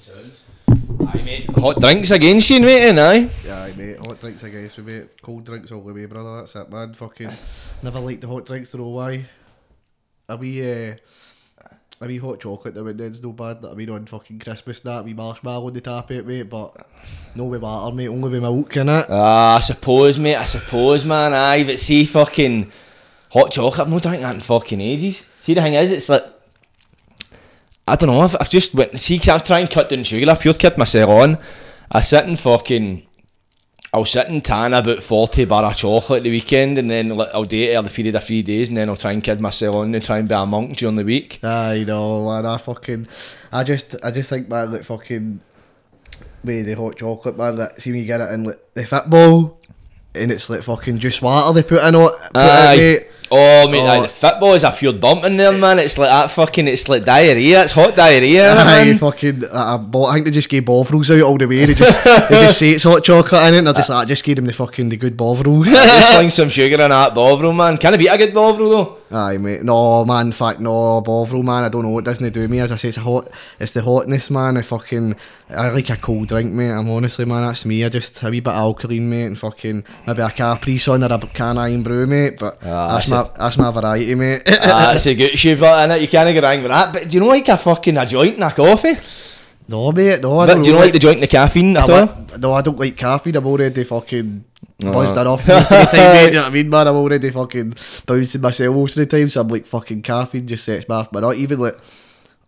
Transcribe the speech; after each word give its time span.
Aye, 0.00 1.22
mate. 1.22 1.50
Hot 1.50 1.78
drinks 1.78 2.10
against 2.10 2.48
you, 2.48 2.60
mate, 2.60 2.88
and 2.88 2.98
aye. 2.98 3.28
Yeah, 3.44 3.62
aye, 3.62 3.74
mate. 3.76 3.98
Hot 4.06 4.18
drinks, 4.18 4.42
I 4.44 4.48
guess, 4.48 4.76
we 4.78 4.84
mate. 4.84 5.20
Cold 5.20 5.44
drinks 5.44 5.70
all 5.72 5.82
the 5.82 5.92
way, 5.92 6.06
brother. 6.06 6.38
That's 6.38 6.56
it, 6.56 6.70
man. 6.70 6.94
Fucking 6.94 7.30
never 7.82 8.00
liked 8.00 8.22
the 8.22 8.28
hot 8.28 8.46
drinks. 8.46 8.72
Don't 8.72 8.80
know 8.80 8.88
why. 8.88 9.26
A 10.28 10.36
wee, 10.36 10.90
uh, 10.90 10.96
a 12.00 12.06
wee 12.06 12.16
hot 12.16 12.40
chocolate 12.40 12.74
now 12.74 12.86
and 12.86 12.98
then's 12.98 13.22
no 13.22 13.32
bad. 13.32 13.64
I 13.64 13.74
mean, 13.74 13.90
on 13.90 14.06
fucking 14.06 14.38
Christmas, 14.38 14.80
that 14.80 15.04
wee 15.04 15.12
marshmallow 15.12 15.66
on 15.66 15.74
the 15.74 15.80
top 15.82 16.10
of 16.10 16.16
it, 16.16 16.26
mate. 16.26 16.48
But 16.48 16.86
no 17.34 17.44
with 17.44 17.60
water, 17.60 17.94
mate. 17.94 18.08
Only 18.08 18.30
with 18.30 18.40
milk, 18.42 18.72
innit? 18.72 19.06
Ah, 19.10 19.56
I 19.56 19.60
suppose, 19.60 20.18
mate. 20.18 20.36
I 20.36 20.44
suppose, 20.44 21.04
man. 21.04 21.34
Aye, 21.34 21.64
but 21.64 21.78
see, 21.78 22.06
fucking 22.06 22.72
hot 23.30 23.50
chocolate. 23.50 23.80
I've 23.80 23.90
not 23.90 24.02
drank 24.02 24.22
that 24.22 24.34
in 24.34 24.40
fucking 24.40 24.80
ages. 24.80 25.26
See, 25.42 25.52
the 25.52 25.60
thing 25.60 25.74
is, 25.74 25.90
it's 25.90 26.08
like 26.08 26.24
I 27.90 27.96
don't 27.96 28.08
know. 28.08 28.20
I've, 28.20 28.36
I've 28.40 28.50
just 28.50 28.74
went. 28.74 28.98
See, 28.98 29.20
i 29.26 29.34
I've 29.34 29.42
tried 29.42 29.60
and 29.60 29.70
cut 29.70 29.88
down 29.88 30.04
sugar. 30.04 30.30
I 30.30 30.34
pure 30.34 30.54
kept 30.54 30.78
myself 30.78 31.10
on. 31.10 31.38
I 31.90 32.00
sit 32.00 32.24
and 32.24 32.38
fucking. 32.38 33.06
I'll 33.92 34.04
sit 34.04 34.28
and 34.28 34.44
tan 34.44 34.72
about 34.72 35.02
40 35.02 35.46
bar 35.46 35.64
of 35.64 35.76
chocolate 35.76 36.22
the 36.22 36.30
weekend 36.30 36.78
and 36.78 36.88
then 36.88 37.10
I'll 37.10 37.42
do 37.42 37.60
it 37.60 37.74
over 37.74 37.88
the 37.88 37.94
period 37.94 38.14
of 38.14 38.22
three 38.22 38.40
days 38.40 38.68
and 38.68 38.76
then 38.76 38.88
I'll 38.88 38.94
try 38.94 39.10
and 39.10 39.20
kid 39.20 39.40
myself 39.40 39.74
on 39.74 39.92
and 39.92 40.04
try 40.04 40.18
and 40.18 40.28
be 40.28 40.34
a 40.36 40.46
monk 40.46 40.76
during 40.76 40.94
the 40.94 41.02
week. 41.02 41.42
I 41.42 41.82
know, 41.82 42.30
man. 42.30 42.46
I 42.46 42.56
fucking, 42.58 43.08
I 43.50 43.64
just, 43.64 43.96
I 44.04 44.12
just 44.12 44.30
think, 44.30 44.48
man, 44.48 44.70
like 44.70 44.84
fucking, 44.84 45.40
with 46.44 46.66
the 46.66 46.74
hot 46.74 46.96
chocolate, 46.96 47.36
man. 47.36 47.56
That 47.56 47.80
see 47.82 47.92
me 47.92 48.04
get 48.04 48.20
it 48.20 48.32
in 48.32 48.44
like 48.44 48.60
the 48.74 48.86
football, 48.86 49.58
and 50.14 50.30
it's 50.30 50.48
like 50.48 50.62
fucking 50.62 50.98
just 50.98 51.22
water 51.22 51.52
they 51.52 51.66
put 51.66 51.84
in 51.84 51.94
it. 51.94 51.98
Put 51.98 52.36
Aye. 52.36 52.76
mate. 52.76 53.06
Oh, 53.32 53.68
mate, 53.68 53.80
Oh. 53.82 53.86
aye, 53.86 54.00
the 54.02 54.08
football 54.08 54.54
is 54.54 54.64
a 54.64 54.72
pure 54.72 54.92
dump 54.92 55.24
in 55.24 55.36
there, 55.36 55.52
man. 55.52 55.78
It's 55.78 55.96
like 55.96 56.10
that 56.10 56.30
fucking, 56.32 56.66
it's 56.66 56.88
like 56.88 57.04
diarrhea. 57.04 57.62
It's 57.62 57.72
hot 57.72 57.94
diarrhea, 57.94 58.52
Aye, 58.52 58.84
man. 58.86 58.98
fucking, 58.98 59.44
I, 59.52 59.74
I, 59.74 59.76
bought, 59.76 60.06
I 60.08 60.14
think 60.14 60.24
they 60.26 60.32
just 60.32 60.48
gave 60.48 60.64
Bovrils 60.64 61.16
out 61.16 61.22
all 61.24 61.38
the 61.38 61.46
way. 61.46 61.64
They 61.64 61.74
just, 61.74 62.02
they 62.04 62.40
just 62.40 62.58
say 62.58 62.70
it's 62.70 62.82
hot 62.84 63.04
chocolate 63.04 63.42
in 63.48 63.54
it, 63.54 63.58
and 63.58 63.66
they're 63.68 63.74
just 63.74 63.88
like, 63.90 64.04
ah, 64.04 64.04
just 64.04 64.24
gave 64.24 64.36
them 64.36 64.46
the 64.46 64.52
fucking 64.52 64.88
the 64.88 64.96
good 64.96 65.16
Bovril. 65.16 65.62
Just 65.64 66.12
sling 66.14 66.30
some 66.30 66.48
sugar 66.48 66.74
in 66.82 66.90
that 66.90 67.14
Bovril, 67.14 67.52
man. 67.52 67.76
Can 67.78 67.94
it 67.94 67.98
beat 67.98 68.08
a 68.08 68.18
good 68.18 68.34
Bovril, 68.34 68.70
though? 68.70 68.96
Aye, 69.12 69.38
mate. 69.38 69.64
No, 69.64 70.04
man. 70.04 70.26
In 70.26 70.32
fact, 70.32 70.60
no, 70.60 71.00
Bovril, 71.00 71.42
man. 71.42 71.64
I 71.64 71.68
don't 71.68 71.82
know 71.82 71.88
what 71.90 72.04
doesn't 72.04 72.32
do 72.32 72.46
me. 72.46 72.60
As 72.60 72.70
I 72.70 72.76
say, 72.76 72.88
it's 72.88 72.96
a 72.96 73.00
hot. 73.00 73.28
It's 73.58 73.72
the 73.72 73.82
hotness, 73.82 74.30
man. 74.30 74.56
I 74.56 74.62
fucking. 74.62 75.16
I 75.48 75.70
like 75.70 75.90
a 75.90 75.96
cold 75.96 76.28
drink, 76.28 76.52
mate. 76.52 76.70
I'm 76.70 76.88
honestly, 76.88 77.24
man. 77.24 77.42
That's 77.42 77.64
me. 77.64 77.84
I 77.84 77.88
just 77.88 78.22
a 78.22 78.30
wee 78.30 78.38
bit 78.38 78.50
of 78.52 78.56
alkaline, 78.56 79.10
mate, 79.10 79.24
and 79.24 79.38
fucking 79.38 79.82
maybe 80.06 80.22
a 80.22 80.30
Capri 80.30 80.78
Sun 80.78 81.02
or 81.02 81.12
a 81.12 81.18
can 81.18 81.58
Irn-Bru, 81.58 82.06
mate. 82.06 82.38
But 82.38 82.58
Ah, 82.64 82.94
that's 82.94 83.08
that's 83.08 83.28
my 83.30 83.44
that's 83.44 83.58
my 83.58 83.70
variety, 83.72 84.14
mate. 84.14 84.42
Ah, 84.46 84.92
That's 84.92 85.06
a 85.06 85.14
good 85.16 85.36
shit, 85.36 85.58
in 85.60 85.90
it. 85.90 86.00
You 86.02 86.08
can't 86.08 86.32
get 86.32 86.42
wrong 86.44 86.62
with 86.62 86.70
that. 86.70 86.92
But 86.92 87.08
do 87.08 87.16
you 87.16 87.20
know 87.20 87.28
like 87.28 87.48
a 87.48 87.56
fucking 87.56 87.96
a 87.96 88.06
joint 88.06 88.34
and 88.36 88.44
a 88.44 88.50
coffee? 88.52 88.94
no, 89.66 89.90
mate. 89.90 90.20
No, 90.22 90.38
I 90.38 90.46
But 90.46 90.52
don't 90.54 90.62
do 90.62 90.68
you 90.68 90.74
know 90.74 90.80
like 90.82 90.92
the 90.92 90.98
joint 91.00 91.14
and 91.16 91.22
the 91.24 91.26
caffeine 91.28 91.76
at 91.76 91.90
I 91.90 92.00
all? 92.00 92.26
No, 92.38 92.52
I 92.54 92.62
don't 92.62 92.78
like 92.78 92.96
caffeine. 92.96 93.34
I'm 93.36 93.46
already 93.46 93.82
fucking 93.82 94.44
No. 94.82 94.92
buzzed 94.92 95.16
enough 95.16 95.46
most 95.46 95.62
of 95.62 95.68
the 95.68 95.84
time, 95.84 96.14
mate. 96.14 96.24
You 96.26 96.30
know 96.32 96.42
what 96.42 96.46
I 96.46 96.50
mean, 96.50 96.70
man? 96.70 96.88
I'm 96.88 96.96
already 96.96 97.30
fucking 97.30 97.74
bouncing 98.06 98.40
myself 98.40 98.74
most 98.74 98.96
of 98.96 99.08
the 99.08 99.18
time, 99.18 99.28
so 99.28 99.40
I'm 99.40 99.48
like 99.48 99.66
fucking 99.66 100.02
caffeine 100.02 100.46
just 100.46 100.64
sets 100.64 100.88
me 100.88 100.94
off. 100.94 101.10
But 101.10 101.20
not 101.20 101.36
even 101.36 101.58
like 101.58 101.78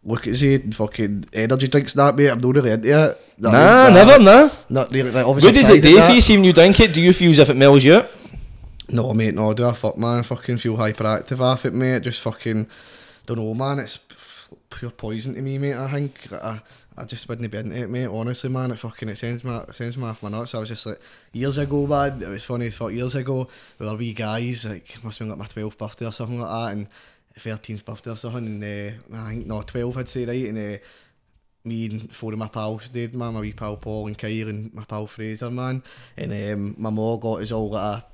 look 0.05 0.27
at 0.27 0.37
say 0.37 0.59
fucking 0.59 1.27
energy 1.33 1.69
drinks 1.69 1.95
and 1.95 2.01
that, 2.01 2.17
mate. 2.17 2.29
I'm 2.29 2.41
not 2.41 2.55
really 2.55 2.71
into 2.71 2.89
it. 2.89 3.21
Nah, 3.39 3.85
mean? 3.85 3.95
never, 3.95 4.19
nah. 4.19 4.51
Not 4.69 4.93
really. 4.93 5.11
Like, 5.11 5.27
obviously, 5.27 5.49
What 5.49 5.55
does 5.55 5.71
it 5.71 5.83
do 5.83 6.01
for 6.01 6.13
you? 6.13 6.21
See 6.21 6.37
when 6.37 6.45
you 6.45 6.53
drink 6.53 6.81
it, 6.81 6.93
do 6.93 7.01
you 7.01 7.13
feel 7.13 7.31
as 7.31 7.39
if 7.39 7.51
it 7.51 7.55
mellows 7.55 7.85
you? 7.85 8.03
No, 8.89 9.15
mate, 9.15 9.35
no, 9.35 9.55
do 9.55 9.67
I 9.67 9.73
fuck, 9.73 9.97
man? 9.97 10.19
I 10.19 10.23
fucking 10.23 10.59
feel 10.59 10.77
hyperactive 10.77 11.41
off 11.41 11.65
it, 11.65 11.73
mate. 11.73 12.03
Just 12.03 12.21
fucking, 12.21 12.67
don't 13.27 13.39
know, 13.39 13.55
man. 13.55 13.79
It's 13.79 13.99
pure 14.71 14.91
poison 14.91 15.35
to 15.35 15.43
me, 15.43 15.59
mate. 15.59 15.75
I 15.77 15.91
think 15.91 16.33
I, 16.33 16.61
I 16.97 17.05
just 17.05 17.29
wouldn't 17.29 17.51
be 17.51 17.59
into 17.59 17.77
it, 17.77 17.91
mate. 17.91 18.07
Honestly, 18.07 18.51
man, 18.51 18.71
it 18.71 18.79
fucking 18.79 19.09
it 19.09 19.17
sends 19.17 19.45
it 19.45 19.75
sends 19.75 19.97
me 19.97 20.05
off 20.05 20.23
my 20.23 20.29
nuts. 20.29 20.55
I 20.55 20.59
was 20.59 20.69
just 20.69 20.87
like 20.87 21.01
years 21.33 21.59
ago, 21.59 21.87
man. 21.87 22.23
It 22.23 22.29
was 22.29 22.45
funny 22.45 22.67
as 22.67 22.77
fuck. 22.77 22.93
Years 22.93 23.15
ago, 23.15 23.49
we 23.79 23.87
were 23.87 23.97
wee 23.97 24.13
guys, 24.13 24.65
like 24.65 25.03
must 25.03 25.19
have 25.19 25.27
been 25.27 25.31
like 25.31 25.39
my 25.39 25.47
twelfth 25.47 25.79
birthday 25.79 26.07
or 26.07 26.13
something 26.13 26.41
like 26.41 26.51
that, 26.51 26.73
and 26.73 26.89
thirteenth 27.39 27.85
birthday 27.85 28.11
or 28.11 28.17
something. 28.17 28.63
And 28.63 28.65
uh, 29.15 29.17
I 29.17 29.31
think 29.31 29.47
no, 29.47 29.63
twelve, 29.63 29.97
I'd 29.97 30.09
say, 30.09 30.25
right, 30.25 30.49
and. 30.49 30.77
Uh, 30.77 30.79
me 31.65 31.87
and 31.87 32.13
four 32.13 32.33
of 32.33 32.39
my 32.41 32.49
pals 32.49 32.89
did, 32.89 33.15
man, 33.15 33.35
my 33.35 33.41
wee 33.41 33.53
pal 33.53 33.77
Paul 33.77 34.09
and 34.09 34.19
Kyle 34.19 34.49
and 34.49 34.75
my 34.75 34.83
pal 34.83 35.07
Fraser, 35.07 35.49
man. 35.49 35.85
And 36.17 36.33
um, 36.33 36.75
my 36.77 36.91
mom 36.91 37.21
got 37.21 37.41
us 37.41 37.53
all 37.53 37.71
like 37.71 38.01
a 38.01 38.05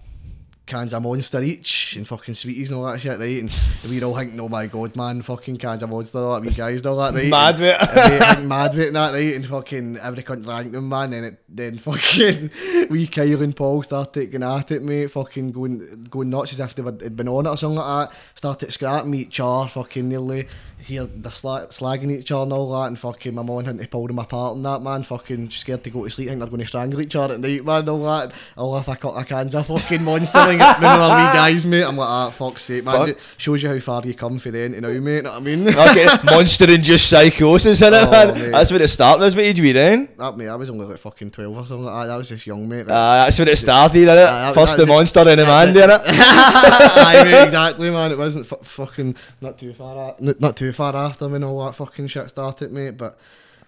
cans 0.69 0.95
of 0.95 1.03
Monster 1.03 1.43
each 1.43 1.97
and 1.97 2.07
fucking 2.07 2.35
sweeties 2.35 2.71
and 2.71 2.79
all 2.79 2.87
that 2.87 3.01
shit, 3.01 3.19
right? 3.19 3.41
And 3.41 3.51
we 3.89 4.03
all 4.03 4.15
thinking, 4.15 4.39
oh 4.39 4.49
my 4.49 4.67
god, 4.67 4.95
man, 4.95 5.23
fucking 5.23 5.57
cans 5.57 5.83
of 5.83 5.91
Monster, 5.91 6.19
all 6.19 6.35
that, 6.35 6.49
we 6.49 6.55
guys, 6.55 6.77
and 6.79 6.87
all 6.87 6.97
that, 6.99 7.15
right? 7.15 7.29
Mad 7.29 7.59
with 7.59 7.81
it. 7.81 7.81
and 7.81 8.13
we 8.13 8.27
think 8.27 8.47
mad 8.49 8.71
with 8.75 8.81
it 8.81 8.87
and 8.89 8.97
that, 8.97 9.13
right? 9.13 9.35
And 9.35 9.47
fucking 9.47 9.97
every 9.99 10.23
cunt 10.23 10.45
drank 10.45 10.73
them, 10.73 10.89
man. 10.89 11.13
And 11.13 11.27
it, 11.27 11.43
then 11.49 11.79
fucking 11.79 12.51
we 12.91 13.07
Kyle 13.09 13.43
and 13.43 13.57
Paul 13.57 13.83
started 13.83 14.13
taking 14.13 14.43
at 14.43 14.71
it, 14.71 14.83
mate, 14.83 15.11
fucking 15.11 15.53
going 15.53 16.07
going 16.11 16.31
nuts 16.31 16.53
as 16.53 16.61
if 16.61 16.75
they 16.75 16.83
had 16.83 17.17
been 17.17 17.29
on 17.29 17.47
it 17.47 17.51
or 17.51 17.57
something 17.57 17.79
like 17.79 18.11
that. 18.11 18.17
Started 18.37 18.73
scrapping 18.73 19.15
each 19.15 19.41
other, 19.41 19.69
fucking 19.69 20.09
nearly 20.09 20.47
here 20.81 21.05
they're 21.07 21.33
slag, 21.33 21.69
slagging 21.71 22.11
each 22.11 22.31
other 22.31 22.45
and 22.45 22.53
all 22.53 22.73
that, 22.73 22.89
and 22.89 22.99
fucking 22.99 23.35
my 23.35 23.43
mum 23.43 23.65
had 23.65 23.79
to 23.79 23.87
pull 23.89 24.07
them 24.07 24.19
apart 24.19 24.57
and 24.57 24.65
that, 24.65 24.81
man. 24.81 25.03
Fucking 25.03 25.51
scared 25.51 25.83
to 25.85 25.91
go 25.91 26.05
to 26.05 26.11
sleep, 26.11 26.29
think 26.29 26.39
they're 26.39 26.49
going 26.49 26.61
to 26.61 26.67
strangle 26.67 27.01
each 27.01 27.17
other 27.17 27.35
at 27.35 27.41
night, 27.41 27.65
man. 27.65 27.81
and 27.81 27.89
All 27.89 28.05
that. 28.05 28.33
Oh, 28.57 28.77
if 28.77 28.89
I'll 28.89 29.13
have 29.15 29.17
a 29.17 29.25
cans 29.25 29.55
of 29.55 29.67
fucking 29.67 30.05
monster 30.05 30.39
when 30.59 30.81
we 30.81 30.87
were 30.99 31.09
wee 31.09 31.33
guys, 31.33 31.67
mate. 31.67 31.83
I'm 31.83 31.97
like, 31.97 32.09
ah, 32.09 32.31
fuck's 32.31 32.63
sake, 32.63 32.85
man. 32.85 33.07
Fuck. 33.09 33.17
Shows 33.37 33.63
you 33.63 33.69
how 33.69 33.79
far 33.81 34.03
you 34.05 34.15
come 34.15 34.39
for 34.39 34.51
then 34.51 34.73
to 34.73 34.81
now, 34.81 34.89
mate. 34.89 35.25
Know 35.25 35.31
what 35.31 35.37
I 35.37 35.41
mean? 35.41 35.69
Okay, 35.69 36.07
monster 36.25 36.67
and 36.71 36.83
just 36.83 37.09
psychosis 37.09 37.81
in 37.83 37.95
it, 37.95 37.97
Oh, 37.97 38.11
man. 38.11 38.35
mate. 38.35 38.51
That's 38.53 38.71
where 38.71 38.83
it 38.83 38.89
started. 38.89 39.23
That's 39.23 39.35
what 39.35 39.45
age 39.45 39.61
we 39.61 39.73
then. 39.73 40.09
that 40.19 40.37
mate, 40.37 40.49
I 40.49 40.57
was 40.57 40.71
only 40.71 40.87
like 40.87 40.99
fucking 40.99 41.31
twelve 41.31 41.57
or 41.57 41.65
something 41.67 41.85
like 41.85 42.07
that. 42.07 42.13
I 42.13 42.17
was 42.17 42.29
just 42.29 42.47
young, 42.47 42.69
mate. 42.69 42.83
Uh, 42.89 43.25
that's 43.25 43.39
when 43.39 43.49
it 43.49 43.57
started, 43.57 43.97
innit? 43.99 44.11
Aye, 44.11 44.15
that- 44.17 44.55
First 44.55 44.77
the 44.77 44.87
monster 44.87 45.21
and 45.21 45.41
the 45.41 45.47
man, 45.47 45.75
innit? 45.75 46.03
Aye, 46.07 47.23
mate, 47.25 47.45
exactly, 47.45 47.91
man. 47.91 48.13
It 48.13 48.19
wasn't 48.19 48.47
fu- 48.47 48.57
fucking 48.63 49.17
not 49.41 49.59
too 49.59 49.73
far, 49.75 50.15
a- 50.19 50.35
not 50.41 50.57
too 50.57 50.73
far 50.73 50.95
after 50.97 51.29
when 51.29 51.45
all 51.45 51.65
that 51.67 51.75
fucking 51.75 52.09
shit 52.09 52.29
started, 52.31 52.73
mate. 52.73 52.97
But 52.97 53.19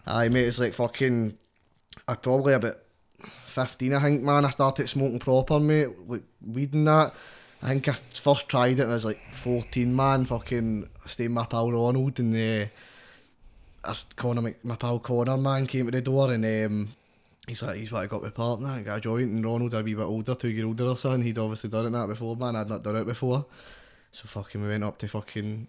aye, 0.06 0.28
mate, 0.28 0.46
it's 0.46 0.58
like 0.58 0.74
fucking. 0.74 1.36
I 2.08 2.14
probably 2.14 2.54
about 2.54 2.78
15, 3.50 3.92
I 3.92 4.00
think, 4.00 4.22
man. 4.22 4.44
I 4.44 4.50
started 4.50 4.88
smoking 4.88 5.18
proper, 5.18 5.60
mate, 5.60 5.88
like 6.08 6.22
weed 6.46 6.74
and 6.74 6.86
that. 6.86 7.14
I 7.62 7.68
think 7.68 7.88
I 7.88 7.92
first 7.92 8.48
tried 8.48 8.78
it 8.78 8.84
and 8.84 8.90
I 8.90 8.94
was 8.94 9.04
like 9.04 9.20
14, 9.32 9.94
man, 9.94 10.24
fucking 10.24 10.88
staying 11.04 11.32
my 11.32 11.44
pal 11.44 11.70
Ronald 11.70 12.18
and 12.18 12.34
uh, 12.34 12.66
I, 13.84 13.96
Connor, 14.16 14.40
my, 14.40 14.54
my 14.62 14.76
pal 14.76 14.98
Connor, 14.98 15.36
man, 15.36 15.66
came 15.66 15.84
to 15.84 15.90
the 15.90 16.00
door 16.00 16.32
and 16.32 16.44
um, 16.44 16.88
he's 17.46 17.62
like, 17.62 17.76
he's 17.76 17.92
what 17.92 18.02
I 18.02 18.06
got 18.06 18.22
with 18.22 18.34
partner, 18.34 18.68
I 18.68 18.80
got 18.80 18.98
a 18.98 19.00
joint 19.00 19.30
and 19.30 19.44
Ronald, 19.44 19.74
I'd 19.74 19.84
be 19.84 19.92
a 19.92 19.96
bit 19.96 20.04
older, 20.04 20.34
two 20.34 20.48
year 20.48 20.64
older 20.64 20.86
or 20.86 20.96
something, 20.96 21.22
he'd 21.22 21.36
obviously 21.36 21.68
done 21.68 21.86
it 21.86 21.90
that 21.90 22.08
before, 22.08 22.34
man, 22.34 22.56
I'd 22.56 22.70
not 22.70 22.82
done 22.82 22.96
it 22.96 23.06
before. 23.06 23.44
So 24.12 24.26
fucking 24.26 24.62
we 24.62 24.68
went 24.68 24.84
up 24.84 24.96
to 24.98 25.08
fucking 25.08 25.68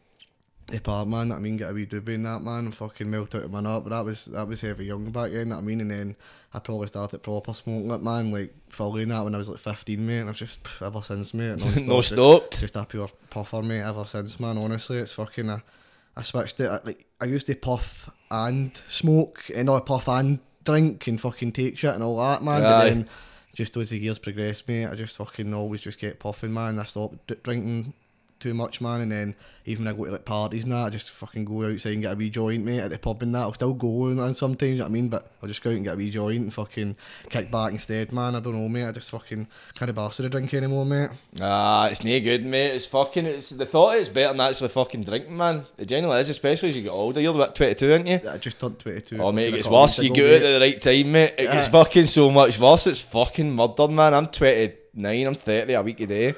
the 0.68 1.06
man, 1.06 1.30
that 1.30 1.36
I 1.36 1.40
mean, 1.40 1.58
get 1.58 1.70
a 1.70 1.74
wee 1.74 1.86
doobie 1.86 2.16
and 2.16 2.26
that, 2.26 2.42
man, 2.42 2.66
and 2.66 2.76
fucking 2.76 3.10
melt 3.10 3.36
out 3.36 3.44
of 3.44 3.52
my 3.52 3.60
nut, 3.60 3.84
but 3.84 3.90
that 3.90 4.06
was, 4.06 4.26
that 4.26 4.48
was 4.48 4.62
heavy 4.62 4.86
young 4.86 5.12
back 5.12 5.32
then, 5.32 5.50
that 5.50 5.58
I 5.58 5.62
mean, 5.62 5.82
and 5.82 5.92
then 5.92 6.16
I 6.54 6.60
probably 6.60 6.88
started 6.88 7.24
proper 7.24 7.54
smoking 7.54 7.92
it, 7.92 8.02
man, 8.02 8.32
like, 8.32 8.54
fully 8.70 9.04
that 9.06 9.24
when 9.24 9.36
I 9.36 9.38
was 9.38 9.50
like 9.50 9.60
15, 9.60 10.06
mate, 10.06 10.20
and 10.20 10.30
I've 10.30 10.38
just, 10.38 10.64
pff, 10.64 10.86
ever 10.86 11.02
since, 11.02 11.34
mate, 11.34 11.58
non-stop, 11.60 11.84
No 11.86 11.96
just- 11.98 12.10
stopped. 12.14 12.60
just 12.62 12.76
a 12.76 12.86
pure 12.86 13.10
puffer, 13.30 13.62
mate, 13.62 13.82
ever 13.82 14.04
since, 14.06 14.40
man. 14.40 14.58
Honestly, 14.58 14.98
it's 14.98 15.14
fucking. 15.14 15.50
I 15.50 16.22
switched 16.24 16.60
it. 16.60 16.68
I, 16.68 16.80
like 16.84 17.06
I 17.22 17.26
used 17.26 17.48
to 17.48 17.56
puff 17.56 18.10
and 18.30 18.72
smoke, 18.90 19.50
and 19.56 19.70
I 19.70 19.80
puff 19.80 20.10
and 20.10 20.40
drink 20.66 21.08
and 21.08 21.20
fucking 21.20 21.54
take 21.54 21.78
shit 21.78 21.94
and 21.96 22.04
all 22.04 22.18
that, 22.18 22.44
man. 22.44 22.64
Aye. 22.64 22.70
But 22.70 22.84
then, 22.90 23.10
just 23.54 23.78
as 23.78 23.90
the 23.92 23.98
years 23.98 24.20
progressed, 24.20 24.68
mate, 24.68 24.88
I 24.88 24.96
just 24.96 25.16
fucking 25.18 25.54
always 25.54 25.80
just 25.82 26.00
get 26.00 26.20
puffing, 26.20 26.54
man. 26.54 26.80
I 26.80 26.84
stopped 26.84 27.28
d- 27.28 27.36
drinking 27.44 27.94
too 28.42 28.54
much, 28.54 28.82
man. 28.82 29.02
And 29.02 29.12
then 29.12 29.36
even 29.66 29.86
when 29.86 29.94
I 29.94 29.98
go 29.98 30.06
to 30.06 30.12
like 30.12 30.26
parties 30.26 30.64
and 30.64 30.74
that, 30.74 30.86
I 30.86 30.90
just 30.90 31.10
fucking 31.10 31.46
go 31.46 31.66
outside 31.66 31.94
and 31.94 32.02
get 32.02 32.14
a 32.14 32.16
wee 32.16 32.30
joint, 32.30 32.66
mate, 32.66 32.80
at 32.80 32.90
the 32.90 32.98
pub 32.98 33.22
and 33.22 33.34
that. 33.36 33.42
I'll 33.42 33.54
still 33.54 33.74
go 33.74 34.08
and, 34.08 34.20
and 34.20 34.36
sometimes, 34.36 34.72
you 34.72 34.78
know 34.78 34.86
what 34.86 34.90
I 34.90 34.92
mean, 34.92 35.10
but 35.10 35.32
I'll 35.42 35.48
just 35.48 35.64
go 35.64 35.70
out 35.70 35.76
and 35.76 35.86
get 35.86 35.94
a 35.94 35.98
wee 35.98 36.10
joint 36.10 36.42
and 36.42 36.54
fucking 36.54 36.96
kick 37.30 37.52
back 37.52 37.72
instead, 37.72 38.12
man. 38.12 38.36
I 38.36 38.40
don't 38.40 38.56
know, 38.56 38.68
mate. 38.68 38.88
I 38.88 38.92
just 38.92 39.12
fucking 39.12 39.48
can't 39.76 39.94
be 39.94 40.02
arsed 40.02 40.18
with 40.18 40.26
a 40.26 40.30
drink 40.30 40.54
anymore, 40.54 40.86
mate. 40.86 41.12
Ah, 41.40 41.88
it's 41.88 42.04
no 42.04 42.20
good, 42.20 42.44
mate. 42.44 42.76
It's 42.76 42.88
fucking. 42.88 43.26
It's 43.26 43.52
the 43.52 43.66
thought 43.66 43.98
it's 43.98 44.10
better 44.10 44.34
than 44.34 44.42
actually 44.42 44.70
fucking 44.70 45.04
drinking, 45.04 45.38
man. 45.38 45.66
It 45.78 45.86
genuinely 45.86 46.22
is, 46.22 46.30
especially 46.30 46.70
as 46.70 46.76
you 46.76 46.84
get 46.84 46.90
older. 46.92 47.22
You're 47.22 47.36
about 47.36 47.56
22, 47.56 47.92
aren't 47.92 48.08
you? 48.08 48.20
I 48.30 48.38
just 48.38 48.60
turned 48.60 48.80
22. 48.80 49.18
Oh, 49.20 49.32
mate, 49.32 49.50
it 49.50 49.58
gets 49.58 49.68
worse. 49.68 50.00
You 50.00 50.14
get 50.14 50.42
out 50.42 50.48
at 50.48 50.54
the 50.54 50.60
right 50.60 50.82
time, 50.82 51.12
mate. 51.12 51.36
It 51.38 51.52
gets 51.52 51.68
fucking 51.68 52.08
so 52.08 52.32
much 52.32 52.60
worse. 52.60 52.88
It's 52.88 53.02
fucking 53.02 53.52
murder, 53.52 53.88
man. 53.88 54.14
I'm 54.14 54.28
29, 54.28 55.28
I'm 55.28 55.36
30 55.36 55.74
a 55.74 55.82
week 55.82 56.00
a 56.00 56.08
day. 56.08 56.36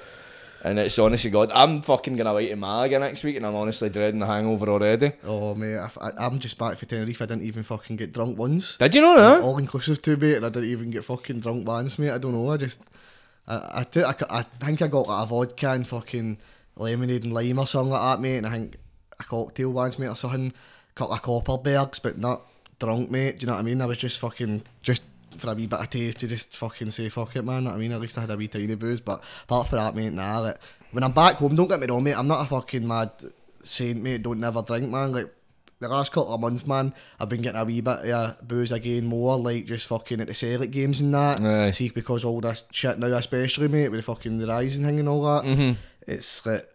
And 0.64 0.80
it's 0.80 0.98
honestly, 0.98 1.30
God, 1.30 1.52
I'm 1.54 1.82
fucking 1.82 2.16
gonna 2.16 2.34
write 2.34 2.52
a 2.52 2.56
mag 2.56 2.92
next 2.92 3.24
week, 3.26 3.36
and 3.36 3.46
I'm 3.46 3.56
honestly 3.56 3.90
dreading 3.90 4.20
the 4.20 4.26
hangover 4.26 4.70
already. 4.70 5.12
Oh 5.26 5.54
mate, 5.56 5.78
I, 5.78 6.26
am 6.26 6.40
just 6.40 6.58
back 6.58 6.78
for 6.78 6.86
Tenerife. 6.86 7.22
I 7.22 7.26
didn't 7.26 7.44
even 7.44 7.64
fucking 7.64 7.98
get 7.98 8.14
drunk 8.14 8.38
once. 8.38 8.78
Did 8.78 8.96
you 8.96 9.02
know 9.02 9.18
that? 9.18 9.42
All 9.42 9.58
inclusive 9.58 10.02
too, 10.02 10.16
mate, 10.16 10.38
and 10.38 10.46
I 10.46 10.50
didn't 10.50 10.70
even 10.70 10.90
get 10.90 11.04
fucking 11.04 11.42
drunk 11.42 11.68
once, 11.68 12.00
mate. 12.00 12.12
I 12.12 12.18
don't 12.18 12.32
know. 12.32 12.50
I 12.50 12.58
just, 12.58 12.80
I, 13.46 13.82
I, 13.82 13.84
took, 13.84 14.06
I, 14.06 14.14
c- 14.14 14.26
I 14.30 14.44
think 14.66 14.82
I 14.82 14.88
got 14.88 15.08
like 15.08 15.24
a 15.24 15.28
vodka 15.28 15.72
and 15.72 15.86
fucking 15.86 16.38
lemonade 16.78 17.26
and 17.26 17.34
lime 17.34 17.60
or 17.60 17.68
something 17.68 17.92
like 17.92 18.02
that, 18.02 18.22
mate. 18.22 18.38
And 18.38 18.48
I 18.48 18.52
think 18.52 18.78
a 19.20 19.24
cocktail 19.26 19.72
once, 19.72 20.00
mate, 20.00 20.08
or 20.08 20.16
something. 20.16 20.54
Couple 20.96 21.16
of 21.16 21.24
Kopparbergs, 21.24 22.00
but 22.02 22.18
not 22.18 22.44
drunk, 22.80 23.12
mate. 23.12 23.40
Do 23.40 23.44
you 23.44 23.48
know 23.48 23.54
what 23.54 23.60
I 23.60 23.64
mean? 23.64 23.82
I 23.82 23.86
was 23.86 23.98
just 23.98 24.20
fucking 24.20 24.64
just 24.82 25.02
for 25.40 25.52
a 25.52 25.54
wee 25.56 25.68
bit 25.68 25.80
of 25.80 25.90
taste 25.90 26.20
to 26.20 26.28
just 26.28 26.56
fucking 26.58 26.92
say 26.92 27.10
fuck 27.10 27.36
it, 27.36 27.44
man. 27.44 27.56
You 27.58 27.62
know 27.62 27.70
what 27.72 27.76
I 27.76 27.80
mean, 27.80 27.92
at 27.92 28.02
least 28.02 28.18
I 28.18 28.22
had 28.22 28.32
a 28.32 28.38
wee 28.38 28.48
tiny 28.48 28.76
booze. 28.76 29.02
But 29.02 29.22
apart 29.44 29.68
from 29.68 29.78
that, 29.80 29.96
mate, 29.96 30.14
nah. 30.14 30.40
Like, 30.40 30.58
when 30.92 31.04
I'm 31.04 31.12
back 31.12 31.36
home, 31.36 31.56
don't 31.56 31.68
get 31.68 31.80
me 31.80 31.88
wrong, 31.88 32.04
mate. 32.04 32.14
I'm 32.18 32.28
not 32.28 32.42
a 32.42 32.46
fucking 32.48 32.88
mad 32.88 33.12
saint, 33.64 34.02
mate. 34.02 34.22
Don't 34.24 34.40
never 34.40 34.62
drink, 34.62 34.90
man. 34.90 35.12
Like 35.12 35.34
the 35.80 35.88
last 35.90 36.12
couple 36.14 36.34
of 36.34 36.40
months, 36.40 36.66
man, 36.66 36.94
I've 37.20 37.28
been 37.30 37.42
getting 37.42 37.60
a 37.60 37.66
wee 37.66 37.82
bit 37.82 38.00
of 38.00 38.10
uh, 38.10 38.34
booze 38.42 38.72
again, 38.72 39.06
more 39.06 39.38
like 39.38 39.66
just 39.66 39.88
fucking 39.88 40.22
at 40.22 40.28
the 40.28 40.34
Celtic 40.34 40.72
games 40.72 41.02
and 41.02 41.14
that. 41.14 41.42
Aye. 41.42 41.72
See, 41.72 41.90
because 41.90 42.24
all 42.24 42.40
this 42.40 42.64
shit 42.72 42.98
now, 43.00 43.08
especially 43.08 43.68
mate, 43.68 43.90
with 43.90 44.00
the 44.00 44.06
fucking 44.06 44.38
the 44.38 44.48
rising 44.48 44.86
thing 44.86 45.00
and 45.02 45.10
all 45.10 45.24
that, 45.24 45.44
Mhm. 45.44 45.76
it's 46.08 46.46
like 46.46 46.70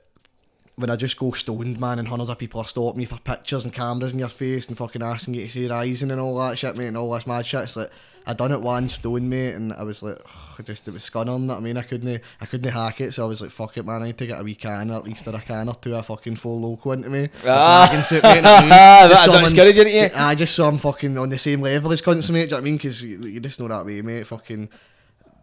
when 0.76 0.90
I 0.90 0.96
just 0.96 1.18
go 1.18 1.32
stoned, 1.32 1.80
man, 1.80 1.98
and 1.98 2.06
hundreds 2.08 2.28
of 2.30 2.38
people 2.38 2.60
are 2.60 2.64
stopping 2.66 2.98
me 2.98 3.04
for 3.06 3.18
pictures 3.18 3.64
and 3.64 3.72
cameras 3.72 4.12
in 4.12 4.18
your 4.18 4.28
face 4.28 4.68
and 4.68 4.76
fucking 4.76 5.02
asking 5.02 5.34
you 5.34 5.46
to 5.46 5.52
say 5.52 5.66
rising 5.66 6.10
and 6.10 6.20
all 6.20 6.38
that 6.40 6.58
shit, 6.58 6.76
mate, 6.76 6.88
and 6.88 6.96
all 6.96 7.12
this 7.14 7.26
mad 7.26 7.46
shit. 7.46 7.62
It's 7.62 7.76
like 7.76 7.90
I 8.28 8.34
done 8.34 8.52
it 8.52 8.60
one 8.60 8.90
stone, 8.90 9.26
mate, 9.30 9.54
and 9.54 9.72
I 9.72 9.82
was 9.84 10.02
like, 10.02 10.18
I 10.58 10.62
just 10.62 10.86
it 10.86 10.90
was 10.90 11.02
scunnering. 11.02 11.46
That 11.46 11.56
I 11.56 11.60
mean, 11.60 11.78
I 11.78 11.82
couldn't, 11.82 12.20
I 12.42 12.44
couldn't 12.44 12.70
hack 12.70 13.00
it, 13.00 13.14
so 13.14 13.24
I 13.24 13.26
was 13.26 13.40
like, 13.40 13.50
fuck 13.50 13.78
it, 13.78 13.86
man, 13.86 14.02
I 14.02 14.06
need 14.08 14.18
to 14.18 14.26
get 14.26 14.38
a 14.38 14.44
wee 14.44 14.54
can, 14.54 14.90
at 14.90 15.02
least 15.04 15.26
a 15.26 15.32
can 15.40 15.66
or 15.66 15.74
two, 15.74 15.94
a 15.96 16.02
fucking 16.02 16.36
full 16.36 16.60
local 16.60 16.92
into 16.92 17.08
me. 17.08 17.30
Ah. 17.46 17.88
A 17.90 18.02
suit, 18.02 18.22
mate, 18.22 18.36
you 18.36 18.42
know 18.42 18.50
what 18.52 18.58
I 18.58 18.60
mean? 18.60 18.68
That- 18.70 19.08
Just 19.08 19.24
that 19.24 19.32
someone- 19.32 19.44
discouraging 19.44 19.88
you? 19.88 20.10
I 20.14 20.34
just 20.34 20.54
saw 20.54 20.68
him 20.68 20.76
fucking 20.76 21.16
on 21.16 21.30
the 21.30 21.38
same 21.38 21.62
level 21.62 21.90
as 21.90 22.02
cunts, 22.02 22.30
mate. 22.30 22.40
Do 22.40 22.44
you 22.44 22.46
know 22.50 22.56
what 22.56 22.60
I 22.60 22.64
mean? 22.64 22.76
Because 22.76 23.02
you, 23.02 23.18
you 23.22 23.40
just 23.40 23.58
know 23.60 23.68
that 23.68 23.86
way, 23.86 24.02
mate. 24.02 24.26
Fucking 24.26 24.68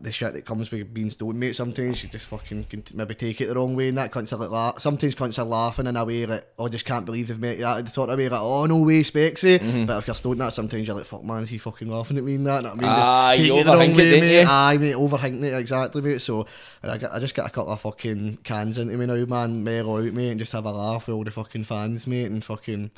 the 0.01 0.11
shit 0.11 0.33
that 0.33 0.45
comes 0.45 0.69
with 0.71 0.93
being 0.93 1.09
stoned, 1.09 1.39
mate. 1.39 1.55
Sometimes 1.55 2.03
you 2.03 2.09
just 2.09 2.27
fucking 2.27 2.65
can 2.65 2.81
t- 2.81 2.95
maybe 2.95 3.15
take 3.15 3.39
it 3.41 3.47
the 3.47 3.55
wrong 3.55 3.75
way, 3.75 3.87
and 3.89 3.97
that 3.97 4.11
cunts 4.11 4.33
are 4.33 4.37
like 4.37 4.49
la- 4.49 4.77
Sometimes 4.77 5.15
cunts 5.15 5.39
are 5.39 5.45
laughing 5.45 5.87
in 5.87 5.95
a 5.95 6.03
way 6.05 6.25
like, 6.25 6.47
oh, 6.59 6.67
just 6.67 6.85
can't 6.85 7.05
believe 7.05 7.27
they've 7.29 7.39
met 7.39 7.57
you 7.57 7.63
that 7.63 7.93
sort 7.93 8.09
of 8.09 8.17
way, 8.17 8.27
like, 8.29 8.41
oh, 8.41 8.65
no 8.65 8.79
way, 8.79 9.01
Specksy. 9.01 9.57
Mm-hmm. 9.59 9.85
But 9.85 9.97
if 9.99 10.07
you're 10.07 10.15
stoned, 10.15 10.41
that 10.41 10.53
sometimes 10.53 10.85
you're 10.85 10.95
like, 10.97 11.05
fuck, 11.05 11.23
man, 11.23 11.43
is 11.43 11.49
he 11.49 11.57
fucking 11.57 11.87
laughing 11.87 12.17
at 12.17 12.23
me 12.23 12.35
and 12.35 12.45
that? 12.47 12.63
What 12.63 12.71
I 12.71 12.75
mean, 12.75 12.83
Ah, 12.85 13.33
Just 13.35 13.45
you 13.47 13.51
take 13.53 13.61
it 13.61 13.63
the 13.65 13.71
wrong 13.77 13.89
overthink 13.89 13.91
it, 13.91 13.97
way, 13.97 14.19
mate. 14.21 14.41
you? 14.41 14.47
Aye, 14.47 14.77
mate, 14.77 14.95
overthinking 14.95 15.43
it 15.43 15.53
exactly, 15.53 16.01
mate. 16.01 16.21
So 16.21 16.45
and 16.83 16.91
I, 16.91 16.97
got, 16.97 17.13
I 17.13 17.19
just 17.19 17.35
got 17.35 17.47
a 17.47 17.49
couple 17.49 17.71
of 17.73 17.81
fucking 17.81 18.37
cans 18.43 18.77
into 18.77 18.97
me 18.97 19.05
now, 19.05 19.25
man, 19.25 19.63
mellow 19.63 19.97
out, 20.05 20.13
mate, 20.13 20.29
and 20.31 20.39
just 20.39 20.51
have 20.51 20.65
a 20.65 20.71
laugh 20.71 21.07
with 21.07 21.15
all 21.15 21.23
the 21.23 21.31
fucking 21.31 21.63
fans, 21.63 22.05
mate, 22.05 22.25
and 22.31 22.43
fucking 22.43 22.91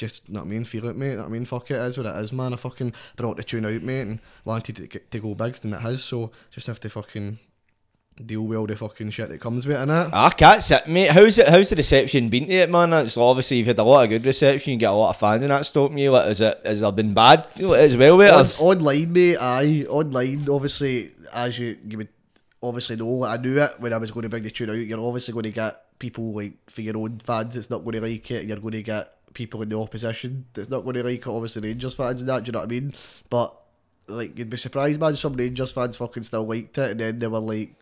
just, 0.00 0.28
know 0.28 0.40
what 0.40 0.46
I 0.46 0.48
mean, 0.48 0.64
feel 0.64 0.86
it, 0.86 0.96
mate. 0.96 1.14
Know 1.14 1.18
what 1.18 1.26
I 1.26 1.28
mean, 1.28 1.44
fuck 1.44 1.70
it, 1.70 1.74
it 1.74 1.86
is 1.86 1.96
what 1.96 2.06
it 2.06 2.16
is, 2.16 2.32
man. 2.32 2.54
I 2.54 2.56
fucking 2.56 2.92
brought 3.16 3.36
the 3.36 3.44
tune 3.44 3.66
out, 3.66 3.82
mate, 3.82 4.00
and 4.00 4.18
wanted 4.44 4.76
to, 4.76 4.86
get, 4.86 5.10
to 5.10 5.20
go 5.20 5.34
big, 5.34 5.58
and 5.62 5.74
it 5.74 5.80
has, 5.80 6.02
so 6.02 6.32
just 6.50 6.66
have 6.66 6.80
to 6.80 6.88
fucking 6.88 7.38
deal 8.24 8.42
with 8.42 8.58
all 8.58 8.66
the 8.66 8.76
fucking 8.76 9.10
shit 9.10 9.28
that 9.28 9.40
comes 9.40 9.66
with 9.66 9.76
it, 9.76 9.80
innit? 9.80 10.10
Ah, 10.12 10.26
I 10.26 10.30
can't 10.30 10.62
sit, 10.62 10.88
mate. 10.88 11.10
How's 11.10 11.38
it? 11.38 11.48
How's 11.48 11.68
the 11.70 11.76
reception 11.76 12.28
been 12.28 12.46
to 12.46 12.54
it, 12.54 12.70
man? 12.70 12.92
It's 12.92 13.16
obviously 13.16 13.58
you've 13.58 13.66
had 13.66 13.78
a 13.78 13.84
lot 13.84 14.04
of 14.04 14.10
good 14.10 14.26
reception. 14.26 14.72
You 14.72 14.78
get 14.78 14.90
a 14.90 14.92
lot 14.92 15.10
of 15.10 15.16
fans, 15.16 15.42
and 15.42 15.50
that 15.50 15.66
stopped 15.66 15.94
me. 15.94 16.08
Like, 16.08 16.30
is 16.30 16.40
it? 16.40 16.60
Has 16.64 16.80
there 16.80 16.92
been 16.92 17.14
bad 17.14 17.46
as 17.58 17.96
well 17.96 18.16
with 18.16 18.30
us? 18.30 18.60
online, 18.60 19.12
mate, 19.12 19.36
aye, 19.36 19.86
online, 19.88 20.48
obviously, 20.48 21.12
as 21.32 21.58
you, 21.58 21.76
you 21.86 21.98
would 21.98 22.08
obviously 22.62 22.96
know, 22.96 23.24
I 23.24 23.36
knew 23.36 23.60
it 23.62 23.78
when 23.78 23.92
I 23.92 23.98
was 23.98 24.10
going 24.10 24.22
to 24.22 24.28
bring 24.28 24.42
the 24.42 24.50
tune 24.50 24.70
out, 24.70 24.74
you're 24.74 25.00
obviously 25.00 25.32
going 25.32 25.44
to 25.44 25.50
get 25.50 25.98
people, 25.98 26.32
like, 26.32 26.54
for 26.70 26.82
your 26.82 26.96
own 26.96 27.18
fans 27.18 27.56
it's 27.56 27.70
not 27.70 27.84
going 27.84 27.92
to 27.92 28.00
like 28.00 28.30
it, 28.30 28.46
you're 28.46 28.58
going 28.58 28.72
to 28.72 28.82
get 28.82 29.14
people 29.34 29.62
in 29.62 29.68
the 29.68 29.78
opposition 29.78 30.46
that's 30.54 30.68
not 30.68 30.80
going 30.80 30.94
to 30.94 31.02
like 31.02 31.26
obviously 31.26 31.62
Rangers 31.62 31.94
fans 31.94 32.20
and 32.20 32.28
that, 32.28 32.44
do 32.44 32.48
you 32.48 32.52
know 32.52 32.60
what 32.60 32.64
I 32.64 32.68
mean? 32.68 32.94
But, 33.28 33.54
like, 34.08 34.36
you'd 34.38 34.50
be 34.50 34.56
surprised, 34.56 35.00
man, 35.00 35.16
some 35.16 35.34
Rangers 35.34 35.72
fans 35.72 35.96
fucking 35.96 36.24
still 36.24 36.46
liked 36.46 36.78
it, 36.78 36.90
and 36.92 37.00
then 37.00 37.18
they 37.18 37.26
were 37.26 37.38
like, 37.38 37.74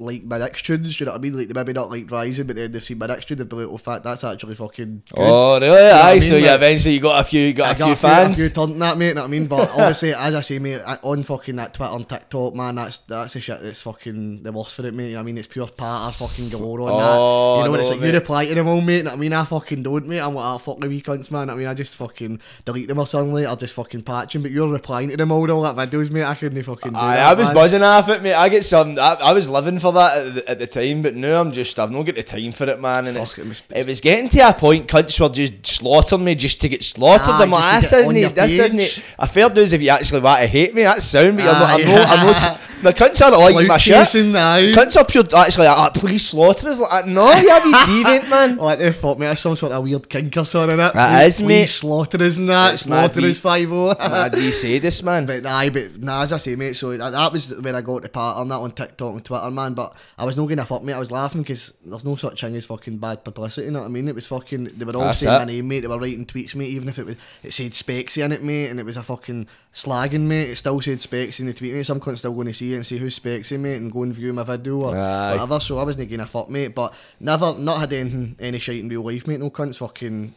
like 0.00 0.24
my 0.24 0.38
next 0.38 0.64
tunes, 0.64 0.96
do 0.96 1.02
you 1.02 1.06
know 1.06 1.12
what 1.12 1.18
I 1.18 1.22
mean? 1.22 1.36
Like 1.36 1.48
they 1.48 1.54
maybe 1.54 1.72
not 1.72 1.90
like 1.90 2.10
Rising, 2.10 2.46
but 2.46 2.56
then 2.56 2.72
they've 2.72 2.82
seen 2.82 2.98
my 2.98 3.06
next 3.06 3.26
tune, 3.28 3.38
they'd 3.38 3.48
be 3.48 3.56
like, 3.56 3.68
oh, 3.68 3.76
fact, 3.76 4.04
that's 4.04 4.24
actually 4.24 4.54
fucking 4.54 5.02
good. 5.14 5.18
Oh, 5.18 5.60
really? 5.60 5.70
what 5.70 5.82
I 5.94 6.10
Aye. 6.10 6.12
mean? 6.12 6.20
so 6.22 6.36
you 6.36 6.46
Like- 6.46 6.54
eventually 6.56 6.94
you 6.94 7.00
got 7.00 7.20
a 7.20 7.24
few, 7.24 7.46
you 7.46 7.52
got 7.52 7.68
I 7.68 7.72
a 7.72 7.74
few 7.76 7.84
got 7.86 7.98
fans. 7.98 8.38
A 8.38 8.40
few 8.40 8.48
turned 8.50 8.80
that, 8.82 8.96
mate. 8.98 9.08
You 9.08 9.14
Know 9.14 9.20
what 9.22 9.26
I 9.26 9.30
mean? 9.30 9.46
But 9.46 9.70
obviously, 9.70 10.14
as 10.14 10.34
I 10.34 10.40
say, 10.40 10.58
mate, 10.58 10.80
on 11.02 11.22
fucking 11.22 11.56
that 11.56 11.74
Twitter 11.74 11.92
and 11.94 12.08
TikTok, 12.08 12.54
man, 12.54 12.74
that's 12.76 12.98
that's 12.98 13.34
the 13.34 13.40
shit 13.40 13.62
that's 13.62 13.80
fucking 13.82 14.42
the 14.42 14.52
worst 14.52 14.74
for 14.76 14.86
it, 14.86 14.94
mate. 14.94 15.06
You 15.06 15.10
know 15.12 15.16
what 15.18 15.22
I 15.22 15.24
mean? 15.24 15.38
It's 15.38 15.46
pure 15.48 15.66
part 15.68 16.14
fucking 16.14 16.48
galore 16.50 16.82
on 16.82 16.90
Oh, 16.90 16.96
that. 16.98 17.58
You 17.58 17.64
know 17.64 17.70
what 17.70 17.80
it's 17.80 17.90
like? 17.90 17.98
You 18.00 18.06
mate. 18.06 18.14
reply 18.14 18.46
to 18.46 18.54
them 18.54 18.68
all, 18.68 18.80
mate. 18.80 18.96
You 18.98 19.02
Know 19.04 19.10
what 19.10 19.16
I 19.16 19.20
mean? 19.20 19.32
I 19.32 19.44
fucking 19.44 19.82
don't, 19.82 20.06
mate. 20.06 20.20
I'm 20.20 20.34
like, 20.34 20.44
ah, 20.44 20.58
fuck 20.58 20.78
the 20.78 20.88
wee 20.88 21.02
cunts, 21.02 21.30
man. 21.30 21.46
Know 21.48 21.54
I 21.54 21.56
mean, 21.56 21.66
I 21.66 21.74
just 21.74 21.96
fucking 21.96 22.40
delete 22.64 22.88
them 22.88 22.98
or 22.98 23.06
something, 23.06 23.32
like, 23.34 23.48
or 23.48 23.56
just 23.56 23.74
fucking 23.74 24.02
patch 24.02 24.32
them. 24.32 24.42
But 24.42 24.50
you're 24.50 24.68
replying 24.68 25.08
to 25.10 25.16
them 25.16 25.32
all, 25.32 25.50
all 25.50 25.62
that 25.62 25.76
videos, 25.90 26.10
mate. 26.10 26.24
I 26.24 26.34
couldn't 26.34 26.62
fucking 26.62 26.92
do 26.92 26.98
Aye, 26.98 27.16
that. 27.16 27.26
I 27.30 27.34
was 27.34 27.48
man. 27.48 27.54
buzzing 27.54 27.82
off 27.82 28.08
it, 28.08 28.22
mate. 28.22 28.34
I 28.34 28.48
get 28.48 28.64
some. 28.64 28.98
I, 28.98 29.14
I 29.14 29.32
was 29.32 29.48
living 29.48 29.78
for 29.78 29.89
that 29.92 30.26
at 30.26 30.34
the, 30.34 30.50
at 30.50 30.58
the 30.58 30.66
time, 30.66 31.02
but 31.02 31.14
now 31.16 31.40
I'm 31.40 31.52
just. 31.52 31.78
I've 31.78 31.90
not 31.90 32.04
got 32.06 32.14
the 32.16 32.22
time 32.22 32.52
for 32.52 32.68
it, 32.68 32.80
man. 32.80 33.06
And 33.06 33.16
Fuck, 33.16 33.22
it's, 33.22 33.38
it 33.38 33.46
was- 33.48 33.62
it 33.70 33.86
was 33.86 34.00
getting 34.00 34.28
to 34.30 34.48
a 34.48 34.52
point. 34.52 34.86
Cunts 34.88 35.18
were 35.20 35.28
just 35.28 35.66
slaughtering 35.66 36.24
me 36.24 36.34
just 36.34 36.60
to 36.60 36.68
get 36.68 36.82
slaughtered. 36.84 37.28
Aye, 37.28 37.42
I'm 37.42 37.50
like, 37.50 37.82
this 37.82 37.92
on 37.92 38.00
isn't 38.00 38.16
it. 38.16 38.34
This 38.34 38.52
isn't 38.52 38.80
it. 38.80 39.04
I 39.18 39.26
fair 39.26 39.48
dues 39.48 39.72
if 39.72 39.82
you 39.82 39.90
actually 39.90 40.20
want 40.20 40.40
to 40.40 40.46
hate 40.46 40.74
me. 40.74 40.82
That's 40.82 41.04
sound, 41.04 41.36
but 41.36 41.44
you're 41.44 41.52
not, 41.52 41.80
I'm 41.80 41.86
not. 41.86 42.08
I'm 42.08 42.26
not. 42.26 42.60
The 42.82 42.94
cunts 42.94 43.20
are 43.20 43.30
like 43.30 43.66
my 43.66 43.76
shit. 43.76 43.94
Cunts 43.94 44.96
are 44.96 45.04
pure. 45.04 45.22
Actually, 45.36 45.66
like, 45.66 45.76
ah, 45.76 45.90
please 45.90 46.26
slaughter 46.28 46.70
us. 46.70 46.80
Like, 46.80 47.06
no, 47.06 47.30
you 47.34 47.48
have 47.50 47.66
a 47.66 47.70
deviant, 47.70 48.30
man. 48.30 48.56
Like 48.56 48.78
the 48.78 48.92
fuck, 48.94 49.18
mate. 49.18 49.26
That's 49.26 49.42
some 49.42 49.54
sort 49.54 49.72
of 49.72 49.82
weird 49.84 50.08
kink 50.08 50.34
or 50.38 50.44
something? 50.46 50.78
That 50.78 50.94
Please- 50.94 51.34
is, 51.34 51.42
mate. 51.42 51.46
please 51.46 51.74
Slaughter 51.74 52.24
us 52.24 52.38
and 52.38 52.48
that. 52.48 52.78
Slaughter 52.78 53.20
us 53.20 53.38
5 53.38 53.70
Mad 53.70 54.34
you 54.38 54.50
say 54.52 54.78
this, 54.78 55.02
man. 55.02 55.26
But 55.30 55.44
aye, 55.44 55.68
but 55.68 55.98
nah, 56.00 56.22
as 56.22 56.32
I 56.32 56.38
say, 56.38 56.56
mate. 56.56 56.74
So 56.74 56.96
that, 56.96 57.10
that 57.10 57.32
was 57.32 57.54
when 57.60 57.74
I 57.76 57.82
got 57.82 58.00
the 58.02 58.08
part 58.08 58.38
on 58.38 58.48
that 58.48 58.56
on 58.56 58.72
TikTok 58.72 59.12
and 59.12 59.24
Twitter, 59.24 59.50
man. 59.50 59.74
But 59.80 59.94
I 60.18 60.26
was 60.26 60.36
not 60.36 60.46
gonna 60.46 60.66
fuck, 60.66 60.82
mate. 60.82 60.92
I 60.92 60.98
was 60.98 61.10
laughing 61.10 61.40
because 61.40 61.72
there's 61.84 62.04
no 62.04 62.14
such 62.14 62.42
thing 62.42 62.54
as 62.54 62.66
fucking 62.66 62.98
bad 62.98 63.24
publicity. 63.24 63.64
You 63.66 63.70
know 63.70 63.78
what 63.80 63.86
I 63.86 63.88
mean? 63.88 64.08
It 64.08 64.14
was 64.14 64.26
fucking. 64.26 64.64
They 64.76 64.84
were 64.84 64.94
all 64.94 65.04
That's 65.04 65.20
saying 65.20 65.34
it. 65.34 65.38
my 65.38 65.44
name, 65.46 65.68
mate. 65.68 65.80
They 65.80 65.86
were 65.86 65.98
writing 65.98 66.26
tweets, 66.26 66.54
mate. 66.54 66.68
Even 66.68 66.88
if 66.90 66.98
it 66.98 67.06
was, 67.06 67.16
it 67.42 67.52
said 67.54 67.72
Specksy 67.72 68.22
in 68.22 68.32
it, 68.32 68.42
mate, 68.42 68.68
and 68.68 68.78
it 68.78 68.84
was 68.84 68.98
a 68.98 69.02
fucking 69.02 69.46
slagging, 69.72 70.22
mate. 70.22 70.50
It 70.50 70.56
still 70.56 70.80
said 70.82 70.98
Specksy 70.98 71.40
in 71.40 71.46
the 71.46 71.54
tweet, 71.54 71.72
mate. 71.72 71.86
Some 71.86 72.00
cunt's 72.00 72.20
still 72.20 72.34
going 72.34 72.48
to 72.48 72.52
see 72.52 72.72
it 72.74 72.76
and 72.76 72.86
say 72.86 72.98
who's 72.98 73.18
Specksy, 73.18 73.58
mate, 73.58 73.76
and 73.76 73.90
go 73.90 74.02
and 74.02 74.12
view 74.12 74.32
my 74.34 74.42
video 74.42 74.76
or 74.80 74.94
Aye. 74.96 75.32
whatever. 75.32 75.60
So 75.60 75.78
I 75.78 75.84
wasn't 75.84 76.10
gonna 76.10 76.26
fuck, 76.26 76.50
mate. 76.50 76.74
But 76.74 76.92
never, 77.18 77.54
not 77.56 77.80
had 77.80 77.92
anything, 77.94 78.36
any 78.38 78.58
shit 78.58 78.76
in 78.80 78.88
real 78.88 79.02
life, 79.02 79.26
mate. 79.26 79.40
No 79.40 79.50
cunts 79.50 79.78
fucking 79.78 80.34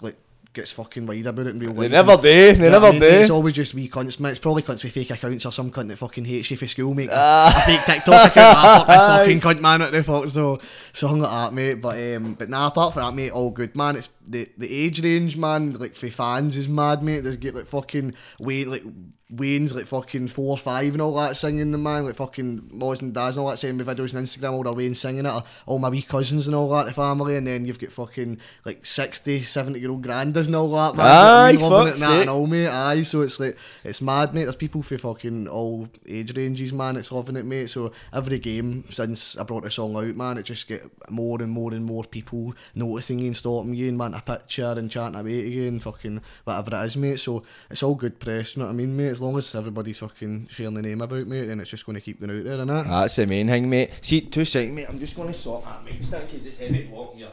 like 0.00 0.16
gets 0.52 0.72
fucking 0.72 1.06
worried 1.06 1.26
about 1.26 1.46
it 1.46 1.50
in 1.50 1.58
real 1.60 1.72
They 1.72 1.82
life. 1.82 1.90
never 1.92 2.16
do. 2.16 2.22
They 2.22 2.50
You 2.52 2.58
know 2.58 2.70
never 2.70 2.86
I 2.88 2.92
mean? 2.92 3.02
It's 3.02 3.30
always 3.30 3.54
just 3.54 3.72
wee 3.74 3.88
cunts, 3.88 4.18
man. 4.18 4.32
It's 4.32 4.40
probably 4.40 4.62
cunts 4.62 4.82
with 4.82 4.92
fake 4.92 5.10
accounts 5.10 5.46
or 5.46 5.52
some 5.52 5.70
cunt 5.70 5.88
that 5.88 5.96
fucking 5.98 6.24
hates 6.24 6.50
you 6.50 6.56
for 6.56 6.66
school, 6.66 6.92
mate. 6.92 7.08
Ah. 7.12 7.62
a 7.62 7.66
fake 7.66 7.84
TikTok 7.84 8.30
account. 8.32 8.56
Ah, 8.58 8.78
fuck 8.78 8.86
this 8.88 9.06
fucking 9.06 9.40
cunt, 9.40 9.60
man. 9.60 9.80
What 9.80 9.92
the 9.92 10.02
fuck? 10.02 10.28
So, 10.30 10.58
something 10.92 11.20
like 11.22 11.30
that, 11.30 11.54
mate. 11.54 11.74
But 11.74 12.16
um, 12.16 12.34
but 12.34 12.48
nah, 12.48 12.66
apart 12.68 12.94
from 12.94 13.02
that, 13.04 13.14
mate, 13.14 13.30
all 13.30 13.50
good, 13.50 13.76
man. 13.76 13.96
It's 13.96 14.08
the 14.26 14.48
the 14.58 14.72
age 14.72 15.02
range, 15.02 15.36
man. 15.36 15.74
Like 15.74 15.94
for 15.94 16.10
fans 16.10 16.56
is 16.56 16.68
mad, 16.68 17.02
mate. 17.02 17.20
There's 17.20 17.36
get 17.36 17.54
like 17.54 17.66
fucking 17.66 18.14
Wayne, 18.40 18.70
like 18.70 18.82
Wayne's 19.30 19.74
like 19.74 19.86
fucking 19.86 20.26
four 20.28 20.50
or 20.54 20.58
five 20.58 20.92
and 20.92 21.00
all 21.02 21.14
that 21.14 21.36
singing 21.36 21.70
the 21.70 21.78
man, 21.78 22.04
like 22.04 22.16
fucking 22.16 22.70
Moz 22.74 23.00
and 23.00 23.14
Daz 23.14 23.36
and 23.36 23.44
all 23.44 23.50
that 23.50 23.58
sending 23.58 23.86
me 23.86 23.94
videos 23.94 24.14
on 24.14 24.24
Instagram, 24.24 24.52
all 24.52 24.62
their 24.64 24.72
Wayne 24.72 24.94
singing 24.94 25.24
it, 25.24 25.30
or 25.30 25.44
all 25.66 25.78
my 25.78 25.88
wee 25.88 26.02
cousins 26.02 26.46
and 26.46 26.56
all 26.56 26.68
that, 26.70 26.86
the 26.86 26.92
family, 26.92 27.36
and 27.36 27.46
then 27.46 27.64
you've 27.64 27.78
got 27.78 27.92
fucking 27.92 28.38
like 28.64 28.84
60, 28.84 29.42
70 29.44 29.78
year 29.78 29.90
old 29.90 30.02
grandas 30.04 30.46
and 30.46 30.56
all 30.56 30.70
that, 30.72 30.96
man. 30.96 31.06
Aye, 31.06 31.50
You 31.50 31.58
know 31.58 31.68
what 31.68 31.72
I 31.72 31.76
loving 31.76 31.88
it 31.88 31.90
fuck's 31.90 32.00
and 32.02 32.10
that 32.10 32.14
sake. 32.14 32.20
and 32.22 32.30
all, 32.30 32.46
mate. 32.46 32.68
Aye, 32.68 33.02
so 33.04 33.20
it's 33.22 33.38
like 33.38 33.56
it's 33.84 34.00
mad, 34.02 34.34
mate. 34.34 34.44
There's 34.44 34.56
people 34.56 34.82
for 34.82 34.98
fucking 34.98 35.46
all 35.46 35.88
age 36.08 36.36
ranges, 36.36 36.72
man. 36.72 36.96
It's 36.96 37.12
loving 37.12 37.36
it, 37.36 37.44
mate. 37.44 37.70
So 37.70 37.92
every 38.12 38.38
game 38.40 38.84
since 38.92 39.36
I 39.36 39.44
brought 39.44 39.62
the 39.62 39.70
song 39.70 39.96
out, 39.96 40.16
man, 40.16 40.38
it 40.38 40.42
just 40.42 40.66
get 40.66 40.84
more 41.08 41.40
and 41.40 41.52
more 41.52 41.72
and 41.72 41.84
more 41.84 42.02
people 42.04 42.54
noticing 42.74 43.20
you 43.20 43.26
and 43.26 43.36
stopping 43.36 43.74
you 43.74 43.88
and 43.88 43.98
wanting 43.98 44.18
a 44.18 44.22
picture 44.22 44.74
and 44.76 44.90
chatting 44.90 45.14
about 45.14 45.30
you 45.30 45.68
and 45.68 45.80
fucking 45.82 46.20
whatever 46.44 46.76
it 46.76 46.86
is, 46.86 46.96
mate. 46.96 47.20
So 47.20 47.44
it's 47.70 47.82
all 47.84 47.94
good 47.94 48.18
press, 48.18 48.56
you 48.56 48.60
know 48.62 48.66
what 48.66 48.72
I 48.72 48.76
mean, 48.76 48.96
mate. 48.96 49.19
As 49.20 49.22
long 49.22 49.36
as 49.36 49.54
everybody's 49.54 49.98
fucking 49.98 50.48
sharing 50.50 50.72
the 50.72 50.80
name 50.80 51.02
about, 51.02 51.26
mate, 51.26 51.44
then 51.44 51.60
it's 51.60 51.68
just 51.68 51.84
going 51.84 51.94
to 51.94 52.00
keep 52.00 52.20
going 52.20 52.38
out 52.38 52.42
there, 52.42 52.56
innit? 52.56 52.84
That's 52.84 53.16
the 53.16 53.26
main 53.26 53.48
thing, 53.48 53.68
mate. 53.68 53.90
See, 54.00 54.22
two 54.22 54.46
seconds, 54.46 54.74
mate. 54.74 54.86
I'm 54.88 54.98
just 54.98 55.14
going 55.14 55.30
to 55.30 55.38
sort 55.38 55.62
that 55.66 55.84
mic 55.84 56.02
stand 56.02 56.26
because 56.26 56.46
it's 56.46 56.56
heavy 56.56 56.84
blocking 56.84 57.18
you. 57.18 57.28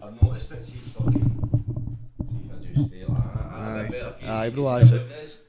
I've 0.00 0.22
noticed 0.22 0.52
it. 0.52 0.64
See, 0.64 0.78
it's 0.80 0.92
fucking. 0.92 1.48
See 2.30 2.46
if 2.46 2.52
I 2.52 2.72
just 2.72 2.88
stay 2.88 3.04
like 3.04 3.90
that. 3.90 4.24
Aye. 4.24 4.44
Aye, 4.44 4.50
bro, 4.50 4.68
aye, 4.68 4.84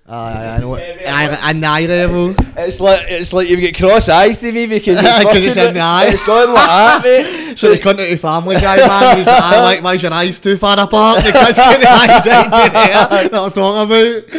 know 0.07 0.17
so- 0.17 0.19
what 0.19 0.21
it 0.21 0.21
is? 0.21 0.27
Aye, 0.27 0.35
It's- 0.35 0.49
I 0.49 0.55
it's 0.55 0.61
know. 0.61 0.73
heavy, 0.75 1.05
Aye, 1.05 1.27
but- 1.29 1.39
an 1.55 1.63
eye 1.63 1.85
level. 1.85 2.35
It's 2.57 2.79
like 2.79 3.01
it's 3.09 3.33
like 3.33 3.49
you 3.49 3.57
get 3.57 3.77
got 3.79 3.89
cross 3.89 4.09
eyes 4.09 4.37
to 4.37 4.51
me 4.51 4.65
because 4.67 4.99
it's, 4.99 5.09
'Cause 5.09 5.23
fucking- 5.23 5.43
it's 5.43 5.57
in 5.57 5.73
the 5.73 5.79
eye. 5.79 6.05
It's 6.09 6.23
going 6.23 6.51
like 6.53 6.67
that, 6.67 7.03
mate. 7.03 7.41
So 7.57 7.69
the 7.73 7.79
continuity 7.79 8.17
family 8.17 8.55
guy, 8.55 8.75
man, 8.75 9.17
he's 9.17 9.25
like, 9.27 9.41
I 9.41 9.61
like, 9.61 9.81
why's 9.81 10.03
your 10.03 10.13
eyes 10.13 10.39
too 10.41 10.57
far 10.57 10.77
apart? 10.77 11.23
Because 11.23 11.55
get 11.55 11.79
the 11.79 11.89
eyes 11.89 12.27
out 12.27 12.43
to 12.43 12.49
there. 12.73 13.29
That 13.29 13.33
I'm 13.33 13.51
talking 13.51 14.31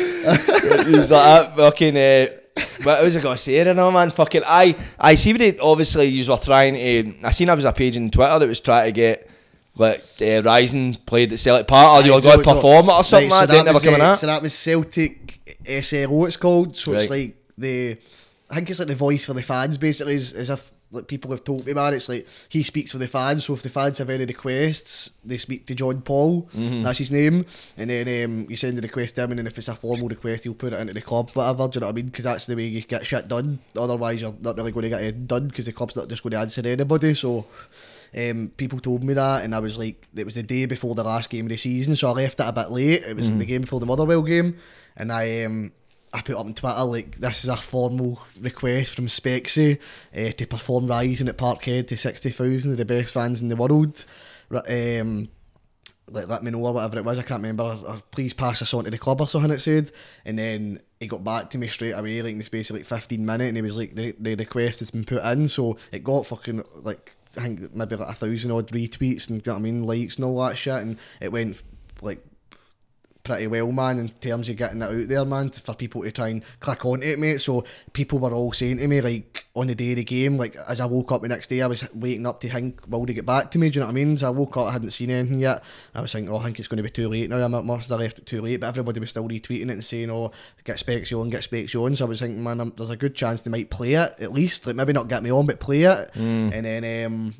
about. 0.76 0.86
He's 0.86 1.10
like 1.10 1.10
that 1.10 1.56
fucking. 1.56 1.96
Uh, 1.96 2.26
what 2.82 3.02
was 3.02 3.16
I 3.16 3.20
gonna 3.20 3.36
say? 3.38 3.60
I 3.60 3.64
don't 3.64 3.76
know, 3.76 3.90
man. 3.90 4.10
Fucking, 4.10 4.42
I, 4.46 4.76
I 4.98 5.14
see 5.14 5.32
what 5.32 5.40
it. 5.42 5.58
Obviously, 5.60 6.06
you 6.08 6.30
were 6.30 6.36
trying 6.36 6.74
to. 6.74 7.14
I 7.26 7.30
seen 7.30 7.48
I 7.48 7.54
was 7.54 7.64
a 7.64 7.72
page 7.72 7.96
on 7.96 8.10
Twitter 8.10 8.38
that 8.38 8.46
was 8.48 8.60
trying 8.60 8.86
to 8.86 8.92
get 8.92 9.28
like 9.76 10.04
uh, 10.22 10.42
Rising 10.42 10.94
played 10.94 11.32
at 11.32 11.38
Celtic 11.38 11.66
Park, 11.66 12.02
or 12.02 12.06
you 12.06 12.14
were 12.14 12.20
going 12.20 12.42
to 12.42 12.54
perform 12.54 12.88
it 12.88 12.92
or 12.92 13.04
something. 13.04 13.30
Right, 13.30 13.48
like 13.48 13.64
that. 13.64 13.74
Was, 13.74 13.82
coming 13.82 14.00
uh. 14.00 14.16
So 14.16 14.26
that 14.26 14.42
was 14.42 14.54
Celtic 14.54 15.58
SLO, 15.66 16.24
it's 16.24 16.36
called. 16.36 16.76
So 16.76 16.92
it's 16.94 17.10
like 17.10 17.36
the, 17.58 17.98
I 18.50 18.54
think 18.56 18.70
it's 18.70 18.78
like 18.78 18.88
the 18.88 18.94
voice 18.94 19.26
for 19.26 19.34
the 19.34 19.42
fans, 19.42 19.76
basically, 19.78 20.14
as, 20.16 20.32
as 20.32 20.50
if 20.50 20.72
like 20.92 21.08
people 21.08 21.30
have 21.32 21.44
told 21.44 21.66
me, 21.66 21.74
man, 21.74 21.94
it's 21.94 22.08
like 22.08 22.26
he 22.48 22.62
speaks 22.62 22.92
for 22.92 22.98
the 22.98 23.08
fans. 23.08 23.44
So 23.44 23.54
if 23.54 23.62
the 23.62 23.68
fans 23.68 23.98
have 23.98 24.08
any 24.08 24.24
requests, 24.24 25.10
they 25.24 25.36
speak 25.36 25.66
to 25.66 25.74
John 25.74 26.00
Paul. 26.00 26.48
That's 26.82 26.98
his 26.98 27.12
name, 27.12 27.44
and 27.76 27.90
then 27.90 28.24
um, 28.24 28.46
you 28.48 28.56
send 28.56 28.78
the 28.78 28.82
request 28.82 29.16
to 29.16 29.24
him, 29.24 29.32
and 29.32 29.38
then 29.40 29.46
if 29.46 29.58
it's 29.58 29.68
a 29.68 29.74
formal 29.74 30.08
request, 30.08 30.44
he'll 30.44 30.54
put 30.54 30.72
it 30.72 30.80
into 30.80 30.94
the 30.94 31.02
club, 31.02 31.30
whatever. 31.32 31.68
Do 31.68 31.76
you 31.76 31.80
know 31.80 31.88
what 31.88 31.92
I 31.92 31.96
mean? 31.96 32.06
Because 32.06 32.24
that's 32.24 32.46
the 32.46 32.56
way 32.56 32.66
you 32.66 32.82
get 32.82 33.06
shit 33.06 33.28
done. 33.28 33.58
Otherwise, 33.76 34.22
you're 34.22 34.34
not 34.40 34.56
really 34.56 34.72
going 34.72 34.84
to 34.84 34.88
get 34.88 35.02
it 35.02 35.26
done 35.26 35.48
because 35.48 35.66
the 35.66 35.72
club's 35.72 35.96
not 35.96 36.08
just 36.08 36.22
going 36.22 36.30
to 36.32 36.38
answer 36.38 36.66
anybody. 36.66 37.12
So. 37.14 37.44
Um, 38.16 38.50
people 38.56 38.80
told 38.80 39.04
me 39.04 39.12
that, 39.12 39.44
and 39.44 39.54
I 39.54 39.58
was 39.58 39.76
like, 39.76 40.08
it 40.16 40.24
was 40.24 40.36
the 40.36 40.42
day 40.42 40.64
before 40.64 40.94
the 40.94 41.04
last 41.04 41.28
game 41.28 41.44
of 41.44 41.50
the 41.50 41.58
season, 41.58 41.94
so 41.96 42.08
I 42.08 42.12
left 42.12 42.40
it 42.40 42.46
a 42.48 42.52
bit 42.52 42.70
late. 42.70 43.02
It 43.02 43.14
was 43.14 43.30
the 43.30 43.44
game 43.44 43.60
before 43.60 43.78
the 43.78 43.84
Motherwell 43.84 44.22
game, 44.22 44.56
and 44.96 45.12
I 45.12 45.44
um, 45.44 45.72
I 46.14 46.22
put 46.22 46.36
up 46.36 46.46
on 46.46 46.54
Twitter 46.54 46.84
like 46.84 47.18
this 47.18 47.44
is 47.44 47.50
a 47.50 47.56
formal 47.56 48.22
request 48.40 48.94
from 48.94 49.06
Specksy 49.08 49.78
uh, 50.16 50.30
to 50.32 50.46
perform 50.46 50.86
Rising 50.86 51.28
at 51.28 51.36
Parkhead 51.36 51.88
to 51.88 51.96
sixty 51.96 52.30
thousand 52.30 52.70
of 52.70 52.78
the 52.78 52.86
best 52.86 53.12
fans 53.12 53.42
in 53.42 53.48
the 53.48 53.56
world. 53.56 54.06
Um, 54.50 55.28
like 56.08 56.28
let 56.28 56.42
me 56.42 56.52
know 56.52 56.64
or 56.64 56.72
whatever 56.72 56.98
it 56.98 57.04
was, 57.04 57.18
I 57.18 57.22
can't 57.22 57.42
remember. 57.42 57.64
Or, 57.64 57.86
or 57.86 58.02
please 58.12 58.32
pass 58.32 58.60
this 58.60 58.72
on 58.72 58.84
to 58.84 58.90
the 58.90 58.96
club 58.96 59.20
or 59.20 59.28
something 59.28 59.50
it 59.50 59.60
said. 59.60 59.90
And 60.24 60.38
then 60.38 60.80
he 61.00 61.08
got 61.08 61.24
back 61.24 61.50
to 61.50 61.58
me 61.58 61.66
straight 61.68 61.92
away, 61.92 62.22
like 62.22 62.32
in 62.32 62.38
the 62.38 62.44
space 62.44 62.70
of 62.70 62.76
like 62.76 62.86
fifteen 62.86 63.26
minutes, 63.26 63.48
and 63.48 63.56
he 63.56 63.62
was 63.62 63.76
like, 63.76 63.94
the, 63.94 64.14
the 64.18 64.36
request 64.36 64.78
has 64.78 64.90
been 64.90 65.04
put 65.04 65.22
in, 65.24 65.48
so 65.48 65.76
it 65.92 66.04
got 66.04 66.24
fucking 66.24 66.62
like 66.76 67.15
I 67.36 67.42
think 67.42 67.74
maybe 67.74 67.96
like 67.96 68.08
a 68.08 68.14
thousand 68.14 68.50
odd 68.50 68.68
retweets 68.68 69.28
and 69.28 69.38
you 69.38 69.42
know 69.46 69.52
what 69.52 69.58
I 69.58 69.62
mean, 69.62 69.82
likes 69.82 70.16
and 70.16 70.24
all 70.24 70.46
that 70.46 70.58
shit, 70.58 70.74
and 70.74 70.96
it 71.20 71.32
went 71.32 71.62
like 72.02 72.24
pretty 73.26 73.48
well, 73.48 73.72
man, 73.72 73.98
in 73.98 74.08
terms 74.08 74.48
of 74.48 74.56
getting 74.56 74.80
it 74.80 74.84
out 74.84 75.08
there, 75.08 75.24
man, 75.24 75.50
for 75.50 75.74
people 75.74 76.02
to 76.02 76.12
try 76.12 76.28
and 76.28 76.42
click 76.60 76.84
onto 76.84 77.04
it, 77.04 77.18
mate. 77.18 77.40
So 77.40 77.64
people 77.92 78.20
were 78.20 78.32
all 78.32 78.52
saying 78.52 78.78
to 78.78 78.86
me, 78.86 79.00
like, 79.00 79.46
on 79.54 79.66
the 79.66 79.74
day 79.74 79.90
of 79.90 79.96
the 79.96 80.04
game, 80.04 80.38
like, 80.38 80.54
as 80.68 80.80
I 80.80 80.86
woke 80.86 81.10
up 81.10 81.22
the 81.22 81.28
next 81.28 81.48
day, 81.48 81.60
I 81.60 81.66
was 81.66 81.84
waiting 81.92 82.24
up 82.24 82.40
to 82.40 82.50
think, 82.50 82.80
will 82.86 83.04
they 83.04 83.14
get 83.14 83.26
back 83.26 83.50
to 83.50 83.58
me? 83.58 83.68
Do 83.68 83.76
you 83.76 83.80
know 83.80 83.86
what 83.86 83.92
I 83.92 84.04
mean? 84.04 84.16
So 84.16 84.28
I 84.28 84.30
woke 84.30 84.56
up, 84.56 84.68
I 84.68 84.72
hadn't 84.72 84.90
seen 84.90 85.10
anything 85.10 85.40
yet. 85.40 85.64
I 85.94 86.00
was 86.00 86.12
thinking, 86.12 86.32
oh, 86.32 86.38
I 86.38 86.44
think 86.44 86.60
it's 86.60 86.68
going 86.68 86.76
to 86.78 86.84
be 86.84 86.90
too 86.90 87.08
late 87.08 87.28
now. 87.28 87.44
I 87.44 87.48
must 87.48 87.88
have 87.88 87.98
left 87.98 88.20
it 88.20 88.26
too 88.26 88.40
late, 88.40 88.60
but 88.60 88.68
everybody 88.68 89.00
was 89.00 89.10
still 89.10 89.28
retweeting 89.28 89.68
it 89.68 89.70
and 89.70 89.84
saying, 89.84 90.10
oh, 90.10 90.30
get 90.62 90.78
Specs 90.78 91.12
on, 91.12 91.28
get 91.28 91.42
Specs 91.42 91.74
on. 91.74 91.96
So 91.96 92.04
I 92.06 92.08
was 92.08 92.20
thinking, 92.20 92.44
man, 92.44 92.60
um, 92.60 92.72
there's 92.76 92.90
a 92.90 92.96
good 92.96 93.16
chance 93.16 93.42
they 93.42 93.50
might 93.50 93.70
play 93.70 93.94
it, 93.94 94.14
at 94.20 94.32
least. 94.32 94.66
Like, 94.66 94.76
maybe 94.76 94.92
not 94.92 95.08
get 95.08 95.24
me 95.24 95.32
on, 95.32 95.46
but 95.46 95.58
play 95.58 95.82
it. 95.82 96.10
And 96.52 96.64
then, 96.64 97.06
um, 97.06 97.34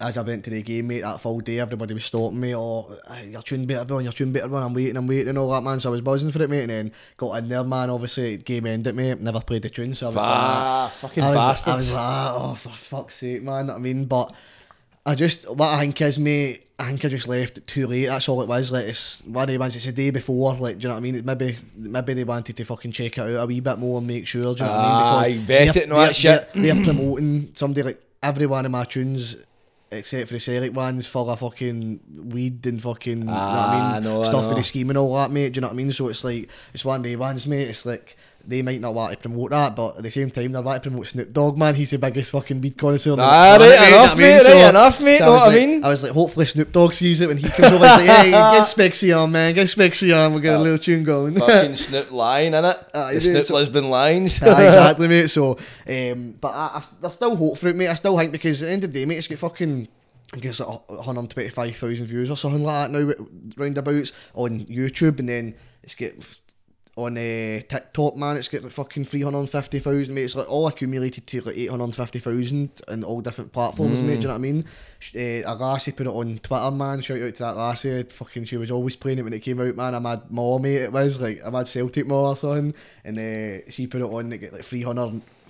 as 0.00 0.16
I 0.16 0.22
went 0.22 0.44
to 0.44 0.50
the 0.50 0.62
game, 0.62 0.86
mate, 0.86 1.00
that 1.00 1.20
full 1.20 1.40
day, 1.40 1.58
everybody 1.58 1.92
was 1.92 2.04
stopping 2.04 2.38
me, 2.38 2.54
oh, 2.54 2.96
aye, 3.08 3.22
your 3.32 3.42
tune 3.42 3.66
better 3.66 3.84
be 3.84 3.94
on, 3.94 4.04
your 4.04 4.12
tune 4.12 4.30
better 4.30 4.46
one, 4.48 4.62
I'm 4.62 4.72
waiting, 4.72 4.96
I'm 4.96 5.06
waiting, 5.08 5.28
and 5.28 5.38
all 5.38 5.50
that, 5.50 5.62
man. 5.62 5.80
So 5.80 5.88
I 5.88 5.92
was 5.92 6.02
buzzing 6.02 6.30
for 6.30 6.40
it, 6.42 6.48
mate, 6.48 6.60
and 6.62 6.70
then 6.70 6.92
got 7.16 7.32
in 7.34 7.48
there, 7.48 7.64
man. 7.64 7.90
Obviously, 7.90 8.36
game 8.36 8.66
ended, 8.66 8.94
mate, 8.94 9.20
never 9.20 9.40
played 9.40 9.62
the 9.62 9.70
tune, 9.70 9.94
so 9.96 10.06
I 10.06 10.08
was 10.10 10.16
Ah, 10.20 10.82
like, 10.84 10.92
fucking 11.10 11.24
I 11.24 11.30
was, 11.34 11.66
I 11.66 11.74
was 11.74 11.92
like, 11.94 12.32
oh, 12.34 12.54
for 12.54 12.68
fuck's 12.70 13.16
sake, 13.16 13.42
man. 13.42 13.70
I 13.70 13.78
mean, 13.78 14.04
but 14.04 14.32
I 15.04 15.16
just, 15.16 15.50
what 15.50 15.68
I 15.68 15.80
think 15.80 16.00
is, 16.00 16.16
mate, 16.18 16.66
I 16.78 16.86
think 16.90 17.04
I 17.04 17.08
just 17.08 17.26
left 17.26 17.66
too 17.66 17.88
late. 17.88 18.06
That's 18.06 18.28
all 18.28 18.40
it 18.40 18.46
was. 18.48 18.70
Like, 18.70 18.84
it's 18.86 19.20
one 19.24 19.48
of 19.48 19.52
the 19.52 19.58
ones, 19.58 19.74
it's 19.74 19.84
the 19.84 19.90
day 19.92 20.10
before, 20.10 20.54
like, 20.54 20.78
do 20.78 20.82
you 20.82 20.88
know 20.90 20.94
what 20.94 20.98
I 20.98 21.10
mean? 21.10 21.24
Maybe, 21.24 21.58
maybe 21.74 22.14
they 22.14 22.22
wanted 22.22 22.56
to 22.56 22.64
fucking 22.64 22.92
check 22.92 23.18
it 23.18 23.20
out 23.20 23.30
a 23.30 23.46
wee 23.46 23.58
bit 23.58 23.78
more 23.80 23.98
and 23.98 24.06
make 24.06 24.28
sure, 24.28 24.54
do 24.54 24.62
you 24.62 24.70
know 24.70 24.76
what 24.76 24.84
I 24.84 25.28
mean? 25.28 25.38
Aye, 25.40 25.42
vet 25.44 25.74
they're- 25.74 25.82
it 25.82 25.90
all 25.90 25.98
that 26.02 26.14
shit. 26.14 26.48
They're, 26.54 26.72
they're 26.74 26.84
promoting 26.84 27.50
somebody 27.54 27.82
like 27.82 28.00
every 28.22 28.46
one 28.46 28.64
of 28.64 28.70
my 28.70 28.84
tunes 28.84 29.34
except 29.90 30.28
for 30.28 30.34
the 30.34 30.40
Celtic 30.40 30.74
ones 30.74 31.06
full 31.06 31.30
of 31.30 31.38
fucking 31.40 32.00
weed 32.30 32.66
and 32.66 32.80
fucking 32.82 33.18
you 33.20 33.24
know 33.24 33.32
what 33.32 33.38
Ah, 33.40 33.72
I 33.94 33.96
I 33.96 34.00
mean 34.00 34.06
I 34.06 34.24
stuff 34.24 34.42
know. 34.42 34.48
with 34.48 34.58
the 34.58 34.64
scheme 34.64 34.90
and 34.90 34.98
all 34.98 35.14
that 35.16 35.30
mate 35.30 35.52
do 35.54 35.58
you 35.58 35.60
know 35.62 35.68
what 35.68 35.72
I 35.74 35.76
mean 35.76 35.92
so 35.92 36.08
it's 36.08 36.22
like 36.24 36.48
it's 36.74 36.84
one 36.84 37.02
day 37.02 37.16
ones 37.16 37.46
mate 37.46 37.68
it's 37.68 37.86
like 37.86 38.16
they 38.48 38.62
might 38.62 38.80
not 38.80 38.94
want 38.94 39.12
to 39.12 39.18
promote 39.18 39.50
that 39.50 39.76
but 39.76 39.98
at 39.98 40.02
the 40.02 40.10
same 40.10 40.30
time 40.30 40.50
they 40.52 40.58
want 40.60 40.82
to 40.82 40.88
promote 40.88 41.06
Snoop 41.06 41.32
Dogg 41.32 41.58
man 41.58 41.74
he's 41.74 41.90
the 41.90 41.98
biggest 41.98 42.30
fucking 42.32 42.60
weed 42.60 42.76
connoisseur 42.78 43.12
Ah, 43.18 43.56
planet, 43.58 43.78
right 43.78 43.88
enough, 43.88 44.16
do 44.16 44.22
you 44.22 44.28
know 44.28 44.36
mate, 44.36 44.46
I 44.46 44.52
right 44.62 44.68
enough, 44.70 45.00
mate, 45.02 45.18
so 45.18 45.24
know 45.26 45.32
was 45.32 45.40
what 45.42 45.42
I 45.52 45.56
like- 45.58 45.68
mean? 45.68 45.84
I 45.84 45.88
was 45.88 46.02
like 46.02 46.12
hopefully 46.12 46.46
Snoop 46.46 46.72
Dogg 46.72 46.92
sees 46.94 47.20
it 47.20 47.28
when 47.28 47.36
he 47.36 47.48
comes 47.48 47.72
over 47.72 47.84
and 47.84 48.00
say 48.00 48.06
hey 48.06 48.30
get 48.30 48.66
Specksy 48.66 49.22
on 49.22 49.30
man 49.30 49.54
get 49.54 49.66
Specksy 49.66 50.16
on 50.16 50.32
we'll 50.32 50.40
get 50.42 50.54
a 50.54 50.58
little 50.58 50.78
tune 50.78 51.04
going 51.04 51.34
Fucking 51.38 51.74
Snoop 51.86 52.10
line, 52.10 52.52
innit? 52.52 52.92
The 52.92 53.20
Snoop 53.20 53.44
so- 53.44 53.54
Lisbon 53.54 53.90
Lions. 53.90 54.42
Aye, 54.42 54.64
exactly, 54.66 55.08
mate. 55.14 55.28
So, 55.28 55.58
um, 55.88 56.34
but 56.40 56.48
I, 56.48 56.66
I, 56.78 56.82
there's 57.00 57.12
still 57.14 57.36
hope 57.36 57.58
for 57.58 57.68
it, 57.68 57.76
mate. 57.76 57.88
I 57.88 57.94
still 57.94 58.16
think 58.18 58.32
because 58.32 58.62
at 58.62 58.66
the 58.66 58.72
end 58.72 58.84
of 58.84 58.92
the 58.92 59.00
day, 59.00 59.04
mate, 59.06 59.18
it's 59.18 59.28
got 59.28 59.38
fucking. 59.38 59.88
I 60.34 60.38
guess 60.40 60.60
like 60.60 60.68
125,000 60.90 62.06
views 62.06 62.30
or 62.30 62.36
something 62.36 62.62
like 62.62 62.90
that 62.92 62.98
now, 62.98 63.14
roundabouts 63.56 64.12
on 64.34 64.60
YouTube, 64.66 65.18
and 65.20 65.28
then 65.28 65.54
it's 65.82 65.94
got 65.94 66.10
on 66.98 67.16
uh, 67.16 67.60
TikTok, 67.68 68.16
man, 68.16 68.36
it's 68.36 68.48
got 68.48 68.62
like 68.64 68.72
fucking 68.72 69.04
350,000, 69.04 70.12
mate. 70.12 70.24
It's 70.24 70.34
like 70.34 70.50
all 70.50 70.66
accumulated 70.66 71.26
to 71.28 71.40
like 71.42 71.56
850,000 71.56 72.82
on 72.88 73.04
all 73.04 73.20
different 73.20 73.52
platforms, 73.52 74.02
mate. 74.02 74.16
Do 74.16 74.22
you 74.22 74.22
know 74.22 74.28
what 74.30 74.34
I 74.34 74.38
mean? 74.38 74.64
Uh, 75.14 75.42
a 75.46 75.54
lassie 75.54 75.92
put 75.92 76.08
it 76.08 76.12
on 76.12 76.38
Twitter, 76.40 76.70
man. 76.72 77.00
Shout 77.00 77.22
out 77.22 77.34
to 77.34 77.42
that 77.44 77.56
lassie. 77.56 78.02
Fucking, 78.02 78.46
she 78.46 78.56
was 78.56 78.72
always 78.72 78.96
playing 78.96 79.18
it 79.18 79.22
when 79.22 79.32
it 79.32 79.40
came 79.40 79.60
out, 79.60 79.76
man. 79.76 79.94
I'm 79.94 80.02
mad 80.02 80.30
mom, 80.30 80.62
mate. 80.62 80.82
It 80.82 80.92
was 80.92 81.20
like 81.20 81.40
I'm 81.44 81.52
mad 81.52 81.68
Celtic 81.68 82.06
mom 82.06 82.24
or 82.24 82.36
something, 82.36 82.74
and 83.04 83.18
uh, 83.18 83.70
she 83.70 83.86
put 83.86 84.00
it 84.00 84.04
on. 84.04 84.32
It 84.32 84.38
got 84.38 84.52
like 84.52 84.64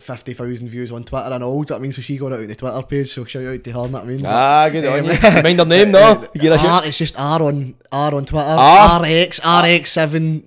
350,000 0.00 0.68
views 0.68 0.92
on 0.92 1.04
Twitter 1.04 1.28
and 1.30 1.42
all. 1.44 1.62
Do 1.62 1.74
you 1.74 1.74
know 1.74 1.74
what 1.74 1.78
I 1.78 1.82
mean? 1.82 1.92
So 1.92 2.02
she 2.02 2.16
got 2.16 2.32
it 2.32 2.34
out 2.34 2.40
on 2.40 2.46
the 2.46 2.54
Twitter 2.54 2.82
page. 2.82 3.12
So 3.12 3.24
shout 3.24 3.44
out 3.46 3.64
to 3.64 3.70
her. 3.72 3.78
know 3.78 3.88
what 3.88 4.02
I 4.02 4.06
mean? 4.06 4.26
Ah, 4.26 4.68
good 4.70 4.84
on 4.84 4.98
Um, 5.00 5.04
you. 5.06 5.42
Mind 5.42 5.58
her 5.58 5.64
name, 5.64 5.92
though. 5.92 6.28
You 6.34 6.40
get 6.40 6.64
R, 6.64 6.84
it's 6.84 6.98
just 6.98 7.18
R 7.18 7.42
on 7.42 7.74
R 7.92 8.14
on 8.14 8.24
Twitter. 8.24 8.46
R? 8.46 9.00
RX 9.02 9.40
RX7 9.40 10.42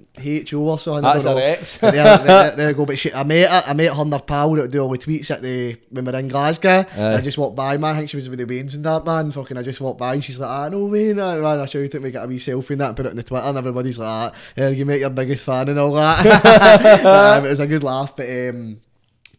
HO 0.52 0.58
or 0.60 0.78
something. 0.80 1.02
That's 1.04 1.24
don't 1.24 1.36
her 1.38 1.42
know. 1.42 1.46
ex. 1.48 1.78
But 1.78 1.92
there, 1.94 2.18
there, 2.20 2.52
there 2.56 2.70
you 2.70 2.76
go. 2.76 2.86
But 2.86 3.00
she, 3.00 3.12
I 3.14 3.24
met 3.24 3.50
her, 3.50 3.64
I 3.66 3.74
met 3.74 3.94
her 3.94 4.02
and 4.02 4.14
her 4.14 4.20
pal 4.20 4.52
that 4.54 4.62
would 4.64 4.72
do 4.72 4.80
all 4.80 4.90
the 4.90 4.98
tweets 4.98 5.32
at 5.32 5.42
the 5.42 5.78
when 5.90 6.06
we 6.06 6.12
were 6.12 6.20
in 6.20 6.28
Glasgow. 6.28 6.86
Aye. 6.96 7.16
I 7.16 7.22
just 7.22 7.38
walked 7.38 7.56
by, 7.56 7.78
man. 7.78 7.96
I 7.96 7.98
think 8.00 8.10
she 8.10 8.18
was 8.18 8.30
with 8.30 8.40
the 8.40 8.46
Waynes 8.46 8.76
and 8.76 8.86
that 8.86 9.06
man. 9.06 9.32
Fucking, 9.32 9.58
I 9.58 9.64
just 9.64 9.82
walked 9.82 10.00
by 10.00 10.14
and 10.14 10.24
she's 10.24 10.40
like, 10.40 10.50
ah, 10.50 10.70
no 10.70 10.86
way, 10.86 11.14
no, 11.14 11.42
man. 11.42 11.60
I 11.60 11.66
shouted 11.66 11.96
at 11.96 12.02
me, 12.02 12.12
got 12.12 12.26
a 12.26 12.28
wee 12.28 12.38
selfie 12.40 12.72
and 12.72 12.82
that, 12.82 12.96
put 12.96 13.06
it 13.06 13.10
on 13.10 13.16
the 13.16 13.24
Twitter, 13.24 13.46
and 13.46 13.58
everybody's 13.58 13.98
like, 13.98 14.08
ah, 14.08 14.32
yeah, 14.56 14.68
you 14.70 14.86
make 14.86 15.00
your 15.02 15.10
biggest 15.10 15.46
fan 15.46 15.70
and 15.70 15.80
all 15.80 15.94
that. 15.94 17.06
um, 17.06 17.46
it 17.46 17.50
was 17.50 17.60
a 17.60 17.68
good 17.68 17.84
laugh, 17.84 18.16
but 18.16 18.30
um, 18.30 18.80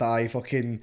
I 0.00 0.28
fucking. 0.28 0.80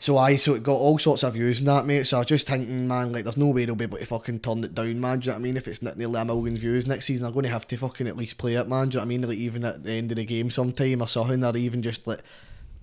So 0.00 0.16
I 0.16 0.36
so 0.36 0.54
it 0.54 0.62
got 0.62 0.76
all 0.76 0.98
sorts 0.98 1.24
of 1.24 1.34
views 1.34 1.58
and 1.58 1.66
that 1.66 1.84
mate. 1.84 2.06
So 2.06 2.18
I 2.18 2.20
was 2.20 2.28
just 2.28 2.46
thinking, 2.46 2.86
man, 2.86 3.10
like 3.10 3.24
there's 3.24 3.36
no 3.36 3.48
way 3.48 3.64
they'll 3.64 3.74
be 3.74 3.84
able 3.84 3.98
to 3.98 4.06
fucking 4.06 4.40
turn 4.40 4.62
it 4.62 4.74
down, 4.74 5.00
man. 5.00 5.18
Do 5.18 5.24
you 5.24 5.30
know 5.30 5.34
what 5.34 5.40
I 5.40 5.42
mean? 5.42 5.56
If 5.56 5.66
it's 5.66 5.82
not 5.82 5.98
nearly 5.98 6.20
a 6.20 6.24
million 6.24 6.56
views 6.56 6.86
next 6.86 7.06
season, 7.06 7.26
I'm 7.26 7.32
going 7.32 7.44
to 7.44 7.50
have 7.50 7.66
to 7.66 7.76
fucking 7.76 8.06
at 8.06 8.16
least 8.16 8.38
play 8.38 8.54
it, 8.54 8.68
man. 8.68 8.90
Do 8.90 8.94
you 8.94 9.00
know 9.00 9.00
what 9.00 9.06
I 9.06 9.08
mean? 9.08 9.28
Like 9.28 9.38
even 9.38 9.64
at 9.64 9.82
the 9.82 9.92
end 9.92 10.12
of 10.12 10.16
the 10.16 10.24
game 10.24 10.50
sometime 10.50 11.02
or 11.02 11.08
something, 11.08 11.44
or 11.44 11.56
even 11.56 11.82
just 11.82 12.06
like. 12.06 12.22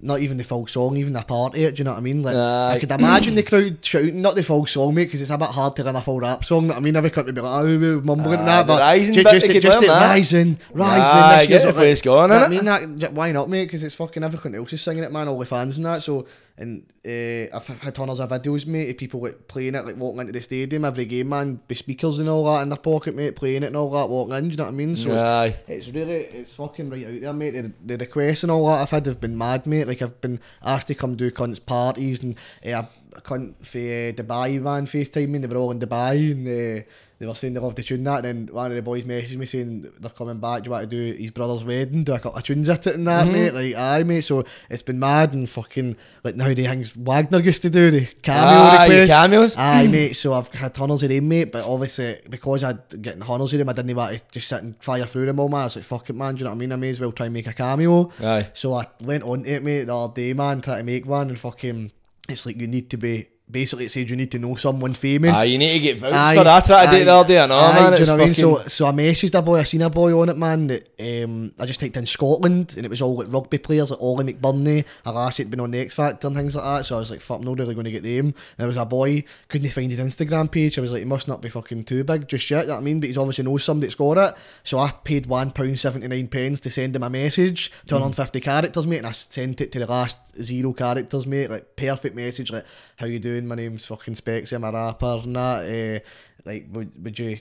Not 0.06 0.20
even 0.20 0.38
the 0.38 0.44
full 0.44 0.68
song, 0.68 0.98
even 0.98 1.14
the 1.14 1.22
part 1.24 1.56
of 1.56 1.60
it. 1.60 1.76
Do 1.76 1.80
you 1.80 1.84
know 1.84 1.92
what 1.92 1.98
I 1.98 2.02
mean? 2.02 2.22
Like 2.22 2.36
I 2.36 2.78
could 2.80 2.92
imagine 2.92 3.34
the 3.36 3.44
crowd 3.44 3.80
shouting, 3.82 4.22
not 4.22 4.36
the 4.36 4.44
full 4.44 4.66
song, 4.68 4.94
mate, 4.94 5.06
because 5.06 5.22
it's 5.22 5.32
a 5.32 5.38
bit 5.38 5.50
hard 5.50 5.76
to 5.78 5.84
learn 5.84 5.96
a 5.96 6.02
full 6.02 6.20
rap 6.20 6.46
song. 6.46 6.68
know 6.68 6.74
what 6.74 6.78
I 6.78 6.80
mean, 6.82 6.96
every 6.96 7.10
country 7.10 7.34
be 7.34 7.42
like, 7.42 7.66
oh, 7.66 8.02
mumbling 8.02 8.40
and 8.40 8.44
Aye, 8.50 8.58
that, 8.58 8.68
but 8.68 8.80
rising 8.80 9.14
just, 9.16 9.46
just 9.62 9.66
learn 9.66 9.82
the 9.82 9.88
that. 9.88 10.08
rising, 10.10 10.60
rising. 10.72 11.04
Aye, 11.04 11.38
this 11.40 11.48
get 11.48 11.50
year's 11.50 11.62
the 11.64 11.68
like- 11.70 11.76
going, 12.02 12.30
know 12.30 12.36
I 12.38 12.48
mean, 12.48 12.66
that, 12.66 13.14
why 13.14 13.32
not, 13.32 13.50
mate? 13.50 13.66
Because 13.66 13.82
it's 13.84 13.96
fucking 13.96 14.24
everyone 14.24 14.54
else 14.56 14.74
is 14.74 14.82
singing 14.82 15.04
it, 15.04 15.12
man. 15.12 15.28
All 15.28 15.40
the 15.40 15.46
fans 15.46 15.78
and 15.78 15.86
that. 15.88 16.04
So, 16.04 16.28
and 16.58 16.84
uh, 17.06 17.56
I've 17.56 17.68
had 17.68 17.96
tons 17.96 18.20
of 18.20 18.30
videos, 18.30 18.66
mate, 18.66 18.90
of 18.90 18.98
people 18.98 19.22
like 19.22 19.48
playing 19.48 19.76
it, 19.76 19.86
like 19.86 19.98
walking 19.98 20.22
into 20.22 20.32
the 20.34 20.42
stadium 20.42 20.86
every 20.86 21.06
game, 21.06 21.30
man, 21.30 21.60
with 21.68 21.78
speakers 21.78 22.18
and 22.20 22.30
all 22.30 22.46
that 22.46 22.62
in 22.62 22.70
their 22.70 22.78
pocket, 22.78 23.14
mate, 23.14 23.36
playing 23.36 23.64
it 23.64 23.68
and 23.68 23.76
all 23.78 23.90
that, 23.92 24.08
walking 24.10 24.36
in. 24.36 24.46
Do 24.46 24.50
you 24.52 24.58
know 24.58 24.64
what 24.64 24.70
I 24.70 24.74
mean? 24.74 24.96
So 24.96 25.12
it's, 25.12 25.22
it's 25.68 25.90
really, 25.90 26.14
it's 26.14 26.54
fucking 26.54 26.90
right 26.90 27.06
out 27.06 27.22
there, 27.22 27.34
mate. 27.34 27.52
The, 27.52 27.72
the 27.86 27.98
requests 27.98 28.44
and 28.44 28.52
all 28.52 28.68
that 28.68 28.82
I've 28.82 28.90
had 28.90 29.06
have 29.06 29.20
been 29.20 29.38
mad, 29.38 29.68
mate. 29.68 29.88
Like 29.88 30.02
I've 30.02 30.22
been 30.22 30.40
asked 30.64 30.88
to 30.88 30.96
come 30.96 31.16
do 31.16 31.30
cunts 31.30 31.64
parties 31.66 32.22
and 32.24 32.36
uh, 32.66 32.84
a 33.16 33.22
cunt 33.22 33.54
for 33.66 33.78
uh, 33.78 34.12
Dubai 34.14 34.62
man 34.62 34.86
FaceTime 34.86 35.30
me. 35.30 35.36
and 35.36 35.44
They 35.44 35.48
were 35.48 35.58
all 35.58 35.72
in 35.72 35.80
Dubai 35.80 36.32
and 36.32 36.48
uh, 36.48 36.84
they 37.18 37.26
were 37.26 37.36
saying 37.36 37.54
they 37.54 37.60
loved 37.60 37.78
to 37.78 37.84
tune 37.84 38.04
that. 38.04 38.26
And 38.26 38.48
then 38.48 38.54
one 38.54 38.72
of 38.72 38.76
the 38.76 38.82
boys 38.82 39.06
messaged 39.06 39.38
me 39.38 39.46
saying 39.46 39.92
they're 40.00 40.10
coming 40.10 40.40
back. 40.40 40.64
Do 40.64 40.68
you 40.68 40.72
want 40.72 40.90
to 40.90 41.14
do 41.14 41.18
his 41.18 41.32
brother's 41.32 41.64
wedding? 41.64 42.04
Do 42.04 42.14
a 42.14 42.20
couple 42.20 42.38
of 42.38 42.44
tunes 42.44 42.68
at 42.68 42.88
it 42.88 42.96
and 42.96 43.08
that, 43.08 43.24
mm-hmm. 43.24 43.34
mate. 43.34 43.54
Like 43.54 43.76
aye, 43.76 44.04
mate. 44.04 44.22
So 44.22 44.44
it's 44.70 44.84
been 44.84 45.00
mad 45.00 45.34
and 45.34 45.50
fucking 45.50 45.96
like 46.24 46.36
now 46.36 46.54
the 46.54 46.56
things 46.56 46.94
Wagner 46.96 47.40
used 47.40 47.62
to 47.62 47.70
do 47.70 47.92
the 47.92 48.06
cameo 48.22 48.60
ah, 48.60 48.82
request. 48.82 49.12
cameos. 49.12 49.58
Aye, 49.58 49.88
mate. 49.92 50.14
So 50.14 50.34
I've 50.34 50.50
had 50.50 50.74
tunnels 50.74 51.04
of 51.04 51.10
them, 51.10 51.28
mate. 51.28 51.52
But 51.52 51.66
obviously, 51.66 52.20
because 52.30 52.64
I'd 52.64 53.02
getting 53.02 53.22
tunnels 53.22 53.54
of 53.54 53.60
them, 53.60 53.70
I 53.70 53.74
didn't 53.74 53.96
want 53.96 54.18
to 54.18 54.24
just 54.32 54.50
sit 54.50 54.62
and 54.62 54.76
fire 54.84 55.06
through 55.06 55.28
them 55.28 55.40
all, 55.40 55.48
man. 55.48 55.62
I 55.62 55.64
was 55.66 55.78
like, 55.78 55.86
fuck 55.86 56.10
it, 56.10 56.14
man. 56.14 56.36
Do 56.36 56.40
you 56.40 56.44
know 56.46 56.52
what 56.52 56.58
I 56.58 56.60
mean? 56.60 56.72
I 56.74 56.76
may 56.76 56.90
as 56.90 57.00
well 57.00 57.12
try 57.14 57.28
and 57.28 57.34
make 57.34 57.48
a 57.48 57.54
cameo. 57.54 58.12
Aye. 58.22 58.50
So 58.54 58.74
I 58.74 58.88
went 59.02 59.24
on 59.24 59.44
to 59.44 59.50
it, 59.52 59.64
mate, 59.64 59.86
the 59.86 59.98
other 59.98 60.14
day, 60.14 60.34
man, 60.34 60.62
trying 60.62 60.80
to 60.80 60.84
make 60.84 61.06
one, 61.06 61.30
and 61.30 61.40
fucking, 61.40 61.92
it's 62.28 62.46
like 62.46 62.60
you 62.60 62.68
need 62.68 62.90
to 62.90 62.98
be 62.98 63.30
basically 63.50 63.86
it 63.86 63.90
said 63.92 64.10
you 64.10 64.16
need 64.16 64.32
to 64.32 64.40
know 64.40 64.56
someone 64.56 64.94
famous. 64.94 65.34
Ah, 65.36 65.44
you 65.44 65.58
need 65.58 65.74
to 65.74 65.80
get 65.80 66.00
vouched 66.00 66.16
Aye, 66.16 66.36
for 66.36 66.44
that. 66.44 66.72
I 66.72 66.92
did 66.92 67.02
it 67.04 67.06
the 67.06 67.12
other 67.12 67.28
day. 67.28 67.40
I 67.40 67.46
know, 67.48 67.56
aye, 67.58 67.74
man. 67.74 67.94
do 67.94 68.00
you 68.00 68.06
know 68.06 68.14
what 68.14 68.22
I 68.22 68.26
mean? 68.26 68.34
So, 68.34 68.68
so 68.68 68.88
I 68.88 68.92
messaged 68.92 69.38
a 69.38 69.42
boy, 69.42 69.60
I 69.60 69.64
seen 69.64 69.82
a 69.84 69.90
boy 69.90 70.20
on 70.20 70.30
it, 70.30 70.38
man. 70.38 70.68
That 70.68 70.90
um, 71.00 71.52
I 71.60 71.66
just 71.66 71.80
typed 71.80 71.96
in 71.98 72.06
Scotland, 72.06 72.74
and 72.76 72.86
it 72.86 72.90
was 72.90 73.02
all 73.02 73.16
like 73.16 73.32
rugby 73.32 73.58
players, 73.60 73.92
like 73.92 74.02
Ollie 74.02 74.34
McBurney, 74.34 74.84
Alassie 75.06 75.44
had 75.44 75.52
been 75.52 75.60
on 75.60 75.72
the 75.72 75.80
X 75.80 75.94
Factor 75.96 76.28
and 76.28 76.36
things 76.36 76.56
like 76.56 76.66
that. 76.66 76.86
So 76.86 76.96
I 76.96 77.00
was 77.00 77.12
like, 77.12 77.22
fuck, 77.22 77.38
I'm 77.40 77.44
not 77.46 77.60
really 77.60 77.74
going 77.76 77.86
to 77.86 77.92
get 77.92 78.04
them. 78.04 78.26
And 78.28 78.34
there 78.58 78.68
was 78.68 78.78
a 78.78 78.86
boy, 78.86 79.24
couldn't 79.48 79.70
find 79.70 79.92
his 79.92 80.00
Instagram 80.00 80.50
page. 80.52 80.78
I 80.78 80.82
was 80.82 80.92
like, 80.92 81.00
he 81.00 81.06
must 81.06 81.28
not 81.28 81.42
be 81.42 81.50
fucking 81.50 81.84
too 81.84 82.04
big 82.04 82.28
just 82.28 82.50
yet. 82.50 82.62
You 82.62 82.68
know 82.70 82.74
what 82.74 82.80
I 82.82 82.84
mean? 82.84 83.00
But 83.00 83.08
he's 83.10 83.18
obviously 83.18 83.44
knows 83.44 83.64
somebody 83.64 83.88
that's 83.88 83.96
got 83.96 84.18
it. 84.18 84.36
So 84.64 84.80
I 84.80 84.92
paid 85.04 85.28
one 85.28 85.52
pound 85.52 85.80
seventy 85.80 86.08
nine 86.08 86.28
pence 86.28 86.60
to 86.62 86.70
send 86.72 86.96
him 86.96 87.04
a 87.04 87.10
message, 87.10 87.72
turn 87.86 88.02
Mm. 88.02 88.06
on 88.06 88.14
fifty 88.14 88.40
characters, 88.40 88.88
mate, 88.88 88.98
and 88.98 89.08
I 89.08 89.12
sent 89.12 89.62
it 89.62 89.72
to 89.72 89.80
the 89.80 89.86
last 89.88 90.42
zero 90.42 90.74
characters, 90.74 91.28
mate. 91.28 91.50
Like 91.50 91.76
perfect 91.76 92.16
message, 92.16 92.52
like 92.52 92.66
how 92.98 93.06
you 93.06 93.20
doing? 93.36 93.48
My 93.48 93.56
name's 93.56 93.86
fucking 93.86 94.16
Specksy, 94.16 94.54
I'm 94.54 94.64
a 94.64 94.72
rapper 94.72 95.22
and 95.24 95.36
that. 95.36 96.02
Uh, 96.04 96.10
like, 96.46 96.68
would, 96.72 97.04
would 97.04 97.20
you 97.20 97.38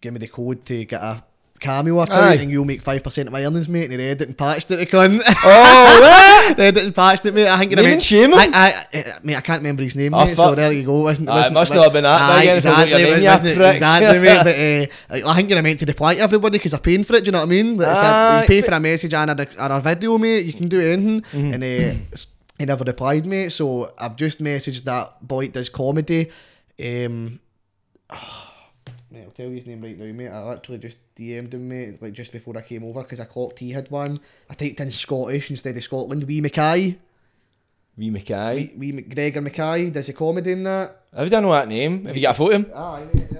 give 0.00 0.12
me 0.12 0.18
the 0.18 0.28
code 0.28 0.64
to 0.66 0.84
get 0.84 1.00
a 1.02 1.24
cameo 1.58 2.00
account 2.00 2.22
Aye. 2.22 2.34
and 2.36 2.50
you'll 2.50 2.64
make 2.64 2.82
5% 2.82 3.26
of 3.26 3.32
my 3.32 3.44
earnings, 3.44 3.68
mate? 3.68 3.84
And 3.84 3.92
he 3.92 3.98
read 3.98 4.22
it 4.22 4.28
and 4.28 4.38
patched 4.38 4.70
it, 4.70 4.76
the 4.76 4.86
cunt. 4.86 5.20
Oh, 5.26 6.44
what? 6.48 6.58
read 6.58 6.76
it 6.76 6.84
and 6.84 6.94
patched 6.94 7.26
it, 7.26 7.34
mate. 7.34 7.48
I 7.48 7.58
think 7.58 7.76
I 7.78 7.82
and 7.82 8.02
shame? 8.02 8.32
I, 8.32 8.48
I, 8.52 8.86
I, 8.98 9.18
mate, 9.22 9.36
I 9.36 9.40
can't 9.40 9.60
remember 9.60 9.82
his 9.82 9.96
name, 9.96 10.14
Oh, 10.14 10.24
mate, 10.24 10.36
so 10.36 10.44
fuck. 10.44 10.56
there 10.56 10.72
you 10.72 10.84
go. 10.84 11.00
Wasn't, 11.00 11.28
Aye, 11.28 11.32
it 11.32 11.36
wasn't, 11.36 11.54
must 11.54 11.74
not 11.74 11.84
have 11.84 11.92
been 11.92 12.02
that 12.04 12.20
Aye, 12.20 12.42
again, 12.42 12.56
I 12.56 12.60
got 12.60 12.88
exactly, 12.88 13.02
name, 13.02 13.22
you 13.22 13.28
wasn't 13.28 13.56
prick. 13.56 13.74
Exactly, 13.74 14.18
mate. 14.20 14.90
But 15.08 15.22
uh, 15.24 15.28
I 15.28 15.36
think 15.36 15.52
I 15.52 15.60
meant 15.60 15.80
to 15.80 15.86
reply 15.86 16.14
to 16.14 16.20
everybody 16.20 16.58
because 16.58 16.72
I'm 16.72 16.80
paying 16.80 17.04
for 17.04 17.16
it, 17.16 17.24
do 17.24 17.26
you 17.26 17.32
know 17.32 17.38
what 17.38 17.44
I 17.44 17.48
mean? 17.48 17.76
Like, 17.76 17.88
it's 17.90 18.00
a- 18.00 18.40
you 18.54 18.62
pay 18.62 18.66
for 18.66 18.74
a 18.74 18.80
message 18.80 19.12
and 19.14 19.30
a, 19.30 19.62
and 19.62 19.72
a 19.72 19.80
video, 19.80 20.16
mate. 20.18 20.46
You 20.46 20.52
can 20.54 20.68
do 20.68 20.80
anything. 20.80 21.20
Mm-hmm. 21.20 21.52
And 21.54 21.64
uh, 21.64 22.16
he 22.60 22.66
never 22.66 22.84
replied, 22.84 23.24
mate. 23.24 23.52
So 23.52 23.94
I've 23.96 24.16
just 24.16 24.38
messaged 24.38 24.84
that 24.84 25.26
boy 25.26 25.46
that 25.46 25.54
does 25.54 25.70
comedy. 25.70 26.30
Um, 26.78 27.40
Mate, 29.12 29.24
I'll 29.24 29.30
tell 29.30 29.46
you 29.46 29.56
his 29.56 29.66
name 29.66 29.80
right 29.82 29.98
now, 29.98 30.12
mate. 30.12 30.28
I 30.28 30.44
literally 30.44 30.78
just 30.78 30.98
DM'd 31.16 31.54
him, 31.54 31.68
mate, 31.68 32.00
like 32.00 32.12
just 32.12 32.30
before 32.30 32.56
I 32.56 32.60
came 32.60 32.84
over 32.84 33.02
because 33.02 33.18
I 33.18 33.24
clocked 33.24 33.58
he 33.58 33.70
had 33.70 33.90
one. 33.90 34.16
I 34.48 34.54
typed 34.54 34.78
in 34.78 34.90
Scottish 34.92 35.50
instead 35.50 35.76
of 35.76 35.82
Scotland. 35.82 36.24
Wee 36.24 36.40
Mackay. 36.40 36.98
Wee 37.96 38.10
Mackay. 38.10 38.72
Wee, 38.76 38.92
Wee 38.92 39.02
McGregor 39.02 39.42
Mackay. 39.42 39.90
Does 39.90 40.10
a 40.10 40.12
comedy 40.12 40.52
in 40.52 40.62
that? 40.62 41.00
Have 41.16 41.24
you 41.24 41.30
done 41.30 41.48
that 41.48 41.66
name? 41.66 42.04
Have 42.04 42.14
you 42.14 42.22
got 42.22 42.32
a 42.32 42.38
photo 42.38 42.56
of 42.56 42.62
him? 42.62 42.72
Aye, 42.74 43.04
mate, 43.14 43.28
yeah. 43.32 43.39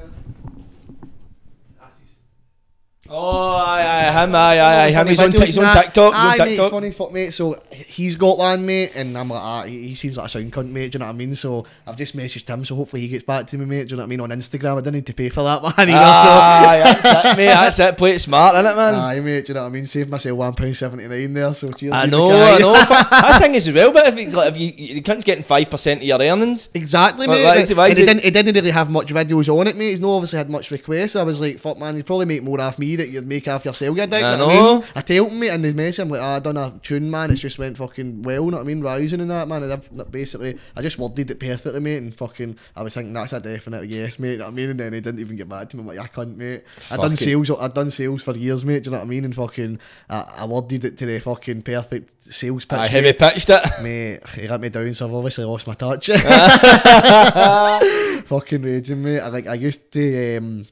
Oh, 3.12 3.56
aye, 3.56 3.82
aye, 3.82 4.24
him, 4.24 4.34
aye, 4.36 4.60
aye, 4.60 4.82
aye. 4.84 4.90
Him, 4.92 5.08
he's 5.08 5.18
on, 5.20 5.32
he's 5.32 5.58
on 5.58 5.74
TikTok. 5.76 6.14
He's 6.14 6.40
on 6.40 6.46
mate, 6.46 6.58
it's 6.60 6.68
funny 6.68 6.88
as 6.88 6.96
fuck, 6.96 7.12
mate. 7.12 7.30
So 7.32 7.60
he's 7.72 8.14
got 8.14 8.38
one, 8.38 8.64
mate, 8.64 8.92
and 8.94 9.18
I'm 9.18 9.28
like, 9.30 9.42
ah, 9.42 9.62
he 9.64 9.88
he 9.88 9.94
seems 9.96 10.16
like 10.16 10.26
a 10.26 10.28
sound 10.28 10.52
cunt, 10.52 10.68
mate. 10.70 10.92
Do 10.92 10.96
you 10.96 11.00
know 11.00 11.06
what 11.06 11.14
I 11.14 11.18
mean? 11.18 11.34
So 11.34 11.66
I've 11.88 11.96
just 11.96 12.16
messaged 12.16 12.46
him, 12.48 12.64
so 12.64 12.76
hopefully 12.76 13.02
he 13.02 13.08
gets 13.08 13.24
back 13.24 13.48
to 13.48 13.58
me, 13.58 13.64
mate. 13.64 13.88
Do 13.88 13.92
you 13.92 13.96
know 13.96 14.02
what 14.02 14.06
I 14.06 14.08
mean? 14.10 14.20
On 14.20 14.30
Instagram, 14.30 14.74
I 14.74 14.80
didn't 14.80 14.94
need 14.94 15.06
to 15.06 15.12
pay 15.14 15.28
for 15.28 15.42
that 15.42 15.60
one 15.62 15.74
either. 15.76 15.92
Aye, 15.92 16.82
that's 16.84 17.32
it, 17.32 17.36
mate. 17.36 17.46
That's 17.46 17.78
it. 17.80 17.96
Play 17.98 18.12
it 18.12 18.18
smart, 18.20 18.54
innit, 18.54 18.70
so 18.70 18.76
man? 18.76 18.94
aye, 18.94 19.18
mate. 19.20 19.46
Do 19.46 19.50
you 19.50 19.54
know 19.54 19.62
what 19.62 19.66
I 19.66 19.70
mean? 19.70 19.86
Save 19.86 20.08
myself 20.08 20.38
one 20.38 20.54
pound 20.54 20.76
seventy 20.76 21.08
nine 21.08 21.34
there. 21.34 21.52
So 21.54 21.68
cheers. 21.72 21.92
I 21.92 22.06
know, 22.06 22.30
I 22.30 22.58
know. 22.58 22.72
That 23.10 23.40
thing 23.42 23.54
is 23.56 23.66
as 23.66 23.74
well, 23.74 23.92
but 23.92 24.06
if, 24.06 24.16
you, 24.18 24.30
like, 24.30 24.54
if 24.54 24.60
you, 24.60 24.94
you 24.96 25.02
cunt's 25.02 25.24
getting 25.24 25.42
5% 25.44 25.96
of 25.96 26.02
your 26.02 26.20
earnings, 26.20 26.68
Exactly, 26.74 27.26
mate. 27.26 27.40
it- 27.40 27.76
why 27.76 27.88
and 27.88 27.98
he 27.98 28.04
didn't, 28.06 28.22
he 28.22 28.30
didn't 28.30 28.54
really 28.54 28.70
have 28.70 28.88
much 28.90 29.08
videos 29.08 29.48
on 29.48 29.66
it, 29.66 29.76
mate. 29.76 29.90
He's 29.90 30.00
not 30.00 30.10
obviously 30.10 30.38
had 30.38 30.48
much 30.50 30.70
requests. 30.70 31.16
I 31.16 31.22
was 31.24 31.40
like, 31.40 31.58
fuck, 31.58 31.78
man, 31.78 31.96
you'd 31.96 32.06
probably 32.06 32.26
make 32.26 32.42
more 32.42 32.60
off 32.60 32.78
me 32.78 32.96
that 33.00 33.10
you'd 33.10 33.26
make 33.26 33.46
yourself, 33.46 33.80
you 33.80 33.94
dick. 33.94 34.12
I 34.12 34.36
know. 34.36 34.48
know. 34.48 34.74
mean? 34.80 34.84
I 34.94 35.00
told 35.02 35.30
him, 35.30 35.38
mate, 35.38 35.50
in 35.50 35.62
the 35.62 35.72
message, 35.72 36.00
I'm 36.00 36.08
like, 36.08 36.20
ah, 36.20 36.36
I 36.36 36.38
done 36.40 36.56
a 36.56 36.78
tune, 36.82 37.10
man. 37.10 37.30
It's 37.30 37.40
just 37.40 37.58
went 37.58 37.76
fucking 37.76 38.22
well, 38.22 38.46
know 38.46 38.58
what 38.58 38.60
I 38.60 38.64
mean? 38.64 38.80
Rising 38.80 39.20
and 39.20 39.30
that, 39.30 39.48
man. 39.48 39.62
And 39.62 39.72
I've, 39.72 40.10
basically, 40.10 40.58
I 40.76 40.82
just 40.82 40.98
worded 40.98 41.30
it 41.30 41.40
perfectly, 41.40 41.80
mate. 41.80 41.98
And 41.98 42.14
fucking, 42.14 42.56
I 42.76 42.82
was 42.82 42.94
thinking, 42.94 43.12
that's 43.12 43.32
a 43.32 43.40
definite 43.40 43.88
yes, 43.88 44.18
mate. 44.18 44.38
know 44.38 44.44
what 44.44 44.52
I 44.52 44.54
mean? 44.54 44.70
And 44.70 44.80
then 44.80 44.92
he 44.92 45.00
didn't 45.00 45.20
even 45.20 45.36
get 45.36 45.48
back 45.48 45.68
to 45.70 45.76
me. 45.76 45.82
I'm 45.82 45.86
like, 45.88 45.98
I 45.98 46.06
can't, 46.06 46.36
mate. 46.36 46.64
I 46.90 46.96
done 46.96 47.10
Fucking- 47.10 47.16
sales, 47.16 47.50
I 47.50 47.68
done 47.68 47.90
sales 47.90 48.22
for 48.22 48.36
years, 48.36 48.64
mate. 48.64 48.84
Do 48.84 48.90
you 48.90 48.92
know 48.92 48.98
what 48.98 49.06
I 49.06 49.08
mean? 49.08 49.24
And 49.24 49.34
fucking, 49.34 49.78
I, 50.08 50.20
I 50.38 50.44
worded 50.46 50.84
it 50.84 50.98
to 50.98 51.06
the 51.06 51.18
fucking 51.18 51.62
perfect 51.62 52.32
sales 52.32 52.64
pitch. 52.64 52.78
I 52.78 52.82
mate. 52.82 52.90
heavy 52.90 53.12
pitched 53.12 53.50
it. 53.50 53.60
Mate, 53.82 54.28
he 54.30 54.46
let 54.46 54.60
me 54.60 54.68
down, 54.68 54.94
so 54.94 55.06
I've 55.06 55.14
obviously 55.14 55.44
lost 55.44 55.66
my 55.66 55.74
touch. 55.74 56.06
Fucking 58.26 58.62
raging, 58.62 59.02
mate. 59.02 59.20
I 59.20 59.28
like 59.28 59.46
I 59.46 59.54
used 59.54 59.90
to 59.92 60.36
um 60.36 60.64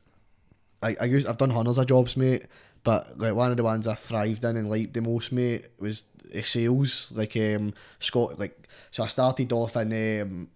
I, 0.83 0.97
I 1.01 1.05
used 1.07 1.27
I've 1.27 1.39
done 1.39 1.51
hundreds 1.51 1.79
of 1.79 1.87
jobs, 1.87 2.17
mate. 2.17 2.47
But 2.85 3.19
like 3.19 3.35
one 3.35 3.51
of 3.51 3.57
the 3.57 3.65
ones 3.65 3.87
I 3.87 3.95
thrived 3.95 4.45
in 4.45 4.57
and 4.57 4.71
liked 4.71 4.95
the 4.95 5.01
most, 5.03 5.33
mate, 5.33 5.67
was 5.79 6.05
sales. 6.43 7.11
Like 7.15 7.37
um 7.37 7.75
Scott 7.99 8.39
like 8.39 8.69
so 8.91 9.03
I 9.03 9.07
started 9.09 9.53
off 9.53 9.77
in 9.77 10.21
um 10.23 10.49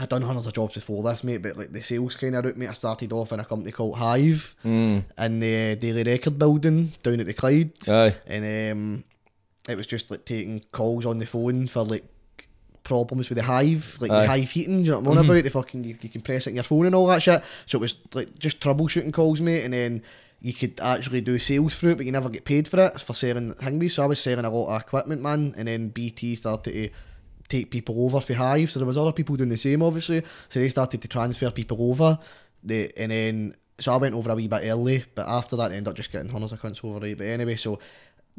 I'd 0.00 0.08
done 0.08 0.22
hundreds 0.22 0.46
of 0.46 0.52
jobs 0.52 0.74
before 0.74 1.02
this, 1.02 1.24
mate, 1.24 1.38
but 1.42 1.56
like 1.56 1.72
the 1.72 1.82
sales 1.82 2.14
kind 2.14 2.36
of 2.36 2.44
route, 2.44 2.56
mate, 2.56 2.68
I 2.68 2.72
started 2.74 3.12
off 3.12 3.32
in 3.32 3.40
a 3.40 3.44
company 3.44 3.72
called 3.72 3.96
Hive 3.98 4.54
Mm. 4.64 5.02
in 5.18 5.40
the 5.40 5.76
Daily 5.76 6.04
Record 6.04 6.38
building 6.38 6.92
down 7.02 7.18
at 7.18 7.26
the 7.26 7.34
Clyde 7.34 7.72
Aye. 7.88 8.14
and 8.26 8.72
um, 8.72 9.04
it 9.68 9.76
was 9.76 9.88
just 9.88 10.08
like 10.10 10.24
taking 10.24 10.62
calls 10.70 11.04
on 11.04 11.18
the 11.18 11.26
phone 11.26 11.66
for 11.66 11.82
like 11.82 12.04
problems 12.88 13.28
with 13.28 13.36
the 13.36 13.44
hive, 13.44 13.98
like 14.00 14.10
Aye. 14.10 14.22
the 14.22 14.26
hive 14.26 14.50
heating. 14.50 14.84
You 14.84 14.92
know 14.92 14.98
what 14.98 15.06
I'm 15.12 15.18
on 15.18 15.24
mm-hmm. 15.24 15.30
about? 15.30 15.44
The 15.44 15.50
fucking 15.50 15.84
you, 15.84 15.96
you 16.00 16.08
can 16.08 16.22
press 16.22 16.46
it 16.46 16.50
in 16.50 16.56
your 16.56 16.64
phone 16.64 16.86
and 16.86 16.94
all 16.94 17.06
that 17.06 17.22
shit. 17.22 17.42
So 17.66 17.78
it 17.78 17.80
was 17.82 17.94
like 18.14 18.38
just 18.38 18.60
troubleshooting 18.60 19.12
calls, 19.12 19.40
mate, 19.40 19.64
and 19.64 19.72
then 19.72 20.02
you 20.40 20.52
could 20.52 20.80
actually 20.80 21.20
do 21.20 21.38
sales 21.38 21.76
through 21.76 21.92
it, 21.92 21.96
but 21.96 22.06
you 22.06 22.12
never 22.12 22.28
get 22.28 22.44
paid 22.44 22.66
for 22.66 22.80
it 22.80 23.00
for 23.00 23.14
selling 23.14 23.54
Hingby. 23.60 23.88
So 23.88 24.02
I 24.02 24.06
was 24.06 24.20
selling 24.20 24.44
a 24.44 24.50
lot 24.50 24.74
of 24.74 24.82
equipment, 24.82 25.22
man, 25.22 25.54
and 25.56 25.68
then 25.68 25.88
BT 25.88 26.36
started 26.36 26.72
to 26.72 26.90
take 27.48 27.70
people 27.70 28.04
over 28.04 28.20
for 28.20 28.34
Hive. 28.34 28.70
So 28.70 28.78
there 28.78 28.86
was 28.86 28.98
other 28.98 29.12
people 29.12 29.36
doing 29.36 29.50
the 29.50 29.56
same, 29.56 29.82
obviously. 29.82 30.22
So 30.48 30.60
they 30.60 30.68
started 30.68 31.02
to 31.02 31.08
transfer 31.08 31.50
people 31.50 31.90
over. 31.90 32.18
The 32.62 32.92
and 32.96 33.12
then 33.12 33.54
so 33.80 33.94
I 33.94 33.96
went 33.96 34.14
over 34.14 34.30
a 34.30 34.34
wee 34.34 34.48
bit 34.48 34.62
early, 34.64 35.04
but 35.14 35.28
after 35.28 35.56
that, 35.56 35.70
I 35.70 35.76
ended 35.76 35.88
up 35.88 35.94
just 35.94 36.10
getting 36.10 36.30
hundreds 36.30 36.52
of 36.52 36.60
cunts 36.60 36.84
over. 36.84 36.98
Right? 36.98 37.16
But 37.16 37.28
anyway, 37.28 37.56
so 37.56 37.78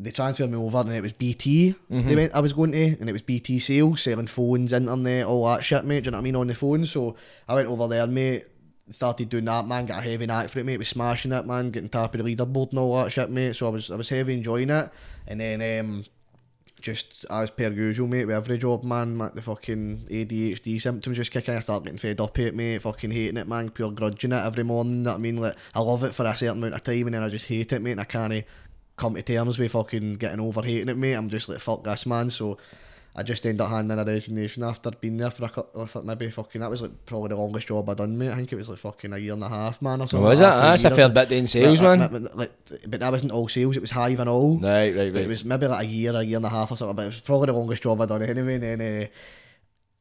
they 0.01 0.11
transferred 0.11 0.49
me 0.49 0.57
over, 0.57 0.79
and 0.79 0.93
it 0.93 1.01
was 1.01 1.11
BT. 1.13 1.75
They 1.89 2.15
went. 2.15 2.33
I 2.33 2.39
was 2.39 2.53
going 2.53 2.71
to, 2.71 2.97
and 2.99 3.09
it 3.09 3.13
was 3.13 3.21
BT 3.21 3.59
sales, 3.59 4.01
selling 4.01 4.27
phones, 4.27 4.71
internet, 4.71 5.25
all 5.25 5.45
that 5.47 5.63
shit, 5.63 5.83
mate. 5.83 6.03
Do 6.03 6.07
you 6.07 6.11
know 6.11 6.17
what 6.17 6.21
I 6.21 6.23
mean 6.23 6.35
on 6.37 6.47
the 6.47 6.55
phone? 6.55 6.85
So 6.85 7.15
I 7.47 7.55
went 7.55 7.67
over 7.67 7.87
there, 7.87 8.07
mate. 8.07 8.45
Started 8.91 9.29
doing 9.29 9.45
that, 9.45 9.67
man. 9.67 9.85
Got 9.85 9.99
a 9.99 10.09
heavy 10.09 10.25
knack 10.25 10.49
for 10.49 10.59
it, 10.59 10.65
mate. 10.65 10.77
Was 10.77 10.87
smashing 10.87 11.33
it, 11.33 11.45
man. 11.45 11.69
Getting 11.69 11.89
top 11.89 12.15
of 12.15 12.23
the 12.23 12.35
leaderboard 12.35 12.69
and 12.71 12.79
all 12.79 13.03
that 13.03 13.11
shit, 13.11 13.29
mate. 13.29 13.55
So 13.55 13.67
I 13.67 13.69
was, 13.69 13.91
I 13.91 13.95
was 13.95 14.09
heavy 14.09 14.33
enjoying 14.33 14.69
it, 14.69 14.89
and 15.27 15.39
then 15.39 15.79
um, 15.79 16.05
just 16.81 17.25
as 17.29 17.51
per 17.51 17.69
usual, 17.69 18.07
mate, 18.07 18.25
with 18.25 18.35
every 18.35 18.57
job, 18.57 18.83
man, 18.83 19.17
man, 19.17 19.31
the 19.35 19.41
fucking 19.41 20.07
ADHD 20.09 20.81
symptoms 20.81 21.17
just 21.17 21.31
kicking. 21.31 21.55
I 21.55 21.59
start 21.59 21.83
getting 21.83 21.99
fed 21.99 22.21
up 22.21 22.39
it, 22.39 22.55
mate, 22.55 22.81
fucking 22.81 23.11
hating 23.11 23.37
it, 23.37 23.47
man, 23.47 23.69
pure 23.69 23.91
grudging 23.91 24.31
it 24.31 24.45
every 24.45 24.63
morning. 24.63 24.97
You 24.97 25.03
Know 25.03 25.11
what 25.11 25.17
I 25.17 25.19
mean, 25.19 25.37
like, 25.37 25.55
I 25.75 25.81
love 25.81 26.03
it 26.03 26.15
for 26.15 26.25
a 26.25 26.37
certain 26.37 26.57
amount 26.57 26.75
of 26.75 26.83
time 26.83 27.07
and 27.07 27.13
then 27.15 27.23
I 27.23 27.29
just 27.29 27.47
hate 27.47 27.73
it, 27.73 27.81
mate, 27.81 27.91
and 27.91 28.01
I 28.01 28.05
can't 28.05 28.45
come 28.99 29.15
to 29.15 29.23
terms 29.23 29.57
with 29.57 29.71
fucking 29.71 30.15
getting 30.15 30.39
over 30.39 30.61
hating 30.61 30.89
it, 30.89 30.97
mate. 30.97 31.13
I'm 31.13 31.29
just 31.29 31.49
like, 31.49 31.59
fuck 31.59 31.83
this, 31.83 32.05
man. 32.05 32.29
So 32.29 32.57
I 33.15 33.23
just 33.23 33.45
ended 33.45 33.61
up 33.61 33.69
handing 33.69 33.97
in 33.97 34.07
a 34.07 34.11
resignation 34.11 34.63
after 34.63 34.91
being 34.91 35.17
there 35.17 35.31
for 35.31 35.45
a 35.45 35.49
couple, 35.49 35.87
for 35.87 36.03
maybe 36.03 36.29
fucking, 36.29 36.61
that 36.61 36.69
was 36.69 36.81
like 36.81 37.05
probably 37.05 37.29
the 37.29 37.35
longest 37.35 37.67
job 37.67 37.89
i 37.89 37.93
done, 37.93 38.17
mate. 38.17 38.29
I 38.29 38.35
think 38.35 38.53
it 38.53 38.55
was 38.55 38.69
like 38.69 38.77
fucking 38.77 39.13
a 39.13 39.17
year 39.17 39.33
and 39.33 39.43
a 39.43 39.49
half, 39.49 39.81
man, 39.81 40.01
or 40.01 40.07
something. 40.07 40.21
Was 40.21 40.39
it? 40.39 40.43
like 40.43 40.53
that, 40.53 40.77
two 40.77 40.83
That's 40.83 40.93
a 40.93 40.95
fair 40.95 41.09
bit 41.09 41.29
doing 41.29 41.47
sales, 41.47 41.81
Like, 41.81 42.11
man. 42.11 42.23
like, 42.23 42.35
like, 42.35 42.51
but 42.87 42.99
that 42.99 43.11
wasn't 43.11 43.31
all 43.31 43.47
sales, 43.47 43.75
it 43.75 43.81
was 43.81 43.91
hive 43.91 44.19
and 44.19 44.29
all. 44.29 44.59
Right, 44.59 44.95
right, 44.95 45.11
But 45.11 45.23
it 45.23 45.27
was 45.27 45.43
maybe 45.43 45.67
like 45.67 45.85
a 45.85 45.89
year, 45.89 46.15
a 46.15 46.21
year 46.21 46.37
and 46.37 46.45
a 46.45 46.49
half 46.49 46.71
or 46.71 46.77
something. 46.77 46.95
But 46.95 47.03
it 47.03 47.07
was 47.07 47.21
probably 47.21 47.47
the 47.47 47.53
longest 47.53 47.83
job 47.83 47.99
I'd 47.99 48.09
done 48.09 48.21
anyway. 48.21 48.55
And 48.55 48.63
then 48.63 49.09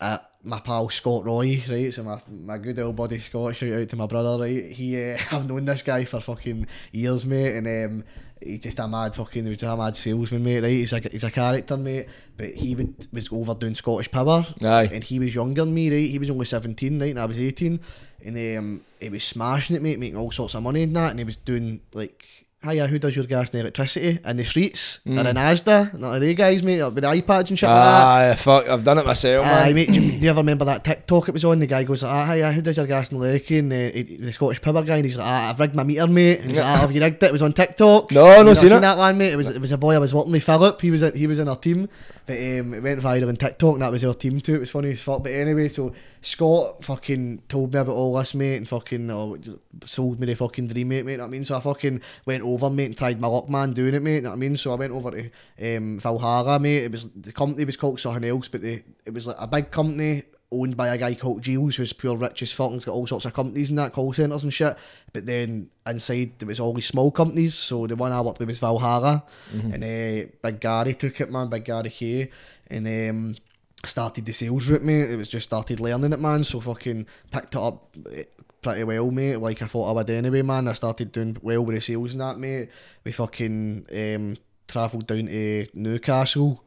uh, 0.00 0.04
uh, 0.04 0.18
my 0.44 0.60
pal 0.60 0.88
Scott 0.88 1.24
Roy, 1.24 1.62
right? 1.68 1.92
So 1.92 2.02
my 2.02 2.20
my 2.28 2.58
good 2.58 2.78
old 2.78 2.96
buddy 2.96 3.18
Scott, 3.18 3.56
shout 3.56 3.72
out 3.72 3.88
to 3.88 3.96
my 3.96 4.06
brother, 4.06 4.38
right? 4.42 4.70
He, 4.70 5.02
uh, 5.02 5.18
I've 5.32 5.48
known 5.48 5.64
this 5.64 5.82
guy 5.82 6.04
for 6.04 6.20
fucking 6.20 6.66
years, 6.92 7.26
mate, 7.26 7.56
and 7.56 7.66
um, 7.66 8.04
he's 8.42 8.60
just 8.60 8.78
a 8.78 8.88
mad 8.88 9.14
fucking, 9.14 9.44
he 9.44 9.48
was 9.48 9.58
just 9.58 9.72
a 9.72 9.76
mad 9.76 9.96
salesman, 9.96 10.44
mate, 10.44 10.60
right? 10.60 10.70
He's 10.70 10.92
a 10.92 11.00
he's 11.00 11.24
a 11.24 11.30
character, 11.30 11.76
mate, 11.76 12.06
but 12.36 12.54
he 12.54 12.74
would, 12.74 13.08
was 13.12 13.28
overdoing 13.32 13.74
Scottish 13.74 14.10
Power, 14.10 14.46
Aye. 14.62 14.90
and 14.92 15.04
he 15.04 15.18
was 15.18 15.34
younger 15.34 15.64
than 15.64 15.74
me, 15.74 15.90
right? 15.90 16.10
He 16.10 16.18
was 16.18 16.30
only 16.30 16.46
seventeen, 16.46 16.98
right? 17.00 17.10
And 17.10 17.20
I 17.20 17.24
was 17.24 17.38
eighteen, 17.38 17.80
and 18.24 18.58
um, 18.58 18.80
he 19.00 19.08
was 19.08 19.24
smashing 19.24 19.76
it, 19.76 19.82
mate, 19.82 19.98
making 19.98 20.16
all 20.16 20.30
sorts 20.30 20.54
of 20.54 20.62
money 20.62 20.82
and 20.82 20.94
that, 20.96 21.10
and 21.10 21.18
he 21.18 21.24
was 21.24 21.36
doing 21.36 21.80
like. 21.92 22.24
Hiya, 22.64 22.88
who 22.88 22.98
does 22.98 23.14
your 23.14 23.24
gas 23.24 23.50
and 23.50 23.60
electricity 23.60 24.18
in 24.24 24.36
the 24.36 24.44
streets? 24.44 24.98
They're 25.06 25.28
in 25.28 25.36
Asda, 25.36 25.96
not 25.96 26.18
they 26.18 26.34
guys, 26.34 26.60
mate, 26.60 26.82
with 26.82 27.04
iPads 27.04 27.50
and 27.50 27.58
shit 27.58 27.68
like 27.68 28.36
that. 28.36 28.38
Fuck, 28.40 28.68
I've 28.68 28.82
done 28.82 28.98
it 28.98 29.06
myself, 29.06 29.46
Aye, 29.46 29.66
man. 29.66 29.74
mate, 29.76 29.88
do 29.90 30.00
you, 30.00 30.28
ever 30.28 30.40
remember 30.40 30.64
that 30.64 30.82
TikTok 30.82 31.28
it 31.28 31.34
was 31.34 31.44
on? 31.44 31.60
The 31.60 31.68
guy 31.68 31.84
goes, 31.84 32.02
ah, 32.02 32.24
hi, 32.24 32.50
who 32.50 32.60
does 32.60 32.76
your 32.76 32.88
gas 32.88 33.12
and 33.12 33.20
Lekey? 33.20 33.60
And 33.60 33.72
uh, 33.72 33.76
he- 33.94 34.16
the 34.16 34.32
Scottish 34.32 34.60
Power 34.60 34.82
guy, 34.82 34.96
and 34.96 35.04
he's 35.04 35.16
like, 35.16 35.28
ah, 35.28 35.50
I've 35.50 35.60
rigged 35.60 35.76
my 35.76 35.84
meter, 35.84 36.08
mate. 36.08 36.40
And 36.40 36.48
he's 36.48 36.58
like, 36.58 36.66
ah, 36.66 36.80
have 36.80 36.90
you 36.90 37.00
rigged 37.00 37.22
it? 37.22 37.26
It 37.26 37.32
was 37.32 37.42
on 37.42 37.52
TikTok. 37.52 38.10
No, 38.10 38.24
no 38.38 38.42
not 38.42 38.56
seen 38.56 38.72
it. 38.72 38.80
that 38.80 38.98
one, 38.98 39.16
mate. 39.16 39.32
It 39.34 39.36
was, 39.36 39.50
it 39.50 39.60
was 39.60 39.70
a 39.70 39.78
boy 39.78 39.94
I 39.94 39.98
was 39.98 40.12
working 40.12 40.32
with, 40.32 40.42
Philip. 40.42 40.80
He 40.80 40.90
was 40.90 41.02
in, 41.04 41.14
he 41.16 41.28
was 41.28 41.38
in 41.38 41.48
our 41.48 41.54
team. 41.56 41.88
But 42.26 42.38
um, 42.38 42.74
it 42.74 42.82
went 42.82 43.00
viral 43.00 43.28
on 43.28 43.36
TikTok, 43.36 43.74
and 43.74 43.82
that 43.82 43.92
was 43.92 44.04
our 44.04 44.14
team 44.14 44.40
too. 44.40 44.56
It 44.56 44.60
was 44.60 44.70
funny 44.72 44.90
as 44.90 45.00
fuck. 45.00 45.22
But 45.22 45.30
anyway, 45.30 45.68
so 45.68 45.92
Scott 46.20 46.84
fucking 46.84 47.42
told 47.48 47.72
me 47.72 47.80
about 47.80 47.94
all 47.94 48.18
this, 48.18 48.34
mate, 48.34 48.56
and 48.56 48.68
fucking 48.68 49.10
oh, 49.10 49.38
sold 49.84 50.20
me 50.20 50.26
the 50.26 50.34
fucking 50.34 50.68
dream, 50.68 50.88
mate, 50.88 51.04
mate. 51.04 51.16
know 51.16 51.24
what 51.24 51.28
I 51.28 51.30
mean? 51.30 51.44
So 51.44 51.56
I 51.56 51.60
fucking 51.60 52.00
went 52.26 52.42
over, 52.42 52.70
mate, 52.70 52.86
and 52.86 52.96
tried 52.98 53.20
my 53.20 53.28
luck, 53.28 53.48
man, 53.48 53.72
doing 53.72 53.94
it, 53.94 54.02
mate. 54.02 54.16
you 54.16 54.20
know 54.22 54.30
what 54.30 54.34
I 54.34 54.38
mean? 54.38 54.56
So 54.56 54.72
I 54.72 54.76
went 54.76 54.92
over 54.92 55.10
to 55.10 55.76
um, 55.76 55.98
Valhalla, 55.98 56.58
mate. 56.58 56.84
It 56.84 56.92
was 56.92 57.08
the 57.10 57.32
company 57.32 57.64
was 57.64 57.76
called 57.76 58.00
something 58.00 58.24
else, 58.24 58.48
but 58.48 58.62
the, 58.62 58.82
it 59.06 59.14
was 59.14 59.26
like 59.26 59.36
a 59.38 59.46
big 59.46 59.70
company 59.70 60.24
owned 60.50 60.76
by 60.78 60.88
a 60.88 60.96
guy 60.96 61.14
called 61.14 61.42
Giles, 61.42 61.76
who's 61.76 61.92
pure 61.92 62.16
rich 62.16 62.42
as 62.42 62.52
fuck. 62.52 62.68
and 62.68 62.76
He's 62.76 62.86
got 62.86 62.94
all 62.94 63.06
sorts 63.06 63.26
of 63.26 63.34
companies 63.34 63.68
and 63.68 63.78
that, 63.78 63.92
call 63.92 64.12
centres 64.14 64.42
and 64.44 64.54
shit. 64.54 64.76
But 65.12 65.26
then 65.26 65.68
inside 65.86 66.38
there 66.38 66.48
was 66.48 66.58
all 66.58 66.72
these 66.72 66.86
small 66.86 67.10
companies. 67.10 67.54
So 67.54 67.86
the 67.86 67.96
one 67.96 68.12
I 68.12 68.20
worked 68.22 68.38
with 68.38 68.48
was 68.48 68.58
Valhalla, 68.58 69.24
and 69.52 69.84
uh, 69.84 70.30
Big 70.42 70.60
Gary 70.60 70.94
took 70.94 71.20
it, 71.20 71.30
man. 71.30 71.48
Big 71.50 71.64
Gary 71.64 71.90
here. 71.90 72.28
and 72.68 72.86
um, 72.86 73.34
started 73.84 74.26
the 74.26 74.32
sales 74.32 74.68
route, 74.68 74.82
mate. 74.82 75.10
It 75.10 75.16
was 75.16 75.28
just 75.28 75.46
started 75.46 75.80
learning 75.80 76.12
it, 76.12 76.20
man. 76.20 76.44
So 76.44 76.60
fucking 76.60 77.06
picked 77.30 77.54
it 77.54 77.60
up 77.60 77.96
eh, 78.12 78.24
pretty 78.62 78.84
well, 78.84 79.10
mate. 79.10 79.36
Like 79.36 79.62
I 79.62 79.66
thought 79.66 79.88
I 79.88 79.92
would 79.92 80.10
anyway, 80.10 80.42
man. 80.42 80.68
I 80.68 80.72
started 80.72 81.12
doing 81.12 81.36
well 81.42 81.64
with 81.64 81.76
the 81.76 81.80
sales 81.80 82.12
and 82.12 82.20
that, 82.20 82.38
mate. 82.38 82.70
We 83.04 83.12
fucking 83.12 83.86
um, 83.92 84.36
travelled 84.66 85.06
down 85.06 85.26
to 85.26 85.66
Newcastle. 85.74 86.64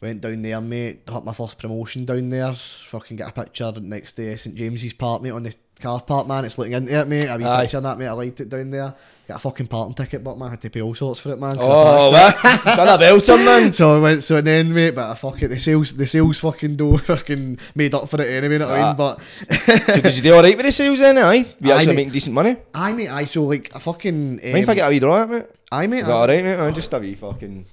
Went 0.00 0.20
down 0.20 0.42
there, 0.42 0.60
mate. 0.60 1.04
got 1.06 1.24
my 1.24 1.32
first 1.32 1.58
promotion 1.58 2.04
down 2.04 2.30
there. 2.30 2.52
Fucking 2.52 3.16
get 3.16 3.28
a 3.28 3.32
picture 3.32 3.72
next 3.80 4.12
to 4.12 4.36
St 4.38 4.54
James's 4.54 4.92
Park, 4.92 5.22
mate, 5.22 5.30
on 5.32 5.42
the 5.42 5.52
car 5.80 6.00
park, 6.00 6.28
man. 6.28 6.44
It's 6.44 6.56
looking 6.56 6.74
into 6.74 6.96
it, 7.00 7.08
mate. 7.08 7.26
A 7.26 7.36
wee 7.36 7.44
Aye. 7.44 7.62
picture 7.62 7.80
that, 7.80 7.98
mate. 7.98 8.06
I 8.06 8.12
liked 8.12 8.40
it 8.40 8.48
down 8.48 8.70
there. 8.70 8.94
Got 9.26 9.36
a 9.36 9.40
fucking 9.40 9.66
parking 9.66 9.94
ticket, 9.96 10.22
but 10.22 10.38
man, 10.38 10.46
I 10.46 10.50
had 10.52 10.60
to 10.60 10.70
pay 10.70 10.82
all 10.82 10.94
sorts 10.94 11.18
for 11.18 11.32
it, 11.32 11.40
man. 11.40 11.56
Oh, 11.58 12.12
what? 12.12 12.40
Done 12.42 12.88
a 12.88 12.96
belter, 13.02 13.44
man. 13.44 13.72
so 13.72 13.96
I 13.96 13.98
went 14.00 14.22
so 14.22 14.40
the 14.40 14.50
end, 14.52 14.72
mate, 14.72 14.92
but 14.94 15.10
I 15.10 15.14
fucking 15.16 15.48
the 15.48 15.58
sales 15.58 15.96
the 15.96 16.06
sales 16.06 16.38
fucking 16.38 16.76
door 16.76 16.98
fucking 17.12 17.58
made 17.74 17.92
up 17.92 18.08
for 18.08 18.22
it 18.22 18.28
anyway, 18.30 18.52
you 18.54 18.58
know 18.60 18.68
what 18.68 18.78
I 18.78 18.82
Ah. 18.82 18.86
mean? 18.86 18.96
But 18.96 19.20
So 19.86 20.00
did 20.00 20.16
you 20.16 20.22
do 20.22 20.34
alright 20.34 20.56
with 20.56 20.64
the 20.66 20.70
sales 20.72 21.00
then, 21.00 21.18
aye? 21.18 21.44
You 21.60 21.72
actually 21.72 21.96
making 21.96 22.12
decent 22.12 22.34
money? 22.36 22.56
I 22.72 22.92
mate, 22.92 23.08
I 23.08 23.24
so 23.24 23.42
like 23.42 23.74
a 23.74 23.80
fucking 23.80 24.40
um, 24.44 24.52
Mind 24.52 24.62
if 24.62 24.68
I 24.68 24.74
get 24.74 24.86
a 24.86 24.90
wee 24.90 25.00
draw 25.00 25.22
at 25.22 25.28
it, 25.28 25.32
mate? 25.32 25.46
I 25.72 25.86
mate, 25.88 25.98
Is 26.00 26.06
that 26.06 26.12
alright, 26.12 26.44
mate? 26.44 26.54
Oh, 26.56 26.70
just 26.70 26.92
a 26.94 26.98
wee 27.00 27.14
fucking... 27.16 27.66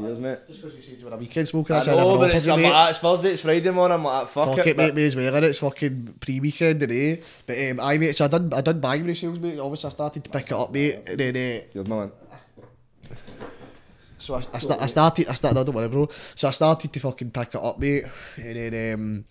Cheers, 0.00 0.18
mate. 0.18 0.38
Just 0.48 0.62
because 0.62 0.76
you 0.76 0.82
said 0.82 0.98
you 0.98 1.06
were 1.06 1.12
a 1.12 1.16
weekend 1.16 1.48
smoker, 1.48 1.74
I 1.74 1.78
I 1.78 1.80
I 1.80 1.84
know, 1.96 2.18
but 2.18 2.34
it's, 2.34 2.46
mate. 2.48 2.88
it's 2.90 2.98
Thursday, 2.98 3.32
it's 3.32 3.42
Friday 3.42 3.70
morning, 3.70 3.94
I'm 3.98 4.04
like, 4.04 4.28
fuck, 4.28 4.56
Fuck 4.56 4.66
it, 4.66 4.76
but- 4.76 4.86
mate, 4.86 4.94
may 4.94 5.04
as 5.04 5.16
well. 5.16 5.32
innit? 5.32 5.42
It's 5.44 5.58
fucking 5.58 6.14
pre-weekend 6.20 6.80
today. 6.80 7.22
But 7.46 7.58
um, 7.70 7.80
I 7.80 7.98
mate, 7.98 8.16
so 8.16 8.24
I 8.24 8.28
done 8.28 8.52
I 8.52 8.60
done 8.60 8.80
buying 8.80 9.06
the 9.06 9.14
sales, 9.14 9.38
mate. 9.38 9.58
Obviously, 9.58 9.88
I 9.88 9.92
started 9.92 10.24
to 10.24 10.30
pick 10.30 10.46
it 10.46 10.52
up, 10.52 10.72
mate. 10.72 11.00
And 11.06 11.18
then 11.20 11.36
uh, 11.36 11.72
Cheers, 11.72 11.88
my 11.88 11.96
man. 11.96 12.12
So 14.18 14.34
I, 14.34 14.42
I, 14.52 14.58
sta- 14.58 14.76
I 14.78 14.86
started, 14.86 15.28
I 15.28 15.32
started, 15.34 15.54
no, 15.54 15.64
don't 15.64 15.74
worry, 15.74 15.88
bro. 15.88 16.08
So 16.34 16.46
I 16.46 16.50
started 16.50 16.92
to 16.92 17.00
fucking 17.00 17.30
pick 17.30 17.54
it 17.54 17.56
up, 17.56 17.78
mate. 17.78 18.04
And 18.36 18.56
then 18.72 18.94
um, 18.94 19.24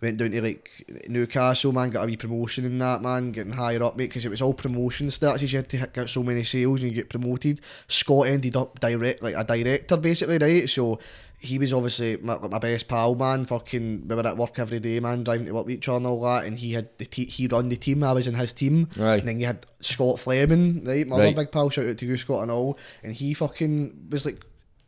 went 0.00 0.16
down 0.18 0.30
to 0.32 0.42
like 0.42 0.70
Newcastle, 1.08 1.72
man, 1.72 1.90
got 1.90 2.04
a 2.04 2.06
wee 2.06 2.16
promotion 2.16 2.64
in 2.64 2.78
that, 2.78 3.02
man, 3.02 3.32
getting 3.32 3.52
higher 3.52 3.82
up, 3.82 3.96
mate, 3.96 4.08
because 4.08 4.24
it 4.24 4.30
was 4.30 4.42
all 4.42 4.54
promotion 4.54 5.06
stats. 5.08 5.40
You 5.42 5.58
had 5.58 5.68
to 5.70 5.86
get 5.92 6.08
so 6.08 6.22
many 6.22 6.44
sales 6.44 6.80
and 6.80 6.90
you 6.90 6.94
get 6.94 7.08
promoted. 7.10 7.60
Scott 7.88 8.26
ended 8.28 8.56
up 8.56 8.80
direct, 8.80 9.22
like 9.22 9.34
a 9.36 9.44
director, 9.44 9.96
basically, 9.96 10.38
right? 10.38 10.68
So 10.68 10.98
he 11.38 11.58
was 11.58 11.72
obviously 11.72 12.16
my, 12.18 12.38
my 12.38 12.58
best 12.60 12.86
pal, 12.86 13.16
man. 13.16 13.44
Fucking, 13.46 14.06
we 14.06 14.14
were 14.14 14.26
at 14.26 14.36
work 14.36 14.58
every 14.60 14.78
day, 14.78 15.00
man, 15.00 15.24
driving 15.24 15.46
to 15.46 15.52
work 15.54 15.66
with 15.66 15.74
each 15.74 15.88
other 15.88 15.96
and 15.96 16.06
all 16.06 16.20
that. 16.22 16.44
And 16.44 16.56
he 16.56 16.72
had 16.74 16.88
the 16.98 17.04
te- 17.04 17.26
he 17.26 17.48
run 17.48 17.68
the 17.68 17.76
team. 17.76 18.04
I 18.04 18.12
was 18.12 18.28
in 18.28 18.34
his 18.34 18.52
team. 18.52 18.88
Right. 18.96 19.18
And 19.18 19.26
then 19.26 19.40
you 19.40 19.46
had 19.46 19.66
Scott 19.80 20.20
Fleming, 20.20 20.84
right? 20.84 21.04
My 21.06 21.16
Right. 21.18 21.26
other 21.28 21.42
big 21.42 21.50
pal, 21.52 21.68
shout 21.70 21.86
out 21.86 21.98
to 21.98 22.06
you, 22.06 22.16
Scott, 22.16 22.42
and 22.42 22.50
all. 22.52 22.78
And 23.02 23.12
he 23.12 23.34
fucking 23.34 24.06
was 24.10 24.24
like 24.24 24.40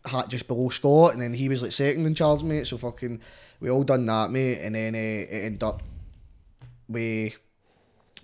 hat 0.05 0.29
just 0.29 0.47
below 0.47 0.69
Scott, 0.69 1.13
and 1.13 1.23
then 1.23 1.35
he 1.35 1.49
was 1.49 1.63
like 1.63 1.73
second 1.73 2.07
in 2.07 2.15
charge, 2.15 2.43
mate. 2.43 2.67
So 2.67 2.79
fucking, 2.79 3.21
we 3.61 3.71
all 3.71 3.85
done 3.85 4.07
that, 4.07 4.31
mate. 4.31 4.61
And 4.61 4.75
then 4.75 4.95
uh, 4.95 4.99
it 4.99 5.45
ended 5.45 5.63
up 5.63 5.83
we 6.89 7.35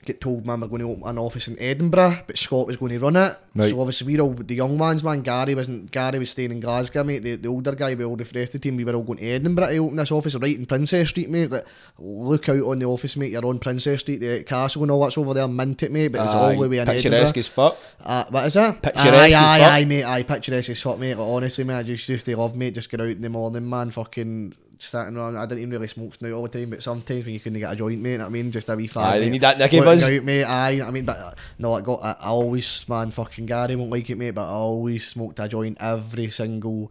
get 0.05 0.21
told, 0.21 0.47
man, 0.47 0.61
we're 0.61 0.69
going 0.69 0.81
to 0.81 0.89
open 0.91 1.03
an 1.07 1.19
office 1.19 1.49
in 1.49 1.59
Edinburgh, 1.59 2.23
but 2.27 2.39
Scott 2.39 2.67
was 2.67 2.77
going 2.77 2.93
to 2.93 2.99
run 2.99 3.17
it. 3.17 3.39
Right. 3.55 3.71
So 3.71 3.81
obviously 3.81 4.07
we're 4.07 4.23
all 4.23 4.33
the 4.33 4.55
young 4.55 4.79
ones, 4.79 5.05
man. 5.05 5.23
Gary 5.23 5.55
wasn't. 5.55 5.91
Gary 5.91 6.19
was 6.19 6.31
staying 6.31 6.53
in 6.53 6.61
Glasgow, 6.61 7.05
mate. 7.05 7.23
The, 7.23 7.37
the 7.37 7.49
older 7.49 7.75
guy, 7.75 7.95
we 7.95 8.05
all 8.05 8.17
the 8.17 8.25
rest 8.25 8.37
of 8.37 8.53
the 8.53 8.59
team, 8.61 8.77
we 8.77 8.85
were 8.85 8.95
all 8.95 9.03
going 9.03 9.19
to 9.19 9.27
Edinburgh 9.27 9.69
to 9.69 9.79
open 9.79 9.97
this 9.97 10.11
office 10.13 10.35
right 10.37 10.57
in 10.57 10.67
Princes 10.67 11.09
Street, 11.09 11.29
mate. 11.29 11.51
Like, 11.51 11.67
look 11.99 12.49
out 12.49 12.63
on 12.63 12.79
the 12.79 12.87
office, 12.87 13.17
mate. 13.17 13.33
You're 13.33 13.47
on 13.47 13.59
Princes 13.59 14.01
Street, 14.01 14.19
the 14.19 14.43
castle 14.45 14.83
and 14.83 14.91
all 14.91 15.03
that's 15.03 15.19
over 15.19 15.35
there, 15.35 15.49
mint 15.49 15.83
it, 15.83 15.93
mate. 15.93 16.09
But 16.09 16.25
it's 16.25 16.35
all 16.35 16.51
the 16.51 16.69
way 16.69 16.79
in 16.79 16.87
Picturesque 16.87 17.37
Edinburgh. 17.37 17.39
as 17.39 17.49
fuck. 17.49 17.79
Uh, 18.01 18.25
what 18.31 18.47
is 18.47 18.55
that? 18.55 18.83
Picturesque 18.83 19.15
aye, 19.15 19.27
as 19.29 19.35
aye, 19.35 19.59
fuck. 19.59 19.73
aye, 19.73 19.85
mate. 19.85 20.05
Aye, 20.05 20.23
picturesque 20.23 20.71
as 20.71 20.81
fuck, 20.81 20.99
mate. 20.99 21.15
Like, 21.15 21.29
honestly, 21.29 21.65
mate, 21.65 21.79
I 21.79 21.83
just 21.83 22.09
used 22.09 22.25
to 22.25 22.37
love, 22.37 22.57
mate. 22.57 22.75
Just 22.75 22.91
get 22.91 23.01
out 23.01 23.09
in 23.09 23.21
the 23.21 23.29
morning, 23.29 23.69
man. 23.69 23.91
Fucking 23.91 24.55
starting 24.83 25.16
around. 25.16 25.37
I 25.37 25.47
didn't 25.47 25.59
even 25.61 25.71
really 25.71 25.88
smoke 25.88 26.14
snout 26.14 26.33
all 26.33 26.43
the 26.43 26.49
time, 26.49 26.71
but 26.71 26.83
sometimes 26.83 27.25
when 27.25 27.35
you 27.35 27.40
couldn't 27.40 27.59
get 27.59 27.73
a 27.73 27.77
joint, 27.77 28.01
mate, 28.01 28.12
you 28.12 28.19
know 28.19 28.27
I 28.27 28.29
mean, 28.29 28.51
just 28.51 28.69
a 28.69 28.77
wee 28.77 28.88
fag. 28.88 29.03
Aye, 29.03 29.19
they 29.19 29.25
mate. 29.27 29.31
need 29.31 29.40
that 29.43 29.59
Nicky 29.59 29.81
buzz. 29.81 30.03
Out, 30.03 30.25
mate. 30.25 30.45
Aye, 30.45 30.71
you 30.71 30.81
know 30.81 30.88
I 30.88 30.90
mean, 30.90 31.05
but 31.05 31.19
uh, 31.19 31.33
no, 31.59 31.75
I 31.75 31.81
got. 31.81 32.03
I, 32.03 32.16
I 32.21 32.29
always, 32.29 32.88
man, 32.88 33.11
fucking 33.11 33.47
Gary 33.47 33.77
won't 33.77 33.90
like 33.90 34.09
it, 34.11 34.16
mate, 34.16 34.33
but 34.33 34.47
I 34.47 34.53
always 34.53 35.07
smoked 35.07 35.38
a 35.38 35.49
joint 35.49 35.79
every 35.81 36.31
single 36.31 36.90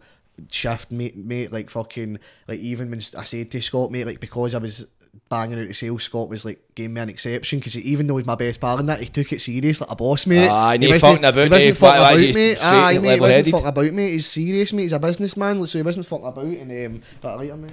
shift, 0.50 0.90
mate. 0.90 1.16
Mate, 1.16 1.52
like 1.52 1.70
fucking, 1.70 2.18
like 2.48 2.60
even 2.60 2.90
when 2.90 3.02
I 3.16 3.24
said 3.24 3.50
to 3.50 3.60
Scott, 3.60 3.90
mate, 3.90 4.06
like 4.06 4.20
because 4.20 4.54
I 4.54 4.58
was. 4.58 4.86
Banging 5.28 5.60
out 5.60 5.68
the 5.68 5.74
sales, 5.74 6.02
Scott 6.04 6.28
was 6.28 6.44
like 6.44 6.60
gave 6.74 6.90
me 6.90 7.00
an 7.00 7.08
exception 7.08 7.58
because 7.60 7.76
even 7.78 8.06
though 8.08 8.16
he's 8.16 8.26
my 8.26 8.34
best 8.34 8.60
pal 8.60 8.78
in 8.78 8.86
that, 8.86 9.00
he 9.00 9.06
took 9.06 9.32
it 9.32 9.40
serious 9.40 9.80
like 9.80 9.90
a 9.90 9.94
boss, 9.96 10.26
mate. 10.26 10.48
Aye, 10.48 10.72
He 10.74 10.78
no 10.78 10.86
wasn't- 10.88 11.00
fucking 11.00 11.24
about, 11.24 11.34
He 11.44 11.48
wasn't 11.50 11.64
mate. 11.70 11.76
fucking 11.76 12.00
Why- 12.00 12.00
why 12.00 12.10
about, 12.12 12.20
just 12.20 12.34
mate. 12.34 12.54
straight 12.56 12.66
Aye, 12.68 12.80
mate. 12.80 12.90
He 12.90 12.98
wasn't 12.98 13.06
level-headed? 13.20 13.50
fucking 13.52 13.66
about, 13.66 13.92
mate. 13.92 14.10
He's 14.10 14.26
serious, 14.26 14.72
mate. 14.72 14.82
He's 14.82 14.92
a 14.92 14.98
businessman, 14.98 15.66
so 15.66 15.78
he 15.78 15.82
wasn't 15.82 16.06
fucking 16.06 16.26
about. 16.26 16.44
And 16.44 16.86
um, 16.96 17.02
but 17.20 17.28
I 17.28 17.34
like 17.34 17.48
him, 17.50 17.62
mate. 17.62 17.72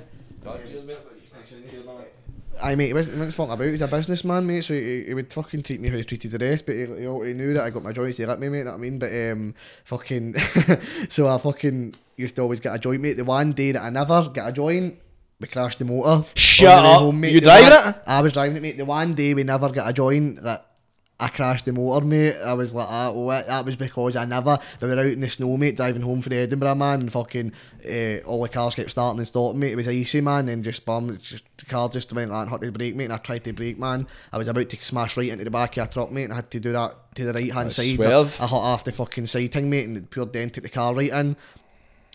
Aye, 2.60 2.74
mate, 2.74 2.88
he 2.88 2.94
wasn't, 2.94 3.14
he 3.14 3.20
wasn't 3.20 3.36
fucking 3.36 3.54
about. 3.54 3.68
He's 3.68 3.82
a 3.82 3.88
businessman, 3.88 4.46
mate, 4.48 4.64
so 4.64 4.74
he, 4.74 5.04
he 5.06 5.14
would 5.14 5.32
fucking 5.32 5.62
treat 5.62 5.80
me 5.80 5.90
how 5.90 5.98
he 5.98 6.04
treated 6.04 6.32
the 6.32 6.40
rest. 6.40 6.66
But 6.66 6.74
he, 6.76 6.86
he, 6.86 7.02
he 7.02 7.34
knew 7.34 7.54
that 7.54 7.64
I 7.64 7.70
got 7.70 7.84
my 7.84 7.92
joints, 7.94 8.18
he 8.18 8.26
let 8.26 8.40
me, 8.40 8.50
mate. 8.50 8.64
Know 8.66 8.72
what 8.72 8.78
I 8.78 8.82
mean? 8.82 8.98
But 8.98 9.12
um, 9.14 9.54
fucking, 9.86 10.36
so 11.10 11.28
I 11.28 11.38
fucking 11.38 11.94
used 12.16 12.36
to 12.38 12.42
always 12.42 12.60
get 12.60 12.74
a 12.74 12.80
joint, 12.80 13.02
mate. 13.02 13.14
The 13.18 13.26
one 13.26 13.52
day 13.54 13.74
that 13.74 13.84
I 13.84 13.90
never 13.92 14.30
get 14.34 14.48
a 14.48 14.52
joint, 14.52 14.98
we 15.40 15.48
crashed 15.48 15.80
the 15.80 15.86
motor. 15.86 16.28
Shut 16.36 16.70
On 16.74 16.84
the 16.84 16.90
way 16.90 16.94
up. 16.96 17.00
home, 17.02 17.20
mate. 17.22 17.34
You 17.34 17.42
driving 17.42 17.70
one- 17.70 17.90
it? 17.90 17.96
I 18.08 18.22
was 18.22 18.34
driving 18.34 18.58
it, 18.58 18.62
mate. 18.62 18.78
The 18.78 18.86
one 18.86 19.14
day 19.14 19.34
we 19.34 19.44
never 19.44 19.70
got 19.70 19.90
a 19.90 19.94
joint, 19.94 20.42
that 20.44 20.66
I 21.20 21.28
crashed 21.30 21.66
the 21.66 21.74
motor, 21.74 22.06
mate. 22.06 22.38
I 22.38 22.54
was 22.54 22.74
like, 22.74 22.88
ah, 22.90 23.12
what? 23.12 23.46
That 23.48 23.66
was 23.66 23.76
because 23.76 24.16
I 24.16 24.26
never. 24.26 24.58
We 24.82 24.88
were 24.88 25.00
out 25.00 25.06
in 25.06 25.20
the 25.20 25.30
snow, 25.30 25.56
mate, 25.58 25.76
driving 25.76 26.02
home 26.02 26.22
from 26.22 26.34
Edinburgh, 26.34 26.76
man, 26.76 27.02
and 27.02 27.12
fucking 27.12 27.54
uh, 27.88 28.18
all 28.28 28.42
the 28.42 28.50
cars 28.50 28.74
kept 28.76 28.90
starting 28.92 29.20
and 29.20 29.28
stopping, 29.28 29.60
mate. 29.60 29.74
It 29.74 29.78
was 29.78 29.88
icy, 29.88 30.22
man, 30.22 30.50
and 30.50 30.64
just 30.64 30.86
bum, 30.86 31.18
just 31.22 31.44
the 31.58 31.66
car 31.66 31.90
just 31.90 32.12
went 32.14 32.32
like 32.32 32.50
had 32.50 32.62
to 32.62 32.72
brake, 32.72 32.96
mate. 32.96 33.06
And 33.06 33.14
I 33.14 33.18
tried 33.18 33.44
to 33.44 33.54
brake, 33.54 33.78
man. 33.78 34.08
I 34.34 34.38
was 34.40 34.48
about 34.48 34.70
to 34.70 34.78
smash 34.84 35.18
right 35.18 35.30
into 35.30 35.44
the 35.44 35.52
back 35.52 35.78
of 35.78 35.88
a 35.88 35.92
truck, 35.94 36.12
mate, 36.12 36.26
and 36.26 36.34
I 36.34 36.38
had 36.38 36.52
to 36.52 36.60
do 36.60 36.72
that 36.74 37.16
to 37.16 37.26
the 37.26 37.34
right 37.34 37.52
hand 37.52 37.72
side. 37.72 37.96
swerve. 37.96 38.38
I 38.42 38.48
hit 38.48 38.54
off 38.54 38.84
the 38.84 38.92
fucking 38.92 39.28
side 39.28 39.52
thing, 39.52 39.70
mate, 39.70 39.88
and 39.88 40.10
pure 40.10 40.26
dented 40.26 40.64
the 40.64 40.70
car 40.70 40.96
right 40.96 41.12
in. 41.12 41.36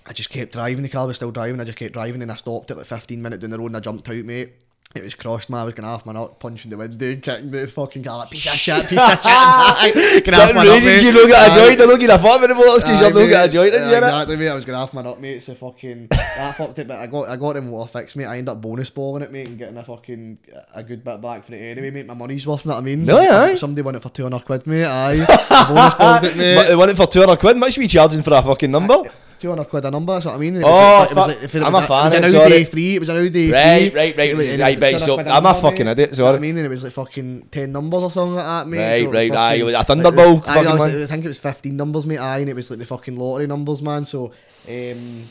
I 0.07 0.13
just 0.13 0.31
kept 0.31 0.53
driving, 0.53 0.83
the 0.83 0.89
car 0.89 1.07
was 1.07 1.17
still 1.17 1.31
driving, 1.31 1.61
I 1.61 1.65
just 1.65 1.79
kept 1.79 1.93
driving 1.95 2.23
and 2.23 2.33
I 2.33 2.35
stopped 2.35 2.71
at 2.71 2.77
like 2.77 2.87
15 2.87 3.21
minutes 3.23 3.41
down 3.41 3.51
the 3.51 3.59
road 3.59 3.67
and 3.67 3.77
I 3.77 3.81
jumped 3.81 4.09
out, 4.09 4.25
mate. 4.25 4.53
It 4.95 5.03
was 5.03 5.15
crossed, 5.15 5.49
man. 5.49 5.61
I 5.61 5.65
was 5.65 5.73
going 5.73 5.89
off 5.89 6.05
my 6.05 6.13
nut, 6.13 6.39
punching 6.39 6.71
the 6.71 6.77
window 6.77 7.07
and 7.07 7.23
kicking 7.23 7.51
the 7.51 7.67
fucking 7.67 8.05
car 8.05 8.19
like, 8.19 8.31
piece 8.31 8.47
of 8.47 8.53
shit, 8.59 8.89
piece 8.89 8.99
of 9.01 9.23
shit. 9.23 9.25
Off 9.25 10.27
Something 10.35 10.55
my 10.55 10.65
nut, 10.65 10.85
mate. 10.85 11.03
you 11.03 11.13
look 11.13 11.31
at 11.31 11.51
a 11.51 11.55
joint, 11.55 11.79
you 11.79 11.87
look 11.87 12.03
at 12.03 12.11
a 12.11 12.19
fuck 12.23 12.41
with 12.43 12.51
the 12.51 12.55
motors 12.55 12.85
because 12.85 13.01
you 13.01 13.09
look 13.09 13.31
at 13.33 13.49
a 13.49 13.51
joint 13.51 13.73
you. 13.73 13.79
Exactly, 13.79 14.37
mate. 14.37 14.49
I 14.51 14.55
was 14.55 14.67
going 14.67 14.79
off 14.79 14.93
my 14.93 15.01
nut, 15.01 15.19
mate. 15.19 15.43
So 15.43 15.55
fucking 15.55 16.09
that 16.11 16.57
fucked 16.59 16.79
it, 16.79 16.89
but 16.89 16.99
I 16.99 17.07
got 17.07 17.27
I 17.31 17.37
got 17.37 17.57
him 17.57 17.71
water 17.71 17.91
fixed, 17.91 18.17
mate. 18.17 18.27
I 18.27 18.37
ended 18.37 18.51
up 18.51 18.61
bonus 18.61 18.91
balling 18.91 19.23
it, 19.23 19.33
mate, 19.33 19.49
and 19.49 19.57
getting 19.57 19.79
a 19.79 19.83
fucking 19.83 20.39
a 20.75 20.83
good 20.83 21.03
bit 21.03 21.23
back 21.23 21.45
for 21.45 21.55
it 21.55 21.61
anyway, 21.61 21.91
mate. 21.91 22.05
My 22.07 22.13
money's 22.13 22.47
worth, 22.47 22.67
you 22.67 22.69
know 22.69 22.75
what 22.75 22.83
I 22.83 22.85
mean? 22.85 23.07
Really, 23.07 23.27
aye? 23.29 23.55
Somebody 23.55 23.81
won 23.81 23.95
it 23.95 24.03
for 24.03 24.11
two 24.11 24.25
hundred 24.25 24.45
quid, 24.45 24.67
mate. 24.67 24.85
Aye, 24.85 25.25
bonus 25.69 25.95
balled 25.95 26.25
it, 26.25 26.37
mate. 26.37 26.69
They 26.69 26.77
want 26.77 26.91
it 26.91 26.99
for 26.99 27.07
200 27.07 27.39
quid, 27.39 27.57
much 27.57 27.79
be 27.79 27.87
charging 27.87 28.21
for 28.21 28.35
a 28.35 28.43
fucking 28.43 28.71
number? 28.71 29.05
Two 29.43 29.49
hundred 29.49 29.65
quid 29.65 29.85
a 29.85 29.91
number, 29.91 30.13
that's 30.13 30.27
what 30.27 30.37
I 30.37 30.39
mean. 30.39 30.55
It 30.55 30.63
Oh, 30.65 30.69
like- 30.71 31.11
it 31.11 31.15
fuck. 31.15 31.31
if 31.43 31.55
it 31.57 31.63
I'm 31.65 31.73
was 31.73 31.83
a 31.83 31.87
fan, 31.89 32.13
It 32.13 32.23
was 32.23 32.31
sorry. 32.31 32.45
an 32.47 32.53
Audi 32.53 32.65
free. 32.65 32.95
It 32.95 32.99
was 33.01 33.09
an 33.09 33.17
Audi 33.27 33.51
Right, 33.51 33.91
free. 33.93 33.99
right, 34.01 34.17
right, 34.17 34.37
right, 34.37 34.47
it 34.71 34.81
right, 34.81 35.01
so 35.01 35.07
200 35.17 35.31
I'm 35.33 35.47
a 35.47 35.55
fucking 35.55 35.87
idiot, 35.89 36.19
what. 36.21 36.35
I 36.37 36.39
mean, 36.39 36.57
and 36.59 36.67
it 36.67 36.69
was 36.69 36.85
like 36.85 36.93
fucking 36.93 37.49
ten 37.51 37.73
numbers 37.73 38.03
or 38.05 38.11
something 38.13 38.37
like 38.37 38.45
that, 38.47 38.69
mate. 38.69 38.79
Right, 38.79 39.05
so 39.05 39.11
right, 39.11 39.33
aye, 39.33 39.51
fucking- 39.59 39.65
was 39.67 39.75
a 39.75 39.85
Thunderbolt 39.85 40.49
aye, 40.49 40.55
fucking 40.55 40.69
I, 40.71 40.75
was. 40.75 40.95
I 40.95 41.07
think 41.13 41.25
it 41.25 41.29
was 41.29 41.39
fifteen 41.41 41.77
numbers, 41.77 42.07
mate. 42.07 42.19
Aye, 42.19 42.39
and 42.39 42.51
it 42.51 42.55
was 42.55 42.71
like 42.71 42.79
the 42.79 42.87
fucking 42.87 43.17
lottery 43.17 43.49
numbers, 43.49 43.83
man. 43.83 44.05
So, 44.05 44.27
um, 44.69 45.25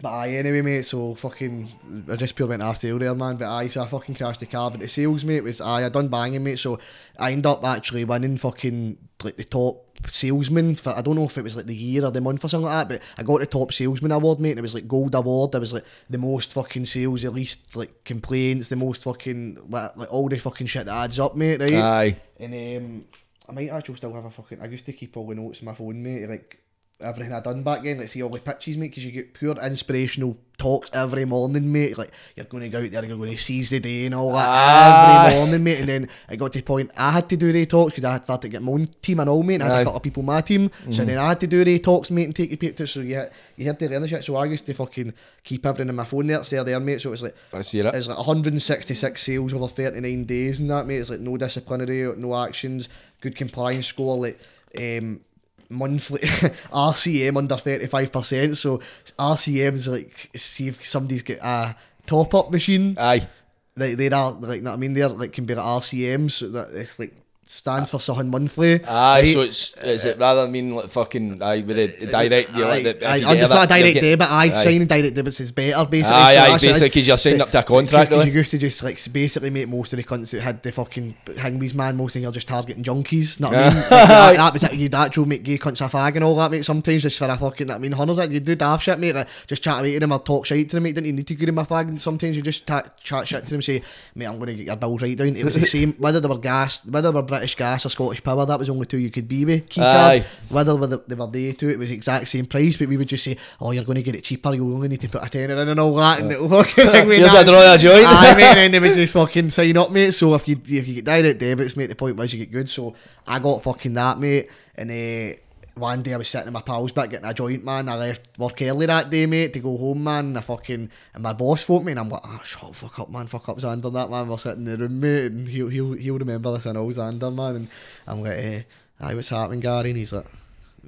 but 0.00 0.08
aye, 0.08 0.30
anyway, 0.30 0.62
mate. 0.62 0.86
So 0.86 1.14
fucking, 1.16 1.68
I 2.10 2.16
just 2.16 2.36
pure 2.36 2.48
went 2.48 2.62
after 2.62 2.86
you 2.86 2.98
there, 2.98 3.14
man. 3.14 3.36
But 3.36 3.48
aye, 3.54 3.68
so 3.68 3.82
I 3.82 3.86
fucking 3.86 4.14
crashed 4.14 4.40
the 4.40 4.46
car. 4.46 4.70
But 4.70 4.80
the 4.80 4.88
sales, 4.88 5.24
mate, 5.26 5.42
was 5.44 5.60
aye, 5.60 5.84
I 5.84 5.90
done 5.90 6.08
banging, 6.08 6.42
mate. 6.42 6.58
So 6.58 6.78
I 7.18 7.32
ended 7.32 7.44
up 7.46 7.62
actually 7.64 8.04
winning 8.04 8.38
fucking 8.38 8.96
like 9.24 9.36
the 9.36 9.44
top 9.44 9.84
salesman 10.06 10.74
for 10.74 10.90
I 10.90 11.02
don't 11.02 11.16
know 11.16 11.24
if 11.24 11.36
it 11.38 11.42
was 11.42 11.56
like 11.56 11.66
the 11.66 11.74
year 11.74 12.04
or 12.04 12.10
the 12.10 12.20
month 12.20 12.44
or 12.44 12.48
something 12.48 12.66
like 12.66 12.88
that, 12.88 12.94
but 12.94 13.02
I 13.18 13.22
got 13.22 13.40
the 13.40 13.46
top 13.46 13.72
salesman 13.72 14.12
award, 14.12 14.40
mate, 14.40 14.50
and 14.50 14.58
it 14.58 14.62
was 14.62 14.74
like 14.74 14.88
gold 14.88 15.14
award. 15.14 15.54
It 15.54 15.60
was 15.60 15.72
like 15.72 15.84
the 16.08 16.18
most 16.18 16.52
fucking 16.52 16.84
sales, 16.84 17.22
the 17.22 17.30
least 17.30 17.76
like 17.76 18.04
complaints, 18.04 18.68
the 18.68 18.76
most 18.76 19.04
fucking 19.04 19.58
like, 19.68 19.96
like 19.96 20.12
all 20.12 20.28
the 20.28 20.38
fucking 20.38 20.66
shit 20.66 20.86
that 20.86 21.04
adds 21.04 21.18
up, 21.18 21.36
mate, 21.36 21.60
right? 21.60 21.74
Aye. 21.74 22.16
And 22.38 22.54
um, 22.54 23.04
I 23.48 23.52
might 23.52 23.70
actually 23.70 23.96
still 23.96 24.14
have 24.14 24.24
a 24.24 24.30
fucking. 24.30 24.60
I 24.60 24.66
used 24.66 24.86
to 24.86 24.92
keep 24.92 25.16
all 25.16 25.26
the 25.26 25.34
notes 25.34 25.60
in 25.60 25.66
my 25.66 25.74
phone, 25.74 26.02
mate. 26.02 26.28
Like 26.28 26.60
everything 27.00 27.32
I 27.32 27.40
done 27.40 27.62
back 27.62 27.82
then. 27.82 27.98
Like 27.98 28.08
see 28.08 28.22
all 28.22 28.30
the 28.30 28.40
pitches, 28.40 28.76
mate, 28.76 28.88
because 28.88 29.04
you 29.04 29.12
get 29.12 29.34
pure 29.34 29.56
inspirational 29.62 30.36
talks 30.56 30.90
every 30.92 31.24
morning, 31.24 31.70
mate. 31.70 31.96
Like 31.96 32.10
you're 32.34 32.46
going 32.46 32.64
to 32.64 32.68
go 32.68 32.82
out 32.82 32.90
there, 32.90 33.04
you're 33.04 33.16
going 33.16 33.30
to 33.30 33.38
seize 33.38 33.70
the 33.70 33.78
day 33.78 34.06
and 34.06 34.14
all 34.14 34.32
that 34.32 34.48
Aye. 34.48 35.26
every 35.26 35.38
morning, 35.38 35.64
mate. 35.64 35.78
And 35.80 35.88
then 35.88 36.08
it 36.28 36.36
got 36.36 36.52
to 36.52 36.58
the 36.58 36.64
point 36.64 36.90
I 36.96 37.12
had 37.12 37.28
to 37.28 37.36
do 37.36 37.52
the 37.52 37.66
talks 37.66 37.92
because 37.92 38.04
I 38.04 38.12
had 38.12 38.24
started 38.24 38.42
to 38.42 38.48
get 38.48 38.62
my 38.62 38.72
own 38.72 38.88
team 39.00 39.20
and 39.20 39.30
all, 39.30 39.42
mate. 39.42 39.56
And 39.56 39.64
I 39.64 39.66
had 39.66 39.72
Aye. 39.76 39.80
a 39.80 39.84
couple 39.84 39.96
of 39.98 40.02
people 40.02 40.20
on 40.22 40.26
my 40.26 40.40
team, 40.40 40.70
so 40.90 41.04
then 41.04 41.18
I 41.18 41.28
had 41.28 41.40
to 41.40 41.46
do 41.46 41.64
the 41.64 41.78
talks, 41.78 42.10
mate, 42.10 42.24
and 42.24 42.34
take 42.34 42.50
the 42.50 42.56
pictures. 42.56 42.90
So 42.90 43.00
yeah, 43.00 43.28
you 43.56 43.66
had 43.66 43.78
to 43.78 43.88
learn 43.88 44.02
the 44.02 44.08
shit. 44.08 44.24
So 44.24 44.36
I 44.36 44.46
used 44.46 44.66
to 44.66 44.74
fucking 44.74 45.14
keep 45.44 45.64
everything 45.64 45.88
in 45.88 45.94
my 45.94 46.04
phone 46.04 46.26
there, 46.26 46.40
there, 46.40 46.64
there, 46.64 46.80
mate. 46.80 47.00
So 47.00 47.12
it's 47.12 47.22
like 47.22 47.36
I 47.52 47.62
see 47.62 47.78
it. 47.78 47.86
it's 47.86 48.08
like 48.08 48.16
166 48.16 49.22
sales 49.22 49.52
over 49.52 49.68
39 49.68 50.24
days 50.24 50.58
and 50.58 50.70
that, 50.70 50.86
mate. 50.86 50.98
It's 50.98 51.10
like 51.10 51.20
no 51.20 51.36
disciplinary, 51.36 52.16
no 52.16 52.36
actions, 52.36 52.88
good 53.20 53.36
compliance 53.36 53.86
score, 53.86 54.16
like 54.18 54.40
um, 54.76 55.20
monthly 55.68 56.20
RCM 56.72 57.36
under 57.36 57.54
35%. 57.56 58.56
So 58.56 58.80
RCM's 59.18 59.88
like, 59.88 60.30
see 60.36 60.68
if 60.68 60.86
somebody's 60.86 61.22
got 61.22 61.38
a 61.38 61.76
top 62.06 62.34
up 62.34 62.50
machine, 62.50 62.96
Aye. 62.98 63.28
like 63.76 63.96
they 63.96 64.10
are, 64.10 64.32
like, 64.32 64.62
know 64.62 64.70
what 64.70 64.76
I 64.76 64.78
mean? 64.78 64.94
They're 64.94 65.08
like, 65.08 65.32
can 65.32 65.44
be 65.44 65.54
like 65.54 65.64
RCM, 65.64 66.30
so 66.30 66.48
that 66.48 66.70
it's 66.72 66.98
like, 66.98 67.14
stands 67.50 67.90
for 67.90 67.98
something 68.00 68.28
monthly. 68.30 68.84
Aye, 68.84 69.20
right? 69.20 69.32
so 69.32 69.40
it's 69.42 69.74
is 69.78 70.04
it 70.04 70.18
rather 70.18 70.42
than 70.42 70.52
mean 70.52 70.74
like 70.74 70.88
fucking 70.90 71.42
aye 71.42 71.62
with 71.62 71.76
the, 71.76 71.86
the 72.06 72.08
uh, 72.08 72.22
direct 72.22 72.54
you 72.54 72.64
Aye, 72.64 72.68
like 72.68 72.82
the, 73.00 73.08
aye, 73.08 73.16
you 73.16 73.26
aye, 73.26 73.34
get 73.34 73.42
it's 73.44 73.52
not 73.52 73.64
a 73.64 73.68
direct 73.68 73.94
getting- 73.94 74.02
debit. 74.10 74.30
I 74.30 74.44
aye. 74.44 74.52
signing 74.52 74.86
direct 74.86 75.14
debits 75.14 75.40
is 75.40 75.52
better, 75.52 75.84
basically. 75.88 76.16
Aye, 76.16 76.34
so 76.34 76.40
aye, 76.40 76.58
basically, 76.58 76.90
'cause 76.90 77.06
you're 77.06 77.18
signing 77.18 77.40
up 77.40 77.50
to 77.50 77.58
a 77.58 77.62
contract, 77.62 78.10
Because 78.10 78.24
really. 78.24 78.30
you 78.32 78.36
eh? 78.36 78.38
used 78.40 78.50
to 78.52 78.58
just 78.58 78.82
like 78.82 79.12
basically 79.12 79.50
make 79.50 79.68
most 79.68 79.92
of 79.92 79.96
the 79.96 80.04
cunts 80.04 80.30
that 80.30 80.42
had 80.42 80.62
the 80.62 80.72
fucking 80.72 81.14
hangbees 81.36 81.74
man. 81.74 81.96
Most 81.96 82.16
of 82.16 82.22
them 82.22 82.28
are 82.30 82.32
just 82.32 82.48
targeting 82.48 82.82
junkies. 82.84 83.40
Know 83.40 83.48
what 83.48 83.56
I 83.56 83.74
mean? 83.74 83.82
Like, 83.90 83.90
that, 83.90 84.36
that 84.36 84.52
was 84.52 84.62
it. 84.64 84.74
You'd 84.74 84.94
actual 84.94 85.24
make 85.26 85.42
gay 85.42 85.58
cunts 85.58 85.80
a 85.80 85.88
fag 85.88 86.14
and 86.16 86.24
all 86.24 86.36
that, 86.36 86.50
mate. 86.50 86.64
Sometimes 86.64 87.02
just 87.02 87.18
for 87.18 87.26
a 87.26 87.36
fucking. 87.36 87.70
I 87.70 87.78
mean, 87.78 87.92
hunters 87.92 88.16
that 88.18 88.30
you 88.30 88.40
do 88.40 88.54
daft 88.54 88.84
shit, 88.84 88.98
mate. 88.98 89.14
Like, 89.14 89.28
just 89.46 89.62
chat 89.62 89.80
away 89.80 89.94
to 89.94 90.00
them 90.00 90.12
or 90.12 90.18
talk 90.20 90.46
shit 90.46 90.68
to 90.70 90.76
them, 90.76 90.82
mate. 90.84 90.94
Didn't 90.94 91.06
you 91.06 91.12
need 91.14 91.26
to 91.26 91.34
give 91.34 91.46
them 91.46 91.58
a 91.58 91.64
fag? 91.64 91.88
And 91.88 92.00
sometimes 92.00 92.36
you 92.36 92.42
just 92.42 92.66
ta- 92.66 92.84
chat 93.02 93.26
shit 93.28 93.44
to 93.44 93.50
them, 93.50 93.62
say, 93.62 93.82
mate, 94.14 94.26
I'm 94.26 94.36
going 94.38 94.48
to 94.48 94.54
get 94.54 94.66
your 94.66 94.76
bills 94.76 95.02
right 95.02 95.16
down. 95.16 95.36
It 95.36 95.44
was 95.44 95.54
the 95.54 95.64
same 95.64 95.92
whether 95.94 96.20
they 96.20 96.28
were 96.28 96.38
gas, 96.38 96.84
whether 96.86 97.10
they 97.10 97.16
were 97.16 97.22
British 97.38 97.54
Gas 97.56 97.86
or 97.86 97.88
Scottish 97.90 98.22
Power. 98.22 98.44
That 98.46 98.58
was 98.58 98.68
only 98.68 98.86
two 98.86 98.98
you 98.98 99.10
could 99.10 99.28
be 99.28 99.44
with. 99.44 99.68
Key 99.68 99.80
Aye. 99.80 100.20
card. 100.20 100.24
Whether 100.48 100.76
whether 100.76 100.96
they 101.06 101.14
were 101.14 101.30
day 101.30 101.52
two, 101.52 101.68
it 101.70 101.78
was 101.78 101.90
exact 101.90 102.28
same 102.28 102.46
price, 102.46 102.76
but 102.76 102.88
we 102.88 102.96
would 102.96 103.08
just 103.08 103.24
say, 103.24 103.36
"Oh, 103.60 103.70
you're 103.70 103.84
going 103.84 103.96
to 103.96 104.02
get 104.02 104.14
it 104.14 104.24
cheaper. 104.24 104.54
You 104.54 104.64
only 104.74 104.88
need 104.88 105.00
to 105.02 105.08
put 105.08 105.22
a 105.24 105.28
tenner 105.28 105.60
in 105.62 105.68
and 105.68 105.80
all 105.80 105.94
that." 105.96 106.20
And 106.20 106.32
it'll 106.32 106.48
fucking 106.48 106.74
thing 106.90 107.08
Here's 107.08 107.32
that. 107.32 107.48
a 107.48 107.78
joint. 107.78 108.06
Aye, 108.06 108.34
mate, 108.34 108.42
and 108.44 108.56
then 108.58 108.70
they 108.72 108.80
would 108.80 108.96
just 108.96 109.12
fucking 109.14 109.50
sign 109.50 109.76
up, 109.76 109.90
mate. 109.90 110.10
So 110.12 110.34
if 110.34 110.46
you 110.48 110.60
if 110.64 110.88
you 110.88 110.94
get 110.94 111.04
direct 111.04 111.38
debits, 111.40 111.76
mate, 111.76 111.86
the 111.86 111.94
point 111.94 112.16
was 112.16 112.32
you 112.32 112.38
get 112.40 112.52
good. 112.52 112.68
So 112.70 112.94
I 113.26 113.38
got 113.38 113.62
fucking 113.62 113.94
that, 113.94 114.18
mate. 114.18 114.50
And 114.74 114.90
uh, 114.90 115.38
one 115.78 116.02
day 116.02 116.14
I 116.14 116.16
was 116.16 116.28
sitting 116.28 116.48
in 116.48 116.52
my 116.52 116.60
pals 116.60 116.92
back 116.92 117.10
getting 117.10 117.28
a 117.28 117.34
joint, 117.34 117.64
man. 117.64 117.88
I 117.88 117.96
left 117.96 118.38
work 118.38 118.60
early 118.62 118.86
that 118.86 119.10
day, 119.10 119.26
mate, 119.26 119.52
to 119.52 119.60
go 119.60 119.76
home, 119.76 120.04
man. 120.04 120.26
And 120.26 120.38
I 120.38 120.40
fucking 120.40 120.90
and 121.14 121.22
my 121.22 121.32
boss 121.32 121.64
phoned 121.64 121.86
me, 121.86 121.92
and 121.92 122.00
I'm 122.00 122.08
like, 122.08 122.22
oh, 122.24 122.40
shut 122.44 122.74
fuck 122.74 122.98
up, 122.98 123.10
man. 123.10 123.26
Fuck 123.26 123.48
up, 123.48 123.58
Xander, 123.58 123.92
that 123.92 124.10
man. 124.10 124.28
We're 124.28 124.38
sitting 124.38 124.66
in 124.66 124.72
the 124.72 124.76
room, 124.76 125.00
mate, 125.00 125.26
and 125.26 125.48
he'll 125.48 125.68
he'll 125.68 125.92
he'll 125.92 126.18
remember 126.18 126.52
this. 126.52 126.66
I 126.66 126.72
know 126.72 126.86
Xander, 126.86 127.34
man. 127.34 127.56
And 127.56 127.68
I'm 128.06 128.22
like, 128.22 128.38
eh, 128.38 128.62
what's 128.98 129.28
happening, 129.28 129.60
Gary? 129.60 129.90
And 129.90 129.98
he's 129.98 130.12
like, 130.12 130.26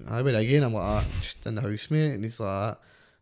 I 0.08 0.22
we're 0.22 0.34
again. 0.34 0.62
I'm 0.62 0.74
like, 0.74 0.84
ah, 0.84 1.04
just 1.20 1.46
in 1.46 1.54
the 1.56 1.62
house, 1.62 1.90
mate. 1.90 2.14
And 2.14 2.24
he's 2.24 2.40
like, 2.40 2.76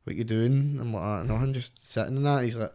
what 0.04 0.16
you 0.16 0.24
doing? 0.24 0.78
I'm 0.80 0.92
like, 0.92 1.02
ah, 1.02 1.22
nothing, 1.22 1.54
just 1.54 1.72
sitting 1.92 2.16
in 2.16 2.22
that. 2.22 2.36
And 2.36 2.44
he's 2.44 2.56
like, 2.56 2.72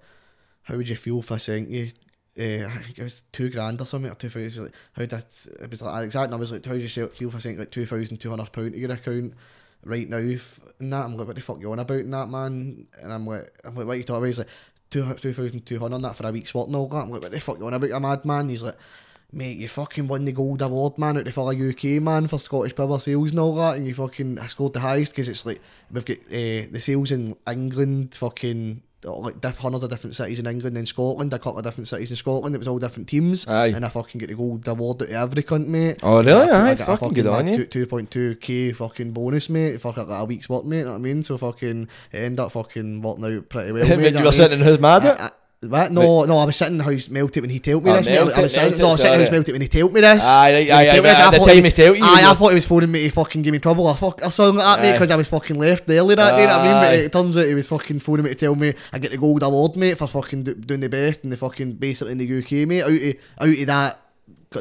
how 0.63 0.77
would 0.77 0.89
you 0.89 0.95
feel 0.95 1.19
if 1.19 1.31
I 1.31 1.37
sent 1.37 1.69
you? 1.69 1.91
Uh, 2.37 2.65
I 2.65 2.81
think 2.83 2.97
it 2.97 3.03
was 3.03 3.21
two 3.31 3.49
grand 3.49 3.79
or 3.79 3.85
something 3.85 4.11
or 4.11 4.15
two 4.15 4.29
thousand. 4.29 4.63
Like, 4.63 4.73
how 4.93 5.05
did 5.05 5.25
it 5.61 5.69
was 5.69 5.81
like 5.81 6.03
exact 6.05 6.31
numbers 6.31 6.51
like 6.51 6.65
how 6.65 6.73
do 6.73 6.79
you 6.79 6.87
say- 6.87 7.07
feel 7.07 7.31
I 7.33 7.39
sent 7.39 7.59
like 7.59 7.69
two 7.71 7.85
thousand 7.85 8.17
two 8.17 8.29
hundred 8.31 8.51
pound 8.51 8.73
to 8.73 8.79
your 8.79 8.91
account 8.91 9.33
right 9.83 10.09
now? 10.09 10.17
And 10.17 10.93
that 10.93 11.05
I'm 11.05 11.15
like, 11.15 11.27
what 11.27 11.35
the 11.35 11.41
fuck 11.41 11.59
you 11.59 11.71
on 11.71 11.79
about 11.79 11.99
in 11.99 12.11
that 12.11 12.29
man? 12.29 12.87
And 12.99 13.13
I'm 13.13 13.27
like, 13.27 13.53
I'm 13.63 13.75
like, 13.75 13.85
what 13.85 13.97
you 13.97 14.03
talking 14.03 14.17
about? 14.17 14.25
He's 14.27 14.39
like, 14.39 14.47
two 14.89 15.13
two 15.13 15.33
thousand 15.33 15.65
two 15.65 15.77
hundred 15.77 16.01
that 16.01 16.15
for 16.15 16.25
a 16.27 16.31
week's 16.31 16.55
work 16.55 16.67
and 16.67 16.75
all 16.75 16.87
that. 16.87 17.03
I'm 17.03 17.11
like, 17.11 17.21
what 17.21 17.31
the 17.31 17.39
fuck 17.39 17.59
you 17.59 17.67
on 17.67 17.73
about, 17.75 17.89
you 17.89 17.99
mad 17.99 18.25
man? 18.25 18.49
He's 18.49 18.63
like. 18.63 18.77
Mate, 19.35 19.57
you 19.57 19.67
fucking 19.67 20.07
won 20.07 20.25
the 20.25 20.31
gold 20.31 20.61
award, 20.61 20.99
man, 20.99 21.17
out 21.17 21.25
the 21.25 21.31
full 21.31 21.49
UK, 21.49 21.99
man, 22.03 22.27
for 22.27 22.37
Scottish 22.37 22.75
Power 22.75 22.99
sales 22.99 23.31
and 23.31 23.39
all 23.39 23.55
that, 23.55 23.77
and 23.77 23.87
you 23.87 23.95
fucking 23.95 24.37
scored 24.47 24.73
the 24.73 24.79
highest 24.79 25.11
because 25.11 25.27
it's 25.27 25.43
like 25.43 25.59
we've 25.89 26.05
got 26.05 26.19
uh, 26.27 26.69
the 26.71 26.79
sales 26.79 27.09
in 27.09 27.35
England, 27.47 28.13
fucking 28.13 28.83
like 29.05 29.41
diff- 29.41 29.57
hundreds 29.57 29.83
of 29.83 29.89
different 29.89 30.15
cities 30.15 30.39
in 30.39 30.47
England 30.47 30.77
and 30.77 30.87
Scotland, 30.87 31.33
a 31.33 31.39
couple 31.39 31.59
of 31.59 31.65
different 31.65 31.87
cities 31.87 32.09
in 32.09 32.15
Scotland. 32.15 32.55
It 32.55 32.59
was 32.59 32.67
all 32.67 32.79
different 32.79 33.07
teams, 33.09 33.47
Aye. 33.47 33.67
and 33.67 33.85
I 33.85 33.89
fucking 33.89 34.19
get 34.19 34.29
the 34.29 34.35
gold 34.35 34.67
award 34.67 35.01
out 35.03 35.09
of 35.09 35.13
every 35.31 35.43
cunt, 35.43 35.67
mate. 35.67 35.99
Oh, 36.03 36.23
really? 36.23 36.49
I, 36.49 36.65
I 36.65 36.69
Aye, 36.69 36.71
a 36.71 36.75
fucking 36.77 37.13
good 37.13 37.27
on 37.27 37.47
you. 37.47 37.65
Two 37.65 37.85
point 37.87 38.11
two 38.11 38.35
k 38.35 38.71
fucking 38.71 39.11
bonus, 39.11 39.49
mate. 39.49 39.79
For 39.81 39.93
like 39.95 40.07
a 40.09 40.25
week's 40.25 40.49
work, 40.49 40.65
mate. 40.65 40.79
You 40.79 40.83
know 40.85 40.91
what 40.91 40.97
I 40.97 40.99
mean? 40.99 41.23
So 41.23 41.37
fucking 41.37 41.87
end 42.11 42.39
up 42.39 42.51
fucking 42.51 43.01
working 43.01 43.25
out 43.37 43.49
pretty 43.49 43.71
well. 43.71 43.87
mate, 43.97 44.13
you 44.13 44.21
were 44.21 44.27
I 44.27 44.31
sitting 44.31 44.59
in 44.59 44.65
his 44.65 44.79
mad 44.79 45.05
I- 45.05 45.25
I- 45.27 45.31
what? 45.69 45.91
No, 45.91 46.23
no, 46.25 46.37
I 46.37 46.45
was 46.45 46.55
sitting 46.55 46.73
in 46.73 46.77
the 46.79 46.83
house 46.83 47.09
melted 47.09 47.41
when 47.43 47.49
he 47.49 47.59
told 47.59 47.83
me 47.83 47.91
Oh, 47.91 47.97
this. 47.97 48.05
mate. 48.07 48.17
I 48.17 48.23
was- 48.23 48.37
I 48.37 48.41
was 48.41 48.55
melted, 48.55 48.79
no, 48.79 48.87
I 48.87 48.91
was 48.91 48.99
sitting 49.01 49.13
in 49.13 49.19
the 49.19 49.25
house 49.25 49.31
melted, 49.31 49.31
melted 49.31 49.53
when 49.53 49.61
he 49.61 49.67
told 49.67 49.93
me 49.93 50.01
this. 50.01 50.23
Aye, 50.25 50.35
right, 50.35 50.53
When 50.53 50.63
he 50.65 50.71
aye, 50.71 50.89
aye, 50.89 50.93
me 50.95 51.01
this, 51.01 51.19
I 51.19 51.25
at 51.27 51.31
the 51.31 51.37
thought 51.37 51.47
time 51.47 51.55
he- 51.57 51.61
he 51.63 51.71
told 51.71 51.97
you, 51.97 52.03
Aye, 52.03 52.21
I 52.29 52.33
thought 52.33 52.47
he 52.49 52.55
was 52.55 52.65
phoning 52.65 52.91
me 52.91 53.03
to 53.03 53.09
fucking 53.11 53.41
give 53.41 53.51
me 53.51 53.59
trouble 53.59 53.87
or 53.87 53.95
fuck 53.95 54.21
or 54.25 54.31
something 54.31 54.57
like 54.57 54.77
that, 54.77 54.81
mate, 54.83 54.91
because 54.93 55.11
I 55.11 55.15
was 55.15 55.27
fucking 55.27 55.55
left 55.59 55.89
early 55.89 56.15
that 56.15 56.31
day. 56.31 56.41
You 56.41 56.47
know 56.47 56.57
what 56.57 56.61
I 56.67 56.71
mean? 56.71 56.81
But 56.99 57.05
it 57.05 57.11
turns 57.11 57.37
out 57.37 57.45
he 57.45 57.53
was 57.55 57.67
fucking 57.67 57.99
phoning 57.99 58.23
me 58.25 58.29
to 58.29 58.35
tell 58.35 58.55
me 58.55 58.73
I 58.91 58.99
get 58.99 59.11
the 59.11 59.17
gold 59.17 59.43
award, 59.43 59.75
mate, 59.75 59.97
for 59.97 60.07
fucking 60.07 60.43
do, 60.43 60.53
doing 60.53 60.81
the 60.81 60.89
best 60.89 61.23
and 61.23 61.31
the 61.31 61.37
fucking 61.37 61.73
basically 61.73 62.11
in 62.13 62.17
the 62.17 62.25
UK, 62.39 62.65
mate. 62.67 62.83
Out 62.83 62.91
of 62.91 63.15
out 63.49 63.59
of 63.59 63.65
that. 63.67 63.99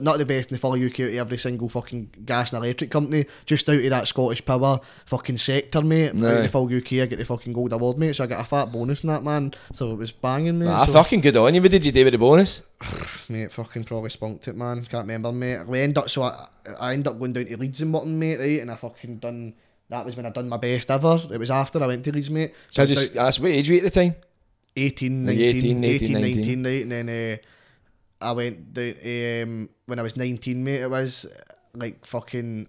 Not 0.00 0.18
the 0.18 0.24
best 0.24 0.50
in 0.50 0.55
the 0.55 0.59
full 0.61 0.72
UK 0.72 1.00
out 1.00 1.07
of 1.09 1.14
every 1.14 1.38
single 1.38 1.68
fucking 1.68 2.11
gas 2.24 2.52
and 2.52 2.64
electric 2.64 2.90
company, 2.90 3.26
just 3.46 3.68
out 3.68 3.76
of 3.76 3.90
that 3.90 4.09
Scottish 4.09 4.44
Power 4.44 4.81
fucking 5.07 5.38
sector, 5.38 5.83
mate. 5.83 6.11
Out 6.14 6.24
Aye. 6.24 6.31
of 6.37 6.42
the 6.42 6.48
full 6.48 6.66
UK, 6.76 6.92
I 6.94 7.07
get 7.07 7.18
the 7.18 7.24
fucking 7.24 7.52
gold 7.52 7.72
award, 7.72 7.98
mate. 7.98 8.16
So 8.16 8.24
I 8.24 8.26
get 8.28 8.40
a 8.40 8.44
fat 8.44 8.66
bonus 8.72 9.02
in 9.02 9.09
that, 9.09 9.22
man. 9.24 9.52
So 9.74 9.90
it 9.92 9.96
was 9.98 10.12
banging, 10.12 10.59
mate. 10.59 10.68
Ah, 10.68 10.87
so, 10.87 10.92
fucking 10.92 11.20
good 11.20 11.37
on 11.37 11.55
you. 11.55 11.61
What 11.62 11.70
did 11.70 11.85
you 11.85 11.92
do 11.92 12.05
with 12.05 12.12
the 12.12 12.18
bonus? 12.18 12.62
mate, 13.28 13.52
fucking 13.52 13.85
probably 13.85 14.11
spunked 14.11 14.48
it, 14.48 14.57
man. 14.57 14.85
Can't 14.87 15.02
remember, 15.02 15.33
mate. 15.33 15.66
We 15.66 15.81
end 15.81 15.98
up 15.98 16.09
so 16.11 16.22
I, 16.22 16.46
I 16.78 16.92
end 16.94 17.07
up 17.09 17.18
going 17.18 17.33
down 17.33 17.46
to 17.46 17.57
Leeds 17.57 17.83
and 17.83 17.90
Mutton, 17.90 18.18
mate, 18.18 18.38
right? 18.38 18.61
And 18.61 18.70
I 18.70 18.76
fucking 18.76 19.18
done. 19.18 19.55
That 19.88 20.07
was 20.07 20.16
when 20.16 20.24
I 20.24 20.31
done 20.31 20.48
my 20.48 20.57
best 20.57 20.90
ever. 20.90 21.20
It 21.31 21.38
was 21.38 21.50
after 21.50 21.83
I 21.83 21.87
went 21.87 22.05
to 22.05 22.12
Leeds, 22.12 22.31
mate. 22.31 22.55
So 22.70 22.83
I 22.83 22.85
I 22.85 22.88
just 22.88 23.14
down- 23.14 23.26
asked 23.26 23.40
what 23.40 23.50
age 23.50 23.68
were 23.68 23.74
you 23.74 23.81
at 23.81 23.85
the 23.85 23.90
time? 23.90 24.14
18, 24.74 25.26
Like 25.26 25.37
19, 25.37 25.85
18, 25.85 25.85
18, 25.85 26.12
19, 26.12 26.22
19, 26.22 26.64
right? 26.64 26.83
And 26.83 26.92
then 26.92 27.09
uh, 27.35 27.37
I 28.22 28.32
went 28.32 28.74
down, 28.74 28.94
um, 29.04 29.68
when 29.87 29.98
I 29.98 30.02
was 30.02 30.16
19, 30.16 30.62
mate, 30.62 30.82
it 30.82 30.90
was 30.90 31.26
like 31.74 32.06
fucking. 32.06 32.68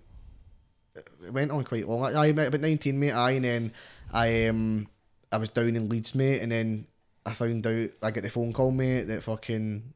It 0.95 1.33
went 1.33 1.51
on 1.51 1.63
quite 1.63 1.87
long. 1.87 2.15
I 2.15 2.31
met 2.33 2.47
about 2.47 2.61
19, 2.61 2.99
mate, 2.99 3.11
I 3.11 3.31
and 3.31 3.45
then 3.45 3.73
I 4.11 4.47
um 4.47 4.87
I 5.31 5.37
was 5.37 5.49
down 5.49 5.75
in 5.75 5.89
Leeds, 5.89 6.13
mate, 6.13 6.41
and 6.41 6.51
then 6.51 6.87
I 7.25 7.33
found 7.33 7.65
out, 7.65 7.89
I 8.01 8.11
get 8.11 8.23
the 8.23 8.29
phone 8.29 8.53
call, 8.53 8.71
mate, 8.71 9.03
that 9.07 9.23
fucking 9.23 9.93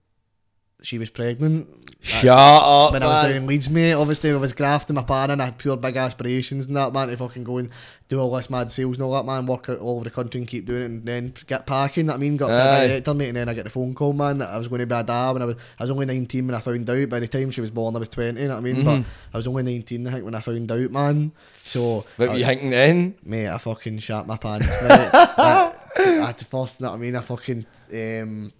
she 0.84 0.98
was 1.00 1.10
pregnant. 1.10 1.68
Shut 2.02 2.38
up, 2.38 2.94
when 2.94 3.02
I 3.04 3.08
was 3.08 3.24
down 3.24 3.32
man. 3.32 3.42
in 3.42 3.48
Leeds, 3.48 3.70
mate, 3.70 3.94
obviously 3.94 4.32
I 4.32 4.36
was 4.36 4.54
grafting 4.54 4.96
my 4.96 5.02
pan 5.04 5.32
and 5.32 5.42
I 5.42 5.46
had 5.46 5.58
pure 5.58 5.76
big 5.76 5.98
aspirations 5.98 6.68
and 6.68 6.78
that, 6.78 6.94
man, 6.94 7.08
to 7.08 7.18
fucking 7.18 7.44
go 7.44 7.58
and 7.58 7.70
do 8.08 8.20
all 8.20 8.30
this 8.36 8.50
mad 8.52 8.72
sales 8.72 8.96
and 8.98 9.04
all 9.04 9.14
that, 9.14 9.26
man, 9.26 9.48
work 9.48 9.68
out 9.70 9.80
all 9.80 9.96
over 9.96 10.04
the 10.04 10.12
country 10.12 10.40
and 10.40 10.48
keep 10.48 10.66
doing 10.68 10.82
it 10.84 10.86
and 10.86 11.06
then 11.06 11.34
get 11.48 11.66
packing, 11.66 12.06
that 12.06 12.14
I 12.14 12.18
mean, 12.18 12.38
got 12.38 12.52
Aye. 12.52 12.88
director, 12.88 13.14
mate, 13.16 13.30
and 13.30 13.38
then 13.38 13.50
I 13.50 13.56
get 13.56 13.64
the 13.64 13.72
phone 13.72 13.96
call, 13.96 14.14
man, 14.14 14.38
that 14.38 14.50
I 14.50 14.58
was 14.60 14.68
going 14.68 14.80
to 14.80 14.86
be 14.86 14.94
a 14.96 15.04
dad 15.04 15.32
when 15.32 15.42
I 15.42 15.46
was, 15.46 15.56
I 15.80 15.84
was 15.84 15.90
only 15.92 16.06
19 16.06 16.46
when 16.46 16.56
I 16.56 16.60
found 16.60 16.90
out, 16.90 17.10
by 17.10 17.20
the 17.20 17.28
time 17.28 17.50
she 17.52 17.62
was 17.62 17.72
born 17.72 17.96
I 17.96 18.00
was 18.00 18.10
20, 18.10 18.40
you 18.40 18.48
know 18.48 18.54
what 18.54 18.60
I 18.60 18.62
mean, 18.62 18.86
but 18.86 18.98
Mhm. 19.00 19.06
I 19.34 19.38
was 19.38 19.48
only 19.48 19.64
19, 19.64 20.08
I 20.08 20.12
think, 20.12 20.26
when 20.26 20.36
I 20.36 20.40
found 20.42 20.72
out, 20.72 20.92
man, 20.92 21.32
so... 21.64 22.06
What 22.18 22.30
I- 22.30 22.32
were 22.34 22.38
you 22.38 22.46
thinking 22.46 22.70
then? 22.70 23.16
Mate, 23.26 23.48
I 23.50 23.58
fucking 23.58 23.98
shat 24.00 24.28
my 24.28 24.38
pants, 24.38 24.68
mate. 24.84 25.10
I, 25.14 25.74
at 25.98 26.38
the 26.38 26.46
first, 26.46 26.80
you 26.80 26.86
know 26.86 26.92
what 26.92 26.98
I 26.98 27.00
mean? 27.00 27.16
I 27.16 27.22
fucking, 27.22 27.66
um, 27.92 28.54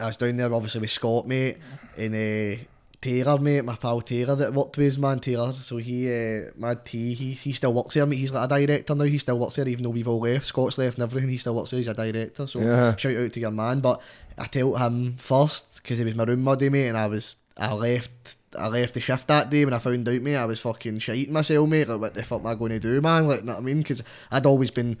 I 0.00 0.06
was 0.06 0.16
down 0.16 0.36
there 0.36 0.52
obviously 0.52 0.80
with 0.80 0.90
Scott, 0.90 1.26
mate, 1.26 1.58
and 1.96 2.14
uh, 2.14 2.62
Taylor, 3.00 3.38
mate, 3.38 3.64
my 3.64 3.76
pal 3.76 4.00
Taylor 4.00 4.34
that 4.34 4.52
worked 4.54 4.76
with 4.76 4.86
his 4.86 4.98
man 4.98 5.20
Taylor. 5.20 5.52
So 5.52 5.76
he, 5.76 6.08
uh, 6.10 6.50
Mad 6.56 6.84
T, 6.84 7.14
he, 7.14 7.32
he 7.32 7.52
still 7.52 7.72
works 7.72 7.94
there, 7.94 8.06
mate. 8.06 8.16
He's 8.16 8.32
like 8.32 8.50
a 8.50 8.58
director 8.66 8.94
now. 8.94 9.04
He 9.04 9.18
still 9.18 9.38
works 9.38 9.56
there, 9.56 9.68
even 9.68 9.84
though 9.84 9.90
we've 9.90 10.08
all 10.08 10.20
left. 10.20 10.46
Scott's 10.46 10.78
left 10.78 10.96
and 10.96 11.04
everything. 11.04 11.30
He 11.30 11.38
still 11.38 11.54
works 11.54 11.70
there. 11.70 11.78
He's 11.78 11.86
a 11.86 11.94
director. 11.94 12.46
So 12.46 12.60
Yeah. 12.60 12.96
shout 12.96 13.14
out 13.16 13.32
to 13.34 13.40
your 13.40 13.50
man. 13.50 13.80
But 13.80 14.00
I 14.38 14.46
told 14.46 14.78
him 14.78 15.16
first 15.18 15.80
because 15.82 15.98
he 15.98 16.04
was 16.04 16.14
my 16.14 16.24
room 16.24 16.44
buddy, 16.44 16.70
mate, 16.70 16.88
and 16.88 16.98
I 16.98 17.06
was, 17.06 17.36
I 17.56 17.72
left. 17.74 18.36
I 18.56 18.68
left 18.68 18.94
the 18.94 19.00
shift 19.00 19.26
that 19.28 19.50
day 19.50 19.64
when 19.64 19.74
I 19.74 19.78
found 19.80 20.08
out, 20.08 20.22
mate. 20.22 20.36
I 20.36 20.44
was 20.44 20.60
fucking 20.60 20.98
shiting 21.00 21.32
myself, 21.32 21.68
mate. 21.68 21.88
Like, 21.88 22.00
what 22.00 22.14
the 22.14 22.22
fuck 22.22 22.40
am 22.40 22.46
I 22.46 22.54
going 22.54 22.70
to 22.70 22.78
do, 22.80 23.00
man? 23.00 23.26
Like, 23.26 23.42
know 23.44 23.52
what 23.52 23.58
I 23.58 23.62
mean? 23.62 23.78
Because 23.78 24.02
I'd 24.30 24.46
always 24.46 24.70
been 24.70 24.96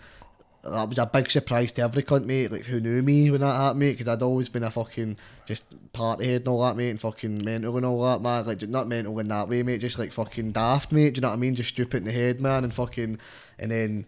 that 0.64 0.88
was 0.88 0.98
a 0.98 1.06
big 1.06 1.30
surprise 1.30 1.72
to 1.72 1.82
every 1.82 2.02
cunt, 2.02 2.24
mate, 2.24 2.50
like 2.50 2.64
who 2.64 2.80
knew 2.80 3.02
me 3.02 3.30
when 3.30 3.42
that 3.42 3.56
happened, 3.56 3.80
mate, 3.80 3.98
because 3.98 4.08
I'd 4.08 4.22
always 4.22 4.48
been 4.48 4.62
a 4.62 4.70
fucking 4.70 5.16
just 5.46 5.64
party 5.92 6.26
head 6.26 6.42
and 6.42 6.48
all 6.48 6.62
that, 6.62 6.76
mate, 6.76 6.90
and 6.90 7.00
fucking 7.00 7.44
mental 7.44 7.76
and 7.76 7.84
all 7.84 8.02
that, 8.04 8.22
man, 8.22 8.46
like 8.46 8.62
not 8.68 8.88
mental 8.88 9.18
in 9.18 9.28
that 9.28 9.48
way, 9.48 9.62
mate, 9.62 9.80
just 9.80 9.98
like 9.98 10.12
fucking 10.12 10.52
daft, 10.52 10.90
mate, 10.90 11.14
do 11.14 11.18
you 11.18 11.22
know 11.22 11.28
what 11.28 11.34
I 11.34 11.38
mean, 11.38 11.54
just 11.54 11.70
stupid 11.70 11.98
in 11.98 12.04
the 12.04 12.12
head, 12.12 12.40
man, 12.40 12.64
and 12.64 12.72
fucking, 12.72 13.18
and 13.58 13.70
then 13.70 14.06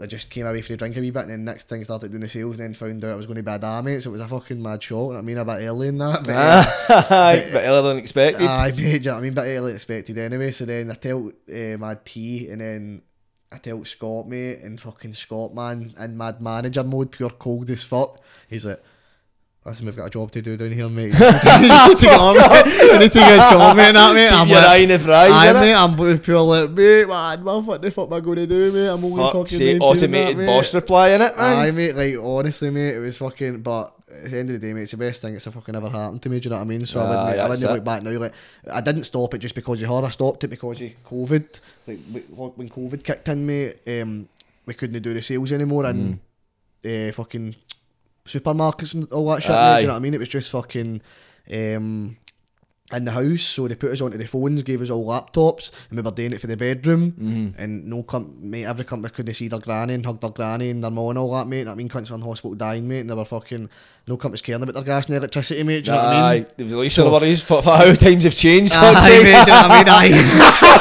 I 0.00 0.06
just 0.06 0.30
came 0.30 0.46
away 0.46 0.60
for 0.62 0.72
the 0.72 0.76
drink 0.76 0.96
a 0.96 1.00
wee 1.00 1.10
bit, 1.10 1.22
and 1.22 1.30
then 1.30 1.44
next 1.44 1.68
thing 1.68 1.84
started 1.84 2.10
doing 2.10 2.22
the 2.22 2.28
sales, 2.28 2.58
and 2.58 2.66
then 2.66 2.74
found 2.74 3.04
out 3.04 3.12
I 3.12 3.16
was 3.16 3.26
going 3.26 3.36
to 3.36 3.42
be 3.44 3.52
a 3.52 3.58
dad, 3.58 3.84
mate, 3.84 4.02
so 4.02 4.10
it 4.10 4.14
was 4.14 4.22
a 4.22 4.28
fucking 4.28 4.60
mad 4.60 4.84
you 4.90 5.14
I 5.14 5.20
mean, 5.20 5.38
a 5.38 5.44
bit 5.44 5.60
early 5.60 5.88
in 5.88 5.98
that, 5.98 6.24
but, 6.24 6.34
uh, 6.34 6.64
Aye, 7.10 7.48
but 7.52 7.62
earlier 7.62 7.82
than 7.82 7.98
expected. 7.98 8.48
Aye, 8.48 8.72
mate, 8.72 8.76
do 8.76 8.88
you 8.88 8.98
know 8.98 9.12
what 9.12 9.18
I 9.18 9.20
mean? 9.20 9.34
But 9.34 9.46
early 9.46 9.72
expected 9.72 10.18
anyway. 10.18 10.50
So 10.50 10.64
then 10.64 10.90
I 10.90 10.94
tell 10.94 11.30
uh, 11.48 11.76
my 11.78 11.96
tea, 12.04 12.48
and 12.48 12.60
then 12.60 13.02
I 13.52 13.58
tell 13.58 13.84
Scott, 13.84 14.28
mate, 14.28 14.60
and 14.60 14.80
fucking 14.80 15.14
Scott, 15.14 15.54
man, 15.54 15.94
in 15.98 16.16
mad 16.16 16.40
manager 16.40 16.84
mode, 16.84 17.10
pure 17.12 17.30
cold 17.30 17.70
as 17.70 17.84
fuck. 17.84 18.20
He's 18.48 18.64
like, 18.64 18.82
Listen, 19.64 19.86
we've 19.86 19.94
got 19.94 20.06
a 20.06 20.10
job 20.10 20.32
to 20.32 20.42
do 20.42 20.56
down 20.56 20.72
here, 20.72 20.88
mate. 20.88 21.04
you 21.04 21.10
need 21.10 21.20
to 21.20 21.96
get 22.00 22.18
on, 22.18 22.36
mate. 22.36 22.66
You 22.66 22.98
need 22.98 23.12
to 23.12 23.18
get 23.18 23.48
comment 23.52 23.94
that, 23.94 24.12
mate. 24.12 24.30
Keep 24.30 24.48
your 24.48 24.58
eye 24.58 24.76
in 24.78 24.88
the 24.88 24.98
prize, 24.98 25.30
Aye, 25.30 25.46
innit? 25.52 25.60
mate, 25.60 25.74
I'm 25.74 26.18
pure 26.18 26.40
like, 26.40 26.70
mate, 26.70 27.06
man, 27.06 27.64
what 27.64 27.80
the 27.80 27.90
fuck 27.92 28.08
am 28.08 28.14
I 28.14 28.20
going 28.20 28.38
to 28.38 28.46
do, 28.48 28.72
mate? 28.72 28.88
I'm 28.88 29.04
only 29.04 29.22
Fuck's 29.22 29.52
fucking 29.52 29.78
19 29.78 29.80
automated 29.80 30.38
that, 30.38 30.46
boss 30.46 30.74
reply 30.74 31.10
in 31.10 31.22
it, 31.22 31.32
Aye, 31.36 31.66
man. 31.66 31.74
mate, 31.76 31.94
like, 31.94 32.16
honestly, 32.20 32.70
mate, 32.70 32.96
it 32.96 32.98
was 32.98 33.18
fucking, 33.18 33.62
but 33.62 33.94
at 34.24 34.30
the 34.30 34.38
end 34.38 34.50
of 34.50 34.60
the 34.60 34.66
day, 34.66 34.72
mate, 34.72 34.82
it's 34.82 34.90
the 34.90 34.96
best 34.96 35.22
thing 35.22 35.32
that's 35.32 35.46
ever 35.46 35.60
fucking 35.60 35.74
ever 35.74 35.88
happened 35.88 36.22
to 36.22 36.28
me, 36.28 36.40
do 36.40 36.46
you 36.46 36.50
know 36.50 36.56
what 36.56 36.62
I 36.62 36.66
mean? 36.66 36.84
So 36.86 37.00
I 37.00 37.08
wouldn't, 37.08 37.40
I 37.40 37.48
wouldn't 37.48 37.72
look 37.72 37.84
back 37.84 38.02
now, 38.02 38.10
like, 38.18 38.34
I 38.70 38.80
didn't 38.80 39.04
stop 39.04 39.34
it 39.34 39.38
just 39.38 39.54
because 39.54 39.80
of 39.80 39.88
her, 39.88 40.06
I 40.06 40.10
stopped 40.10 40.44
it 40.44 40.48
because 40.48 40.80
of 40.80 40.90
COVID. 41.08 41.60
Like, 41.86 41.98
when 42.56 42.68
COVID 42.68 43.02
kicked 43.04 43.28
in, 43.28 43.46
mate, 43.46 43.80
um, 43.86 44.28
we 44.66 44.74
couldn't 44.74 45.02
do 45.02 45.14
the 45.14 45.22
sales 45.22 45.52
anymore, 45.52 45.86
and 45.86 46.20
uh, 46.84 47.12
fucking 47.12 47.56
supermarkets 48.24 48.94
and 48.94 49.10
all 49.12 49.30
that 49.30 49.42
shit, 49.42 49.50
mate, 49.50 49.76
do 49.76 49.80
you 49.82 49.86
know 49.86 49.94
what 49.94 49.96
I 49.96 50.02
mean? 50.02 50.14
It 50.14 50.20
was 50.20 50.28
just 50.28 50.50
fucking, 50.50 51.00
um, 51.52 52.16
in 52.92 53.06
the 53.06 53.12
house, 53.12 53.40
so 53.40 53.66
they 53.66 53.74
put 53.74 53.90
us 53.90 54.02
onto 54.02 54.18
the 54.18 54.26
phones, 54.26 54.62
gave 54.62 54.82
us 54.82 54.90
all 54.90 55.06
laptops, 55.06 55.70
and 55.88 55.96
we 55.96 56.02
were 56.02 56.10
doing 56.10 56.34
it 56.34 56.40
for 56.42 56.46
the 56.46 56.58
bedroom. 56.58 57.12
Mm-hmm. 57.12 57.62
And 57.62 57.86
no 57.86 58.02
com- 58.02 58.36
mate, 58.38 58.66
every 58.66 58.84
company 58.84 59.10
couldn't 59.14 59.32
see 59.32 59.48
their 59.48 59.60
granny 59.60 59.94
and 59.94 60.04
hug 60.04 60.20
their 60.20 60.28
granny 60.28 60.68
and 60.68 60.84
their 60.84 60.90
mum 60.90 61.08
and 61.08 61.18
all 61.18 61.32
that, 61.32 61.46
mate. 61.46 61.68
I 61.68 61.74
mean, 61.74 61.88
cunts 61.88 62.10
were 62.10 62.16
in 62.16 62.22
hospital 62.22 62.54
dying, 62.54 62.86
mate, 62.86 63.00
and 63.00 63.08
they 63.08 63.14
were 63.14 63.24
fucking 63.24 63.70
no 64.06 64.16
companies 64.16 64.42
caring 64.42 64.62
about 64.62 64.74
their 64.74 64.82
gas 64.82 65.06
and 65.06 65.14
electricity, 65.16 65.62
mate. 65.62 65.84
Do 65.84 65.92
you 65.92 65.96
know 65.96 66.02
what 66.02 66.06
I 66.06 66.34
mean? 66.34 66.44
Aye, 66.44 66.46
there 66.56 66.64
was 66.64 66.72
at 66.72 66.78
least 66.80 66.96
some 66.96 67.12
worries 67.12 67.42
for, 67.42 67.62
for 67.62 67.70
how 67.76 67.94
times 67.94 68.24
have 68.24 68.34
changed. 68.34 68.72
Aye, 68.74 68.92
mate, 68.92 69.22
do 69.22 69.28
you 69.28 69.32
know 69.32 69.38
what 69.38 69.70
I 69.70 69.78
mean? 69.78 69.88
Aye. 69.88 70.72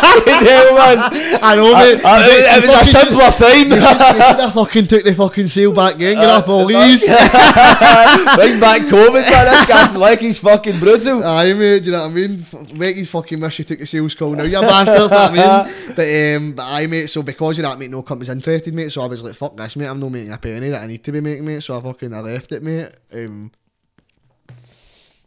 Hell, 0.42 0.76
man. 0.78 1.40
I 1.44 1.56
know, 1.56 1.74
mate. 1.74 2.02
Uh, 2.04 2.26
it, 2.26 2.64
it 2.64 2.68
was 2.68 2.82
a 2.82 2.86
simpler 2.86 3.30
time. 3.32 3.74
I 3.74 4.52
fucking 4.52 4.88
took 4.88 5.04
the 5.04 5.14
fucking 5.14 5.48
seal 5.48 5.72
back 5.72 5.96
in, 5.96 6.16
get 6.16 6.18
up 6.26 6.48
all 6.50 6.66
these. 6.66 7.06
Bring 7.06 8.60
back 8.60 8.82
COVID, 8.90 9.14
man. 9.30 9.46
This 9.46 9.66
gas 9.68 9.96
like 9.96 10.20
he's 10.20 10.40
fucking 10.40 10.80
brutal. 10.80 11.24
Aye, 11.24 11.54
mate, 11.54 11.80
do 11.80 11.86
you 11.86 11.92
know 11.92 12.02
what 12.04 12.12
I 12.12 12.14
mean? 12.14 12.40
F- 12.40 12.78
Becky's 12.78 13.10
fucking 13.10 13.40
wish 13.40 13.60
you 13.60 13.66
took 13.66 13.80
the 13.80 13.86
sales 13.86 14.16
call 14.16 14.32
now, 14.32 14.44
you 14.44 14.60
bastards, 14.60 15.12
what 15.12 15.32
I 15.32 15.66
mean? 15.66 15.96
But, 15.96 16.36
um, 16.36 16.54
but 16.54 16.64
aye, 16.64 16.88
mate, 16.88 17.08
so 17.08 17.22
because 17.22 17.60
of 17.60 17.64
that, 17.64 17.78
mate, 17.78 17.92
no 17.92 18.02
company's 18.02 18.30
interested, 18.30 18.74
mate, 18.74 18.92
so 18.92 19.02
I 19.02 19.06
was 19.06 19.22
like, 19.22 19.36
fuck 19.36 19.56
this, 19.56 19.76
mate, 19.76 19.86
I'm 19.88 20.00
not 20.00 20.10
making 20.12 20.32
a 20.32 20.38
penny 20.38 20.70
that 20.70 20.82
I 20.82 20.88
need 20.88 21.04
to 21.04 21.12
be 21.12 21.22
making, 21.22 21.46
mate, 21.46 21.62
so 21.62 21.78
I 21.78 21.82
fucking, 21.82 22.14
I 22.14 22.20
left 22.22 22.52
it, 22.52 22.64
mate. 22.64 22.90
Um, 23.13 23.52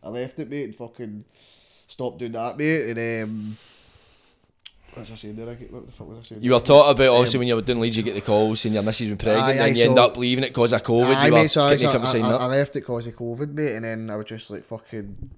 I 0.02 0.08
left 0.08 0.38
it, 0.38 0.50
mate, 0.50 0.64
and 0.64 0.74
fucking 0.74 1.24
stopped 1.88 2.18
doing 2.18 2.32
that, 2.32 2.58
mate, 2.58 2.90
and, 2.96 3.22
um, 3.24 3.56
was 4.96 5.10
I 5.10 5.14
saying 5.16 5.36
there? 5.36 5.48
I 5.50 5.54
get- 5.54 5.72
What 5.72 5.86
the 5.86 5.92
fuck 5.92 6.08
was 6.08 6.18
I 6.18 6.22
saying? 6.22 6.42
You 6.42 6.52
were 6.52 6.60
taught 6.60 6.90
about 6.90 7.08
obviously 7.08 7.38
when 7.38 7.48
you 7.48 7.56
were 7.56 7.62
doing 7.62 7.80
Leeds, 7.80 7.96
you 7.96 8.02
get 8.02 8.14
the 8.14 8.20
calls 8.20 8.64
and 8.64 8.74
your 8.74 8.82
missus 8.84 9.10
was 9.10 9.18
pregnant, 9.18 9.44
Aye, 9.44 9.50
aye, 9.64 9.66
and 9.68 9.76
you 9.76 9.84
end 9.84 9.98
up 9.98 10.16
leaving 10.16 10.44
it 10.44 10.48
because 10.50 10.72
of 10.72 10.82
COVID. 10.82 11.14
Aye, 11.16 11.26
you 11.26 11.32
were 11.32 11.38
mate, 11.40 11.50
so 11.50 11.62
I, 11.62 11.70
getting 11.70 11.78
so 11.90 11.92
you 12.16 12.22
come 12.22 12.24
I, 12.32 12.36
I. 12.36 12.36
I 12.44 12.46
left 12.46 12.70
it 12.76 12.80
because 12.80 13.06
of 13.06 13.16
COVID, 13.16 13.52
mate, 13.54 13.74
and 13.76 13.84
then 13.84 14.10
I 14.10 14.16
was 14.16 14.26
just 14.26 14.50
like 14.50 14.64
fucking 14.64 15.30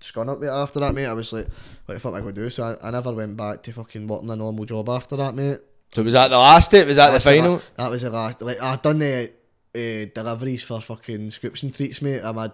scun 0.00 0.28
up, 0.28 0.38
mate. 0.40 0.48
After 0.48 0.78
that, 0.80 0.94
mate, 0.94 1.06
I 1.06 1.12
was 1.12 1.32
like, 1.32 1.48
what 1.86 1.94
the 1.94 2.00
fuck 2.00 2.12
am 2.12 2.16
I 2.18 2.20
going 2.20 2.34
to 2.34 2.42
do? 2.42 2.50
So 2.50 2.62
I, 2.80 2.88
I 2.88 2.90
never 2.92 3.12
went 3.12 3.36
back 3.36 3.62
to 3.64 3.72
fucking 3.72 4.06
working 4.06 4.30
a 4.30 4.36
normal 4.36 4.64
job 4.64 4.88
after 4.88 5.16
that, 5.16 5.34
mate. 5.34 5.58
So 5.92 6.02
was 6.02 6.12
that 6.12 6.28
the 6.28 6.38
last 6.38 6.72
it? 6.74 6.86
Was 6.86 6.96
that 6.96 7.10
the 7.12 7.20
final? 7.20 7.54
la- 7.54 7.60
that 7.84 7.90
was 7.90 8.02
the 8.02 8.10
last. 8.10 8.42
Like 8.42 8.60
I 8.60 8.76
done 8.76 8.98
the 9.00 9.30
uh, 9.74 10.06
deliveries 10.14 10.62
for 10.62 10.80
fucking 10.80 11.30
scoops 11.32 11.62
and 11.64 11.74
treats, 11.74 12.00
mate. 12.00 12.20
I'm 12.22 12.38
at 12.38 12.52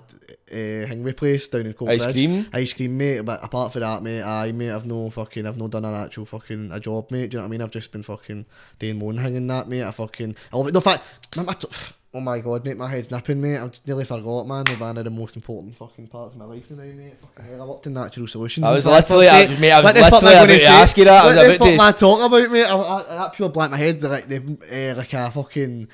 uh, 0.50 0.87
Hingway 0.87 1.12
Place 1.12 1.48
down 1.48 1.66
in 1.66 1.74
Cold 1.74 1.90
Ice 1.90 2.04
Bridge. 2.04 2.14
cream? 2.16 2.46
Ice 2.52 2.72
cream, 2.72 2.96
mate. 2.96 3.20
But 3.20 3.44
apart 3.44 3.72
from 3.72 3.80
that, 3.83 4.02
mate, 4.02 4.22
I 4.22 4.52
mate, 4.52 4.70
I've 4.70 4.87
no 4.87 5.11
fucking, 5.11 5.46
I've 5.46 5.59
no 5.59 5.68
done 5.68 5.85
an 5.85 5.94
actual 5.94 6.24
fucking 6.26 6.70
a 6.72 6.80
job, 6.80 7.11
mate. 7.11 7.30
Do 7.30 7.37
you 7.37 7.38
know 7.38 7.42
what 7.44 7.48
I 7.48 7.50
mean? 7.50 7.62
I've 7.62 7.70
just 7.70 7.92
been 7.92 8.02
fucking 8.02 8.46
doing 8.78 8.98
my 8.98 9.06
own 9.06 9.18
hanging 9.18 9.46
that, 9.48 9.68
mate. 9.68 9.83
I 9.85 9.90
fucking, 9.90 10.35
the 10.52 10.80
fact, 10.80 11.02
my, 11.37 11.42
my, 11.42 11.56
oh 12.14 12.20
my 12.20 12.38
god, 12.40 12.64
mate, 12.64 12.78
my 12.78 12.90
head's 12.90 13.11
nipping, 13.11 13.38
mate. 13.40 13.59
I've 13.59 13.78
nearly 13.87 14.06
forgot, 14.06 14.46
man. 14.48 14.64
The 14.64 14.76
one 14.76 14.96
of 14.96 15.04
the 15.04 15.11
most 15.11 15.37
important 15.37 15.76
fucking 15.76 16.06
parts 16.06 16.33
of 16.35 16.38
my 16.40 16.46
life 16.46 16.70
now, 16.70 16.76
mate. 16.85 17.16
Fucking 17.20 17.50
hell, 17.52 17.62
I 17.62 17.64
worked 17.66 17.87
in 17.87 17.92
natural 17.92 18.26
solutions. 18.28 18.66
I 18.66 18.72
was 18.72 18.87
literally- 18.87 19.28
I 19.28 19.46
mate, 19.59 19.72
I 19.72 19.80
was 19.80 19.85
What 19.85 19.94
the 19.94 20.00
fuck 20.09 20.22
literally 20.22 20.35
I 20.35 20.38
about 20.38 20.46
gonna 20.48 20.61
say? 20.61 20.66
ask 20.68 20.96
you 20.96 21.04
that. 21.04 21.22
I 21.22 21.26
What 21.26 21.28
was 21.28 21.37
the 21.37 21.44
about 21.44 21.59
fuck 21.59 21.66
to- 21.68 21.72
am 21.74 21.80
I 21.80 21.92
talking 21.92 22.24
about, 22.24 22.50
mate? 22.50 22.64
I, 22.64 22.76
I, 22.80 23.02
that 23.18 23.33
pure 23.35 23.48
black 23.50 23.70
my 23.70 23.76
head, 23.76 24.00
They're 24.00 24.09
like 24.11 24.26
the 24.26 24.92
uh, 24.92 24.96
like 24.96 25.12
a 25.12 25.30
fucking 25.30 25.88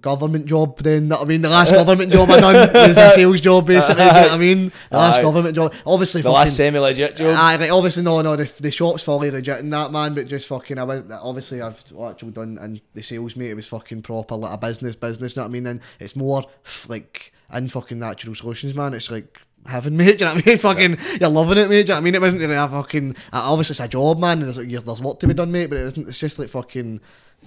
government 0.00 0.46
job 0.46 0.78
then 0.78 1.12
I 1.12 1.24
mean 1.24 1.42
the 1.42 1.48
last 1.48 1.72
government 1.80 2.12
job 2.12 2.30
I 2.30 2.40
done 2.40 2.88
was 2.88 2.96
a 2.96 3.10
sales 3.10 3.40
job 3.40 3.66
basically 3.66 4.04
do 4.04 4.08
you 4.08 4.12
know 4.12 4.20
what 4.22 4.32
I 4.32 4.38
mean 4.38 4.72
the 4.90 4.96
last 4.96 5.18
Aye. 5.18 5.22
government 5.22 5.54
job 5.54 5.74
obviously 5.86 6.22
The 6.22 6.28
fucking, 6.28 6.38
last 6.38 6.56
semi-legit 6.56 7.16
job. 7.16 7.36
Aye, 7.38 7.56
like 7.56 7.70
obviously 7.70 8.02
no, 8.02 8.20
no, 8.22 8.36
the, 8.36 8.50
the 8.60 8.70
shop's 8.70 9.02
fully 9.02 9.30
legit 9.30 9.58
in 9.58 9.70
that 9.70 9.92
man, 9.92 10.14
but 10.14 10.28
just 10.28 10.48
fucking, 10.48 10.78
I 10.78 10.84
went, 10.84 11.10
obviously 11.10 11.62
I've 11.62 11.82
actually 12.02 12.32
done 12.32 12.58
and 12.58 12.80
the 12.94 13.02
sales 13.02 13.36
mate, 13.36 13.50
it 13.50 13.54
was 13.54 13.68
fucking 13.68 14.02
proper 14.02 14.36
like 14.36 14.52
a 14.54 14.58
business, 14.58 14.96
business, 14.96 15.34
you 15.34 15.40
know 15.40 15.44
what 15.44 15.50
I 15.50 15.52
mean? 15.52 15.66
And 15.66 15.80
it's 16.00 16.16
more 16.16 16.44
like 16.88 17.32
in 17.52 17.68
fucking 17.68 17.98
natural 17.98 18.34
solutions, 18.34 18.74
man. 18.74 18.94
It's 18.94 19.10
like 19.10 19.38
having 19.66 19.96
mate. 19.96 20.18
Do 20.18 20.24
you 20.24 20.30
know 20.30 20.34
what 20.34 20.44
I 20.44 20.46
mean? 20.46 20.52
It's 20.54 20.62
fucking, 20.62 20.98
you're 21.20 21.30
loving 21.30 21.58
it, 21.58 21.68
mate. 21.68 21.86
Do 21.86 21.92
you 21.92 21.94
know 21.94 21.94
what 21.94 21.98
I 21.98 22.00
mean? 22.00 22.14
It 22.14 22.20
wasn't 22.20 22.42
really 22.42 22.54
a 22.54 22.68
fucking, 22.68 23.16
uh, 23.32 23.50
obviously 23.50 23.74
it's 23.74 23.80
a 23.80 23.88
job, 23.88 24.18
man. 24.18 24.38
And 24.38 24.42
there's, 24.44 24.58
like, 24.58 24.68
there's 24.68 25.00
work 25.00 25.20
to 25.20 25.26
be 25.26 25.34
done, 25.34 25.52
mate. 25.52 25.66
But 25.66 25.78
it 25.78 25.86
isn't. 25.86 26.08
It's 26.08 26.18
just 26.18 26.38
like 26.38 26.48
fucking 26.48 27.00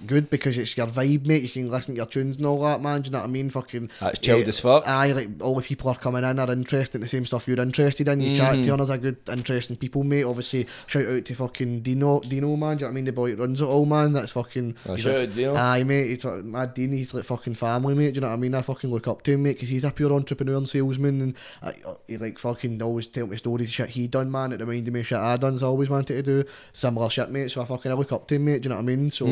good 0.06 0.30
because 0.30 0.56
it's 0.58 0.76
your 0.76 0.86
vibe, 0.86 1.26
mate. 1.26 1.42
You 1.42 1.48
can 1.48 1.70
listen 1.70 1.94
to 1.94 1.96
your 1.98 2.06
tunes 2.06 2.36
and 2.36 2.46
all 2.46 2.62
that, 2.62 2.80
man. 2.80 3.02
Do 3.02 3.06
you 3.06 3.12
know 3.12 3.18
what 3.18 3.24
I 3.24 3.28
mean? 3.28 3.50
Fucking. 3.50 3.90
That's 4.00 4.18
chilled 4.18 4.44
eh, 4.44 4.48
as 4.48 4.60
fuck. 4.60 4.86
Aye, 4.86 5.12
like 5.12 5.28
all 5.40 5.54
the 5.54 5.62
people 5.62 5.90
are 5.90 5.96
coming 5.96 6.24
in 6.24 6.38
are 6.38 6.50
interested 6.52 6.96
in 6.96 7.00
the 7.02 7.08
same 7.08 7.24
stuff 7.26 7.46
you're 7.48 7.60
interested 7.60 8.08
in. 8.08 8.20
You 8.20 8.36
chat 8.36 8.54
Mm-hmm. 8.54 8.62
to 8.64 8.74
others 8.74 8.90
are 8.90 8.98
good, 8.98 9.16
interesting 9.30 9.76
people, 9.76 10.04
mate. 10.04 10.24
Obviously, 10.24 10.66
shout 10.86 11.06
out 11.06 11.24
to 11.24 11.34
fucking 11.34 11.80
Dino, 11.80 12.20
Dino 12.20 12.56
man. 12.56 12.76
Do 12.76 12.84
you 12.84 12.86
know 12.86 12.86
what 12.86 12.90
I 12.90 12.94
mean? 12.94 13.04
The 13.04 13.12
boy 13.12 13.30
that 13.30 13.38
runs 13.38 13.60
it 13.60 13.64
all, 13.66 13.84
man. 13.86 14.12
That's 14.12 14.32
fucking. 14.32 14.74
Oh, 14.86 14.96
shout 14.96 15.14
a- 15.14 15.22
out 15.24 15.34
Dino. 15.34 15.54
Aye, 15.54 15.82
mate. 15.84 16.08
He's 16.10 16.24
like, 16.24 16.44
mad 16.44 16.74
Dean. 16.74 16.92
He's 16.92 17.12
like 17.14 17.24
fucking 17.24 17.54
family, 17.54 17.94
mate. 17.94 18.12
Do 18.14 18.16
you 18.16 18.20
know 18.22 18.28
what 18.28 18.34
I 18.34 18.36
mean? 18.36 18.54
I 18.54 18.62
fucking 18.62 18.90
look 18.90 19.08
up 19.08 19.22
to 19.22 19.32
him, 19.32 19.42
mate, 19.42 19.54
because 19.54 19.68
he's 19.68 19.84
a 19.84 19.90
pure 19.90 20.12
entrepreneur 20.12 20.56
and 20.56 20.68
salesman, 20.68 21.20
and 21.20 21.34
uh, 21.62 21.72
he 22.06 22.16
like 22.16 22.38
fucking 22.38 22.80
always 22.82 23.06
tell 23.06 23.26
me 23.26 23.36
stories 23.36 23.70
shit 23.70 23.90
he 23.90 24.06
done, 24.06 24.30
man. 24.30 24.52
It 24.52 24.60
reminded 24.60 24.92
me 24.92 25.00
of 25.00 25.06
shit 25.06 25.18
I 25.18 25.36
done. 25.36 25.58
So 25.58 25.66
I 25.66 25.68
always 25.68 25.88
wanted 25.90 26.14
to 26.14 26.22
do 26.22 26.48
similar 26.72 27.10
shit, 27.10 27.30
mate. 27.30 27.50
So 27.50 27.60
I 27.60 27.64
fucking 27.64 27.90
I 27.90 27.94
look 27.94 28.12
up 28.12 28.26
to 28.28 28.34
him, 28.36 28.44
mate. 28.46 28.62
Do 28.62 28.66
you 28.66 28.70
know 28.70 28.76
what 28.76 28.90
I 28.90 28.96
mean? 28.96 29.10
So 29.10 29.26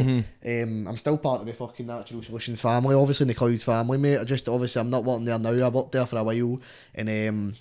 um, 0.63 0.89
I'm 0.89 0.97
still 0.97 1.19
part 1.19 1.41
of 1.41 1.47
the 1.47 1.53
fucking 1.53 1.87
Natural 1.87 2.23
Solutions 2.23 2.61
family, 2.61 2.95
obviously 2.95 3.27
the 3.27 3.35
Clouds 3.35 3.65
family, 3.65 3.99
mate. 3.99 4.19
I 4.19 4.25
just 4.25 4.49
obviously 4.49 4.81
I'm 4.81 4.91
not 4.91 5.05
working 5.05 5.25
there 5.25 5.39
now. 5.39 5.51
I 5.51 5.69
worked 5.69 5.93
there 5.93 6.07
for 6.07 6.19
a 6.19 6.25
while, 6.25 6.61
and 6.95 7.09
um. 7.09 7.55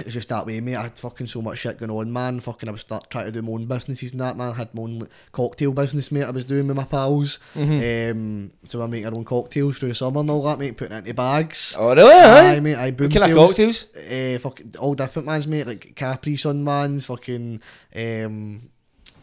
It's 0.00 0.12
just 0.12 0.28
that 0.28 0.44
way, 0.44 0.60
mate. 0.60 0.76
I 0.76 0.82
had 0.82 0.98
fucking 0.98 1.26
so 1.26 1.40
much 1.40 1.60
shit 1.60 1.78
going 1.78 1.90
on, 1.90 2.12
man. 2.12 2.40
Fucking, 2.40 2.68
I 2.68 2.72
was 2.72 2.82
start 2.82 3.08
trying 3.08 3.24
to 3.24 3.32
do 3.32 3.40
my 3.40 3.52
own 3.52 3.64
businesses 3.64 4.12
and 4.12 4.20
that, 4.20 4.36
man. 4.36 4.52
I 4.52 4.56
had 4.56 4.74
my 4.74 4.82
own 4.82 5.08
cocktail 5.32 5.72
business, 5.72 6.12
mate. 6.12 6.24
I 6.24 6.30
was 6.32 6.44
doing 6.44 6.66
with 6.66 6.76
my 6.76 6.84
pals. 6.84 7.38
Um, 7.54 8.52
so 8.64 8.82
I 8.82 8.86
make 8.88 9.06
our 9.06 9.12
own 9.16 9.24
cocktails 9.24 9.78
through 9.78 9.88
the 9.88 9.94
summer 9.94 10.20
and 10.20 10.28
all 10.28 10.42
that, 10.42 10.58
mate. 10.58 10.76
Putting 10.76 10.96
it 10.96 10.98
into 10.98 11.14
bags. 11.14 11.74
Oh, 11.78 11.94
really? 11.94 12.12
Aye, 12.12 12.60
mate. 12.60 12.76
I 12.76 12.90
boom 12.90 13.10
What 13.10 13.32
cocktails? 13.32 13.86
Uh, 13.96 14.38
fucking 14.38 14.74
all 14.78 14.92
different 14.92 15.24
mans, 15.28 15.46
mate. 15.46 15.66
Like 15.66 15.94
Capri 15.96 16.36
Sun 16.36 16.62
mans, 16.62 17.06
fucking 17.06 17.62
um, 17.96 18.68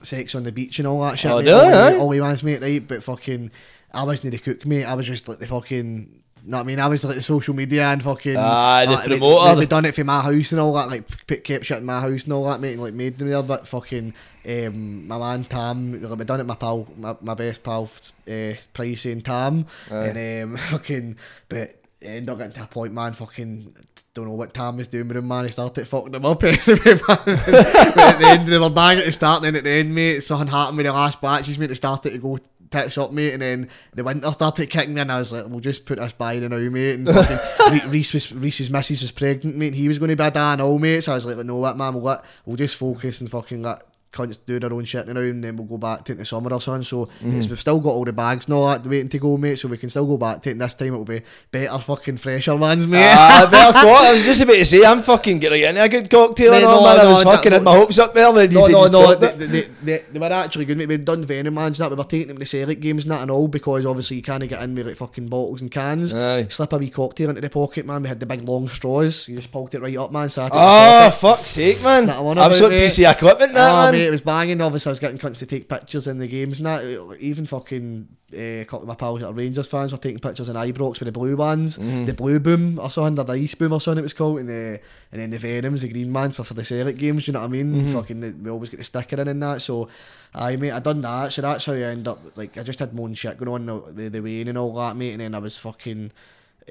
sex 0.06 0.36
on 0.36 0.44
the 0.44 0.52
beach 0.52 0.80
and 0.80 0.88
all 0.88 1.02
that 1.02 1.20
shit. 1.20 1.32
Oh, 1.32 1.38
mate. 1.39 1.46
do 1.46 1.54
all, 1.54 1.62
I? 1.62 1.92
the- 1.92 1.98
all 2.00 2.10
the 2.10 2.20
mans, 2.20 2.44
mate. 2.44 2.62
Right, 2.62 2.88
but 2.88 3.04
fucking, 3.04 3.52
I 3.94 4.04
wasn't 4.04 4.32
the 4.32 4.39
cook, 4.39 4.66
mate. 4.66 4.86
I 4.86 4.94
was 4.96 5.06
just 5.08 5.28
like 5.28 5.39
the 5.39 5.48
fucking. 5.48 6.20
Know 6.46 6.58
what 6.58 6.63
I 6.63 6.66
mean, 6.66 6.80
I 6.82 6.88
was 6.88 7.06
like 7.06 7.16
the 7.16 7.22
social 7.22 7.54
media 7.54 7.84
and 7.86 8.04
fucking. 8.04 8.36
Aye, 8.36 8.86
the 8.86 8.94
uh, 8.96 9.04
promoter. 9.06 9.56
They, 9.56 9.62
they 9.62 9.66
done 9.66 9.86
it 9.86 9.96
for 9.96 10.04
my 10.04 10.20
house 10.20 10.52
and 10.52 10.60
all 10.60 10.74
that, 10.74 10.89
like 10.89 11.08
kept 11.46 11.66
shit 11.66 11.78
in 11.78 11.86
my 11.86 12.02
house 12.02 12.26
and 12.26 12.34
all 12.34 12.44
that, 12.50 12.60
mate, 12.60 12.74
and 12.74 12.82
like 12.82 12.94
made 12.94 13.18
them 13.18 13.30
there. 13.30 13.42
But 13.42 13.66
fucking, 13.66 14.13
um, 14.46 15.08
my 15.08 15.18
man 15.18 15.46
Tam, 15.46 16.02
like, 16.04 16.20
we 16.20 16.26
done 16.26 16.42
it. 16.42 16.46
My 16.46 16.56
pal, 16.56 16.86
my, 16.98 17.16
my 17.22 17.34
best 17.34 17.63
pal, 17.63 17.84
uh, 17.84 18.60
Pricey 18.74 19.13
and 19.13 19.24
Tam, 19.24 19.66
Aye. 19.89 19.96
and 20.08 20.44
um, 20.56 20.58
fucking, 20.70 21.18
but 21.48 21.82
ended 22.02 22.30
up 22.30 22.39
getting 22.39 22.54
to 22.56 22.63
a 22.63 22.68
point, 22.68 22.92
man. 22.94 23.13
Fucking 23.13 23.74
don't 24.13 24.26
know 24.26 24.34
what 24.34 24.54
Tam 24.54 24.78
was 24.78 24.88
doing 24.88 25.08
with 25.08 25.17
him, 25.17 25.28
man. 25.28 25.45
He 25.45 25.52
started 25.52 25.88
fucking 25.88 26.12
them 26.12 26.26
up 26.26 26.43
anyway, 26.43 26.60
man. 26.67 26.99
but 27.08 27.28
at 27.28 28.19
the 28.19 28.28
end, 28.28 28.47
they 28.47 28.60
were 28.60 28.69
banging 28.69 28.99
at 28.99 29.06
the 29.06 29.12
start, 29.12 29.38
and 29.38 29.45
then 29.45 29.56
at 29.56 29.63
the 29.63 29.71
end, 29.71 29.95
mate, 29.95 30.23
something 30.23 30.47
happened 30.47 30.78
with 30.78 30.86
the 30.86 30.93
last 30.93 31.19
batch. 31.19 31.47
He's 31.47 31.58
batches, 31.58 31.60
mate. 31.60 31.67
They 31.67 31.73
started 31.73 32.12
to 32.12 32.17
go 32.19 32.38
tits 32.69 32.97
up, 32.97 33.12
mate, 33.12 33.34
and 33.34 33.41
then 33.41 33.69
the 33.93 34.04
winter 34.04 34.32
started 34.32 34.69
kicking 34.69 34.97
in. 34.97 35.10
I 35.10 35.19
was 35.19 35.32
like, 35.32 35.47
we'll 35.47 35.62
just 35.62 35.86
put 35.86 35.97
this 35.97 36.12
by 36.13 36.39
the 36.39 36.49
now, 36.49 36.58
mate. 36.58 36.99
And 36.99 37.08
fucking 37.08 37.89
Reese 37.91 38.13
was, 38.13 38.32
Reese's 38.32 38.69
missus 38.69 39.02
was 39.02 39.12
pregnant, 39.12 39.56
mate. 39.56 39.67
And 39.67 39.76
he 39.76 39.88
was 39.88 39.99
going 39.99 40.10
to 40.10 40.15
be 40.15 40.23
a 40.23 40.32
dad 40.32 40.54
and 40.54 40.62
all, 40.62 40.80
mate. 40.80 41.02
So 41.02 41.13
I 41.13 41.15
was 41.15 41.26
like, 41.26 41.38
no, 41.38 41.56
what, 41.58 41.78
man, 41.78 41.93
we'll, 41.93 42.04
let, 42.04 42.23
we'll 42.45 42.58
just 42.58 42.76
focus 42.76 43.21
and 43.21 43.32
fucking 43.32 43.63
let 43.63 43.84
cunts 44.13 44.38
do 44.45 44.60
their 44.60 44.71
own 44.71 44.86
shit 44.86 45.08
now, 45.08 45.19
and 45.19 45.43
then 45.43 45.56
we'll 45.58 45.65
go 45.67 45.78
back 45.78 46.06
to 46.06 46.12
in 46.13 46.19
the 46.19 46.26
summer 46.26 46.54
or 46.54 46.62
something. 46.62 46.84
So 46.84 47.10
it's, 47.21 47.47
we've 47.47 47.60
still 47.60 47.80
got 47.80 47.89
all 47.89 48.06
the 48.06 48.13
bags 48.13 48.45
and 48.45 48.54
all 48.54 48.67
that 48.67 48.86
waiting 48.86 49.10
to 49.10 49.19
go, 49.19 49.36
mate. 49.38 49.58
So 49.60 49.67
we 49.67 49.78
can 49.78 49.89
still 49.89 50.06
go 50.06 50.17
back 50.17 50.41
to 50.43 50.49
it. 50.49 50.54
And 50.54 50.62
this 50.62 50.76
time 50.76 50.89
it'll 50.89 51.04
be 51.04 51.21
better, 51.52 51.80
fucking 51.80 52.17
fresher 52.17 52.56
ones, 52.56 52.86
mate. 52.88 53.04
Ah, 53.06 53.47
better 53.49 53.71
quality. 53.82 54.08
I 54.08 54.13
was 54.13 54.23
just 54.23 54.41
about 54.41 54.54
to 54.54 54.65
say, 54.65 54.86
I'm 54.86 55.02
fucking 55.02 55.39
getting 55.39 55.63
into 55.63 55.82
a 55.84 55.89
good 55.89 56.10
cocktail 56.10 56.54
and 56.54 56.65
all, 56.65 56.82
no, 56.82 56.88
man. 56.88 56.99
I 56.99 57.04
no, 57.04 57.10
was 57.10 57.23
that- 57.23 57.36
fucking 57.36 57.52
had 57.52 57.63
my 57.63 57.76
hopes 57.76 57.99
up 57.99 58.13
there 58.13 58.43
you 58.43 58.47
No, 58.49 58.67
no, 58.67 58.88
no. 58.88 59.15
They, 59.15 59.45
they, 59.47 59.62
they, 59.82 59.97
they 60.12 60.19
were 60.19 60.26
actually 60.32 60.65
good. 60.65 60.78
mate. 60.78 60.88
We'd 60.88 61.06
done 61.06 61.23
Venom 61.23 61.54
Mans 61.56 61.80
and 61.80 61.86
that. 61.86 61.89
We 61.91 61.97
were 61.97 62.04
taking 62.04 62.28
them 62.28 62.38
to 62.38 62.45
Celtic 62.45 62.80
games 62.80 63.06
and 63.06 63.12
that 63.12 63.21
and 63.21 63.32
all 63.32 63.47
because 63.47 63.86
obviously 63.86 64.17
you 64.17 64.23
can't 64.23 64.47
get 64.47 64.62
in 64.62 64.76
with 64.76 64.88
like 64.88 64.97
fucking 64.97 65.28
bottles 65.28 65.62
and 65.62 65.71
cans. 65.71 66.13
Aye. 66.13 66.47
Slip 66.49 66.73
a 66.73 66.78
wee 66.78 66.89
cocktail 66.89 67.30
into 67.30 67.41
the 67.41 67.49
pocket, 67.49 67.86
man. 67.86 68.04
We 68.04 68.10
had 68.10 68.19
the 68.19 68.26
big 68.26 68.41
long 68.47 68.69
straws. 68.69 69.28
You 69.28 69.38
just 69.38 69.52
poked 69.52 69.73
it 69.73 69.82
right 69.82 69.97
up, 69.97 70.12
man. 70.12 70.30
Oh, 70.38 71.12
fuck's 71.12 71.49
sake, 71.49 71.82
man. 71.84 72.06
That 72.06 72.23
one 72.23 72.38
about, 72.38 72.52
Absolute 72.52 72.80
piece 72.80 72.99
of 72.99 73.06
equipment, 73.15 73.54
that, 73.54 73.69
Ah, 73.71 73.91
man. 73.91 74.03
It 74.08 74.12
was 74.12 74.22
banging. 74.22 74.62
Obviously, 74.62 74.89
I 74.89 74.94
was 74.94 75.00
getting 75.00 75.18
cunts 75.18 75.39
to 75.39 75.46
take 75.46 75.68
pictures 75.70 76.08
in 76.08 76.18
the 76.20 76.28
games 76.28 76.60
and 76.60 76.66
that. 76.66 77.18
Even 77.20 77.46
fucking 77.46 78.08
uh, 78.34 78.38
a 78.38 78.63
couple 78.66 78.82
of 78.84 78.88
my 78.88 78.96
pals 78.96 79.20
that 79.22 79.28
are 79.28 79.34
Rangers 79.34 79.68
fans 79.68 79.92
were 79.92 79.98
taking 79.98 80.20
pictures 80.20 80.50
in 80.50 80.56
Ibrox 80.56 81.00
with 81.00 81.06
the 81.08 81.12
blue 81.12 81.36
ones, 81.36 81.78
Mm-hmm. 81.78 82.06
the 82.06 82.13
blue 82.13 82.39
boom 82.39 82.80
or 82.80 82.89
something, 82.89 83.20
or 83.20 83.24
the 83.26 83.34
ice 83.34 83.56
boom 83.56 83.74
or 83.74 83.82
something 83.82 84.00
it 84.00 84.04
was 84.04 84.13
called, 84.13 84.39
and, 84.39 84.50
the, 84.50 84.80
and 85.12 85.22
then 85.22 85.30
the 85.30 85.38
Venoms, 85.38 85.82
the 85.82 85.88
green 85.88 86.12
ones 86.13 86.36
for, 86.36 86.44
for 86.44 86.54
the 86.54 86.63
Celtic 86.63 86.98
games, 86.98 87.28
you 87.28 87.34
know 87.34 87.39
what 87.39 87.46
I 87.46 87.50
mean? 87.50 87.74
Mm-hmm. 87.74 87.93
Fucking, 87.93 88.43
we 88.43 88.49
always 88.49 88.70
get 88.70 88.78
the 88.78 88.84
sticker 88.84 89.20
in 89.22 89.28
and 89.28 89.41
that, 89.43 89.62
so 89.62 89.88
I 90.34 90.56
mate, 90.56 90.72
I 90.72 90.80
done 90.80 91.01
that, 91.01 91.32
so 91.34 91.41
that's 91.43 91.66
how 91.66 91.74
I 91.74 91.82
end 91.82 92.08
up, 92.08 92.20
like, 92.36 92.58
I 92.58 92.64
just 92.64 92.80
had 92.80 92.93
my 92.93 93.04
own 93.04 93.14
shit 93.14 93.38
going 93.38 93.70
on, 93.70 93.95
the, 93.95 94.10
the 94.10 94.20
weighing 94.22 94.47
and 94.47 94.58
all 94.58 94.74
that, 94.76 94.95
mate, 94.95 95.12
and 95.12 95.22
then 95.22 95.36
I 95.36 95.39
was 95.39 95.58
fucking 95.58 96.12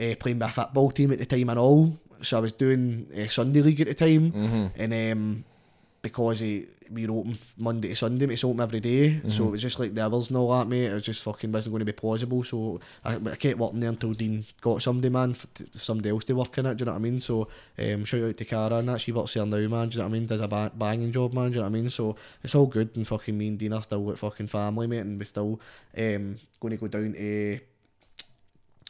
uh, 0.01 0.14
playing 0.18 0.39
my 0.39 0.51
football 0.51 0.91
team 0.91 1.12
at 1.12 1.18
the 1.18 1.26
time 1.26 1.49
and 1.49 1.59
all, 1.59 1.99
so 2.22 2.37
I 2.39 2.41
was 2.41 2.53
doing 2.53 3.07
uh, 3.16 3.28
Sunday 3.28 3.62
League 3.62 3.80
at 3.80 3.87
the 3.89 3.95
time, 3.95 4.33
Mm-hmm. 4.33 4.66
and 4.83 5.12
um, 5.12 5.45
because 6.03 6.43
eh, 6.43 6.62
we 6.93 7.07
were 7.07 7.18
open 7.18 7.36
Monday 7.57 7.88
to 7.88 7.97
Sunday, 7.97 8.26
mate, 8.26 8.34
it's 8.34 8.45
open 8.45 8.61
every 8.61 8.80
day. 8.80 9.11
Mm-hmm. 9.11 9.30
So 9.30 9.45
it 9.45 9.51
was 9.51 9.62
just 9.62 9.78
like 9.78 9.95
the 9.95 10.05
hours 10.05 10.28
and 10.28 10.36
all 10.36 10.53
that, 10.53 10.68
mate. 10.68 10.86
It 10.86 10.95
was 10.95 11.03
just 11.03 11.22
fucking 11.22 11.51
wasn't 11.51 11.72
going 11.72 11.80
to 11.80 11.86
be 11.86 11.93
plausible. 11.93 12.45
So 12.45 12.80
I, 13.05 13.14
I 13.14 13.36
kept 13.36 13.59
working 13.59 13.80
there 13.80 13.90
until 13.90 14.12
Dean 14.12 14.45
got 14.61 14.82
somebody, 14.82 15.09
man, 15.09 15.34
for 15.34 15.47
t- 15.49 15.66
somebody 15.72 16.11
else 16.11 16.24
to 16.24 16.34
work 16.34 16.57
in 16.59 16.66
it. 16.66 16.76
Do 16.76 16.82
you 16.82 16.86
know 16.86 16.93
what 16.93 16.99
I 16.99 17.03
mean? 17.03 17.20
So 17.20 17.49
um, 17.78 18.05
shout 18.05 18.22
out 18.22 18.36
to 18.36 18.45
Cara 18.45 18.76
and 18.76 18.88
that. 18.88 19.01
She 19.01 19.12
works 19.12 19.34
there 19.34 19.47
now, 19.47 19.57
man. 19.57 19.88
Do 19.88 19.95
you 19.95 19.99
know 19.99 20.09
what 20.09 20.16
I 20.16 20.18
mean? 20.18 20.26
Does 20.26 20.40
a 20.40 20.49
ba- 20.49 20.72
banging 20.74 21.12
job, 21.12 21.32
man. 21.32 21.51
Do 21.51 21.55
you 21.55 21.57
know 21.57 21.62
what 21.62 21.76
I 21.76 21.80
mean? 21.80 21.90
So 21.90 22.16
it's 22.43 22.55
all 22.55 22.66
good. 22.66 22.90
And 22.97 23.07
fucking 23.07 23.36
me 23.36 23.49
and 23.49 23.59
Dean 23.59 23.72
are 23.72 23.82
still 23.82 24.05
like 24.05 24.18
fucking 24.18 24.49
family, 24.49 24.86
mate. 24.86 24.99
And 24.99 25.18
we're 25.18 25.24
still 25.24 25.61
um, 25.97 26.38
going 26.61 26.70
to 26.70 26.76
go 26.76 26.88
down 26.88 27.14
to. 27.14 27.61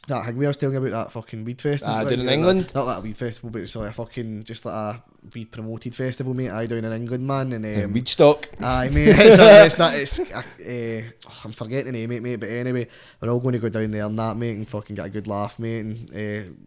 That 0.07 0.25
thing 0.25 0.37
we 0.37 0.45
was 0.45 0.57
telling 0.57 0.75
about 0.75 0.91
that 0.91 1.11
fucking 1.13 1.45
weed 1.45 1.61
festival. 1.61 1.95
Ah, 1.95 2.03
down 2.03 2.19
in 2.19 2.27
England? 2.27 2.73
Not 2.75 2.85
that 2.85 3.01
weed 3.01 3.15
festival, 3.15 3.51
but 3.51 3.61
it's 3.61 3.75
like 3.75 3.91
a 3.91 3.93
fucking 3.93 4.43
just 4.43 4.65
like 4.65 4.73
a 4.73 5.03
weed 5.33 5.51
promoted 5.51 5.95
festival, 5.95 6.33
mate. 6.33 6.49
I 6.51 6.65
down 6.65 6.85
in 6.85 6.91
England, 6.93 7.25
man, 7.25 7.53
and 7.53 7.65
um, 7.85 7.93
Weed 7.93 8.07
stock. 8.07 8.47
Aye, 8.59 8.89
mate. 8.89 9.07
It's, 9.09 9.39
uh, 9.39 9.63
it's 9.65 9.77
not. 9.77 9.93
It's. 9.95 10.19
Uh, 10.19 10.41
uh, 10.67 11.29
I'm 11.45 11.51
forgetting 11.51 11.91
the 11.93 11.99
name, 11.99 12.09
mate, 12.09 12.21
mate. 12.21 12.35
But 12.39 12.49
anyway, 12.49 12.87
we're 13.21 13.29
all 13.29 13.39
going 13.39 13.53
to 13.53 13.59
go 13.59 13.69
down 13.69 13.91
there 13.91 14.05
and 14.05 14.17
that, 14.19 14.37
mate, 14.37 14.55
and 14.55 14.67
fucking 14.69 14.95
get 14.95 15.05
a 15.05 15.09
good 15.09 15.27
laugh, 15.27 15.59
mate. 15.59 15.79
And 15.79 16.09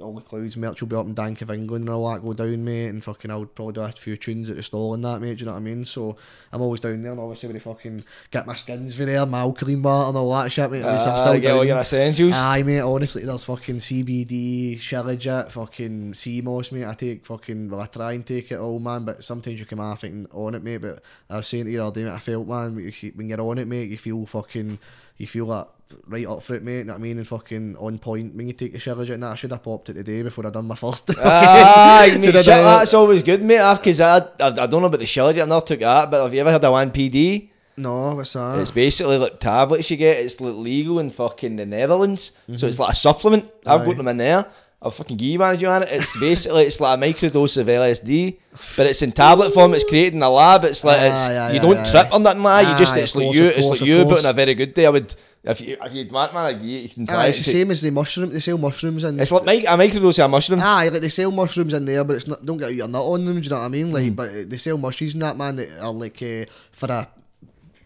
uh, 0.01 0.05
all 0.05 0.15
the 0.15 0.21
clouds 0.21 0.57
merch 0.57 0.81
will 0.81 0.89
be 0.89 0.97
up 0.97 1.07
in 1.07 1.15
Dank 1.15 1.43
of 1.43 1.51
England 1.51 1.87
and 1.87 1.95
all 1.95 2.11
that 2.13 2.23
go 2.23 2.33
down, 2.33 2.65
mate. 2.65 2.89
And 2.89 3.03
fucking, 3.05 3.31
I'll 3.31 3.45
probably 3.47 3.75
do 3.75 3.81
a 3.83 3.93
few 3.93 4.17
tunes 4.17 4.49
at 4.51 4.57
the 4.57 4.63
stall 4.63 4.95
and 4.95 5.05
that, 5.05 5.21
mate. 5.21 5.39
Do 5.39 5.41
you 5.41 5.47
know 5.47 5.53
what 5.53 5.59
I 5.59 5.63
mean? 5.63 5.85
So 5.85 6.17
I'm 6.53 6.63
always 6.63 6.81
down 6.81 7.03
there, 7.03 7.13
and 7.13 7.21
obviously 7.21 7.49
when 7.49 7.57
I 7.57 7.61
fucking 7.61 8.05
get 8.31 8.47
my 8.47 8.55
skins 8.55 8.95
for 8.95 9.05
there, 9.05 9.25
my 9.27 9.41
alkaline 9.41 9.83
water 9.83 10.09
and 10.09 10.17
all 10.17 10.33
that 10.43 10.51
shit, 10.53 10.71
mate. 10.71 10.83
At 10.85 10.93
least 10.95 11.07
I'm 11.07 11.15
Ah, 11.15 11.21
still 11.21 11.41
get 11.41 11.51
all 11.53 11.59
down. 11.61 11.69
your 11.69 11.79
essentials. 11.79 12.35
Aye, 12.35 12.63
mate, 12.63 12.81
honestly, 12.81 13.25
there's 13.25 13.45
fucking 13.45 13.77
CBD, 13.79 14.79
Shilajit, 14.79 15.53
fucking 15.53 16.15
sea 16.15 16.41
moss, 16.41 16.73
mate. 16.73 16.87
I 16.87 16.95
take 16.95 17.25
fucking, 17.27 17.71
well, 17.71 17.81
I 17.81 17.87
try 17.87 18.13
and 18.13 18.27
take 18.27 18.46
it 18.53 18.59
all, 18.59 18.79
man, 18.79 19.05
but 19.05 19.25
sometimes 19.25 19.59
you 19.59 19.67
come 19.67 19.81
off 19.81 20.01
thinking 20.01 20.27
on 20.33 20.55
it, 20.55 20.63
mate. 20.63 20.79
But 20.79 21.03
I 21.29 21.39
was 21.39 21.47
saying 21.47 21.67
to 21.67 21.71
you 21.71 21.83
all 21.83 21.91
day, 21.91 22.05
mate, 22.05 22.13
I 22.13 22.19
felt, 22.19 22.47
man, 22.47 22.75
when 22.75 22.85
you 22.85 22.93
see- 22.93 23.13
when 23.15 23.29
you're 23.29 23.41
on 23.41 23.59
it, 23.59 23.67
mate, 23.67 23.89
you 23.89 23.99
feel 23.99 24.27
fucking, 24.27 24.79
you 25.17 25.27
feel 25.27 25.47
like 25.47 25.67
right 26.07 26.27
up 26.27 26.43
for 26.43 26.55
it, 26.55 26.63
mate. 26.63 26.79
You 26.79 26.85
know 26.85 26.93
what 26.95 26.99
I 26.99 27.03
mean? 27.03 27.19
And 27.19 27.27
fucking 27.27 27.77
on 27.79 27.99
point 27.99 28.35
when 28.35 28.49
you 28.49 28.53
take 28.53 28.73
the 28.73 28.79
Shilajit 28.79 29.15
and 29.15 29.23
that. 29.23 29.33
I 29.33 29.35
should 29.35 29.53
have 29.53 29.63
popped 29.63 29.89
it 29.91 29.95
today 29.95 30.23
before 30.23 30.47
I 30.47 30.51
done 30.51 30.67
my 30.67 30.75
first. 30.75 31.11
Aye, 31.11 31.15
ah, 31.19 32.07
mate, 32.19 32.33
shit, 32.33 32.45
that's 32.45 32.95
always 32.95 33.23
good, 33.23 33.43
mate. 33.43 33.77
Because 33.77 34.01
I, 34.01 34.19
I, 34.19 34.49
I 34.49 34.51
don't 34.67 34.81
know 34.81 34.87
about 34.87 35.01
the 35.01 35.07
Shilajit, 35.07 35.43
I've 35.43 35.49
never 35.49 35.61
took 35.61 35.81
that, 35.81 36.11
but 36.11 36.23
have 36.23 36.35
you 36.35 36.41
ever 36.41 36.53
had 36.53 36.65
a 36.65 36.69
1PD? 36.69 37.51
No, 37.79 38.15
what's 38.15 38.33
that? 38.33 38.59
It's 38.59 38.71
basically 38.71 39.19
like 39.19 39.39
tablets 39.39 39.91
you 39.91 39.99
get. 39.99 40.19
It's 40.19 40.41
like 40.41 40.55
legal 40.55 40.99
in 40.99 41.11
fucking 41.11 41.57
the 41.57 41.67
Netherlands, 41.67 42.33
so 42.47 42.53
mm-hmm. 42.53 42.67
it's 42.67 42.79
like 42.79 42.93
a 42.93 42.97
supplement. 42.97 43.51
I've 43.67 43.85
got 43.85 43.99
them 43.99 44.09
in 44.09 44.17
there. 44.17 44.47
I'll 44.87 44.93
fucking 44.93 45.17
give 45.17 45.27
you 45.29 45.39
one, 45.41 45.59
you 45.59 45.67
on 45.67 45.83
it. 45.83 45.89
It's 45.91 46.17
basically 46.17 46.63
it's 46.63 46.79
like 46.79 46.97
a 46.97 47.01
microdose 47.03 47.57
of 47.61 47.67
LSD, 47.67 48.39
but 48.77 48.87
it's 48.87 49.03
in 49.03 49.11
tablet 49.11 49.51
form. 49.53 49.75
It's 49.75 49.83
created 49.83 50.15
in 50.15 50.23
a 50.23 50.31
lab. 50.31 50.65
It's 50.65 50.85
like 50.85 51.01
it's 51.11 51.29
Aye, 51.29 51.37
aye, 51.37 51.53
you 51.55 51.59
aye, 51.59 51.63
don't 51.63 51.79
aye, 51.79 51.91
trip 51.91 52.09
on 52.15 52.23
that, 52.23 52.37
man. 52.39 52.71
You 52.71 52.79
just 52.79 52.97
it's 52.97 53.13
of 53.13 53.21
like 53.23 53.35
you, 53.35 53.47
of 53.49 53.57
it's 53.59 53.67
like 53.67 53.81
you, 53.81 53.99
but 54.05 54.09
course. 54.11 54.25
on 54.25 54.31
a 54.31 54.33
very 54.33 54.55
good 54.55 54.73
day. 54.75 54.87
I 54.87 54.91
would 54.91 55.13
if 55.43 55.61
you 55.61 55.77
if 55.83 55.93
you 55.93 56.07
want, 56.11 56.35
man, 56.35 56.63
you, 56.65 56.79
you 56.79 56.89
can 56.89 57.05
try 57.05 57.17
Aye, 57.17 57.27
it. 57.27 57.29
it's 57.31 57.39
the 57.39 57.51
same 57.59 57.71
as 57.73 57.81
the 57.83 57.91
mushroom. 57.91 58.31
They 58.33 58.39
sell 58.39 58.59
mushrooms 58.59 59.03
and 59.03 59.21
It's 59.21 59.33
like 59.33 59.45
mic- 59.45 59.65
a 59.65 59.77
microdose 59.77 60.21
of 60.21 60.27
a 60.27 60.29
mushroom. 60.29 60.61
Aye, 60.61 60.89
like 60.91 61.01
they 61.03 61.09
sell 61.09 61.33
mushrooms 61.33 61.73
in 61.73 61.85
there, 61.85 62.05
but 62.05 62.15
it's 62.17 62.29
not. 62.29 62.47
Don't 62.47 62.59
get 62.59 62.73
your 62.75 62.87
nut 62.87 63.03
on 63.03 63.25
them. 63.25 63.35
Do 63.35 63.41
you 63.43 63.51
know 63.51 63.57
what 63.59 63.65
I 63.65 63.69
mean? 63.69 63.93
Like, 63.93 64.05
Mm. 64.13 64.17
but 64.17 64.29
uh, 64.31 64.45
they 64.47 64.57
sell 64.57 64.79
mushrooms 64.79 65.15
and 65.15 65.23
that 65.23 65.37
man 65.37 65.57
that 65.57 65.69
are 65.81 65.93
like 65.93 66.23
uh, 66.23 66.45
for 66.71 66.87
a 66.93 67.09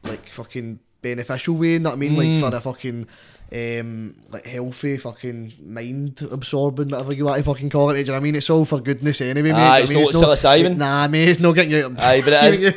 like 0.04 0.28
fucking 0.30 0.78
beneficial 1.00 1.54
way. 1.54 1.72
You 1.72 1.78
know 1.80 1.90
what 1.90 1.96
I 1.96 1.98
mean? 1.98 2.12
Mm. 2.16 2.40
Like 2.42 2.50
for 2.52 2.56
a 2.56 2.60
fucking 2.60 3.06
um 3.52 4.14
like 4.30 4.46
healthy 4.46 4.96
fucking 4.96 5.52
mind 5.60 6.22
absorbing 6.30 6.88
whatever 6.88 7.12
you 7.14 7.24
want 7.24 7.38
to 7.38 7.42
fucking 7.42 7.68
call 7.70 7.90
it. 7.90 7.94
Do 7.94 7.98
you 7.98 8.04
know 8.06 8.12
what 8.12 8.16
I 8.18 8.22
mean? 8.22 8.36
It's 8.36 8.48
all 8.48 8.64
for 8.64 8.80
goodness 8.80 9.20
anyway, 9.20 9.50
mate. 9.50 9.54
Aye, 9.54 9.84
Do 9.86 9.92
you 9.92 9.98
know 10.00 10.06
it's 10.08 10.16
I 10.16 10.20
mean? 10.20 10.28
not 10.28 10.38
psilocybin. 10.38 10.76
Nah, 10.76 11.08
mate, 11.08 11.28
it's 11.28 11.40
not 11.40 11.52
getting 11.52 11.72
you. 11.72 11.96
Aye, 11.98 12.22
but 12.24 12.32
it 12.32 12.60
is. 12.62 12.74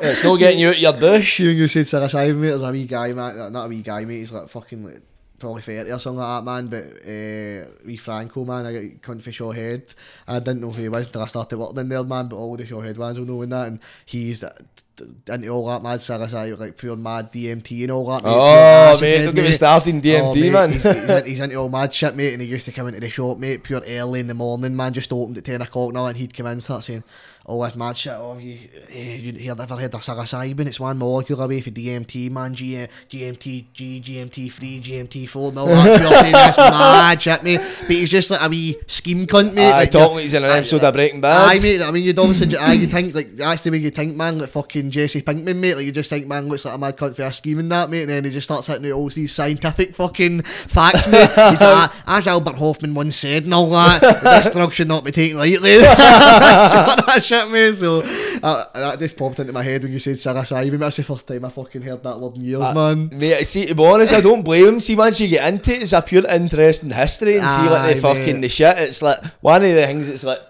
It's 0.00 0.24
not 0.24 0.36
getting 0.36 0.58
you 0.58 0.70
out 0.70 0.78
your 0.78 0.92
bush. 0.94 1.36
See 1.36 1.46
when 1.46 1.56
you 1.56 1.68
said 1.68 1.86
psilocybin, 1.86 2.36
mate, 2.36 2.48
there's 2.48 2.62
a 2.62 2.70
wee 2.72 2.86
guy, 2.86 3.12
man. 3.12 3.52
Not 3.52 3.66
a 3.66 3.68
wee 3.68 3.82
guy, 3.82 4.04
mate. 4.04 4.18
He's 4.18 4.32
like 4.32 4.48
fucking 4.48 4.84
like 4.84 5.02
probably 5.38 5.62
30 5.62 5.92
or 5.92 6.00
something 6.00 6.18
like 6.18 6.44
that, 6.44 6.44
man. 6.44 6.66
But 6.66 6.84
uh, 7.08 7.84
wee 7.86 7.96
Franco, 7.96 8.44
man, 8.44 8.66
I 8.66 8.72
got 8.72 8.82
cunt 9.02 9.22
for 9.22 9.30
short 9.30 9.56
head. 9.56 9.94
I 10.26 10.40
didn't 10.40 10.62
know 10.62 10.70
who 10.70 10.82
he 10.82 10.88
was 10.88 11.06
until 11.06 11.22
I 11.22 11.26
started 11.26 11.58
working 11.58 11.78
in 11.78 11.88
there, 11.90 12.02
man. 12.02 12.26
But 12.26 12.36
all 12.38 12.56
the 12.56 12.66
short 12.66 12.84
head 12.86 12.98
ones 12.98 13.20
will 13.20 13.26
know 13.26 13.46
that. 13.46 13.68
And 13.68 13.78
he's 14.04 14.42
uh, 14.42 14.52
into 15.00 15.48
all 15.48 15.66
that 15.68 15.82
mad 15.82 16.00
psilocybin, 16.00 16.58
like 16.58 16.76
pure 16.76 16.96
mad 16.96 17.32
DMT 17.32 17.82
and 17.82 17.92
all 17.92 18.06
that. 18.06 18.24
Mate. 18.24 18.30
Oh, 18.32 18.98
mate, 19.00 19.22
don't 19.24 19.34
get 19.34 19.44
me 19.44 19.52
started 19.52 19.88
in 19.88 20.02
DMT, 20.02 20.48
oh, 20.48 20.52
man. 20.52 20.72
He's, 20.72 20.82
he's, 20.82 21.24
he's 21.24 21.40
into 21.40 21.56
all 21.56 21.68
mad 21.68 21.92
shit, 21.92 22.14
mate. 22.14 22.32
And 22.32 22.42
he 22.42 22.48
used 22.48 22.66
to 22.66 22.72
come 22.72 22.88
into 22.88 23.00
the 23.00 23.08
shop, 23.08 23.38
mate, 23.38 23.64
pure 23.64 23.82
early 23.86 24.20
in 24.20 24.26
the 24.26 24.34
morning, 24.34 24.76
man. 24.76 24.92
Just 24.92 25.12
opened 25.12 25.38
at 25.38 25.44
10 25.44 25.62
o'clock 25.62 25.92
now, 25.92 26.06
and 26.06 26.16
he'd 26.16 26.34
come 26.34 26.46
in 26.46 26.52
and 26.52 26.62
start 26.62 26.84
saying, 26.84 27.04
Oh, 27.50 27.62
that's 27.62 27.76
mad 27.76 27.96
shit. 27.96 28.12
Oh, 28.12 28.36
you, 28.36 28.58
eh, 28.90 29.14
you, 29.16 29.32
you 29.32 29.50
ever 29.50 29.64
heard 29.74 29.94
of 29.94 30.02
psilocybin? 30.02 30.66
It's 30.66 30.78
one 30.78 30.98
molecule 30.98 31.40
away 31.40 31.62
for 31.62 31.70
DMT, 31.70 32.30
man. 32.30 32.54
G, 32.54 32.86
GMT, 33.08 33.64
G, 33.72 34.02
GMT 34.04 34.52
3, 34.52 34.82
GMT 34.82 35.26
4, 35.26 35.48
and 35.48 35.58
all 35.58 35.66
that. 35.68 35.98
Pure 35.98 36.10
saying 36.10 36.32
that's 36.32 36.58
mad 36.58 37.22
shit, 37.22 37.42
mate. 37.42 37.60
But 37.80 37.88
he's 37.90 38.10
just 38.10 38.28
like 38.28 38.42
a 38.42 38.50
wee 38.50 38.76
scheme 38.86 39.26
cunt, 39.26 39.54
mate. 39.54 39.70
I 39.70 39.78
like, 39.78 39.94
you're- 39.94 40.04
like 40.08 40.22
he's 40.24 40.34
in 40.34 40.44
an 40.44 40.50
episode 40.50 40.76
like- 40.76 40.82
of 40.88 40.92
Breaking 40.94 41.22
Bad. 41.22 41.48
Aye, 41.56 41.58
mate. 41.62 41.80
I 41.80 41.90
mean, 41.90 42.04
you'd 42.04 42.18
obviously, 42.18 42.54
aye, 42.54 42.74
you 42.74 42.86
think, 42.86 43.14
like, 43.14 43.34
that's 43.34 43.62
the 43.62 43.70
way 43.70 43.78
you 43.78 43.90
think, 43.92 44.14
man. 44.14 44.38
Like 44.38 44.50
fucking 44.50 44.90
Jesse 44.90 45.22
Pinkman, 45.22 45.56
mate. 45.56 45.76
Like, 45.76 45.86
you 45.86 45.92
just 45.92 46.10
think, 46.10 46.26
man, 46.26 46.48
looks 46.48 46.66
like 46.66 46.74
a 46.74 46.78
mad 46.78 46.98
cunt 46.98 47.16
for 47.16 47.22
a 47.22 47.32
scheme 47.32 47.60
and 47.60 47.72
that, 47.72 47.88
mate. 47.88 48.02
And 48.02 48.10
then 48.10 48.24
he 48.24 48.30
just 48.30 48.44
starts 48.46 48.66
hitting 48.66 48.84
out 48.84 48.92
all 48.92 49.08
these 49.08 49.34
scientific 49.34 49.94
fucking 49.94 50.42
facts, 50.42 51.08
mate. 51.08 51.30
He's 51.30 51.62
like, 51.62 51.90
as 52.06 52.26
Albert 52.26 52.56
Hofmann 52.56 52.92
once 52.94 53.16
said 53.16 53.44
and 53.44 53.54
all 53.54 53.70
that, 53.70 54.02
this 54.02 54.52
drug 54.52 54.74
should 54.74 54.88
not 54.88 55.02
be 55.02 55.12
taken 55.12 55.38
lightly. 55.38 55.78
that 55.78 57.20
shit, 57.24 57.37
So, 57.46 58.02
uh, 58.42 58.64
that 58.74 58.98
just 58.98 59.16
popped 59.16 59.38
into 59.40 59.52
my 59.52 59.62
head 59.62 59.82
when 59.82 59.92
you 59.92 59.98
said 59.98 60.14
psilocybin. 60.16 60.78
That's 60.78 60.96
the 60.96 61.02
first 61.04 61.26
time 61.26 61.44
I 61.44 61.48
fucking 61.50 61.82
heard 61.82 62.02
that 62.02 62.18
word 62.18 62.36
in 62.36 62.44
years, 62.44 62.60
Uh, 62.62 62.74
man. 62.74 63.10
Mate, 63.12 63.46
see, 63.46 63.66
to 63.66 63.74
be 63.74 63.84
honest, 63.86 64.12
I 64.12 64.20
don't 64.20 64.42
blame 64.42 64.66
him. 64.66 64.80
See, 64.80 64.94
once 64.96 65.20
you 65.20 65.28
get 65.28 65.46
into 65.52 65.72
it, 65.74 65.82
it's 65.82 65.92
a 65.92 66.02
pure 66.02 66.26
interest 66.26 66.82
in 66.82 66.90
history 66.90 67.38
and 67.38 67.48
see 67.48 67.62
like 67.70 67.80
Aye, 67.82 67.94
the 67.94 68.00
fucking 68.00 68.34
mate. 68.36 68.40
the 68.42 68.48
shit. 68.48 68.78
It's 68.78 69.02
like 69.02 69.22
one 69.40 69.62
of 69.62 69.68
the 69.74 69.86
things. 69.86 70.08
It's 70.08 70.24
like 70.24 70.40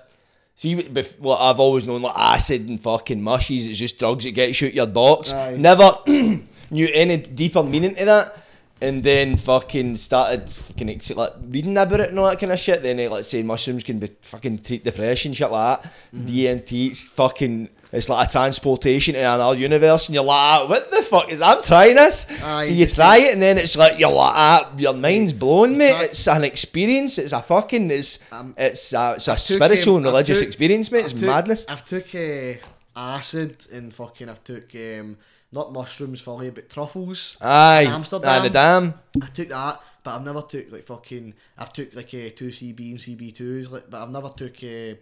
see, 0.56 0.74
bef- 0.76 1.18
what 1.20 1.38
I've 1.40 1.60
always 1.60 1.86
known 1.86 2.02
like 2.02 2.16
acid 2.16 2.68
and 2.68 2.80
fucking 2.82 3.20
mushies. 3.20 3.68
It's 3.68 3.78
just 3.78 3.98
drugs 3.98 4.24
that 4.24 4.32
get 4.32 4.60
you 4.60 4.68
out 4.68 4.74
your 4.74 4.86
box. 4.86 5.32
Aye. 5.32 5.56
Never 5.58 5.90
knew 6.06 6.88
any 6.92 7.16
deeper 7.18 7.62
meaning 7.62 7.94
to 7.94 8.04
that. 8.06 8.36
And 8.80 9.02
then 9.02 9.36
fucking 9.36 9.96
started 9.96 10.52
fucking 10.52 10.88
ex- 10.88 11.10
like 11.10 11.32
reading 11.48 11.76
about 11.76 11.98
it 12.00 12.10
and 12.10 12.18
all 12.20 12.28
that 12.28 12.38
kind 12.38 12.52
of 12.52 12.60
shit. 12.60 12.80
Then 12.82 13.00
it, 13.00 13.10
like 13.10 13.24
saying 13.24 13.44
mushrooms 13.46 13.82
can 13.82 13.98
be 13.98 14.08
fucking 14.22 14.58
treat 14.60 14.84
depression 14.84 15.32
shit 15.32 15.50
like 15.50 15.82
that. 15.82 15.92
Mm-hmm. 16.14 16.26
DMT, 16.28 16.90
it's 16.90 17.06
fucking. 17.08 17.70
It's 17.90 18.08
like 18.08 18.28
a 18.28 18.30
transportation 18.30 19.14
to 19.14 19.20
another 19.20 19.58
universe, 19.58 20.06
and 20.08 20.14
you're 20.14 20.22
like, 20.22 20.36
"Ah, 20.60 20.66
"What 20.68 20.90
the 20.92 21.02
fuck 21.02 21.28
is? 21.32 21.40
I'm 21.40 21.62
trying 21.62 21.96
this." 21.96 22.26
Aye, 22.44 22.66
so 22.66 22.72
you 22.74 22.86
try 22.86 23.16
it, 23.16 23.32
and 23.32 23.42
then 23.42 23.56
it's 23.58 23.76
like 23.76 23.98
you're 23.98 24.12
like, 24.12 24.34
ah, 24.36 24.72
"Your 24.76 24.92
mind's 24.92 25.32
blown, 25.32 25.76
mate." 25.78 26.00
It's 26.04 26.28
an 26.28 26.44
experience. 26.44 27.16
It's 27.18 27.32
a 27.32 27.40
fucking. 27.42 27.90
It's 27.90 28.18
Um, 28.30 28.54
it's 28.58 28.92
a, 28.92 29.14
it's 29.16 29.26
a 29.26 29.32
I've 29.32 29.40
spiritual 29.40 29.94
um, 29.94 30.04
and 30.04 30.06
religious 30.06 30.38
took- 30.40 30.48
experience, 30.48 30.92
mate. 30.92 30.98
I've 30.98 31.04
It's 31.06 31.12
took- 31.14 31.22
madness. 31.22 31.64
I've 31.68 31.84
took 31.84 32.14
uh, 32.14 32.52
acid 32.94 33.66
and 33.72 33.92
fucking 33.92 34.28
I've 34.28 34.44
took 34.44 34.72
um, 34.74 35.16
not 35.52 35.72
mushrooms 35.72 36.20
fully, 36.20 36.50
but 36.50 36.68
truffles. 36.68 37.36
Aye, 37.40 37.86
Amsterdam. 37.88 38.28
aye, 38.28 38.42
the 38.42 38.50
dam. 38.50 38.94
I 39.22 39.26
took 39.26 39.48
that, 39.48 39.80
but 40.02 40.14
I've 40.14 40.24
never 40.24 40.42
took 40.42 40.70
like 40.70 40.84
fucking. 40.84 41.34
I've 41.56 41.72
took 41.72 41.94
like 41.94 42.08
uh, 42.08 42.30
two 42.36 42.48
CB 42.48 42.90
and 42.90 42.98
CB 42.98 43.34
twos, 43.34 43.70
like, 43.70 43.88
but 43.90 44.02
I've 44.02 44.10
never 44.10 44.28
took 44.30 44.62
uh, 44.62 44.94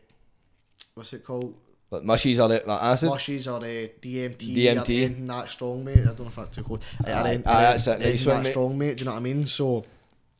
what's 0.94 1.12
it 1.12 1.24
called? 1.24 1.54
Like 1.90 2.02
mushies 2.02 2.38
or 2.38 2.48
like 2.48 2.66
acid. 2.66 3.10
Mushies 3.10 3.46
or 3.46 3.58
uh, 3.58 3.88
DMT. 4.00 4.56
DMT. 4.56 5.22
Or 5.22 5.26
that 5.26 5.48
strong, 5.48 5.84
mate. 5.84 5.98
I 6.00 6.04
don't 6.06 6.20
know 6.20 6.26
if 6.26 6.36
that's 6.36 6.56
too 6.56 6.64
close. 6.64 6.80
Aye, 7.04 7.10
anything- 7.12 7.46
aye, 7.46 7.62
that's 7.62 7.86
it, 7.86 8.00
nice 8.00 8.26
one, 8.26 8.42
mate. 8.42 8.50
strong, 8.50 8.78
mate. 8.78 8.96
Do 8.96 9.02
you 9.02 9.04
know 9.06 9.12
what 9.12 9.18
I 9.18 9.22
mean? 9.22 9.46
So, 9.46 9.84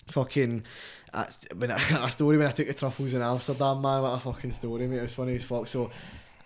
fucking. 0.08 0.64
Uh, 1.14 1.24
when 1.56 1.70
I, 1.70 1.76
a 2.06 2.10
story 2.10 2.36
when 2.36 2.48
I 2.48 2.50
took 2.50 2.66
the 2.66 2.74
truffles 2.74 3.14
in 3.14 3.22
Amsterdam, 3.22 3.80
man, 3.80 4.02
what 4.02 4.08
a 4.14 4.18
fucking 4.18 4.50
story, 4.52 4.88
mate. 4.88 4.98
It 4.98 5.02
was 5.02 5.14
funny 5.14 5.36
as 5.36 5.44
fuck. 5.44 5.68
So, 5.68 5.90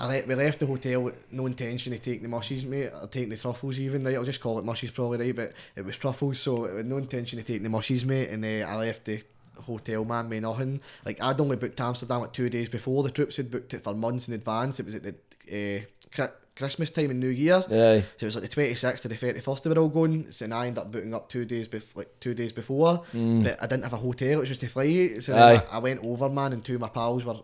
I 0.00 0.06
le- 0.06 0.26
we 0.26 0.34
left 0.34 0.58
the 0.58 0.66
hotel 0.66 1.02
with 1.02 1.30
no 1.30 1.46
intention 1.46 1.92
of 1.92 2.00
taking 2.02 2.22
the 2.22 2.34
mushies, 2.36 2.64
mate, 2.64 2.90
or 3.00 3.06
taking 3.06 3.28
the 3.28 3.36
truffles 3.36 3.78
even, 3.78 4.02
right? 4.02 4.16
I'll 4.16 4.24
just 4.24 4.40
call 4.40 4.58
it 4.58 4.64
mushies 4.64 4.92
probably, 4.94 5.18
right? 5.18 5.36
But 5.36 5.52
it 5.76 5.84
was 5.84 5.96
truffles, 5.96 6.40
so 6.40 6.64
it 6.64 6.86
no 6.86 6.96
intention 6.96 7.38
of 7.38 7.44
taking 7.44 7.62
the 7.64 7.68
mushies, 7.68 8.04
mate. 8.04 8.30
And 8.30 8.44
uh, 8.44 8.66
I 8.66 8.74
left 8.76 9.04
the 9.04 9.22
hotel 9.58 10.04
man, 10.06 10.28
me 10.30 10.40
nothing. 10.40 10.80
Like 11.04 11.20
I'd 11.22 11.38
only 11.40 11.56
booked 11.56 11.80
Amsterdam 11.80 12.22
like 12.22 12.32
two 12.32 12.48
days 12.48 12.68
before. 12.70 13.02
The 13.02 13.10
troops 13.10 13.36
had 13.36 13.50
booked 13.50 13.74
it 13.74 13.84
for 13.84 13.94
months 13.94 14.26
in 14.26 14.34
advance. 14.34 14.80
It 14.80 14.86
was 14.86 14.94
at 14.94 15.02
the 15.02 15.84
uh, 16.16 16.26
Christmas 16.56 16.90
time 16.90 17.10
and 17.10 17.20
New 17.20 17.28
Year. 17.28 17.62
Aye. 17.70 18.04
So 18.18 18.24
it 18.24 18.24
was 18.24 18.34
like 18.36 18.42
the 18.42 18.48
twenty 18.48 18.74
sixth 18.74 19.02
to 19.02 19.08
the 19.08 19.16
thirty 19.16 19.40
first 19.40 19.62
they 19.64 19.70
were 19.70 19.78
all 19.78 19.88
going. 19.88 20.30
So 20.30 20.46
I 20.50 20.66
ended 20.66 20.78
up 20.82 20.90
booking 20.92 21.14
up 21.14 21.28
two 21.28 21.44
days 21.44 21.68
bef- 21.68 21.94
like 21.96 22.08
two 22.20 22.34
days 22.34 22.52
before. 22.52 23.02
But 23.44 23.62
I 23.62 23.66
didn't 23.66 23.84
have 23.84 23.92
a 23.92 23.96
hotel, 23.98 24.28
it 24.28 24.36
was 24.36 24.48
just 24.48 24.62
a 24.62 24.68
flight. 24.68 25.22
So. 25.22 25.34
I, 25.70 25.76
I 25.76 25.78
went 25.78 26.04
over 26.04 26.28
man 26.28 26.52
and 26.52 26.64
two 26.64 26.74
of 26.74 26.80
my 26.80 26.88
pals 26.88 27.24
were 27.24 27.36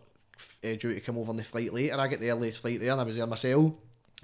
uh, 0.65 0.75
due 0.75 0.95
to 0.95 1.01
come 1.01 1.19
over 1.19 1.31
on 1.31 1.37
the 1.37 1.45
flight 1.45 1.73
later. 1.73 1.99
I 1.99 2.09
get 2.09 2.21
the 2.21 2.31
earliest 2.31 2.61
flight 2.61 2.81
there 2.81 2.93
and 2.93 3.01
I 3.01 3.05
was 3.05 3.17
there 3.17 3.27
myself. 3.27 3.73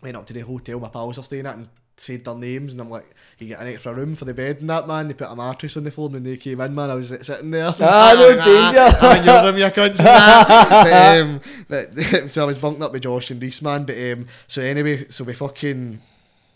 Went 0.01 0.17
up 0.17 0.27
to 0.27 0.33
the 0.33 0.41
hotel 0.41 0.81
my 0.81 0.89
pals 0.89 1.19
are 1.19 1.23
staying 1.23 1.47
at 1.47 1.57
and 1.57 1.69
said 1.97 2.25
their 2.25 2.35
names 2.35 2.73
and 2.73 2.81
I'm 2.81 2.91
like, 2.91 3.15
you 3.39 3.47
get 3.47 3.61
an 3.61 3.69
extra 3.69 3.95
room 3.95 4.15
for 4.15 4.25
the 4.25 4.35
bed 4.35 4.59
and 4.61 4.71
that 4.71 4.89
man. 4.89 5.09
They 5.09 5.15
put 5.15 5.31
a 5.31 5.37
mattress 5.37 5.77
on 5.77 5.85
the 5.85 5.91
floor 5.91 6.07
and 6.07 6.15
when 6.15 6.25
they 6.25 6.37
came 6.37 6.61
in 6.61 6.75
man 6.75 6.91
I 6.91 6.95
was 6.95 7.11
like, 7.11 7.25
sitting 7.25 7.51
there. 7.51 7.75
Ah, 7.81 8.15
no 8.17 8.29
danger. 8.35 8.99
I'm 9.07 9.19
in 9.19 9.25
your 9.25 9.45
room, 9.45 9.59
you 9.59 9.65
cunts 9.67 9.99
but, 9.99 11.21
um, 11.21 11.41
but, 11.69 12.31
so 12.31 12.43
I 12.43 12.47
was 12.47 12.59
bunked 12.59 12.83
up 12.83 12.93
with 12.93 13.03
Josh 13.03 13.31
and 13.31 13.41
Reese 13.41 13.63
man. 13.63 13.85
But 13.85 13.97
um, 13.99 14.27
so 14.49 14.63
anyway, 14.63 15.09
so 15.11 15.25
we 15.25 15.35
fucking 15.35 16.01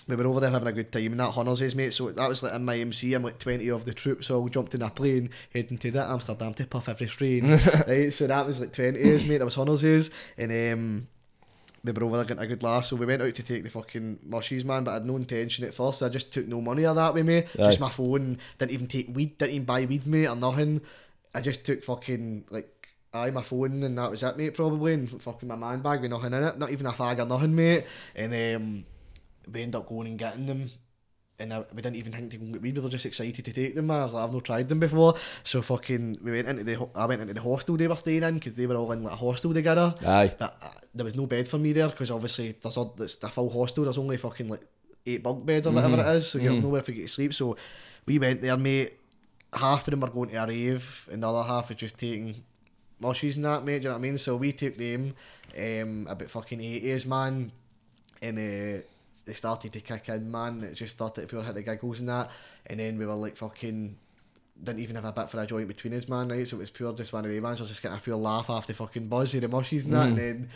we 0.09 0.16
were 0.16 0.26
over 0.26 0.40
there 0.40 0.50
having 0.50 0.68
a 0.68 0.72
good 0.72 0.92
time 0.92 1.12
and 1.12 1.20
that 1.20 1.36
honours 1.36 1.59
his 1.59 1.74
mate. 1.74 1.92
So 1.92 2.11
that 2.11 2.28
was 2.28 2.42
like 2.42 2.54
in 2.54 2.64
my 2.64 2.78
MC. 2.78 3.12
I'm 3.14 3.22
like 3.22 3.38
20 3.38 3.68
of 3.68 3.84
the 3.84 3.94
troops 3.94 4.30
all 4.30 4.48
jumped 4.48 4.74
in 4.74 4.82
a 4.82 4.90
plane 4.90 5.30
heading 5.52 5.78
to 5.78 5.90
that 5.92 6.09
Amsterdam 6.09 6.54
to 6.54 6.66
puff 6.66 6.88
every 6.88 7.09
strain. 7.09 7.50
right, 7.86 8.12
so 8.12 8.26
that 8.26 8.46
was 8.46 8.61
like 8.61 8.72
20 8.72 8.98
is 8.98 9.24
mate. 9.24 9.38
That 9.38 9.44
was 9.44 9.59
honours 9.59 9.84
is 9.84 10.11
and 10.36 10.72
um. 10.72 11.09
We 11.84 11.92
were 11.92 12.02
over 12.02 12.16
there 12.16 12.24
getting 12.24 12.42
a 12.42 12.46
good 12.48 12.64
laugh, 12.64 12.86
so 12.86 12.96
we 12.96 13.07
went 13.07 13.22
out 13.22 13.32
to 13.32 13.42
take 13.44 13.62
the 13.62 13.70
fucking 13.70 14.18
mushies, 14.28 14.64
man. 14.64 14.82
But 14.82 14.90
I 14.90 14.94
had 14.94 15.07
no 15.07 15.14
intention 15.14 15.64
at 15.64 15.72
first. 15.72 16.02
I 16.02 16.09
just 16.09 16.32
took 16.32 16.48
no 16.48 16.61
money 16.61 16.84
of 16.84 16.96
that 16.96 17.14
with 17.14 17.24
me. 17.24 17.44
Just 17.57 17.78
my 17.78 17.90
phone. 17.90 18.38
Didn't 18.59 18.72
even 18.72 18.88
take 18.88 19.14
weed. 19.14 19.38
Didn't 19.38 19.54
even 19.54 19.66
buy 19.66 19.84
weed, 19.84 20.04
mate, 20.04 20.26
or 20.26 20.34
nothing. 20.34 20.80
I 21.32 21.40
just 21.42 21.64
took 21.64 21.84
fucking 21.84 22.46
like 22.50 22.88
aye 23.14 23.30
my 23.30 23.42
phone 23.42 23.84
and 23.84 23.96
that 23.98 24.11
was 24.11 24.24
it, 24.24 24.36
mate. 24.36 24.54
Probably 24.54 24.94
and 24.94 25.22
fucking 25.22 25.48
my 25.48 25.54
man 25.54 25.80
bag 25.80 26.00
with 26.00 26.11
nothing 26.11 26.32
in 26.32 26.42
it. 26.42 26.59
Not 26.59 26.70
even 26.70 26.86
a 26.86 26.92
fag 26.92 27.20
or 27.20 27.26
nothing, 27.26 27.54
mate. 27.54 27.84
And 28.16 28.57
um, 28.57 28.84
we 29.51 29.62
end 29.62 29.74
up 29.74 29.88
going 29.88 30.09
and 30.09 30.18
getting 30.18 30.47
them. 30.47 30.70
And 31.38 31.53
I, 31.53 31.64
we 31.74 31.82
didn't 31.82 31.97
even 31.97 32.12
think 32.12 32.30
to 32.30 32.38
go 32.38 32.44
and 32.44 32.53
get 32.55 32.62
weed. 32.62 32.76
We 32.76 32.82
were 32.82 32.88
just 32.88 33.05
excited 33.05 33.44
to 33.44 33.53
take 33.53 33.74
them. 33.74 33.90
I 33.90 34.05
was 34.05 34.14
like, 34.14 34.24
I've 34.24 34.32
not 34.32 34.44
tried 34.44 34.70
them 34.70 34.80
before. 34.80 35.16
So 35.44 35.61
fucking, 35.61 36.20
we 36.22 36.32
went 36.32 36.49
into 36.49 36.64
the. 36.64 36.88
I 36.94 37.05
went 37.05 37.20
into 37.20 37.34
the 37.34 37.42
hostel 37.42 37.76
they 37.76 37.86
were 37.86 37.97
staying 37.97 38.22
in 38.22 38.34
because 38.34 38.55
they 38.55 38.66
were 38.66 38.76
all 38.76 38.90
in 38.92 39.05
like 39.05 39.12
a 39.12 39.16
hostel 39.16 39.53
together. 39.53 39.94
Aye. 40.07 40.34
But 40.38 40.57
uh, 40.62 40.68
there 40.94 41.05
was 41.05 41.14
no 41.14 41.26
bed 41.26 41.47
for 41.47 41.59
me 41.59 41.72
there 41.74 41.88
because 41.88 42.11
obviously 42.11 42.57
there's 42.59 42.78
a, 42.78 42.90
it's 43.01 43.22
a 43.22 43.28
full 43.28 43.51
hostel. 43.51 43.84
There's 43.84 43.99
only 43.99 44.16
fucking 44.16 44.49
like 44.49 44.62
eight 45.05 45.22
bunk 45.22 45.44
beds 45.44 45.66
or 45.66 45.74
whatever 45.74 46.01
it 46.01 46.16
is, 46.16 46.26
so 46.26 46.38
you 46.38 46.51
have 46.51 46.62
nowhere 46.62 46.82
for 46.82 46.92
you 46.92 47.03
to 47.03 47.09
sleep. 47.09 47.34
So 47.34 47.57
we 48.07 48.18
went 48.18 48.40
there, 48.40 48.57
mate. 48.57 48.94
Half 49.53 49.86
of 49.86 49.92
them 49.92 50.05
are 50.05 50.11
going 50.11 50.30
to 50.30 50.36
a 50.42 50.47
rave, 50.47 51.09
and 51.12 51.22
the 51.22 51.30
other 51.30 51.47
half 51.47 51.68
was 51.68 51.78
just 51.78 51.99
taking 51.99 52.42
mushies 53.03 53.36
and 53.36 53.44
that, 53.44 53.62
mate. 53.62 53.80
Do 53.80 53.84
you 53.84 53.88
know 53.90 53.97
what 53.97 53.99
I 53.99 54.03
mean? 54.03 54.18
So 54.18 54.36
we 54.36 54.53
took 54.53 54.76
them 54.76 55.14
um, 55.57 56.07
about 56.09 56.30
fucking 56.30 56.61
eighties, 56.61 57.05
man, 57.05 57.53
and 58.22 58.38
uh, 58.38 58.82
they 59.27 59.35
started 59.35 59.72
to 59.72 59.81
kick 59.81 60.09
in, 60.09 60.31
man. 60.31 60.62
It 60.62 60.74
just 60.74 60.95
started 60.95 61.22
to 61.22 61.27
pure 61.27 61.43
hit 61.43 61.55
the 61.55 61.62
giggles 61.62 62.01
and 62.01 62.09
that, 62.09 62.31
and 62.66 62.81
then 62.81 62.97
we 62.99 63.07
were 63.07 63.14
like 63.14 63.37
fucking 63.37 63.97
didn't 64.62 64.81
even 64.81 64.97
have 64.97 65.05
a 65.05 65.12
bit 65.12 65.29
for 65.29 65.39
a 65.39 65.47
joint 65.47 65.68
between 65.68 65.93
us, 65.93 66.09
man, 66.09 66.29
right? 66.29 66.49
So 66.49 66.57
it 66.57 66.61
was 66.61 66.70
pure 66.70 66.93
just 66.95 67.12
one 67.12 67.24
of 67.24 67.31
the 67.31 67.41
man, 67.41 67.57
so 67.57 67.66
just 67.66 67.83
getting 67.83 67.99
a 67.99 68.01
pure 68.01 68.16
laugh 68.16 68.49
after 68.49 68.72
fucking 68.72 69.09
buzz 69.09 69.35
of 69.35 69.43
the 69.43 69.49
mushies 69.49 69.85
and 69.85 69.93
that, 69.93 70.09
and 70.09 70.18
then 70.18 70.49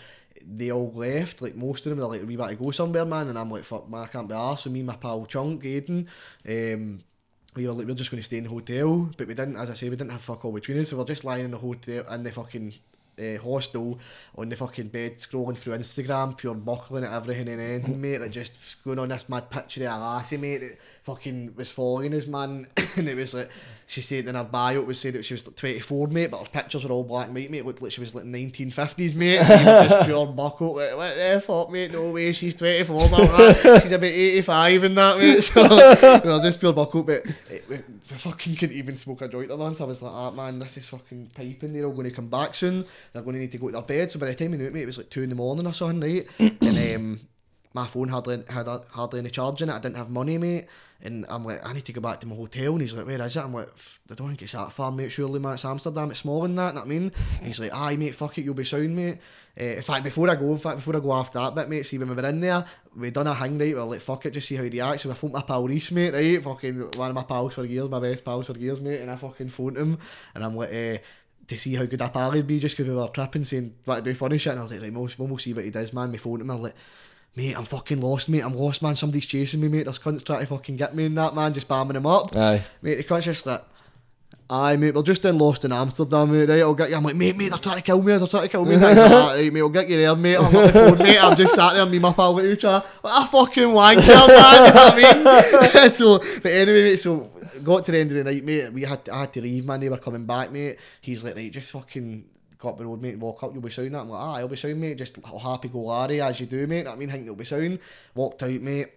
they 0.43 0.71
all 0.71 0.91
left, 0.93 1.43
like 1.43 1.55
most 1.55 1.85
of 1.85 1.91
them, 1.91 1.99
they're 1.99 2.07
like, 2.07 2.27
we 2.27 2.35
about 2.35 2.49
to 2.49 2.55
go 2.55 2.71
somewhere, 2.71 3.05
man, 3.05 3.29
and 3.29 3.39
I'm 3.39 3.51
like, 3.51 3.65
fuck, 3.65 3.91
man, 3.91 4.05
I 4.05 4.07
can't 4.07 4.27
be 4.27 4.35
arsed. 4.35 4.61
So 4.61 4.71
me 4.71 4.81
and 4.81 4.87
my 4.87 4.97
pal 4.97 5.27
Chunk, 5.27 5.63
Aiden, 5.65 6.07
um, 6.49 7.01
we 7.55 7.67
were 7.67 7.75
like, 7.75 7.87
we're 7.87 7.95
just 7.95 8.11
going 8.11 8.21
to 8.21 8.25
stay 8.25 8.39
in 8.39 8.45
the 8.45 8.51
hotel, 8.51 9.11
but 9.19 9.27
we 9.27 9.35
didn't, 9.35 9.57
as 9.57 9.69
I 9.69 9.75
say, 9.75 9.91
we 9.91 9.97
didn't 9.97 10.13
have 10.13 10.23
fuck 10.23 10.45
all 10.45 10.53
between 10.53 10.79
us, 10.79 10.89
so 10.89 10.97
we're 10.97 11.05
just 11.05 11.25
lying 11.25 11.45
in 11.45 11.51
the 11.51 11.59
hotel, 11.59 12.05
in 12.11 12.23
the 12.23 12.33
fucking 12.33 12.73
uh, 13.21 13.43
hostel, 13.43 13.99
on 14.37 14.49
the 14.49 14.57
fucking 14.57 14.89
bed, 14.89 15.19
scrolling 15.19 15.57
through 15.57 15.77
Instagram, 15.77 16.37
pure 16.37 16.55
buckling 16.55 17.05
at 17.05 17.13
everything 17.13 17.49
and 17.49 17.61
anything, 17.61 18.01
mate, 18.03 18.21
like 18.21 18.31
just 18.31 18.83
going 18.85 18.99
on 18.99 19.09
this 19.09 19.29
mad 19.29 19.51
picture 19.51 19.87
of 19.87 19.93
a 19.93 19.99
lassie, 19.99 20.37
mate, 20.37 20.59
that 20.59 20.79
fucking 21.03 21.55
was 21.57 21.71
following 21.71 22.15
us, 22.15 22.27
man, 22.27 22.67
and 22.97 23.09
it 23.09 23.15
was 23.17 23.35
like, 23.35 23.51
she 23.91 24.03
said 24.03 24.29
in 24.29 24.37
her 24.37 24.45
bio, 24.45 24.79
it 24.79 24.87
was 24.87 25.01
saying 25.01 25.17
that 25.17 25.25
she 25.25 25.35
was 25.35 25.45
like 25.45 25.57
24, 25.57 26.07
mate, 26.07 26.31
but 26.31 26.39
her 26.39 26.47
pictures 26.47 26.85
were 26.85 26.93
all 26.93 27.03
black 27.03 27.27
and 27.27 27.35
white, 27.35 27.51
mate, 27.51 27.67
looked 27.67 27.83
like 27.83 27.91
she 27.91 28.01
was 28.01 28.15
like 28.15 28.23
1950s, 28.23 29.17
mate, 29.17 29.41
just 29.41 30.07
pure 30.07 30.27
buckle, 30.33 30.77
like, 30.77 30.97
what 30.97 31.17
the 31.17 31.43
fuck, 31.45 31.73
mate, 31.73 31.91
no 31.91 32.13
way, 32.13 32.31
she's 32.31 32.55
24, 32.55 33.09
blah, 33.09 33.19
blah. 33.27 33.81
she's 33.81 33.91
about 33.91 34.05
85 34.05 34.85
and 34.85 34.97
that, 34.97 35.19
mate, 35.19 35.41
so 35.43 36.21
we 36.25 36.31
were 36.31 36.41
just 36.41 36.61
pure 36.61 36.73
buckle, 36.73 37.03
but 37.03 37.27
it, 37.51 37.69
we, 37.69 37.79
we 37.79 38.17
fucking 38.17 38.55
couldn't 38.55 38.77
even 38.77 38.97
smoke 38.97 39.23
a 39.23 39.29
joint 39.29 39.51
alone, 39.51 39.75
so 39.75 39.83
I 39.83 39.89
was 39.89 40.03
like, 40.03 40.13
ah, 40.15 40.31
man, 40.31 40.61
this 40.61 40.77
is 40.77 40.87
fucking 40.87 41.33
piping, 41.35 41.73
they're 41.73 41.85
all 41.85 41.91
going 41.91 42.05
to 42.05 42.15
come 42.15 42.29
back 42.29 42.55
soon, 42.55 42.85
they're 43.13 43.23
going 43.23 43.35
to 43.35 43.41
need 43.41 43.51
to 43.51 43.59
go 43.59 43.67
to 43.67 43.73
their 43.73 43.83
bed, 43.83 44.09
so 44.09 44.21
by 44.21 44.27
the 44.27 44.37
time 44.37 44.53
we 44.53 44.59
knew 44.59 44.67
it, 44.67 44.73
mate, 44.73 44.85
it 44.85 44.87
was 44.87 44.99
like 44.99 45.11
2 45.11 45.23
in 45.23 45.31
the 45.31 45.35
morning 45.35 45.67
or 45.67 45.73
something, 45.73 46.01
right, 46.01 46.29
and 46.39 46.97
um, 46.97 47.21
my 47.73 47.87
phone 47.87 48.09
hardly 48.09 48.43
had 48.49 48.67
hardly 48.67 49.21
any 49.21 49.31
charge 49.31 49.63
in 49.63 49.69
it. 49.69 49.75
I 49.75 49.79
didn't 49.79 49.97
have 49.97 50.11
money, 50.11 50.39
mate. 50.39 50.67
And 51.03 51.25
I'm 51.31 51.45
like, 51.45 51.65
I 51.65 51.73
need 51.73 51.87
to 51.87 51.93
go 51.95 52.01
back 52.03 52.21
to 52.21 52.27
my 52.27 52.35
hotel. 52.37 52.73
And 52.73 52.83
he's 52.83 52.93
like, 52.93 53.07
where 53.07 53.23
is 53.23 53.35
it? 53.35 53.41
I'm 53.41 53.55
like, 53.55 53.71
I 54.11 54.15
don't 54.15 54.29
think 54.29 54.43
it's 54.43 54.53
that 54.53 54.73
far, 54.73 54.93
mate. 54.93 55.11
Surely, 55.11 55.39
man, 55.39 55.55
it's 55.55 55.65
Amsterdam. 55.65 56.11
It's 56.11 56.21
smaller 56.21 56.47
than 56.47 56.57
that. 56.57 56.75
Know 56.75 56.81
what 56.81 56.87
I 56.87 56.89
mean? 56.89 57.13
And 57.39 57.47
he's 57.47 57.59
like, 57.59 57.73
aye, 57.73 57.97
mate. 57.97 58.15
Fuck 58.15 58.37
it, 58.37 58.45
you'll 58.45 58.53
be 58.53 58.65
sound, 58.65 58.95
mate. 58.95 59.19
Uh, 59.59 59.65
in 59.65 59.83
fact, 59.83 60.05
before 60.05 60.29
I 60.29 60.35
go, 60.35 60.53
in 60.53 60.59
fact, 60.59 60.77
before 60.77 60.97
I 60.97 61.01
go 61.01 61.13
after 61.15 61.39
that 61.39 61.55
bit, 61.55 61.69
mate, 61.71 61.87
see 61.87 61.97
when 61.97 62.09
we 62.11 62.15
were 62.15 62.29
in 62.29 62.41
there, 62.41 62.67
we 62.95 63.11
done 63.11 63.29
a 63.29 63.33
hang 63.35 63.59
right. 63.59 63.69
We 63.69 63.75
were 63.75 63.85
like, 63.85 64.01
fuck 64.01 64.27
it, 64.27 64.33
just 64.33 64.49
see 64.49 64.57
how 64.57 64.63
he 64.63 64.69
reacts. 64.69 65.05
So 65.05 65.11
I 65.11 65.15
phoned 65.15 65.33
my 65.33 65.43
pal 65.43 65.67
Reese, 65.67 65.93
mate, 65.93 66.13
right? 66.13 66.43
Fucking 66.43 66.91
one 66.99 67.09
of 67.09 67.15
my 67.15 67.23
pals 67.23 67.55
for 67.55 67.65
years, 67.65 67.89
my 67.89 68.01
best 68.01 68.25
pals 68.25 68.49
for 68.49 68.59
years, 68.59 68.81
mate. 68.81 69.01
And 69.01 69.11
I 69.11 69.17
fucking 69.17 69.49
phoned 69.49 69.79
him, 69.79 69.97
and 70.35 70.45
I'm 70.45 70.55
like, 70.55 70.71
uh, 70.71 70.99
to 71.49 71.57
see 71.57 71.77
how 71.77 71.87
good 71.87 72.03
a 72.03 72.11
pal 72.11 72.33
he'd 72.33 72.47
be, 72.47 72.59
just 72.61 72.77
because 72.77 72.91
we 72.91 72.97
were 72.97 73.09
tripping, 73.09 73.45
saying 73.45 73.75
what 73.87 73.97
to 73.97 74.03
do 74.03 74.15
funny 74.15 74.37
shit. 74.37 74.53
And 74.53 74.61
I 74.61 74.63
was 74.65 74.73
like, 74.73 74.83
right, 74.83 74.93
we'll, 74.93 75.09
we'll 75.17 75.39
see 75.39 75.55
what 75.55 75.65
he 75.65 75.71
does, 75.71 75.95
man. 75.95 76.13
We 76.13 76.19
phoned 76.19 76.43
him, 76.43 76.51
I 76.51 76.55
was 76.55 76.65
like. 76.65 76.75
Mate, 77.37 77.57
I'm 77.57 77.65
fucking 77.65 78.01
lost, 78.01 78.29
mate. 78.29 78.41
I'm 78.41 78.55
lost, 78.57 78.83
man. 78.83 78.97
Somebody's 78.97 79.27
chasing 79.27 79.61
me, 79.61 79.69
mate. 79.69 79.85
There's 79.85 79.99
cunts 79.99 80.25
trying 80.25 80.41
to 80.41 80.47
fucking 80.47 80.77
get 80.77 80.95
me 80.95 81.07
and 81.07 81.17
that, 81.17 81.35
man. 81.35 81.55
Just 81.55 81.69
bamming 81.69 81.95
him 81.95 82.07
up. 82.07 82.35
Aye. 82.37 82.65
Mate, 82.83 82.97
the 82.97 83.05
cunt's 83.05 83.25
just 83.27 83.47
like, 83.47 83.63
aye, 84.51 84.77
mate, 84.77 84.93
we're 84.95 85.03
just 85.05 85.25
in 85.25 85.39
Lost 85.39 85.65
in 85.65 85.71
Amsterdam, 85.73 86.33
mate, 86.33 86.49
right? 86.49 86.61
I'll 86.61 86.75
get 86.75 86.91
you. 86.91 86.97
I'm 86.97 87.05
like, 87.05 87.15
mate, 87.15 87.37
mate, 87.37 87.51
they're 87.51 87.59
trying 87.59 87.77
to 87.77 87.83
kill 87.83 88.03
me. 88.03 88.17
They're 88.17 88.27
trying 88.27 88.43
to 88.43 88.49
kill 88.49 88.65
me. 88.65 88.77
Like, 88.81 88.97
"Ah, 88.99 89.33
right, 89.35 89.53
mate, 89.53 89.61
I'll 89.61 89.69
get 89.69 89.89
you 89.89 89.97
there, 89.99 90.17
mate. 90.17 90.37
I'm 90.37 90.45
on 90.47 90.53
the 90.53 90.73
phone, 90.73 90.99
mate. 90.99 91.23
I'm 91.23 91.37
just 91.37 91.55
sat 91.55 91.75
there, 91.75 91.87
me 91.87 91.93
and 91.93 92.03
my 92.03 92.13
pal 92.13 92.35
with 92.35 92.47
each 92.47 92.65
other. 92.65 92.85
What 93.01 93.23
a 93.23 93.27
fucking 93.29 93.69
wanker, 93.69 94.07
man. 94.07 94.67
You 94.99 95.15
know 95.15 95.25
what 95.25 95.75
I 95.75 95.83
mean? 95.85 95.93
so, 95.95 96.19
but 96.19 96.47
anyway, 96.51 96.83
mate, 96.83 96.97
so 96.97 97.31
got 97.63 97.87
to 97.87 97.93
the 97.93 97.99
end 97.99 98.11
of 98.11 98.17
the 98.17 98.25
night, 98.25 98.45
mate. 98.45 98.73
We 98.73 98.83
had, 98.83 99.09
I 99.09 99.21
had 99.21 99.33
to 99.35 99.41
leave, 99.41 99.65
man. 99.67 99.79
They 99.79 99.89
were 99.89 99.99
coming 99.99 100.27
back, 100.27 100.51
mate. 100.51 100.79
He's 101.01 101.23
like, 101.23 101.37
right, 101.37 101.51
just 101.53 101.71
fucking 101.71 102.25
go 102.61 102.69
up 102.69 102.79
the 102.79 102.87
road, 102.87 103.01
mate, 103.01 103.15
and 103.15 103.23
walk 103.23 103.43
up, 103.43 103.53
you'll 103.53 103.63
be 103.63 103.71
sound. 103.71 103.95
That 103.95 104.01
I'm 104.01 104.11
like, 104.11 104.21
ah, 104.21 104.37
I'll 104.37 104.49
be 104.49 104.57
sound, 104.57 104.81
mate. 104.81 104.99
Just 104.99 105.19
happy 105.25 105.69
go 105.69 105.81
Larry, 105.81 106.21
as 106.21 106.41
you 106.41 106.47
do, 106.47 106.67
mate. 106.67 106.87
I 106.87 106.95
mean, 106.95 107.09
I 107.09 107.13
think 107.13 107.25
you'll 107.25 107.35
be 107.35 107.45
sound. 107.45 107.79
Walked 108.15 108.43
out, 108.43 108.61
mate. 108.61 108.89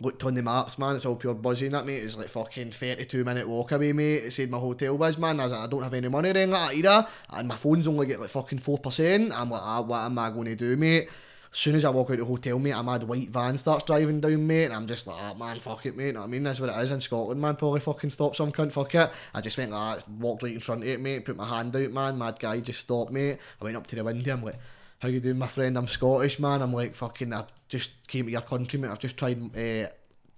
Looked 0.00 0.24
on 0.24 0.34
the 0.34 0.42
maps, 0.42 0.78
man. 0.78 0.96
It's 0.96 1.04
all 1.04 1.16
pure 1.16 1.34
buzzing. 1.34 1.70
That 1.70 1.84
mate 1.84 2.02
It's 2.02 2.16
like 2.16 2.28
fucking 2.28 2.72
thirty-two 2.72 3.24
minute 3.24 3.46
walk 3.46 3.72
away, 3.72 3.92
mate. 3.92 4.24
It 4.24 4.32
said 4.32 4.50
my 4.50 4.58
hotel 4.58 4.96
was, 4.96 5.18
man. 5.18 5.38
I 5.38 5.44
was 5.44 5.52
like, 5.52 5.60
I 5.60 5.66
don't 5.66 5.82
have 5.82 5.94
any 5.94 6.08
money 6.08 6.32
like 6.32 6.50
that 6.50 6.74
either, 6.74 7.06
and 7.30 7.46
my 7.46 7.56
phone's 7.56 7.86
only 7.86 8.06
get 8.06 8.18
like 8.18 8.30
fucking 8.30 8.58
four 8.58 8.78
percent. 8.78 9.32
I'm 9.32 9.50
like, 9.50 9.60
ah, 9.62 9.82
what 9.82 9.98
am 9.98 10.18
I 10.18 10.30
going 10.30 10.46
to 10.46 10.56
do, 10.56 10.76
mate? 10.76 11.08
As 11.52 11.58
soon 11.58 11.74
as 11.74 11.84
I 11.84 11.90
walk 11.90 12.10
out 12.10 12.16
the 12.16 12.24
hotel, 12.24 12.58
mate, 12.58 12.70
a 12.70 12.82
mad 12.82 13.02
white 13.02 13.28
van 13.28 13.58
starts 13.58 13.84
driving 13.84 14.20
down, 14.20 14.46
mate, 14.46 14.64
and 14.64 14.74
I'm 14.74 14.86
just 14.86 15.06
like, 15.06 15.18
ah, 15.20 15.34
man, 15.34 15.60
fuck 15.60 15.84
it, 15.84 15.94
mate. 15.94 16.14
Know 16.14 16.20
what 16.20 16.26
I 16.26 16.30
mean, 16.30 16.42
that's 16.42 16.60
what 16.60 16.70
it 16.70 16.82
is 16.82 16.90
in 16.90 17.02
Scotland, 17.02 17.42
man. 17.42 17.56
Probably 17.56 17.80
fucking 17.80 18.08
stop 18.08 18.34
some 18.34 18.52
cunt, 18.52 18.72
fuck 18.72 18.94
it. 18.94 19.10
I 19.34 19.40
just 19.42 19.58
went 19.58 19.70
like, 19.70 19.98
that, 19.98 20.08
walked 20.08 20.42
right 20.42 20.54
in 20.54 20.60
front 20.60 20.82
of 20.82 20.88
it, 20.88 20.98
mate, 20.98 21.26
put 21.26 21.36
my 21.36 21.46
hand 21.46 21.76
out, 21.76 21.90
man. 21.90 22.16
Mad 22.16 22.40
guy 22.40 22.60
just 22.60 22.80
stopped, 22.80 23.12
mate. 23.12 23.38
I 23.60 23.64
went 23.64 23.76
up 23.76 23.86
to 23.88 23.96
the 23.96 24.02
window, 24.02 24.32
I'm 24.32 24.44
like, 24.44 24.58
how 25.00 25.08
you 25.08 25.20
doing, 25.20 25.36
my 25.36 25.48
friend? 25.48 25.76
I'm 25.76 25.88
Scottish, 25.88 26.38
man. 26.38 26.62
I'm 26.62 26.72
like, 26.72 26.94
fucking, 26.94 27.34
I 27.34 27.44
just 27.68 28.06
came 28.06 28.26
to 28.26 28.30
your 28.30 28.40
country, 28.40 28.78
mate. 28.78 28.90
I've 28.90 29.00
just 29.00 29.16
tried 29.16 29.54
uh, 29.54 29.88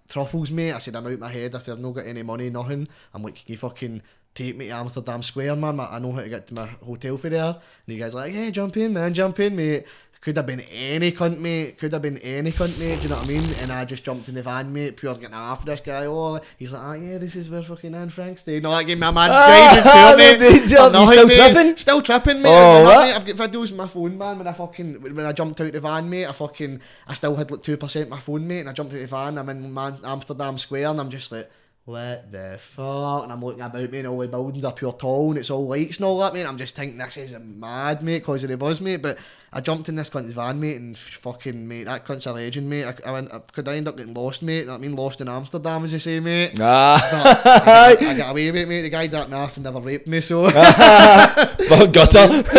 truffles, 0.08 0.50
mate. 0.50 0.72
I 0.72 0.78
said, 0.78 0.96
I'm 0.96 1.06
out 1.06 1.18
my 1.18 1.30
head. 1.30 1.54
I 1.54 1.58
said, 1.58 1.72
I've 1.72 1.80
not 1.80 1.92
got 1.92 2.06
any 2.06 2.22
money, 2.22 2.50
nothing. 2.50 2.88
I'm 3.12 3.22
like, 3.22 3.36
can 3.36 3.52
you 3.52 3.58
fucking 3.58 4.02
take 4.34 4.56
me 4.56 4.68
to 4.68 4.72
Amsterdam 4.72 5.22
Square, 5.22 5.56
man? 5.56 5.78
I 5.78 5.98
know 5.98 6.12
how 6.12 6.22
to 6.22 6.28
get 6.28 6.46
to 6.48 6.54
my 6.54 6.66
hotel 6.66 7.18
for 7.18 7.28
there. 7.28 7.44
And 7.44 7.94
you 7.94 7.98
guys 7.98 8.14
like, 8.14 8.32
hey, 8.32 8.50
jump 8.50 8.76
in, 8.78 8.94
man, 8.94 9.14
jump 9.14 9.38
in, 9.38 9.54
mate. 9.54 9.84
Could 10.24 10.38
have 10.38 10.46
been 10.46 10.60
any 10.60 11.12
cunt, 11.12 11.38
mate. 11.38 11.76
Could 11.76 11.92
have 11.92 12.00
been 12.00 12.16
any 12.16 12.50
cunt, 12.50 12.80
mate. 12.80 12.96
Do 12.96 13.02
you 13.02 13.08
know 13.10 13.16
what 13.16 13.26
I 13.26 13.28
mean? 13.28 13.44
And 13.60 13.70
I 13.70 13.84
just 13.84 14.04
jumped 14.04 14.26
in 14.30 14.36
the 14.36 14.42
van, 14.42 14.72
mate, 14.72 14.96
pure 14.96 15.14
getting 15.16 15.34
after 15.34 15.66
this 15.66 15.80
guy. 15.80 16.06
Oh, 16.06 16.40
he's 16.58 16.72
like, 16.72 16.82
oh, 16.82 16.92
yeah, 16.94 17.18
this 17.18 17.36
is 17.36 17.50
where 17.50 17.62
fucking 17.62 17.94
Anne 17.94 18.08
Frank 18.08 18.38
stayed. 18.38 18.62
No, 18.62 18.70
that 18.70 18.84
gave 18.84 18.98
me 18.98 19.06
a 19.06 19.12
man 19.12 19.28
Ah, 19.32 20.14
driving 20.16 20.38
to 20.38 20.60
mate. 20.60 20.66
Still 20.66 21.26
mate. 21.26 21.52
tripping? 21.52 21.76
Still 21.76 22.00
tripping, 22.00 22.40
mate. 22.40 22.48
Oh, 22.48 22.84
what? 22.84 23.06
mate? 23.06 23.14
I've 23.14 23.26
got 23.26 23.50
videos 23.50 23.70
on 23.72 23.76
my 23.76 23.86
phone, 23.86 24.16
man. 24.16 24.38
When 24.38 24.46
I 24.46 24.54
fucking 24.54 25.02
when 25.02 25.26
I 25.26 25.32
jumped 25.32 25.60
out 25.60 25.70
the 25.70 25.80
van, 25.80 26.08
mate, 26.08 26.24
I 26.24 26.32
fucking 26.32 26.80
I 27.06 27.12
still 27.12 27.36
had 27.36 27.50
like 27.50 27.62
two 27.62 27.76
percent 27.76 28.08
my 28.08 28.18
phone, 28.18 28.48
mate, 28.48 28.60
and 28.60 28.70
I 28.70 28.72
jumped 28.72 28.94
out 28.94 29.00
the 29.00 29.06
van. 29.06 29.36
I'm 29.36 29.50
in 29.50 29.74
man 29.74 29.98
Amsterdam 30.02 30.56
Square, 30.56 30.86
and 30.88 31.00
I'm 31.00 31.10
just 31.10 31.32
like, 31.32 31.50
what 31.84 32.32
the 32.32 32.58
fuck? 32.58 33.24
And 33.24 33.32
I'm 33.32 33.44
looking 33.44 33.60
about 33.60 33.90
me 33.90 33.98
and 33.98 34.08
all 34.08 34.18
the 34.18 34.28
buildings 34.28 34.64
are 34.64 34.72
pure 34.72 34.94
tall 34.94 35.30
and 35.30 35.38
it's 35.38 35.50
all 35.50 35.66
lights 35.68 35.98
and 35.98 36.06
all 36.06 36.18
that, 36.20 36.32
mate. 36.32 36.46
I'm 36.46 36.56
just 36.56 36.74
thinking, 36.74 36.96
this 36.96 37.18
is 37.18 37.34
mad, 37.38 38.02
mate, 38.02 38.20
because 38.20 38.42
of 38.42 38.48
the 38.48 38.56
buzz, 38.56 38.80
mate. 38.80 39.02
But 39.02 39.18
I 39.56 39.60
jumped 39.60 39.88
in 39.88 39.94
this 39.94 40.08
cunt's 40.08 40.34
van, 40.34 40.58
mate, 40.58 40.80
and 40.80 40.98
fucking, 40.98 41.68
mate, 41.68 41.84
that 41.84 42.04
cunt's 42.04 42.26
a 42.26 42.32
legend, 42.32 42.68
mate. 42.68 42.86
I, 42.86 42.94
I, 43.06 43.12
went, 43.12 43.32
I 43.32 43.38
could 43.38 43.68
I 43.68 43.76
end 43.76 43.86
up 43.86 43.96
getting 43.96 44.12
lost, 44.12 44.42
mate. 44.42 44.68
I 44.68 44.76
mean, 44.78 44.96
lost 44.96 45.20
in 45.20 45.28
Amsterdam, 45.28 45.84
as 45.84 45.92
they 45.92 46.00
say, 46.00 46.18
mate. 46.18 46.58
Ah, 46.60 47.86
I, 47.86 47.94
got, 47.94 48.02
I 48.02 48.14
got 48.14 48.30
away 48.32 48.50
with 48.50 48.62
it, 48.62 48.68
mate. 48.68 48.82
The 48.82 48.90
guy 48.90 49.06
that 49.06 49.30
naff 49.30 49.54
and 49.54 49.62
never 49.62 49.78
raped 49.78 50.08
me, 50.08 50.20
so. 50.22 50.50
fuck 50.50 51.92
gutter. 51.92 52.42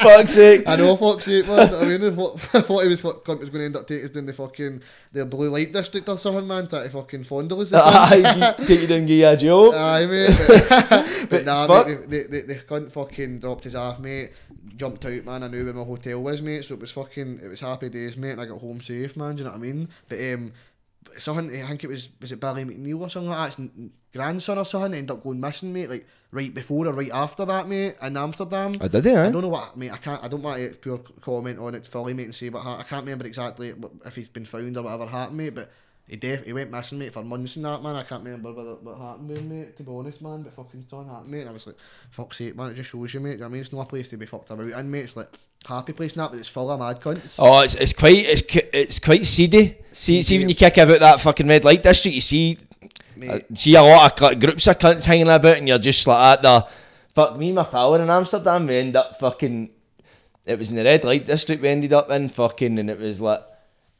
Fuck's 0.00 0.32
sake. 0.32 0.62
I 0.66 0.76
know, 0.76 0.96
fuck's 0.96 1.26
sake, 1.26 1.46
man. 1.46 1.74
I 1.74 1.84
mean, 1.84 2.04
I 2.04 2.16
thought, 2.16 2.36
I 2.54 2.62
thought 2.62 2.82
he 2.84 2.88
was, 2.88 3.04
what 3.04 3.22
cunt 3.26 3.40
was 3.40 3.50
going 3.50 3.60
to 3.60 3.66
end 3.66 3.76
up 3.76 3.86
taking 3.86 4.04
us 4.04 4.10
down 4.12 4.24
the 4.24 4.32
fucking, 4.32 4.80
the 5.12 5.26
blue 5.26 5.50
light 5.50 5.74
district 5.74 6.08
or 6.08 6.16
something, 6.16 6.46
man, 6.46 6.68
to 6.68 6.88
fucking 6.88 7.24
fondle 7.24 7.60
us. 7.60 7.70
Aye, 7.74 8.54
take 8.66 8.80
you 8.80 8.86
down, 8.86 9.04
give 9.04 9.10
you 9.10 9.28
a 9.28 9.36
joke. 9.36 9.74
Aye, 9.74 10.06
mate. 10.06 10.38
But, 10.70 11.28
but 11.28 11.44
nah, 11.44 11.84
mate, 11.84 12.08
the, 12.08 12.22
the, 12.22 12.40
the 12.40 12.54
cunt 12.60 12.90
fucking 12.90 13.40
dropped 13.40 13.64
his 13.64 13.74
half, 13.74 13.98
mate. 13.98 14.32
Jumped 14.76 15.04
out, 15.04 15.24
man. 15.26 15.49
I 15.50 15.56
knew 15.56 15.64
where 15.64 15.74
my 15.74 15.84
hotel 15.84 16.22
was, 16.22 16.40
mate. 16.40 16.64
So 16.64 16.74
it 16.74 16.80
was 16.80 16.92
fucking, 16.92 17.40
it 17.42 17.48
was 17.48 17.60
happy 17.60 17.88
days, 17.88 18.16
mate. 18.16 18.32
And 18.32 18.40
I 18.40 18.46
got 18.46 18.60
home 18.60 18.80
safe, 18.80 19.16
man. 19.16 19.36
Do 19.36 19.42
you 19.42 19.44
know 19.44 19.50
what 19.50 19.58
I 19.58 19.60
mean? 19.60 19.88
But 20.08 20.20
um, 20.20 20.52
something, 21.18 21.62
I 21.62 21.68
think 21.68 21.84
it 21.84 21.88
was, 21.88 22.08
was 22.20 22.32
it 22.32 22.40
Barry 22.40 22.64
McNeil 22.64 23.00
or 23.00 23.10
something 23.10 23.30
like 23.30 23.56
that? 23.56 23.70
Grandson 24.12 24.58
or 24.58 24.64
something 24.64 24.94
ended 24.94 25.10
up 25.10 25.22
going 25.22 25.40
missing, 25.40 25.72
mate. 25.72 25.90
Like 25.90 26.06
right 26.32 26.52
before 26.52 26.86
or 26.86 26.92
right 26.92 27.10
after 27.12 27.44
that, 27.44 27.68
mate, 27.68 27.96
in 28.02 28.16
Amsterdam. 28.16 28.76
I 28.80 28.88
did 28.88 29.06
it, 29.06 29.16
I 29.16 29.30
don't 29.30 29.42
know 29.42 29.48
what, 29.48 29.76
mate. 29.76 29.92
I 29.92 29.98
can't. 29.98 30.22
I 30.22 30.28
don't 30.28 30.42
want 30.42 30.60
to 30.60 30.76
pure 30.78 30.98
comment 31.20 31.58
on 31.58 31.74
it 31.74 31.86
fully, 31.86 32.14
mate, 32.14 32.24
and 32.24 32.34
say 32.34 32.48
what 32.48 32.62
ha- 32.62 32.78
I 32.78 32.82
can't 32.82 33.04
remember 33.04 33.26
exactly 33.26 33.72
if 34.04 34.16
he's 34.16 34.28
been 34.28 34.44
found 34.44 34.76
or 34.76 34.82
whatever 34.82 35.06
happened, 35.06 35.36
mate. 35.36 35.54
But 35.54 35.70
he 36.10 36.16
def- 36.16 36.44
he 36.44 36.52
went 36.52 36.72
missing, 36.72 36.98
mate, 36.98 37.12
for 37.12 37.22
months 37.22 37.54
and 37.54 37.64
that, 37.64 37.84
man. 37.84 37.94
I 37.94 38.02
can't 38.02 38.24
remember 38.24 38.52
what, 38.52 38.82
what 38.82 38.98
happened 38.98 39.28
with 39.28 39.38
him, 39.38 39.48
mate. 39.48 39.76
To 39.76 39.84
be 39.84 39.92
honest, 39.92 40.20
man, 40.20 40.42
but 40.42 40.52
fucking 40.52 40.82
still 40.82 41.04
happened, 41.04 41.30
mate. 41.30 41.42
And 41.42 41.50
I 41.50 41.52
was 41.52 41.68
like, 41.68 41.76
fuck's 42.10 42.38
sake, 42.38 42.56
man. 42.56 42.70
It 42.70 42.74
just 42.74 42.90
shows 42.90 43.14
you, 43.14 43.20
mate. 43.20 43.28
Do 43.28 43.34
you 43.34 43.40
know 43.42 43.46
I 43.46 43.48
mean, 43.50 43.60
it's 43.60 43.72
not 43.72 43.82
a 43.82 43.86
place 43.86 44.08
to 44.08 44.16
be 44.16 44.26
fucked 44.26 44.50
about 44.50 44.66
in, 44.66 44.90
mate. 44.90 45.04
It's 45.04 45.16
like 45.16 45.28
happy 45.64 45.92
place, 45.92 46.14
and 46.14 46.22
that, 46.22 46.32
but 46.32 46.40
it's 46.40 46.48
full 46.48 46.68
of 46.68 46.80
mad 46.80 47.00
cunts. 47.00 47.36
Oh, 47.38 47.60
it's, 47.60 47.76
it's 47.76 47.92
quite 47.92 48.26
it's 48.26 48.42
it's 48.74 48.98
quite 48.98 49.24
seedy. 49.24 49.76
See, 49.92 50.20
see 50.22 50.40
when 50.40 50.48
you 50.48 50.56
kick 50.56 50.78
about 50.78 50.98
that 50.98 51.20
fucking 51.20 51.46
red 51.46 51.64
light 51.64 51.84
district, 51.84 52.16
you 52.16 52.20
see 52.20 52.58
mate. 53.14 53.30
uh, 53.30 53.54
see 53.54 53.76
a 53.76 53.82
lot 53.82 54.20
of 54.20 54.40
groups 54.40 54.66
of 54.66 54.78
cunts 54.80 55.04
hanging 55.04 55.28
about, 55.28 55.58
and 55.58 55.68
you're 55.68 55.78
just 55.78 56.04
like 56.08 56.38
at 56.38 56.42
the 56.42 56.66
fuck. 57.14 57.38
Me 57.38 57.50
and 57.50 57.54
my 57.54 57.62
pal 57.62 57.94
in 57.94 58.10
Amsterdam. 58.10 58.66
We 58.66 58.78
ended 58.78 58.96
up 58.96 59.20
fucking. 59.20 59.70
It 60.44 60.58
was 60.58 60.70
in 60.70 60.76
the 60.76 60.82
red 60.82 61.04
light 61.04 61.26
district. 61.26 61.62
We 61.62 61.68
ended 61.68 61.92
up 61.92 62.10
in 62.10 62.30
fucking, 62.30 62.80
and 62.80 62.90
it 62.90 62.98
was 62.98 63.20
like. 63.20 63.42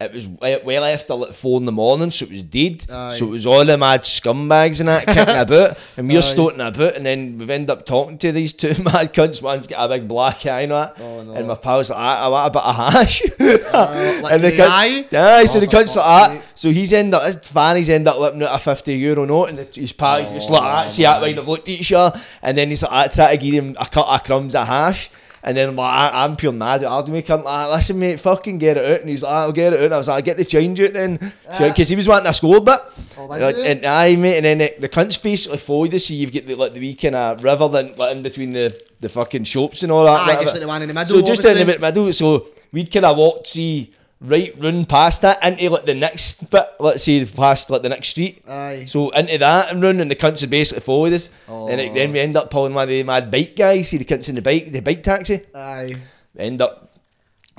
It 0.01 0.14
was 0.14 0.26
well 0.26 0.82
after 0.84 1.14
like 1.14 1.34
four 1.34 1.59
in 1.61 1.66
the 1.66 1.72
morning, 1.72 2.11
so 2.11 2.24
it 2.24 2.30
was 2.30 2.42
dead. 2.42 2.86
Aye. 2.90 3.11
So 3.12 3.26
it 3.26 3.30
was 3.30 3.44
all 3.44 3.66
the 3.66 3.76
mad 3.76 4.01
scumbags 4.01 4.80
and 4.80 4.88
that 4.88 5.07
kicking 5.07 5.36
about, 5.36 5.76
and 5.98 6.09
we're 6.09 6.22
stoating 6.22 6.62
about, 6.62 6.96
and 6.96 7.05
then 7.05 7.36
we've 7.36 7.51
ended 7.51 7.68
up 7.68 7.84
talking 7.84 8.16
to 8.16 8.32
these 8.32 8.55
two 8.55 8.68
mad 8.82 9.12
cunts. 9.12 9.42
One's 9.42 9.66
got 9.66 9.84
a 9.84 9.94
big 9.98 10.09
black 10.09 10.46
eye 10.46 10.62
and 10.62 10.72
that, 10.72 10.96
Oh, 10.98 11.22
no. 11.22 11.34
and 11.34 11.46
my 11.48 11.55
pal's 11.55 11.90
like, 11.90 11.98
I, 11.98 12.16
I 12.20 12.28
want 12.28 12.46
a 12.46 12.51
bit 12.59 12.62
of 12.62 12.76
hash. 12.76 13.22
Uh, 13.70 14.20
like 14.22 14.32
and 14.32 14.42
the 14.42 14.51
the 14.51 14.57
cunt, 14.57 14.68
eye? 14.70 15.07
aye, 15.12 15.44
so 15.44 15.59
Oh, 15.59 15.61
the 15.61 15.66
cunt's 15.66 15.94
like 15.94 16.30
that. 16.30 16.42
Ah. 16.42 16.46
So 16.55 16.70
he's 16.70 16.92
end 16.94 17.14
up, 17.14 17.22
his 17.24 17.36
fanny's 17.36 17.88
end 17.90 18.09
up 18.09 18.18
whipping 18.18 18.42
out 18.42 18.55
a 18.55 18.59
50 18.59 18.94
euro 18.94 19.26
note, 19.26 19.51
and 19.51 19.59
his 19.74 19.92
pal's 19.92 20.32
just 20.32 20.48
oh, 20.51 20.55
like 20.55 20.62
that. 20.62 20.92
See 20.92 21.03
that, 21.03 21.20
right? 21.20 21.36
They've 21.36 21.46
looked 21.46 21.68
at 21.68 21.74
each 21.80 21.92
other, 21.92 22.20
and 22.42 22.57
then 22.57 22.70
he's 22.70 22.82
like, 22.82 22.92
I 22.92 23.07
try 23.09 23.36
to 23.36 23.42
give 23.42 23.53
him 23.53 23.76
a 23.78 23.84
cut 23.84 24.07
of 24.07 24.24
crumbs 24.24 24.55
of 24.55 24.66
hash. 24.66 25.11
And 25.43 25.57
then 25.57 25.70
I'm 25.70 25.76
like, 25.76 25.93
I, 25.93 26.24
I'm 26.24 26.36
pure 26.36 26.53
mad 26.53 26.82
at 26.82 26.91
Arden. 26.91 27.14
cunt 27.22 27.45
like, 27.45 27.70
listen, 27.70 27.99
mate, 27.99 28.20
fucking 28.20 28.59
get 28.59 28.76
it 28.76 28.84
out. 28.84 29.01
And 29.01 29.09
he's 29.09 29.22
like, 29.22 29.32
I'll 29.32 29.53
get 29.53 29.72
it 29.72 29.78
out. 29.78 29.84
And 29.86 29.95
I 29.95 29.99
was 29.99 30.09
like, 30.09 30.18
I 30.18 30.20
get 30.20 30.36
the 30.36 30.45
change 30.45 30.80
out 30.80 30.93
then. 30.93 31.32
Ah. 31.49 31.59
Because 31.68 31.88
he 31.88 31.97
was 31.97 32.07
wanting 32.07 32.26
a 32.26 32.34
score 32.34 32.61
bit. 32.61 32.78
Oh, 33.16 33.24
Like, 33.26 33.57
and 33.57 33.84
aye, 33.86 34.16
mate, 34.16 34.36
and 34.36 34.45
then 34.45 34.59
the, 34.59 34.74
the 34.80 34.88
cunt's 34.88 35.16
basically 35.16 35.59
followed 35.59 35.95
us, 35.95 36.07
so 36.07 36.14
you've 36.14 36.32
got 36.32 36.47
the, 36.47 36.55
like, 36.55 36.74
the 36.74 36.80
wee 36.80 36.95
kind 36.95 37.14
of 37.14 37.43
river 37.43 37.68
then, 37.68 37.95
like, 37.97 38.16
in 38.16 38.22
between 38.22 38.53
the, 38.53 38.78
the 39.01 39.09
fucking 39.09 39.45
shops 39.45 39.82
and 39.82 39.91
all 39.91 40.05
that. 40.05 40.11
Aye, 40.11 40.26
whatever. 40.26 40.43
just 40.43 40.55
like 40.55 40.61
the 40.61 40.68
one 40.68 40.82
in 40.82 40.88
the 40.88 40.95
middle, 40.95 41.20
So 41.20 41.26
just 41.26 41.45
in 41.45 41.66
the 41.66 41.78
middle, 41.78 42.12
so 42.12 42.49
we'd 42.72 42.93
kind 42.93 43.07
of 43.07 43.16
walk, 43.16 43.47
see, 43.47 43.95
right 44.20 44.54
run 44.58 44.84
past 44.84 45.22
that 45.22 45.42
into 45.44 45.70
like 45.70 45.86
the 45.86 45.94
next 45.94 46.50
bit, 46.50 46.66
let's 46.78 47.04
say 47.04 47.24
the 47.24 47.36
past 47.36 47.70
like 47.70 47.82
the 47.82 47.88
next 47.88 48.08
street. 48.08 48.42
Aye. 48.48 48.84
So 48.86 49.10
into 49.10 49.38
that 49.38 49.72
and 49.72 49.82
run, 49.82 50.00
and 50.00 50.10
the 50.10 50.16
cunts 50.16 50.40
would 50.42 50.50
basically 50.50 50.80
followed 50.80 51.12
us. 51.12 51.30
And 51.48 51.80
it, 51.80 51.94
then 51.94 52.12
we 52.12 52.20
oh. 52.20 52.22
end 52.22 52.36
up 52.36 52.50
pulling 52.50 52.74
one 52.74 52.84
of 52.84 52.88
the 52.88 53.02
mad 53.02 53.30
bike 53.30 53.56
guys, 53.56 53.88
see 53.88 53.98
the 53.98 54.04
cunts 54.04 54.28
in 54.28 54.34
the 54.34 54.42
bike, 54.42 54.70
the 54.70 54.80
bike 54.80 55.02
taxi. 55.02 55.42
Aye. 55.54 55.96
We 56.34 56.44
end 56.44 56.60
up 56.62 56.86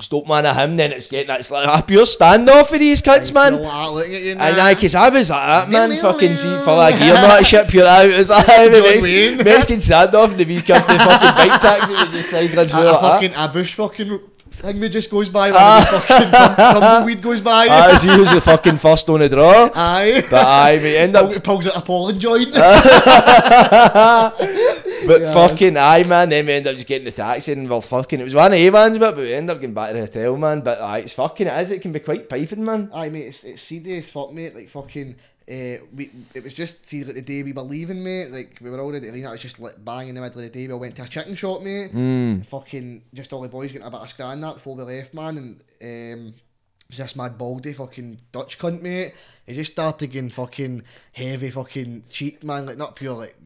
stop 0.00 0.26
man 0.26 0.44
at 0.46 0.56
him, 0.56 0.76
then 0.76 0.92
it's 0.92 1.08
getting 1.08 1.34
it's 1.34 1.50
like 1.50 1.78
a 1.78 1.82
pure 1.82 2.04
standoff 2.04 2.66
for 2.66 2.78
these 2.78 3.02
cunts, 3.02 3.32
man. 3.32 3.54
You're 3.54 3.62
like 3.62 3.90
looking 3.90 4.14
at 4.14 4.22
you 4.22 4.32
And. 4.32 4.42
I, 4.42 4.74
cause 4.74 4.94
I 4.94 5.08
was 5.08 5.30
like 5.30 5.46
that, 5.46 5.70
man, 5.70 5.96
fucking 6.00 6.36
see 6.36 6.58
full 6.60 6.80
of 6.80 6.98
gear 6.98 7.14
that 7.14 7.46
shit, 7.46 7.68
pure 7.68 7.86
out. 7.86 8.06
It's 8.06 8.28
like 8.28 8.46
the 8.46 8.82
Wayne. 8.82 9.36
Mexican, 9.36 9.44
Mexican 9.44 9.76
standoff 9.78 10.30
and 10.30 10.38
the 10.38 10.44
wee 10.44 10.60
cunt, 10.60 10.86
the 10.86 10.98
fucking 10.98 11.48
bike 11.48 11.60
taxi, 11.60 12.22
cycling 12.22 12.68
through 12.68 12.80
a, 12.80 12.82
a 12.82 12.92
like 12.92 13.00
that. 13.00 13.12
fucking 13.12 13.32
a 13.36 13.48
bush 13.52 13.74
fucking 13.74 14.20
thing 14.62 14.90
just 14.90 15.10
goes 15.10 15.28
by 15.28 15.50
when 15.50 15.58
ah. 15.58 15.80
the 15.80 15.86
fucking 16.00 16.30
tum- 16.30 16.80
tumbleweed 16.80 17.22
goes 17.22 17.40
by. 17.40 17.66
Aye, 17.68 17.98
he 17.98 18.18
was 18.18 18.32
the 18.32 18.40
fucking 18.40 18.78
first 18.78 19.08
on 19.08 19.20
the 19.20 19.28
draw. 19.28 19.70
Aye. 19.74 20.24
But 20.30 20.46
aye, 20.46 20.78
we 20.82 20.96
end 20.96 21.16
up. 21.16 21.30
Pull- 21.30 21.40
pulls 21.40 21.66
out 21.66 21.76
a 21.76 21.82
pollen 21.82 22.18
joint. 22.20 22.54
But 25.04 25.20
Yeah. 25.20 25.34
fucking 25.34 25.76
aye, 25.76 26.04
man. 26.04 26.28
Then 26.28 26.46
we 26.46 26.52
end 26.52 26.66
up 26.66 26.74
just 26.74 26.86
getting 26.86 27.06
the 27.06 27.12
taxi 27.12 27.52
and 27.52 27.68
well, 27.68 27.80
fucking. 27.80 28.20
It 28.20 28.24
was 28.24 28.34
one 28.34 28.52
of 28.52 28.58
Avans, 28.58 28.98
but 28.98 29.16
we 29.16 29.32
end 29.32 29.50
up 29.50 29.60
getting 29.60 29.74
back 29.74 29.88
to 29.88 29.94
the 29.94 30.00
hotel, 30.00 30.36
man. 30.36 30.60
But 30.60 30.80
aye, 30.80 30.98
it's 30.98 31.14
fucking. 31.14 31.46
It 31.46 31.60
is. 31.60 31.70
It 31.72 31.82
can 31.82 31.92
be 31.92 32.00
quite 32.00 32.28
piping, 32.28 32.64
man. 32.64 32.90
Aye, 32.94 33.08
mate, 33.08 33.26
it's, 33.26 33.44
it's 33.44 33.62
seedy 33.62 33.98
as 33.98 34.10
fuck, 34.10 34.32
mate. 34.32 34.54
Like, 34.54 34.68
fucking, 34.68 35.16
uh, 35.52 35.84
we, 35.94 36.10
it 36.32 36.42
was 36.42 36.54
just, 36.54 36.88
see, 36.88 37.04
like, 37.04 37.14
the 37.14 37.20
day 37.20 37.42
we 37.42 37.52
were 37.52 37.62
leaving, 37.62 38.02
mate, 38.02 38.30
like, 38.30 38.58
we 38.62 38.70
were 38.70 38.80
already 38.80 39.06
leaving, 39.06 39.24
it 39.24 39.30
was 39.30 39.42
just, 39.42 39.60
like, 39.60 39.84
bang 39.84 40.08
in 40.08 40.14
the 40.14 40.20
middle 40.20 40.40
of 40.40 40.50
the 40.50 40.66
day, 40.66 40.72
we 40.72 40.78
went 40.78 40.96
to 40.96 41.02
a 41.02 41.08
chicken 41.08 41.34
shop, 41.34 41.60
mate. 41.60 41.92
Mm. 41.92 42.46
Fucking, 42.46 43.02
just 43.12 43.32
all 43.32 43.42
the 43.42 43.48
boys 43.48 43.70
getting 43.70 43.86
a 43.86 43.90
bit 43.90 44.00
of 44.00 44.08
scran 44.08 44.40
that 44.40 44.54
before 44.54 44.74
we 44.76 44.82
left, 44.82 45.12
man, 45.12 45.36
and, 45.36 45.60
um, 45.82 46.34
it 46.34 46.88
was 46.88 46.98
this 46.98 47.16
mad 47.16 47.36
baldy 47.36 47.72
fucking 47.74 48.18
Dutch 48.32 48.58
cunt, 48.58 48.80
mate. 48.82 49.14
He 49.46 49.54
just 49.54 49.72
started 49.72 50.06
getting 50.08 50.30
fucking 50.30 50.84
heavy 51.12 51.50
fucking 51.50 52.04
cheek, 52.10 52.42
man, 52.42 52.64
like, 52.64 52.78
not 52.78 52.96
pure, 52.96 53.14
like, 53.14 53.36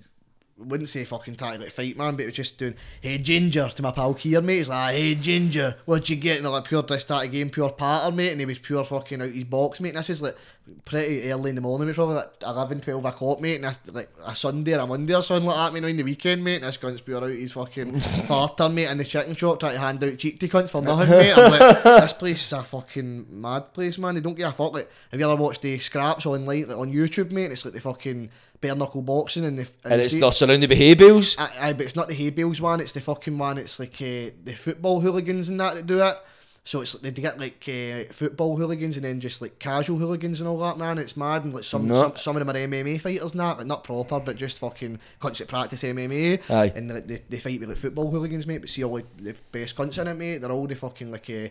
wouldn't 0.58 0.88
say 0.88 1.04
fucking 1.04 1.34
tight 1.36 1.60
like 1.60 1.70
fight 1.70 1.96
man, 1.96 2.16
but 2.16 2.22
it 2.22 2.26
was 2.26 2.34
just 2.34 2.58
doing 2.58 2.74
hey 3.00 3.18
ginger 3.18 3.68
to 3.68 3.82
my 3.82 3.90
pal 3.90 4.14
Kier 4.14 4.42
mate. 4.42 4.58
He's 4.58 4.68
like 4.68 4.94
hey 4.94 5.14
ginger, 5.14 5.76
what 5.84 6.08
you 6.08 6.16
getting? 6.16 6.44
Like 6.44 6.64
pure 6.64 6.82
start 6.82 7.00
started 7.00 7.32
game 7.32 7.50
pure 7.50 7.70
patter 7.70 8.14
mate, 8.14 8.32
and 8.32 8.40
he 8.40 8.46
was 8.46 8.58
pure 8.58 8.84
fucking 8.84 9.20
out 9.20 9.30
his 9.30 9.44
box 9.44 9.80
mate. 9.80 9.90
And 9.90 9.98
this 9.98 10.10
is 10.10 10.22
like 10.22 10.36
pretty 10.84 11.30
early 11.30 11.50
in 11.50 11.56
the 11.56 11.60
morning, 11.62 11.86
was 11.86 11.96
probably 11.96 12.16
like 12.16 12.30
11, 12.42 12.80
12 12.80 13.04
o'clock 13.04 13.40
mate, 13.40 13.56
and 13.56 13.64
that's 13.64 13.78
like 13.92 14.10
a 14.24 14.34
Sunday 14.34 14.74
or 14.74 14.80
a 14.80 14.86
Monday 14.86 15.14
or 15.14 15.22
something 15.22 15.46
like 15.46 15.56
that, 15.56 15.72
mate. 15.74 15.88
On 15.88 15.96
the 15.96 16.02
weekend 16.02 16.42
mate, 16.42 16.56
and 16.56 16.64
this 16.64 16.78
cunt's 16.78 17.02
pure 17.02 17.22
out 17.22 17.30
his 17.30 17.52
fucking 17.52 17.92
farter 18.26 18.72
mate 18.72 18.90
in 18.90 18.98
the 18.98 19.04
chicken 19.04 19.36
shop 19.36 19.60
trying 19.60 19.74
to 19.74 19.78
hand 19.78 20.02
out 20.02 20.18
cheek 20.18 20.40
to 20.40 20.48
cunts 20.48 20.70
for 20.70 20.80
nothing 20.82 21.10
mate. 21.10 21.36
I'm 21.36 21.50
like 21.50 21.82
this 21.82 22.12
place 22.14 22.46
is 22.46 22.52
a 22.52 22.62
fucking 22.62 23.26
mad 23.30 23.74
place 23.74 23.98
man. 23.98 24.14
They 24.14 24.20
don't 24.22 24.34
give 24.34 24.48
a 24.48 24.52
fuck. 24.52 24.72
Like 24.72 24.90
have 25.10 25.20
you 25.20 25.30
ever 25.30 25.40
watched 25.40 25.62
the 25.62 25.78
scraps 25.78 26.24
online 26.24 26.68
like 26.68 26.78
on 26.78 26.92
YouTube 26.92 27.30
mate? 27.30 27.52
It's 27.52 27.64
like 27.64 27.74
the 27.74 27.80
fucking 27.80 28.30
bare 28.60 28.74
knuckle 28.74 29.02
boxing 29.02 29.44
and 29.44 29.58
the 29.58 29.68
And 29.84 30.00
the 30.00 30.04
it's 30.04 30.14
they're 30.14 30.32
surrounded 30.32 30.68
by 30.70 30.76
hay 30.76 30.94
bales. 30.94 31.36
Aye, 31.38 31.72
but 31.74 31.86
it's 31.86 31.96
not 31.96 32.08
the 32.08 32.14
hay 32.14 32.30
bales 32.30 32.60
one. 32.60 32.80
It's 32.80 32.92
the 32.92 33.00
fucking 33.00 33.36
one. 33.38 33.58
It's 33.58 33.78
like 33.78 33.94
uh, 34.00 34.30
the 34.44 34.54
football 34.56 35.00
hooligans 35.00 35.48
and 35.48 35.60
that 35.60 35.74
that 35.74 35.86
do 35.86 36.02
it. 36.02 36.16
So 36.64 36.80
it's 36.80 36.94
like 36.94 37.02
they 37.04 37.22
get 37.22 37.38
like 37.38 37.64
uh, 37.68 38.12
football 38.12 38.56
hooligans 38.56 38.96
and 38.96 39.04
then 39.04 39.20
just 39.20 39.40
like 39.40 39.60
casual 39.60 39.98
hooligans 39.98 40.40
and 40.40 40.48
all 40.48 40.58
that 40.58 40.76
man. 40.78 40.98
It's 40.98 41.16
mad 41.16 41.44
and 41.44 41.54
like 41.54 41.62
some 41.62 41.86
No. 41.86 42.02
some, 42.02 42.16
some 42.16 42.36
of 42.36 42.44
them 42.44 42.50
are 42.56 42.58
MMA 42.58 43.00
fighters 43.00 43.30
and 43.30 43.40
that, 43.40 43.58
like 43.58 43.66
not 43.68 43.84
proper, 43.84 44.18
but 44.18 44.34
just 44.34 44.58
fucking 44.58 44.98
cunts 45.22 45.38
that 45.38 45.46
practice 45.46 45.84
MMA. 45.84 46.40
Aye. 46.50 46.72
And 46.74 46.92
like, 46.92 47.06
they, 47.06 47.22
they 47.28 47.38
fight 47.38 47.60
with 47.60 47.68
like 47.68 47.78
football 47.78 48.10
hooligans, 48.10 48.48
mate. 48.48 48.58
But 48.62 48.70
see 48.70 48.82
all 48.82 48.94
like 48.94 49.06
the 49.16 49.36
best 49.52 49.76
cunts 49.76 49.96
in 50.00 50.08
it, 50.08 50.14
mate. 50.14 50.38
They're 50.38 50.50
all 50.50 50.66
the 50.66 50.74
fucking 50.74 51.12
like 51.12 51.30
uh, 51.30 51.48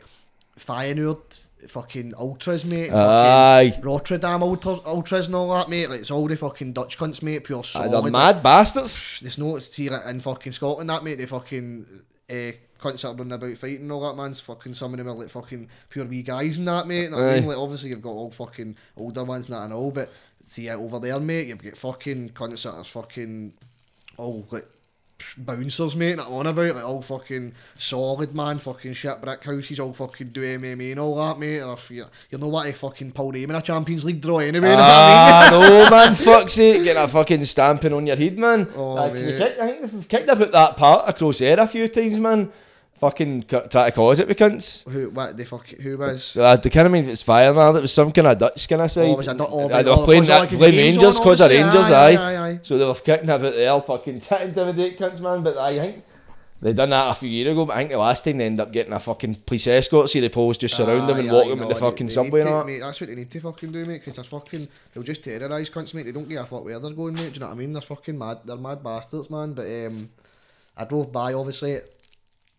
Feyenoord 0.60 1.45
fucking 1.70 2.13
ultras, 2.18 2.66
mate. 2.66 2.91
Aye. 2.91 3.70
fucking 3.72 3.84
Rotterdam 3.84 4.43
ultra, 4.43 4.80
ultras 4.86 5.28
and 5.28 5.36
all 5.36 5.53
that, 5.53 5.70
mate. 5.70 5.89
Like 5.89 6.01
it's 6.01 6.11
all 6.11 6.28
the 6.28 6.36
fucking 6.36 6.74
Dutch 6.74 6.97
cunts, 6.97 7.22
mate. 7.22 7.43
Pure 7.43 7.63
Aye, 7.76 7.88
they're 7.88 8.01
mad 8.11 8.41
bastards. 8.43 9.03
there's 9.22 9.38
no 9.38 9.55
it's 9.55 9.76
here 9.76 9.95
in 10.07 10.22
fucking 10.22 10.51
Scotland 10.51 10.89
that 10.89 11.03
mate 11.03 11.16
they 11.16 11.26
fucking 11.26 11.86
uh, 12.30 12.51
cunts 12.82 13.01
that 13.01 13.09
are 13.09 13.16
running 13.16 13.34
about 13.34 13.57
fighting 13.57 13.82
and 13.82 13.91
all 13.91 14.01
that 14.01 14.22
man's 14.22 14.41
fucking 14.41 14.74
some 14.74 14.93
of 14.93 14.97
them 14.97 15.07
are 15.07 15.13
like 15.16 15.30
fucking 15.30 15.68
pure 15.89 16.05
wee 16.05 16.24
guys 16.24 16.57
and 16.57 16.68
that 16.68 16.88
mate. 16.88 17.05
And 17.05 17.16
I 17.16 17.36
mean? 17.36 17.47
Like 17.47 17.57
obviously 17.57 17.89
you've 17.89 18.01
got 18.01 18.09
all 18.11 18.32
fucking 18.32 18.76
older 18.97 19.24
ones 19.24 19.47
and 19.47 19.55
that 19.55 19.63
and 19.66 19.74
all, 19.74 19.91
but 19.91 20.11
see 20.47 20.70
uh, 20.70 20.78
over 20.78 20.99
there 20.99 21.20
mate 21.20 21.47
you've 21.47 21.63
got 21.63 21.78
fucking 21.78 22.30
cunts 22.30 22.63
that 22.63 22.74
are 22.74 22.84
fucking 22.84 23.53
all 24.18 24.45
like 24.51 24.68
bouncers 25.38 25.95
mate 25.95 26.16
that 26.18 26.28
on 26.28 26.45
about 26.45 26.76
like 26.76 26.84
all 26.84 27.01
fucking 27.01 27.53
solid 27.78 28.36
man 28.36 28.59
fucking 28.59 28.93
shit 28.93 29.22
brick 29.22 29.43
houses 29.43 29.80
all 29.80 29.93
fucking 29.93 30.30
do 30.30 30.41
MMA 30.41 30.91
and 30.91 30.99
all 30.99 31.16
that 31.16 31.39
mate 31.39 31.59
and 31.59 31.72
if 31.72 31.89
you, 31.89 32.05
you 32.30 32.38
know 32.38 32.47
what 32.49 32.66
I 32.68 32.74
fucking 32.74 33.11
pull 33.13 33.32
them 33.32 33.49
in 33.49 33.55
a 33.55 33.61
Champions 33.61 34.03
League 34.05 34.22
draw 34.22 34.39
anyway 34.39 34.53
you 34.72 34.76
know 34.76 34.78
what 34.78 34.80
I 34.82 35.49
mean? 35.49 35.49
Ah, 35.49 35.49
no, 35.51 35.89
man, 35.89 36.16
fuck's 36.16 36.53
sake, 36.53 36.84
getting 36.84 37.01
a 37.01 37.07
fucking 37.07 37.45
stamping 37.45 37.93
on 37.93 38.05
your 38.07 38.16
head, 38.18 38.38
man. 38.38 38.68
Oh, 38.76 38.97
Aye, 38.97 39.09
'cause 39.09 39.22
you 39.24 39.28
mate. 39.30 39.38
kicked, 39.38 39.61
I 39.61 39.68
think 39.72 39.91
they've 39.91 40.07
kicked 40.07 40.30
about 40.30 40.51
that 40.51 40.78
part 40.78 41.09
across 41.09 41.39
there 41.39 41.59
a 41.59 41.68
few 41.68 41.88
times, 41.88 42.20
man. 42.20 42.51
Fucking 43.00 43.41
c- 43.43 43.60
try 43.70 43.89
to 43.89 43.91
cause 43.96 44.20
it 44.20 44.28
with 44.28 44.38
cunts. 44.38 44.88
Who? 44.89 45.10
What? 45.10 45.36
The 45.38 45.46
fuck? 45.46 45.68
Who 45.68 45.98
was? 45.98 46.36
Uh, 46.36 46.56
the 46.56 46.70
kind 46.70 46.86
of 46.88 46.91
mean 46.93 47.10
it's 47.10 47.24
fire 47.24 47.54
now. 47.54 47.76
It 47.76 47.82
was 47.82 47.93
some 47.93 48.12
kind 48.12 48.28
of 48.28 48.38
Dutch 48.38 48.68
kind 48.70 48.82
of 48.82 48.91
side. 48.91 49.08
Oh, 49.10 49.16
was 49.16 49.28
it 49.28 49.34
not- 49.36 49.52
Uh, 49.52 49.84
they 49.84 49.89
were 49.89 50.06
playing, 50.06 50.26
like 50.26 50.50
playing 50.50 50.76
Rangers 50.78 51.20
because 51.20 51.41
of? 51.41 51.52
Rangers, 51.52 51.89
Aye, 51.91 52.12
aye. 52.12 52.16
aye, 52.16 52.50
aye. 52.50 52.60
So 52.64 52.78
they 52.78 52.86
were 52.86 52.93
kicking 52.96 53.30
about 53.30 53.41
the 53.54 53.64
hell 53.66 53.80
fucking 53.80 54.22
to 54.22 54.43
intimidate 54.43 54.98
cunts, 54.98 55.20
man. 55.20 55.43
But 55.43 55.58
I 55.58 55.78
think 55.78 56.04
they 56.62 56.72
done 56.74 56.89
that 56.91 57.10
a 57.10 57.14
few 57.14 57.30
years 57.30 57.52
ago. 57.52 57.66
But 57.66 57.74
I 57.74 57.78
think 57.80 57.91
the 57.91 57.98
last 57.98 58.24
time 58.24 58.38
they 58.38 58.46
ended 58.46 58.62
up 58.62 58.72
getting 58.72 58.93
a 58.93 59.00
fucking 59.00 59.36
police 59.46 59.68
escort. 59.68 60.10
See 60.10 60.22
the 60.22 60.30
poles 60.30 60.58
just 60.58 60.76
surround 60.78 61.10
them 61.10 61.20
and 61.20 61.30
Aye, 61.30 61.34
walk 61.34 61.48
them 61.50 61.62
in 61.62 61.68
the 61.68 61.76
fucking 61.76 62.08
subway 62.10 62.39
need 62.39 62.48
and 62.48 62.50
to- 62.50 62.58
that. 62.60 62.66
mate, 62.66 62.80
That's 62.80 63.02
what 63.02 63.10
they 63.10 63.16
need 63.16 63.30
to 63.32 63.39
fucking 63.41 63.72
do, 63.74 63.86
mate. 63.86 64.00
Because 64.06 64.16
they're 64.16 64.24
fucking, 64.24 64.68
they'll 64.93 65.04
just 65.04 65.22
terrorise 65.22 65.70
cunts, 65.70 65.93
mate. 65.93 66.04
They 66.04 66.12
don't 66.14 66.30
give 66.30 66.41
a 66.41 66.46
fuck 66.46 66.64
where 66.64 66.80
they're 66.80 66.91
going, 66.91 67.16
mate. 67.16 67.34
Do 67.34 67.34
you 67.34 67.39
know 67.41 67.48
what 67.48 67.52
I 67.56 67.58
mean? 67.58 67.74
They're 67.74 67.82
fucking 67.82 68.18
mad. 68.18 68.39
They're 68.46 68.56
mad 68.56 68.82
bastards, 68.82 69.30
man. 69.30 69.52
But 69.54 69.66
um, 69.68 70.10
I 70.78 70.86
drove 70.86 71.12
by, 71.12 71.34
obviously. 71.34 71.82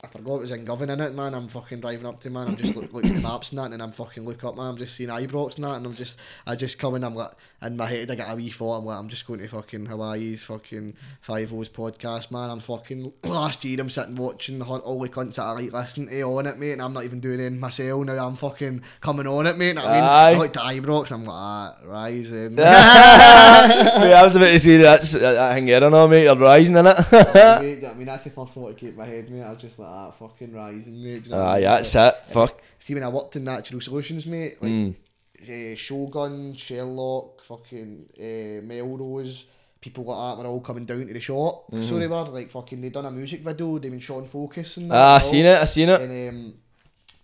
I 0.07 0.18
forgot 0.18 0.36
it 0.36 0.40
was 0.40 0.50
in 0.52 0.64
Govan 0.64 0.90
in 0.90 1.00
it, 1.00 1.14
man. 1.14 1.34
I'm 1.34 1.48
fucking 1.48 1.80
driving 1.80 2.07
up 2.07 2.20
to 2.20 2.30
man. 2.30 2.46
I'm 2.48 2.57
just 2.57 2.76
look, 2.76 2.92
looking 2.92 3.16
at 3.16 3.22
maps 3.22 3.50
and 3.50 3.59
that, 3.59 3.72
and 3.72 3.82
I'm 3.82 3.90
fucking 3.90 4.24
look 4.24 4.44
up, 4.44 4.57
man. 4.57 4.66
I'm 4.66 4.76
just 4.76 4.94
seeing 4.94 5.11
Ibrox 5.11 5.57
and 5.57 5.64
that, 5.64 5.74
and 5.74 5.86
I'm 5.86 5.92
just, 5.92 6.18
I 6.46 6.54
just 6.54 6.78
come 6.78 6.94
in. 6.94 7.02
I'm 7.02 7.14
like, 7.14 7.32
in 7.62 7.76
my 7.76 7.86
head, 7.86 8.11
I 8.11 8.14
got 8.14 8.32
a 8.32 8.36
wee 8.36 8.50
thought. 8.50 8.78
I'm 8.78 8.84
like, 8.84 8.98
I'm 8.98 9.09
just 9.09 9.26
going 9.26 9.40
to 9.40 9.48
fucking 9.48 9.86
Hawaii's 9.86 10.44
fucking 10.44 10.94
Fivo's 11.26 11.68
podcast, 11.68 12.30
man. 12.30 12.50
I'm 12.50 12.61
fucking 12.61 13.12
last 13.24 13.64
year. 13.64 13.80
I'm 13.80 13.90
sitting 13.90 14.14
watching 14.14 14.59
the 14.59 14.64
hunt 14.64 14.84
all 14.84 15.00
the 15.00 15.09
cunts 15.09 15.36
that 15.36 15.42
I 15.42 15.52
like 15.52 15.72
listening 15.72 16.09
to 16.09 16.22
on 16.22 16.46
it, 16.46 16.59
mate. 16.59 16.72
And 16.72 16.82
I'm 16.82 16.92
not 16.92 17.04
even 17.04 17.20
doing 17.20 17.40
it 17.40 17.50
myself 17.52 18.04
now. 18.04 18.26
I'm 18.26 18.36
fucking 18.36 18.82
coming 19.00 19.26
on 19.26 19.46
it, 19.46 19.57
mate. 19.57 19.74
Know 19.74 19.84
I 19.84 19.94
mean, 19.94 20.04
Aye. 20.04 20.30
I 20.30 20.34
like 20.36 20.52
the 20.52 20.61
Ibrox. 20.61 21.11
I'm 21.11 21.24
like, 21.24 21.34
ah, 21.34 21.76
rising. 21.84 22.54
Mate, 22.57 22.64
I 22.64 24.22
was 24.22 24.36
about 24.36 24.46
to 24.46 24.59
say 24.59 24.76
that's 24.76 25.14
I 25.16 25.61
don't 25.61 25.92
know, 25.92 26.07
mate. 26.07 26.24
You're 26.24 26.36
rising 26.36 26.76
in 26.76 26.86
it. 26.86 26.96
Mate, 27.12 27.61
do 27.61 27.66
you 27.66 27.76
know 27.76 27.88
what 27.88 27.90
I 27.90 27.94
mean, 27.94 28.07
that's 28.07 28.24
the 28.24 28.30
first 28.30 28.52
thought 28.52 28.68
that 28.68 28.76
came 28.76 28.92
to 28.92 28.98
my 28.98 29.07
head, 29.07 29.30
mate. 29.30 29.42
I 29.42 29.50
was 29.50 29.61
just 29.61 29.78
like, 29.78 29.88
ah, 29.97 30.11
fucking 30.11 30.53
rising, 30.53 31.03
mate. 31.03 31.24
Do 31.24 31.30
you 31.30 31.36
know 31.36 31.42
what 31.42 31.49
I 31.49 31.55
mean? 31.55 31.62
that's 31.64 31.94
it. 31.94 32.14
Fuck. 32.30 32.61
See, 32.78 32.94
when 32.94 33.03
I 33.03 33.09
worked 33.09 33.36
in 33.36 33.44
Natural 33.44 33.80
Solutions, 33.80 34.26
mate, 34.26 34.62
like 34.62 34.70
Mm. 34.72 34.94
uh, 35.42 35.76
Shogun, 35.76 36.55
Sherlock, 36.55 37.42
fucking 37.42 38.07
uh, 38.18 38.66
Melrose, 38.66 39.47
people 39.80 40.05
like 40.05 40.36
that 40.38 40.42
were 40.44 40.49
all 40.51 40.61
coming 40.61 40.84
down 40.86 41.07
to 41.07 41.12
the 41.12 41.20
shop. 41.20 41.64
So 41.72 41.99
they 41.99 42.07
were 42.07 42.24
like 42.24 42.51
fucking. 42.51 42.80
They 42.80 42.90
done 42.90 43.07
a 43.07 43.11
music 43.11 43.40
video. 43.42 43.78
They 43.78 43.88
been 43.90 44.01
showing 44.01 44.26
focus 44.26 44.76
and 44.78 44.90
that. 44.90 44.94
Mm-hmm. 44.94 45.03
Ah, 45.05 45.12
I 45.12 45.16
and 45.16 45.24
all. 45.24 45.30
seen 45.30 45.47
it. 45.47 45.59
I 45.59 45.64
seen 45.64 45.88
it. 45.88 46.01
And 46.01 46.28
um, 46.28 46.55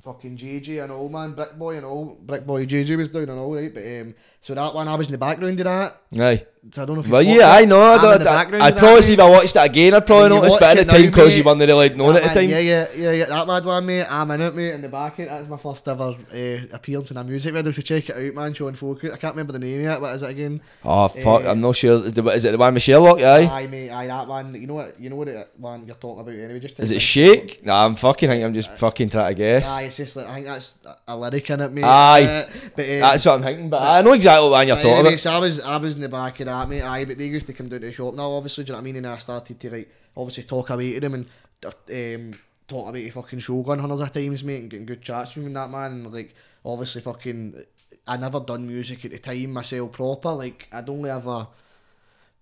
fucking 0.04 0.36
JJ 0.36 0.82
and 0.82 0.92
all 0.92 1.08
man, 1.08 1.32
Brick 1.32 1.58
Boy 1.58 1.76
and 1.76 1.86
all. 1.86 2.16
Brick 2.20 2.46
Boy 2.46 2.64
JJ 2.66 2.96
was 2.96 3.08
down 3.08 3.22
and 3.28 3.38
all 3.38 3.54
right, 3.54 3.72
but 3.72 3.82
um, 3.84 4.14
so 4.40 4.54
that 4.54 4.74
one 4.74 4.88
I 4.88 4.94
was 4.94 5.08
in 5.08 5.12
the 5.12 5.18
background 5.18 5.58
of 5.60 5.64
that. 5.64 6.00
Aye. 6.20 6.46
So 6.70 6.82
I 6.82 6.84
don't 6.86 6.94
know 6.94 7.00
if 7.00 7.06
you 7.06 7.12
Well, 7.12 7.22
yeah, 7.22 7.58
it. 7.58 7.62
I 7.62 7.64
know. 7.64 7.80
I 7.82 8.16
don't, 8.16 8.24
I, 8.24 8.66
I'd 8.66 8.76
probably 8.76 9.02
see 9.02 9.14
if 9.14 9.18
I 9.18 9.28
watched 9.28 9.56
it 9.56 9.64
again. 9.64 9.94
I'd 9.94 10.06
probably 10.06 10.28
notice, 10.28 10.54
but 10.54 10.78
at 10.78 10.86
the 10.86 10.92
time, 10.92 11.06
because 11.06 11.36
you 11.36 11.42
weren't 11.42 11.58
really 11.58 11.88
known 11.88 12.14
at 12.14 12.22
the 12.22 12.28
time. 12.28 12.48
Yeah, 12.48 12.60
yeah, 12.60 12.86
yeah, 12.94 13.10
yeah. 13.10 13.24
That 13.26 13.48
mad 13.48 13.64
one, 13.64 13.84
mate. 13.84 14.06
I'm 14.08 14.30
in 14.30 14.40
it, 14.42 14.54
mate. 14.54 14.74
In 14.74 14.80
the 14.80 14.88
back, 14.88 15.18
it. 15.18 15.28
That's 15.28 15.48
my 15.48 15.56
first 15.56 15.88
ever 15.88 16.14
uh, 16.32 16.58
appearance 16.72 17.10
in 17.10 17.16
a 17.16 17.24
music 17.24 17.52
video. 17.52 17.72
So 17.72 17.82
check 17.82 18.08
it 18.08 18.16
out, 18.16 18.34
man. 18.34 18.54
Showing 18.54 18.76
focus. 18.76 19.12
I 19.12 19.16
can't 19.16 19.34
remember 19.34 19.52
the 19.52 19.58
name 19.58 19.80
yet. 19.80 20.00
What 20.00 20.14
is 20.14 20.22
it 20.22 20.30
again? 20.30 20.60
Oh 20.84 21.08
fuck! 21.08 21.42
Eh, 21.42 21.50
I'm 21.50 21.60
not 21.60 21.74
sure. 21.74 21.96
Is, 22.06 22.12
the, 22.12 22.24
is 22.28 22.44
it 22.44 22.52
the 22.52 22.58
one 22.58 22.74
with 22.74 22.82
Sherlock? 22.84 23.18
Aye. 23.18 23.46
Aye, 23.46 23.66
mate. 23.66 23.90
Aye, 23.90 24.06
that 24.06 24.28
one. 24.28 24.54
You 24.54 24.68
know 24.68 24.74
what? 24.74 25.00
You 25.00 25.10
know 25.10 25.16
what 25.16 25.26
it, 25.26 25.48
one 25.56 25.84
you're 25.84 25.96
talking 25.96 26.20
about 26.20 26.32
anyway. 26.32 26.60
Just 26.60 26.78
Is 26.78 26.92
it 26.92 27.02
Shake? 27.02 27.66
Nah, 27.66 27.84
I'm 27.84 27.94
fucking. 27.94 28.28
think 28.28 28.44
I'm 28.44 28.54
just 28.54 28.70
fucking 28.78 29.10
trying 29.10 29.34
to 29.34 29.38
guess. 29.38 29.68
Aye, 29.68 29.82
it's 29.82 29.96
just 29.96 30.14
like 30.14 30.28
I 30.28 30.34
think 30.34 30.46
that's 30.46 30.78
a 31.08 31.16
lyric 31.16 31.50
in 31.50 31.60
it, 31.60 31.72
mate. 31.72 31.82
Aye. 31.82 32.24
Uh, 32.24 32.50
but 32.76 32.84
um, 32.84 33.00
That's 33.00 33.26
what 33.26 33.34
I'm 33.34 33.42
thinking. 33.42 33.68
But 33.68 33.82
I 33.82 34.00
know 34.02 34.12
exactly 34.12 34.48
what 34.48 34.52
one 34.52 34.66
you're 34.68 34.76
But 34.76 34.82
talking 34.82 35.06
about. 35.08 35.18
so 35.18 35.30
I 35.32 35.38
was 35.38 35.58
I 35.58 35.76
was 35.78 35.96
in 35.96 36.00
the 36.02 36.08
back 36.08 36.38
of 36.38 36.51
that, 36.52 36.68
mate. 36.68 36.82
Aye, 36.82 37.04
but 37.04 37.18
they 37.18 37.26
used 37.26 37.46
to 37.46 37.52
come 37.52 37.68
down 37.68 37.80
to 37.80 37.86
the 37.86 37.92
shop 37.92 38.14
now, 38.14 38.30
obviously. 38.30 38.64
Do 38.64 38.68
you 38.68 38.72
know 38.72 38.78
what 38.78 38.82
I 38.82 38.84
mean? 38.84 38.96
And 38.96 39.06
I 39.06 39.18
started 39.18 39.58
to 39.60 39.70
like 39.70 39.90
obviously 40.16 40.44
talk 40.44 40.70
away 40.70 40.92
to 40.92 41.00
them 41.00 41.14
and 41.14 41.26
um, 41.64 42.38
talk 42.68 42.88
about 42.88 42.94
the 42.94 43.10
fucking 43.10 43.38
Shogun 43.38 43.78
hundreds 43.78 44.00
of 44.00 44.12
times, 44.12 44.44
mate, 44.44 44.60
and 44.60 44.70
getting 44.70 44.86
good 44.86 45.02
chats 45.02 45.34
with 45.34 45.46
him 45.46 45.52
that 45.54 45.70
man. 45.70 45.92
And 45.92 46.12
like 46.12 46.34
obviously, 46.64 47.00
fucking, 47.00 47.64
I 48.06 48.16
never 48.16 48.40
done 48.40 48.66
music 48.66 49.04
at 49.04 49.10
the 49.12 49.18
time 49.18 49.52
myself 49.52 49.92
proper. 49.92 50.32
Like 50.32 50.68
I'd 50.72 50.88
only 50.88 51.10
ever 51.10 51.48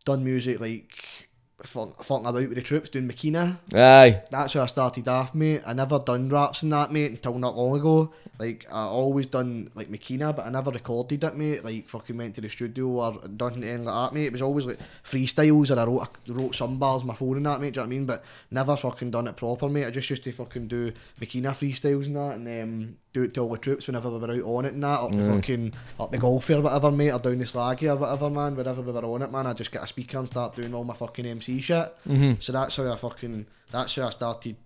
done 0.05 0.25
music 0.25 0.61
like 0.61 1.30
fucking 1.67 1.95
about 2.27 2.35
with 2.35 2.55
the 2.55 2.63
troops 2.63 2.89
doing 2.89 3.09
Makina. 3.09 3.59
Aye. 3.73 4.23
That's 4.31 4.55
how 4.55 4.63
I 4.63 4.67
started 4.67 5.07
off, 5.09 5.35
mate. 5.35 5.63
I 5.67 5.73
never 5.73 5.99
done 5.99 6.29
raps 6.29 6.63
and 6.63 6.73
that, 6.73 6.93
mate, 6.93 7.11
until 7.11 7.39
not 7.39 7.57
long 7.57 7.79
ago. 7.79 8.13
Like, 8.39 8.67
I 8.73 8.85
always 8.85 9.27
done, 9.27 9.71
like, 9.75 9.91
Makina, 9.91 10.35
but 10.35 10.47
I 10.47 10.51
never 10.51 10.71
recorded 10.71 11.23
it, 11.23 11.37
mate. 11.37 11.63
Like, 11.63 11.89
fucking 11.89 12.17
went 12.17 12.35
to 12.37 12.41
the 12.41 12.49
studio 12.49 12.87
or 12.87 13.13
done 13.29 13.63
anything 13.63 13.85
like 13.85 14.11
that, 14.11 14.15
mate. 14.15 14.27
It 14.27 14.33
was 14.33 14.43
always, 14.43 14.65
like, 14.65 14.79
freestyles 15.05 15.75
or 15.75 15.79
I 15.79 15.85
wrote, 15.85 16.09
I 16.29 16.33
wrote 16.33 16.55
some 16.55 16.79
bars 16.79 17.03
on 17.03 17.09
my 17.09 17.15
phone 17.15 17.37
and 17.37 17.47
that, 17.47 17.61
mate, 17.61 17.75
do 17.75 17.81
you 17.81 17.87
know 17.87 17.89
what 17.89 17.95
I 17.95 17.99
mean? 17.99 18.07
But 18.07 18.25
never 18.51 18.77
fucking 18.77 19.11
done 19.11 19.29
it 19.29 19.37
proper, 19.37 19.69
mate. 19.69 19.85
I 19.85 19.91
just 19.91 20.09
used 20.09 20.25
to 20.25 20.33
fucking 20.33 20.69
do 20.69 20.93
Makina 21.21 21.51
freestyles 21.51 22.07
and 22.07 22.17
that 22.17 22.37
and 22.37 22.63
um, 22.63 22.97
do 23.13 23.25
it 23.25 23.35
to 23.35 23.41
all 23.41 23.51
the 23.51 23.59
troops 23.59 23.89
whenever 23.89 24.09
we 24.09 24.19
were 24.19 24.33
out 24.33 24.57
on 24.57 24.65
it 24.65 24.73
and 24.73 24.83
that, 24.85 25.01
up 25.01 25.13
the 25.13 25.25
fucking, 25.25 25.75
up 25.99 26.11
the 26.11 26.19
golf 26.19 26.49
or 26.49 26.63
whatever, 26.63 26.91
mate, 26.91 27.11
or 27.11 27.19
down 27.19 27.39
the 27.39 27.45
slaggy 27.45 27.93
or 27.93 27.97
whatever, 27.97 28.31
man. 28.31 28.57
Whenever 28.57 28.81
we 28.81 28.93
were 28.93 29.05
on 29.05 29.23
it, 29.23 29.31
man, 29.31 29.47
I 29.47 29.53
just 29.53 29.73
get 29.73 29.83
a 29.83 29.87
speaker 29.87 30.19
and 30.19 30.27
start 30.27 30.57
doing 30.57 30.73
all 30.73 30.85
my 30.85 30.95
fucking 30.95 31.27
MC 31.27 31.49
shit. 31.59 31.96
Mm-hmm. 32.09 32.34
So 32.40 32.53
that's 32.53 32.76
how 32.76 32.92
I 32.92 32.96
fucking, 32.96 33.46
that's 33.70 33.96
how 33.96 34.07
I 34.07 34.11
started 34.11 34.57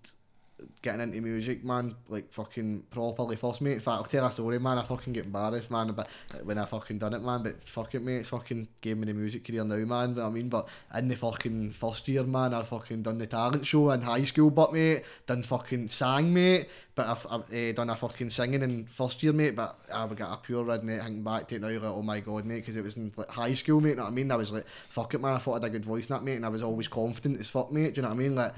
getting 0.82 1.00
into 1.00 1.20
music, 1.20 1.64
man, 1.64 1.94
like 2.08 2.32
fucking 2.32 2.84
properly 2.90 3.36
first, 3.36 3.60
mate. 3.60 3.72
In 3.72 3.80
fact, 3.80 3.96
I'll 3.96 4.04
tell 4.04 4.26
a 4.26 4.30
story, 4.32 4.58
man. 4.58 4.78
I 4.78 4.82
fucking 4.82 5.12
get 5.12 5.24
embarrassed, 5.24 5.70
man, 5.70 5.92
but 5.92 6.08
when 6.42 6.58
I 6.58 6.64
fucking 6.64 6.98
done 6.98 7.14
it, 7.14 7.22
man. 7.22 7.42
But 7.42 7.60
fuck 7.62 7.94
it, 7.94 8.02
mate. 8.02 8.18
It's 8.18 8.28
fucking 8.28 8.68
gave 8.80 8.98
me 8.98 9.06
the 9.06 9.14
music 9.14 9.44
career 9.44 9.64
now, 9.64 9.76
man. 9.76 10.10
You 10.10 10.14
know 10.16 10.22
what 10.22 10.28
I 10.28 10.30
mean, 10.30 10.48
but 10.48 10.68
in 10.94 11.08
the 11.08 11.16
fucking 11.16 11.72
first 11.72 12.06
year, 12.08 12.22
man, 12.24 12.54
I 12.54 12.62
fucking 12.62 13.02
done 13.02 13.18
the 13.18 13.26
talent 13.26 13.66
show 13.66 13.90
in 13.90 14.02
high 14.02 14.24
school, 14.24 14.50
but 14.50 14.72
mate, 14.72 15.04
done 15.26 15.42
fucking 15.42 15.88
sang, 15.88 16.32
mate. 16.32 16.68
But 16.94 17.08
I've, 17.08 17.26
I've 17.28 17.52
uh, 17.52 17.72
done 17.72 17.90
a 17.90 17.96
fucking 17.96 18.30
singing 18.30 18.62
in 18.62 18.86
first 18.86 19.22
year, 19.22 19.32
mate. 19.32 19.56
But 19.56 19.78
I've 19.92 20.14
got 20.14 20.32
a 20.32 20.36
pure 20.36 20.62
red, 20.62 20.82
redneck 20.82 21.02
thinking 21.02 21.24
back 21.24 21.48
to 21.48 21.56
it 21.56 21.60
now, 21.60 21.68
like, 21.68 21.82
oh 21.82 22.02
my 22.02 22.20
god, 22.20 22.44
mate, 22.44 22.60
because 22.60 22.76
it 22.76 22.84
was 22.84 22.96
in 22.96 23.12
like 23.16 23.30
high 23.30 23.54
school, 23.54 23.80
mate. 23.80 23.90
You 23.90 23.96
know 23.96 24.02
what 24.04 24.10
I 24.10 24.14
mean? 24.14 24.30
I 24.30 24.36
was 24.36 24.52
like, 24.52 24.66
fuck 24.88 25.14
it, 25.14 25.20
man. 25.20 25.34
I 25.34 25.38
thought 25.38 25.52
I 25.52 25.56
had 25.56 25.64
a 25.64 25.70
good 25.70 25.84
voice, 25.84 26.08
in 26.08 26.14
that 26.14 26.22
mate, 26.22 26.36
and 26.36 26.46
I 26.46 26.50
was 26.50 26.62
always 26.62 26.88
confident 26.88 27.40
as 27.40 27.50
fuck, 27.50 27.72
mate. 27.72 27.94
Do 27.94 28.00
you 28.00 28.02
know 28.02 28.08
what 28.08 28.14
I 28.14 28.18
mean? 28.18 28.34
Like. 28.34 28.54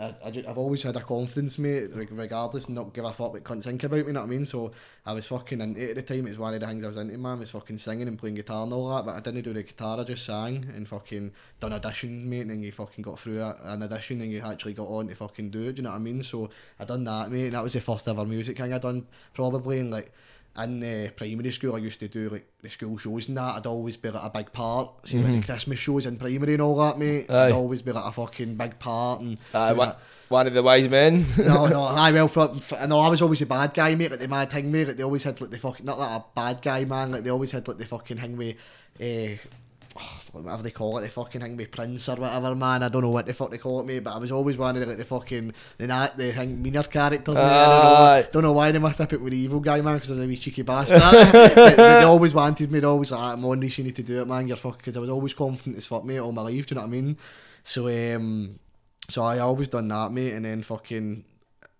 I, 0.00 0.14
I 0.24 0.28
I've 0.48 0.56
always 0.58 0.82
had 0.82 0.96
a 0.96 1.00
confidence, 1.00 1.58
mate, 1.58 1.94
reg- 1.94 2.10
regardless, 2.10 2.66
and 2.66 2.74
not 2.74 2.94
give 2.94 3.04
a 3.04 3.12
fuck 3.12 3.34
what 3.34 3.44
cunts 3.44 3.64
think 3.64 3.84
about 3.84 4.00
me, 4.00 4.06
you 4.06 4.12
know 4.14 4.20
what 4.20 4.26
I 4.26 4.30
mean? 4.30 4.46
So 4.46 4.72
I 5.04 5.12
was 5.12 5.26
fucking 5.26 5.60
into 5.60 5.80
it 5.80 5.90
at 5.90 6.06
the 6.06 6.14
time, 6.14 6.26
it 6.26 6.30
was 6.30 6.38
one 6.38 6.54
of 6.54 6.60
the 6.60 6.66
things 6.66 6.84
I 6.84 6.88
was 6.88 6.96
into, 6.96 7.18
man, 7.18 7.38
was 7.38 7.50
fucking 7.50 7.76
singing 7.76 8.08
and 8.08 8.18
playing 8.18 8.36
guitar 8.36 8.64
and 8.64 8.72
all 8.72 8.88
that, 8.96 9.04
but 9.04 9.14
I 9.14 9.20
didn't 9.20 9.42
do 9.42 9.52
the 9.52 9.62
guitar, 9.62 10.00
I 10.00 10.04
just 10.04 10.24
sang 10.24 10.66
and 10.74 10.88
fucking 10.88 11.32
done 11.60 11.72
audition, 11.74 12.28
mate, 12.28 12.40
and 12.40 12.50
then 12.50 12.62
you 12.62 12.72
fucking 12.72 13.02
got 13.02 13.18
through 13.18 13.40
a, 13.40 13.56
an 13.64 13.82
audition 13.82 14.22
and 14.22 14.32
you 14.32 14.40
actually 14.40 14.72
got 14.72 14.88
on 14.88 15.08
to 15.08 15.14
fucking 15.14 15.50
do 15.50 15.68
it, 15.68 15.74
do 15.74 15.80
you 15.80 15.82
know 15.84 15.90
what 15.90 15.96
I 15.96 16.00
mean? 16.00 16.22
So 16.22 16.48
I 16.78 16.86
done 16.86 17.04
that, 17.04 17.30
mate, 17.30 17.44
and 17.44 17.52
that 17.52 17.62
was 17.62 17.74
the 17.74 17.80
first 17.82 18.08
ever 18.08 18.24
music 18.24 18.56
thing 18.56 18.72
I 18.72 18.78
done, 18.78 19.06
probably, 19.34 19.80
and 19.80 19.90
like, 19.90 20.12
in 20.58 20.82
uh, 20.82 21.10
primary 21.16 21.50
school, 21.52 21.76
I 21.76 21.78
used 21.78 22.00
to 22.00 22.08
do 22.08 22.28
like 22.28 22.46
the 22.60 22.68
school 22.68 22.98
shows 22.98 23.28
and 23.28 23.36
that. 23.36 23.56
I'd 23.56 23.66
always 23.66 23.96
be 23.96 24.10
like 24.10 24.22
a 24.22 24.30
big 24.30 24.52
part. 24.52 25.08
See, 25.08 25.18
like 25.18 25.40
the 25.40 25.46
Christmas 25.46 25.78
shows 25.78 26.06
in 26.06 26.16
primary 26.16 26.54
and 26.54 26.62
all 26.62 26.76
that, 26.78 26.98
mate. 26.98 27.30
I'd 27.30 27.52
always 27.52 27.82
be 27.82 27.92
like 27.92 28.04
a 28.04 28.12
fucking 28.12 28.56
big 28.56 28.78
part 28.78 29.20
and 29.20 29.38
Aye, 29.54 29.72
do 29.72 29.78
one, 29.78 29.94
one 30.28 30.46
of 30.46 30.54
the 30.54 30.62
wise 30.62 30.88
men. 30.88 31.24
no, 31.38 31.66
no, 31.66 31.82
I 31.84 32.10
well, 32.12 32.28
for, 32.28 32.48
for, 32.60 32.86
no, 32.86 32.98
I 33.00 33.08
was 33.08 33.22
always 33.22 33.42
a 33.42 33.46
bad 33.46 33.74
guy, 33.74 33.94
mate. 33.94 34.10
Like 34.10 34.20
the 34.20 34.28
mad 34.28 34.50
thing, 34.50 34.70
mate. 34.72 34.88
Like 34.88 34.96
they 34.96 35.04
always 35.04 35.22
had 35.22 35.40
like 35.40 35.50
the 35.50 35.58
fucking 35.58 35.86
not 35.86 35.98
like 35.98 36.20
a 36.20 36.24
bad 36.34 36.62
guy, 36.62 36.84
man. 36.84 37.12
Like 37.12 37.22
they 37.22 37.30
always 37.30 37.52
had 37.52 37.66
like 37.68 37.78
the 37.78 37.86
fucking 37.86 38.18
thing 38.18 38.36
with, 38.36 38.56
uh, 39.00 39.38
whatever 40.32 40.62
they 40.62 40.70
call 40.70 40.98
it, 40.98 41.02
the 41.02 41.08
fucking 41.08 41.40
thing 41.40 41.56
with 41.56 41.70
Prince 41.70 42.08
or 42.08 42.16
whatever, 42.16 42.54
man. 42.54 42.82
I 42.82 42.88
don't 42.88 43.02
know 43.02 43.10
what 43.10 43.26
the 43.26 43.32
fuck 43.32 43.50
they 43.50 43.58
call 43.58 43.80
it, 43.80 43.86
mate. 43.86 44.00
But 44.00 44.14
I 44.14 44.18
was 44.18 44.32
always 44.32 44.56
one 44.56 44.76
of 44.76 44.88
like 44.88 44.98
the 44.98 45.04
fucking 45.04 45.52
the 45.78 46.12
the 46.16 46.32
thing 46.32 46.62
meaner 46.62 46.82
characters. 46.84 47.34
mate. 47.34 47.42
I 47.42 47.64
don't 47.66 48.24
know, 48.24 48.30
don't 48.32 48.42
know 48.42 48.52
why 48.52 48.72
they 48.72 48.78
must 48.78 48.98
have 48.98 49.08
put 49.08 49.20
with 49.20 49.32
the 49.32 49.38
evil 49.38 49.60
guy, 49.60 49.80
man, 49.80 49.94
because 49.94 50.10
I 50.10 50.14
was 50.14 50.24
a 50.24 50.26
wee 50.26 50.36
cheeky 50.36 50.62
bastard. 50.62 51.00
they, 51.56 51.74
they 51.74 52.02
always 52.02 52.34
wanted 52.34 52.70
me. 52.70 52.80
They 52.80 52.86
always 52.86 53.12
like, 53.12 53.20
I'm 53.20 53.44
on 53.44 53.60
this. 53.60 53.78
You 53.78 53.84
need 53.84 53.96
to 53.96 54.02
do 54.02 54.20
it, 54.20 54.26
man. 54.26 54.48
You're 54.48 54.56
fuck. 54.56 54.78
Because 54.78 54.96
I 54.96 55.00
was 55.00 55.10
always 55.10 55.34
confident 55.34 55.76
as 55.76 55.86
fuck, 55.86 56.04
mate, 56.04 56.18
all 56.18 56.32
my 56.32 56.42
life. 56.42 56.66
Do 56.66 56.74
you 56.74 56.76
know 56.76 56.82
what 56.82 56.88
I 56.88 56.90
mean? 56.90 57.16
So 57.64 57.88
um. 57.88 58.58
So 59.08 59.22
I 59.22 59.38
always 59.40 59.68
done 59.68 59.88
that, 59.88 60.12
mate, 60.12 60.34
and 60.34 60.44
then 60.44 60.62
fucking 60.62 61.24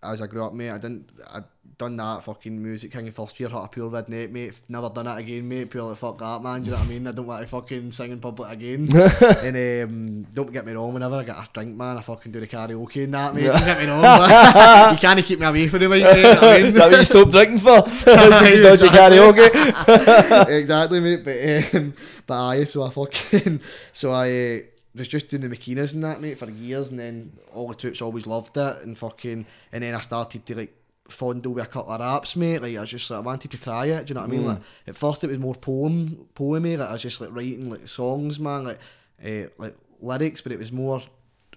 as 0.02 0.22
I 0.22 0.26
grew 0.26 0.44
up, 0.44 0.54
mate, 0.54 0.70
I 0.70 0.78
didn't. 0.78 1.10
I 1.26 1.40
done 1.80 1.96
that 1.96 2.22
fucking 2.22 2.62
music 2.62 2.92
thing 2.92 3.06
in 3.06 3.12
first 3.12 3.40
year, 3.40 3.48
hot 3.48 3.64
a 3.64 3.68
pure 3.68 3.88
redneck, 3.88 4.30
mate. 4.30 4.52
Never 4.68 4.90
done 4.90 5.06
that 5.06 5.16
again, 5.16 5.48
mate. 5.48 5.70
Pure 5.70 5.84
like 5.84 5.96
fuck 5.96 6.18
that, 6.18 6.42
man. 6.42 6.60
Do 6.60 6.66
you 6.66 6.72
know 6.72 6.76
what 6.76 6.86
I 6.86 6.88
mean? 6.90 7.06
I 7.06 7.12
don't 7.12 7.26
want 7.26 7.40
to 7.40 7.48
fucking 7.48 7.90
sing 7.92 8.12
in 8.12 8.20
public 8.20 8.52
again. 8.52 8.94
and 9.42 9.56
um, 9.56 10.22
don't 10.34 10.52
get 10.52 10.66
me 10.66 10.72
wrong, 10.74 10.92
whenever 10.92 11.16
I 11.16 11.24
get 11.24 11.36
a 11.36 11.48
drink, 11.54 11.74
man, 11.74 11.96
I 11.96 12.02
fucking 12.02 12.32
do 12.32 12.40
the 12.40 12.46
karaoke 12.46 13.04
and 13.04 13.14
that, 13.14 13.34
mate. 13.34 13.44
Don't 13.44 13.64
get 13.64 13.80
me 13.80 13.86
wrong, 13.86 14.02
but 14.02 14.92
you 14.92 14.98
can't 15.00 15.24
keep 15.24 15.40
me 15.40 15.46
away 15.46 15.68
from 15.68 15.78
the 15.80 15.88
mic, 15.88 16.04
mate. 16.04 16.16
you 16.16 16.22
know 16.22 16.34
what 16.34 16.44
I 16.44 16.58
mean? 16.62 16.74
That 16.74 16.90
what 16.90 16.98
you 16.98 17.04
stopped 17.04 17.30
drinking 17.30 17.58
for? 17.60 17.80
Dodgy 17.80 18.88
karaoke. 18.88 20.48
exactly, 20.60 21.00
mate. 21.00 21.24
But 21.24 21.74
um, 21.74 21.94
but 22.26 22.46
aye, 22.46 22.64
so 22.64 22.82
I 22.82 22.90
fucking 22.90 23.60
so 23.94 24.12
I 24.12 24.28
uh, 24.28 24.58
was 24.94 25.08
just 25.08 25.30
doing 25.30 25.48
the 25.48 25.56
Makinas 25.56 25.94
and 25.94 26.04
that, 26.04 26.20
mate, 26.20 26.36
for 26.36 26.50
years, 26.50 26.90
and 26.90 26.98
then 26.98 27.32
all 27.54 27.68
the 27.68 27.74
troops 27.74 28.02
always 28.02 28.26
loved 28.26 28.54
it, 28.58 28.82
and 28.82 28.98
fucking, 28.98 29.46
and 29.72 29.82
then 29.82 29.94
I 29.94 30.00
started 30.00 30.44
to 30.44 30.54
like 30.56 30.74
fondle 31.12 31.52
with 31.52 31.64
a 31.64 31.66
couple 31.66 31.92
of 31.92 32.00
raps, 32.00 32.36
mate. 32.36 32.62
Like 32.62 32.76
I 32.76 32.80
was 32.80 32.90
just 32.90 33.10
like 33.10 33.18
I 33.18 33.20
wanted 33.20 33.50
to 33.50 33.58
try 33.58 33.86
it. 33.86 34.06
Do 34.06 34.10
you 34.10 34.14
know 34.14 34.20
what 34.20 34.28
I 34.28 34.30
mean? 34.30 34.46
Like 34.46 34.58
at 34.86 34.96
first 34.96 35.24
it 35.24 35.28
was 35.28 35.38
more 35.38 35.54
poem, 35.54 36.28
poemy. 36.34 36.78
Like 36.78 36.88
I 36.88 36.92
was 36.92 37.02
just 37.02 37.20
like 37.20 37.32
writing 37.32 37.70
like 37.70 37.88
songs, 37.88 38.38
man, 38.38 38.64
like 38.64 38.78
uh, 39.24 39.48
like 39.58 39.76
lyrics, 40.00 40.40
but 40.40 40.52
it 40.52 40.58
was 40.58 40.72
more 40.72 41.02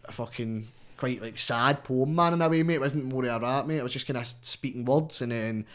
fucking 0.10 0.68
quite 0.98 1.22
like 1.22 1.38
sad 1.38 1.84
poem 1.84 2.16
man 2.16 2.34
in 2.34 2.42
a 2.42 2.50
way, 2.50 2.64
mate. 2.64 2.76
It 2.76 2.82
wasn't 2.82 3.06
more 3.06 3.26
of 3.26 3.42
a 3.42 3.46
rap, 3.46 3.66
mate. 3.66 3.78
It 3.78 3.84
was 3.84 3.94
just 3.94 4.08
kind 4.08 4.18
of 4.18 4.28
speaking 4.42 4.86
words, 4.86 5.22
and 5.22 5.32
then 5.32 5.66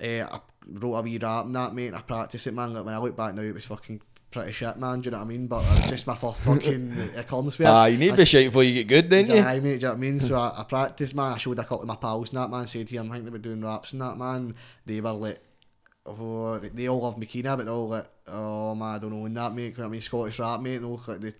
uh, 0.00 0.26
I 0.30 0.40
wrote 0.66 0.94
a 0.94 1.02
wee 1.02 1.18
rap 1.18 1.46
and 1.46 1.56
that, 1.56 1.74
mate. 1.74 1.88
And 1.88 1.96
I 1.96 2.00
practiced 2.02 2.46
it, 2.46 2.54
man. 2.54 2.74
Like 2.74 2.84
when 2.84 2.94
I 2.94 2.98
look 2.98 3.16
back 3.16 3.34
now, 3.34 3.42
it 3.42 3.54
was 3.54 3.66
fucking 3.66 4.00
pretty 4.30 4.52
shit, 4.52 4.76
man. 4.76 5.00
Do 5.00 5.06
you 5.06 5.10
know 5.12 5.18
what 5.18 5.24
I 5.24 5.28
mean? 5.28 5.46
But 5.46 5.64
it 5.64 5.82
was 5.82 5.90
just 5.90 6.06
my 6.06 6.14
first 6.14 6.42
fucking 6.44 6.92
it. 7.14 7.26
Ah, 7.66 7.86
you 7.86 7.98
need 7.98 8.10
to 8.10 8.16
be 8.16 8.24
shite 8.24 8.46
before 8.46 8.64
you 8.64 8.74
get 8.74 8.88
good, 8.88 9.08
don't 9.08 9.28
you? 9.28 9.34
yeah, 9.36 9.54
mate, 9.54 9.60
do 9.60 9.68
you 9.68 9.78
know 9.78 9.88
what 9.88 9.94
I 9.94 10.00
mean? 10.00 10.20
So 10.20 10.36
I, 10.38 10.60
I 10.60 10.64
practiced, 10.64 11.14
man. 11.14 11.32
I 11.32 11.38
showed 11.38 11.58
a 11.58 11.62
couple 11.62 11.82
of 11.82 11.88
my 11.88 11.96
pals 11.96 12.30
and 12.30 12.38
that, 12.38 12.50
man. 12.50 12.66
Said 12.66 12.88
to 12.88 12.94
them, 12.94 13.10
I 13.10 13.14
think 13.14 13.24
they 13.24 13.30
were 13.30 13.38
doing 13.38 13.62
raps 13.62 13.92
and 13.92 14.00
that, 14.02 14.16
man. 14.16 14.54
They 14.86 15.00
were 15.00 15.12
like, 15.12 15.40
like, 16.16 16.74
they 16.74 16.88
all 16.88 17.00
love 17.00 17.16
Makina, 17.16 17.56
but 17.56 17.64
they're 17.66 17.74
all 17.74 17.88
like, 17.88 18.06
oh, 18.30 18.74
man, 18.74 18.96
I 18.96 18.98
don't 18.98 19.10
know, 19.10 19.24
and 19.26 19.36
um, 19.38 19.44
that, 19.44 19.54
mate. 19.54 19.62
You 19.62 19.70
know 19.70 19.82
what 19.84 19.86
I 19.86 19.90
mean? 19.92 20.00
Scottish 20.02 20.38
rap, 20.38 20.60
mate. 20.60 20.82
No, 20.82 21.00
like, 21.06 21.20
they, 21.20 21.32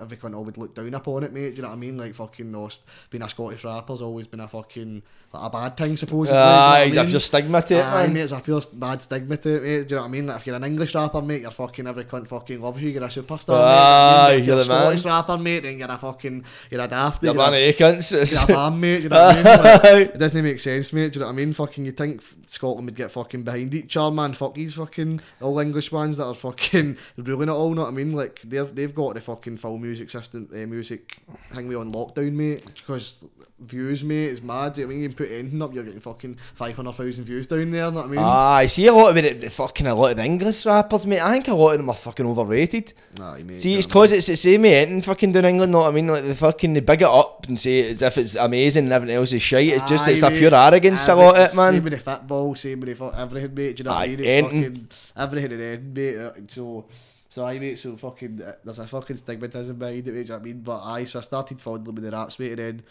every 0.00 0.16
cunt 0.16 0.44
would 0.44 0.56
look 0.56 0.74
down 0.74 0.94
upon 0.94 1.24
it, 1.24 1.32
mate. 1.32 1.50
Do 1.50 1.56
you 1.56 1.62
know 1.62 1.68
what 1.68 1.74
I 1.74 1.78
mean? 1.78 1.96
Like, 1.98 2.14
fucking, 2.14 2.50
no, 2.50 2.68
being 3.10 3.22
a 3.22 3.28
Scottish 3.28 3.64
rapper's 3.64 4.02
always 4.02 4.26
been 4.26 4.40
a 4.40 4.48
fucking, 4.48 5.02
like, 5.32 5.42
a 5.42 5.50
bad 5.50 5.76
thing, 5.76 5.96
supposedly. 5.96 6.26
do 6.34 6.38
you 6.38 6.44
know 6.44 6.50
Aye? 6.50 6.92
I've 6.96 7.08
just 7.08 7.26
stigma 7.26 7.60
to 7.62 7.74
it, 7.76 7.84
Aye, 7.84 8.04
man. 8.06 8.12
mate, 8.14 8.20
it's 8.22 8.32
a 8.32 8.40
pure 8.40 8.62
bad 8.72 9.02
stigma 9.02 9.36
to 9.36 9.48
it, 9.56 9.62
mate. 9.62 9.88
Do 9.88 9.94
you 9.94 9.96
know 9.96 10.02
what 10.02 10.08
I 10.08 10.10
mean? 10.10 10.26
Like, 10.26 10.36
if 10.40 10.46
you're 10.46 10.56
an 10.56 10.64
English 10.64 10.94
rapper, 10.94 11.22
mate, 11.22 11.42
you're 11.42 11.50
fucking 11.50 11.86
every 11.86 12.04
cunt 12.04 12.26
fucking 12.28 12.60
loves 12.60 12.80
you. 12.80 12.90
You're 12.90 13.04
a 13.04 13.08
superstar, 13.08 13.60
Aye, 13.60 14.28
mate. 14.30 14.38
If 14.40 14.46
you're 14.46 14.56
you're 14.56 14.64
a 14.64 14.68
man. 14.68 14.82
Scottish 14.98 15.04
rapper, 15.04 15.38
mate, 15.38 15.60
then 15.64 15.78
you're 15.78 15.90
a 15.90 15.98
fucking, 15.98 16.44
you're 16.70 16.80
a 16.80 16.88
daft. 16.88 17.22
You're 17.22 17.34
you're 17.34 17.42
a- 17.42 17.50
man 17.50 17.68
of 17.68 17.76
cunts. 17.76 18.30
you're 18.32 18.42
a 18.44 18.46
bam, 18.70 18.80
mate. 18.80 18.96
Do 18.98 19.02
you 19.04 19.08
know 19.08 19.16
what 19.24 19.34
I 19.36 19.42
mean? 19.42 19.44
Like, 19.98 20.14
it 20.14 20.18
doesn't 20.18 20.42
make 20.44 20.60
sense, 20.60 20.92
mate. 20.92 21.12
Do 21.12 21.18
you 21.18 21.20
know 21.24 21.26
what 21.26 21.32
I 21.32 21.36
mean? 21.36 21.52
Fucking, 21.52 21.84
you 21.84 21.92
think 21.92 22.22
Scotland 22.46 22.86
would 22.86 22.94
get 22.94 23.10
fucking 23.12 23.42
behind 23.42 23.74
each 23.74 23.96
other, 23.96 24.07
man? 24.14 24.32
Fuck 24.32 24.54
these 24.54 24.74
fucking 24.74 25.20
all 25.40 25.58
English 25.58 25.92
ones 25.92 26.16
that 26.16 26.26
are 26.26 26.34
fucking 26.34 26.96
ruling 27.16 27.48
it 27.48 27.52
all. 27.52 27.74
Know 27.74 27.82
what 27.82 27.88
I 27.88 27.92
mean? 27.92 28.12
Like 28.12 28.40
they've 28.44 28.74
they've 28.74 28.94
got 28.94 29.14
the 29.14 29.20
fucking 29.20 29.58
full 29.58 29.78
music 29.78 30.10
system, 30.10 30.48
uh, 30.52 30.66
music 30.66 31.18
hang 31.52 31.68
me 31.68 31.74
on 31.74 31.92
lockdown, 31.92 32.32
mate. 32.32 32.64
Because 32.74 33.14
views, 33.60 34.04
mate, 34.04 34.30
is 34.30 34.42
mad. 34.42 34.78
I 34.78 34.84
mean, 34.84 35.00
you 35.00 35.08
can 35.08 35.16
put 35.16 35.30
anything 35.30 35.62
up, 35.62 35.74
you're 35.74 35.84
getting 35.84 36.00
fucking 36.00 36.38
five 36.54 36.76
hundred 36.76 36.92
thousand 36.92 37.24
views 37.24 37.46
down 37.46 37.70
there. 37.70 37.90
Know 37.90 37.96
what 37.98 38.06
I 38.06 38.08
mean? 38.08 38.20
Ah, 38.20 38.54
I 38.56 38.66
see 38.66 38.86
a 38.86 38.92
lot 38.92 39.10
of 39.10 39.16
it, 39.16 39.40
the 39.40 39.50
fucking 39.50 39.86
a 39.86 39.94
lot 39.94 40.12
of 40.12 40.16
the 40.16 40.24
English 40.24 40.64
rappers, 40.66 41.06
mate. 41.06 41.20
I 41.20 41.32
think 41.32 41.48
a 41.48 41.54
lot 41.54 41.72
of 41.72 41.78
them 41.78 41.90
are 41.90 41.96
fucking 41.96 42.26
overrated. 42.26 42.92
Aye, 43.20 43.42
mate. 43.42 43.60
See, 43.60 43.74
it's 43.74 43.86
you 43.86 43.92
know 43.92 44.00
what 44.00 44.02
cause 44.04 44.12
it's 44.12 44.26
the 44.26 44.36
same, 44.36 44.62
mate. 44.62 44.88
And 44.88 45.04
fucking 45.04 45.32
down 45.32 45.44
England, 45.44 45.72
know 45.72 45.80
what 45.80 45.88
I 45.88 45.92
mean? 45.92 46.06
Like 46.06 46.24
they 46.24 46.34
fucking 46.34 46.72
they 46.74 46.80
big 46.80 47.02
it 47.02 47.08
up 47.08 47.46
and 47.48 47.58
say 47.58 47.80
it 47.80 47.92
as 47.92 48.02
if 48.02 48.18
it's 48.18 48.34
amazing 48.34 48.84
and 48.84 48.92
everything 48.92 49.16
else 49.16 49.32
is 49.32 49.42
shite. 49.42 49.68
It's 49.68 49.88
just 49.88 50.04
Aye, 50.04 50.10
it's 50.12 50.22
a 50.22 50.30
pure 50.30 50.54
arrogance 50.54 51.08
Aye, 51.08 51.12
a 51.12 51.16
lot 51.16 51.38
of 51.38 51.50
it, 51.50 51.56
man. 51.56 51.72
Same 51.74 51.84
with 51.84 51.92
the 51.92 51.98
football, 51.98 52.54
same 52.54 52.80
with 52.80 52.98
the 52.98 53.04
everything, 53.18 53.54
mate. 53.54 53.76
Do 53.76 53.80
you 53.80 53.84
know 53.84 53.87
what 53.92 54.02
I 54.02 54.06
mean? 54.08 54.20
It's 54.20 54.46
fucking 54.46 54.88
everything 55.16 55.52
and 55.52 55.62
anything, 55.62 55.92
mate. 55.94 56.18
Uh, 56.18 56.32
So, 56.48 56.86
so 57.28 57.44
I 57.44 57.58
mate, 57.58 57.78
so 57.78 57.96
fucking 57.96 58.42
uh, 58.42 58.52
there's 58.64 58.78
a 58.78 58.86
fucking 58.86 59.16
stigmatism 59.16 59.78
behind 59.78 60.06
it, 60.08 60.12
mate. 60.12 60.12
Do 60.12 60.18
you 60.20 60.24
know 60.24 60.34
what 60.34 60.40
I 60.40 60.44
mean? 60.44 60.60
But 60.62 60.82
I 60.82 61.04
so 61.04 61.18
I 61.18 61.22
started 61.22 61.60
fondling 61.60 61.94
with 61.94 62.04
the 62.04 62.10
raps, 62.10 62.38
mate, 62.38 62.52
and 62.52 62.58
then 62.58 62.82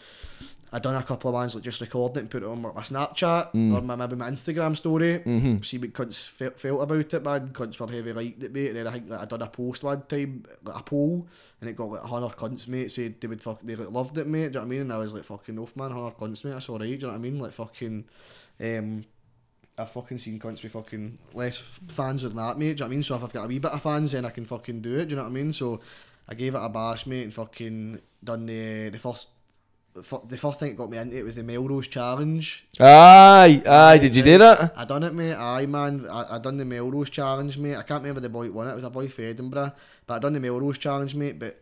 I 0.70 0.78
done 0.78 0.94
a 0.96 1.02
couple 1.02 1.30
of 1.30 1.34
ones 1.34 1.54
like 1.54 1.64
just 1.64 1.80
recording 1.80 2.18
it 2.18 2.20
and 2.20 2.30
put 2.30 2.42
it 2.42 2.46
on 2.46 2.60
my, 2.60 2.70
my 2.72 2.82
Snapchat 2.82 3.52
Mm. 3.52 3.74
or 3.74 3.80
my 3.80 3.96
maybe 3.96 4.16
my 4.16 4.30
Instagram 4.30 4.76
story. 4.76 5.18
Mm-hmm. 5.20 5.62
See 5.62 5.78
what 5.78 5.92
cunts 5.94 6.28
felt 6.28 6.80
about 6.82 7.14
it, 7.14 7.24
man. 7.24 7.48
Cunts 7.48 7.80
were 7.80 7.90
heavy 7.90 8.12
liked 8.12 8.42
it, 8.42 8.52
mate. 8.52 8.68
And 8.68 8.76
then 8.76 8.86
I 8.86 8.92
think 8.92 9.08
like, 9.08 9.20
I 9.20 9.24
done 9.24 9.42
a 9.42 9.48
post 9.48 9.82
one 9.82 10.02
time, 10.02 10.44
like 10.62 10.78
a 10.78 10.82
poll, 10.82 11.26
and 11.60 11.70
it 11.70 11.74
got 11.76 11.90
like 11.90 12.02
hundred 12.02 12.36
cunts, 12.36 12.68
mate. 12.68 12.90
Said 12.92 13.20
they 13.20 13.28
would 13.28 13.40
fuck, 13.42 13.60
they 13.62 13.74
like, 13.76 13.90
loved 13.90 14.18
it, 14.18 14.26
mate. 14.26 14.38
Do 14.38 14.44
you 14.44 14.50
know 14.50 14.60
what 14.60 14.64
I 14.66 14.68
mean? 14.68 14.80
And 14.82 14.92
I 14.92 14.98
was 14.98 15.12
like, 15.14 15.24
fucking 15.24 15.58
off, 15.58 15.74
man. 15.74 15.90
Hundred 15.90 16.16
cunts, 16.18 16.44
mate. 16.44 16.50
That's 16.52 16.68
alright. 16.68 16.86
Do 16.86 16.92
you 16.92 16.98
know 16.98 17.08
what 17.08 17.14
I 17.14 17.18
mean? 17.18 17.38
Like 17.40 17.52
fucking, 17.54 18.04
um. 18.60 19.04
I've 19.78 19.90
fucking 19.90 20.18
seen 20.18 20.38
cunts 20.40 20.62
be 20.62 20.68
fucking 20.68 21.18
less 21.34 21.58
fans 21.88 22.22
than 22.22 22.36
that, 22.36 22.58
mate. 22.58 22.64
Do 22.64 22.70
you 22.70 22.74
know 22.74 22.84
what 22.84 22.92
I 22.92 22.96
mean? 22.96 23.02
So 23.04 23.14
if 23.14 23.24
I've 23.24 23.32
got 23.32 23.44
a 23.44 23.48
wee 23.48 23.58
bit 23.60 23.70
of 23.70 23.82
fans, 23.82 24.12
then 24.12 24.24
I 24.24 24.30
can 24.30 24.44
fucking 24.44 24.80
do 24.80 24.98
it. 24.98 25.06
Do 25.06 25.10
you 25.10 25.16
know 25.16 25.22
what 25.22 25.30
I 25.30 25.32
mean? 25.32 25.52
So 25.52 25.80
I 26.28 26.34
gave 26.34 26.54
it 26.54 26.60
a 26.62 26.68
bash, 26.68 27.06
mate, 27.06 27.22
and 27.22 27.34
fucking 27.34 28.00
done 28.22 28.46
the 28.46 28.90
the 28.90 28.98
first. 28.98 29.28
The 29.94 30.36
first 30.36 30.60
thing 30.60 30.68
that 30.68 30.76
got 30.76 30.90
me 30.90 30.98
into 30.98 31.16
it 31.16 31.24
was 31.24 31.34
the 31.34 31.42
Melrose 31.42 31.88
Challenge. 31.88 32.66
Aye, 32.78 33.62
aye. 33.66 33.98
Did 33.98 34.14
you 34.14 34.22
do 34.22 34.38
that? 34.38 34.72
I 34.76 34.84
done 34.84 35.02
it, 35.02 35.12
mate. 35.12 35.34
Aye, 35.34 35.66
man. 35.66 36.06
I, 36.08 36.36
I 36.36 36.38
done 36.38 36.56
the 36.56 36.64
Melrose 36.64 37.10
Challenge, 37.10 37.58
mate. 37.58 37.74
I 37.74 37.82
can't 37.82 38.02
remember 38.02 38.20
the 38.20 38.28
boy 38.28 38.44
that 38.44 38.54
won 38.54 38.68
it. 38.68 38.72
It 38.72 38.76
was 38.76 38.84
a 38.84 38.90
boy 38.90 39.08
from 39.08 39.24
Edinburgh. 39.24 39.72
But 40.06 40.14
I 40.14 40.18
done 40.20 40.34
the 40.34 40.40
Melrose 40.40 40.78
Challenge, 40.78 41.16
mate. 41.16 41.40
But 41.40 41.58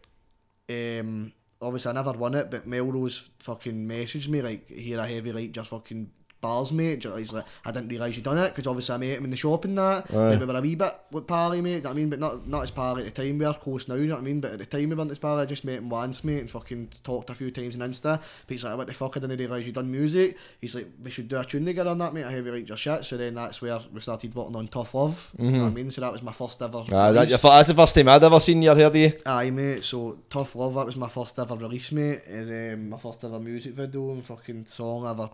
um, 0.69 1.33
obviously 1.63 1.91
I 1.91 1.95
never 1.95 2.13
won 2.13 2.35
it. 2.35 2.51
But 2.51 2.67
Melrose 2.67 3.31
fucking 3.39 3.89
messaged 3.89 4.29
me 4.29 4.43
like, 4.43 4.69
"Here 4.69 4.99
a 4.99 5.07
heavy 5.07 5.33
like 5.33 5.53
just 5.53 5.71
fucking 5.71 6.11
bars, 6.47 6.71
mate." 6.73 7.01
Do 7.01 7.09
you 7.09 7.15
know, 7.15 7.19
He's 7.19 7.33
like, 7.33 7.45
"I 7.65 7.71
didn't 7.73 7.89
realise 7.89 8.17
you'd 8.17 8.25
done 8.25 8.39
it 8.39 8.55
because 8.55 8.67
obviously 8.67 8.95
I 8.95 8.99
met 8.99 9.19
him 9.19 9.25
in 9.25 9.31
the 9.31 9.37
shop 9.37 9.65
and 9.65 9.77
that. 9.79 10.11
Aye. 10.11 10.31
Like, 10.31 10.41
we 10.41 10.47
were 10.47 10.59
a 10.59 10.61
wee 10.61 10.75
bit 10.75 10.95
with 11.11 11.27
Parley, 11.27 11.61
mate. 11.61 11.77
you 11.77 11.81
know 11.83 11.91
I 11.91 11.95
mean, 11.95 12.11
but 12.11 12.19
not 12.19 12.47
not 12.47 12.63
as 12.63 12.71
Parley 12.71 13.05
at 13.05 13.15
the 13.15 13.23
time. 13.23 13.39
We 13.39 13.45
are 13.45 13.55
close 13.55 13.89
now. 13.89 13.95
You 13.97 14.07
know 14.07 14.15
what 14.15 14.21
I 14.21 14.25
mean? 14.31 14.41
But 14.41 14.53
at 14.53 14.59
the 14.59 14.67
time 14.67 14.89
we 14.89 14.95
weren't 14.95 15.11
as 15.11 15.19
Parley. 15.19 15.43
I 15.43 15.47
just 15.47 15.65
met 15.65 15.79
him 15.79 15.89
once, 15.89 16.23
mate, 16.25 16.41
and 16.41 16.51
fucking 16.51 16.89
talked 17.05 17.31
a 17.31 17.35
few 17.35 17.51
times 17.51 17.79
on 17.79 17.89
Insta. 17.91 18.19
But 18.19 18.53
he's 18.55 18.65
like, 18.65 18.77
"What 18.77 18.87
the 18.87 18.95
fuck? 18.95 19.17
I 19.17 19.21
didn't 19.21 19.39
realise 19.39 19.67
you 19.67 19.73
done 19.73 19.91
music." 19.91 20.37
He's 20.61 20.75
like, 20.75 20.89
"We 21.03 21.11
should 21.11 21.29
do 21.29 21.39
a 21.39 21.45
tune 21.45 21.65
together 21.65 21.91
on 21.91 21.99
that, 21.99 22.15
mate. 22.15 22.25
I 22.25 22.31
heavy 22.33 22.51
like 22.51 22.69
your 22.69 22.77
shit." 22.77 23.05
So 23.05 23.17
then 23.17 23.35
that's 23.35 23.61
where 23.63 23.81
we 23.93 24.01
started 24.01 24.35
working 24.35 24.57
on 24.57 24.69
Tough 24.69 24.95
Love. 24.95 25.33
You 25.39 25.51
know 25.51 25.65
what 25.65 25.67
I 25.67 25.71
mean? 25.71 25.91
So 25.91 26.01
that 26.01 26.13
was 26.13 26.23
my 26.23 26.33
first 26.33 26.61
ever. 26.63 26.79
Aye, 26.79 27.13
that, 27.13 27.29
that's 27.29 27.69
the 27.69 27.75
first 27.75 27.95
time 27.95 28.09
I'd 28.09 28.23
ever 28.23 28.41
seen 28.41 28.63
you 28.63 28.71
or 28.71 28.75
heard 28.75 28.87
of 28.87 28.97
you. 28.97 29.13
Aye, 29.25 29.51
mate. 29.51 29.85
So 29.85 30.19
Tough 30.31 30.55
Love, 30.55 30.75
that 30.75 30.87
was 30.87 30.97
my 30.97 31.09
first 31.09 31.39
ever 31.39 31.57
release, 31.57 31.93
mate. 31.93 32.23
And 32.27 32.75
um, 32.75 32.91
my 32.91 32.99
first 32.99 33.25
ever 33.25 33.39
music 33.41 33.75
video 33.75 34.11
and 34.13 34.25
fucking 34.25 34.67
song 34.67 35.07
ever 35.07 35.31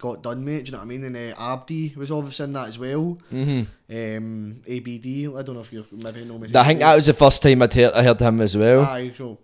got 0.00 0.22
done, 0.22 0.44
mate. 0.44 0.64
Do 0.64 0.66
you 0.66 0.72
know 0.72 0.78
what 0.78 0.84
I 0.84 0.86
mean? 0.86 1.04
And 1.04 1.16
uh, 1.16 1.34
Abdi 1.38 1.94
was 1.96 2.10
obviously 2.10 2.44
in 2.44 2.52
that 2.54 2.68
as 2.68 2.78
well. 2.78 3.18
Mm-hmm. 3.32 4.16
Um, 4.16 4.62
ABD, 4.66 5.38
I 5.38 5.42
don't 5.42 5.54
know 5.54 5.60
if 5.60 5.72
you 5.72 5.86
maybe 5.92 6.24
know 6.24 6.38
me. 6.38 6.48
I 6.54 6.64
think 6.64 6.80
that 6.80 6.94
was 6.94 7.06
the 7.06 7.14
first 7.14 7.42
time 7.42 7.62
I'd 7.62 7.74
heard, 7.74 7.92
I 7.92 8.02
heard 8.02 8.20
him 8.20 8.40
as 8.40 8.56
well. 8.56 8.84
Aye, 8.84 9.12
so. 9.16 9.38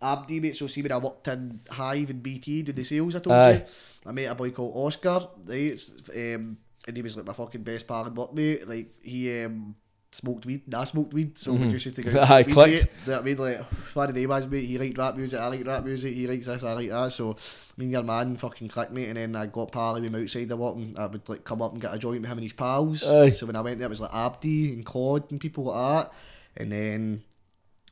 Abdi, 0.00 0.40
mate, 0.40 0.56
so 0.56 0.66
see 0.66 0.82
when 0.82 0.92
I 0.92 0.98
worked 0.98 1.26
in 1.28 1.60
Hive 1.68 2.10
and 2.10 2.22
BT, 2.22 2.62
did 2.62 2.76
the 2.76 2.84
sales 2.84 3.16
I 3.16 3.18
told 3.18 3.36
Aye. 3.36 3.52
you? 3.52 3.62
I 4.06 4.12
met 4.12 4.30
a 4.30 4.34
boy 4.34 4.50
called 4.50 4.72
Oscar, 4.74 5.28
right? 5.44 5.90
Um, 6.14 6.56
and 6.86 6.96
he 6.96 7.02
was 7.02 7.16
like 7.16 7.26
my 7.26 7.32
fucking 7.32 7.62
best 7.62 7.86
pal 7.86 8.04
and 8.04 8.16
work 8.16 8.32
mate. 8.32 8.66
Like, 8.66 8.94
he 9.02 9.42
um, 9.42 9.74
smoked 10.10 10.46
weed, 10.46 10.74
I 10.74 10.84
smoked 10.84 11.12
weed, 11.12 11.36
so 11.38 11.52
we 11.52 11.68
just 11.68 11.84
used 11.84 11.96
to 11.96 12.02
go 12.02 12.10
I 12.10 12.12
and 12.12 12.18
Mm-hmm. 12.18 12.32
Aye, 12.32 12.42
smoke 12.42 12.46
weed, 12.46 12.52
clicked. 12.54 12.72
mate. 12.72 12.90
You 13.04 13.06
know 13.06 13.12
what 13.12 13.20
I 13.20 13.24
mean? 13.24 13.38
Like, 13.38 13.64
what 13.94 14.14
the 14.14 14.26
was, 14.26 14.46
mate? 14.46 14.64
He 14.64 14.78
liked 14.78 14.98
rap 14.98 15.16
music, 15.16 15.40
I 15.40 15.46
like 15.48 15.66
rap 15.66 15.84
music, 15.84 16.14
he 16.14 16.26
likes 16.26 16.46
this, 16.46 16.62
I 16.62 16.72
like 16.72 16.90
that. 16.90 17.12
So, 17.12 17.36
me 17.76 17.84
and 17.86 17.92
your 17.92 18.02
man 18.02 18.36
fucking 18.36 18.68
clicked, 18.68 18.92
mate, 18.92 19.08
and 19.08 19.16
then 19.16 19.36
I 19.36 19.46
got 19.46 19.72
pally 19.72 20.00
with 20.00 20.14
him 20.14 20.22
outside 20.22 20.48
the 20.48 20.56
work, 20.56 20.76
and 20.76 20.98
I 20.98 21.06
would 21.06 21.28
like 21.28 21.44
come 21.44 21.62
up 21.62 21.72
and 21.72 21.80
get 21.80 21.94
a 21.94 21.98
joint 21.98 22.22
with 22.22 22.30
him 22.30 22.38
and 22.38 22.44
his 22.44 22.52
pals. 22.52 23.04
Aye. 23.04 23.30
So 23.30 23.46
when 23.46 23.56
I 23.56 23.60
went 23.60 23.78
there, 23.78 23.86
it 23.86 23.90
was 23.90 24.00
like 24.00 24.14
Abdi 24.14 24.72
and 24.72 24.84
Claude 24.84 25.30
and 25.30 25.40
people 25.40 25.64
like 25.64 26.04
that. 26.06 26.12
And 26.56 26.72
then 26.72 27.22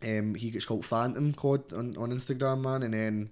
um, 0.02 0.34
he 0.34 0.50
gets 0.50 0.64
called 0.64 0.84
Phantom 0.84 1.32
Cod 1.34 1.72
on, 1.72 1.96
on 1.96 2.10
Instagram, 2.10 2.62
man, 2.62 2.82
and 2.82 2.94
then 2.94 3.30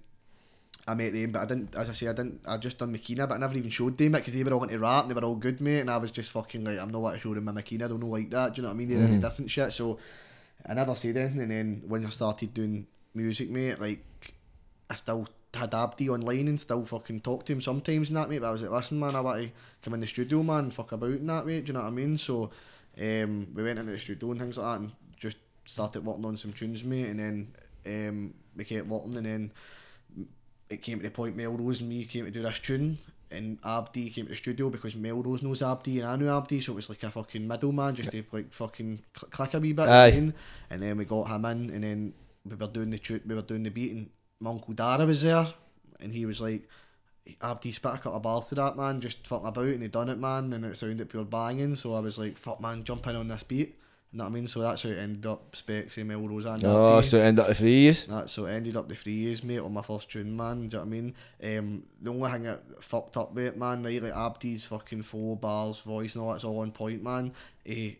I 0.87 0.93
met 0.93 1.13
them, 1.13 1.31
but 1.31 1.41
I 1.41 1.45
didn't, 1.45 1.75
as 1.75 1.89
I 1.89 1.93
say, 1.93 2.07
I 2.07 2.13
didn't, 2.13 2.41
I 2.45 2.57
just 2.57 2.77
done 2.77 2.95
Makina, 2.95 3.27
but 3.27 3.35
I 3.35 3.37
never 3.37 3.57
even 3.57 3.71
showed 3.71 3.97
them 3.97 4.13
it 4.13 4.19
because 4.19 4.35
they 4.35 4.43
were 4.43 4.53
all 4.53 4.63
into 4.63 4.77
rap 4.77 5.03
and 5.03 5.11
they 5.11 5.19
were 5.19 5.25
all 5.25 5.35
good, 5.35 5.59
mate, 5.59 5.79
and 5.79 5.89
I 5.89 5.97
was 5.97 6.11
just 6.11 6.31
fucking 6.31 6.63
like, 6.63 6.77
I'm 6.77 6.91
not 6.91 7.01
what 7.01 7.13
to 7.13 7.19
show 7.19 7.33
them 7.33 7.45
my 7.45 7.51
Makina, 7.51 7.85
I 7.85 7.87
don't 7.87 7.99
know 7.99 8.07
like 8.07 8.29
that, 8.29 8.53
do 8.53 8.61
you 8.61 8.63
know 8.63 8.69
what 8.69 8.75
I 8.75 8.77
mean? 8.77 8.89
They're 8.89 9.01
into 9.01 9.27
different 9.27 9.49
shit, 9.49 9.73
so 9.73 9.97
I 10.63 10.75
never 10.75 10.93
said 10.95 11.17
anything, 11.17 11.41
and 11.41 11.51
then 11.51 11.83
when 11.87 12.05
I 12.05 12.09
started 12.09 12.53
doing 12.53 12.85
music, 13.15 13.49
mate, 13.49 13.81
like, 13.81 14.03
I 14.89 14.95
still 14.95 15.27
had 15.55 15.73
Abdi 15.73 16.09
online 16.09 16.49
and 16.49 16.59
still 16.59 16.85
fucking 16.85 17.21
talk 17.21 17.45
to 17.45 17.53
him 17.53 17.61
sometimes 17.61 18.09
and 18.09 18.17
that, 18.17 18.29
mate, 18.29 18.39
but 18.39 18.49
I 18.49 18.51
was 18.51 18.61
like, 18.61 18.71
listen, 18.71 18.99
man, 18.99 19.15
I 19.15 19.21
want 19.21 19.41
to 19.41 19.49
come 19.81 19.95
in 19.95 20.01
the 20.01 20.07
studio, 20.07 20.43
man, 20.43 20.69
fuck 20.69 20.91
about 20.91 21.09
and 21.09 21.29
that, 21.29 21.47
mate, 21.47 21.65
do 21.65 21.69
you 21.69 21.73
know 21.73 21.81
what 21.81 21.87
I 21.87 21.91
mean? 21.91 22.17
So, 22.19 22.51
um, 23.01 23.47
we 23.55 23.63
went 23.63 23.79
into 23.79 23.91
the 23.91 23.99
studio 23.99 24.31
and 24.31 24.39
things 24.39 24.57
like 24.59 24.67
that 24.67 24.81
and 24.81 24.91
just 25.17 25.37
started 25.65 26.05
working 26.05 26.25
on 26.25 26.37
some 26.37 26.53
tunes, 26.53 26.83
mate, 26.83 27.07
and 27.07 27.19
then 27.19 27.53
um, 27.87 28.33
we 28.55 28.65
kept 28.65 28.87
working, 28.87 29.17
and 29.17 29.25
then 29.25 29.51
it 30.69 30.81
came 30.81 30.99
to 30.99 31.03
the 31.03 31.11
point 31.11 31.35
Melrose 31.35 31.79
and 31.79 31.89
me 31.89 32.05
came 32.05 32.25
to 32.25 32.31
do 32.31 32.41
this 32.41 32.59
tune 32.59 32.97
and 33.31 33.57
Abdi 33.65 34.09
came 34.09 34.25
to 34.25 34.29
the 34.29 34.35
studio 34.35 34.69
because 34.69 34.95
Melrose 34.95 35.41
knows 35.41 35.61
Abdi 35.61 35.99
and 35.99 36.07
I 36.07 36.15
knew 36.15 36.29
Abdi 36.29 36.61
so 36.61 36.73
it 36.73 36.75
was 36.75 36.89
like 36.89 37.03
a 37.03 37.11
fucking 37.11 37.47
middleman 37.47 37.95
just 37.95 38.11
to 38.11 38.23
like 38.31 38.53
fucking 38.53 38.99
cl- 39.15 39.29
click 39.29 39.53
a 39.53 39.59
wee 39.59 39.73
bit 39.73 39.83
you 39.83 39.87
know 39.87 39.91
what 39.91 40.13
I 40.13 40.17
Aye. 40.17 40.33
and 40.69 40.81
then 40.81 40.97
we 40.97 41.05
got 41.05 41.27
him 41.29 41.45
in 41.45 41.69
and 41.71 41.83
then 41.83 42.13
we 42.47 42.55
were 42.55 42.67
doing 42.67 42.89
the 42.89 42.99
tu- 42.99 43.21
we 43.25 43.35
were 43.35 43.41
doing 43.41 43.63
the 43.63 43.69
beat 43.69 43.91
and 43.93 44.09
my 44.39 44.51
uncle 44.51 44.73
Dara 44.73 45.05
was 45.05 45.21
there 45.21 45.47
and 45.99 46.13
he 46.13 46.25
was 46.25 46.41
like 46.41 46.67
Abdi 47.41 47.71
spit 47.71 47.93
a 47.93 47.97
couple 47.97 48.17
of 48.17 48.21
bars 48.21 48.47
to 48.47 48.55
that 48.55 48.77
man 48.77 49.01
just 49.01 49.25
fucking 49.25 49.47
about 49.47 49.65
and 49.65 49.81
he 49.81 49.87
done 49.87 50.09
it 50.09 50.19
man 50.19 50.53
and 50.53 50.65
it 50.65 50.77
sounded 50.77 51.09
pure 51.09 51.25
banging 51.25 51.75
so 51.75 51.93
I 51.95 51.99
was 51.99 52.17
like 52.17 52.37
fuck 52.37 52.61
man 52.61 52.83
jump 52.83 53.07
in 53.07 53.15
on 53.15 53.27
this 53.27 53.43
beat 53.43 53.79
you 54.15 54.19
know 54.19 54.23
what 54.23 54.29
I 54.29 54.33
mean 54.33 54.47
so 54.47 54.61
that's 54.61 54.83
how 54.83 54.87
it 54.87 54.97
ended 54.97 55.25
up 55.25 55.53
Specs 55.53 55.97
and 55.97 56.07
Melrose 56.07 56.45
and 56.45 56.63
Oh, 56.63 57.01
so 57.01 57.17
it 57.17 57.23
ended 57.23 57.41
up 57.41 57.49
the 57.49 57.55
three 57.55 57.73
years. 57.73 58.05
That 58.05 58.29
so 58.29 58.45
it 58.45 58.53
ended 58.53 58.77
up 58.77 58.87
the 58.87 58.95
three 58.95 59.11
years, 59.11 59.43
mate, 59.43 59.59
on 59.59 59.73
my 59.73 59.81
first 59.81 60.09
tune, 60.09 60.37
man. 60.37 60.59
Do 60.59 60.63
you 60.63 60.69
know 60.69 60.79
what 60.79 60.85
I 60.85 60.89
mean? 60.89 61.13
Um, 61.43 61.83
the 62.01 62.11
only 62.11 62.31
thing 62.31 62.43
that 62.43 62.81
fucked 62.81 63.17
up 63.17 63.33
with 63.33 63.45
it, 63.45 63.57
man, 63.57 63.83
right, 63.83 64.01
like 64.01 64.13
Abdi's 64.13 64.63
fucking 64.63 65.03
four 65.03 65.35
bars, 65.35 65.81
voice, 65.81 66.15
and 66.15 66.23
all 66.23 66.31
that's 66.31 66.45
all 66.45 66.59
on 66.59 66.71
point, 66.71 67.03
man. 67.03 67.33
Eh, 67.65 67.91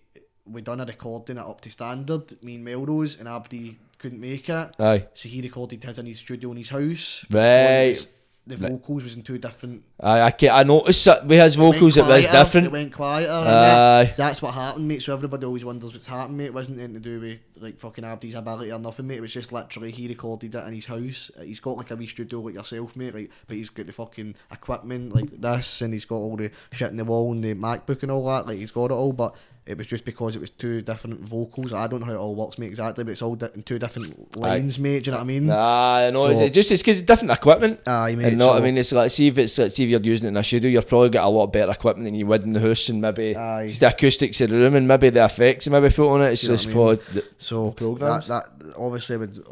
we 0.46 0.62
done 0.62 0.80
a 0.80 0.86
recording 0.86 1.36
it 1.36 1.44
up 1.44 1.60
to 1.60 1.70
standard, 1.70 2.42
me 2.42 2.56
and 2.56 2.64
Melrose, 2.64 3.18
and 3.20 3.28
Abdi 3.28 3.78
couldn't 4.00 4.22
make 4.22 4.48
it. 4.48 4.72
Aye. 4.80 5.08
So 5.14 5.28
he 5.28 5.42
recorded 5.42 5.84
his 5.84 6.00
in 6.00 6.06
his 6.06 6.20
studio 6.20 6.52
in 6.52 6.58
his 6.58 6.70
house. 6.70 7.26
Right. 7.30 8.08
It 8.48 8.52
was 8.52 8.60
the 8.62 8.68
vocals 8.70 9.04
was 9.04 9.14
in 9.16 9.24
two 9.24 9.38
different. 9.40 9.84
I 10.00 10.22
I, 10.22 10.32
ca- 10.32 10.50
I 10.50 10.64
noticed 10.64 11.04
that 11.06 11.26
with 11.26 11.42
his 11.42 11.56
vocals 11.56 11.98
it 11.98 12.02
was 12.06 12.26
quieter, 12.26 12.30
It 12.38 12.44
different. 12.44 12.72
went 12.72 12.94
quieter. 12.94 13.32
Aye. 13.32 14.14
that's 14.16 14.42
what 14.42 14.54
happened, 14.54 14.88
mate. 14.88 15.02
So 15.02 15.14
everybody 15.14 15.46
always 15.46 15.66
wonders 15.66 15.94
what's 15.94 16.06
happened, 16.06 16.38
mate. 16.38 16.46
It 16.46 16.54
wasn't 16.54 16.78
anything 16.80 16.94
to 16.96 17.00
do 17.00 17.20
with 17.20 17.40
like 17.60 17.80
fucking 17.80 18.04
Abdi's 18.04 18.36
ability 18.36 18.72
or 18.72 18.78
nothing, 18.80 19.08
mate. 19.08 19.18
It 19.18 19.22
was 19.22 19.34
just 19.34 19.52
literally 19.52 19.90
he 19.92 20.08
recorded 20.08 20.54
it 20.54 20.68
in 20.68 20.74
his 20.74 20.86
house. 20.86 21.32
He's 21.42 21.60
got 21.60 21.78
like 21.78 21.90
a 21.92 21.96
wee 21.96 22.06
studio 22.08 22.40
like 22.42 22.54
yourself, 22.54 22.96
mate. 22.96 23.16
Like, 23.16 23.32
but 23.48 23.58
he's 23.58 23.70
got 23.72 23.88
the 23.88 23.92
fucking 23.94 24.36
equipment 24.52 25.16
like 25.16 25.42
this, 25.42 25.82
and 25.82 25.94
he's 25.94 26.06
got 26.06 26.18
all 26.18 26.38
the 26.38 26.52
shit 26.72 26.92
in 26.92 26.98
the 26.98 27.06
wall 27.06 27.32
and 27.32 27.44
the 27.44 27.56
MacBook 27.56 28.04
and 28.04 28.12
all 28.12 28.26
that. 28.28 28.46
Like 28.48 28.58
he's 28.60 28.72
got 28.72 28.86
it 28.92 28.94
all, 28.94 29.14
but. 29.14 29.36
It 29.68 29.80
was 29.80 29.88
just 29.88 30.06
because 30.06 30.36
it 30.36 30.40
was 30.40 30.52
two 30.52 30.84
different 30.84 31.22
vocals. 31.22 31.74
I 31.74 31.88
don't 31.88 32.00
know 32.02 32.06
how 32.06 32.12
it 32.14 32.18
all 32.18 32.36
works, 32.36 32.60
mate, 32.60 32.68
exactly, 32.68 33.04
but 33.04 33.10
it's 33.12 33.24
all 33.24 33.34
di- 33.36 33.50
in 33.56 33.64
two 33.64 33.80
different 33.80 34.38
lines, 34.38 34.78
mate. 34.78 35.04
Do 35.04 35.08
you 35.08 35.12
know 35.14 35.18
what 35.18 35.24
I 35.24 35.28
mean? 35.28 35.48
Nah, 35.48 35.96
I 35.96 36.12
know. 36.12 36.28
it's, 36.28 36.40
So- 36.40 36.46
it's 36.46 36.54
just 36.54 36.72
it's 36.72 36.84
because 36.84 37.00
it's 37.00 37.08
different 37.08 37.32
equipment. 37.32 37.80
Aye, 37.88 38.14
mate. 38.14 38.28
and 38.28 38.38
no, 38.38 38.52
I 38.54 38.60
mean, 38.60 38.78
it's 38.78 38.92
like 38.92 39.10
see 39.10 39.26
if 39.28 39.40
it's 39.40 39.58
like, 39.58 39.72
see 39.72 39.84
if 39.86 39.90
you're 39.90 40.02
using 40.02 40.28
it 40.28 40.30
in 40.30 40.38
a 40.38 40.44
studio, 40.44 40.70
you're 40.70 40.84
probably 40.84 41.10
got 41.10 41.26
a 41.26 41.30
lot 41.30 41.48
better 41.48 41.72
equipment 41.72 42.06
than 42.06 42.14
you 42.14 42.28
would 42.28 42.44
in 42.44 42.52
the 42.52 42.60
house, 42.60 42.90
and 42.90 43.02
maybe 43.02 43.36
Aye. 43.36 43.68
just 43.68 43.80
the 43.80 43.88
acoustics 43.88 44.40
of 44.42 44.52
the 44.52 44.56
room, 44.58 44.76
and 44.76 44.88
maybe 44.88 45.10
the 45.10 45.26
effects, 45.26 45.66
and 45.66 45.74
maybe 45.74 45.92
put 45.92 46.10
on 46.14 46.22
it. 46.22 46.34
It's 46.34 46.44
you 46.44 46.50
just 46.50 46.72
what 46.72 47.00
I 47.10 47.14
mean? 47.16 47.24
So 47.40 47.72
programs? 47.72 48.28
that, 48.28 48.60
that 48.60 48.76
obviously 48.78 49.18
would 49.18 49.44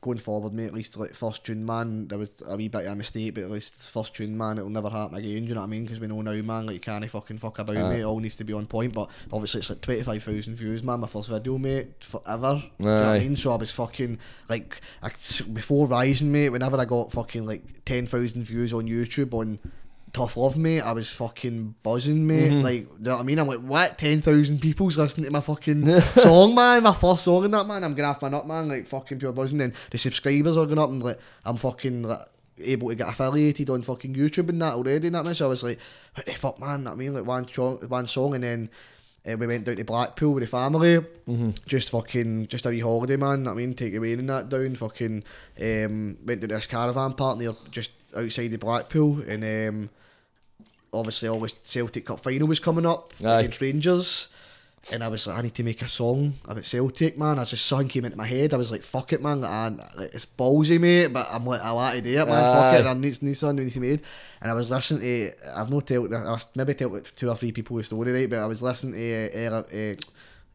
going 0.00 0.18
forward, 0.18 0.54
mate. 0.54 0.66
At 0.68 0.74
least 0.74 0.96
like 0.96 1.14
first 1.14 1.44
tune, 1.44 1.66
man, 1.66 2.08
there 2.08 2.16
was 2.18 2.30
a 2.46 2.56
wee 2.56 2.68
bit 2.68 2.86
of 2.86 2.92
a 2.92 2.96
mistake, 2.96 3.34
but 3.34 3.44
at 3.44 3.50
least 3.50 3.74
first 3.90 4.14
tune, 4.14 4.36
man, 4.38 4.56
it'll 4.56 4.70
never 4.70 4.88
happen 4.88 5.16
again. 5.18 5.42
Do 5.42 5.48
you 5.48 5.54
know 5.54 5.60
what 5.60 5.66
I 5.66 5.70
mean? 5.70 5.84
Because 5.84 6.00
we 6.00 6.06
know 6.06 6.22
now, 6.22 6.32
man, 6.40 6.64
like 6.66 6.74
you 6.74 6.80
can't 6.80 7.08
fucking 7.10 7.36
fuck 7.38 7.58
about, 7.58 7.76
Aye. 7.76 7.88
mate. 7.90 8.00
It 8.00 8.04
all 8.04 8.18
needs 8.18 8.36
to 8.36 8.44
be 8.44 8.52
on 8.54 8.66
point. 8.66 8.94
But 8.94 9.10
obviously, 9.32 9.57
it's 9.58 9.68
like 9.70 9.80
twenty 9.82 10.02
five 10.02 10.22
thousand 10.22 10.54
views, 10.54 10.82
man. 10.82 11.00
My 11.00 11.06
first 11.06 11.28
video, 11.28 11.58
mate, 11.58 12.02
forever. 12.02 12.62
You 12.78 12.84
know 12.86 12.96
what 12.96 13.06
I 13.16 13.18
mean? 13.18 13.36
So 13.36 13.52
I 13.52 13.56
was 13.56 13.70
fucking 13.70 14.18
like 14.48 14.80
I, 15.02 15.10
before 15.52 15.86
Rising, 15.86 16.32
mate. 16.32 16.48
Whenever 16.48 16.78
I 16.78 16.84
got 16.86 17.12
fucking 17.12 17.44
like 17.44 17.84
ten 17.84 18.06
thousand 18.06 18.44
views 18.44 18.72
on 18.72 18.84
YouTube 18.86 19.34
on. 19.34 19.58
Tough 20.14 20.38
love, 20.38 20.56
mate. 20.56 20.80
I 20.80 20.92
was 20.92 21.12
fucking 21.12 21.74
buzzing, 21.82 22.26
mate. 22.26 22.50
Mhm. 22.50 22.62
Like, 22.62 22.80
you 22.80 22.88
know 23.00 23.16
what 23.16 23.20
I 23.20 23.24
mean? 23.24 23.38
I'm 23.38 23.46
like, 23.46 23.60
what? 23.60 23.98
10,000 23.98 24.58
people's 24.58 24.96
listening 24.96 25.26
to 25.26 25.30
my 25.30 25.40
fucking 25.40 26.00
song, 26.16 26.54
man. 26.54 26.82
My 26.82 26.94
first 26.94 27.24
song 27.24 27.44
in 27.44 27.50
that, 27.50 27.66
man. 27.66 27.84
I'm 27.84 27.94
gonna 27.94 28.14
have 28.14 28.22
my 28.22 28.30
nut, 28.30 28.46
man. 28.48 28.68
Like, 28.68 28.86
fucking 28.86 29.18
pure 29.18 29.32
buzzing. 29.32 29.60
And 29.60 29.74
the 29.90 29.98
subscribers 29.98 30.56
are 30.56 30.64
going 30.64 30.78
up, 30.78 30.88
and 30.88 31.02
like, 31.02 31.18
I'm 31.44 31.58
fucking 31.58 32.04
like, 32.04 32.20
able 32.58 32.88
to 32.88 32.94
get 32.94 33.06
affiliated 33.08 33.68
on 33.68 33.82
fucking 33.82 34.14
YouTube 34.14 34.48
and 34.48 34.62
that 34.62 34.72
already, 34.72 35.08
and 35.08 35.14
that, 35.14 35.26
man. 35.26 35.34
So 35.34 35.44
I 35.44 35.48
was 35.50 35.62
like, 35.62 35.78
what 36.14 36.24
the 36.24 36.32
fuck, 36.32 36.58
man? 36.58 36.84
Know 36.84 36.90
what 36.92 36.96
I 36.96 36.98
mean, 36.98 37.12
like, 37.12 37.26
one, 37.26 37.46
song, 37.46 37.76
one 37.88 38.06
song, 38.06 38.34
and 38.34 38.42
then 38.42 38.70
uh, 39.28 39.36
we 39.36 39.46
went 39.46 39.64
down 39.64 39.76
to 39.76 39.84
Blackpool 39.84 40.34
with 40.34 40.42
the 40.42 40.46
family. 40.48 41.00
Mhm. 41.28 41.54
Just 41.66 41.90
fucking, 41.90 42.48
just 42.48 42.66
a 42.66 42.70
wee 42.70 42.80
holiday, 42.80 43.16
man. 43.16 43.46
I 43.48 43.54
mean, 43.54 43.74
take 43.74 43.94
away 43.94 44.12
and 44.14 44.28
that 44.30 44.48
down. 44.48 44.74
Fucking, 44.74 45.24
um, 45.60 46.16
went 46.24 46.40
to 46.40 46.46
this 46.46 46.66
caravan 46.66 47.12
park 47.14 47.38
near 47.38 47.52
just 47.70 47.90
outside 48.16 48.48
the 48.48 48.58
Blackpool, 48.58 49.20
and 49.28 49.44
um, 49.44 49.90
obviously 50.92 51.28
all 51.28 51.40
the 51.40 51.52
Celtic 51.62 52.06
Cup 52.06 52.20
final 52.20 52.48
was 52.48 52.60
coming 52.60 52.86
up 52.86 53.12
Aye. 53.24 53.40
against 53.40 53.60
Rangers. 53.60 54.28
And 54.90 55.04
I 55.04 55.08
was 55.08 55.26
like, 55.26 55.38
I 55.38 55.42
need 55.42 55.54
to 55.54 55.62
make 55.62 55.82
a 55.82 55.88
song 55.88 56.34
about 56.46 56.64
Celtic, 56.64 57.18
man. 57.18 57.38
As 57.38 57.50
the 57.50 57.58
song 57.58 57.88
came 57.88 58.06
into 58.06 58.16
my 58.16 58.26
head, 58.26 58.54
I 58.54 58.56
was 58.56 58.70
like, 58.70 58.82
fuck 58.82 59.12
it, 59.12 59.22
man. 59.22 59.44
And 59.44 59.78
like, 59.96 60.14
it's 60.14 60.24
ballsy, 60.24 60.80
mate, 60.80 61.08
but 61.08 61.28
I'm 61.30 61.44
like, 61.44 61.60
I 61.60 61.72
want 61.72 61.96
to 61.96 62.00
do 62.00 62.08
it, 62.08 62.26
man. 62.26 62.26
Fuck 62.26 62.80
it. 62.80 62.86
I 62.86 62.94
need, 62.94 63.22
need 63.22 63.34
something 63.34 63.64
needs 63.64 63.74
to 63.74 63.80
be 63.80 63.90
made. 63.90 64.02
And 64.40 64.50
I 64.50 64.54
was 64.54 64.70
listening 64.70 65.02
to, 65.02 65.32
I've 65.54 65.70
not 65.70 65.86
told, 65.86 66.14
I've 66.14 66.46
maybe 66.54 66.72
told 66.72 66.94
like 66.94 67.14
two 67.14 67.28
or 67.28 67.36
three 67.36 67.52
people 67.52 67.76
the 67.76 67.82
story, 67.82 68.12
right? 68.12 68.30
But 68.30 68.38
I 68.38 68.46
was 68.46 68.62
listening 68.62 68.94
to 68.94 69.46
uh, 69.46 69.50
uh, 69.50 69.62
uh, 69.76 69.94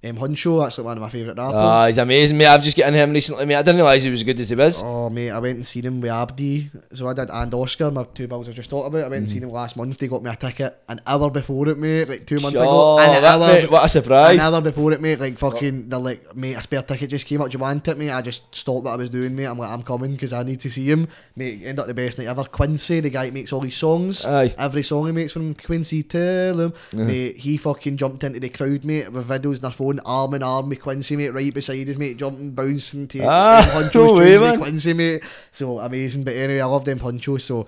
um, 0.06 0.18
Huncho, 0.18 0.62
that's 0.64 0.78
like 0.78 0.86
one 0.86 0.98
of 0.98 1.02
my 1.02 1.10
favourite 1.10 1.38
rappers. 1.38 1.54
Ah, 1.56 1.88
he's 1.88 1.98
amazing, 1.98 2.38
mate. 2.38 2.48
I've 2.48 2.62
just 2.64 2.76
getting 2.76 2.94
him 3.00 3.12
recently, 3.12 3.46
mate. 3.46 3.56
I 3.56 3.62
didn't 3.62 3.78
realise 3.78 4.04
he 4.04 4.10
was 4.10 4.20
as 4.20 4.24
good 4.24 4.40
as 4.40 4.50
he 4.50 4.56
was. 4.56 4.82
Oh 4.84 5.10
mate, 5.10 5.32
I 5.32 5.40
went 5.40 5.56
and 5.58 5.66
seen 5.66 5.86
him 5.86 6.02
with 6.02 6.12
Abdi. 6.12 6.70
So 6.94 7.08
I 7.08 7.14
did 7.14 7.30
and 7.30 7.54
Oscar, 7.54 7.90
my 7.92 8.04
two 8.14 8.28
bills 8.28 8.50
I 8.50 8.52
just 8.52 8.70
talked 8.70 8.88
about. 8.88 9.06
I 9.06 9.08
went 9.08 9.20
and 9.20 9.30
seen 9.30 9.44
him 9.44 9.50
last 9.52 9.78
month. 9.78 9.98
They 9.98 10.08
got 10.08 10.24
me 10.24 10.30
a 10.32 10.36
ticket 10.36 10.78
an 10.90 11.02
hour 11.08 11.30
before 11.30 11.70
it, 11.70 11.78
mate, 11.78 12.10
like 12.10 12.28
two 12.28 12.36
months 12.36 12.50
ago. 12.56 12.64
Oh, 12.68 13.00
An 13.00 13.24
hour, 13.24 13.40
mate, 13.54 13.72
what 13.72 13.86
a 13.86 13.90
surprise. 13.90 14.40
an 14.42 14.54
hour 14.54 14.62
before 14.62 14.92
it, 14.92 15.02
mate. 15.02 15.20
Like 15.20 15.38
fucking, 15.38 15.90
they're 15.90 16.00
like, 16.00 16.36
mate, 16.36 16.54
a 16.56 16.62
spare 16.62 16.84
ticket 16.84 17.10
just 17.10 17.26
came 17.26 17.42
up. 17.42 17.50
Do 17.50 17.56
you 17.58 17.62
want 17.62 17.88
it, 17.88 17.98
mate? 17.98 18.12
I 18.12 18.22
just 18.22 18.54
stopped 18.56 18.84
what 18.86 18.92
I 18.92 18.96
was 18.98 19.10
doing, 19.10 19.36
mate. 19.36 19.46
I'm 19.46 19.58
like, 19.58 19.70
I'm 19.70 19.84
coming 19.84 20.12
because 20.14 20.34
I 20.34 20.44
need 20.44 20.60
to 20.62 20.70
see 20.70 20.90
him. 20.90 21.08
Mate, 21.36 21.62
end 21.64 21.80
up 21.80 21.88
the 21.88 21.94
best 21.94 22.18
night 22.18 22.28
ever. 22.28 22.44
Quincy, 22.44 23.00
the 23.00 23.10
guy 23.10 23.26
that 23.26 23.34
makes 23.34 23.54
all 23.54 23.62
these 23.62 23.78
songs. 23.78 24.26
Aye. 24.26 24.54
Every 24.58 24.84
song 24.84 25.06
he 25.06 25.12
makes 25.14 25.34
from 25.34 25.54
Quincy, 25.56 26.04
tell 26.04 26.60
him. 26.60 26.74
Mate, 26.94 27.38
he 27.38 27.58
fucking 27.58 27.98
jumped 27.98 28.24
into 28.24 28.40
the 28.40 28.50
crowd, 28.50 28.84
mate, 28.84 29.12
with 29.12 29.28
videos 29.28 29.56
on 29.56 29.62
their 29.62 29.72
phone, 29.72 29.93
arm 30.02 30.34
in 30.34 30.44
arm 30.44 30.70
with 30.70 30.82
Quincy, 30.82 31.16
mate, 31.16 31.30
right 31.30 31.54
beside 31.54 31.90
us, 31.90 31.98
mate, 31.98 32.18
jumping, 32.18 32.52
bouncing 32.52 33.08
to 33.10 33.24
Ah, 33.24 33.70
Huncho's 33.74 33.94
no 33.96 34.14
way, 34.14 34.38
man. 34.38 34.60
Quincy, 34.60 34.94
mate. 34.94 35.24
So 35.52 35.80
amazing. 35.80 36.24
But 36.24 36.36
anyway, 36.36 36.62
I 36.62 36.66
love 36.66 36.86
them 36.86 37.00
Huncho. 37.00 37.40
So 37.40 37.68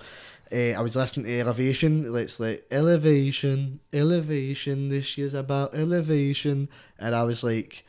uh, 0.52 0.78
I 0.78 0.80
was 0.80 0.96
listening 0.96 1.26
to 1.26 1.40
Elevation. 1.40 2.12
Let's 2.12 2.38
like 2.38 2.66
Elevation, 2.70 3.80
Elevation. 3.92 4.88
This 4.88 5.18
year's 5.18 5.34
about 5.34 5.74
elevation, 5.74 6.68
and 6.98 7.14
I 7.14 7.24
was 7.24 7.42
like, 7.42 7.84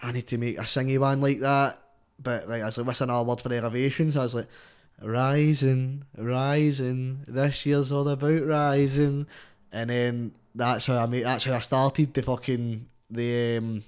I 0.00 0.12
need 0.12 0.26
to 0.28 0.38
make 0.38 0.58
a 0.58 0.62
singy 0.62 0.98
one 0.98 1.20
like 1.20 1.40
that. 1.40 1.80
But 2.22 2.48
like, 2.48 2.62
I 2.62 2.66
was 2.66 2.78
like, 2.78 2.86
what's 2.86 3.00
another 3.00 3.28
word 3.28 3.40
for 3.40 3.52
elevation? 3.52 4.12
So 4.12 4.20
I 4.20 4.22
was 4.22 4.34
like, 4.34 4.48
rising, 5.02 6.04
rising. 6.16 7.24
This 7.26 7.66
year's 7.66 7.92
all 7.92 8.08
about 8.08 8.46
rising, 8.46 9.26
and 9.72 9.90
then 9.90 10.32
that's 10.54 10.86
how 10.86 10.96
I 10.96 11.06
made. 11.06 11.24
That's 11.24 11.44
how 11.44 11.54
I 11.54 11.60
started 11.60 12.14
the 12.14 12.22
fucking 12.22 12.86
the 13.14 13.56
um, 13.58 13.82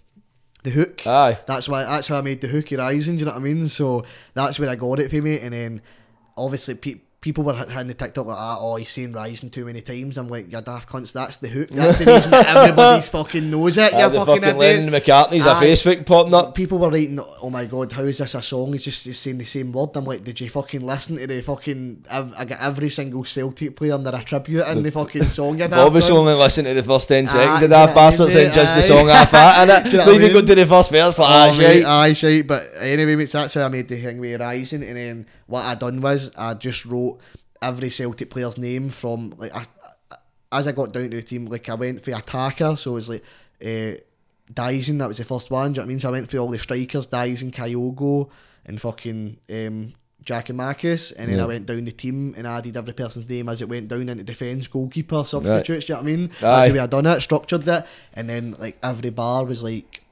the 0.62 0.70
hook. 0.70 1.06
Aye. 1.06 1.38
That's 1.46 1.68
why. 1.68 1.84
That's 1.84 2.08
how 2.08 2.18
I 2.18 2.22
made 2.22 2.40
the 2.40 2.48
hooky 2.48 2.76
rising. 2.76 3.16
Do 3.16 3.20
you 3.20 3.26
know 3.26 3.32
what 3.32 3.40
I 3.40 3.42
mean? 3.42 3.68
So 3.68 4.04
that's 4.34 4.58
where 4.58 4.68
I 4.68 4.74
got 4.76 4.98
it 4.98 5.10
for 5.10 5.22
me. 5.22 5.38
And 5.38 5.52
then 5.52 5.82
obviously 6.36 6.74
pe- 6.74 7.00
people 7.26 7.42
were 7.42 7.54
hit- 7.54 7.70
hitting 7.70 7.88
the 7.88 7.94
TikTok 7.94 8.24
like, 8.24 8.36
ah, 8.38 8.58
"Oh, 8.60 8.76
he's 8.76 8.88
saying 8.88 9.10
rising 9.12 9.50
too 9.50 9.64
many 9.64 9.80
times." 9.80 10.16
I'm 10.16 10.28
like, 10.28 10.46
"You 10.52 10.60
daft 10.60 10.88
cunts." 10.88 11.12
That's 11.12 11.38
the 11.38 11.48
hook. 11.48 11.70
That's 11.70 11.98
the 11.98 12.04
reason 12.06 12.30
that 12.30 12.46
everybody's 12.46 13.08
fucking 13.16 13.50
knows 13.50 13.76
it. 13.76 13.92
Ah, 13.92 13.98
You 14.06 14.10
the 14.12 14.24
fucking, 14.24 14.42
fucking. 14.42 14.56
Lennon 14.58 14.90
McCartney's 14.90 15.44
a 15.44 15.54
Facebook 15.54 16.06
popping 16.06 16.34
up. 16.34 16.54
People 16.54 16.78
were 16.78 16.88
writing, 16.88 17.18
"Oh 17.42 17.50
my 17.50 17.64
god, 17.66 17.90
how 17.90 18.02
is 18.04 18.18
this 18.18 18.36
a 18.36 18.42
song?" 18.42 18.72
He's 18.74 18.84
just 18.84 19.04
he's 19.04 19.18
saying 19.18 19.38
the 19.38 19.44
same 19.44 19.72
word. 19.72 19.90
I'm 19.96 20.04
like, 20.04 20.22
"Did 20.22 20.40
you 20.40 20.48
fucking 20.48 20.86
listen 20.86 21.16
to 21.16 21.26
the 21.26 21.40
fucking?" 21.40 22.04
I've, 22.08 22.32
I 22.34 22.44
got 22.44 22.60
every 22.60 22.90
single 22.90 23.24
Celtic 23.24 23.74
player 23.74 23.94
and 23.96 24.06
their 24.06 24.14
attribute 24.14 24.64
in 24.68 24.84
the 24.84 24.92
fucking 24.92 25.24
song. 25.28 25.58
You 25.58 25.64
Obviously, 25.72 26.16
only 26.16 26.34
listen 26.34 26.64
to 26.66 26.74
the 26.74 26.82
first 26.84 27.08
10 27.08 27.26
seconds 27.26 27.34
Aye, 27.34 27.42
of 27.42 27.50
Daft 27.50 27.62
you 27.62 27.68
know 27.68 27.78
what 27.80 27.90
I 27.90 27.94
Bastards 27.94 28.34
and 28.36 28.52
judge 28.52 28.68
the 28.68 28.82
song 28.82 29.08
half 29.08 29.34
at 29.34 29.68
it. 29.68 29.84
Do 29.84 29.90
you 29.90 29.98
know 29.98 30.04
what 30.06 30.12
I 30.14 30.24
even 30.24 30.32
go 30.32 30.46
to 30.46 30.54
the 30.54 30.66
first 30.66 30.90
verse, 30.92 31.18
like, 31.18 31.28
ah, 31.28 31.56
mate, 31.58 31.82
shite. 31.82 31.84
aye, 31.84 32.12
shite. 32.12 32.46
But 32.46 32.70
anyway, 32.78 33.16
mate, 33.16 33.30
that's 33.32 33.54
how 33.54 33.64
I 33.64 33.68
made 33.68 33.88
the 33.88 34.00
thing 34.00 34.20
with 34.20 34.40
Rising. 34.40 34.84
And 34.84 34.96
then 34.96 35.26
what 35.46 35.64
I 35.64 35.74
done 35.74 36.00
was 36.00 36.32
I 36.36 36.54
just 36.54 36.84
wrote 36.84 37.18
every 37.62 37.90
Celtic 37.90 38.30
player's 38.30 38.58
name 38.58 38.90
from 38.90 39.34
like 39.38 39.54
I, 39.54 39.60
I- 40.10 40.16
as 40.52 40.68
I 40.68 40.72
got 40.72 40.92
down 40.92 41.10
to 41.10 41.16
the 41.16 41.22
team. 41.22 41.46
Like 41.46 41.68
I 41.68 41.74
went 41.74 42.02
for 42.04 42.12
attacker, 42.12 42.76
so 42.76 42.92
it 42.92 42.94
was 42.94 43.08
like 43.08 43.22
uh, 43.62 43.98
Daizen. 44.52 44.98
That 45.00 45.08
was 45.08 45.18
the 45.18 45.24
first 45.24 45.50
one. 45.50 45.72
Do 45.72 45.80
you 45.80 45.82
know 45.82 45.82
what 45.82 45.86
I 45.86 45.88
mean? 45.88 46.00
So 46.00 46.08
I 46.08 46.12
went 46.12 46.30
for 46.30 46.38
all 46.38 46.48
the 46.48 46.58
strikers, 46.58 47.08
Daizen, 47.08 47.50
Kyogo, 47.52 48.30
and 48.64 48.80
fucking. 48.80 49.38
Um, 49.50 49.92
Giakoumakis, 50.24 51.12
and 51.16 51.28
then 51.30 51.36
Yeah. 51.38 51.44
I 51.44 51.46
went 51.46 51.66
down 51.66 51.84
the 51.84 51.92
team 51.92 52.34
and 52.36 52.48
added 52.48 52.76
every 52.76 52.94
person's 52.94 53.28
name 53.28 53.48
as 53.48 53.62
it 53.62 53.68
went 53.68 53.86
down 53.86 54.08
into 54.08 54.24
defence, 54.24 54.66
goalkeeper, 54.66 55.22
substitutes. 55.24 55.86
Do 55.86 55.92
you 55.92 55.96
know 55.96 56.02
what 56.02 56.08
I 56.12 56.16
mean? 56.16 56.30
Aye. 56.30 56.40
That's 56.40 56.66
the 56.66 56.72
way 56.74 56.78
I 56.80 56.86
done 56.86 57.06
it, 57.06 57.20
structured 57.20 57.68
it, 57.68 57.86
and 58.12 58.28
then 58.28 58.56
like 58.58 58.76
every 58.82 59.10
bar 59.10 59.44
was 59.44 59.62
like 59.62 60.02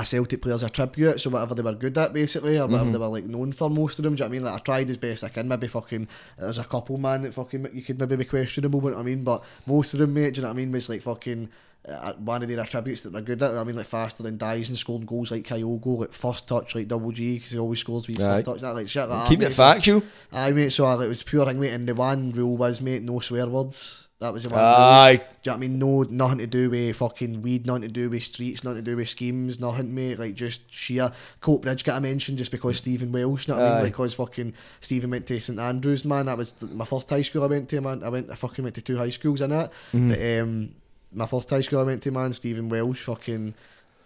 a 0.00 0.04
Celtic 0.04 0.42
player's 0.42 0.62
attribute, 0.62 1.20
so 1.20 1.30
whatever 1.30 1.54
they 1.54 1.62
were 1.62 1.74
good 1.74 1.96
at 1.98 2.12
basically, 2.12 2.58
or 2.58 2.66
whatever 2.66 2.90
they 2.90 2.98
were 2.98 3.06
like 3.08 3.24
known 3.24 3.52
for 3.52 3.70
most 3.70 3.98
of 3.98 4.04
them. 4.04 4.14
Do 4.14 4.22
you 4.24 4.28
know 4.28 4.30
what 4.30 4.36
I 4.36 4.38
mean? 4.38 4.44
Like 4.44 4.60
I 4.60 4.64
tried 4.64 4.90
as 4.90 4.96
best 4.96 5.24
I 5.24 5.28
can. 5.28 5.48
Maybe 5.48 5.68
fucking 5.68 6.08
there's 6.38 6.58
a 6.58 6.64
couple 6.64 6.98
man 6.98 7.22
that 7.22 7.34
fucking 7.34 7.68
you 7.72 7.82
could 7.82 7.98
maybe 7.98 8.16
be 8.16 8.24
questionable, 8.24 8.80
what 8.80 8.94
I 8.94 9.02
mean? 9.02 9.24
But 9.24 9.44
most 9.66 9.92
of 9.94 10.00
them, 10.00 10.14
mate, 10.14 10.34
do 10.34 10.38
you 10.38 10.42
know 10.42 10.48
what 10.48 10.54
I 10.54 10.56
mean? 10.56 10.72
Was 10.72 10.88
like 10.88 11.02
fucking 11.02 11.48
uh, 11.88 12.12
one 12.14 12.42
of 12.42 12.48
their 12.48 12.60
attributes 12.60 13.02
that 13.02 13.12
they're 13.12 13.22
good 13.22 13.42
at. 13.42 13.56
I 13.56 13.64
mean, 13.64 13.76
like 13.76 13.86
faster 13.86 14.22
than 14.22 14.38
Daizen 14.38 14.76
scoring 14.76 15.06
goals 15.06 15.30
like 15.30 15.44
Kyogo, 15.44 15.98
like 15.98 16.12
first 16.12 16.46
touch 16.46 16.74
like 16.74 16.88
double 16.88 17.12
G 17.12 17.34
because 17.34 17.52
he 17.52 17.58
always 17.58 17.78
scores 17.80 18.06
with 18.06 18.16
his 18.16 18.24
first 18.24 18.44
touch. 18.44 18.60
That 18.60 18.74
like 18.74 18.88
shit 18.88 19.08
like 19.08 19.28
Keep 19.28 19.42
it 19.42 19.44
mate. 19.44 19.54
factual. 19.54 20.02
Aye, 20.32 20.52
mate. 20.52 20.72
So 20.72 20.86
uh, 20.86 20.98
it 21.00 21.08
was 21.08 21.22
pure 21.22 21.46
thing, 21.46 21.60
mate. 21.60 21.72
And 21.72 21.88
the 21.88 21.94
one 21.94 22.32
rule 22.32 22.56
was, 22.56 22.80
mate, 22.80 23.02
no 23.02 23.20
swear 23.20 23.46
words. 23.46 24.08
That 24.20 24.34
was 24.34 24.42
the 24.42 24.50
one. 24.50 24.60
Aye. 24.62 25.16
Do 25.16 25.22
you 25.22 25.26
know 25.26 25.52
what 25.52 25.54
I 25.54 25.56
mean? 25.56 25.78
No, 25.78 26.02
nothing 26.02 26.38
to 26.38 26.46
do 26.46 26.68
with 26.68 26.96
fucking 26.96 27.40
weed, 27.40 27.64
nothing 27.64 27.82
to 27.82 27.88
do 27.88 28.10
with 28.10 28.22
streets, 28.22 28.62
nothing 28.62 28.84
to 28.84 28.90
do 28.90 28.96
with 28.96 29.08
schemes, 29.08 29.58
nothing, 29.58 29.94
mate. 29.94 30.18
Like 30.18 30.34
just 30.34 30.60
sheer 30.70 31.10
Coatbridge 31.40 31.84
got 31.84 31.96
a 31.96 32.00
mention 32.02 32.36
just 32.36 32.50
because 32.50 32.76
Stephen 32.76 33.12
Welsh, 33.12 33.48
you 33.48 33.54
know 33.54 33.60
what 33.60 33.66
I 33.66 33.74
mean? 33.76 33.82
Like, 33.84 33.92
because 33.92 34.14
fucking 34.14 34.52
Stephen 34.82 35.10
went 35.10 35.26
to 35.28 35.40
St 35.40 35.58
Andrews, 35.58 36.04
man. 36.04 36.26
That 36.26 36.36
was 36.36 36.54
my 36.60 36.84
first 36.84 37.08
high 37.08 37.22
school 37.22 37.44
I 37.44 37.46
went 37.46 37.70
to, 37.70 37.80
man. 37.80 38.04
I 38.04 38.10
went, 38.10 38.30
I 38.30 38.34
fucking 38.34 38.62
went 38.62 38.74
to 38.74 38.82
two 38.82 38.98
high 38.98 39.08
schools 39.08 39.40
in 39.40 39.52
it. 39.52 39.70
Mm-hmm. 39.94 40.10
But 40.10 40.42
um, 40.42 40.74
my 41.14 41.26
first 41.26 41.48
high 41.48 41.62
school 41.62 41.80
I 41.80 41.84
went 41.84 42.02
to, 42.02 42.10
man, 42.10 42.34
Stephen 42.34 42.68
Welsh, 42.68 43.00
fucking, 43.00 43.54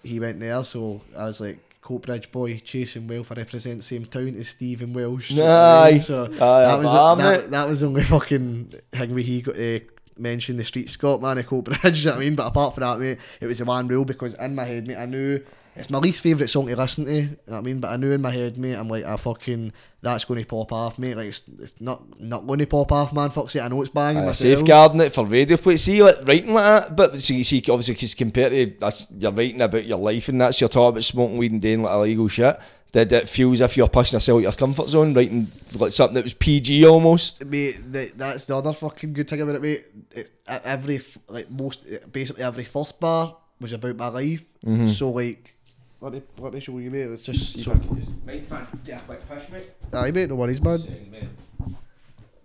he 0.04 0.20
went 0.20 0.38
there. 0.38 0.62
So 0.62 1.00
I 1.18 1.24
was 1.24 1.40
like, 1.40 1.58
Coatbridge 1.82 2.30
boy, 2.30 2.62
chasing 2.64 3.08
wealth. 3.08 3.32
I 3.32 3.34
represent 3.34 3.78
the 3.78 3.82
same 3.82 4.06
town 4.06 4.36
as 4.38 4.48
Stephen 4.48 4.94
Welsh. 4.94 5.28
do 5.28 5.34
you 5.34 5.40
know 5.40 5.46
what 5.46 5.54
I 5.54 5.90
mean? 5.90 5.96
Aye. 5.96 5.98
So 5.98 6.24
Aye, 6.24 6.28
that 6.28 6.78
was 6.78 7.18
that, 7.18 7.50
that 7.50 7.68
was 7.68 7.80
the 7.80 7.86
only 7.88 8.02
fucking 8.04 8.72
thing 8.92 9.12
where 9.12 9.22
he 9.22 9.42
got 9.42 9.56
uh, 9.56 9.80
mentioned 10.18 10.58
the 10.58 10.64
street 10.64 10.90
Scott 10.90 11.20
man 11.20 11.38
at 11.38 11.46
Coatbridge. 11.46 11.98
you 11.98 12.06
know 12.06 12.12
what 12.12 12.16
I 12.16 12.20
mean, 12.20 12.34
but 12.34 12.46
apart 12.46 12.74
from 12.74 12.82
that, 12.82 12.98
mate, 12.98 13.18
it 13.40 13.46
was 13.46 13.60
a 13.60 13.64
one 13.64 13.88
rule 13.88 14.04
because 14.04 14.34
in 14.34 14.54
my 14.54 14.64
head, 14.64 14.86
mate, 14.86 14.96
I 14.96 15.06
knew 15.06 15.44
it's 15.76 15.90
my 15.90 15.98
least 15.98 16.22
favourite 16.22 16.48
song 16.48 16.68
to 16.68 16.76
listen 16.76 17.04
to. 17.06 17.14
You 17.14 17.22
know 17.22 17.36
what 17.46 17.58
I 17.58 17.60
mean? 17.62 17.80
But 17.80 17.92
I 17.92 17.96
knew 17.96 18.12
in 18.12 18.22
my 18.22 18.30
head, 18.30 18.56
mate, 18.56 18.74
I'm 18.74 18.88
like, 18.88 19.04
I 19.04 19.16
fucking 19.16 19.72
that's 20.02 20.24
going 20.24 20.40
to 20.40 20.46
pop 20.46 20.72
off, 20.72 20.98
mate. 20.98 21.16
Like 21.16 21.28
it's, 21.28 21.42
it's 21.58 21.80
not 21.80 22.20
not 22.20 22.46
going 22.46 22.60
to 22.60 22.66
pop 22.66 22.92
off, 22.92 23.12
man. 23.12 23.30
Fuck's 23.30 23.54
sake, 23.54 23.62
I 23.62 23.68
know 23.68 23.82
it's 23.82 23.90
banging. 23.90 24.22
Uh, 24.22 24.26
myself. 24.26 24.58
safeguarding 24.58 25.00
it 25.00 25.12
for 25.12 25.24
radio 25.26 25.56
play. 25.56 25.76
See, 25.76 26.02
like 26.02 26.26
writing 26.26 26.54
like 26.54 26.64
that, 26.64 26.96
but 26.96 27.20
see, 27.20 27.42
see 27.42 27.58
obviously, 27.68 27.94
because 27.94 28.14
compared 28.14 28.52
to 28.52 28.76
that's 28.78 29.08
you're 29.18 29.32
writing 29.32 29.62
about 29.62 29.84
your 29.84 29.98
life 29.98 30.28
and 30.28 30.40
that's 30.40 30.60
you're 30.60 30.68
talking 30.68 30.90
about 30.90 31.04
smoking 31.04 31.38
weed 31.38 31.52
and 31.52 31.62
doing 31.62 31.82
like 31.82 31.94
illegal 31.94 32.28
shit. 32.28 32.58
That 32.94 33.10
it 33.10 33.28
feels 33.28 33.60
as 33.60 33.72
if 33.72 33.76
you're 33.76 33.88
pushing 33.88 34.14
yourself 34.14 34.38
out 34.38 34.42
your 34.42 34.52
comfort 34.52 34.86
zone, 34.86 35.14
writing 35.14 35.48
like 35.74 35.92
something 35.92 36.14
that 36.14 36.22
was 36.22 36.32
PG 36.32 36.86
almost. 36.86 37.44
Mate, 37.44 37.92
that, 37.92 38.16
that's 38.16 38.44
the 38.44 38.56
other 38.56 38.72
fucking 38.72 39.12
good 39.12 39.28
thing 39.28 39.40
about 39.40 39.56
it, 39.56 39.62
mate. 39.62 39.86
It, 40.12 40.30
every 40.46 41.00
like 41.26 41.50
most 41.50 41.84
basically 42.12 42.44
every 42.44 42.64
first 42.64 43.00
bar 43.00 43.36
was 43.60 43.72
about 43.72 43.96
my 43.96 44.06
life. 44.06 44.44
Mm-hmm. 44.64 44.86
So 44.86 45.10
like, 45.10 45.54
let 46.00 46.12
me 46.12 46.22
let 46.38 46.54
me 46.54 46.60
show 46.60 46.78
you, 46.78 46.92
mate. 46.92 47.10
It's 47.10 47.24
just 47.24 47.64
so, 47.64 47.72
can 47.72 47.96
just 47.98 48.12
might 48.24 48.46
fan 48.46 48.64
yeah, 48.84 49.00
quick 49.00 49.28
push, 49.28 49.48
mate. 49.50 49.70
aye, 49.92 50.12
mate. 50.12 50.28
No 50.28 50.36
worries, 50.36 50.62
man. 50.62 50.78
Saying, 50.78 51.10
mate. 51.10 51.74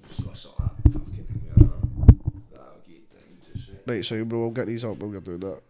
Just 0.08 0.26
got 0.26 0.36
sort 0.36 0.60
of 0.62 0.72
that 0.84 0.93
fucking 0.93 1.26
thing 1.26 1.41
there. 1.45 1.68
That'll 2.54 2.82
get 2.88 3.08
down 3.12 3.54
to. 3.86 3.91
Right, 3.91 4.04
so 4.04 4.26
bro, 4.26 4.39
we'll 4.39 4.50
get 4.50 4.66
these 4.66 4.84
up. 4.84 4.97
We'll 4.97 5.22
do 5.22 5.38
that. 5.38 5.62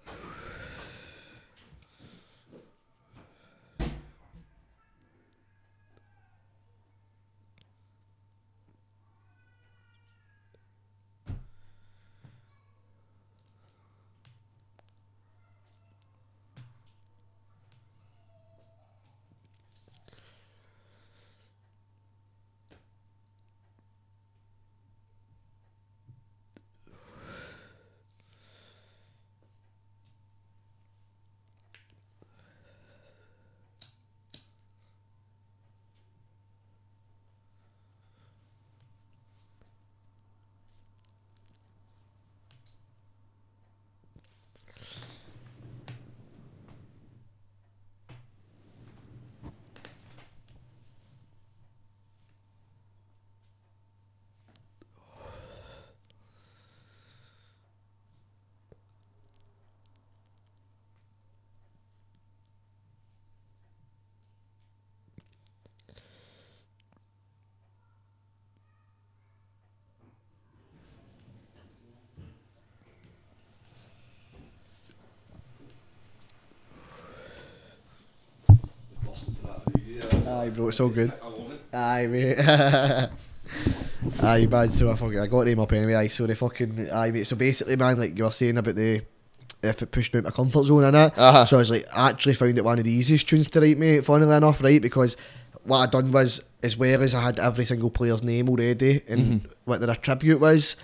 Aye, 80.40 80.50
bro, 80.50 80.70
it's 80.70 80.80
all 80.80 80.88
good. 80.88 81.12
I 81.22 81.28
love 81.28 81.52
it. 81.52 81.76
Aye, 81.76 82.08
mate. 82.08 82.40
aye, 84.24 84.46
man. 84.46 84.72
So 84.72 84.90
I 84.90 84.96
fucking 84.96 85.20
I 85.20 85.28
got 85.28 85.48
him 85.48 85.60
up 85.60 85.74
anyway. 85.74 85.96
Aye, 85.96 86.08
so 86.08 86.26
they 86.26 86.36
fucking 86.36 86.90
aye, 86.92 87.12
mate. 87.12 87.28
So 87.28 87.36
basically, 87.36 87.76
man, 87.76 88.00
like 88.00 88.18
you 88.18 88.24
were 88.24 88.32
saying 88.32 88.58
about 88.58 88.76
the 88.76 89.02
if 89.62 89.82
it 89.82 89.92
pushed 89.92 90.14
me 90.14 90.20
out 90.20 90.24
my 90.24 90.32
comfort 90.32 90.64
zone 90.64 90.86
and 90.86 90.96
that. 90.96 91.18
Uh-huh. 91.18 91.46
So 91.46 91.58
I 91.58 91.60
was 91.60 91.72
like, 91.72 91.86
I 91.94 92.10
actually 92.10 92.36
found 92.36 92.58
it 92.58 92.64
one 92.64 92.80
of 92.80 92.86
the 92.86 92.92
easiest 92.92 93.28
tunes 93.28 93.48
to 93.48 93.60
write, 93.60 93.78
mate. 93.78 94.06
Funnily 94.06 94.34
enough, 94.34 94.64
right? 94.64 94.82
Because 94.82 95.18
what 95.66 95.80
I 95.80 95.86
done 95.88 96.14
was, 96.14 96.42
as 96.64 96.78
well 96.78 97.02
as 97.04 97.14
I 97.14 97.22
had 97.22 97.40
every 97.40 97.66
single 97.66 97.90
player's 97.90 98.24
name 98.24 98.48
already 98.48 99.02
and 99.10 99.46
what 99.66 99.82
their 99.82 99.94
tribute 99.96 100.40
was. 100.40 100.78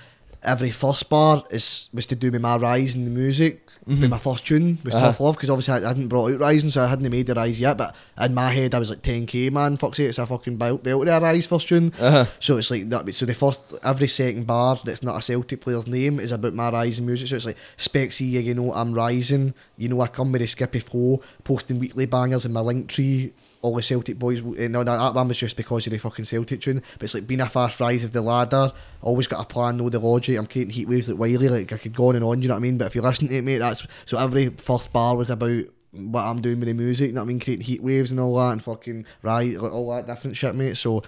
Every 0.46 0.72
first 0.72 1.10
bar 1.10 1.43
is 1.50 1.89
was 1.93 2.06
to 2.08 2.16
do 2.16 2.32
with 2.32 2.41
my 2.41 2.56
rise 2.58 2.96
in 2.96 3.04
the 3.04 3.10
music. 3.12 3.62
With 3.88 4.10
my 4.10 4.18
first 4.18 4.48
tune 4.48 4.80
was 4.84 4.96
Uh-huh. 4.96 5.06
Tough 5.08 5.20
Love 5.20 5.36
because 5.36 5.50
obviously 5.52 5.76
I 5.76 5.88
hadn't 5.88 6.08
brought 6.08 6.32
out 6.32 6.39
Rising, 6.39 6.72
so 6.72 6.84
I 6.84 6.88
hadn't 6.88 7.08
made 7.12 7.28
the 7.28 7.36
Rise 7.36 7.60
yet. 7.60 7.78
But 7.78 7.96
in 8.20 8.34
my 8.34 8.50
head, 8.50 8.74
I 8.74 8.80
was 8.80 8.89
like 8.89 9.04
10k 9.04 9.52
man. 9.52 9.78
Fuck's 9.78 9.98
sake, 9.98 10.10
it's 10.10 10.18
a 10.18 10.26
fucking 10.26 10.58
belt 10.58 10.82
belt 10.84 11.08
a 11.08 11.20
Rise 11.20 11.46
first 11.46 11.68
tune. 11.68 11.93
Uh-huh. 12.00 12.26
So 12.39 12.58
it's 12.58 12.72
like 12.72 12.89
that. 12.89 13.14
So 13.14 13.28
the 13.28 13.36
first, 13.36 13.62
every 13.84 14.08
second 14.08 14.48
bar 14.48 14.80
that's 14.84 15.04
not 15.04 15.18
a 15.18 15.22
Celtic 15.22 15.62
player's 15.62 15.86
name 15.86 16.20
is 16.20 16.32
about 16.32 16.56
my 16.56 16.72
rising 16.72 17.06
music. 17.06 17.28
So 17.28 17.36
it's 17.36 17.46
like 17.46 17.58
Specksy, 17.78 18.32
you 18.32 18.56
know 18.56 18.74
I'm 18.74 18.93
rising. 18.93 19.54
You 19.78 19.89
know 19.89 20.02
I 20.02 20.08
come 20.08 20.32
with 20.32 20.41
a 20.41 20.48
skippy 20.48 20.80
flow, 20.80 21.22
posting 21.43 21.78
weekly 21.78 22.08
bangers 22.08 22.43
in 22.46 22.54
my 22.54 22.62
link 22.62 22.88
tree. 22.88 23.34
All 23.66 23.76
the 23.76 23.82
Celtic 23.82 24.20
boys, 24.20 24.41
eh, 24.59 24.68
no, 24.68 24.84
no, 24.84 24.95
that 24.95 25.16
one 25.16 25.28
was 25.28 25.38
just 25.38 25.55
because 25.55 25.88
of 25.88 25.91
the 25.91 25.97
fucking 25.97 26.26
Celtic 26.26 26.61
tune. 26.61 26.84
But 26.93 27.03
it's 27.05 27.16
like 27.16 27.26
being 27.26 27.41
a 27.41 27.49
fast 27.49 27.80
rise 27.80 28.03
of 28.03 28.11
the 28.11 28.22
ladder. 28.22 28.72
Always 29.01 29.26
got 29.26 29.41
a 29.41 29.45
plan, 29.45 29.78
know 29.78 29.89
the 29.89 29.97
logic. 29.97 30.38
I'm 30.38 30.45
creating 30.45 30.74
heat 30.74 30.88
waves 30.88 31.09
like 31.09 31.18
Wiley. 31.18 31.49
Like 31.49 31.74
I 31.74 31.78
could 31.80 31.95
go 31.95 32.09
on 32.09 32.16
and 32.16 32.24
on. 32.24 32.39
Do 32.39 32.43
you 32.43 32.49
know 32.49 32.53
what 32.53 32.59
I 32.59 32.61
mean? 32.61 32.78
But 32.78 32.86
if 32.86 32.95
you 32.95 33.01
listen 33.01 33.28
to 33.28 33.36
it, 33.36 33.43
mate, 33.43 33.57
that's 33.57 33.88
so 34.05 34.20
every 34.20 34.49
first 34.49 34.93
bar 34.93 35.18
was 35.18 35.32
about 35.32 35.63
what 35.93 36.22
I'm 36.22 36.41
doing 36.41 36.59
with 36.59 36.68
the 36.68 36.74
music. 36.74 37.07
You 37.07 37.13
know 37.13 37.22
what 37.22 37.26
I 37.26 37.28
mean? 37.30 37.39
Creating 37.39 37.66
heat 37.66 37.82
waves 37.82 38.11
and 38.11 38.20
all 38.20 38.38
that, 38.38 38.51
and 38.51 38.63
fucking 38.63 39.05
right, 39.24 39.55
like, 39.55 39.74
all 39.74 39.89
that 39.95 40.05
different 40.05 40.38
shit, 40.38 40.53
mate. 40.53 40.78
So 40.78 41.01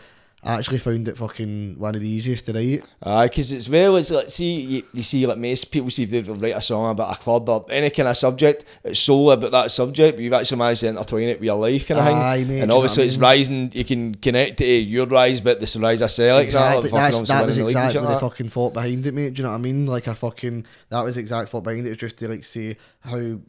I 0.48 0.58
actually 0.60 0.80
found 0.80 1.08
it 1.08 1.18
fucking 1.18 1.76
one 1.78 1.96
of 1.96 2.02
the 2.02 2.08
easiest 2.10 2.46
to 2.46 2.54
write. 2.54 2.84
Aye, 3.04 3.28
because 3.28 3.52
it's 3.52 3.68
well, 3.68 3.96
it's 3.98 4.12
like, 4.12 4.30
see, 4.30 4.62
you, 4.62 4.84
you 4.94 5.04
see, 5.04 5.28
like 5.28 5.38
most 5.38 5.66
people, 5.66 5.90
see 5.90 6.04
if 6.04 6.10
they 6.10 6.22
write 6.22 6.56
a 6.56 6.62
song 6.62 6.90
about 6.92 7.16
a 7.18 7.20
club 7.20 7.50
or 7.50 7.66
any 7.70 7.90
kind 7.90 8.08
of 8.10 8.16
subject, 8.18 8.64
it's 8.84 9.00
solely 9.00 9.34
about 9.34 9.52
that 9.52 9.72
subject, 9.72 10.18
but 10.18 10.24
you've 10.24 10.34
actually 10.34 10.58
managed 10.58 10.82
to 10.82 10.88
intertwine 10.88 11.24
it 11.30 11.40
with 11.40 11.46
your 11.48 11.56
life 11.58 11.88
kind 11.88 12.00
of 12.00 12.06
Aye, 12.08 12.38
thing. 12.38 12.48
mate, 12.48 12.62
and 12.62 12.72
obviously, 12.72 13.02
what 13.02 13.06
I 13.06 13.08
it's 13.08 13.18
mean? 13.18 13.24
rising, 13.24 13.72
you 13.74 13.86
can 13.86 14.16
connect 14.16 14.62
it 14.62 14.66
to 14.84 14.90
your 14.90 15.06
rise, 15.06 15.42
but 15.42 15.60
this 15.60 15.76
rise 15.76 16.02
of 16.02 16.12
Celtic, 16.12 16.46
Exactly, 16.48 16.90
oh, 16.90 16.96
fucking 16.96 17.24
that 17.26 17.46
was 17.46 17.58
winning 17.58 17.58
the 17.58 17.66
league 17.66 17.76
and 17.76 17.86
exactly 17.86 18.02
the 18.02 18.08
like 18.10 18.22
fucking 18.22 18.50
thought 18.50 18.74
behind 18.74 19.06
it, 19.06 19.14
mate. 19.14 19.34
Do 19.34 19.40
you 19.40 19.44
know 19.44 19.50
what 19.50 19.56
I 19.60 19.62
mean? 19.62 19.86
Like 19.86 20.08
I 20.08 20.14
fucking 20.14 20.66
that 20.90 21.02
was 21.02 21.16
the 21.16 21.22
exact 21.22 21.50
thought 21.50 21.64
behind 21.64 21.86
it. 21.86 21.92
It's 21.92 22.00
just 22.00 22.18
to 22.20 22.28
like 22.28 22.44
say 22.44 22.78
how 23.02 23.40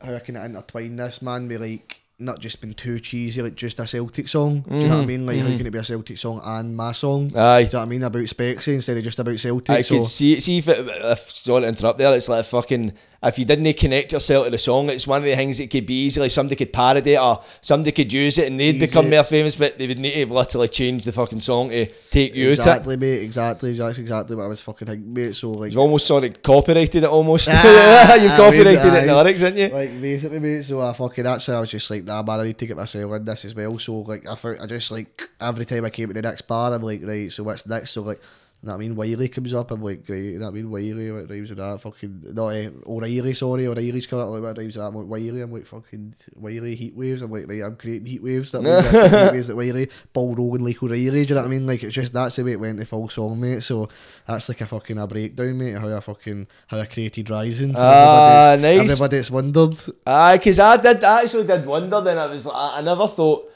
how 0.00 0.14
I 0.14 0.18
can 0.20 0.36
intertwine 0.36 0.96
this 0.96 1.22
man 1.22 1.48
with 1.48 1.60
like 1.60 2.00
not 2.18 2.40
just 2.40 2.60
been 2.62 2.72
too 2.72 2.98
cheesy, 2.98 3.42
like 3.42 3.54
just 3.54 3.78
a 3.78 3.86
Celtic 3.86 4.26
song. 4.28 4.60
Do 4.68 4.74
you 4.76 4.88
know 4.88 4.96
what 4.96 5.02
I 5.02 5.04
Mhm, 5.04 5.06
mean? 5.06 5.26
Like 5.26 5.40
how 5.40 5.48
mhm. 5.48 5.56
can 5.58 5.66
it 5.66 5.70
be 5.70 5.78
a 5.78 5.84
Celtic 5.84 6.16
song 6.16 6.40
and 6.42 6.74
my 6.74 6.92
song? 6.92 7.30
Aye. 7.36 7.64
Do 7.64 7.66
you 7.66 7.72
know 7.74 7.78
what 7.80 7.82
I 7.82 7.88
mean? 7.88 8.02
About 8.04 8.22
Specksy 8.22 8.74
instead 8.74 8.96
of 8.96 9.04
just 9.04 9.18
about 9.18 9.38
Celtic. 9.38 9.70
I 9.70 9.82
so 9.82 9.96
could 9.98 10.06
see, 10.06 10.40
see 10.40 10.58
if, 10.58 10.68
it, 10.68 10.86
if 10.88 11.30
sorry 11.30 11.62
to 11.62 11.68
interrupt 11.68 11.98
there, 11.98 12.14
it's 12.14 12.28
like 12.28 12.40
a 12.40 12.44
fucking, 12.44 12.92
if 13.22 13.38
you 13.38 13.44
didn't 13.44 13.72
connect 13.76 14.12
yourself 14.12 14.44
to 14.44 14.50
the 14.50 14.58
song, 14.58 14.90
it's 14.90 15.06
one 15.06 15.18
of 15.18 15.24
the 15.24 15.34
things 15.34 15.58
that 15.58 15.70
could 15.70 15.86
be 15.86 16.04
easily, 16.04 16.28
somebody 16.28 16.56
could 16.56 16.72
parody 16.72 17.14
it 17.14 17.18
or 17.18 17.42
somebody 17.60 17.92
could 17.92 18.12
use 18.12 18.38
it 18.38 18.50
and 18.50 18.60
they'd 18.60 18.76
Use 18.76 18.88
become 18.88 19.08
more 19.10 19.24
famous, 19.24 19.56
but 19.56 19.78
they 19.78 19.86
would 19.86 19.98
need 19.98 20.14
to 20.14 20.32
literally 20.32 20.68
change 20.68 21.04
the 21.04 21.12
fucking 21.12 21.40
song 21.40 21.70
to 21.70 21.86
take 22.10 22.34
you 22.34 22.50
exactly, 22.50 22.96
mate. 22.96 23.22
Exactly. 23.22 23.72
That's 23.72 23.98
exactly 23.98 24.36
what 24.36 24.44
I 24.44 24.48
was 24.48 24.60
fucking 24.60 24.86
thinking, 24.86 25.12
mate. 25.12 25.34
So 25.36 25.50
like. 25.50 25.72
You've 25.72 25.78
almost 25.78 26.06
sort 26.06 26.24
of 26.24 26.42
copyrighted 26.42 27.02
it 27.02 27.08
almost. 27.08 27.48
Ah, 27.98 28.14
You've 28.14 28.32
I 28.32 28.36
copyrighted 28.36 28.84
mean, 28.84 28.94
it 28.94 29.00
in 29.00 29.06
the 29.06 29.14
lyrics, 29.14 29.40
haven't 29.40 29.58
you? 29.58 29.68
like 29.68 30.00
basically 30.00 30.38
mate 30.38 30.62
so 30.64 30.80
I 30.80 30.92
fucking 30.92 31.24
that's 31.24 31.46
how 31.46 31.54
I 31.54 31.60
was 31.60 31.70
just 31.70 31.90
like 31.90 32.04
nah 32.04 32.22
man 32.22 32.40
I 32.40 32.44
need 32.44 32.58
to 32.58 32.66
get 32.66 32.76
myself 32.76 33.12
in 33.12 33.24
this 33.24 33.44
as 33.44 33.54
well 33.54 33.78
so 33.78 34.00
like 34.00 34.28
I 34.28 34.34
found, 34.36 34.60
I 34.60 34.66
just 34.66 34.90
like 34.90 35.28
every 35.40 35.66
time 35.66 35.84
I 35.84 35.90
came 35.90 36.08
to 36.08 36.14
the 36.14 36.22
next 36.22 36.42
bar 36.42 36.72
I'm 36.72 36.82
like 36.82 37.00
right 37.02 37.32
so 37.32 37.42
what's 37.42 37.66
next 37.66 37.90
so 37.92 38.02
like 38.02 38.20
you 38.62 38.68
know 38.68 38.72
what 38.72 38.78
I 38.78 38.78
mean? 38.80 38.96
Wiley 38.96 39.28
comes 39.28 39.52
up 39.54 39.70
I'm 39.70 39.82
like 39.82 40.04
right 40.08 40.16
you 40.18 40.38
know 40.38 40.46
what 40.46 40.50
I 40.50 40.54
mean? 40.54 40.70
Wiley 40.70 41.12
what 41.12 41.30
rhymes 41.30 41.50
with 41.50 41.58
that? 41.58 41.80
Fucking 41.82 42.22
not 42.32 42.46
uh, 42.48 42.70
O'Riley 42.86 43.34
sorry 43.34 43.66
O'Riley's 43.66 44.06
up 44.12 44.28
like 44.30 44.42
what 44.42 44.56
rhymes 44.56 44.58
with 44.58 44.74
that? 44.76 44.88
I'm 44.88 44.94
like 44.94 45.06
Wiley 45.06 45.40
I'm 45.42 45.52
like 45.52 45.66
fucking 45.66 46.14
Wiley 46.34 46.74
heat 46.74 46.96
waves. 46.96 47.22
I'm 47.22 47.30
like 47.30 47.46
right 47.46 47.62
I'm 47.62 47.76
creating 47.76 48.06
heat 48.06 48.22
waves 48.22 48.52
that 48.52 48.62
means 48.62 48.84
heat 48.90 49.32
waves 49.32 49.48
like 49.50 49.56
Wiley 49.58 49.88
Paul 50.12 50.34
Rogan 50.34 50.64
like 50.64 50.82
O'Riley 50.82 51.10
do 51.10 51.18
you 51.18 51.26
know 51.34 51.42
what 51.42 51.46
I 51.46 51.50
mean? 51.50 51.66
Like 51.66 51.82
it's 51.84 51.94
just 51.94 52.12
that's 52.12 52.36
the 52.36 52.44
way 52.44 52.52
it 52.52 52.60
went 52.60 52.78
the 52.78 52.86
full 52.86 53.08
song 53.08 53.38
mate. 53.40 53.62
So 53.62 53.88
that's 54.26 54.48
like 54.48 54.60
a 54.62 54.66
fucking 54.66 54.98
a 54.98 55.06
breakdown 55.06 55.58
mate 55.58 55.76
how 55.76 55.94
I 55.94 56.00
fucking 56.00 56.46
how 56.68 56.78
I 56.80 56.86
created 56.86 57.30
Rising. 57.30 57.74
Ah, 57.76 58.56
that's- 58.56 58.60
nice. 58.60 58.90
everybody 58.90 59.16
that's 59.18 59.30
wondered 59.30 59.74
Aye, 60.06 60.38
because 60.38 60.58
I 60.58 60.76
did 60.78 61.04
I 61.04 61.22
actually 61.22 61.46
did 61.46 61.66
wonder 61.66 62.00
then. 62.00 62.18
I 62.18 62.26
was 62.26 62.46
like, 62.46 62.56
I 62.56 62.78
I 62.78 62.80
never 62.80 63.06
thought 63.06 63.52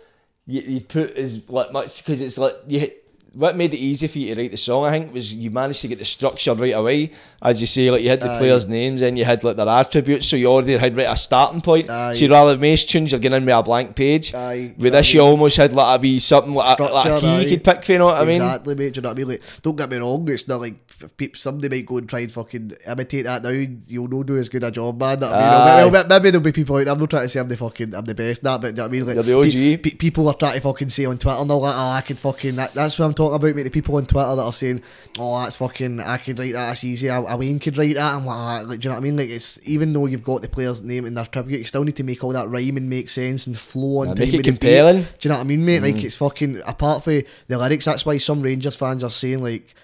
you, 0.46 0.61
you 0.61 0.80
put 0.82 1.16
as 1.16 1.48
like 1.48 1.72
much 1.72 1.98
because 2.05 2.20
it's 2.20 2.36
like 2.38 2.55
you 2.68 2.90
what 3.33 3.57
made 3.57 3.72
it 3.72 3.78
easy 3.78 4.07
for 4.09 4.18
you 4.18 4.35
to 4.35 4.41
write 4.41 4.51
the 4.51 4.57
song, 4.57 4.85
I 4.85 4.91
think, 4.91 5.12
was 5.14 5.33
you 5.33 5.51
managed 5.51 5.83
to 5.83 5.89
get 5.89 5.99
the 5.99 6.05
structure 6.05 6.53
right 6.55 6.74
away. 6.74 7.12
As 7.43 7.61
you 7.61 7.66
say, 7.66 7.91
like 7.91 8.03
you 8.03 8.11
had 8.11 8.20
the 8.20 8.31
Aye. 8.31 8.39
players' 8.39 8.66
names 8.68 9.01
and 9.03 9.16
you 9.16 9.24
had 9.24 9.43
like 9.45 9.57
their 9.57 9.68
attributes, 9.68 10.26
so 10.26 10.37
you 10.37 10.47
already 10.47 10.76
had 10.76 10.97
right 10.97 11.05
a 11.09 11.16
starting 11.16 11.61
point. 11.61 11.89
Aye. 11.89 12.14
So 12.14 12.28
rather 12.28 12.53
than 12.53 12.61
most 12.61 12.91
tunes, 12.91 13.12
you're 13.12 13.20
getting 13.20 13.37
in 13.39 13.47
with 13.47 13.55
a 13.55 13.62
blank 13.62 13.95
page. 13.97 14.35
Aye, 14.35 14.74
With 14.76 14.93
this, 14.93 15.14
you 15.14 15.20
almost 15.20 15.57
had 15.57 15.72
like 15.72 15.99
a 15.99 16.03
wee 16.03 16.18
something 16.18 16.53
like 16.55 16.78
a, 16.78 16.83
like 16.83 17.07
a 17.07 17.20
key 17.20 17.26
aye. 17.26 17.41
you 17.43 17.49
could 17.51 17.64
pick 17.64 17.85
for, 17.85 17.93
you 17.93 17.99
know 17.99 18.07
what 18.07 18.18
I 18.20 18.24
mean? 18.24 18.43
Exactly, 18.43 18.74
mate. 18.74 18.95
Do 18.95 18.99
you 18.99 19.03
know 19.03 19.09
what 19.11 19.14
I 19.14 19.18
mean? 19.18 19.28
Like, 19.28 19.43
don't 19.62 19.76
get 19.76 19.91
me 19.91 19.97
wrong. 19.99 20.28
It's 20.28 20.49
not 20.49 20.61
like 20.61 20.74
if 21.01 21.16
peop 21.16 21.37
somebody 21.37 21.68
might 21.78 21.87
go 21.87 21.97
and 21.99 22.09
try 22.09 22.20
and 22.20 22.33
fucking 22.33 22.72
imitate 22.87 23.24
that 23.24 23.43
now. 23.43 23.51
You'll 23.87 24.09
not 24.09 24.26
do 24.26 24.37
as 24.39 24.49
good 24.49 24.64
a 24.64 24.70
job, 24.70 24.99
man. 25.01 25.20
That 25.20 25.33
I 25.33 25.85
mean, 25.85 25.93
maybe, 25.93 26.09
maybe 26.09 26.31
there'll 26.31 26.45
be 26.45 26.53
people 26.53 26.76
out. 26.76 26.85
there, 26.85 26.93
I'm 26.93 27.01
not 27.01 27.09
trying 27.11 27.22
to 27.22 27.28
say 27.28 27.41
I'm 27.41 27.49
the 27.49 27.57
fucking, 27.57 27.95
I'm 27.95 28.05
the 28.05 28.14
best. 28.14 28.43
That, 28.43 28.61
but 28.61 28.62
do 28.62 28.68
you 28.68 28.76
know 28.76 28.83
what 28.83 28.89
I 28.89 28.93
mean? 28.93 29.07
Like, 29.07 29.14
You're 29.26 29.45
the 29.45 29.49
OG. 29.49 29.53
pe- 29.53 29.76
pe- 29.78 29.97
people 29.97 30.28
are 30.28 30.35
trying 30.35 30.55
to 30.55 30.61
fucking 30.61 30.91
say 30.91 31.05
on 31.07 31.16
Twitter, 31.16 31.45
no, 31.45 31.59
like, 31.59 31.74
oh, 31.74 31.91
I 31.93 32.01
could 32.03 32.18
fucking. 32.18 32.57
That, 32.57 32.74
that's 32.74 32.99
what 32.99 33.07
I'm 33.07 33.14
talking 33.14 33.19
about, 33.28 33.54
mate. 33.54 33.62
The 33.62 33.70
people 33.70 33.96
on 33.96 34.06
Twitter 34.06 34.34
that 34.36 34.42
are 34.42 34.52
saying, 34.52 34.82
oh, 35.18 35.40
that's 35.42 35.56
fucking. 35.56 36.00
I 36.00 36.18
could 36.18 36.38
write 36.38 36.52
that. 36.52 36.68
That's 36.68 36.84
easy. 36.84 37.06
A, 37.08 37.18
a 37.20 37.36
Wayne 37.36 37.58
could 37.58 37.76
write 37.78 37.94
that. 37.94 38.14
I'm 38.14 38.26
like, 38.26 38.36
ah, 38.36 38.62
like, 38.66 38.80
do 38.80 38.86
you 38.86 38.90
know 38.90 38.94
what 38.96 39.00
I 39.00 39.04
mean? 39.04 39.16
Like, 39.16 39.28
it's 39.28 39.58
even 39.64 39.92
though 39.92 40.06
you've 40.06 40.24
got 40.24 40.42
the 40.42 40.48
player's 40.48 40.82
name 40.82 41.04
in 41.06 41.14
their 41.14 41.26
tribute, 41.26 41.58
you 41.58 41.64
still 41.64 41.84
need 41.84 41.96
to 41.96 42.02
make 42.04 42.22
all 42.24 42.32
that 42.32 42.48
rhyme 42.48 42.76
and 42.76 42.88
make 42.90 43.08
sense 43.08 43.46
and 43.46 43.58
flow 43.58 44.02
and 44.02 44.18
Yeah, 44.18 44.24
make 44.24 44.34
it 44.34 44.38
beat. 44.38 44.44
compelling. 44.44 45.02
Do 45.02 45.08
you 45.22 45.28
know 45.30 45.34
what 45.36 45.40
I 45.40 45.44
mean, 45.44 45.64
mate? 45.64 45.82
Mm. 45.82 45.94
Like 45.94 46.04
it's 46.04 46.16
fucking 46.16 46.62
apart 46.66 47.04
from 47.04 47.22
the 47.48 47.58
lyrics. 47.58 47.84
That's 47.84 48.04
why 48.06 48.18
some 48.18 48.42
Rangers 48.42 48.76
fans 48.76 49.04
are 49.04 49.10
saying 49.10 49.42
like, 49.42 49.74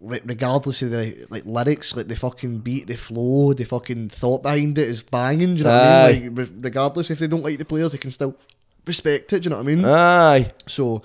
regardless 0.00 0.82
of 0.82 0.90
the 0.90 1.26
like 1.30 1.44
lyrics, 1.44 1.96
like 1.96 2.08
the 2.08 2.16
fucking 2.16 2.58
beat, 2.58 2.86
the 2.86 2.96
flow, 2.96 3.52
the 3.52 3.64
fucking 3.64 4.10
thought 4.10 4.42
behind 4.42 4.78
it 4.78 4.88
is 4.88 5.02
banging. 5.02 5.54
Do 5.54 5.58
you 5.58 5.64
know 5.64 5.70
what 5.70 5.82
I 5.82 6.12
mean? 6.12 6.34
Like 6.34 6.38
re- 6.38 6.56
regardless 6.60 7.10
if 7.10 7.18
they 7.18 7.26
don't 7.26 7.42
like 7.42 7.58
the 7.58 7.64
players, 7.64 7.92
they 7.92 7.98
can 7.98 8.10
still 8.10 8.36
respect 8.86 9.32
it. 9.32 9.40
Do 9.40 9.46
you 9.46 9.50
know 9.50 9.56
what 9.56 9.68
I 9.68 9.74
mean? 9.74 9.84
Aye. 9.84 10.52
So 10.66 11.02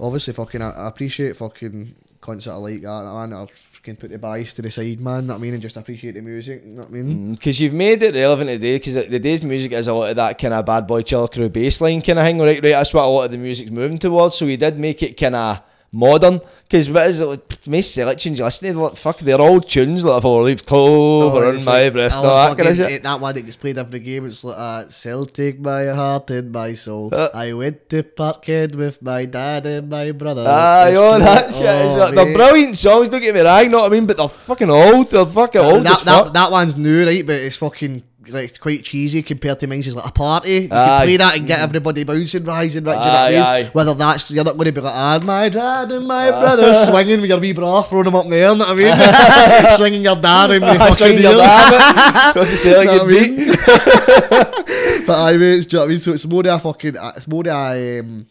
obviously, 0.00 0.32
fucking, 0.32 0.62
I, 0.62 0.70
I 0.70 0.88
appreciate 0.88 1.36
fucking 1.36 1.94
are 2.28 2.58
like 2.58 2.82
that, 2.82 3.04
man. 3.04 3.32
Or 3.32 3.48
fucking 3.48 3.96
put 3.96 4.10
the 4.10 4.18
bias 4.18 4.54
to 4.54 4.62
the 4.62 4.70
side, 4.70 5.00
man. 5.00 5.30
I 5.30 5.38
mean? 5.38 5.54
And 5.54 5.62
just 5.62 5.76
appreciate 5.76 6.14
the 6.14 6.20
music. 6.20 6.64
Know 6.64 6.82
what 6.82 6.90
I 6.90 6.92
mean? 6.92 7.32
Mm, 7.32 7.34
because 7.36 7.60
you've 7.60 7.72
made 7.72 8.02
it 8.02 8.14
relevant 8.14 8.50
today, 8.50 8.76
because 8.76 8.94
the 8.94 9.18
day's 9.18 9.42
music 9.42 9.72
is 9.72 9.88
a 9.88 9.94
lot 9.94 10.10
of 10.10 10.16
that 10.16 10.38
kind 10.38 10.54
of 10.54 10.64
bad 10.66 10.86
boy 10.86 11.02
chill 11.02 11.28
crew 11.28 11.48
bassline 11.48 12.04
kind 12.04 12.18
of 12.18 12.24
thing, 12.24 12.38
right? 12.38 12.62
Right, 12.62 12.70
that's 12.70 12.94
what 12.94 13.04
a 13.04 13.06
lot 13.06 13.24
of 13.24 13.30
the 13.32 13.38
music's 13.38 13.70
moving 13.70 13.98
towards. 13.98 14.36
So 14.36 14.46
we 14.46 14.56
did 14.56 14.78
make 14.78 15.02
it 15.02 15.18
kind 15.18 15.34
of 15.34 15.60
modern. 15.92 16.40
Because 16.64 16.88
what 16.88 17.08
is 17.08 17.18
it? 17.18 17.24
Like, 17.26 17.66
most 17.66 17.92
selections 17.94 18.38
you 18.38 18.44
listen 18.44 18.72
to, 18.72 18.80
like, 18.80 18.96
fuck, 18.96 19.18
they're 19.18 19.40
all 19.40 19.60
tunes 19.60 20.04
like 20.04 20.18
"If 20.18 20.24
I 20.24 20.28
Leave 20.28 20.64
Clover" 20.64 21.44
Oh, 21.44 21.48
and 21.48 21.56
it's 21.56 21.66
"My 21.66 21.82
like- 21.84 21.92
Breast" 21.94 22.18
I 22.18 22.22
all 22.24 22.48
that 22.48 22.56
kind 22.56 22.68
of 22.68 22.76
shit. 22.76 23.02
That 23.02 23.20
one 23.20 23.34
that 23.34 23.42
gets 23.42 23.56
played 23.56 23.76
every 23.76 23.98
game. 23.98 24.26
It's 24.26 24.44
like 24.44 24.56
uh, 24.56 24.88
Celtic, 24.88 25.58
my 25.58 25.86
heart 25.86 26.30
and 26.30 26.52
my 26.52 26.74
soul. 26.74 27.10
Uh. 27.12 27.28
I 27.34 27.52
went 27.54 27.88
to 27.90 28.04
Parkhead 28.04 28.76
with 28.76 29.02
my 29.02 29.24
dad 29.24 29.66
and 29.66 29.90
my 29.90 30.12
brother. 30.12 30.46
Aye, 30.46 30.94
all 30.94 31.18
that 31.18 31.46
Oh, 31.48 31.50
shit. 31.50 31.66
It's 31.66 31.94
like, 31.98 32.14
they're 32.14 32.36
brilliant 32.36 32.78
songs, 32.78 33.08
don't 33.08 33.20
get 33.20 33.34
me 33.34 33.40
wrong, 33.40 33.64
you 33.64 33.68
know 33.70 33.78
what 33.80 33.86
I 33.92 33.94
mean? 33.94 34.06
But 34.06 34.18
they're 34.18 34.28
fucking 34.28 34.70
old. 34.70 35.10
They're 35.10 35.26
fucking 35.26 35.60
old 35.60 35.82
that, 35.86 35.92
as 35.98 36.04
that, 36.04 36.24
fuck. 36.26 36.34
that 36.34 36.52
one's 36.52 36.76
new, 36.76 37.04
right? 37.04 37.26
But 37.26 37.34
it's 37.36 37.56
fucking 37.56 38.04
like 38.28 38.60
quite 38.60 38.84
cheesy 38.84 39.22
compared 39.22 39.60
to 39.60 39.66
mine's. 39.66 39.86
It's 39.86 39.96
like 39.96 40.06
a 40.06 40.12
party. 40.12 40.50
You 40.50 40.68
Aye. 40.70 40.86
can 40.86 41.06
play 41.06 41.16
that 41.16 41.36
and 41.36 41.46
get 41.46 41.60
everybody 41.60 42.04
bouncing, 42.04 42.44
rising, 42.44 42.84
right? 42.84 42.94
Do 42.94 43.00
you 43.00 43.06
know 43.06 43.12
what 43.12 43.18
I 43.18 43.34
Aye, 43.34 43.58
aye. 43.60 43.70
Whether 43.72 43.94
that's 43.94 44.30
you're 44.30 44.44
not 44.44 44.56
going 44.56 44.66
to 44.66 44.72
be 44.72 44.80
like, 44.80 44.94
ah, 44.94 45.20
my 45.22 45.48
dad 45.48 45.90
and 45.92 46.06
my 46.06 46.30
brother 46.30 46.74
swinging 46.74 47.20
with 47.20 47.30
your 47.30 47.40
wee 47.40 47.52
bra, 47.52 47.82
throwing 47.82 48.04
them 48.04 48.14
up 48.14 48.24
in 48.24 48.30
the 48.30 48.36
air. 48.36 48.54
Know 48.54 48.66
what 48.66 48.80
I 48.80 49.62
mean? 49.68 49.70
swinging 49.76 50.02
your 50.02 50.16
dad 50.16 50.50
in 50.50 50.60
the 50.60 50.68
I 50.68 50.90
fucking 50.90 51.18
your 51.22 51.34
dad. 51.34 52.32
To 52.50 52.56
say 52.56 52.76
like 52.76 52.86
Know 52.86 53.06
you 53.06 53.36
beat. 53.36 53.56
but 55.06 55.18
I 55.18 55.36
mean, 55.36 55.60
do 55.62 55.66
you 55.66 55.66
know 55.72 55.78
what 55.78 55.84
I 55.84 55.86
mean? 55.86 56.00
So 56.00 56.12
it's 56.12 56.26
more 56.26 56.40
of 56.40 56.46
a 56.46 56.58
fucking, 56.58 56.96
it's 57.16 57.28
more 57.28 57.40
of 57.40 57.46
a 57.46 58.00
um, 58.00 58.26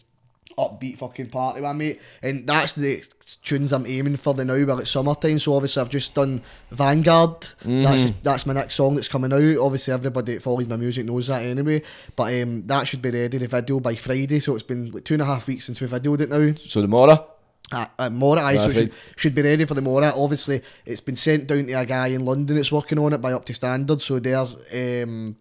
upbeat 0.58 0.98
fucking 0.98 1.30
party 1.30 1.60
one, 1.60 1.78
mate. 1.78 2.00
And 2.22 2.46
that's 2.46 2.74
the 2.74 3.02
tunes 3.36 3.72
I'm 3.72 3.86
aiming 3.86 4.16
for 4.16 4.34
the 4.34 4.44
now. 4.44 4.64
Well, 4.64 4.80
it's 4.80 4.90
summertime, 4.90 5.38
so 5.38 5.54
obviously 5.54 5.80
I've 5.80 5.90
just 5.90 6.14
done 6.14 6.42
Vanguard. 6.70 7.46
That's 7.64 8.10
that's 8.22 8.46
my 8.46 8.54
next 8.54 8.74
song 8.74 8.96
that's 8.96 9.08
coming 9.08 9.32
out. 9.32 9.64
Obviously, 9.64 9.94
everybody 9.94 10.34
that 10.34 10.42
follows 10.42 10.68
my 10.68 10.76
music 10.76 11.06
knows 11.06 11.28
that 11.28 11.42
anyway. 11.42 11.82
But 12.16 12.42
um, 12.42 12.66
that 12.66 12.88
should 12.88 13.02
be 13.02 13.10
ready, 13.10 13.38
the 13.38 13.48
video 13.48 13.80
by 13.80 13.94
Friday. 13.96 14.40
So 14.40 14.54
it's 14.54 14.62
been 14.62 14.90
like 14.90 15.04
two 15.04 15.14
and 15.14 15.22
a 15.22 15.26
half 15.26 15.46
weeks 15.46 15.64
since 15.66 15.80
we 15.80 15.86
videoed 15.86 16.20
it 16.20 16.30
now. 16.30 16.54
So 16.66 16.82
tomorrow. 16.82 17.26
Uh, 17.72 17.86
uh, 18.00 18.10
Mora, 18.10 18.42
aye, 18.42 18.56
so 18.56 18.72
should, 18.72 18.92
should 19.14 19.34
be 19.34 19.42
ready 19.42 19.64
for 19.64 19.74
the 19.74 19.80
Mora. 19.80 20.12
Obviously, 20.16 20.60
it's 20.84 21.00
been 21.00 21.14
sent 21.14 21.46
down 21.46 21.66
to 21.66 21.72
a 21.72 21.86
guy 21.86 22.08
in 22.08 22.24
London 22.24 22.56
that's 22.56 22.72
working 22.72 22.98
on 22.98 23.12
it 23.12 23.18
by 23.18 23.32
Up 23.32 23.44
to 23.44 23.54
Standard, 23.54 24.02
so 24.02 24.18
they're 24.18 25.04
um, 25.04 25.36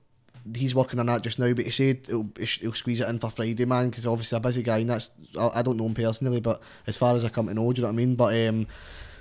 he's 0.55 0.75
working 0.75 0.99
on 0.99 1.05
that 1.07 1.21
just 1.23 1.39
now. 1.39 1.53
But 1.53 1.65
he 1.65 1.71
said 1.71 2.01
he'll, 2.07 2.29
he'll 2.37 2.73
squeeze 2.73 3.01
it 3.01 3.07
in 3.09 3.19
for 3.19 3.29
Friday, 3.29 3.65
man, 3.65 3.89
because 3.89 4.05
obviously 4.05 4.37
a 4.37 4.39
busy 4.41 4.63
guy, 4.63 4.79
and 4.79 4.89
that's 4.89 5.11
I, 5.37 5.51
I 5.55 5.61
don't 5.61 5.77
know 5.77 5.85
him 5.85 5.93
personally, 5.93 6.39
but 6.41 6.61
as 6.87 6.97
far 6.97 7.15
as 7.15 7.23
I 7.25 7.29
come 7.29 7.47
to 7.47 7.53
know, 7.53 7.71
do 7.73 7.81
you 7.81 7.83
know 7.83 7.89
what 7.89 7.93
I 7.93 7.95
mean? 7.97 8.15
But 8.15 8.47
um, 8.47 8.67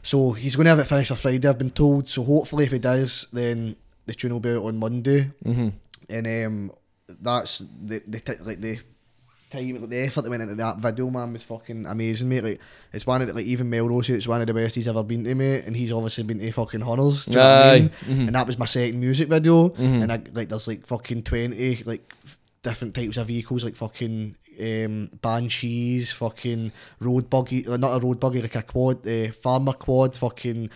so 0.03 0.33
he's 0.33 0.57
going 0.57 0.65
to 0.67 0.71
have 0.71 0.79
it 0.79 0.85
finished 0.85 1.09
for 1.09 1.17
Friday, 1.17 1.47
I've 1.49 1.59
been 1.59 1.71
told. 1.71 2.09
So 2.09 2.23
hopefully, 2.23 2.65
if 2.65 2.73
he 2.73 2.79
does, 2.79 3.27
then 3.33 3.77
the 4.07 4.15
tune 4.15 4.33
will 4.33 4.41
be 4.41 4.51
out 4.53 4.65
on 4.65 4.79
Monday, 4.79 5.31
Mm-hmm. 5.45 5.69
and 6.09 6.47
um, 6.47 6.73
that's 7.21 7.59
the 7.59 8.03
the 8.07 8.39
like 8.43 8.61
the 8.61 8.79
time, 9.51 9.81
like 9.81 9.91
the 9.91 9.99
effort 10.01 10.23
that 10.23 10.31
went 10.31 10.43
into 10.43 10.55
that 10.57 10.79
video, 10.79 11.09
man, 11.11 11.33
was 11.33 11.43
fucking 11.43 11.87
amazing, 11.87 12.29
mate. 12.29 12.45
Like, 12.45 12.61
it's 12.93 13.07
one 13.07 13.23
of 13.23 13.29
the, 13.29 13.35
like 13.35 13.47
even 13.47 13.69
Melrose 13.71 14.11
it's 14.11 14.27
one 14.29 14.41
of 14.41 14.47
the 14.47 14.55
best 14.55 14.75
he's 14.75 14.89
ever 14.89 15.03
been 15.03 15.25
to, 15.25 15.35
mate, 15.35 15.65
and 15.67 15.77
he's 15.77 15.93
obviously 15.93 16.25
been 16.25 16.39
to 16.41 16.51
fucking 16.53 16.81
Hunners, 16.81 17.25
do 17.27 17.33
you 17.33 17.37
know 17.39 17.43
what 17.45 17.67
I 17.67 17.79
mean? 17.81 17.91
Mhm. 18.07 18.27
And 18.29 18.35
that 18.35 18.47
was 18.47 18.59
my 18.59 18.67
second 18.67 19.01
music 19.01 19.29
video, 19.29 19.71
Mhm. 19.71 20.03
and 20.03 20.13
I, 20.13 20.21
like 20.33 20.49
there's 20.49 20.69
like 20.69 20.87
fucking 20.87 21.23
twenty 21.23 21.83
like 21.85 22.13
different 22.63 22.95
types 22.95 23.17
of 23.17 23.27
vehicles, 23.29 23.65
like 23.65 23.77
fucking 23.77 24.35
um, 24.61 25.09
banshees, 25.23 26.11
fucking 26.11 26.73
road 26.99 27.31
buggy, 27.31 27.65
uh, 27.69 27.77
not 27.77 27.97
a 28.03 28.05
road 28.05 28.19
buggy, 28.19 28.43
like 28.43 28.57
a 28.57 28.63
quad, 28.63 29.07
uh, 29.07 29.31
farmer 29.31 29.73
quad, 29.73 30.17
fucking 30.17 30.69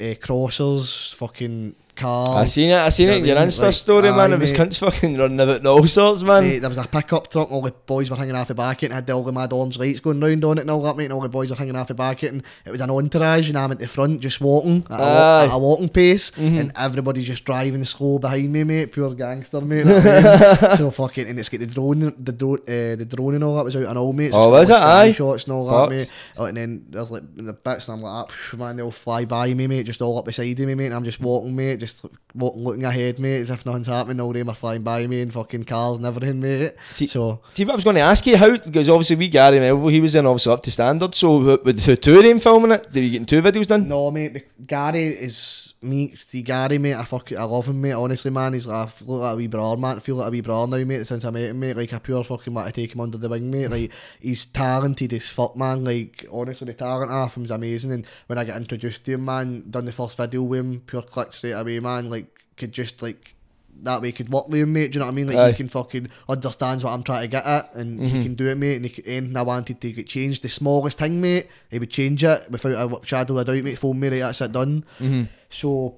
uh, 0.00 0.04
crossers, 0.22 1.12
fucking 1.14 1.74
car. 1.96 2.38
I 2.40 2.44
seen 2.44 2.70
it, 2.70 2.74
I 2.76 2.88
seen 2.88 3.06
You 3.08 3.12
it 3.12 3.14
know 3.14 3.18
in 3.20 3.26
your 3.26 3.36
what 3.36 3.48
Insta 3.48 3.62
Like, 3.62 3.74
story, 3.74 4.10
man. 4.10 4.32
aye, 4.32 4.34
It 4.34 4.40
was 4.40 4.52
mate. 4.52 4.60
cunts 4.60 4.78
fucking 4.78 5.16
running 5.16 5.40
about 5.40 5.56
and 5.58 5.66
all 5.66 5.86
sorts, 5.86 6.22
man. 6.22 6.42
Mate, 6.44 6.58
there 6.60 6.68
was 6.68 6.78
a 6.78 6.84
pickup 6.86 7.30
truck, 7.30 7.50
all 7.50 7.62
the 7.62 7.70
boys 7.72 8.10
were 8.10 8.16
hanging 8.16 8.34
off 8.34 8.48
the 8.48 8.54
back 8.54 8.78
of 8.78 8.82
it, 8.82 8.86
and 8.86 8.94
had 8.94 9.10
all 9.10 9.22
the 9.22 9.32
mad 9.32 9.52
orange 9.52 9.78
lights 9.78 10.00
going 10.00 10.20
round 10.20 10.44
on 10.44 10.58
it 10.58 10.62
and 10.62 10.70
all 10.70 10.82
that, 10.82 10.96
mate, 10.96 11.04
and 11.04 11.12
all 11.12 11.20
the 11.20 11.28
boys 11.28 11.50
were 11.50 11.56
hanging 11.56 11.76
off 11.76 11.88
the 11.88 11.94
back 11.94 12.22
of 12.22 12.24
it, 12.28 12.32
and 12.32 12.42
it 12.64 12.70
was 12.70 12.80
an 12.80 12.90
entourage, 12.90 13.48
and 13.48 13.58
I'm 13.58 13.70
at 13.72 13.78
the 13.78 13.88
front 13.88 14.20
just 14.20 14.40
walking 14.40 14.86
at 14.90 15.00
a, 15.00 15.48
at 15.48 15.54
a 15.54 15.58
walking 15.58 15.88
pace, 15.88 16.30
Mhm. 16.32 16.60
and 16.60 16.72
everybody's 16.76 17.26
just 17.26 17.44
driving 17.44 17.84
slow 17.84 18.18
behind 18.18 18.52
me, 18.52 18.64
mate, 18.64 18.92
pure 18.92 19.14
gangster, 19.14 19.60
mate. 19.60 19.86
know 19.86 19.94
what 19.94 20.06
I 20.06 20.68
mean? 20.68 20.76
so 20.76 20.90
fucking, 20.90 21.28
and 21.28 21.38
it's 21.38 21.48
got 21.48 21.60
the 21.60 21.66
drone, 21.66 22.14
the 22.18 22.32
drone, 22.32 22.58
uh, 22.68 22.96
the 22.96 23.06
drone 23.08 23.34
and 23.34 23.44
all 23.44 23.56
that 23.56 23.64
was 23.64 23.76
out 23.76 23.84
and 23.84 23.98
all, 23.98 24.12
mate. 24.12 24.30
Oh, 24.34 24.52
it's 24.54 24.68
was 24.68 24.78
it? 24.78 24.82
Aye. 24.82 25.12
Shots 25.12 25.44
and 25.44 25.52
all 25.52 25.68
Fucked. 25.70 25.90
that, 25.90 25.96
mate. 25.96 26.12
Oh, 26.36 26.44
and 26.46 26.56
then 26.56 26.86
there's 26.90 27.10
like 27.10 27.22
the 27.36 27.52
bits, 27.52 27.88
and 27.88 27.96
I'm 27.98 28.02
like, 28.02 28.12
ah, 28.12 28.26
phew, 28.32 28.58
man, 28.58 28.76
they'll 28.76 28.90
fly 28.90 29.24
by 29.24 29.52
me, 29.54 29.66
mate, 29.66 29.84
just 29.86 30.02
all 30.02 30.18
up 30.18 30.24
beside 30.24 30.58
me, 30.58 30.74
mate, 30.74 30.86
and 30.86 30.94
I'm 30.94 31.04
just 31.04 31.20
walking, 31.20 31.54
mate, 31.54 31.80
just 31.84 32.04
looking 32.34 32.84
ahead, 32.84 33.18
mate, 33.18 33.40
as 33.42 33.50
if 33.50 33.64
nothing's 33.66 33.86
happening. 33.86 34.20
All 34.20 34.32
them 34.32 34.48
are 34.48 34.54
flying 34.54 34.82
by 34.82 35.06
me 35.06 35.20
and 35.22 35.32
fucking 35.32 35.64
cars 35.64 35.96
and 35.98 36.06
everything, 36.06 36.40
mate. 36.40 36.74
See- 36.94 37.06
so 37.06 37.40
See, 37.52 37.64
what 37.64 37.72
I 37.72 37.76
was 37.76 37.84
going 37.84 37.96
to 37.96 38.02
ask 38.02 38.26
you, 38.26 38.36
how, 38.36 38.56
because 38.56 38.88
obviously 38.88 39.16
we 39.16 39.28
Gary 39.28 39.60
Melville, 39.60 39.88
he 39.88 40.00
was 40.00 40.14
in 40.14 40.26
obviously 40.26 40.52
up 40.52 40.62
to 40.62 40.70
standard, 40.70 41.14
so 41.14 41.58
with 41.62 41.84
the 41.84 41.96
two 41.96 42.16
of 42.18 42.24
them 42.24 42.40
filming 42.40 42.72
it, 42.72 42.90
did 42.90 43.00
you 43.04 43.18
get 43.18 43.28
two 43.28 43.42
videos 43.42 43.66
done? 43.66 43.86
no, 43.88 44.10
mate, 44.10 44.44
Gary 44.66 45.08
is 45.08 45.73
me. 45.84 46.14
See, 46.14 46.42
Gary, 46.42 46.78
mate, 46.78 46.94
I 46.94 47.04
fuck, 47.04 47.32
I 47.32 47.44
love 47.44 47.66
him, 47.66 47.80
mate. 47.80 47.92
Honestly, 47.92 48.30
man, 48.30 48.52
he's 48.52 48.66
like, 48.66 48.86
I 48.86 48.90
feel 48.90 49.16
like 49.16 49.32
a 49.32 49.36
wee 49.36 49.46
brother, 49.46 49.80
man. 49.80 49.96
I 49.96 50.00
feel 50.00 50.16
like 50.16 50.28
a 50.28 50.30
wee 50.30 50.40
brother 50.40 50.78
now, 50.78 50.84
mate. 50.84 51.06
Since 51.06 51.24
I 51.24 51.30
met 51.30 51.50
him, 51.50 51.60
mate, 51.60 51.76
like 51.76 51.92
I 51.92 51.98
pure 51.98 52.24
fucking 52.24 52.52
want 52.52 52.66
to 52.66 52.72
take 52.72 52.94
him 52.94 53.00
under 53.00 53.18
the 53.18 53.28
wing, 53.28 53.50
mate. 53.50 53.68
Like 53.68 53.92
he's 54.20 54.44
talented 54.46 55.12
as 55.12 55.28
fuck, 55.28 55.56
man. 55.56 55.84
Like 55.84 56.26
honestly, 56.32 56.66
the 56.66 56.74
talent 56.74 57.10
off 57.10 57.34
him's 57.36 57.50
amazing. 57.50 57.92
And 57.92 58.06
when 58.26 58.38
I 58.38 58.44
got 58.44 58.56
introduced 58.56 59.04
to 59.04 59.12
him, 59.12 59.24
man, 59.24 59.64
done 59.70 59.84
the 59.84 59.92
first 59.92 60.16
video 60.16 60.42
with 60.42 60.60
him, 60.60 60.82
pure 60.86 61.02
clicked 61.02 61.34
straight 61.34 61.52
away, 61.52 61.80
man. 61.80 62.10
Like 62.10 62.26
could 62.56 62.72
just 62.72 63.02
like. 63.02 63.34
That 63.82 64.00
way, 64.00 64.08
he 64.08 64.12
could 64.12 64.30
work 64.30 64.48
with 64.48 64.60
him, 64.60 64.72
mate. 64.72 64.92
Do 64.92 64.96
you 64.96 65.00
know 65.00 65.06
what 65.06 65.12
I 65.12 65.14
mean? 65.14 65.26
Like 65.26 65.36
Aye. 65.36 65.50
he 65.50 65.56
can 65.56 65.68
fucking 65.68 66.08
understands 66.28 66.84
what 66.84 66.92
I'm 66.92 67.02
trying 67.02 67.22
to 67.22 67.28
get 67.28 67.44
at, 67.44 67.74
and 67.74 68.00
he 68.00 68.22
can 68.22 68.34
do 68.34 68.46
it, 68.46 68.56
mate. 68.56 68.76
And 68.76 68.84
he 68.84 68.90
could, 68.90 69.06
anything 69.06 69.36
I 69.36 69.42
wanted 69.42 69.80
to 69.80 69.92
get 69.92 70.06
changed, 70.06 70.42
the 70.42 70.48
smallest 70.48 70.98
thing, 70.98 71.20
mate, 71.20 71.48
he 71.70 71.78
would 71.78 71.90
change 71.90 72.24
it 72.24 72.50
without 72.50 73.02
a 73.04 73.06
shadow 73.06 73.34
of 73.38 73.40
a 73.48 73.52
doubt, 73.52 73.64
mate. 73.64 73.78
Phone 73.78 74.00
me, 74.00 74.08
right, 74.08 74.20
that's 74.20 74.40
it 74.40 74.52
done. 74.52 74.84
Mm-hmm. 74.98 75.24
So 75.50 75.96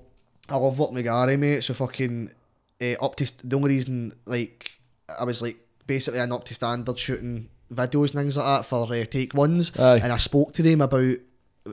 I 0.48 0.56
love 0.56 0.78
working 0.78 0.96
with 0.96 1.04
Gary, 1.04 1.36
mate. 1.36 1.62
So 1.62 1.74
fucking 1.74 2.30
uh, 2.80 2.92
up 3.04 3.16
to 3.16 3.26
st- 3.26 3.48
the 3.48 3.56
only 3.56 3.76
reason 3.76 4.14
like 4.24 4.72
I 5.18 5.24
was 5.24 5.42
like 5.42 5.56
basically 5.86 6.20
an 6.20 6.32
up 6.32 6.44
to 6.44 6.54
standard 6.54 6.98
shooting 6.98 7.48
videos 7.72 8.10
and 8.10 8.20
things 8.20 8.36
like 8.36 8.46
that 8.46 8.66
for 8.66 8.92
uh, 8.92 9.04
take 9.04 9.34
ones, 9.34 9.72
Aye. 9.78 10.00
and 10.02 10.12
I 10.12 10.16
spoke 10.16 10.52
to 10.54 10.62
them 10.62 10.80
about 10.80 11.16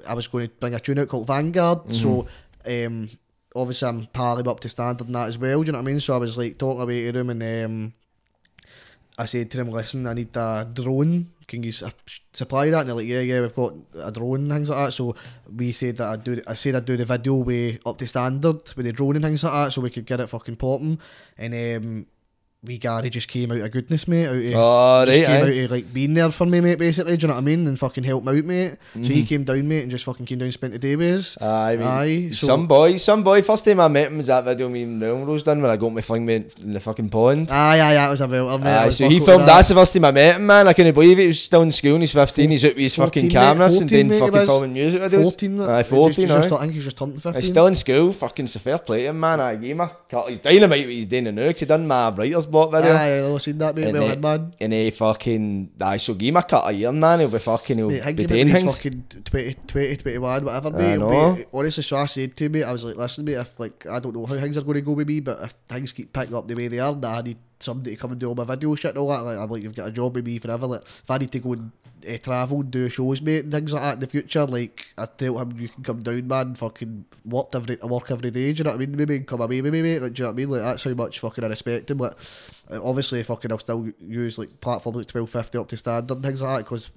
I 0.07 0.13
was 0.13 0.27
going 0.27 0.47
to 0.47 0.53
bring 0.55 0.73
a 0.73 0.79
tune 0.79 0.99
out 0.99 1.07
called 1.07 1.27
Vanguard. 1.27 1.91
So 1.91 2.27
um, 2.65 3.09
obviously 3.55 3.87
I'm 3.87 4.07
partly 4.07 4.49
up 4.49 4.59
to 4.61 4.69
standard 4.69 5.07
and 5.07 5.15
that 5.15 5.27
as 5.27 5.37
well. 5.37 5.61
Do 5.61 5.67
you 5.67 5.71
know 5.73 5.79
what 5.79 5.87
I 5.87 5.91
mean? 5.91 5.99
So 5.99 6.13
I 6.13 6.17
was 6.17 6.37
like 6.37 6.57
talking 6.57 6.81
away 6.81 7.05
to 7.05 7.11
them 7.11 7.29
and 7.29 7.65
um, 7.65 7.93
I 9.17 9.25
said 9.25 9.51
to 9.51 9.57
them, 9.57 9.69
listen, 9.69 10.07
I 10.07 10.13
need 10.13 10.35
a 10.35 10.67
drone. 10.71 11.31
Can 11.47 11.61
you 11.61 11.71
su- 11.71 11.89
supply 12.31 12.69
that? 12.69 12.81
And 12.81 12.89
they're 12.89 12.95
like, 12.95 13.07
yeah, 13.07 13.19
yeah, 13.19 13.41
we've 13.41 13.55
got 13.55 13.73
a 14.01 14.11
drone 14.11 14.41
and 14.41 14.51
things 14.51 14.69
like 14.69 14.85
that. 14.85 14.91
So 14.91 15.15
we 15.55 15.71
said 15.71 15.97
that 15.97 16.07
I'd 16.07 16.23
do, 16.23 16.41
I 16.47 16.55
said 16.55 16.75
I'd 16.75 16.85
do 16.85 16.97
the 16.97 17.05
video 17.05 17.35
way 17.35 17.79
up 17.85 17.97
to 17.99 18.07
standard 18.07 18.73
with 18.75 18.85
the 18.85 18.93
drone 18.93 19.17
and 19.17 19.25
things 19.25 19.43
like 19.43 19.53
that, 19.53 19.73
so 19.73 19.81
we 19.81 19.89
could 19.89 20.05
get 20.05 20.19
it 20.19 20.27
fucking 20.27 20.55
popping. 20.55 20.99
And 21.37 21.53
um, 21.53 22.05
wee 22.63 22.77
Gary 22.77 23.09
just 23.09 23.27
came 23.27 23.51
out 23.51 23.57
of 23.59 23.71
goodness, 23.71 24.07
mate. 24.07 24.27
Out 24.27 24.35
of, 24.35 24.53
Oh, 24.55 25.05
just 25.05 25.19
came 25.19 25.29
aye. 25.29 25.41
out 25.41 25.49
of 25.65 25.71
like 25.71 25.93
being 25.93 26.13
there 26.13 26.31
for 26.31 26.45
me, 26.45 26.61
mate. 26.61 26.79
Basically, 26.79 27.17
do 27.17 27.23
you 27.23 27.27
know 27.27 27.33
what 27.33 27.39
I 27.41 27.43
mean? 27.43 27.67
And 27.67 27.77
fucking 27.77 28.03
helped 28.05 28.25
me 28.25 28.37
out, 28.39 28.45
mate. 28.45 28.77
So 28.93 28.99
Mm-hmm. 28.99 29.11
he 29.13 29.25
came 29.25 29.43
down, 29.43 29.67
mate, 29.67 29.81
and 29.81 29.91
just 29.91 30.05
fucking 30.05 30.25
came 30.25 30.37
down 30.39 30.45
and 30.45 30.53
spent 30.53 30.73
the 30.73 30.79
day 30.79 30.95
with 30.95 31.15
us. 31.19 31.37
Aye. 31.41 31.77
Aye, 31.83 32.29
so- 32.31 32.47
some 32.47 32.67
boy, 32.67 32.95
some 32.95 33.21
boy. 33.23 33.41
First 33.41 33.65
time 33.65 33.79
I 33.81 33.87
met 33.89 34.07
him 34.07 34.17
was 34.17 34.27
that 34.27 34.45
video 34.45 34.69
me 34.69 34.83
and 34.83 34.99
Melrose 34.99 35.43
done 35.43 35.61
when 35.61 35.71
I 35.71 35.75
got 35.77 35.93
my 35.93 36.01
fling 36.01 36.25
mate 36.25 36.55
in 36.61 36.73
the 36.73 36.79
fucking 36.79 37.09
pond. 37.09 37.49
Aye, 37.51 37.79
aye, 37.81 37.93
that 37.95 38.09
was 38.09 38.21
a 38.21 38.27
belter, 38.27 38.61
mate. 38.61 38.69
Aye, 38.77 38.89
so 38.89 39.09
he 39.09 39.19
filmed. 39.19 39.47
That's 39.47 39.67
the 39.69 39.75
first 39.75 39.93
time 39.93 40.05
I 40.05 40.11
met 40.11 40.35
him, 40.37 40.45
man. 40.45 40.67
I 40.67 40.73
couldn't 40.73 40.93
believe 40.93 41.19
it. 41.19 41.23
He 41.23 41.27
was 41.27 41.41
still 41.41 41.63
in 41.63 41.71
school. 41.71 41.95
and 41.95 42.03
He's 42.03 42.13
fifteen. 42.13 42.49
He's 42.51 42.63
out 42.63 42.69
with 42.75 42.77
his 42.77 42.95
14, 42.95 43.07
fucking 43.09 43.23
mate, 43.27 43.33
cameras 43.33 43.73
14, 43.77 43.81
and 43.81 43.89
doing 43.89 44.07
mate, 44.07 44.19
fucking 44.19 44.45
filming 44.47 44.73
music 44.73 45.01
videos. 45.01 45.23
14. 45.23 45.61
Aye, 45.61 45.81
Just- 45.81 45.89
fourteen. 45.89 46.27
just, 46.27 46.51
aye. 46.51 46.55
I 46.55 46.59
think 46.61 46.73
he's 46.73 46.83
just 46.85 46.97
turned 46.97 47.21
15. 47.21 47.41
He's 47.41 47.49
still 47.51 47.67
in 47.67 47.75
school. 47.75 48.13
Fucking 48.13 48.47
so 48.47 48.59
fair 48.59 48.77
play 48.77 49.03
to 49.03 49.09
him, 49.09 49.19
man. 49.19 49.39
I 49.41 49.55
gave 49.55 49.71
him 49.71 49.81
a 49.81 49.91
cut. 50.09 50.29
He's 50.29 50.39
dynamite. 50.39 50.85
what 50.85 50.89
He's 50.93 51.05
doing 51.05 51.35
now. 51.35 51.47
'cause 51.51 51.59
he 51.59 51.65
done 51.65 51.85
my 51.87 52.09
writer's 52.09 52.45
block 52.53 52.71
video. 52.71 52.93
Aye, 52.93 53.33
I've 53.33 53.41
seen 53.41 53.57
that, 53.57 53.75
mate. 53.75 53.87
And 53.87 53.99
Well, 53.99 54.15
man. 54.15 54.53
And 54.61 54.71
he 54.71 54.89
fucking, 54.91 55.71
I 55.81 55.97
so 55.97 56.13
give 56.13 56.29
him 56.29 56.37
a 56.37 56.43
cut 56.43 56.69
a 56.69 56.71
year, 56.71 56.91
man. 56.91 57.19
He'll 57.19 57.29
be 57.29 57.39
fucking, 57.39 57.77
he'll 57.77 57.89
Mate, 57.89 58.15
be 58.15 58.25
doing 58.25 58.51
things. 58.53 58.77
fucking 58.77 59.03
20, 59.25 59.53
20, 59.67 59.97
21, 59.97 60.45
whatever, 60.45 60.71
mate. 60.71 60.93
It'll 60.93 61.09
know. 61.09 61.35
Be, 61.35 61.45
honestly, 61.53 61.83
so 61.83 61.97
I 61.97 62.05
said 62.05 62.37
to 62.37 62.45
him, 62.45 62.51
mate, 62.53 62.63
I 62.63 62.71
was 62.71 62.83
like, 62.85 62.95
listen, 62.95 63.25
mate, 63.25 63.33
if 63.33 63.59
like 63.59 63.85
I 63.87 63.99
don't 63.99 64.15
know 64.15 64.25
how 64.25 64.35
things 64.35 64.57
are 64.57 64.61
going 64.61 64.75
to 64.75 64.81
go 64.81 64.93
with 64.93 65.07
me, 65.07 65.19
but 65.19 65.41
if 65.41 65.53
things 65.67 65.91
keep 65.91 66.13
picking 66.13 66.35
up 66.35 66.47
the 66.47 66.55
way 66.55 66.69
they 66.69 66.79
are, 66.79 66.93
that 66.95 67.07
I 67.17 67.21
need 67.21 67.37
somebody 67.63 67.95
to 67.95 68.01
come 68.01 68.11
and 68.11 68.19
do 68.19 68.27
all 68.29 68.35
my 68.35 68.43
video 68.43 68.75
shit 68.75 68.89
and 68.89 68.97
all 68.99 69.07
that. 69.09 69.21
Like, 69.21 69.37
I'm 69.37 69.49
like, 69.49 69.63
you've 69.63 69.75
got 69.75 69.87
a 69.87 69.91
job 69.91 70.15
with 70.15 70.25
me 70.25 70.39
forever. 70.39 70.67
Like, 70.67 70.81
if 70.83 71.09
I 71.09 71.17
need 71.17 71.31
to 71.31 71.39
go 71.39 71.53
and 71.53 71.71
uh, 72.07 72.17
travel 72.17 72.61
and 72.61 72.71
do 72.71 72.89
shows, 72.89 73.21
mate, 73.21 73.45
and 73.45 73.53
things 73.53 73.73
like 73.73 73.81
that 73.81 73.93
in 73.95 73.99
the 74.01 74.07
future, 74.07 74.45
like, 74.45 74.87
I 74.97 75.05
tell 75.05 75.39
him, 75.39 75.57
you 75.57 75.69
can 75.69 75.83
come 75.83 76.03
down, 76.03 76.27
man, 76.27 76.55
fucking 76.55 77.05
work 77.25 77.49
every, 77.53 77.77
work 77.77 78.11
every 78.11 78.31
day, 78.31 78.53
do 78.53 78.59
you 78.59 78.63
know 78.63 78.71
what 78.71 78.75
I 78.75 78.85
mean? 78.85 78.95
Maybe 78.95 79.19
come 79.21 79.41
away 79.41 79.61
with 79.61 79.73
me, 79.73 79.81
mate, 79.81 79.99
like, 79.99 80.13
do 80.13 80.21
you 80.21 80.25
know 80.25 80.29
what 80.29 80.33
I 80.33 80.37
mean? 80.37 80.49
Like, 80.49 80.61
that's 80.61 80.83
how 80.83 80.93
much 80.93 81.19
fucking 81.19 81.43
I 81.43 81.47
respect 81.47 81.91
him. 81.91 81.97
Like, 81.97 82.15
obviously, 82.71 83.23
fucking, 83.23 83.51
I'll 83.51 83.59
still 83.59 83.89
use, 83.99 84.37
like, 84.37 84.59
platforms 84.59 84.97
like 84.97 85.13
1250 85.13 85.57
up 85.57 85.67
to 85.69 85.77
standard 85.77 86.15
and 86.15 86.23
things 86.23 86.41
like 86.41 86.57
that, 86.57 86.63
because 86.65 86.89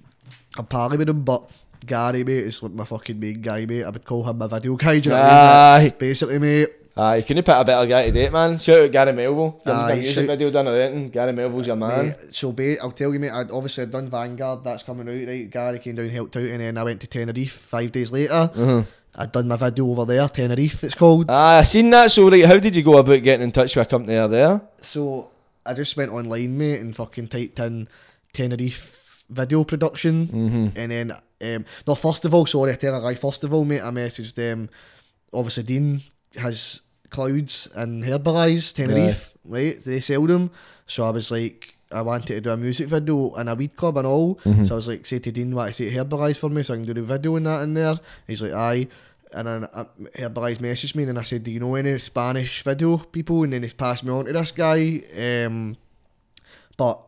I'm 0.57 0.65
pally 0.65 0.97
with 0.97 1.09
him, 1.09 1.23
but 1.23 1.49
Gary, 1.85 2.23
mate, 2.23 2.45
is 2.45 2.63
like 2.63 2.73
my 2.73 2.85
fucking 2.85 3.19
main 3.19 3.41
guy, 3.41 3.65
mate. 3.65 3.83
I 3.83 3.89
would 3.89 4.03
call 4.03 4.23
him 4.23 4.39
my 4.39 4.47
video 4.47 4.75
guy, 4.75 4.99
do 4.99 5.09
you 5.09 5.15
know 5.15 5.21
what 5.21 5.31
I 5.31 5.77
mean? 5.77 5.85
Like, 5.85 5.99
basically, 5.99 6.39
mate. 6.39 6.69
Aye, 6.97 7.21
couldn't 7.21 7.43
put 7.43 7.51
a 7.59 7.63
better 7.63 7.85
guy 7.87 8.05
to 8.05 8.11
date, 8.11 8.31
man. 8.31 8.57
Shout 8.59 8.81
out 8.81 8.91
Gary 8.91 9.13
Melville. 9.13 9.61
Aye, 9.65 9.91
a 9.91 9.95
music 9.97 10.15
shout- 10.15 10.25
video 10.27 10.49
done 10.51 10.67
or 10.67 10.75
anything. 10.79 11.09
Gary 11.09 11.31
Melville's 11.33 11.67
your 11.67 11.75
man. 11.75 12.07
Mate, 12.07 12.15
so 12.31 12.51
ba- 12.51 12.81
I'll 12.81 12.91
tell 12.91 13.13
you, 13.13 13.19
mate. 13.19 13.31
I'd 13.31 13.51
obviously 13.51 13.83
I'd 13.83 13.91
done 13.91 14.09
Vanguard. 14.09 14.63
That's 14.63 14.83
coming 14.83 15.07
out, 15.07 15.27
right? 15.27 15.49
Gary 15.49 15.79
came 15.79 15.95
down, 15.95 16.09
helped 16.09 16.35
out, 16.37 16.43
and 16.43 16.59
then 16.61 16.77
I 16.77 16.83
went 16.83 17.01
to 17.01 17.07
Tenerife 17.07 17.51
five 17.51 17.91
days 17.91 18.11
later. 18.11 18.33
Uh-huh. 18.33 18.83
I'd 19.19 19.31
done 19.31 19.47
my 19.47 19.55
video 19.55 19.89
over 19.89 20.05
there, 20.05 20.27
Tenerife. 20.27 20.83
It's 20.83 20.93
called. 20.95 21.29
Aye, 21.29 21.59
I 21.59 21.61
seen 21.63 21.89
that. 21.91 22.11
So, 22.11 22.29
right, 22.29 22.45
how 22.45 22.57
did 22.59 22.75
you 22.75 22.83
go 22.83 22.97
about 22.97 23.21
getting 23.23 23.43
in 23.45 23.51
touch 23.51 23.75
with 23.75 23.87
a 23.87 23.89
company 23.89 24.15
out 24.17 24.29
there? 24.31 24.61
So 24.81 25.29
I 25.65 25.73
just 25.73 25.97
went 25.97 26.11
online, 26.11 26.57
mate, 26.57 26.79
and 26.81 26.95
fucking 26.95 27.27
typed 27.27 27.59
in 27.59 27.87
Tenerife 28.33 29.23
video 29.29 29.63
production, 29.63 30.27
Mm-hmm. 30.27 30.79
and 30.79 30.91
then 30.91 31.11
um, 31.41 31.65
no, 31.85 31.95
first 31.95 32.25
of 32.25 32.33
all, 32.33 32.45
sorry, 32.45 32.71
I 32.71 32.75
tell 32.75 32.95
a 32.97 32.99
lie. 32.99 33.15
First 33.15 33.43
of 33.43 33.53
all, 33.53 33.65
mate, 33.65 33.81
I 33.81 33.89
messaged 33.91 34.33
them. 34.35 34.69
obviously, 35.33 35.63
Dean 35.63 36.01
has 36.35 36.81
clouds 37.09 37.67
and 37.75 38.05
Herbalize 38.05 38.73
Tenerife, 38.73 39.37
right? 39.45 39.83
They 39.83 39.99
sell 39.99 40.27
them, 40.27 40.51
so 40.85 41.03
I 41.03 41.11
was 41.11 41.31
like. 41.31 41.73
I 41.89 42.01
wanted 42.01 42.27
to 42.27 42.41
do 42.41 42.49
a 42.49 42.57
music 42.57 42.89
video 42.89 43.33
and 43.35 43.47
a 43.47 43.55
weed 43.55 43.77
club 43.77 43.95
and 43.95 44.05
all. 44.05 44.35
Mm-hmm. 44.43 44.65
So 44.65 44.73
I 44.73 44.75
was 44.75 44.89
like, 44.89 45.05
say 45.05 45.19
to 45.19 45.31
Dean, 45.31 45.55
what 45.55 45.69
I 45.69 45.71
say 45.71 45.89
Herbalize 45.89 46.37
for 46.37 46.49
me 46.49 46.61
so 46.61 46.73
I 46.73 46.77
can 46.77 46.85
do 46.85 46.93
the 46.93 47.01
video 47.01 47.37
and 47.37 47.45
that 47.45 47.61
in 47.61 47.75
there. 47.75 47.97
He's 48.27 48.41
like, 48.41 48.51
aye. 48.51 48.87
And 49.31 49.47
then 49.47 49.63
uh, 49.71 49.85
Herbalize 50.13 50.57
messaged 50.57 50.95
me 50.95 51.03
and 51.03 51.17
I 51.17 51.23
said, 51.23 51.45
do 51.45 51.51
you 51.51 51.61
know 51.61 51.75
any 51.75 51.97
Spanish 51.99 52.61
video 52.61 52.97
people? 52.97 53.43
And 53.43 53.53
then 53.53 53.63
he's 53.63 53.71
passed 53.71 54.03
me 54.03 54.11
on 54.11 54.25
to 54.25 54.33
this 54.33 54.51
guy. 54.51 55.01
Um, 55.17 55.77
but 56.75 57.06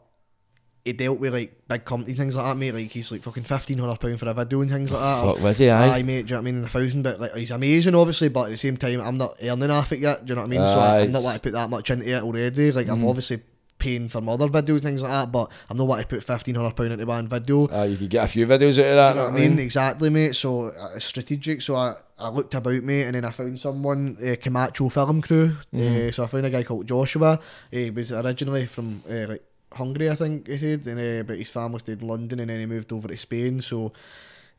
he 0.86 0.94
dealt 0.94 1.20
with 1.20 1.34
like 1.34 1.68
big 1.68 1.86
company 1.86 2.14
things 2.14 2.36
like 2.36 2.46
that, 2.46 2.58
mate. 2.58 2.74
Like 2.74 2.90
he's 2.90 3.12
like 3.12 3.22
fucking 3.22 3.44
fifteen 3.44 3.78
hundred 3.78 4.00
pound 4.00 4.20
for 4.20 4.30
a 4.30 4.34
video 4.34 4.62
and 4.62 4.72
things 4.72 4.92
like 4.92 5.02
that. 5.02 5.22
Fuck, 5.24 5.40
was 5.40 5.58
he? 5.58 5.70
Aye. 5.70 5.98
Aye, 5.98 6.04
mate. 6.04 6.26
Do 6.26 6.32
you 6.34 6.36
know 6.36 6.42
what 6.42 6.48
I 6.48 6.52
mean? 6.52 6.64
A 6.64 6.70
thousand, 6.70 7.02
but 7.04 7.20
like 7.20 7.36
he's 7.36 7.52
amazing, 7.52 7.96
obviously. 7.96 8.30
But 8.30 8.46
at 8.46 8.50
the 8.52 8.58
same 8.58 8.78
time, 8.78 9.02
I'm 9.02 9.18
not 9.18 9.36
earning 9.42 9.72
off 9.72 9.92
it 9.92 10.00
yet. 10.00 10.26
Do 10.26 10.32
you 10.32 10.36
know 10.36 10.42
what 10.42 10.48
I 10.48 10.50
mean? 10.50 10.60
so 10.60 10.80
I, 10.80 11.00
I'm 11.02 11.12
not 11.12 11.24
want 11.24 11.36
to 11.36 11.42
put 11.42 11.54
that 11.54 11.70
much 11.70 11.90
into 11.90 12.10
it 12.10 12.24
already. 12.24 12.72
Like 12.72 12.88
I'm 12.88 13.06
obviously 13.06 13.42
paying 13.78 14.10
for 14.10 14.20
my 14.20 14.34
other 14.34 14.48
videos, 14.50 14.82
things 14.82 15.02
like 15.02 15.12
that. 15.12 15.32
But 15.32 15.52
I'm 15.70 15.78
not 15.78 15.88
want 15.88 16.02
to 16.02 16.08
put 16.08 16.24
fifteen 16.24 16.56
hundred 16.56 16.76
pound 16.76 16.94
into 16.94 17.06
one 17.06 17.28
video. 17.28 17.68
Aye, 17.70 17.86
you 17.86 17.98
could 17.98 18.10
get 18.10 18.26
a 18.26 18.28
few 18.28 18.48
videos 18.48 18.80
out 18.80 18.86
of 18.86 18.96
that. 18.96 19.10
You 19.10 19.16
know 19.16 19.26
what 19.26 19.34
I 19.34 19.48
mean? 19.48 19.60
Exactly, 19.60 20.10
mate. 20.10 20.36
So 20.36 20.68
uh, 20.68 20.94
it's 20.96 21.06
strategic. 21.06 21.62
So 21.62 21.76
I, 21.76 21.96
I 22.18 22.30
looked 22.30 22.54
about, 22.56 22.84
mate, 22.84 23.04
and 23.04 23.16
then 23.16 23.26
I 23.26 23.32
found 23.32 23.60
someone, 23.60 24.18
uh, 24.26 24.36
Camacho 24.42 24.90
Film 24.90 25.22
Crew. 25.22 25.56
Uh, 25.74 26.12
so 26.12 26.24
I 26.24 26.28
found 26.28 26.46
a 26.46 26.50
guy 26.50 26.64
called 26.64 26.88
Joshua. 26.88 27.40
He 27.72 27.90
was 27.90 28.12
originally 28.12 28.66
from 28.66 29.04
uh, 29.10 29.28
like 29.28 29.44
Hungary, 29.74 30.10
I 30.10 30.16
think 30.16 30.48
he 30.48 30.58
said, 30.58 30.86
and 30.88 31.00
uh, 31.00 31.24
but 31.24 31.38
his 31.38 31.50
family 31.50 31.80
stayed 31.80 32.02
in 32.02 32.08
London, 32.08 32.40
and 32.40 32.50
then 32.50 32.60
he 32.60 32.66
moved 32.66 32.92
over 32.92 33.08
to 33.08 33.18
Spain. 33.18 33.62
So 33.62 33.94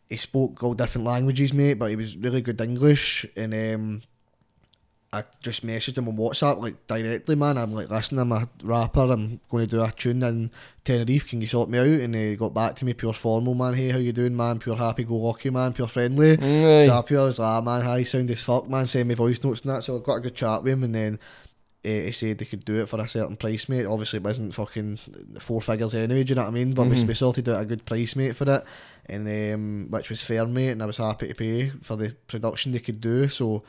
he 0.09 0.17
spoke 0.17 0.63
all 0.63 0.75
different 0.75 1.07
languages, 1.07 1.53
mate, 1.53 1.75
but 1.75 1.91
he 1.91 1.97
was 1.97 2.17
really 2.17 2.41
good 2.41 2.61
English, 2.61 3.27
and 3.37 3.55
um, 3.55 4.03
I 5.13 5.25
just 5.43 5.67
messaged 5.67 5.99
him 5.99 6.09
on 6.09 6.17
WhatsApp 6.17 6.63
like 6.63 6.87
directly, 6.87 7.35
man. 7.35 7.59
I'm 7.59 7.73
like, 7.73 7.91
listen, 7.91 8.21
I'm 8.21 8.31
a 8.31 8.49
rapper. 8.63 9.11
I'm 9.11 9.41
going 9.51 9.67
to 9.67 9.77
do 9.77 9.83
a 9.83 9.91
tune 9.91 10.23
in 10.23 10.53
Tenerife. 10.85 11.27
Can 11.27 11.41
you 11.41 11.49
sort 11.49 11.69
me 11.69 11.79
out? 11.79 11.87
And 11.87 12.15
he 12.15 12.37
got 12.37 12.55
back 12.55 12.77
to 12.77 12.85
me, 12.85 12.95
pure 12.95 13.13
formal, 13.13 13.55
man. 13.55 13.75
Hey, 13.75 13.91
how 13.91 13.99
you 13.99 14.13
doing, 14.13 14.37
man? 14.37 14.61
Pure 14.61 14.77
happy 14.77 15.03
go 15.03 15.17
lucky, 15.17 15.51
man. 15.51 15.73
Pure 15.73 15.89
friendly. 15.89 16.35
Aye. 16.35 16.87
So 16.87 16.93
I 16.93 17.25
was 17.25 17.41
like, 17.41 17.47
ah, 17.47 17.61
man, 17.61 17.83
hi, 17.83 18.05
sound 18.05 18.31
as 18.31 18.43
fuck, 18.43 18.69
man. 18.69 18.87
Send 18.87 19.09
me 19.09 19.15
voice 19.15 19.43
notes 19.43 19.63
and 19.63 19.71
that. 19.71 19.83
So 19.83 19.97
I 19.97 20.01
got 20.01 20.15
a 20.15 20.21
good 20.21 20.37
chat 20.37 20.63
with 20.63 20.73
him, 20.73 20.85
and 20.85 20.95
then. 20.95 21.19
Uh, 21.83 21.89
he 21.89 22.13
said 22.13 22.37
they 22.37 22.45
could 22.45 22.63
do 22.65 22.81
it 22.83 22.89
for 22.91 23.01
a 23.01 23.09
certain 23.09 23.37
price, 23.37 23.67
mate. 23.69 23.87
Obviously, 23.87 24.19
it 24.19 24.23
wasn't 24.23 24.55
fucking 24.55 24.99
four 25.39 25.63
figures 25.63 25.95
anyway. 25.95 26.25
Do 26.25 26.31
you 26.31 26.35
know 26.35 26.43
what 26.43 26.49
I 26.49 26.53
mean? 26.53 26.73
But 26.73 26.89
we, 26.89 27.03
we 27.05 27.15
sorted 27.15 27.49
out 27.49 27.63
a 27.63 27.65
good 27.65 27.87
price, 27.87 28.15
mate, 28.17 28.37
for 28.37 28.51
it, 28.53 28.65
and 29.07 29.55
um, 29.55 29.87
which 29.91 30.11
was 30.11 30.23
fair, 30.23 30.45
mate. 30.45 30.71
And 30.73 30.83
I 30.83 30.87
was 30.87 30.99
happy 30.99 31.29
to 31.29 31.35
pay 31.35 31.71
for 31.83 31.97
the 31.97 32.11
production 32.27 32.73
they 32.73 32.81
could 32.81 33.01
do. 33.01 33.29
So 33.29 33.63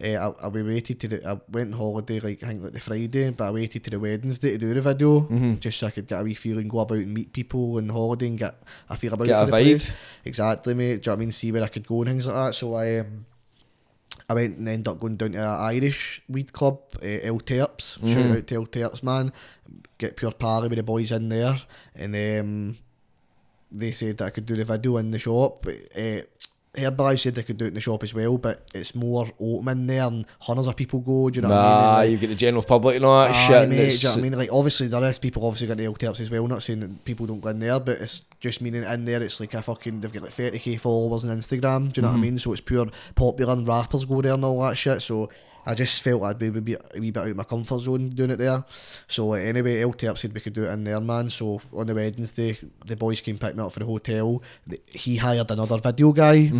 uh, 0.00 0.06
I, 0.06 0.44
I 0.44 0.48
we 0.48 0.62
waited 0.62 1.00
to 1.00 1.08
the 1.08 1.28
I 1.28 1.40
went 1.50 1.72
on 1.72 1.78
holiday 1.80 2.20
like 2.20 2.44
I 2.44 2.46
think 2.48 2.62
like 2.62 2.72
the 2.72 2.78
Friday, 2.78 3.30
but 3.30 3.48
I 3.48 3.50
waited 3.50 3.82
to 3.82 3.90
the 3.90 3.98
Wednesday 3.98 4.52
to 4.52 4.58
do 4.58 4.72
the 4.74 4.80
video 4.80 5.22
Mhm. 5.22 5.58
just 5.58 5.78
so 5.80 5.88
I 5.88 5.90
could 5.90 6.06
get 6.06 6.20
a 6.20 6.22
wee 6.22 6.34
feeling, 6.34 6.68
go 6.68 6.78
about 6.78 6.98
and 6.98 7.12
meet 7.14 7.32
people 7.32 7.78
on 7.78 7.88
holiday 7.88 8.28
and 8.28 8.38
get 8.38 8.62
a 8.88 8.96
feel 8.96 9.12
about 9.14 9.26
Get 9.26 9.40
for 9.40 9.46
the 9.46 9.52
vibe. 9.52 9.62
place. 9.80 9.90
Exactly, 10.24 10.74
mate. 10.74 10.86
Do 10.86 10.92
you 10.92 10.98
know 10.98 11.12
what 11.14 11.16
I 11.16 11.18
mean? 11.18 11.32
See 11.32 11.50
where 11.50 11.64
I 11.64 11.68
could 11.68 11.86
go 11.88 12.02
and 12.02 12.10
things 12.10 12.28
like 12.28 12.36
that. 12.36 12.54
So 12.54 12.74
I 12.74 13.00
um, 13.00 13.26
I 14.28 14.34
went 14.34 14.58
and 14.58 14.68
ended 14.68 14.88
up 14.88 14.98
going 14.98 15.16
down 15.16 15.32
to 15.32 15.38
an 15.38 15.44
Irish 15.60 16.22
weed 16.28 16.52
club, 16.52 16.80
uh, 17.02 17.06
El 17.06 17.38
Terps. 17.40 17.94
Shout 18.00 18.02
Mhm. 18.02 18.36
out 18.38 18.46
to 18.48 18.54
El 18.56 18.66
Terps, 18.66 19.02
man. 19.02 19.32
Get 19.98 20.16
pure 20.16 20.32
party 20.32 20.68
with 20.68 20.78
the 20.78 20.82
boys 20.82 21.12
in 21.12 21.28
there, 21.28 21.60
and 21.94 22.14
um, 22.16 22.76
they 23.70 23.92
said 23.92 24.18
that 24.18 24.24
I 24.26 24.30
could 24.30 24.46
do 24.46 24.56
the 24.56 24.64
video 24.64 24.96
in 24.96 25.10
the 25.12 25.18
shop. 25.18 25.66
Uh, 25.66 26.22
Herbalife 26.76 27.20
said 27.20 27.34
they 27.34 27.42
could 27.42 27.56
do 27.56 27.64
it 27.64 27.68
in 27.68 27.74
the 27.74 27.80
shop 27.80 28.02
as 28.02 28.14
well, 28.14 28.38
but 28.38 28.68
it's 28.74 28.94
more 28.94 29.28
open 29.40 29.68
in 29.68 29.86
there 29.86 30.04
and 30.04 30.26
hundreds 30.40 30.68
of 30.68 30.76
people 30.76 31.00
go. 31.00 31.30
Do 31.30 31.38
you 31.38 31.42
know 31.42 31.48
what 31.48 31.56
I 31.56 31.62
mean? 31.62 31.72
And, 31.72 31.82
Nah, 31.82 31.96
like, 31.96 32.10
you 32.10 32.16
get 32.18 32.26
the 32.28 32.34
general 32.34 32.62
public 32.62 32.96
and 32.96 33.04
all 33.04 33.20
that 33.22 33.34
Aye, 33.34 33.46
shit. 33.46 33.68
mate, 33.68 34.02
you 34.02 34.08
know 34.08 34.10
what 34.10 34.18
I 34.18 34.22
mean? 34.22 34.38
Like, 34.38 34.52
obviously, 34.52 34.86
there 34.88 35.04
is 35.04 35.18
people 35.18 35.46
obviously 35.46 35.66
got 35.66 35.76
the 35.78 35.84
LTRs 35.84 36.20
as 36.20 36.30
well. 36.30 36.46
Not 36.46 36.62
saying 36.62 36.80
that 36.80 37.04
people 37.04 37.26
don't 37.26 37.40
go 37.40 37.48
in 37.48 37.60
there, 37.60 37.80
but 37.80 37.98
it's 38.00 38.22
just 38.40 38.60
meaning 38.60 38.84
in 38.84 39.04
there, 39.04 39.22
it's 39.22 39.40
like 39.40 39.54
a 39.54 39.62
fucking, 39.62 40.00
they've 40.00 40.12
got 40.12 40.22
like 40.22 40.32
30k 40.32 40.80
followers 40.80 41.24
on 41.24 41.36
Instagram. 41.36 41.92
Do 41.92 42.00
you 42.00 42.02
know 42.02 42.08
what 42.08 42.14
I 42.14 42.16
mm-hmm. 42.16 42.20
mean? 42.20 42.38
So 42.38 42.52
it's 42.52 42.60
pure 42.60 42.86
popular 43.14 43.52
and 43.52 43.66
rappers 43.66 44.04
go 44.04 44.22
there 44.22 44.34
and 44.34 44.44
all 44.44 44.62
that 44.62 44.76
shit. 44.76 45.02
So 45.02 45.30
I 45.66 45.74
just 45.74 46.00
felt 46.02 46.22
I'd 46.22 46.38
be 46.38 46.46
a 46.46 46.50
wee 46.52 46.76
a 46.94 47.00
wee 47.00 47.10
bit 47.10 47.20
out 47.20 47.28
of 47.28 47.36
my 47.36 47.44
comfort 47.44 47.80
zone 47.80 48.10
doing 48.10 48.30
it 48.30 48.36
there. 48.36 48.64
So 49.08 49.32
uh, 49.34 49.38
anyway, 49.38 49.82
LTRs 49.82 50.18
said 50.18 50.32
we 50.32 50.40
could 50.40 50.52
do 50.52 50.64
it 50.64 50.70
in 50.72 50.84
there, 50.84 51.00
man. 51.00 51.28
So 51.28 51.60
on 51.74 51.86
the 51.88 51.94
Wednesday, 51.94 52.58
the 52.86 52.96
boys 52.96 53.20
came 53.20 53.36
pick 53.38 53.56
me 53.56 53.62
up 53.62 53.72
for 53.72 53.80
the 53.80 53.86
hotel. 53.86 54.42
He 54.86 55.16
hired 55.16 55.50
another 55.50 55.78
video 55.78 56.12
guy 56.12 56.50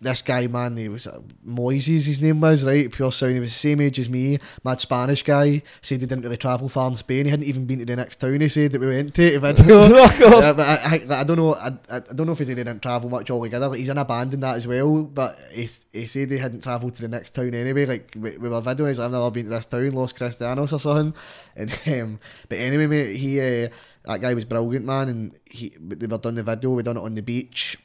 this 0.00 0.22
guy, 0.22 0.46
man, 0.46 0.76
he 0.76 0.88
was 0.88 1.06
uh, 1.06 1.20
Moises, 1.46 2.06
his 2.06 2.20
name 2.20 2.40
was, 2.40 2.64
right? 2.64 2.90
Pure 2.90 3.12
sound. 3.12 3.34
He 3.34 3.40
was 3.40 3.50
the 3.50 3.58
same 3.58 3.80
age 3.80 3.98
as 3.98 4.08
me, 4.08 4.38
mad 4.64 4.80
Spanish 4.80 5.22
guy. 5.22 5.62
Said 5.82 6.00
he 6.00 6.06
didn't 6.06 6.22
really 6.22 6.36
travel 6.36 6.68
far 6.68 6.88
in 6.88 6.96
Spain. 6.96 7.26
He 7.26 7.30
hadn't 7.30 7.46
even 7.46 7.66
been 7.66 7.80
to 7.80 7.84
the 7.84 7.96
next 7.96 8.16
town. 8.16 8.40
He 8.40 8.48
said 8.48 8.72
that 8.72 8.80
we 8.80 8.86
went 8.86 9.14
to. 9.14 9.38
video. 9.38 9.88
Fuck. 10.08 10.18
Yeah, 10.18 10.52
but 10.52 10.66
I, 10.66 11.04
I, 11.08 11.20
I 11.20 11.24
don't 11.24 11.36
know. 11.36 11.54
I, 11.54 11.68
I 11.90 11.96
I 11.96 12.12
don't 12.14 12.26
know 12.26 12.32
if 12.32 12.38
he 12.38 12.46
didn't 12.46 12.80
travel 12.80 13.10
much 13.10 13.30
altogether. 13.30 13.68
Like, 13.68 13.78
he's 13.78 13.88
in 13.88 13.98
a 13.98 14.04
band 14.04 14.32
and 14.32 14.42
that 14.42 14.56
as 14.56 14.66
well. 14.66 15.02
But 15.02 15.38
he, 15.50 15.68
he 15.92 16.06
said 16.06 16.30
he 16.30 16.38
hadn't 16.38 16.62
travelled 16.62 16.94
to 16.94 17.02
the 17.02 17.08
next 17.08 17.34
town 17.34 17.54
anyway. 17.54 17.84
Like 17.86 18.12
we, 18.16 18.38
we 18.38 18.48
were 18.48 18.62
videoing. 18.62 18.88
He's 18.88 18.98
like, 18.98 19.06
I've 19.06 19.12
never 19.12 19.30
been 19.30 19.44
to 19.44 19.50
this 19.50 19.66
town, 19.66 19.90
Los 19.90 20.12
Cristianos 20.12 20.72
or 20.72 20.80
something. 20.80 21.14
And 21.56 21.78
um, 21.86 22.20
but 22.48 22.58
anyway, 22.58 22.86
mate, 22.86 23.16
he 23.16 23.38
uh, 23.38 23.68
that 24.04 24.20
guy 24.20 24.34
was 24.34 24.46
brilliant, 24.46 24.86
man. 24.86 25.08
And 25.08 25.38
he 25.44 25.74
they 25.78 26.06
were 26.06 26.18
done 26.18 26.36
the 26.36 26.42
video. 26.42 26.70
We 26.70 26.82
done 26.82 26.96
it 26.96 27.02
on 27.02 27.14
the 27.14 27.22
beach. 27.22 27.76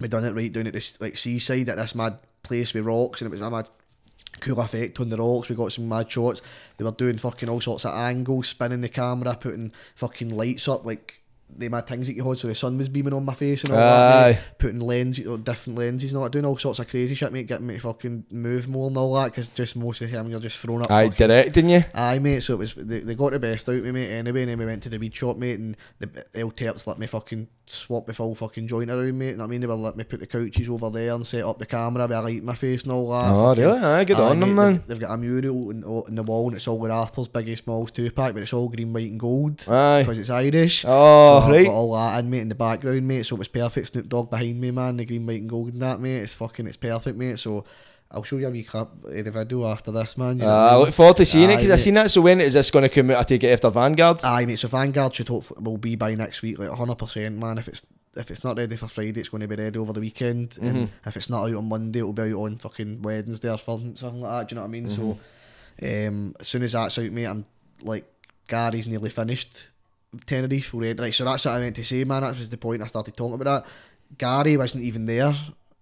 We 0.00 0.08
done 0.08 0.24
it 0.24 0.34
right 0.34 0.52
down 0.52 0.66
at 0.66 0.72
this 0.72 1.00
like 1.00 1.18
seaside 1.18 1.68
at 1.68 1.76
this 1.76 1.94
mad 1.94 2.18
place 2.42 2.74
with 2.74 2.86
rocks, 2.86 3.20
and 3.20 3.28
it 3.28 3.30
was 3.30 3.40
a 3.40 3.50
mad 3.50 3.68
cool 4.40 4.60
effect 4.60 5.00
on 5.00 5.10
the 5.10 5.16
rocks. 5.16 5.48
We 5.48 5.54
got 5.54 5.72
some 5.72 5.88
mad 5.88 6.10
shots. 6.10 6.42
They 6.76 6.84
were 6.84 6.92
doing 6.92 7.18
fucking 7.18 7.48
all 7.48 7.60
sorts 7.60 7.84
of 7.84 7.94
angles, 7.94 8.48
spinning 8.48 8.80
the 8.80 8.88
camera, 8.88 9.36
putting 9.36 9.72
fucking 9.94 10.30
lights 10.30 10.68
up 10.68 10.84
like 10.84 11.21
they 11.56 11.68
mad 11.68 11.86
things 11.86 12.06
that 12.06 12.14
you 12.16 12.28
had, 12.28 12.38
so 12.38 12.48
the 12.48 12.54
sun 12.54 12.78
was 12.78 12.88
beaming 12.88 13.12
on 13.12 13.24
my 13.24 13.34
face 13.34 13.64
and 13.64 13.72
all 13.72 13.78
Aye. 13.78 13.82
that, 13.82 14.28
mate. 14.36 14.38
Putting 14.58 14.80
lenses, 14.80 15.26
or 15.26 15.38
different 15.38 15.78
lenses 15.78 16.10
and 16.10 16.18
all 16.18 16.24
that, 16.24 16.32
doing 16.32 16.44
all 16.44 16.58
sorts 16.58 16.78
of 16.78 16.88
crazy 16.88 17.14
shit, 17.14 17.32
mate, 17.32 17.46
getting 17.46 17.66
me 17.66 17.74
to 17.74 17.80
fucking 17.80 18.24
move 18.30 18.68
more 18.68 18.88
and 18.88 18.96
all 18.96 19.14
that, 19.14 19.26
because 19.26 19.48
just 19.48 19.76
most 19.76 20.00
of 20.02 20.10
him, 20.10 20.28
you're 20.30 20.40
just 20.40 20.58
thrown 20.58 20.82
up. 20.82 20.90
Aye, 20.90 21.08
fucking- 21.10 21.26
directing 21.28 21.68
you. 21.70 21.84
Aye, 21.94 22.18
mate. 22.18 22.40
So 22.42 22.54
it 22.54 22.58
was 22.58 22.74
they, 22.74 23.00
they 23.00 23.14
got 23.14 23.32
the 23.32 23.38
best 23.38 23.68
out 23.68 23.76
of 23.76 23.84
me, 23.84 23.90
mate. 23.92 24.10
Anyway, 24.10 24.42
and 24.42 24.50
then 24.50 24.58
we 24.58 24.66
went 24.66 24.82
to 24.84 24.88
the 24.88 24.98
weed 24.98 25.14
shop, 25.14 25.36
mate, 25.36 25.58
and 25.58 25.76
the 25.98 26.24
El 26.34 26.50
Terps 26.50 26.86
let 26.86 26.98
me 26.98 27.06
fucking 27.06 27.48
swap 27.66 28.06
the 28.06 28.12
full 28.12 28.34
fucking 28.34 28.66
joint 28.66 28.90
around, 28.90 29.16
mate. 29.18 29.30
You 29.30 29.32
know 29.36 29.44
what 29.44 29.44
I 29.44 29.50
mean? 29.50 29.60
They 29.60 29.66
were 29.66 29.74
let 29.74 29.96
me 29.96 30.04
put 30.04 30.20
the 30.20 30.26
couches 30.26 30.68
over 30.68 30.90
there 30.90 31.14
and 31.14 31.26
set 31.26 31.44
up 31.44 31.58
the 31.58 31.66
camera 31.66 32.02
with 32.06 32.16
a 32.16 32.20
light 32.22 32.42
my 32.42 32.54
face 32.54 32.82
and 32.82 32.92
all 32.92 33.10
that. 33.10 33.30
Oh, 33.30 33.48
Fucking- 33.50 33.64
really? 33.64 33.78
Aye, 33.78 34.04
good 34.04 34.16
Aye, 34.16 34.28
on 34.30 34.40
them, 34.40 34.54
man. 34.54 34.72
They've, 34.74 34.86
they've 34.88 35.00
got 35.00 35.14
a 35.14 35.16
mural 35.16 35.70
in, 35.70 36.04
in 36.08 36.14
the 36.16 36.22
wall, 36.22 36.48
and 36.48 36.56
it's 36.56 36.66
all 36.68 36.78
with 36.78 36.90
Apple's 36.90 37.28
Biggie 37.28 37.56
Smalls 37.62 37.90
Tupac, 37.90 38.34
but 38.34 38.42
it's 38.42 38.52
all 38.52 38.68
green, 38.68 38.92
white, 38.92 39.10
and 39.10 39.20
gold 39.20 39.64
Aye. 39.68 40.02
because 40.02 40.18
it's 40.18 40.30
Irish. 40.30 40.84
Oh, 40.86 41.40
so 41.40 41.41
I've 41.44 41.52
right. 41.52 41.66
got 41.66 41.72
all 41.72 41.94
that 41.94 42.18
in, 42.20 42.30
mate, 42.30 42.40
in 42.40 42.48
the 42.48 42.54
background, 42.54 43.06
mate. 43.08 43.24
So 43.26 43.36
it 43.36 43.38
was 43.40 43.48
perfect. 43.48 43.88
Snoop 43.88 44.08
Dogg 44.08 44.30
behind 44.30 44.60
me, 44.60 44.70
man. 44.70 44.96
The 44.96 45.04
green, 45.04 45.26
white, 45.26 45.40
and 45.40 45.50
gold 45.50 45.72
and 45.72 45.82
that, 45.82 46.00
mate. 46.00 46.18
It's 46.22 46.34
fucking, 46.34 46.66
it's 46.66 46.76
perfect, 46.76 47.16
mate. 47.16 47.38
So. 47.38 47.64
I'll 48.14 48.22
show 48.22 48.36
you 48.36 48.46
a 48.46 48.50
wee 48.50 48.62
clip 48.62 48.88
of 49.06 49.10
the 49.24 49.30
video 49.30 49.64
after 49.66 49.90
this, 49.90 50.18
man. 50.18 50.38
you 50.38 50.44
know 50.44 50.50
Uh, 50.50 50.68
I 50.68 50.72
mean? 50.72 50.80
look 50.84 50.92
forward 50.92 51.16
to 51.16 51.24
seeing 51.24 51.48
it 51.48 51.56
because 51.56 51.70
I've 51.70 51.80
seen 51.80 51.94
that. 51.94 52.10
So 52.10 52.20
when 52.20 52.42
is 52.42 52.52
this 52.52 52.70
going 52.70 52.82
to 52.82 52.90
come 52.90 53.10
out? 53.10 53.16
I 53.20 53.22
take 53.22 53.42
it 53.42 53.48
after 53.48 53.70
Vanguard. 53.70 54.20
Aye, 54.22 54.44
mate. 54.44 54.58
So 54.58 54.68
Vanguard 54.68 55.14
should 55.14 55.28
hopefully 55.28 55.62
will 55.62 55.78
be 55.78 55.96
by 55.96 56.14
next 56.14 56.42
week, 56.42 56.58
like 56.58 56.68
hundred 56.68 56.96
percent, 56.96 57.38
man. 57.38 57.56
If 57.56 57.68
it's 57.68 57.86
if 58.14 58.30
it's 58.30 58.44
not 58.44 58.58
ready 58.58 58.76
for 58.76 58.86
Friday, 58.86 59.18
it's 59.18 59.30
going 59.30 59.40
to 59.40 59.48
be 59.48 59.56
ready 59.56 59.78
over 59.78 59.94
the 59.94 60.00
weekend. 60.00 60.58
And 60.60 60.90
if 61.06 61.16
it's 61.16 61.30
not 61.30 61.48
out 61.48 61.54
on 61.54 61.70
Monday, 61.70 62.00
it'll 62.00 62.12
be 62.12 62.20
out 62.34 62.34
on 62.42 62.58
fucking 62.58 63.00
Wednesday 63.00 63.50
or 63.50 63.56
something, 63.56 64.20
like 64.20 64.40
that. 64.40 64.48
Do 64.50 64.52
you 64.52 64.56
know 64.56 64.60
what 64.60 64.68
I 64.68 64.70
mean? 64.70 64.88
So, 64.90 65.18
um, 65.82 66.36
as 66.38 66.48
soon 66.48 66.64
as 66.64 66.72
that's 66.72 66.98
out, 66.98 67.10
mate, 67.12 67.24
I'm 67.24 67.46
like 67.82 68.04
Gary's 68.46 68.88
nearly 68.88 69.08
finished 69.08 69.68
Tenerife 70.26 70.74
already. 70.74 71.00
Like, 71.00 71.14
so 71.14 71.24
that's 71.24 71.44
what 71.44 71.52
I 71.54 71.60
meant 71.60 71.76
to 71.76 71.84
say, 71.84 72.04
man. 72.04 72.22
That 72.22 72.36
was 72.36 72.50
the 72.50 72.56
point 72.58 72.82
I 72.82 72.86
started 72.86 73.16
talking 73.16 73.34
about 73.34 73.64
that. 73.64 73.70
Gary 74.18 74.56
wasn't 74.56 74.84
even 74.84 75.06
there. 75.06 75.34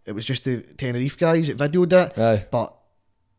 It 0.06 0.12
was 0.12 0.24
just 0.24 0.44
the 0.44 0.58
Tenerife 0.62 1.18
guys 1.18 1.48
that 1.48 1.56
videoed 1.58 1.92
it, 1.92 2.18
Aye. 2.18 2.46
but 2.50 2.74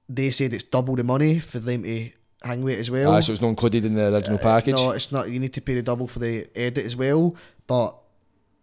they 0.09 0.31
said 0.31 0.53
it's 0.53 0.63
double 0.63 0.95
the 0.95 1.03
money 1.03 1.39
for 1.39 1.59
them 1.59 1.84
to 1.84 2.09
hang 2.43 2.63
with 2.63 2.76
it 2.77 2.80
as 2.81 2.91
well. 2.91 3.11
Aye, 3.13 3.22
so 3.22 3.31
it's 3.31 3.41
not 3.41 3.49
included 3.49 3.85
in 3.85 3.93
the 3.93 4.13
original 4.13 4.38
Uh, 4.38 4.41
package. 4.41 4.76
No, 4.76 4.91
it's 4.91 5.11
not. 5.11 5.30
You 5.30 5.39
need 5.39 5.53
to 5.53 5.61
pay 5.61 5.76
the 5.76 5.81
double 5.81 6.07
for 6.07 6.19
the 6.19 6.47
edit 6.55 6.85
as 6.85 6.95
well. 6.95 7.35
But 7.68 7.95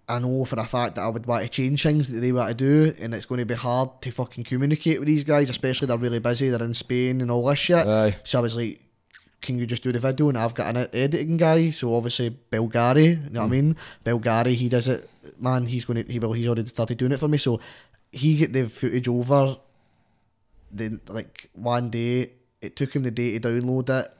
I 0.09 0.19
know 0.19 0.45
for 0.45 0.59
a 0.59 0.65
fact 0.67 0.97
that 0.97 1.03
I 1.03 1.09
would 1.09 1.27
want 1.27 1.45
to 1.45 1.49
change 1.49 1.83
things 1.83 2.09
that 2.09 2.21
they 2.21 2.33
want 2.33 2.49
to 2.51 2.55
do, 2.55 2.95
and 3.01 3.15
it's 3.15 3.27
going 3.27 3.39
to 3.41 3.47
be 3.47 3.55
hard 3.55 4.01
to 4.03 4.11
fucking 4.11 4.45
communicate 4.45 4.99
with 4.99 5.09
these 5.09 5.25
guys, 5.25 5.49
especially 5.51 5.87
they're 5.89 5.97
really 5.99 6.19
busy. 6.19 6.51
They're 6.51 6.63
in 6.63 6.75
Spain 6.75 7.21
and 7.21 7.31
all 7.31 7.47
this 7.47 7.59
shit. 7.59 7.87
Aye. 7.87 8.17
So 8.25 8.39
I 8.39 8.43
was 8.43 8.55
like, 8.57 8.81
"Can 9.41 9.59
you 9.59 9.67
just 9.67 9.83
do 9.83 9.93
the 9.93 9.99
video?" 9.99 10.29
And 10.29 10.39
I've 10.39 10.55
got 10.55 10.77
an 10.77 10.89
editing 10.93 11.37
guy, 11.37 11.71
so 11.71 11.95
obviously 11.95 12.31
Bill 12.31 12.67
Gary. 12.67 13.07
You 13.07 13.31
know 13.31 13.41
what 13.41 13.45
I 13.45 13.47
hmm. 13.47 13.51
mean? 13.51 13.77
Bill 14.05 14.19
Gary, 14.19 14.55
he 14.55 14.69
does 14.69 14.89
it. 14.89 15.09
Man, 15.39 15.67
he's 15.67 15.85
going 15.85 16.05
to. 16.05 16.13
He 16.13 16.19
will. 16.19 16.33
He's 16.33 16.47
already 16.47 16.67
started 16.67 16.99
doing 16.99 17.13
it 17.13 17.21
for 17.21 17.29
me. 17.29 17.39
So 17.39 17.61
he 18.13 18.37
get 18.37 18.53
the 18.53 18.69
footage 18.69 19.09
over. 19.09 19.57
Then 20.71 21.01
like 21.09 21.51
one 21.55 21.91
day, 21.91 22.33
it 22.61 22.77
took 22.77 22.95
him 22.95 23.03
the 23.03 23.11
day 23.11 23.39
to 23.39 23.49
download 23.49 23.89
it. 23.89 24.15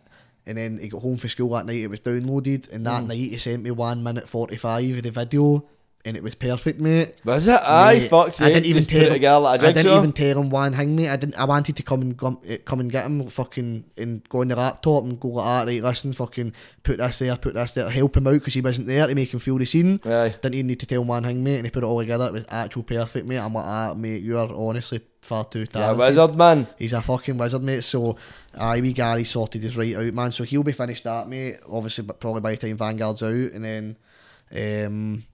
And 0.47 0.57
then 0.57 0.79
he 0.79 0.89
got 0.89 1.03
home 1.03 1.19
for 1.19 1.29
school 1.29 1.51
that 1.51 1.67
night. 1.67 1.77
It 1.77 1.89
was 1.89 2.01
downloaded, 2.01 2.73
and 2.73 2.87
that 2.87 3.03
hmm. 3.03 3.09
night 3.09 3.19
he 3.19 3.39
sent 3.39 3.63
me 3.63 3.71
one 3.71 4.03
minute 4.03 4.29
forty 4.29 4.57
five 4.57 4.97
of 4.97 5.03
the 5.03 5.11
video, 5.11 5.65
and 6.05 6.17
it 6.17 6.23
was 6.23 6.35
perfect, 6.35 6.81
mate. 6.81 7.17
Was 7.25 7.49
it? 7.49 7.61
Aye, 7.63 7.95
Mate, 7.99 8.09
fuck's 8.09 8.41
I 8.41 8.49
didn't 8.49 8.67
even 8.67 8.85
tell 8.85 9.13
him. 9.13 9.43
like 9.43 9.63
I 9.63 9.73
didn't 9.73 9.93
even 9.99 10.13
tell 10.13 10.41
him 10.41 10.49
one 10.49 10.73
hang 10.73 10.95
me. 10.97 11.09
I 11.09 11.17
didn't. 11.17 11.35
I 11.35 11.45
wanted 11.45 11.77
to 11.77 11.83
come 11.83 12.01
and 12.03 12.17
come, 12.19 12.39
come 12.65 12.81
and 12.81 12.91
get 12.91 13.05
him, 13.05 13.29
fucking, 13.29 13.85
and 13.97 14.27
go 14.29 14.41
on 14.41 14.49
the 14.49 14.57
laptop 14.57 15.05
and 15.05 15.19
go 15.21 15.29
like 15.29 15.67
that. 15.67 15.73
Right, 15.73 15.83
listen, 15.83 16.13
fucking, 16.13 16.53
put 16.83 16.99
this 16.99 17.19
there, 17.19 17.37
put 17.37 17.55
this 17.55 17.73
there, 17.73 17.91
help 17.91 18.17
him 18.17 18.27
out 18.27 18.33
because 18.35 18.55
he 18.55 18.61
wasn't 18.61 18.87
there 18.87 19.07
to 19.07 19.15
make 19.15 19.35
him 19.35 19.41
feel 19.41 19.59
the 19.59 19.67
scene. 19.67 20.01
Aye. 20.05 20.35
Didn't 20.41 20.55
even 20.55 20.67
need 20.69 20.81
to 20.81 20.87
tell 20.87 21.03
him 21.03 21.09
one 21.09 21.25
hang 21.25 21.43
mate, 21.43 21.57
and 21.57 21.67
he 21.67 21.71
put 21.71 21.83
it 21.83 21.87
all 21.87 21.99
together. 22.01 22.27
It 22.29 22.33
was 22.33 22.45
actual 22.49 22.85
perfect, 22.85 23.27
mate. 23.27 23.39
I'm 23.39 23.53
like, 23.53 23.67
ah, 23.67 23.95
mate, 23.95 24.23
you 24.23 24.39
are 24.39 24.49
honestly 24.55 25.01
far 25.21 25.45
too 25.45 25.61
Yeah, 25.61 25.65
talented. 25.67 25.99
wizard 25.99 26.37
man. 26.37 26.67
He's 26.79 26.93
a 26.95 27.03
fucking 27.03 27.37
wizard, 27.37 27.63
mate. 27.63 27.83
So, 27.85 28.17
aye, 28.57 28.81
wee 28.81 28.93
Gary 28.95 29.25
sorted 29.25 29.63
his 29.63 29.77
right 29.77 29.95
out, 29.97 30.15
man. 30.15 30.33
So 30.33 30.45
he'll 30.45 30.63
be 30.63 30.73
finished 30.73 31.05
that, 31.05 31.29
mate. 31.29 31.57
Obviously, 31.69 32.05
but 32.05 32.21
probably 32.21 32.41
by 32.41 32.55
the 32.55 32.69
time 32.69 32.79
Vanguard's 32.79 33.23
out, 33.23 33.31
and 33.33 33.65
then 33.65 33.97
um, 34.87 35.25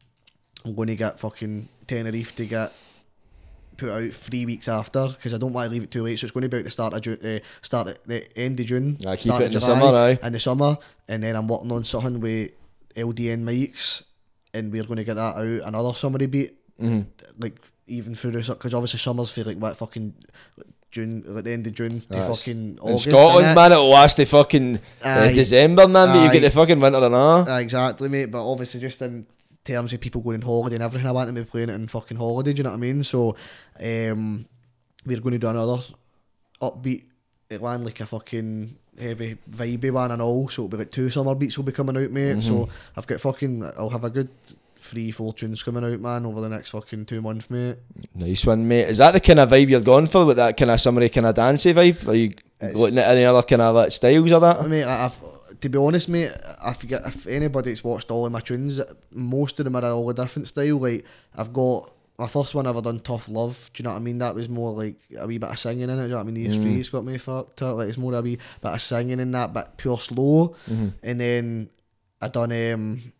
I'm 0.64 0.74
going 0.74 0.88
to 0.88 0.96
get 0.96 1.20
fucking 1.20 1.68
Tenerife 1.86 2.34
to 2.36 2.46
get 2.46 2.72
put 3.76 3.90
out 3.90 4.12
three 4.12 4.46
weeks 4.46 4.68
after 4.68 5.08
because 5.08 5.34
I 5.34 5.38
don't 5.38 5.52
want 5.52 5.66
to 5.68 5.72
leave 5.72 5.82
it 5.82 5.90
too 5.90 6.02
late. 6.04 6.18
So 6.18 6.24
it's 6.24 6.32
going 6.32 6.42
to 6.42 6.48
be 6.48 6.58
out 6.58 6.64
the 6.64 6.70
start 6.70 6.94
of 6.94 7.02
June, 7.02 7.18
uh, 7.24 7.38
start 7.62 7.88
at 7.88 8.04
the 8.04 8.38
end 8.38 8.58
of 8.60 8.66
June, 8.66 8.96
I 9.06 9.16
keep 9.16 9.34
it 9.34 9.42
in 9.42 9.52
the 9.52 9.60
summer, 9.60 9.86
aye. 9.96 10.18
in 10.22 10.32
the 10.32 10.40
summer, 10.40 10.78
and 11.08 11.22
then 11.22 11.36
I'm 11.36 11.48
working 11.48 11.70
on 11.72 11.84
something 11.84 12.20
with 12.20 12.52
LDN 12.96 13.42
mics, 13.44 14.02
and 14.54 14.72
we're 14.72 14.84
going 14.84 14.96
to 14.98 15.04
get 15.04 15.14
that 15.14 15.36
out 15.36 15.68
another 15.68 15.92
summery 15.94 16.26
beat, 16.26 16.56
Mm-hmm. 16.80 17.02
like 17.40 17.56
even 17.86 18.16
through 18.16 18.32
this 18.32 18.48
because 18.48 18.74
obviously 18.74 18.98
summer's 18.98 19.30
feel 19.30 19.44
like 19.44 19.58
what 19.58 19.76
fucking 19.76 20.12
June, 20.90 21.22
like 21.24 21.44
the 21.44 21.52
end 21.52 21.66
of 21.68 21.74
June 21.74 22.00
to 22.00 22.08
That's- 22.08 22.38
fucking 22.44 22.78
In 22.84 22.98
Scotland, 22.98 23.54
man, 23.54 23.70
it'll 23.70 23.88
last 23.90 24.16
the 24.16 24.24
fucking 24.26 24.80
uh, 25.02 25.28
December, 25.28 25.86
man, 25.86 26.08
but 26.08 26.24
you 26.24 26.32
get 26.32 26.40
the 26.40 26.50
fucking 26.50 26.80
winter 26.80 26.98
and 27.04 27.14
all. 27.14 27.48
Aye, 27.48 27.60
exactly, 27.60 28.08
mate. 28.08 28.26
But 28.26 28.50
obviously, 28.50 28.80
just 28.80 29.00
in 29.02 29.24
terms 29.64 29.92
of 29.92 30.00
people 30.00 30.20
going 30.20 30.36
on 30.36 30.42
holiday 30.42 30.76
and 30.76 30.84
everything, 30.84 31.06
I 31.08 31.12
want 31.12 31.26
them 31.28 31.36
to 31.36 31.42
be 31.42 31.50
playing 31.50 31.68
it 31.70 31.74
in 31.74 31.88
fucking 31.88 32.16
holiday. 32.16 32.52
Do 32.52 32.58
you 32.58 32.64
know 32.64 32.70
what 32.70 32.76
I 32.76 32.80
mean? 32.80 33.02
So, 33.02 33.34
um, 33.80 34.46
we're 35.06 35.20
going 35.20 35.32
to 35.32 35.38
do 35.38 35.48
another 35.48 35.82
upbeat 36.60 37.04
one, 37.58 37.84
like 37.84 38.00
a 38.00 38.06
fucking 38.06 38.76
heavy 38.98 39.36
vibey 39.50 39.90
one 39.90 40.10
and 40.10 40.22
all. 40.22 40.48
So 40.48 40.62
it'll 40.64 40.68
be 40.68 40.76
like 40.78 40.90
two 40.90 41.10
summer 41.10 41.34
beats 41.34 41.56
will 41.56 41.64
be 41.64 41.72
coming 41.72 41.96
out, 41.96 42.10
mate. 42.10 42.42
So 42.42 42.68
I've 42.96 43.06
got 43.06 43.20
fucking, 43.20 43.64
I'll 43.76 43.90
have 43.90 44.04
a 44.04 44.10
good 44.10 44.28
three, 44.76 45.10
four 45.10 45.32
tunes 45.32 45.62
coming 45.62 45.84
out, 45.84 46.00
man, 46.00 46.26
over 46.26 46.40
the 46.40 46.48
next 46.48 46.70
fucking 46.70 47.06
two 47.06 47.22
months, 47.22 47.48
mate. 47.50 47.76
Nice 48.14 48.44
one, 48.44 48.66
mate. 48.68 48.88
Is 48.88 48.98
that 48.98 49.12
the 49.12 49.20
kind 49.20 49.38
of 49.40 49.50
vibe 49.50 49.68
you're 49.68 49.80
going 49.80 50.06
for 50.06 50.24
with 50.26 50.36
that 50.36 50.56
kind 50.56 50.70
of 50.70 50.80
summery 50.80 51.08
kind 51.08 51.26
of 51.26 51.34
dancey 51.34 51.72
vibe? 51.72 52.06
Are 52.06 52.14
you 52.14 52.32
It's- 52.60 52.76
looking 52.76 52.98
at 52.98 53.08
any 53.10 53.24
other 53.24 53.42
kind 53.42 53.62
of 53.62 53.74
like 53.74 53.92
styles 53.92 54.30
of 54.30 54.42
I 54.42 54.52
that? 54.54 54.68
mean, 54.68 54.84
I've 54.84 55.18
to 55.64 55.70
be 55.70 55.78
honest, 55.78 56.10
mate. 56.10 56.30
I 56.62 56.74
forget 56.74 57.06
if 57.06 57.26
anybody's 57.26 57.82
watched 57.82 58.10
all 58.10 58.26
of 58.26 58.32
my 58.32 58.40
tunes, 58.40 58.82
most 59.10 59.58
of 59.58 59.64
them 59.64 59.74
are 59.74 59.84
all 59.86 60.10
a 60.10 60.12
different 60.12 60.46
style. 60.46 60.76
Like 60.76 61.06
I've 61.34 61.54
got 61.54 61.90
my 62.18 62.26
first 62.28 62.54
one 62.54 62.66
i 62.66 62.68
ever 62.68 62.82
done, 62.82 63.00
Tough 63.00 63.30
Love. 63.30 63.70
Do 63.72 63.80
you 63.80 63.84
know 63.84 63.94
what 63.94 63.96
I 63.96 64.00
mean? 64.00 64.18
That 64.18 64.34
was 64.34 64.50
more 64.50 64.72
like 64.72 64.96
a 65.18 65.26
wee 65.26 65.38
bit 65.38 65.48
of 65.48 65.58
singing 65.58 65.84
in 65.84 65.88
it. 65.88 65.96
Do 65.96 66.02
you 66.02 66.08
know 66.08 66.16
what 66.16 66.28
I 66.28 66.30
mean? 66.30 66.34
The 66.34 66.60
streets 66.60 66.90
got 66.90 67.06
me 67.06 67.16
fucked 67.16 67.62
up. 67.62 67.78
Like 67.78 67.88
it's 67.88 67.96
more 67.96 68.12
a 68.12 68.20
wee 68.20 68.36
bit 68.60 68.72
of 68.72 68.82
singing 68.82 69.20
in 69.20 69.30
that, 69.30 69.54
but 69.54 69.78
pure 69.78 69.98
slow. 69.98 70.54
And 71.02 71.18
then 71.18 71.70
I 72.20 72.28
done 72.28 72.52
um, 72.74 73.12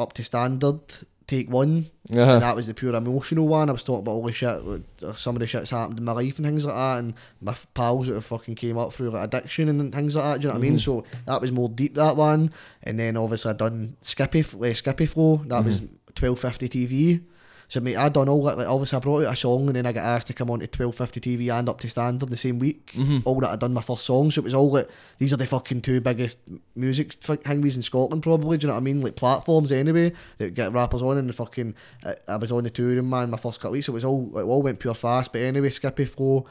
up 0.00 0.14
to 0.14 0.24
standard. 0.24 0.80
Take 1.28 1.50
one, 1.50 1.86
Uh-huh. 2.10 2.22
and 2.32 2.42
that 2.42 2.56
was 2.56 2.66
the 2.68 2.74
pure 2.74 2.94
emotional 2.94 3.46
one. 3.46 3.68
I 3.68 3.72
was 3.72 3.82
talking 3.82 4.00
about 4.00 4.12
all 4.12 4.22
the 4.24 4.32
shit, 4.32 4.48
uh, 4.48 5.12
some 5.14 5.36
of 5.36 5.40
the 5.40 5.46
shit's 5.46 5.68
happened 5.68 5.98
in 5.98 6.04
my 6.06 6.12
life 6.12 6.38
and 6.38 6.46
things 6.46 6.64
like 6.64 6.74
that, 6.74 6.98
and 7.00 7.12
my 7.42 7.52
f- 7.52 7.66
pals 7.74 8.06
that 8.06 8.14
have 8.14 8.24
fucking 8.24 8.54
came 8.54 8.78
up 8.78 8.94
through 8.94 9.10
like 9.10 9.24
addiction 9.24 9.68
and 9.68 9.94
things 9.94 10.16
like 10.16 10.24
that. 10.24 10.40
Do 10.40 10.46
you 10.46 10.48
know 10.54 10.58
what 10.58 10.66
I 10.66 10.70
mean? 10.70 10.78
So 10.78 11.04
that 11.26 11.40
was 11.42 11.52
more 11.52 11.68
deep 11.68 11.94
that 11.96 12.16
one, 12.16 12.50
and 12.82 12.98
then 12.98 13.18
obviously 13.18 13.50
I 13.50 13.52
done 13.54 13.96
Skippy, 14.00 14.40
uh, 14.40 14.72
Skippy 14.72 15.04
Flow. 15.04 15.42
That 15.48 15.64
was 15.66 15.82
twelve 16.14 16.40
fifty 16.40 16.66
TV. 16.68 17.20
So 17.70 17.80
mate, 17.80 17.96
I 17.96 18.08
done 18.08 18.30
all 18.30 18.42
that. 18.44 18.56
Like 18.56 18.66
obviously 18.66 18.96
I 18.96 19.00
brought 19.00 19.26
out 19.26 19.34
a 19.34 19.36
song, 19.36 19.66
and 19.66 19.76
then 19.76 19.84
I 19.84 19.92
got 19.92 20.04
asked 20.04 20.26
to 20.28 20.32
come 20.32 20.50
on 20.50 20.60
to 20.60 20.66
twelve 20.66 20.94
fifty 20.94 21.20
TV 21.20 21.52
and 21.52 21.68
up 21.68 21.80
to 21.80 21.90
standard 21.90 22.30
the 22.30 22.36
same 22.36 22.58
week. 22.58 22.94
All 23.26 23.38
that 23.40 23.50
I 23.50 23.56
done 23.56 23.74
my 23.74 23.82
first 23.82 24.06
song, 24.06 24.30
so 24.30 24.40
it 24.40 24.44
was 24.44 24.54
all 24.54 24.70
like 24.70 24.88
these 25.18 25.34
are 25.34 25.36
the 25.36 25.46
fucking 25.46 25.82
two 25.82 26.00
biggest 26.00 26.38
music 26.74 27.20
hangwees 27.20 27.76
in 27.76 27.82
Scotland, 27.82 28.22
probably. 28.22 28.56
Do 28.56 28.66
you 28.66 28.68
know 28.68 28.74
what 28.74 28.80
I 28.80 28.84
mean? 28.84 29.02
Like 29.02 29.16
platforms 29.16 29.70
anyway 29.70 30.12
that 30.38 30.54
get 30.54 30.72
rappers 30.72 31.02
on, 31.02 31.18
and 31.18 31.28
the 31.28 31.34
fucking 31.34 31.74
I, 32.04 32.16
I 32.26 32.36
was 32.36 32.50
on 32.50 32.64
the 32.64 32.70
them, 32.70 33.10
man. 33.10 33.28
My 33.30 33.36
first 33.36 33.60
couple 33.60 33.72
weeks, 33.72 33.84
so 33.86 33.92
it 33.92 33.94
was 33.94 34.04
all 34.04 34.38
it 34.38 34.44
all 34.44 34.62
went 34.62 34.78
pure 34.80 34.94
fast. 34.94 35.32
But 35.32 35.42
anyway, 35.42 35.70
Skippy 35.70 36.06
Flow. 36.06 36.46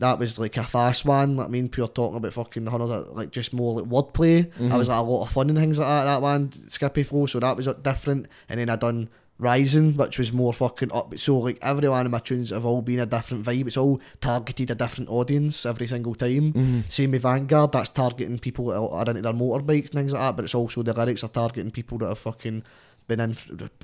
That 0.00 0.20
was 0.20 0.38
like 0.38 0.56
a 0.56 0.62
fast 0.62 1.04
one. 1.04 1.36
like, 1.36 1.48
I 1.48 1.50
mean, 1.50 1.68
pure 1.68 1.88
talking 1.88 2.18
about 2.18 2.32
fucking 2.32 2.66
hundreds 2.66 2.92
of, 2.92 3.16
like 3.16 3.32
just 3.32 3.52
more 3.52 3.80
like 3.80 3.90
wordplay. 3.90 4.48
I 4.72 4.76
was 4.76 4.88
like 4.88 4.96
a 4.98 5.02
lot 5.02 5.24
of 5.24 5.32
fun 5.32 5.48
and 5.48 5.58
things 5.58 5.78
like 5.80 5.88
that. 5.88 6.04
That 6.04 6.22
one, 6.22 6.52
Skippy 6.68 7.02
Flow, 7.02 7.26
so 7.26 7.40
that 7.40 7.56
was 7.56 7.66
uh, 7.66 7.72
different. 7.72 8.28
And 8.48 8.60
then 8.60 8.70
I 8.70 8.76
done 8.76 9.08
Rising, 9.40 9.96
which 9.96 10.18
was 10.18 10.32
more 10.32 10.52
fucking 10.52 10.90
up. 10.90 11.16
So 11.16 11.38
like 11.38 11.58
every 11.62 11.88
one 11.88 12.04
of 12.04 12.10
my 12.10 12.18
tunes 12.18 12.50
have 12.50 12.66
all 12.66 12.82
been 12.82 12.98
a 12.98 13.06
different 13.06 13.44
vibe. 13.44 13.68
It's 13.68 13.76
all 13.76 14.00
targeted 14.20 14.72
a 14.72 14.74
different 14.74 15.08
audience 15.10 15.64
every 15.64 15.86
single 15.86 16.16
time. 16.16 16.52
Mm-hmm. 16.52 16.80
Same 16.88 17.12
with 17.12 17.22
Vanguard, 17.22 17.70
that's 17.70 17.90
targeting 17.90 18.40
people 18.40 18.66
that 18.66 18.80
are 18.80 19.08
into 19.08 19.22
their 19.22 19.32
motorbikes 19.32 19.90
and 19.90 20.00
things 20.00 20.12
like 20.12 20.22
that. 20.22 20.34
But 20.36 20.46
it's 20.46 20.56
also 20.56 20.82
the 20.82 20.92
lyrics 20.92 21.22
are 21.22 21.28
targeting 21.28 21.70
people 21.70 21.98
that 21.98 22.08
have 22.08 22.18
fucking 22.18 22.64
been 23.06 23.20
in, 23.20 23.36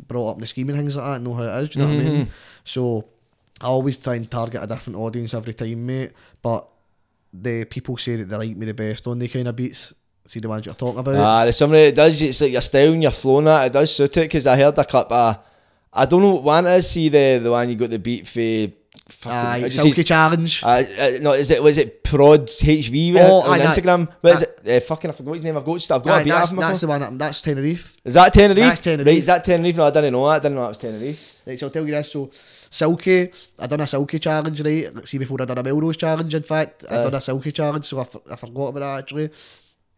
brought 0.08 0.30
up 0.30 0.36
in 0.38 0.40
the 0.40 0.46
scheme 0.48 0.70
and 0.70 0.78
things 0.78 0.96
like 0.96 1.04
that, 1.04 1.16
and 1.16 1.24
know 1.24 1.34
how 1.34 1.42
it 1.44 1.62
is. 1.62 1.68
Do 1.68 1.78
you 1.78 1.84
know 1.84 1.94
what 1.94 2.00
I 2.00 2.04
mean? 2.04 2.22
Mm-hmm. 2.22 2.30
So 2.64 3.04
I 3.60 3.66
always 3.66 3.98
try 3.98 4.16
and 4.16 4.28
target 4.28 4.60
a 4.60 4.66
different 4.66 4.98
audience 4.98 5.34
every 5.34 5.54
time, 5.54 5.86
mate. 5.86 6.12
But 6.42 6.68
the 7.32 7.64
people 7.64 7.96
say 7.96 8.16
that 8.16 8.24
they 8.24 8.36
like 8.36 8.56
me 8.56 8.66
the 8.66 8.74
best 8.74 9.06
on 9.06 9.20
the 9.20 9.28
kind 9.28 9.46
of 9.46 9.54
beats. 9.54 9.94
See 10.26 10.40
the 10.40 10.48
ones 10.48 10.64
you're 10.64 10.74
talking 10.74 10.98
about. 11.00 11.16
Ah, 11.16 11.42
there's 11.44 11.56
somebody 11.58 11.82
it 11.82 11.94
does. 11.94 12.20
It's 12.22 12.40
like 12.40 12.52
your 12.52 12.60
style 12.62 12.92
and 12.92 13.02
your 13.02 13.10
flow 13.12 13.38
and 13.38 13.46
that. 13.46 13.66
It 13.66 13.72
does 13.74 13.94
suit 13.94 14.16
it 14.16 14.20
because 14.22 14.46
I 14.46 14.56
heard 14.56 14.76
a 14.78 14.84
clip. 14.84 15.10
Uh, 15.12 15.34
I 15.92 16.06
don't 16.06 16.22
know 16.22 16.34
what 16.34 16.42
one 16.44 16.66
is. 16.66 16.88
See 16.90 17.08
the 17.10 17.38
the 17.42 17.50
one 17.50 17.68
you 17.68 17.76
got 17.76 17.90
the 17.90 17.98
beat 17.98 18.26
for. 18.26 18.72
Aye, 19.26 19.60
just 19.64 19.76
Silky 19.76 19.92
says- 19.96 20.04
Challenge. 20.06 20.62
Uh, 20.64 20.66
uh, 20.66 21.10
no, 21.20 21.32
is 21.32 21.50
it 21.50 21.62
was 21.62 21.76
it 21.76 22.02
Prod 22.04 22.46
HV 22.48 23.16
Oh, 23.20 23.42
on 23.42 23.50
aye, 23.50 23.58
that- 23.58 23.76
Instagram? 23.76 24.08
What 24.22 24.34
is 24.34 24.42
it? 24.42 24.60
Uh, 24.66 24.80
fucking, 24.80 25.10
I 25.10 25.12
forgot 25.12 25.32
his 25.34 25.44
name. 25.44 25.56
I've 25.58 25.64
got 25.64 25.80
stuff. 25.82 26.00
I've 26.00 26.06
got 26.06 26.14
Aye, 26.14 26.20
a 26.20 26.24
beat 26.24 26.30
that's, 26.30 26.50
that's 26.52 26.80
the 26.80 26.86
one. 26.86 27.00
that- 27.02 27.18
That's 27.18 27.42
Tenerife. 27.42 27.96
Is 28.02 28.14
that 28.14 28.32
Tenerife? 28.32 28.56
That's 28.64 28.80
Tenerife. 28.80 29.06
Right, 29.06 29.16
is 29.18 29.26
that 29.26 29.44
Tenerife? 29.44 29.76
No, 29.76 29.84
I 29.84 29.90
didn't 29.90 30.12
know 30.12 30.24
that. 30.26 30.30
I 30.30 30.38
didn't 30.38 30.54
know 30.54 30.62
that 30.62 30.68
was 30.68 30.78
Tenerife. 30.78 31.34
Right, 31.46 31.58
so 31.60 31.66
I'll 31.66 31.70
tell 31.72 31.84
you 31.86 31.90
this. 31.92 32.12
So, 32.12 32.30
Silky, 32.70 33.30
I 33.58 33.66
done 33.66 33.80
a 33.80 33.86
Silky 33.86 34.18
challenge, 34.18 34.60
right? 34.62 35.06
See, 35.06 35.18
before 35.18 35.42
I 35.42 35.44
done 35.44 35.58
a 35.58 35.62
Melrose 35.62 35.96
challenge, 35.98 36.34
in 36.34 36.42
fact, 36.42 36.84
I 36.88 36.98
Aye. 36.98 37.02
done 37.02 37.14
a 37.14 37.20
Silky 37.20 37.52
challenge, 37.52 37.84
so 37.84 37.98
I, 37.98 38.02
f- 38.02 38.16
I 38.30 38.36
forgot 38.36 38.68
about 38.68 38.80
that 38.80 38.98
actually. 39.00 39.30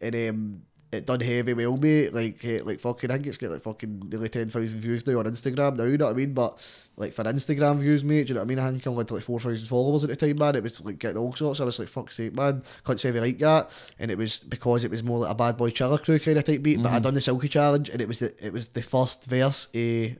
And 0.01 0.15
um, 0.15 0.61
it 0.91 1.05
done 1.05 1.19
heavy 1.19 1.53
well, 1.53 1.75
mate. 1.77 2.13
Like, 2.13 2.43
eh, 2.45 2.61
like 2.63 2.79
fucking, 2.79 3.11
I 3.11 3.15
think 3.15 3.27
it's 3.27 3.37
got 3.37 3.51
like 3.51 3.61
fucking 3.61 4.09
nearly 4.09 4.29
10,000 4.29 4.79
views 4.79 5.05
now 5.05 5.19
on 5.19 5.25
Instagram 5.25 5.75
now, 5.75 5.83
you 5.83 5.97
know 5.97 6.05
what 6.05 6.11
I 6.11 6.15
mean? 6.15 6.33
But, 6.33 6.89
like, 6.95 7.13
for 7.13 7.23
Instagram 7.25 7.77
views, 7.77 8.03
mate, 8.03 8.27
do 8.27 8.29
you 8.29 8.33
know 8.35 8.41
what 8.41 8.45
I 8.45 8.47
mean? 8.47 8.59
I 8.59 8.71
think 8.71 8.87
I 8.87 8.89
only 8.89 9.01
had 9.01 9.11
like 9.11 9.23
4,000 9.23 9.67
followers 9.67 10.03
at 10.03 10.09
the 10.09 10.15
time, 10.15 10.37
man. 10.37 10.55
It 10.55 10.63
was 10.63 10.79
like 10.83 10.99
getting 10.99 11.17
all 11.17 11.33
sorts. 11.33 11.59
I 11.59 11.65
was 11.65 11.79
like, 11.79 11.89
fuck's 11.89 12.15
sake, 12.15 12.33
man. 12.33 12.63
Can't 12.85 12.99
say 12.99 13.11
we 13.11 13.19
like 13.19 13.39
that. 13.39 13.69
And 13.99 14.11
it 14.11 14.17
was 14.17 14.39
because 14.39 14.83
it 14.83 14.91
was 14.91 15.03
more 15.03 15.19
like 15.19 15.31
a 15.31 15.35
bad 15.35 15.57
boy 15.57 15.71
chiller 15.71 15.97
crew 15.97 16.19
kind 16.19 16.37
of 16.37 16.45
type 16.45 16.63
beat. 16.63 16.81
But 16.81 16.93
I 16.93 16.99
done 16.99 17.15
the 17.15 17.21
Silky 17.21 17.49
challenge, 17.49 17.89
and 17.89 18.01
it 18.01 18.07
was 18.07 18.19
the, 18.19 18.45
it 18.45 18.53
was 18.53 18.67
the 18.67 18.81
first 18.81 19.25
verse, 19.25 19.67
eh, 19.73 20.11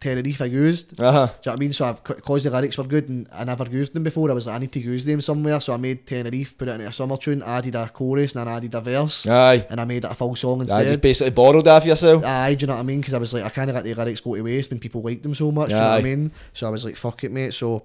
Tenerife 0.00 0.40
I 0.42 0.44
used. 0.46 1.00
Uh 1.00 1.12
huh. 1.12 1.26
Do 1.26 1.32
you 1.32 1.34
know 1.34 1.52
what 1.52 1.56
I 1.56 1.56
mean? 1.56 1.72
So 1.72 1.84
I've 1.84 2.04
because 2.04 2.44
the 2.44 2.50
lyrics 2.50 2.78
were 2.78 2.84
good 2.84 3.08
and 3.08 3.26
I 3.32 3.44
never 3.44 3.64
used 3.64 3.94
them 3.94 4.04
before. 4.04 4.30
I 4.30 4.34
was 4.34 4.46
like, 4.46 4.56
I 4.56 4.58
need 4.58 4.72
to 4.72 4.80
use 4.80 5.04
them 5.04 5.20
somewhere. 5.20 5.60
So 5.60 5.72
I 5.72 5.76
made 5.76 6.06
Tenerife, 6.06 6.56
put 6.56 6.68
it 6.68 6.72
into 6.72 6.86
a 6.86 6.92
summer 6.92 7.16
tune, 7.16 7.42
added 7.42 7.74
a 7.74 7.88
chorus, 7.88 8.34
and 8.34 8.46
then 8.46 8.54
added 8.54 8.74
a 8.74 8.80
verse, 8.80 9.26
Aye. 9.26 9.66
and 9.68 9.80
I 9.80 9.84
made 9.84 10.04
it 10.04 10.10
a 10.10 10.14
full 10.14 10.36
song 10.36 10.60
instead. 10.60 10.78
I 10.78 10.84
just 10.84 11.00
basically 11.00 11.30
borrowed 11.30 11.64
that 11.64 11.76
off 11.76 11.86
yourself. 11.86 12.24
Aye, 12.24 12.54
do 12.54 12.62
you 12.62 12.66
know 12.68 12.74
what 12.74 12.80
I 12.80 12.84
mean? 12.84 13.00
Because 13.00 13.14
I 13.14 13.18
was 13.18 13.32
like, 13.32 13.44
I 13.44 13.48
kind 13.48 13.70
of 13.70 13.74
let 13.76 13.84
the 13.84 13.94
lyrics 13.94 14.20
go 14.20 14.36
to 14.36 14.42
waste 14.42 14.70
when 14.70 14.78
people 14.78 15.02
like 15.02 15.22
them 15.22 15.34
so 15.34 15.50
much. 15.50 15.70
Do 15.70 15.74
you 15.74 15.80
know 15.80 15.90
what 15.90 15.98
I 15.98 16.02
mean? 16.02 16.32
So 16.54 16.66
I 16.66 16.70
was 16.70 16.84
like, 16.84 16.96
fuck 16.96 17.24
it, 17.24 17.32
mate. 17.32 17.54
So 17.54 17.84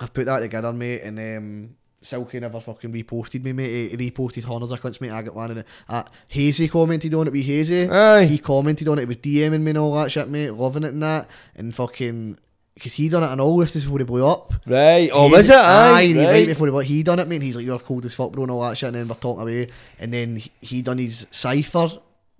I 0.00 0.06
put 0.06 0.26
that 0.26 0.40
together, 0.40 0.72
mate, 0.72 1.02
and 1.02 1.18
um, 1.18 1.76
Silky 2.04 2.38
never 2.38 2.60
fucking 2.60 2.92
reposted 2.92 3.42
me, 3.42 3.52
mate. 3.52 3.98
He 3.98 4.10
reposted 4.10 4.44
hundreds 4.44 4.72
of 4.72 4.80
cunts, 4.80 5.00
mate. 5.00 5.10
I 5.10 5.22
got 5.22 5.34
one 5.34 5.50
in 5.52 5.58
it. 5.58 5.66
Uh, 5.88 6.04
Hazey 6.30 6.70
commented 6.70 7.14
on 7.14 7.26
it 7.26 7.32
with 7.32 7.46
Hazey. 7.46 7.90
Aye. 7.90 8.26
He 8.26 8.38
commented 8.38 8.88
on 8.88 8.98
it, 8.98 9.08
was 9.08 9.16
DMing 9.16 9.62
me 9.62 9.70
and 9.70 9.78
all 9.78 9.94
that 9.94 10.12
shit, 10.12 10.28
mate. 10.28 10.50
Loving 10.50 10.84
it 10.84 10.92
and 10.92 11.02
that. 11.02 11.28
And 11.56 11.74
fucking. 11.74 12.38
Because 12.74 12.94
he 12.94 13.08
done 13.08 13.22
it 13.22 13.26
and 13.26 13.34
in 13.34 13.40
August 13.40 13.74
before 13.74 13.98
he 13.98 14.04
blew 14.04 14.26
up. 14.26 14.52
Right. 14.66 15.08
Oh, 15.12 15.28
He- 15.28 15.32
was 15.32 15.48
it? 15.48 15.54
Aye. 15.56 16.06
he- 16.06 16.18
right. 16.18 16.28
right 16.30 16.46
before 16.46 16.82
he, 16.82 16.88
he 16.96 17.02
done 17.04 17.20
it, 17.20 17.28
mate. 17.28 17.36
and 17.36 17.44
He's 17.44 17.54
like, 17.56 17.64
"You're 17.64 17.78
cold 17.78 18.04
as 18.04 18.16
fuck, 18.16 18.32
bro," 18.32 18.42
and 18.42 18.50
all 18.50 18.62
that 18.68 18.76
shit. 18.76 18.88
And 18.88 18.96
then 18.96 19.06
we're 19.08 19.14
talking 19.14 19.42
away, 19.42 19.68
and 20.00 20.12
then 20.12 20.36
he, 20.36 20.50
he 20.60 20.82
done 20.82 20.98
his 20.98 21.26
cipher. 21.30 21.88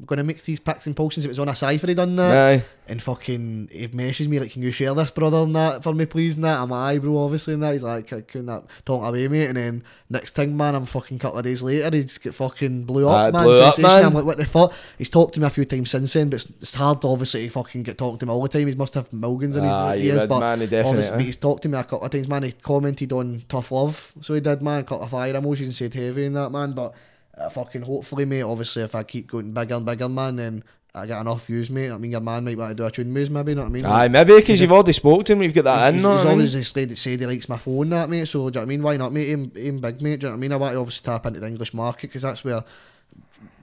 We're 0.01 0.07
gonna 0.07 0.25
mix 0.25 0.45
these 0.45 0.59
packs 0.59 0.89
and 0.89 0.97
potions. 0.97 1.25
It 1.25 1.29
was 1.29 1.39
on 1.39 1.49
a 1.49 1.55
cipher. 1.55 1.87
He 1.87 1.95
done 1.95 2.17
that, 2.17 2.37
Aye. 2.37 2.65
and 2.89 3.01
fucking 3.01 3.69
he 3.71 3.87
messages 3.87 4.27
me 4.27 4.41
like, 4.41 4.51
"Can 4.51 4.63
you 4.63 4.73
share 4.73 4.93
this, 4.93 5.13
brother?" 5.13 5.37
And 5.37 5.55
that 5.55 5.85
for 5.85 5.95
me, 5.95 6.05
please. 6.05 6.35
And 6.35 6.43
that 6.43 6.59
I'm 6.59 6.73
"Aye, 6.73 6.99
bro, 6.99 7.17
obviously." 7.19 7.55
And 7.55 7.63
that 7.63 7.75
he's 7.75 7.85
like, 7.85 8.13
I 8.13 8.23
"Couldn't 8.23 8.47
that 8.47 8.65
talking 8.85 9.07
away, 9.07 9.29
mate?" 9.29 9.47
And 9.47 9.57
then 9.57 9.85
next 10.11 10.35
thing, 10.35 10.57
man, 10.57 10.75
I'm 10.75 10.85
fucking 10.85 11.21
couple 11.21 11.39
of 11.39 11.45
days 11.45 11.63
later, 11.63 11.97
he 11.97 12.03
just 12.03 12.21
get 12.21 12.35
fucking 12.35 12.83
blew 12.87 13.09
up, 13.09 13.33
man. 13.33 13.45
blew 13.45 13.61
up, 13.61 13.79
man. 13.79 14.07
I'm 14.07 14.15
like, 14.15 14.25
"What 14.25 14.37
the 14.37 14.47
fuck?" 14.47 14.73
He's 14.99 15.09
talked 15.09 15.35
to 15.35 15.41
me 15.41 15.47
a 15.47 15.51
few 15.51 15.65
times 15.65 15.93
since 15.93 16.13
then, 16.13 16.29
but 16.29 16.43
it's, 16.43 16.51
it's 16.61 16.75
hard, 16.75 17.05
obviously, 17.05 17.47
to 17.47 17.53
fucking 17.53 17.85
get 17.85 17.97
talking 17.97 18.19
to 18.19 18.25
him 18.25 18.31
all 18.31 18.43
the 18.43 18.49
time. 18.49 18.67
He 18.67 18.75
must 18.75 18.95
have 18.95 19.13
millions 19.13 19.55
in 19.57 19.63
his 19.63 20.03
he 20.03 20.09
ears, 20.09 20.25
but 20.25 20.41
man, 20.41 20.61
he 20.61 20.77
obviously, 20.77 21.23
he's 21.23 21.37
talked 21.37 21.63
to 21.63 21.69
me 21.69 21.79
a 21.79 21.85
couple 21.85 22.03
of 22.03 22.11
times, 22.11 22.27
man. 22.27 22.43
He 22.43 22.51
commented 22.51 23.13
on 23.13 23.45
tough 23.49 23.71
love, 23.71 24.13
so 24.21 24.35
he 24.35 24.41
did, 24.41 24.61
man. 24.61 24.81
A 24.81 24.83
couple 24.83 25.05
of 25.05 25.11
fire 25.11 25.35
emojis 25.35 25.63
and 25.63 25.75
said 25.75 25.95
heavy 25.95 26.27
and 26.27 26.35
that, 26.35 26.51
man. 26.51 26.73
But 26.73 26.95
uh, 27.39 27.49
fucking 27.49 27.83
hopefully, 27.83 28.25
mate. 28.25 28.43
Obviously, 28.43 28.83
if 28.83 28.95
I 28.95 29.03
keep 29.03 29.29
going 29.29 29.53
bigger 29.53 29.75
and 29.77 29.87
bigger, 29.87 30.09
man, 30.09 30.37
then 30.37 30.65
I 30.95 31.07
get 31.07 31.21
enough 31.21 31.47
views, 31.47 31.71
mate. 31.71 31.91
I 31.91 31.99
mean, 31.99 32.13
your 32.13 32.21
man 32.21 32.45
might 32.45 32.57
want 32.57 32.71
to 32.71 32.75
do 32.75 32.85
a 32.85 32.91
tune 32.91 33.17
us, 33.17 33.29
maybe. 33.29 33.51
You 33.51 33.57
know 33.57 33.63
what 33.63 33.69
I 33.69 33.73
mean? 33.73 33.85
Aye, 33.85 34.09
maybe 34.09 34.37
because 34.37 34.61
you've 34.61 34.71
already 34.71 34.93
spoke 34.93 35.25
to 35.25 35.33
him. 35.33 35.43
You've 35.43 35.55
got 35.55 35.65
that 35.65 35.89
in. 35.89 35.95
He's, 35.95 36.03
know 36.03 36.17
he's 36.17 36.27
I 36.27 36.31
always 36.31 36.69
said, 36.69 36.99
said 36.99 37.21
he 37.21 37.27
likes 37.27 37.49
my 37.49 37.59
phone, 37.59 37.89
that 37.91 38.09
mate. 38.09 38.29
So 38.29 38.39
do 38.39 38.45
you 38.45 38.51
know 38.51 38.61
what 38.61 38.63
I 38.63 38.65
mean? 38.67 38.83
Why 38.83 38.97
not, 38.97 39.13
mate? 39.13 39.31
Aim, 39.31 39.53
aim 39.57 39.79
big, 39.81 40.01
mate. 40.01 40.21
Do 40.21 40.27
you 40.27 40.31
know 40.31 40.37
what 40.37 40.39
I 40.39 40.41
mean? 40.41 40.53
I 40.53 40.57
want 40.57 40.75
to 40.75 40.79
obviously 40.79 41.05
tap 41.05 41.27
into 41.27 41.41
the 41.41 41.49
English 41.49 41.75
market 41.75 42.09
because 42.09 42.23
that's 42.23 42.45
where 42.45 42.63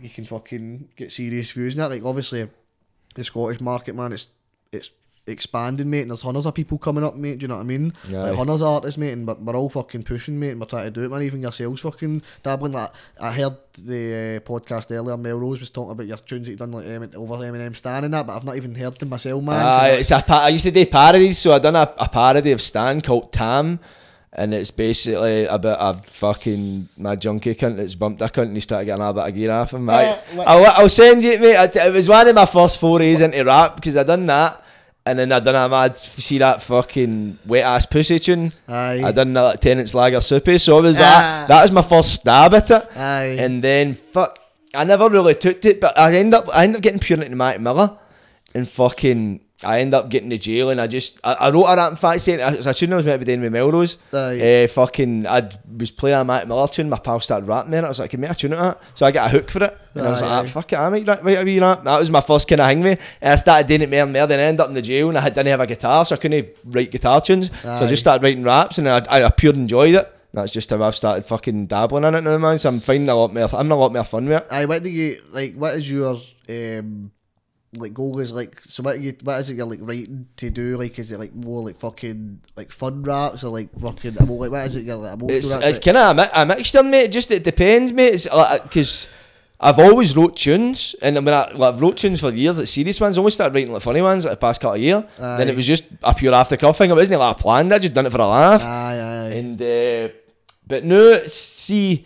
you 0.02 0.10
can 0.10 0.26
fucking 0.26 0.90
get 0.98 1.14
serious 1.14 1.52
views. 1.52 1.74
And 1.74 1.82
that, 1.82 1.92
like 1.92 2.04
obviously, 2.04 2.50
the 3.16 3.24
Scottish 3.24 3.62
market, 3.62 3.96
man, 3.96 4.12
it's 4.12 4.28
it's 4.74 4.90
expanding, 5.28 5.90
mate. 5.90 6.02
And 6.02 6.12
there's 6.12 6.22
hundreds 6.22 6.46
of 6.46 6.54
people 6.54 6.78
coming 6.78 7.04
up, 7.04 7.16
mate. 7.16 7.40
Do 7.40 7.44
you 7.44 7.48
know 7.48 7.56
what 7.56 7.62
I 7.62 7.66
mean? 7.66 7.94
Aye. 8.10 8.12
Like 8.14 8.36
hundreds 8.36 8.62
of 8.62 8.68
artists, 8.68 8.98
mate. 8.98 9.12
And 9.14 9.28
we're, 9.28 9.36
we're 9.36 9.56
all 9.56 9.70
fucking 9.70 10.04
pushing, 10.04 10.40
mate. 10.40 10.52
And 10.52 10.60
we're 10.60 10.66
trying 10.66 10.86
to 10.86 10.92
do 10.92 11.04
it, 11.04 11.10
man. 11.10 11.22
Even 11.22 11.42
yourselves, 11.42 11.82
fucking 11.82 12.22
dabbling. 12.44 12.72
Like 12.74 12.92
I 13.20 13.32
heard 13.32 13.56
the 13.78 14.40
uh, 14.44 14.50
podcast 14.50 14.92
earlier. 14.96 15.16
Melrose 15.18 15.60
was 15.60 15.70
talking 15.70 15.92
about 15.92 16.08
your 16.08 16.18
tunes 16.18 16.46
that 16.48 16.52
you 16.52 16.58
done 16.58 16.72
like 16.72 16.86
over 17.16 17.34
Eminem 17.36 17.76
Stan 17.76 18.04
and 18.04 18.14
that, 18.14 18.28
but 18.28 18.36
I've 18.36 18.44
not 18.44 18.56
even 18.58 18.76
heard 18.76 18.98
them 18.98 19.10
myself, 19.10 19.44
man. 19.44 19.66
I- 19.66 19.90
it's 19.92 20.12
a 20.12 20.22
pa- 20.22 20.44
I 20.46 20.50
used 20.50 20.64
to 20.66 20.72
do 20.72 20.86
parodies, 20.86 21.38
so 21.38 21.54
I 21.54 21.60
done 21.60 21.76
a, 21.76 21.94
a 21.98 22.10
parody 22.10 22.52
of 22.52 22.62
Stan 22.62 23.00
called 23.02 23.32
Tam, 23.32 23.80
and 24.34 24.54
it's 24.54 24.72
basically 24.72 25.46
about 25.46 25.96
a 25.96 26.02
fucking 26.12 26.90
my 26.98 27.16
junkie 27.16 27.56
cunt 27.56 27.78
that's 27.78 27.96
bumped 27.96 28.22
a 28.22 28.26
cunt 28.26 28.44
and 28.44 28.56
he's 28.56 28.66
trying 28.66 28.82
to 28.82 28.86
get 28.86 29.00
a 29.00 29.14
bit 29.14 29.28
of 29.28 29.36
gear 29.36 29.52
off 29.52 29.74
him. 29.74 29.90
I, 29.90 30.04
Uh, 30.06 30.22
what- 30.36 30.48
I'll, 30.48 30.66
I'll 30.84 30.90
send 30.90 31.24
you 31.24 31.32
it, 31.32 31.42
mate. 31.42 31.56
It 31.64 31.76
it 31.78 31.94
was 31.94 32.08
one 32.10 32.28
of 32.28 32.36
my 32.36 32.46
first 32.46 32.80
forays 32.80 33.22
into 33.22 33.44
rap 33.44 33.76
because 33.76 33.96
I 33.98 34.04
done 34.04 34.26
that, 34.28 34.61
and 35.06 35.18
then 35.18 35.32
I 35.32 35.40
done 35.40 35.56
a 35.56 35.68
mad 35.70 35.98
see 35.98 36.38
that 36.40 36.62
fucking 36.62 37.40
wet 37.46 37.64
ass 37.66 37.86
pussy 37.86 38.20
tune. 38.20 38.54
Aye. 38.68 39.02
I 39.04 39.12
done 39.12 39.34
that 39.34 39.62
Tennent's 39.62 39.94
Lager 39.94 40.22
Soupy, 40.22 40.58
so 40.58 40.80
it 40.80 40.82
was 40.84 40.98
Ah. 41.00 41.02
that. 41.02 41.48
That 41.48 41.62
was 41.64 41.72
my 41.72 41.82
first 41.82 42.14
stab 42.14 42.54
at 42.54 42.70
it. 42.72 42.98
Aye. 42.98 43.36
And 43.40 43.64
then 43.64 43.94
fuck, 43.94 44.38
I 44.76 44.84
never 44.84 45.10
really 45.10 45.36
took 45.36 45.64
it, 45.66 45.82
but 45.82 45.98
I 45.98 46.16
end 46.16 46.34
up 46.34 46.48
I 46.54 46.64
end 46.64 46.76
up 46.76 46.82
getting 46.82 47.00
pure 47.00 47.22
into 47.22 47.36
Mac 47.36 47.60
Miller, 47.60 47.98
and 48.54 48.68
fucking 48.70 49.42
I 49.64 49.80
end 49.82 49.94
up 49.94 50.10
getting 50.10 50.30
to 50.32 50.38
jail, 50.38 50.70
and 50.72 50.82
I 50.82 50.88
just 50.88 51.20
I, 51.24 51.34
I 51.34 51.50
wrote 51.52 51.66
a 51.66 51.76
rap 51.76 51.92
in 51.92 51.98
fact 51.98 52.22
saying 52.22 52.42
I, 52.42 52.48
I 52.48 52.72
shouldn't 52.72 52.98
have 52.98 53.06
meant 53.06 53.20
to 53.22 53.26
be 53.26 53.26
doing 53.26 53.42
with 53.42 53.52
Melrose. 53.54 53.98
Aye. 54.12 54.64
Uh, 54.64 54.68
fucking 54.68 55.28
I 55.28 55.48
was 55.78 55.92
playing 55.92 56.18
a 56.18 56.24
Mac 56.24 56.48
Miller 56.48 56.68
tune, 56.68 56.90
my 56.90 56.98
pal 57.00 57.20
started 57.20 57.48
rapping 57.48 57.72
there, 57.72 57.80
and 57.80 57.86
I 57.86 57.90
was 57.90 58.00
like, 58.00 58.10
can 58.12 58.22
make 58.22 58.32
a 58.32 58.36
tune 58.36 58.54
at 58.54 58.60
that? 58.60 58.82
So 58.96 59.06
I 59.06 59.12
got 59.12 59.28
a 59.28 59.30
hook 59.30 59.52
for 59.52 59.64
it, 59.64 59.78
and 59.96 60.08
I 60.08 60.12
was 60.12 60.22
like, 60.22 60.32
ah, 60.32 60.44
fuck 60.46 60.74
it, 60.74 60.80
I 60.80 61.00
that 61.04 61.24
right 61.24 61.38
a 61.40 61.44
wee 61.44 61.60
rap. 61.60 61.84
That 61.84 62.00
was 62.00 62.10
my 62.10 62.22
first 62.22 62.48
kind 62.48 62.60
of 62.62 62.66
hang 62.68 62.82
me, 62.82 62.98
and 63.22 63.34
I 63.34 63.36
started 63.36 63.68
doing 63.68 63.82
it 63.82 63.90
more 63.90 64.00
and 64.02 64.14
more. 64.14 64.26
Then 64.28 64.40
I 64.40 64.44
ended 64.44 64.62
up 64.62 64.70
in 64.70 64.74
the 64.74 64.82
jail, 64.82 65.10
and 65.10 65.18
I 65.18 65.22
had- 65.22 65.34
didn't 65.34 65.48
have 65.50 65.62
a 65.62 65.68
guitar, 65.68 66.06
so 66.06 66.16
I 66.16 66.18
couldn't 66.18 66.50
write 66.66 66.92
guitar 66.92 67.22
tunes. 67.22 67.50
So 67.62 67.70
I 67.72 67.88
just 67.88 68.02
started 68.02 68.24
writing 68.24 68.44
raps, 68.44 68.78
and 68.80 68.90
I, 68.90 69.02
I, 69.10 69.24
I 69.26 69.30
pure 69.30 69.54
enjoyed 69.54 69.96
it. 69.96 70.12
That's 70.34 70.52
just 70.54 70.70
how 70.70 70.82
I've 70.82 70.96
started 70.96 71.26
fucking 71.26 71.66
dabbling 71.68 72.06
in 72.06 72.16
it 72.16 72.22
now, 72.22 72.38
man. 72.38 72.58
So 72.58 72.70
I'm 72.70 72.80
finding 72.80 73.10
a 73.10 73.16
lot 73.16 73.34
more. 73.34 73.50
I'm 73.54 73.70
a 73.72 73.76
lot 73.76 73.92
more 73.92 74.06
fun 74.06 74.28
with 74.28 74.42
it. 74.44 74.48
Aye, 74.50 74.66
what 74.66 74.82
do 74.82 74.90
you 74.90 75.22
like? 75.32 75.56
What 75.56 75.76
is 75.76 75.90
your 75.92 76.20
um 76.50 77.12
like 77.74 77.94
goal? 77.94 78.20
Is 78.20 78.34
like 78.34 78.62
so? 78.68 78.84
What 78.84 79.00
you 79.00 79.16
what 79.24 79.40
is 79.40 79.50
it 79.50 79.56
you're 79.56 79.66
like 79.66 79.80
writing 79.82 80.28
to 80.38 80.50
do? 80.50 80.78
Like, 80.78 80.98
is 81.00 81.12
it 81.12 81.20
like 81.20 81.34
more 81.34 81.64
like 81.64 81.78
fucking 81.78 82.42
like 82.56 82.72
fun 82.72 83.04
raps 83.04 83.44
or 83.44 83.50
like 83.52 83.70
fucking 83.80 84.16
like 84.16 84.28
what 84.28 84.66
is 84.66 84.76
it 84.76 84.84
you're 84.86 84.96
like? 84.98 85.18
It's 85.30 85.52
raps? 85.52 85.66
it's 85.66 85.78
Like- 85.86 85.96
kind 85.96 85.98
of 85.98 86.18
a, 86.18 86.22
mi- 86.22 86.54
a 86.54 86.58
mixture, 86.58 86.84
mate. 86.84 87.12
Just 87.12 87.32
it 87.32 87.44
depends, 87.44 87.94
mate. 87.94 88.14
It's 88.14 88.28
like 88.32 88.64
because 88.64 89.08
I've 89.64 89.78
always 89.80 90.16
wrote 90.18 90.36
tunes, 90.36 90.96
and 91.02 91.16
when 91.24 91.34
I 91.34 91.52
like, 91.52 91.76
I've 91.76 91.80
wrote 91.82 91.98
tunes 91.98 92.20
for 92.20 92.32
years, 92.32 92.58
like 92.60 92.68
serious 92.68 93.00
ones. 93.00 93.18
I 93.18 93.20
only 93.22 93.32
started 93.32 93.54
writing 93.56 93.72
like 93.72 93.84
funny 93.84 94.02
ones 94.02 94.26
like 94.26 94.34
the 94.34 94.38
past 94.38 94.60
couple 94.60 94.76
of 94.76 94.82
years. 94.82 95.04
Then 95.18 95.48
it 95.50 95.56
was 95.56 95.66
just 95.68 95.86
a 96.04 96.14
pure 96.14 96.34
after 96.34 96.58
cuff 96.58 96.78
thing. 96.78 96.90
It 96.90 96.96
wasn't 96.96 97.20
like 97.20 97.38
a 97.38 97.40
planned. 97.42 97.72
I 97.74 97.78
just 97.78 97.94
done 97.94 98.06
it 98.06 98.12
for 98.12 98.20
a 98.22 98.28
laugh. 98.28 98.64
Aye, 98.64 98.68
aye, 98.68 99.00
aye. 99.00 99.30
And 99.34 99.62
uh, 99.62 100.10
but 100.68 100.84
no, 100.84 101.26
see, 101.28 102.06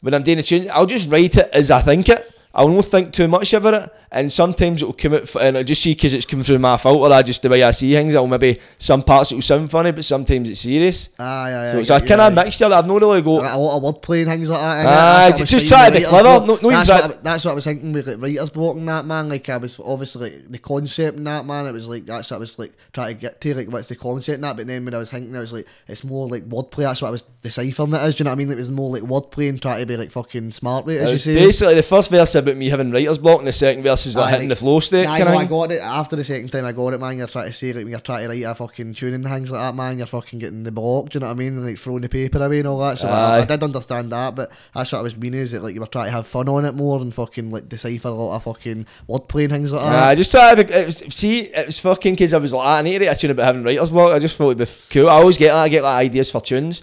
when 0.00 0.14
I'm 0.14 0.24
doing 0.24 0.38
a 0.40 0.42
tune, 0.42 0.68
I'll 0.72 0.86
just 0.86 1.08
write 1.08 1.36
it 1.36 1.48
as 1.52 1.70
I 1.70 1.80
think 1.80 2.08
it. 2.08 2.32
I'll 2.54 2.68
not 2.68 2.86
think 2.86 3.12
too 3.12 3.28
much 3.28 3.52
about 3.52 3.74
it, 3.74 3.90
and 4.10 4.32
sometimes 4.32 4.82
it'll 4.82 4.94
come 4.94 5.14
out, 5.14 5.34
and 5.36 5.58
I 5.58 5.62
just 5.62 5.82
see 5.82 5.94
because 5.94 6.14
it's 6.14 6.26
coming 6.26 6.44
through 6.44 6.58
my 6.58 6.76
filter. 6.76 7.12
I 7.12 7.22
just 7.22 7.42
the 7.42 7.48
way 7.48 7.62
I 7.62 7.70
see 7.70 7.92
things. 7.92 8.14
I'll 8.14 8.26
maybe 8.26 8.60
some 8.78 9.02
parts 9.02 9.32
it'll 9.32 9.42
sound 9.42 9.70
funny, 9.70 9.92
but 9.92 10.04
sometimes 10.04 10.48
it's 10.48 10.60
serious. 10.60 11.08
Ah, 11.18 11.44
aye, 11.44 11.54
aye, 11.54 11.70
So 11.72 11.76
aye, 11.76 11.80
it's 11.80 11.90
a 11.90 12.00
kind 12.00 12.20
of 12.20 12.34
mixture. 12.34 12.66
I've 12.66 12.86
not 12.86 13.00
really 13.00 13.22
go. 13.22 13.40
a 13.40 13.58
lot 13.58 13.76
of 13.76 13.82
wordplay 13.82 14.22
and 14.22 14.30
things 14.30 14.50
like 14.50 14.60
that. 14.60 14.86
Aye, 14.86 15.30
That's 15.30 15.30
what 15.30 15.38
I 15.38 15.42
was 15.42 15.50
just 15.50 15.68
try 15.68 15.90
to 15.90 15.98
be 15.98 16.04
clever. 16.04 16.46
No- 16.46 16.58
no, 16.62 16.70
that's, 16.70 16.88
what 16.88 17.04
I, 17.04 17.18
that's 17.22 17.44
what 17.44 17.50
I 17.50 17.54
was 17.54 17.64
thinking 17.64 17.92
with 17.92 18.06
like, 18.06 18.20
writer's 18.20 18.50
block 18.50 18.76
and 18.76 18.88
that 18.88 19.06
man. 19.06 19.28
Like 19.28 19.48
I 19.48 19.56
was 19.56 19.80
obviously 19.80 20.30
like, 20.30 20.50
the 20.50 20.58
concept 20.58 21.16
and 21.16 21.26
that 21.26 21.46
man. 21.46 21.66
It 21.66 21.72
was 21.72 21.88
like 21.88 22.06
that's 22.06 22.30
what 22.30 22.36
I 22.36 22.40
was 22.40 22.58
like 22.58 22.72
trying 22.92 23.14
to 23.14 23.20
get 23.20 23.40
to. 23.40 23.54
Like 23.54 23.68
what's 23.68 23.88
the 23.88 23.96
concept 23.96 24.36
and 24.36 24.44
that. 24.44 24.56
But 24.56 24.66
then 24.66 24.84
when 24.84 24.94
I 24.94 24.98
was 24.98 25.10
thinking, 25.10 25.36
I 25.36 25.40
was 25.40 25.52
like, 25.52 25.66
it's 25.88 26.04
more 26.04 26.28
like 26.28 26.48
wordplay. 26.48 26.84
That's 26.84 27.02
what 27.02 27.08
I 27.08 27.12
was 27.12 27.22
deciphering. 27.22 27.92
It 27.94 28.02
is. 28.02 28.14
Do 28.14 28.22
you 28.22 28.24
know 28.24 28.30
what 28.30 28.36
I 28.36 28.38
mean? 28.38 28.50
It 28.50 28.56
was 28.56 28.70
more 28.70 28.90
like 28.90 29.02
wordplay 29.02 29.48
and 29.48 29.60
trying 29.60 29.80
to 29.80 29.86
be 29.86 29.96
like 29.96 30.10
fucking 30.10 30.52
smart 30.52 30.86
with 30.86 30.96
it, 30.96 31.02
as 31.02 31.12
you 31.12 31.18
say. 31.18 31.34
basically 31.34 31.74
the 31.74 31.82
first 31.82 32.10
verse 32.10 32.34
about 32.34 32.56
me 32.56 32.68
having 32.68 32.90
writer's 32.90 33.18
block, 33.18 33.38
and 33.38 33.48
the 33.48 33.52
second 33.52 33.82
verse 33.82 33.95
is 34.04 34.16
like 34.16 34.32
hitting 34.32 34.48
the 34.48 34.56
flow 34.56 34.80
state. 34.80 35.04
Know, 35.04 35.14
of 35.14 35.28
I 35.28 35.44
got 35.46 35.72
it 35.72 35.80
after 35.80 36.16
the 36.16 36.24
second 36.24 36.50
time 36.50 36.66
I 36.66 36.72
got 36.72 36.92
it, 36.92 37.00
man. 37.00 37.16
You're 37.16 37.28
trying 37.28 37.46
to 37.46 37.52
say 37.52 37.68
like 37.68 37.84
when 37.84 37.92
you're 37.92 38.00
trying 38.00 38.24
to 38.24 38.28
write 38.28 38.42
a 38.42 38.54
fucking 38.54 38.92
tune 38.94 39.14
and 39.14 39.24
things 39.24 39.50
like 39.50 39.62
that, 39.62 39.74
man. 39.74 39.98
You're 39.98 40.06
fucking 40.06 40.40
getting 40.40 40.64
the 40.64 40.72
block. 40.72 41.10
Do 41.10 41.16
you 41.16 41.20
know 41.20 41.28
what 41.28 41.32
I 41.32 41.36
mean? 41.36 41.56
And, 41.56 41.64
like 41.64 41.78
throwing 41.78 42.02
the 42.02 42.08
paper 42.08 42.44
away 42.44 42.58
and 42.58 42.68
all 42.68 42.80
that. 42.80 42.98
So 42.98 43.08
I, 43.08 43.38
I 43.38 43.44
did 43.44 43.62
understand 43.62 44.12
that, 44.12 44.34
but 44.34 44.50
that's 44.74 44.92
what 44.92 44.98
I 44.98 45.02
was 45.02 45.16
meaning 45.16 45.40
is 45.40 45.52
that 45.52 45.62
like 45.62 45.74
you 45.74 45.80
were 45.80 45.86
trying 45.86 46.08
to 46.08 46.12
have 46.12 46.26
fun 46.26 46.48
on 46.48 46.64
it 46.64 46.72
more 46.72 47.00
and 47.00 47.14
fucking 47.14 47.50
like 47.50 47.68
decipher 47.68 48.08
a 48.08 48.10
lot 48.10 48.36
of 48.36 48.42
fucking 48.42 48.84
wordplay 49.08 49.44
and 49.44 49.52
things 49.52 49.72
like 49.72 49.84
that. 49.84 50.08
I 50.08 50.14
just 50.14 50.32
try 50.32 50.54
to 50.54 50.80
it 50.80 50.86
was, 50.86 50.98
see, 51.14 51.40
it 51.40 51.66
was 51.66 51.78
fucking 51.78 52.14
because 52.14 52.34
I 52.34 52.38
was 52.38 52.52
like, 52.52 52.66
I 52.66 52.82
need 52.82 52.98
to 52.98 53.14
tune 53.14 53.30
about 53.30 53.46
having 53.46 53.62
writer's 53.62 53.90
block. 53.90 54.12
I 54.12 54.18
just 54.18 54.36
thought 54.36 54.50
it'd 54.50 54.68
be 54.68 54.72
cool. 54.90 55.08
I 55.08 55.14
always 55.14 55.38
get 55.38 55.52
that. 55.52 55.62
I 55.62 55.68
get 55.68 55.82
like 55.82 56.06
ideas 56.06 56.30
for 56.30 56.40
tunes, 56.40 56.82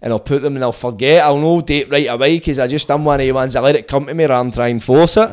and 0.00 0.12
I'll 0.12 0.20
put 0.20 0.42
them 0.42 0.56
and 0.56 0.64
I'll 0.64 0.72
forget. 0.72 1.22
I'll 1.22 1.38
know 1.38 1.60
date 1.60 1.90
right 1.90 2.06
away 2.06 2.38
because 2.38 2.58
I 2.58 2.66
just 2.66 2.90
am 2.90 3.04
one 3.04 3.20
of 3.20 3.26
the 3.26 3.32
ones. 3.32 3.56
I 3.56 3.60
let 3.60 3.76
it 3.76 3.88
come 3.88 4.06
to 4.06 4.14
me 4.14 4.24
rather 4.24 4.42
than 4.44 4.52
try 4.52 4.68
and 4.68 4.82
force 4.82 5.16
it. 5.16 5.28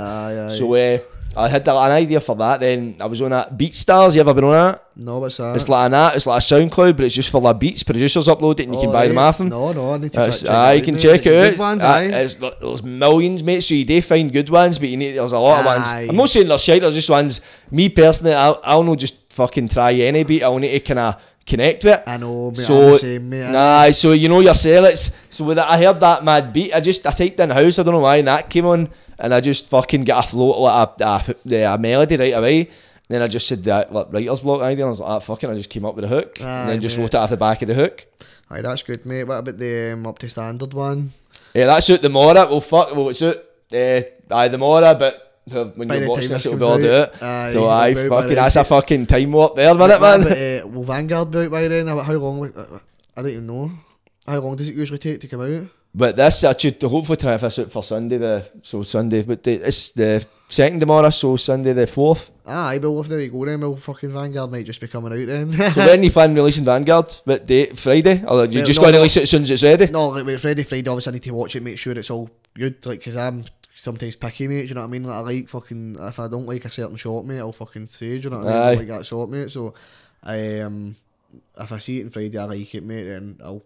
So 0.51 0.73
uh, 0.73 0.99
I 1.35 1.47
had 1.47 1.67
an 1.67 1.75
idea 1.75 2.19
for 2.19 2.35
that. 2.37 2.59
Then 2.59 2.95
I 2.99 3.05
was 3.05 3.21
on 3.21 3.29
that 3.31 3.55
BeatStars. 3.57 4.15
You 4.15 4.21
ever 4.21 4.33
been 4.33 4.43
on 4.45 4.51
that? 4.51 4.83
No, 4.95 5.19
what's 5.19 5.37
that? 5.37 5.55
It's 5.55 5.69
like 5.69 5.91
an. 5.91 6.15
It's 6.15 6.25
like 6.27 6.41
a 6.41 6.45
SoundCloud, 6.45 6.97
but 6.97 7.05
it's 7.05 7.15
just 7.15 7.29
for 7.29 7.39
the 7.39 7.53
beats. 7.53 7.83
Producers 7.83 8.27
upload 8.27 8.59
it 8.59 8.63
and 8.63 8.73
you 8.73 8.81
can 8.81 8.89
Oh, 8.89 8.93
buy 8.93 9.07
them 9.07 9.17
off 9.17 9.37
them. 9.37 9.49
No, 9.49 9.71
no, 9.71 9.93
I 9.93 9.97
need 9.97 10.11
to 10.13 10.21
It's- 10.21 10.41
check, 10.41 10.49
aye, 10.49 10.73
you 10.73 10.83
can 10.83 10.97
check 10.97 11.25
it 11.25 11.33
out. 11.45 11.49
Good 11.51 11.59
ones, 11.59 11.83
Uh, 11.83 11.87
aye. 11.87 12.07
there's 12.07 12.83
millions, 12.83 13.43
mate. 13.43 13.61
So 13.61 13.75
you 13.75 13.85
do 13.85 14.01
find 14.01 14.31
good 14.33 14.49
ones, 14.49 14.79
but 14.79 14.89
you 14.89 14.97
need 14.97 15.13
there's 15.13 15.31
a 15.31 15.39
lot 15.39 15.59
of 15.59 15.65
ones. 15.65 15.87
I'm 15.89 16.15
not 16.15 16.29
saying 16.29 16.47
there's 16.47 16.61
shite. 16.63 16.81
There's 16.81 16.95
just 16.95 17.09
ones. 17.09 17.41
Me 17.71 17.89
personally, 17.89 18.33
I'll, 18.33 18.59
I'll 18.63 18.83
not 18.83 18.97
just 18.97 19.15
fucking 19.29 19.69
try 19.69 19.93
any 19.93 20.23
beat. 20.23 20.43
I'll 20.43 20.57
need 20.57 20.71
to 20.71 20.79
kind 20.79 20.99
of 20.99 21.15
connect 21.45 21.83
with. 21.83 21.93
it. 21.99 22.03
I 22.07 22.17
know, 22.17 22.49
mate. 22.51 22.57
So 22.59 22.95
same, 22.97 23.29
mate. 23.29 23.49
nah, 23.51 23.89
so 23.91 24.11
you 24.11 24.27
know 24.29 24.39
yourself. 24.39 24.87
It's 24.87 25.11
so 25.29 25.45
with 25.45 25.57
that, 25.57 25.69
I 25.69 25.77
heard 25.81 25.99
that 25.99 26.23
mad 26.23 26.51
beat. 26.51 26.73
I 26.73 26.79
just 26.79 27.05
I 27.05 27.11
typed 27.11 27.39
in 27.39 27.49
house. 27.51 27.79
I 27.79 27.83
don't 27.83 27.93
know 27.93 27.99
why, 27.99 28.17
and 28.17 28.27
that 28.27 28.49
came 28.49 28.65
on, 28.65 28.89
and 29.19 29.33
I 29.33 29.41
just 29.41 29.67
fucking 29.67 30.05
get 30.05 30.25
a 30.25 30.27
float 30.27 30.57
like 30.59 30.99
a, 30.99 31.35
a, 31.51 31.73
a, 31.73 31.77
melody 31.77 32.17
right 32.17 32.33
away. 32.33 32.69
Then 33.09 33.21
I 33.21 33.27
just 33.27 33.47
said 33.47 33.63
that 33.65 33.91
like 33.93 34.07
writer's 34.11 34.41
block 34.41 34.61
idea. 34.61 34.85
And 34.85 34.89
I 34.89 34.91
was 34.91 34.99
like, 34.99 35.09
ah, 35.09 35.19
fucking. 35.19 35.49
I 35.49 35.55
just 35.55 35.69
came 35.69 35.85
up 35.85 35.95
with 35.95 36.05
a 36.05 36.07
hook, 36.07 36.39
Aye, 36.41 36.61
and 36.61 36.69
then 36.69 36.81
just 36.81 36.95
mate. 36.97 37.03
wrote 37.03 37.13
it 37.13 37.17
off 37.17 37.29
the 37.29 37.37
back 37.37 37.61
of 37.61 37.67
the 37.67 37.73
hook. 37.73 38.05
Aye, 38.49 38.61
that's 38.61 38.83
good, 38.83 39.05
mate. 39.05 39.25
What 39.25 39.39
about 39.39 39.57
the 39.57 39.93
um, 39.93 40.07
up 40.07 40.19
to 40.19 40.29
standard 40.29 40.73
one? 40.73 41.13
Yeah, 41.53 41.65
that's 41.65 41.89
out 41.89 42.01
the 42.01 42.09
Mora. 42.09 42.47
Well, 42.47 42.61
fuck. 42.61 42.95
Well, 42.95 43.09
it's 43.09 43.21
out. 43.21 43.37
Uh, 43.71 44.01
aye, 44.31 44.47
the 44.47 44.57
Mora, 44.57 44.95
but 44.95 45.41
uh, 45.51 45.65
when 45.65 45.87
By 45.87 45.95
you're 45.95 46.09
watching 46.09 46.29
this, 46.29 46.45
it'll 46.45 46.57
be 46.57 46.65
all 46.65 46.73
out, 46.73 47.13
out. 47.13 47.23
aye, 47.23 47.53
so 47.53 47.67
aye, 47.67 47.93
be 47.93 47.99
out 48.01 48.09
by 48.09 48.21
fucking, 48.21 48.35
that's 48.35 48.55
a 48.55 48.63
fucking 48.63 49.05
time 49.05 49.31
warp 49.31 49.55
there, 49.55 49.75
wasn't 49.75 49.91
it, 49.91 50.01
man? 50.01 50.21
about, 50.21 50.37
uh, 50.37 50.67
will 50.67 50.83
Vanguard 50.83 51.31
be 51.31 51.39
out 51.39 51.51
by 51.51 51.67
then? 51.67 51.87
How 51.87 52.13
long? 52.13 52.39
will- 52.39 52.53
uh, 52.55 52.79
I 53.17 53.21
don't 53.21 53.31
even 53.31 53.47
know. 53.47 53.71
How 54.27 54.39
long 54.39 54.55
does 54.55 54.69
it 54.69 54.75
usually 54.75 54.99
take 54.99 55.21
to 55.21 55.27
come 55.27 55.41
out? 55.41 55.67
But 55.93 56.15
this, 56.15 56.43
I 56.43 56.55
should 56.55 56.81
hopefully 56.81 57.17
try 57.17 57.35
this 57.35 57.59
out 57.59 57.71
for 57.71 57.83
Sunday. 57.83 58.17
The 58.17 58.47
so 58.61 58.83
Sunday, 58.83 59.23
but 59.23 59.43
the, 59.43 59.53
it's 59.53 59.91
the 59.91 60.25
second 60.47 60.79
tomorrow, 60.79 61.09
so 61.09 61.35
Sunday 61.35 61.73
the 61.73 61.87
fourth. 61.87 62.29
Aye, 62.45 62.79
but 62.79 62.91
if 62.99 63.07
there 63.07 63.19
you 63.19 63.29
go 63.29 63.45
then, 63.45 63.61
well, 63.61 63.75
fucking 63.75 64.11
Vanguard 64.11 64.51
might 64.51 64.65
just 64.65 64.81
be 64.81 64.87
coming 64.87 65.13
out 65.13 65.27
then. 65.27 65.71
So 65.71 65.81
when 65.85 66.03
you 66.03 66.11
plan 66.11 66.35
releasing 66.35 66.65
Vanguard? 66.65 67.13
But 67.25 67.45
date 67.45 67.77
Friday, 67.77 68.23
or 68.27 68.45
you 68.45 68.63
just 68.63 68.79
no, 68.79 68.85
got 68.85 68.91
to 68.91 68.97
release 68.97 69.17
it 69.17 69.23
as 69.23 69.29
soon 69.29 69.43
as 69.43 69.51
it's 69.51 69.63
ready? 69.63 69.87
no, 69.87 70.09
like 70.09 70.25
when 70.25 70.35
it's 70.35 70.43
Friday, 70.43 70.61
obviously 70.61 71.11
I 71.11 71.13
need 71.13 71.23
to 71.23 71.33
watch 71.33 71.55
it, 71.55 71.63
make 71.63 71.79
sure 71.79 71.93
it's 71.93 72.09
all 72.11 72.29
good, 72.53 72.85
like, 72.85 72.99
because 72.99 73.15
I'm 73.15 73.45
sometimes 73.75 74.15
picky, 74.15 74.47
mate, 74.47 74.61
do 74.61 74.67
you 74.67 74.75
know 74.75 74.81
what 74.81 74.87
I 74.87 74.89
mean? 74.89 75.03
Like, 75.03 75.15
I 75.15 75.19
like 75.19 75.49
fucking, 75.49 75.97
if 75.99 76.19
I 76.19 76.27
don't 76.27 76.47
like 76.47 76.65
a 76.65 76.71
certain 76.71 76.97
shot, 76.97 77.25
mate, 77.25 77.39
I'll 77.39 77.51
fucking 77.51 77.87
say, 77.87 78.17
do 78.19 78.25
you 78.25 78.29
know 78.29 78.39
what 78.39 78.47
I 78.47 78.69
mean? 78.69 78.79
Like 78.79 78.87
that 78.89 79.05
shot, 79.05 79.29
mate, 79.29 79.51
so, 79.51 79.73
um, 80.23 80.95
if 81.57 81.71
I 81.71 81.77
see 81.77 81.99
it 81.99 82.05
on 82.05 82.09
Friday, 82.09 82.37
I 82.37 82.45
like 82.45 82.75
it, 82.75 82.83
mate, 82.83 83.07
and 83.07 83.39
I'll 83.43 83.63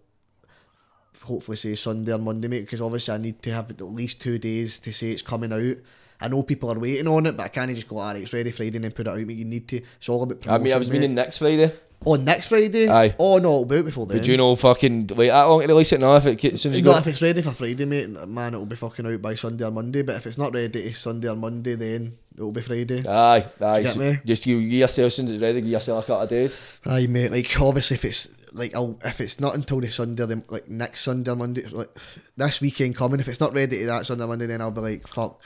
hopefully 1.24 1.58
say 1.58 1.76
Sunday 1.76 2.14
or 2.14 2.18
Monday, 2.18 2.48
mate, 2.48 2.62
because 2.62 2.82
obviously 2.82 3.14
I 3.14 3.18
need 3.18 3.42
to 3.44 3.52
have 3.54 3.72
at 3.72 3.82
least 3.82 4.22
two 4.22 4.38
days 4.38 4.80
to 4.80 4.94
say 4.94 5.12
it's 5.12 5.22
coming 5.22 5.52
out. 5.54 5.78
I 6.22 6.28
know 6.28 6.44
people 6.44 6.72
are 6.72 6.80
waiting 6.80 7.08
on 7.08 7.26
it, 7.26 7.36
but 7.36 7.44
I 7.44 7.48
can't 7.50 7.74
just 7.76 7.88
go, 7.88 7.98
alright, 7.98 8.22
it's 8.22 8.34
ready 8.34 8.52
Friday 8.52 8.76
and 8.76 8.86
then 8.86 8.92
put 8.92 9.08
it 9.08 9.10
out, 9.10 9.18
mate. 9.18 9.38
You 9.38 9.46
need 9.46 9.68
to, 9.70 9.82
it's 9.98 10.10
all 10.10 10.24
about 10.24 10.48
I 10.48 10.58
mean, 10.58 10.74
I 10.74 10.78
was 10.78 10.90
mate. 10.90 11.02
meaning 11.02 11.16
next 11.16 11.40
Friday. 11.40 11.72
Oh, 12.06 12.16
next 12.16 12.48
Friday? 12.48 12.90
Aye. 12.90 13.16
Oh, 13.18 13.38
no, 13.38 13.54
it'll 13.54 13.66
be 13.66 13.78
out 13.78 13.86
before 13.86 14.06
then. 14.06 14.18
But 14.18 14.28
you 14.28 14.36
know, 14.36 14.56
fucking 14.56 15.08
wait 15.16 15.32
long 15.32 15.62
to 15.62 15.68
release 15.68 15.94
it 15.94 16.00
now? 16.02 16.16
If 16.18 16.26
it 16.26 16.44
as 16.44 16.62
soon 16.62 16.74
as 16.74 16.78
you 16.78 16.84
No, 16.84 16.92
got 16.92 17.02
if 17.02 17.08
it's 17.08 17.22
ready 17.22 17.42
for 17.42 17.52
Friday, 17.52 17.86
mate, 17.86 18.10
man, 18.10 18.54
it'll 18.54 18.66
be 18.66 18.76
fucking 18.76 19.06
out 19.06 19.22
by 19.22 19.36
Sunday 19.36 19.66
or 19.66 19.72
Monday. 19.72 20.02
But 20.02 20.18
if 20.18 20.28
it's 20.28 20.38
not 20.38 20.54
ready 20.54 20.70
to 20.70 20.94
Sunday 20.94 21.30
or 21.30 21.36
Monday, 21.36 21.76
then 21.76 22.18
it'll 22.36 22.52
be 22.52 22.62
Friday. 22.62 23.08
Aye, 23.08 23.46
aye. 23.62 23.84
get 23.84 23.94
so 23.94 24.00
me? 24.00 24.20
Just 24.26 24.46
you, 24.46 24.58
you 24.58 24.80
yourself 24.80 25.08
as 25.08 25.16
soon 25.16 25.28
as 25.28 25.34
it's 25.34 25.42
ready. 25.42 25.62
Give 25.62 25.70
yourself 25.70 26.04
a 26.04 26.08
couple 26.08 26.24
of 26.24 26.30
days. 26.30 26.58
Aye, 26.86 27.08
mate. 27.08 27.32
Like 27.32 27.62
obviously, 27.62 27.96
if 27.96 28.06
it's 28.06 28.28
like 28.54 28.76
I'll, 28.76 29.00
if 29.04 29.20
it's 29.20 29.40
not 29.40 29.56
until 29.56 29.82
the 29.82 29.90
Sunday, 29.90 30.24
or 30.24 30.28
the, 30.28 30.44
like 30.50 30.70
next 30.70 31.02
Sunday 31.02 31.34
Monday, 31.34 31.66
like 31.68 31.90
this 32.38 32.62
weekend 32.62 32.96
coming, 32.96 33.20
if 33.20 33.28
it's 33.28 33.40
not 33.40 33.54
ready 33.54 33.80
to 33.80 33.86
that 33.88 34.06
Sunday 34.06 34.26
Monday, 34.26 34.46
then 34.46 34.62
I'll 34.62 34.72
be 34.72 34.82
like, 34.82 35.08
fuck. 35.08 35.42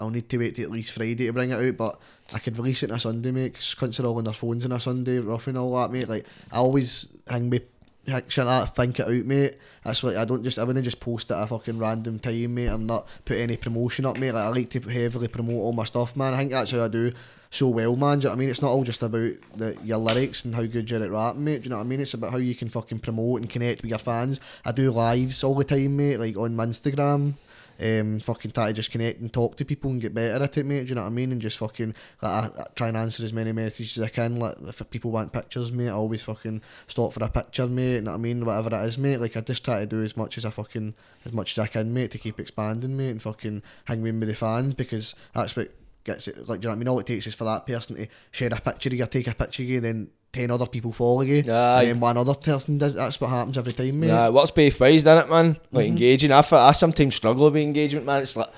I'll 0.00 0.10
need 0.10 0.28
to 0.28 0.38
wait 0.38 0.56
till 0.56 0.64
at 0.64 0.72
least 0.72 0.90
Friday 0.90 1.26
to 1.26 1.32
bring 1.32 1.50
it 1.50 1.54
out, 1.54 1.76
but 1.76 2.00
I 2.34 2.40
could 2.40 2.58
release 2.58 2.82
it 2.82 2.90
on 2.90 2.96
a 2.96 3.00
Sunday, 3.00 3.30
mate. 3.30 3.52
Because 3.52 3.76
cunts 3.76 4.02
are 4.02 4.06
all 4.06 4.18
on 4.18 4.24
their 4.24 4.34
phones 4.34 4.64
on 4.64 4.72
a 4.72 4.80
Sunday, 4.80 5.20
rough 5.20 5.46
and 5.46 5.56
all 5.56 5.72
that, 5.76 5.92
mate. 5.92 6.08
Like 6.08 6.26
I 6.50 6.56
always 6.56 7.08
hang 7.28 7.48
me 7.48 7.60
like, 8.06 8.30
shit 8.30 8.44
that, 8.44 8.74
think 8.74 8.98
it 8.98 9.06
out, 9.06 9.26
mate. 9.26 9.56
That's 9.84 10.02
why 10.02 10.16
I 10.16 10.24
don't 10.24 10.42
just 10.42 10.58
I 10.58 10.64
wouldn't 10.64 10.84
just 10.84 11.00
post 11.00 11.30
it 11.30 11.34
at 11.34 11.42
a 11.42 11.46
fucking 11.46 11.78
random 11.78 12.18
time, 12.18 12.54
mate, 12.54 12.66
and 12.66 12.86
not 12.86 13.06
put 13.24 13.38
any 13.38 13.56
promotion 13.56 14.04
up, 14.04 14.18
mate. 14.18 14.32
Like 14.32 14.44
I 14.44 14.48
like 14.48 14.70
to 14.70 14.80
heavily 14.80 15.28
promote 15.28 15.60
all 15.60 15.72
my 15.72 15.84
stuff, 15.84 16.16
man. 16.16 16.34
I 16.34 16.38
think 16.38 16.50
that's 16.50 16.70
how 16.70 16.84
I 16.84 16.88
do 16.88 17.12
so 17.54 17.68
well, 17.68 17.96
man. 17.96 18.18
Do 18.18 18.24
you 18.24 18.28
know 18.28 18.30
what 18.30 18.36
I 18.36 18.40
mean? 18.40 18.50
It's 18.50 18.62
not 18.62 18.70
all 18.70 18.84
just 18.84 19.02
about 19.02 19.32
the, 19.54 19.76
your 19.84 19.98
lyrics 19.98 20.44
and 20.44 20.54
how 20.54 20.64
good 20.64 20.90
you're 20.90 21.02
at 21.02 21.10
rapping, 21.10 21.44
mate. 21.44 21.62
Do 21.62 21.64
you 21.64 21.70
know 21.70 21.76
what 21.76 21.82
I 21.82 21.86
mean? 21.86 22.00
It's 22.00 22.14
about 22.14 22.32
how 22.32 22.38
you 22.38 22.54
can 22.54 22.68
fucking 22.68 23.00
promote 23.00 23.40
and 23.40 23.50
connect 23.50 23.82
with 23.82 23.90
your 23.90 23.98
fans. 23.98 24.40
I 24.64 24.72
do 24.72 24.90
lives 24.90 25.44
all 25.44 25.54
the 25.54 25.64
time, 25.64 25.96
mate, 25.96 26.18
like 26.18 26.36
on 26.36 26.56
my 26.56 26.66
Instagram. 26.66 27.34
Um, 27.80 28.20
fucking 28.20 28.52
try 28.52 28.68
to 28.68 28.72
just 28.72 28.92
connect 28.92 29.20
and 29.20 29.32
talk 29.32 29.56
to 29.56 29.64
people 29.64 29.90
and 29.90 30.00
get 30.00 30.14
better 30.14 30.42
at 30.42 30.56
it, 30.56 30.64
mate. 30.64 30.82
Do 30.82 30.90
you 30.90 30.94
know 30.94 31.02
what 31.02 31.08
I 31.08 31.10
mean? 31.10 31.32
And 31.32 31.40
just 31.40 31.58
fucking 31.58 31.94
like, 32.22 32.32
I, 32.32 32.62
I 32.62 32.66
try 32.74 32.88
and 32.88 32.96
answer 32.96 33.24
as 33.24 33.32
many 33.32 33.52
messages 33.52 33.98
as 33.98 34.04
I 34.04 34.08
can. 34.08 34.38
Like 34.38 34.56
if 34.66 34.82
people 34.90 35.10
want 35.10 35.32
pictures, 35.32 35.72
mate, 35.72 35.88
I 35.88 35.92
always 35.92 36.22
fucking 36.22 36.62
stop 36.86 37.12
for 37.12 37.24
a 37.24 37.28
picture, 37.28 37.66
mate. 37.66 37.94
You 37.94 38.00
know 38.02 38.12
what 38.12 38.18
I 38.18 38.20
mean? 38.20 38.44
Whatever 38.44 38.76
it 38.76 38.86
is, 38.86 38.98
mate. 38.98 39.18
Like 39.18 39.36
I 39.36 39.40
just 39.40 39.64
try 39.64 39.80
to 39.80 39.86
do 39.86 40.02
as 40.04 40.16
much 40.16 40.38
as 40.38 40.44
I 40.44 40.50
fucking 40.50 40.94
as 41.24 41.32
much 41.32 41.58
as 41.58 41.62
I 41.62 41.66
can, 41.66 41.92
mate, 41.92 42.12
to 42.12 42.18
keep 42.18 42.38
expanding, 42.38 42.96
mate, 42.96 43.10
and 43.10 43.22
fucking 43.22 43.62
hang 43.86 44.02
with 44.02 44.20
the 44.20 44.34
fans 44.34 44.74
because 44.74 45.14
that's 45.34 45.56
what 45.56 45.72
gets 46.04 46.28
it. 46.28 46.36
Like 46.48 46.60
do 46.60 46.66
you 46.66 46.68
know 46.68 46.68
what 46.70 46.74
I 46.74 46.78
mean? 46.78 46.88
All 46.88 46.98
it 47.00 47.06
takes 47.06 47.26
is 47.26 47.34
for 47.34 47.44
that 47.44 47.66
person 47.66 47.96
to 47.96 48.06
share 48.30 48.48
a 48.52 48.60
picture 48.60 48.88
of 48.90 48.94
you, 48.94 49.06
take 49.06 49.26
a 49.28 49.34
picture 49.34 49.62
of 49.62 49.68
you, 49.68 49.80
then. 49.80 50.08
Ten 50.32 50.50
other 50.50 50.66
people 50.66 50.90
follow 50.90 51.20
you, 51.20 51.44
Aye. 51.48 51.82
and 51.82 51.88
then 51.90 52.00
one 52.00 52.16
other 52.16 52.34
person 52.34 52.76
does. 52.76 52.94
That's 52.94 53.20
what 53.20 53.30
happens 53.30 53.56
every 53.56 53.70
time, 53.70 54.00
mate. 54.00 54.08
Yeah, 54.08 54.30
what's 54.30 54.50
both 54.50 54.80
ways, 54.80 55.04
doesn't 55.04 55.28
it, 55.28 55.30
man? 55.30 55.56
Like 55.70 55.84
Mhm. 55.84 55.88
engaging. 55.90 56.32
I, 56.32 56.42
I 56.50 56.72
sometimes 56.72 57.14
struggle 57.14 57.44
with 57.52 57.62
engagement, 57.62 58.04
man. 58.04 58.20
It's 58.22 58.36
like 58.36 58.50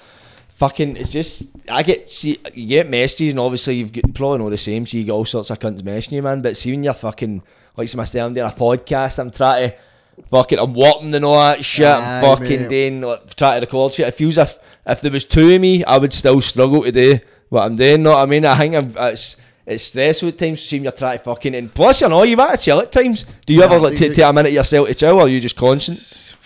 fucking. 0.54 0.96
It's 0.96 1.10
just 1.10 1.42
I 1.68 1.82
get 1.82 2.08
see 2.08 2.38
you 2.54 2.66
get 2.66 2.88
messages, 2.88 3.32
and 3.34 3.40
obviously 3.40 3.76
you've 3.76 3.92
got, 3.92 4.06
you 4.06 4.12
probably 4.14 4.38
know 4.38 4.48
the 4.48 4.56
same. 4.56 4.86
So 4.86 4.96
you 4.96 5.04
get 5.04 5.12
all 5.12 5.26
sorts 5.26 5.50
of 5.50 5.58
cunts 5.58 5.82
messaging 5.82 6.12
you, 6.12 6.22
man. 6.22 6.40
But 6.40 6.56
see 6.56 6.70
when 6.70 6.82
you're 6.82 6.94
fucking 6.94 7.42
like 7.76 7.88
some 7.88 7.98
myself, 7.98 8.26
I'm 8.28 8.32
doing 8.32 8.46
a 8.48 8.50
podcast. 8.54 9.18
I'm 9.18 9.30
trying 9.30 9.68
to 9.70 9.76
fucking. 10.30 10.58
I'm 10.58 10.72
working 10.72 11.14
and 11.14 11.26
all 11.26 11.34
that 11.38 11.62
shit. 11.62 11.84
Aye, 11.86 12.20
I'm 12.20 12.24
fucking 12.24 12.60
mate. 12.62 12.68
doing 12.70 13.00
like, 13.02 13.34
trying 13.34 13.60
to 13.60 13.66
record 13.66 13.92
shit. 13.92 14.08
It 14.08 14.12
feels 14.14 14.38
if 14.38 14.58
if 14.86 15.02
there 15.02 15.12
was 15.12 15.24
two 15.26 15.50
of 15.54 15.60
me, 15.60 15.84
I 15.84 15.98
would 15.98 16.14
still 16.14 16.40
struggle 16.40 16.84
to 16.84 16.92
do 16.92 17.18
what 17.48 17.62
I'm 17.62 17.76
doing. 17.76 18.02
Know 18.02 18.10
what 18.10 18.22
I 18.22 18.26
mean? 18.26 18.44
I 18.44 18.56
think 18.56 18.74
I'm, 18.74 18.94
it's. 19.12 19.36
It's 19.68 19.82
stressful 19.82 20.28
at 20.28 20.38
times, 20.38 20.62
seeing 20.62 20.84
you're 20.84 20.92
trying 20.92 21.18
to 21.18 21.24
fucking 21.24 21.52
and 21.56 21.74
plus 21.74 22.00
you 22.00 22.08
know 22.08 22.22
you 22.22 22.36
want 22.36 22.52
to 22.52 22.56
chill 22.56 22.78
at 22.78 22.92
times. 22.92 23.26
Do 23.46 23.52
you 23.52 23.58
Yeah, 23.58 23.64
ever 23.64 23.80
like 23.80 23.96
take, 23.96 24.14
take 24.14 24.24
a 24.24 24.32
minute 24.32 24.52
yourself 24.52 24.86
to 24.86 24.94
chill 24.94 25.16
or 25.16 25.22
are 25.22 25.28
you 25.28 25.40
just 25.40 25.56
constant? 25.56 26.36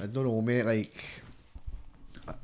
I 0.00 0.06
don't 0.06 0.24
know, 0.24 0.40
mate. 0.40 0.64
Like, 0.64 0.94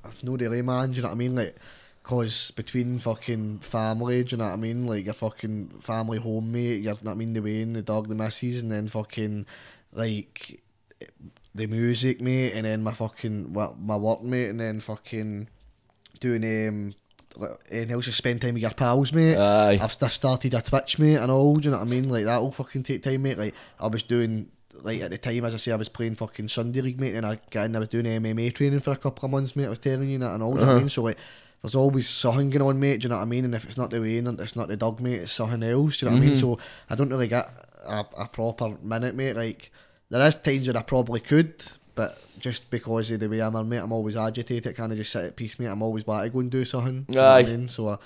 I've 0.04 0.24
no 0.24 0.32
really, 0.32 0.60
man. 0.60 0.88
Do 0.90 0.96
you 0.96 1.02
know 1.02 1.08
what 1.10 1.14
I 1.14 1.18
mean? 1.18 1.36
Like, 1.36 1.54
cause 2.02 2.50
between 2.50 2.98
fucking 2.98 3.60
family, 3.60 4.24
do 4.24 4.30
you 4.30 4.38
know 4.38 4.46
what 4.46 4.54
I 4.54 4.56
mean? 4.56 4.86
Like 4.86 5.04
your 5.04 5.14
fucking 5.14 5.68
family 5.80 6.18
home, 6.18 6.50
mate. 6.50 6.80
You're, 6.82 6.94
know 6.94 6.98
what 7.02 7.12
I 7.12 7.14
mean, 7.14 7.32
the 7.32 7.40
way 7.40 7.58
Wayne, 7.60 7.74
the 7.74 7.82
dog, 7.82 8.08
the 8.08 8.16
missus, 8.16 8.60
and 8.60 8.72
then 8.72 8.88
fucking 8.88 9.46
like 9.92 10.60
the 11.54 11.68
music, 11.68 12.20
mate, 12.20 12.54
and 12.54 12.64
then 12.64 12.82
my 12.82 12.92
fucking 12.92 13.52
what 13.52 13.78
my 13.78 13.96
work, 13.96 14.20
mate, 14.22 14.48
and 14.48 14.58
then 14.58 14.80
fucking 14.80 15.46
doing 16.18 16.42
um. 16.42 16.94
Anything 17.70 17.92
else, 17.92 18.04
just 18.04 18.18
spend 18.18 18.40
time 18.40 18.54
with 18.54 18.62
your 18.62 18.70
pals, 18.72 19.12
mate. 19.12 19.36
Aye. 19.36 19.78
I've, 19.82 19.96
I've 20.00 20.12
started 20.12 20.54
a 20.54 20.62
Twitch, 20.62 20.98
mate, 20.98 21.16
and 21.16 21.30
all. 21.32 21.56
Do 21.56 21.64
you 21.64 21.70
know 21.72 21.78
what 21.78 21.86
I 21.86 21.90
mean? 21.90 22.08
Like 22.08 22.24
that'll 22.26 22.52
fucking 22.52 22.84
take 22.84 23.02
time, 23.02 23.22
mate. 23.22 23.38
Like 23.38 23.54
I 23.80 23.86
was 23.88 24.02
doing, 24.04 24.48
like 24.82 25.00
at 25.00 25.10
the 25.10 25.18
time, 25.18 25.44
as 25.44 25.54
I 25.54 25.56
say, 25.56 25.72
I 25.72 25.76
was 25.76 25.88
playing 25.88 26.14
fucking 26.14 26.48
Sunday 26.48 26.80
League, 26.80 27.00
mate, 27.00 27.14
and 27.14 27.26
I 27.26 27.38
got 27.50 27.64
in, 27.66 27.76
I 27.76 27.80
was 27.80 27.88
doing 27.88 28.04
MMA 28.04 28.54
training 28.54 28.80
for 28.80 28.92
a 28.92 28.96
couple 28.96 29.24
of 29.26 29.32
months, 29.32 29.56
mate. 29.56 29.66
I 29.66 29.70
was 29.70 29.78
telling 29.80 30.08
you 30.08 30.18
that 30.18 30.32
and 30.32 30.42
all. 30.42 30.54
Do 30.54 30.60
you 30.60 30.66
know 30.66 30.66
what 30.66 30.72
I 30.72 30.74
Uh-huh. 30.76 30.80
mean? 30.80 30.88
So 30.90 31.02
like, 31.02 31.18
there's 31.62 31.74
always 31.74 32.08
something 32.08 32.50
going 32.50 32.62
on, 32.62 32.78
mate. 32.78 33.00
Do 33.00 33.06
you 33.06 33.08
know 33.08 33.16
what 33.16 33.22
I 33.22 33.26
mean? 33.26 33.44
And 33.46 33.54
if 33.54 33.64
it's 33.64 33.76
not 33.78 33.90
the 33.90 34.00
way, 34.00 34.18
and 34.18 34.38
it's 34.38 34.54
not 34.56 34.68
the 34.68 34.76
dog, 34.76 35.00
mate, 35.00 35.22
it's 35.22 35.32
something 35.32 35.62
else. 35.62 35.96
Do 35.96 36.06
you 36.06 36.10
know 36.10 36.16
what 36.16 36.22
I 36.22 36.26
mean? 36.26 36.34
Mhm. 36.36 36.40
So 36.40 36.58
I 36.90 36.94
don't 36.94 37.08
really 37.10 37.28
get 37.28 37.48
a, 37.84 38.04
a 38.18 38.28
proper 38.28 38.76
minute, 38.82 39.14
mate. 39.14 39.34
Like 39.34 39.72
there 40.10 40.24
is 40.26 40.34
times 40.36 40.66
that 40.66 40.76
I 40.76 40.82
probably 40.82 41.20
could. 41.20 41.64
But 41.94 42.18
just 42.38 42.70
because 42.70 43.10
of 43.10 43.20
the 43.20 43.28
way 43.28 43.40
I'm, 43.40 43.68
mate, 43.68 43.78
I'm 43.78 43.92
always 43.92 44.16
agitated. 44.16 44.76
Kind 44.76 44.92
of 44.92 44.98
just 44.98 45.12
sit 45.12 45.24
at 45.24 45.36
peace, 45.36 45.58
mate. 45.58 45.66
I'm 45.66 45.82
always 45.82 46.02
about 46.02 46.24
to 46.24 46.30
go 46.30 46.40
and 46.40 46.50
do 46.50 46.64
something. 46.64 47.06
You 47.08 47.14
know. 47.14 47.30
I 47.30 47.42
mean? 47.44 47.68
So 47.68 47.88
I, 47.88 47.98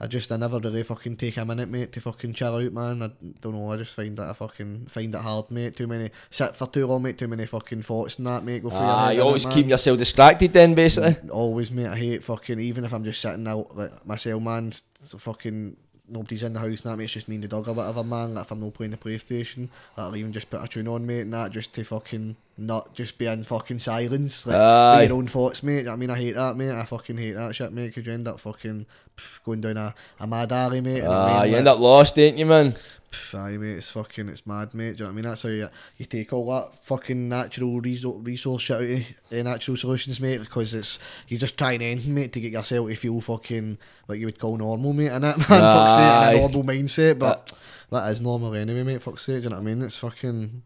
I 0.00 0.06
just 0.06 0.32
I 0.32 0.36
never 0.36 0.58
really 0.58 0.82
fucking 0.82 1.16
take 1.16 1.36
a 1.36 1.44
minute, 1.44 1.68
mate, 1.68 1.92
to 1.92 2.00
fucking 2.00 2.32
chill 2.32 2.56
out, 2.56 2.72
man. 2.72 3.02
I 3.02 3.10
don't 3.40 3.54
know. 3.54 3.72
I 3.72 3.76
just 3.76 3.94
find 3.94 4.16
that 4.18 4.30
I 4.30 4.32
fucking 4.32 4.86
find 4.88 5.14
it 5.14 5.20
hard, 5.20 5.50
mate. 5.50 5.76
Too 5.76 5.86
many 5.86 6.10
sit 6.30 6.56
for 6.56 6.66
too 6.66 6.86
long, 6.86 7.02
mate. 7.02 7.18
Too 7.18 7.28
many 7.28 7.46
fucking 7.46 7.82
thoughts 7.82 8.18
and 8.18 8.26
that, 8.26 8.44
mate. 8.44 8.64
Go 8.64 8.70
through 8.70 8.80
your 8.80 8.88
Ah, 8.88 9.10
you 9.10 9.22
always 9.22 9.46
keep 9.46 9.68
yourself 9.68 9.98
distracted 9.98 10.52
then, 10.52 10.74
basically. 10.74 11.30
Always, 11.30 11.70
mate. 11.70 11.86
I 11.86 11.96
hate 11.96 12.24
fucking 12.24 12.58
even 12.58 12.84
if 12.84 12.92
I'm 12.92 13.04
just 13.04 13.20
sitting 13.20 13.46
out 13.46 13.76
like 13.76 14.04
myself, 14.04 14.42
man. 14.42 14.72
So 15.04 15.18
fucking 15.18 15.76
nobody's 16.08 16.42
in 16.42 16.52
the 16.52 16.58
house, 16.58 16.80
and 16.80 16.90
that 16.90 16.96
mate. 16.96 17.04
It's 17.04 17.12
just 17.12 17.28
me 17.28 17.36
and 17.36 17.44
the 17.44 17.48
dog 17.48 17.68
or 17.68 17.72
whatever, 17.72 18.02
man. 18.02 18.34
Like 18.34 18.46
if 18.46 18.50
I'm 18.50 18.60
not 18.60 18.74
playing 18.74 18.90
the 18.90 18.96
PlayStation, 18.96 19.68
like, 19.96 20.06
I'll 20.06 20.16
even 20.16 20.32
just 20.32 20.50
put 20.50 20.64
a 20.64 20.66
tune 20.66 20.88
on, 20.88 21.06
mate, 21.06 21.20
and 21.20 21.32
that 21.32 21.52
just 21.52 21.74
to 21.74 21.84
fucking 21.84 22.36
not 22.58 22.94
just 22.94 23.18
be 23.18 23.26
in 23.26 23.42
fucking 23.42 23.78
silence, 23.78 24.46
like 24.46 24.56
Aye. 24.56 25.02
your 25.04 25.14
own 25.16 25.26
thoughts, 25.26 25.62
mate. 25.62 25.88
I 25.88 25.96
mean, 25.96 26.10
I 26.10 26.16
hate 26.18 26.34
that, 26.36 26.56
mate. 26.56 26.70
I 26.70 26.84
fucking 26.84 27.16
hate 27.16 27.32
that 27.32 27.54
shit, 27.54 27.72
mate. 27.72 27.88
Because 27.88 28.06
you 28.06 28.12
end 28.12 28.28
up 28.28 28.38
fucking 28.40 28.86
pff, 29.16 29.38
going 29.44 29.60
down 29.62 29.76
a, 29.76 29.94
a 30.20 30.26
mad 30.26 30.52
alley, 30.52 30.80
mate. 30.80 30.98
you 31.02 31.04
I 31.04 31.06
Ah, 31.06 31.26
mean? 31.42 31.46
you 31.46 31.52
Like, 31.52 31.58
end 31.60 31.68
up 31.68 31.78
lost, 31.78 32.18
ain't 32.18 32.38
you, 32.38 32.46
man? 32.46 32.76
Pff, 33.10 33.34
aye, 33.38 33.56
mate, 33.58 33.76
it's 33.76 33.90
fucking, 33.90 34.28
it's 34.30 34.46
mad, 34.46 34.72
mate. 34.74 34.96
Do 34.96 34.98
you 34.98 34.98
know 35.00 35.04
what 35.06 35.10
I 35.10 35.14
mean? 35.16 35.24
That's 35.24 35.42
how 35.42 35.48
you, 35.50 35.68
you 35.98 36.06
take 36.06 36.32
all 36.32 36.46
that 36.54 36.82
fucking 36.82 37.28
natural 37.28 37.78
resource, 37.80 38.18
resource 38.22 38.62
shit 38.62 38.76
out 38.76 38.82
of 38.82 39.38
uh, 39.38 39.42
natural 39.50 39.76
solutions, 39.76 40.18
mate, 40.20 40.40
because 40.40 40.72
it's, 40.72 40.98
you're 41.28 41.40
just 41.40 41.58
trying 41.58 41.82
anything, 41.82 42.14
mate, 42.14 42.32
to 42.32 42.40
get 42.40 42.52
yourself 42.52 42.88
to 42.88 42.96
feel 42.96 43.20
fucking, 43.20 43.76
like 44.08 44.18
you 44.18 44.24
would 44.26 44.38
call 44.38 44.56
normal, 44.56 44.92
mate, 44.94 45.08
and 45.08 45.24
that, 45.24 45.36
man, 45.38 45.46
fuck's 45.46 45.92
sake, 45.92 46.00
Aye. 46.00 46.32
a 46.34 46.38
normal 46.40 46.64
mindset, 46.64 47.18
but 47.18 47.52
that 47.90 48.10
is 48.10 48.22
normal 48.22 48.54
anyway, 48.54 48.82
mate, 48.82 49.02
fuck's 49.02 49.26
sake, 49.26 49.36
do 49.38 49.42
you 49.44 49.48
know 49.50 49.56
what 49.56 49.62
I 49.62 49.64
mean? 49.64 49.82
It's 49.82 49.96
fucking, 49.98 50.62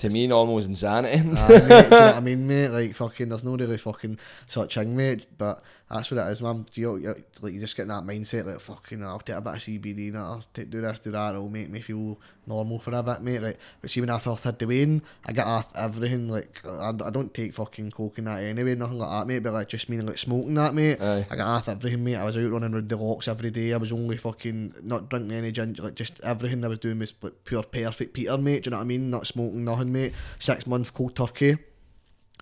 To 0.00 0.08
me, 0.08 0.26
normal 0.26 0.56
is 0.56 0.66
insanity. 0.66 1.18
aye, 1.18 1.22
mate, 1.48 1.62
you 1.62 1.68
know 1.68 1.84
what 1.88 2.14
I 2.16 2.20
mean, 2.20 2.46
mate? 2.46 2.68
Like, 2.68 2.94
fucking, 2.94 3.28
there's 3.28 3.44
no 3.44 3.54
really 3.54 3.76
fucking 3.76 4.18
such 4.46 4.76
thing, 4.76 4.96
mate, 4.96 5.26
but 5.36 5.62
that's 5.90 6.10
what 6.10 6.26
it 6.26 6.30
is, 6.30 6.40
man. 6.40 6.64
You, 6.72 6.96
you, 6.96 7.24
like, 7.42 7.52
you 7.52 7.60
just 7.60 7.76
get 7.76 7.82
in 7.82 7.88
that 7.88 8.04
mindset, 8.04 8.46
like, 8.46 8.60
fucking, 8.60 9.04
I'll 9.04 9.18
take 9.18 9.36
a 9.36 9.42
bit 9.42 9.56
of 9.56 9.60
CBD, 9.60 10.08
and 10.08 10.16
I'll 10.16 10.44
take, 10.54 10.70
do 10.70 10.80
this, 10.80 11.00
do 11.00 11.10
that, 11.10 11.34
it'll 11.34 11.50
make 11.50 11.68
me 11.68 11.80
feel 11.80 12.18
normal 12.50 12.78
for 12.78 12.92
a 12.92 13.02
bit, 13.02 13.22
mate. 13.22 13.40
Like, 13.40 13.58
but 13.80 13.90
see, 13.90 14.00
when 14.00 14.10
I 14.10 14.18
first 14.18 14.44
had 14.44 14.58
the 14.58 14.66
Wayne, 14.66 15.00
I 15.24 15.32
got 15.32 15.46
off 15.46 15.72
everything, 15.74 16.28
like, 16.28 16.60
I, 16.66 16.90
I 16.90 17.10
don't 17.10 17.32
take 17.32 17.54
fucking 17.54 17.92
coke 17.92 18.18
and 18.18 18.26
that 18.26 18.42
anyway, 18.42 18.74
nothing 18.74 18.98
like 18.98 19.10
that, 19.10 19.26
mate, 19.26 19.38
but 19.38 19.54
like, 19.54 19.68
just 19.68 19.88
meaning, 19.88 20.06
like, 20.06 20.18
smoking 20.18 20.54
that, 20.54 20.74
mate. 20.74 21.00
Aye. 21.00 21.26
I 21.30 21.36
got 21.36 21.48
off 21.48 21.68
everything, 21.68 22.04
mate. 22.04 22.16
I 22.16 22.24
was 22.24 22.36
out 22.36 22.50
running 22.50 22.74
around 22.74 22.88
the 22.88 22.96
locks 22.96 23.28
every 23.28 23.50
day. 23.50 23.72
I 23.72 23.78
was 23.78 23.92
only 23.92 24.16
fucking 24.16 24.74
not 24.82 25.08
drinking 25.08 25.32
any 25.32 25.52
ginger, 25.52 25.82
like 25.82 25.94
just 25.94 26.20
everything 26.20 26.64
I 26.64 26.68
was 26.68 26.78
doing 26.78 26.98
was 26.98 27.14
like 27.22 27.44
pure 27.44 27.62
perfect 27.62 28.12
Peter, 28.12 28.36
mate. 28.36 28.64
Do 28.64 28.68
you 28.68 28.70
know 28.72 28.78
what 28.78 28.84
I 28.84 28.86
mean? 28.86 29.10
Not 29.10 29.26
smoking, 29.26 29.64
nothing, 29.64 29.92
mate. 29.92 30.12
Six 30.38 30.66
months 30.66 30.90
cold 30.90 31.16
turkey, 31.16 31.58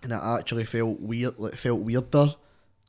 and 0.03 0.11
it 0.11 0.19
actually 0.21 0.65
felt 0.65 0.99
weird, 0.99 1.37
like 1.37 1.55
felt 1.55 1.79
weirder, 1.79 2.35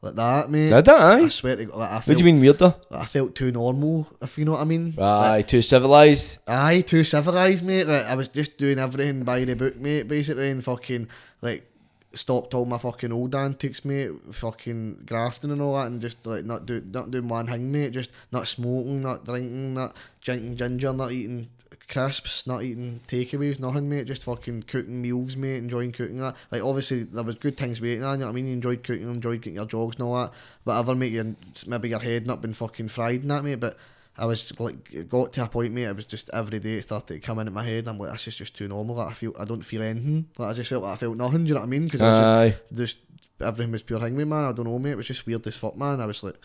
like 0.02 0.14
that, 0.14 0.50
mate. 0.50 0.70
Did 0.70 0.84
that, 0.86 1.00
I 1.00 1.28
swear 1.28 1.56
to 1.56 1.64
God, 1.66 1.76
like, 1.76 1.90
I 1.90 1.94
What 1.96 2.04
felt, 2.04 2.18
do 2.18 2.24
you 2.24 2.32
mean 2.32 2.40
weirder? 2.40 2.74
like, 2.90 3.02
I 3.02 3.04
felt 3.04 3.34
too 3.34 3.52
normal, 3.52 4.08
if 4.20 4.38
you 4.38 4.44
know 4.44 4.52
what 4.52 4.60
I 4.60 4.64
mean. 4.64 4.94
Aye, 4.98 5.42
too 5.42 5.62
civilised. 5.62 6.38
Aye, 6.46 6.80
too 6.82 7.04
civilised, 7.04 7.64
mate. 7.64 7.86
Like, 7.86 8.06
I 8.06 8.14
was 8.14 8.28
just 8.28 8.56
doing 8.56 8.78
everything 8.78 9.24
by 9.24 9.44
the 9.44 9.54
book, 9.54 9.76
mate, 9.76 10.08
basically, 10.08 10.50
and 10.50 10.64
fucking, 10.64 11.08
like, 11.42 11.66
stopped 12.12 12.54
all 12.54 12.64
my 12.64 12.78
fucking 12.78 13.12
old 13.12 13.34
antics, 13.34 13.84
mate, 13.84 14.10
fucking 14.32 15.02
grafting 15.06 15.50
and 15.50 15.60
all 15.62 15.76
that, 15.76 15.88
and 15.88 16.00
just, 16.00 16.26
like, 16.26 16.44
not, 16.44 16.66
do, 16.66 16.82
not 16.90 17.10
doing 17.10 17.28
one 17.28 17.46
thing, 17.46 17.70
mate, 17.70 17.92
just 17.92 18.10
not 18.32 18.48
smoking, 18.48 19.02
not 19.02 19.24
drinking, 19.24 19.74
not 19.74 19.94
drinking 20.22 20.56
ginger, 20.56 20.92
not 20.92 21.12
eating 21.12 21.48
crisps, 21.90 22.46
not 22.46 22.62
eating 22.62 23.00
takeaways, 23.06 23.60
nothing, 23.60 23.88
mate, 23.88 24.06
just 24.06 24.24
fucking 24.24 24.62
cooking 24.62 25.02
meals, 25.02 25.36
mate, 25.36 25.56
enjoying 25.56 25.92
cooking 25.92 26.18
that. 26.18 26.36
Like, 26.50 26.62
obviously, 26.62 27.02
there 27.02 27.24
was 27.24 27.36
good 27.36 27.58
things 27.58 27.80
with 27.80 27.90
it, 27.90 27.94
you 27.94 28.00
know 28.00 28.16
what 28.16 28.26
I 28.26 28.32
mean? 28.32 28.46
You 28.46 28.54
enjoyed 28.54 28.82
cooking, 28.82 29.10
enjoyed 29.10 29.42
getting 29.42 29.56
your 29.56 29.66
jogs 29.66 29.96
and 29.96 30.04
all 30.04 30.16
that, 30.16 30.32
whatever, 30.64 30.94
mate, 30.94 31.12
you, 31.12 31.36
maybe 31.66 31.90
your 31.90 31.98
head 31.98 32.26
not 32.26 32.40
been 32.40 32.54
fucking 32.54 32.88
fried 32.88 33.20
and 33.20 33.30
that, 33.30 33.44
mate, 33.44 33.56
but 33.56 33.76
I 34.20 34.26
was 34.26 34.58
like, 34.60 35.08
got 35.08 35.32
to 35.34 35.44
a 35.44 35.48
point, 35.48 35.72
mate. 35.72 35.84
It 35.84 35.96
was 35.96 36.04
just 36.04 36.28
every 36.32 36.58
day 36.58 36.74
it 36.74 36.82
started 36.82 37.14
to 37.14 37.20
come 37.20 37.38
in 37.38 37.46
at 37.46 37.54
my 37.54 37.64
head. 37.64 37.78
And 37.78 37.88
I'm 37.88 37.98
like, 37.98 38.12
this 38.12 38.28
is 38.28 38.36
just 38.36 38.54
too 38.54 38.68
normal. 38.68 38.96
Like 38.96 39.08
I 39.08 39.12
feel, 39.14 39.34
I 39.38 39.46
don't 39.46 39.62
feel 39.62 39.82
anything. 39.82 40.26
Like 40.36 40.50
I 40.50 40.52
just 40.52 40.68
felt 40.68 40.82
like 40.82 40.92
I 40.92 40.96
felt 40.96 41.16
nothing. 41.16 41.44
Do 41.44 41.48
you 41.48 41.54
know 41.54 41.60
what 41.60 41.66
I 41.66 41.70
mean? 41.70 41.84
Because 41.86 42.02
I 42.02 42.44
was 42.44 42.52
just, 42.52 42.74
just 42.74 42.96
everything 43.40 43.72
was 43.72 43.82
pure 43.82 44.00
me, 44.10 44.24
man. 44.24 44.44
I 44.44 44.52
don't 44.52 44.66
know, 44.66 44.78
mate. 44.78 44.90
It 44.90 44.96
was 44.96 45.06
just 45.06 45.26
weird 45.26 45.46
as 45.46 45.56
fuck, 45.56 45.74
man. 45.74 46.02
I 46.02 46.06
was 46.06 46.22
like, 46.22 46.36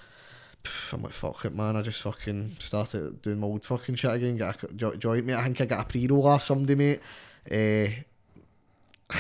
I'm 0.91 1.03
like, 1.03 1.11
fuck 1.11 1.45
it, 1.45 1.55
man. 1.55 1.75
I 1.75 1.81
just 1.81 2.01
fucking 2.01 2.57
started 2.59 3.21
doing 3.21 3.39
my 3.39 3.47
old 3.47 3.65
fucking 3.65 3.95
shit 3.95 4.11
again. 4.11 4.37
Got 4.37 4.63
a 4.63 4.67
jo- 4.73 4.95
joint, 4.95 5.25
mate. 5.25 5.35
I 5.35 5.43
think 5.43 5.61
I 5.61 5.65
got 5.65 5.81
a 5.81 5.85
pre 5.85 6.07
roll 6.07 6.27
off 6.27 6.43
somebody, 6.43 6.75
mate. 6.75 7.01
Eh. 7.49 7.93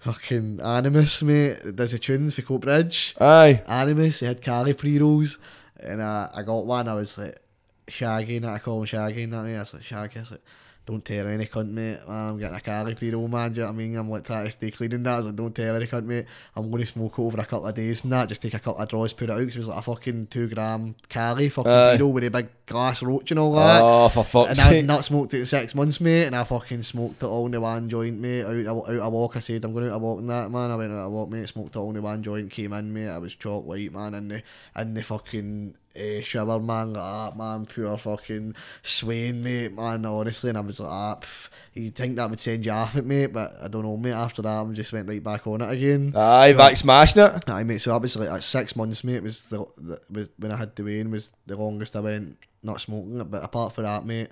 fucking 0.00 0.60
Animus, 0.60 1.22
mate. 1.22 1.76
Does 1.76 1.92
the 1.92 1.98
tunes 1.98 2.34
for 2.34 2.42
Cope 2.42 2.62
Bridge. 2.62 3.14
Aye. 3.20 3.62
Animus, 3.66 4.20
he 4.20 4.26
had 4.26 4.40
Cali 4.40 4.72
pre 4.72 4.98
rolls, 4.98 5.38
and 5.78 6.00
uh, 6.00 6.28
I 6.34 6.42
got 6.42 6.64
one. 6.66 6.88
I 6.88 6.94
was 6.94 7.18
like, 7.18 7.38
Shaggy, 7.88 8.38
and 8.38 8.46
I 8.46 8.58
call 8.58 8.80
him 8.80 8.86
Shaggy, 8.86 9.24
and 9.24 9.32
that 9.32 9.44
mate. 9.44 9.56
I 9.56 9.60
was 9.60 9.74
like, 9.74 9.82
Shaggy, 9.82 10.16
I 10.18 10.20
was 10.20 10.30
like, 10.30 10.44
don't 10.84 11.04
tell 11.04 11.28
any 11.28 11.46
cunt, 11.46 11.70
mate. 11.70 12.00
Man, 12.08 12.28
I'm 12.28 12.38
getting 12.38 12.56
a 12.56 12.60
Cali 12.60 12.94
pre 12.94 13.10
roll, 13.10 13.28
man. 13.28 13.52
Do 13.52 13.60
you 13.60 13.62
know 13.62 13.68
what 13.68 13.74
I 13.74 13.76
mean? 13.76 13.96
I'm 13.96 14.10
like 14.10 14.24
trying 14.24 14.44
to 14.44 14.50
stay 14.50 14.70
clean 14.70 14.92
and 14.92 15.06
that. 15.06 15.12
I 15.12 15.16
was 15.18 15.26
like, 15.26 15.36
don't 15.36 15.54
tell 15.54 15.76
any 15.76 15.86
cunt, 15.86 16.04
mate. 16.04 16.26
I'm 16.56 16.70
going 16.70 16.82
to 16.82 16.86
smoke 16.86 17.18
over 17.18 17.40
a 17.40 17.46
couple 17.46 17.68
of 17.68 17.74
days 17.74 18.02
and 18.02 18.12
that. 18.12 18.28
Just 18.28 18.42
take 18.42 18.54
a 18.54 18.58
couple 18.58 18.82
of 18.82 18.88
draws, 18.88 19.12
put 19.12 19.30
it 19.30 19.32
out, 19.32 19.38
because 19.38 19.56
it 19.56 19.60
was 19.60 19.68
like 19.68 19.78
a 19.78 19.82
fucking 19.82 20.26
two 20.26 20.48
gram 20.48 20.96
Cali 21.08 21.48
fucking 21.48 22.00
roll 22.00 22.12
with 22.12 22.24
a 22.24 22.30
big 22.30 22.48
glass 22.66 23.02
roach 23.02 23.30
and 23.30 23.38
all 23.38 23.54
that. 23.54 23.80
Oh, 23.80 24.08
for 24.08 24.24
fuck's 24.24 24.58
sake. 24.58 24.66
And 24.66 24.76
I'd 24.76 24.86
not 24.86 25.04
smoked 25.04 25.34
it 25.34 25.40
in 25.40 25.46
six 25.46 25.74
months, 25.74 26.00
mate, 26.00 26.24
and 26.24 26.34
I 26.34 26.42
fucking 26.42 26.82
smoked 26.82 27.22
it 27.22 27.26
all 27.26 27.46
in 27.46 27.52
the 27.52 27.60
one 27.60 27.88
joint, 27.88 28.18
mate. 28.18 28.42
Out, 28.42 28.66
out, 28.66 28.88
out 28.88 29.06
a 29.06 29.10
walk, 29.10 29.36
I 29.36 29.40
said, 29.40 29.64
I'm 29.64 29.72
going 29.72 29.88
out 29.88 29.94
a 29.94 29.98
walk 29.98 30.18
and 30.18 30.30
that, 30.30 30.50
man. 30.50 30.70
I 30.70 30.76
went 30.76 30.92
out 30.92 31.06
a 31.06 31.10
walk, 31.10 31.30
mate, 31.30 31.48
smoked 31.48 31.76
it 31.76 31.78
all 31.78 31.90
in 31.90 31.94
the 31.94 32.02
one 32.02 32.22
joint, 32.22 32.50
came 32.50 32.72
in, 32.72 32.92
mate. 32.92 33.08
I 33.08 33.18
was 33.18 33.34
chalk 33.36 33.64
white, 33.64 33.92
man, 33.92 34.14
And 34.14 34.30
the, 34.30 34.42
in 34.76 34.94
the 34.94 35.02
fucking 35.02 35.74
uh, 35.96 36.20
shower, 36.22 36.58
man, 36.60 36.92
like 36.94 37.02
that, 37.02 37.36
man. 37.36 37.66
Pure 37.66 37.98
fucking 37.98 38.54
swaying, 38.82 39.42
mate, 39.42 39.74
man, 39.74 40.04
honestly. 40.04 40.48
And 40.50 40.58
I 40.58 40.62
was 40.62 40.80
like, 40.80 40.90
ah, 40.90 41.18
pff, 41.20 41.48
you'd 41.74 41.94
think 41.94 42.16
that 42.16 42.30
would 42.30 42.40
send 42.40 42.64
you 42.66 42.72
off 42.72 42.96
it, 42.96 43.04
mate, 43.04 43.32
but 43.32 43.54
I 43.62 43.68
don't 43.68 43.82
know, 43.82 43.96
mate. 43.96 44.12
After 44.12 44.42
that, 44.42 44.48
I 44.48 44.64
just 44.72 44.92
went 44.92 45.08
right 45.08 45.22
back 45.22 45.46
on 45.46 45.60
it 45.60 45.70
again. 45.70 46.12
Aye, 46.16 46.54
back 46.54 46.76
smashing 46.76 47.22
it. 47.22 47.48
Aye, 47.48 47.64
mate. 47.64 47.80
So 47.80 47.96
was 47.98 48.16
like 48.16 48.42
six 48.42 48.76
months, 48.76 49.04
mate. 49.04 49.22
Was 49.22 49.42
the, 49.44 49.64
the 49.76 50.00
was 50.10 50.30
when 50.38 50.52
I 50.52 50.56
had 50.56 50.74
the 50.76 50.84
Wayne 50.84 51.10
was 51.10 51.32
the 51.46 51.56
longest 51.56 51.96
I 51.96 52.00
went 52.00 52.38
not 52.62 52.80
smoking. 52.80 53.22
But 53.24 53.44
apart 53.44 53.72
from 53.72 53.84
that, 53.84 54.06
mate, 54.06 54.30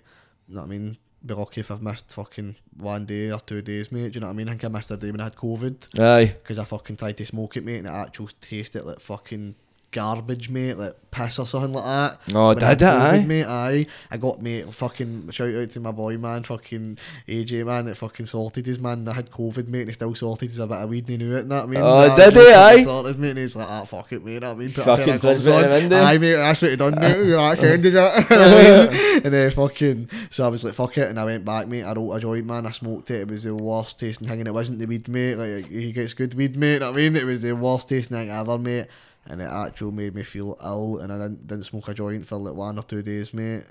you 0.48 0.54
know 0.54 0.62
what 0.62 0.66
I 0.66 0.70
mean. 0.70 0.96
Be 1.24 1.34
lucky 1.34 1.60
if 1.60 1.70
I've 1.70 1.82
missed 1.82 2.10
fucking 2.12 2.56
one 2.78 3.04
day 3.04 3.30
or 3.30 3.40
two 3.40 3.60
days, 3.60 3.92
mate. 3.92 4.12
Do 4.12 4.16
you 4.16 4.20
know 4.20 4.28
what 4.28 4.32
I 4.32 4.36
mean? 4.36 4.48
I 4.48 4.52
think 4.52 4.64
I 4.64 4.68
missed 4.68 4.90
a 4.90 4.96
day 4.96 5.10
when 5.10 5.20
I 5.20 5.24
had 5.24 5.36
COVID 5.36 6.00
Aye. 6.00 6.34
because 6.42 6.58
I 6.58 6.64
fucking 6.64 6.96
tried 6.96 7.18
to 7.18 7.26
smoke 7.26 7.58
it, 7.58 7.64
mate, 7.64 7.76
and 7.76 7.86
it 7.86 7.90
actually 7.90 8.28
tasted 8.40 8.84
like 8.84 9.00
fucking 9.00 9.54
garbage, 9.92 10.48
mate, 10.48 10.74
like 10.78 10.94
piss 11.10 11.38
or 11.40 11.46
something 11.46 11.72
like 11.72 11.84
that. 11.84 12.20
Oh, 12.34 12.48
When 12.48 12.58
did 12.58 12.82
it, 12.82 12.82
aye? 12.82 13.24
mate, 13.26 13.44
aye. 13.46 13.86
I 14.10 14.16
got 14.16 14.40
mate, 14.40 14.72
fucking 14.72 15.30
shout 15.30 15.52
out 15.54 15.70
to 15.70 15.80
my 15.80 15.90
boy, 15.90 16.16
man, 16.18 16.44
fucking 16.44 16.98
AJ, 17.28 17.66
man, 17.66 17.86
that 17.86 17.96
fucking 17.96 18.26
sorted 18.26 18.66
his 18.66 18.78
man. 18.78 19.08
I 19.08 19.14
had 19.14 19.30
COVID, 19.32 19.66
mate, 19.68 19.80
and 19.80 19.88
he 19.88 19.94
still 19.94 20.14
sorted 20.14 20.48
his 20.50 20.58
a 20.60 20.66
bit 20.68 20.76
of 20.78 20.88
weed 20.88 21.08
and 21.08 21.20
he 21.20 21.26
knew 21.26 21.36
it, 21.36 21.40
and 21.40 21.50
that, 21.50 21.64
I 21.64 21.66
mean. 21.66 21.80
Oh, 21.80 22.06
Nah, 22.06 22.16
did 22.16 22.34
he, 22.36 22.52
aye? 22.52 22.84
sorted 22.84 23.18
mate, 23.18 23.30
and 23.30 23.38
he's 23.40 23.56
like, 23.56 23.68
ah, 23.68 23.84
fuck 23.84 24.12
it, 24.12 24.24
mate, 24.24 24.44
I 24.44 24.54
mean, 24.54 24.72
put 24.72 24.84
Fucking 24.84 25.02
a 25.02 25.06
pair 25.06 25.14
of 25.16 25.20
twist 25.20 25.44
gloves 25.44 25.44
bit 25.44 25.64
of 25.64 25.72
on. 25.72 25.78
him 25.80 25.92
in. 25.92 25.92
Aye, 25.92 26.18
mate, 26.18 26.34
that's 26.36 26.62
what 26.62 26.70
he 26.70 26.76
done, 26.76 26.94
mate. 26.94 27.30
That's 27.30 27.62
end, 27.64 27.84
is 27.86 27.94
it? 27.94 27.98
You 28.30 28.36
know 28.36 28.54
what 28.54 28.90
I 28.90 28.90
mean? 28.92 29.20
and 29.24 29.34
then 29.34 29.50
fucking, 29.50 30.10
so 30.30 30.44
I 30.44 30.48
was 30.48 30.62
like, 30.64 30.74
fuck 30.74 30.96
it, 30.98 31.08
and 31.10 31.18
I 31.18 31.24
went 31.24 31.44
back, 31.44 31.66
mate. 31.66 31.82
I 31.82 31.92
wrote 31.92 32.12
a 32.12 32.20
joint, 32.20 32.46
man. 32.46 32.66
I 32.66 32.70
smoked 32.70 33.10
it. 33.10 33.22
It 33.22 33.28
was 33.30 33.42
the 33.42 33.54
worst 33.54 33.98
tasting 33.98 34.28
thing, 34.28 34.38
and 34.40 34.46
it 34.48 34.54
wasn't 34.54 34.78
the 34.78 34.86
weed, 34.86 35.08
mate. 35.08 35.34
Like 35.34 35.66
he 35.68 35.90
gets 35.92 36.14
good 36.14 36.34
weed, 36.34 36.56
mate. 36.56 36.74
you 36.74 36.78
know 36.80 36.90
what 36.90 36.96
I 36.96 37.00
mean, 37.00 37.16
it 37.16 37.24
was 37.24 37.42
the 37.42 37.52
worst 37.52 37.88
tasting 37.88 38.16
thing 38.16 38.30
ever, 38.30 38.56
mate. 38.58 38.86
And 39.26 39.40
it 39.40 39.44
actually 39.44 39.92
made 39.92 40.14
me 40.14 40.22
feel 40.22 40.56
ill, 40.64 40.98
and 40.98 41.12
I 41.12 41.18
didn't, 41.18 41.46
didn't 41.46 41.64
smoke 41.64 41.88
a 41.88 41.94
joint 41.94 42.26
for 42.26 42.36
like 42.36 42.54
one 42.54 42.78
or 42.78 42.82
two 42.82 43.02
days, 43.02 43.34
mate. 43.34 43.64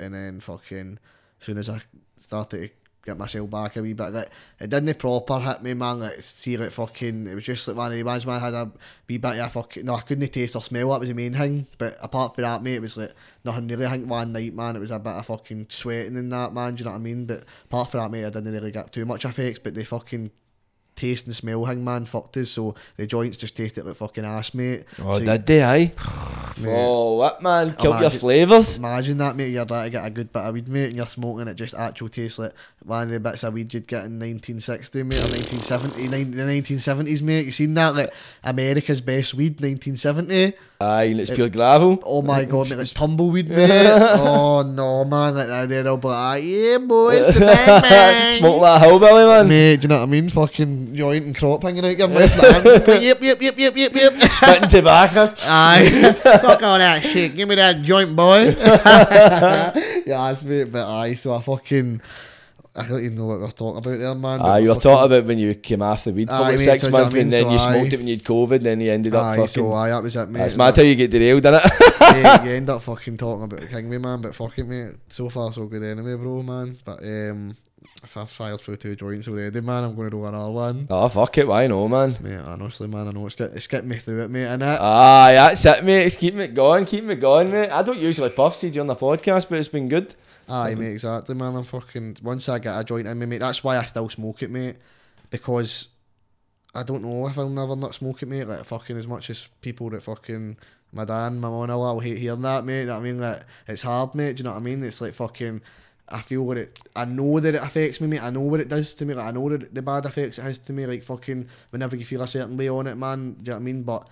And 0.00 0.14
then 0.14 0.40
fucking, 0.40 0.98
as 1.40 1.46
soon 1.46 1.58
as 1.58 1.68
I 1.68 1.80
started 2.16 2.68
to 2.68 2.70
get 3.04 3.18
myself 3.18 3.50
back 3.50 3.76
a 3.76 3.82
wee 3.82 3.92
bit, 3.92 4.12
like 4.12 4.30
it 4.60 4.70
didn't 4.70 4.98
proper 4.98 5.38
hit 5.40 5.62
me, 5.62 5.74
man. 5.74 6.00
Like 6.00 6.22
see, 6.22 6.56
like 6.56 6.72
fucking, 6.72 7.26
it 7.26 7.34
was 7.34 7.44
just 7.44 7.68
like 7.68 7.76
one 7.76 7.92
of 7.92 7.98
the 7.98 8.02
ones, 8.02 8.26
man. 8.26 8.36
I 8.36 8.44
had 8.44 8.54
a 8.54 8.72
wee 9.08 9.18
bit 9.18 9.38
of 9.38 9.52
fucking, 9.52 9.84
no, 9.84 9.94
I 9.96 10.00
couldn't 10.00 10.32
taste 10.32 10.56
or 10.56 10.62
smell. 10.62 10.90
That 10.90 11.00
was 11.00 11.08
the 11.08 11.14
main 11.14 11.34
thing. 11.34 11.66
But 11.76 11.96
apart 12.00 12.34
from 12.34 12.44
that, 12.44 12.62
mate, 12.62 12.74
it 12.74 12.82
was 12.82 12.96
like 12.96 13.12
nothing 13.44 13.68
really. 13.68 13.86
I 13.86 13.90
think 13.90 14.08
one 14.08 14.32
night, 14.32 14.54
man, 14.54 14.76
it 14.76 14.80
was 14.80 14.90
a 14.90 14.98
bit 14.98 15.12
of 15.12 15.26
fucking 15.26 15.66
sweating 15.68 16.16
and 16.16 16.32
that, 16.32 16.54
man. 16.54 16.74
Do 16.74 16.80
you 16.80 16.84
know 16.86 16.92
what 16.92 16.98
I 16.98 17.00
mean? 17.00 17.26
But 17.26 17.44
apart 17.64 17.90
from 17.90 18.00
that, 18.00 18.10
mate, 18.10 18.24
I 18.24 18.30
didn't 18.30 18.52
really 18.52 18.72
get 18.72 18.92
too 18.92 19.04
much 19.04 19.24
effects. 19.24 19.58
But 19.58 19.74
they 19.74 19.84
fucking 19.84 20.30
taste 20.98 21.26
and 21.26 21.34
smell 21.34 21.64
Hangman 21.64 22.04
fucked 22.06 22.36
us. 22.36 22.50
So 22.50 22.74
the 22.96 23.06
joints 23.06 23.38
just 23.38 23.56
tasted 23.56 23.84
like 23.86 23.96
fucking 23.96 24.24
ass, 24.24 24.52
mate. 24.52 24.84
Oh, 24.98 25.14
so 25.14 25.18
you- 25.20 25.24
did 25.24 25.46
they, 25.46 25.62
aye? 25.62 25.92
Mate. 26.60 26.74
Oh, 26.76 27.14
what, 27.18 27.40
man? 27.40 27.72
Killed 27.76 28.00
your 28.00 28.10
flavours. 28.10 28.78
Imagine 28.78 29.16
that, 29.18 29.36
mate. 29.36 29.52
You're 29.52 29.64
trying 29.64 29.84
to 29.84 29.90
get 29.90 30.04
a 30.04 30.10
good 30.10 30.32
bit 30.32 30.40
of 30.42 30.54
weed, 30.54 30.66
mate, 30.66 30.86
and 30.86 30.94
you're 30.96 31.06
smoking 31.06 31.46
it. 31.46 31.54
Just 31.54 31.72
actual 31.72 32.08
tastes 32.08 32.36
like 32.40 32.52
one 32.88 33.04
of 33.04 33.10
the 33.10 33.20
bits 33.20 33.44
of 33.44 33.54
weed 33.54 33.72
you'd 33.74 33.86
get 33.86 34.06
in 34.06 34.18
1960, 34.18 35.02
mate, 35.02 35.18
or 35.18 35.28
1970, 35.28 36.06
the 36.06 36.42
1970s, 36.42 37.22
mate. 37.22 37.44
You 37.44 37.50
seen 37.50 37.74
that, 37.74 37.94
like 37.94 38.12
America's 38.42 39.00
best 39.00 39.34
weed, 39.34 39.60
1970. 39.60 40.54
Aye, 40.80 41.02
and 41.04 41.20
it's 41.20 41.30
pure 41.30 41.48
gravel. 41.48 42.00
Oh 42.04 42.22
my 42.22 42.44
god, 42.44 42.70
mate, 42.70 42.78
it's 42.78 42.92
tumbleweed, 42.92 43.48
mate. 43.50 43.90
oh 43.90 44.62
no, 44.62 45.04
man, 45.04 45.34
like 45.34 45.48
that. 45.48 45.68
They're 45.68 45.88
all 45.88 45.96
but 45.96 46.08
ah, 46.08 46.34
yeah, 46.34 46.78
boy, 46.78 47.16
it's 47.16 47.26
the 47.26 47.40
bang 47.40 47.82
bang. 47.82 48.38
Smoke 48.38 48.62
that 48.62 48.80
hillbilly, 48.82 49.24
man. 49.26 49.48
Mate, 49.48 49.76
do 49.80 49.82
you 49.82 49.88
know 49.88 49.96
what 49.96 50.02
I 50.04 50.06
mean? 50.06 50.28
Fucking 50.28 50.94
joint 50.94 51.24
and 51.24 51.36
crop 51.36 51.64
hanging 51.64 51.84
out 51.84 51.98
your 51.98 52.06
mouth. 52.06 52.42
like, 52.86 53.02
yep, 53.02 53.20
yep, 53.20 53.42
yep, 53.42 53.58
yep, 53.58 53.76
yep, 53.76 53.92
yep. 53.92 54.32
Spitting 54.32 54.68
tobacco. 54.68 55.34
Aye, 55.42 56.12
fuck 56.22 56.62
all 56.62 56.78
that 56.78 57.02
shit. 57.02 57.34
Give 57.34 57.48
me 57.48 57.56
that 57.56 57.82
joint, 57.82 58.14
boy. 58.14 58.54
yeah, 58.56 59.72
that's 60.04 60.44
mate. 60.44 60.70
But 60.70 60.86
aye, 60.88 61.14
so 61.14 61.34
I 61.34 61.40
fucking, 61.40 62.00
I 62.78 62.88
don't 62.88 63.04
even 63.04 63.14
know 63.16 63.26
what 63.26 63.40
we're 63.40 63.50
talking 63.50 63.78
about 63.78 63.98
there, 63.98 64.14
man. 64.14 64.40
Aye, 64.40 64.58
you 64.60 64.68
were 64.68 64.74
fucking- 64.74 64.90
talking 64.90 65.06
about 65.16 65.26
when 65.26 65.38
you 65.38 65.54
came 65.54 65.82
off 65.82 66.04
the 66.04 66.12
weed 66.12 66.28
for 66.28 66.34
Aye, 66.36 66.50
like 66.50 66.58
six 66.58 66.82
so 66.82 66.86
you 66.88 66.92
know 66.92 66.98
what 66.98 67.00
months 67.02 67.14
I 67.14 67.16
mean? 67.16 67.22
and 67.24 67.32
then 67.32 67.42
So 67.42 67.50
you 67.52 67.58
smoked 67.58 67.74
aye. 67.92 67.94
it 67.94 67.96
when 67.98 68.06
you 68.08 68.16
had 68.16 68.24
COVID, 68.24 68.60
then 68.62 68.80
you 68.80 68.92
ended 68.92 69.14
up 69.14 69.24
Aye, 69.24 69.36
fucking. 69.36 69.48
so 69.48 69.72
aye, 69.74 69.88
that 69.90 70.02
was 70.02 70.16
it, 70.16 70.28
mate. 70.28 70.38
That's 70.38 70.54
It 70.54 70.58
mad 70.58 70.76
how 70.76 70.82
you 70.82 70.94
get 70.94 71.10
derailed, 71.10 71.42
innit? 71.42 71.70
yeah, 72.00 72.44
you 72.44 72.50
end 72.54 72.70
up 72.70 72.82
fucking 72.82 73.16
talking 73.16 73.44
about 73.44 73.60
the 73.60 73.66
King 73.66 73.90
me, 73.90 73.98
man. 73.98 74.20
But 74.22 74.34
fuck 74.34 74.58
it, 74.58 74.64
mate. 74.66 74.94
So 75.10 75.28
far, 75.28 75.52
so 75.52 75.66
good 75.66 75.82
anyway, 75.82 76.14
bro, 76.16 76.42
man. 76.42 76.78
But 76.84 77.02
um, 77.02 77.56
if 78.04 78.16
I 78.16 78.24
fire 78.26 78.56
through 78.56 78.76
two 78.76 78.94
joints 78.94 79.26
already, 79.28 79.60
man, 79.60 79.82
I'm 79.84 79.94
going 79.96 80.10
to 80.10 80.16
do 80.16 80.24
another 80.24 80.50
one. 80.52 80.86
Oh, 80.88 81.08
fuck 81.08 81.36
it, 81.38 81.48
why 81.48 81.66
no, 81.66 81.88
man? 81.88 82.16
Mate, 82.20 82.36
honestly, 82.38 82.86
man, 82.86 83.08
I 83.08 83.10
know 83.10 83.26
it's, 83.26 83.34
get, 83.34 83.52
it's 83.54 83.66
getting 83.66 83.88
me 83.88 83.98
through 83.98 84.22
it, 84.22 84.28
mate, 84.30 84.46
innit? 84.46 84.78
Ah, 84.80 85.30
that's 85.32 85.64
it, 85.64 85.84
mate. 85.84 86.06
It's 86.06 86.16
keeping 86.16 86.40
it 86.40 86.54
going, 86.54 86.84
keeping 86.84 87.10
it 87.10 87.16
going, 87.20 87.50
mate. 87.50 87.70
I 87.70 87.82
don't 87.82 87.98
usually 87.98 88.30
puff 88.30 88.54
seed 88.54 88.78
on 88.78 88.86
the 88.86 88.94
podcast, 88.96 89.48
but 89.48 89.58
it's 89.58 89.68
been 89.68 89.88
good. 89.88 90.14
Aye, 90.48 90.74
mate, 90.74 90.92
exactly, 90.92 91.34
man. 91.34 91.56
I'm 91.56 91.64
fucking. 91.64 92.18
Once 92.22 92.48
I 92.48 92.58
get 92.58 92.78
a 92.78 92.84
joint 92.84 93.06
in 93.06 93.18
me, 93.18 93.26
mate, 93.26 93.38
that's 93.38 93.62
why 93.62 93.76
I 93.76 93.84
still 93.84 94.08
smoke 94.08 94.42
it, 94.42 94.50
mate. 94.50 94.76
Because 95.30 95.88
I 96.74 96.82
don't 96.82 97.02
know 97.02 97.26
if 97.28 97.38
I'll 97.38 97.48
never 97.48 97.76
not 97.76 97.94
smoke 97.94 98.22
it, 98.22 98.26
mate. 98.26 98.48
Like, 98.48 98.64
fucking 98.64 98.96
as 98.96 99.06
much 99.06 99.30
as 99.30 99.48
people 99.60 99.90
that 99.90 100.02
fucking. 100.02 100.56
My 100.90 101.04
dad, 101.04 101.34
my 101.34 101.50
mum, 101.50 101.70
all 101.70 101.94
will 101.94 102.00
hate 102.00 102.16
hearing 102.16 102.40
that, 102.42 102.64
mate. 102.64 102.80
You 102.80 102.86
know 102.86 102.94
what 102.94 103.00
I 103.00 103.02
mean? 103.02 103.18
Like, 103.18 103.42
it's 103.66 103.82
hard, 103.82 104.14
mate. 104.14 104.36
Do 104.36 104.40
you 104.40 104.44
know 104.44 104.52
what 104.52 104.60
I 104.60 104.62
mean? 104.62 104.82
It's 104.82 105.02
like 105.02 105.12
fucking. 105.12 105.60
I 106.08 106.22
feel 106.22 106.42
what 106.46 106.56
it. 106.56 106.78
I 106.96 107.04
know 107.04 107.38
that 107.40 107.54
it 107.54 107.62
affects 107.62 108.00
me, 108.00 108.06
mate. 108.06 108.22
I 108.22 108.30
know 108.30 108.40
what 108.40 108.60
it 108.60 108.68
does 108.68 108.94
to 108.94 109.04
me. 109.04 109.12
Like, 109.12 109.26
I 109.26 109.30
know 109.32 109.50
that 109.50 109.74
the 109.74 109.82
bad 109.82 110.06
effects 110.06 110.38
it 110.38 110.42
has 110.42 110.56
to 110.60 110.72
me. 110.72 110.86
Like, 110.86 111.02
fucking. 111.02 111.46
Whenever 111.70 111.94
you 111.94 112.06
feel 112.06 112.22
a 112.22 112.28
certain 112.28 112.56
way 112.56 112.70
on 112.70 112.86
it, 112.86 112.94
man. 112.94 113.32
Do 113.32 113.38
you 113.38 113.44
know 113.44 113.52
what 113.52 113.60
I 113.60 113.64
mean? 113.64 113.82
But 113.82 114.08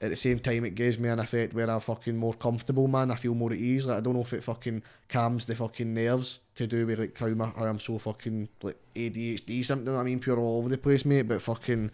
at 0.00 0.10
the 0.10 0.16
same 0.16 0.38
time 0.38 0.64
it 0.64 0.74
gives 0.74 0.98
me 0.98 1.08
an 1.08 1.18
effect 1.18 1.52
where 1.52 1.70
I'm 1.70 1.80
fucking 1.80 2.16
more 2.16 2.32
comfortable, 2.32 2.88
man. 2.88 3.10
I 3.10 3.16
feel 3.16 3.34
more 3.34 3.52
at 3.52 3.58
ease. 3.58 3.84
Like 3.84 3.98
I 3.98 4.00
don't 4.00 4.14
know 4.14 4.22
if 4.22 4.32
it 4.32 4.42
fucking 4.42 4.82
calms 5.08 5.46
the 5.46 5.54
fucking 5.54 5.92
nerves 5.92 6.40
to 6.54 6.66
do 6.66 6.86
with 6.86 6.98
like 6.98 7.18
how, 7.18 7.28
my, 7.28 7.46
how 7.48 7.66
I'm 7.66 7.80
so 7.80 7.98
fucking 7.98 8.48
like 8.62 8.76
ADHD 8.94 9.64
something. 9.64 9.94
I 9.94 10.02
mean, 10.02 10.18
pure 10.18 10.38
all 10.38 10.58
over 10.58 10.70
the 10.70 10.78
place, 10.78 11.04
mate. 11.04 11.22
But 11.22 11.42
fucking, 11.42 11.90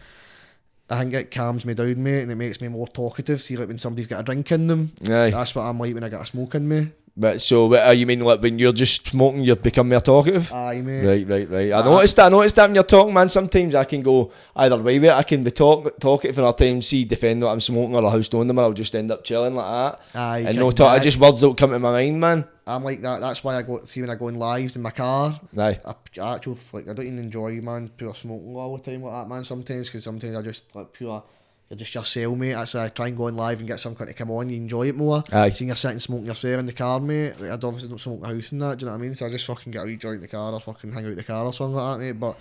I 0.88 1.00
think 1.00 1.14
it 1.14 1.30
calms 1.32 1.64
me 1.64 1.74
down, 1.74 2.00
mate, 2.02 2.22
and 2.22 2.30
it 2.30 2.36
makes 2.36 2.60
me 2.60 2.68
more 2.68 2.86
talkative. 2.86 3.42
See, 3.42 3.56
like 3.56 3.68
when 3.68 3.78
somebody's 3.78 4.06
got 4.06 4.20
a 4.20 4.24
drink 4.24 4.52
in 4.52 4.68
them, 4.68 4.92
Aye. 5.02 5.30
that's 5.30 5.54
what 5.54 5.62
I'm 5.62 5.80
like 5.80 5.94
when 5.94 6.04
I 6.04 6.08
got 6.08 6.22
a 6.22 6.26
smoke 6.26 6.54
in 6.54 6.68
me. 6.68 6.92
But 7.18 7.40
so, 7.40 7.66
what, 7.68 7.86
uh, 7.88 7.92
you 7.92 8.04
mean 8.04 8.20
like 8.20 8.42
when 8.42 8.58
you're 8.58 8.74
just 8.74 9.08
smoking, 9.08 9.42
you 9.42 9.56
become 9.56 9.88
more 9.88 10.00
talkative? 10.02 10.52
Aye, 10.52 10.82
mate. 10.82 11.06
Right, 11.06 11.26
right, 11.26 11.50
right. 11.50 11.72
I 11.72 11.80
Ah. 11.80 11.82
noticed 11.84 12.16
that. 12.16 12.26
I 12.26 12.28
noticed 12.28 12.56
that 12.56 12.66
when 12.68 12.74
you're 12.74 12.84
talking, 12.84 13.14
man. 13.14 13.30
Sometimes 13.30 13.74
I 13.74 13.84
can 13.84 14.02
go 14.02 14.30
either 14.54 14.76
way 14.76 14.98
with 14.98 15.08
it. 15.10 15.14
I 15.14 15.22
can 15.22 15.42
be 15.42 15.50
talk 15.50 15.98
talkative 15.98 16.36
and 16.36 16.46
other 16.46 16.64
times 16.66 16.86
see 16.88 17.06
defend 17.06 17.40
what 17.42 17.52
I'm 17.52 17.60
smoking 17.60 17.96
or 17.96 18.04
a 18.04 18.10
house 18.10 18.26
stoned 18.26 18.50
them, 18.50 18.58
and 18.58 18.64
I'll 18.66 18.72
just 18.74 18.94
end 18.94 19.10
up 19.10 19.24
chilling 19.24 19.54
like 19.54 19.66
that. 20.12 20.18
Aye, 20.20 20.44
and 20.46 20.58
no 20.58 20.70
talk. 20.70 20.90
I 20.90 20.98
just 20.98 21.18
words 21.18 21.40
don't 21.40 21.56
come 21.56 21.70
to 21.70 21.78
my 21.78 21.90
mind, 21.92 22.20
man. 22.20 22.44
I'm 22.66 22.84
like 22.84 23.00
that. 23.00 23.20
That's 23.22 23.42
why 23.42 23.56
I 23.56 23.62
go 23.62 23.82
see 23.86 24.02
when 24.02 24.10
I 24.10 24.16
go 24.16 24.28
in 24.28 24.34
lives 24.34 24.76
in 24.76 24.82
my 24.82 24.90
car. 24.90 25.40
Aye. 25.56 25.80
I, 25.86 25.94
I 26.20 26.34
actually 26.34 26.58
like 26.74 26.86
I 26.86 26.92
don't 26.92 27.06
even 27.06 27.18
enjoy 27.18 27.52
man 27.62 27.88
pure 27.96 28.14
smoking 28.14 28.54
all 28.54 28.76
the 28.76 28.82
time 28.90 29.02
like 29.02 29.12
that 29.14 29.28
man 29.28 29.44
sometimes 29.44 29.86
because 29.88 30.04
sometimes 30.04 30.36
I 30.36 30.42
just 30.42 30.64
like 30.74 30.92
pure 30.92 31.22
you're 31.68 31.76
just 31.76 31.94
yourself 31.94 32.36
mate 32.36 32.52
that's 32.52 32.74
why 32.74 32.84
I 32.84 32.88
try 32.88 33.08
and 33.08 33.16
go 33.16 33.26
on 33.26 33.36
live 33.36 33.58
and 33.58 33.66
get 33.66 33.80
some 33.80 33.96
kind 33.96 34.08
to 34.08 34.14
come 34.14 34.30
on 34.30 34.48
you 34.48 34.56
enjoy 34.56 34.88
it 34.88 34.94
more. 34.94 35.22
Aye. 35.32 35.50
seeing 35.50 35.68
you're 35.68 35.76
sitting 35.76 35.98
smoking 35.98 36.26
yourself 36.26 36.60
in 36.60 36.66
the 36.66 36.72
car 36.72 37.00
mate. 37.00 37.40
Like, 37.40 37.50
I 37.50 37.54
obviously 37.54 37.88
don't 37.88 38.00
smoke 38.00 38.16
in 38.16 38.22
the 38.22 38.28
house 38.28 38.52
and 38.52 38.62
that 38.62 38.78
do 38.78 38.84
you 38.84 38.86
know 38.86 38.96
what 38.96 39.04
I 39.04 39.06
mean? 39.08 39.16
So 39.16 39.26
I 39.26 39.30
just 39.30 39.46
fucking 39.46 39.72
get 39.72 39.82
a 39.82 39.86
wee 39.86 39.96
joint 39.96 40.16
in 40.16 40.20
the 40.22 40.28
car 40.28 40.52
or 40.52 40.60
fucking 40.60 40.92
hang 40.92 41.04
out 41.04 41.10
in 41.10 41.16
the 41.16 41.24
car 41.24 41.44
or 41.44 41.52
something 41.52 41.74
like 41.74 41.98
that 41.98 42.04
mate. 42.04 42.20
But 42.20 42.38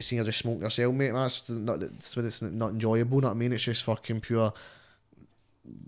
seeing 0.00 0.20
you 0.20 0.24
just 0.24 0.38
smoking 0.38 0.62
yourself 0.62 0.94
mate 0.94 1.12
that's 1.12 1.48
not 1.48 1.80
that's 1.80 2.16
when 2.16 2.26
it's 2.26 2.40
not 2.40 2.70
enjoyable 2.70 3.18
you 3.18 3.22
know 3.22 3.28
what 3.28 3.34
I 3.34 3.38
mean? 3.38 3.52
It's 3.52 3.64
just 3.64 3.82
fucking 3.82 4.22
pure 4.22 4.52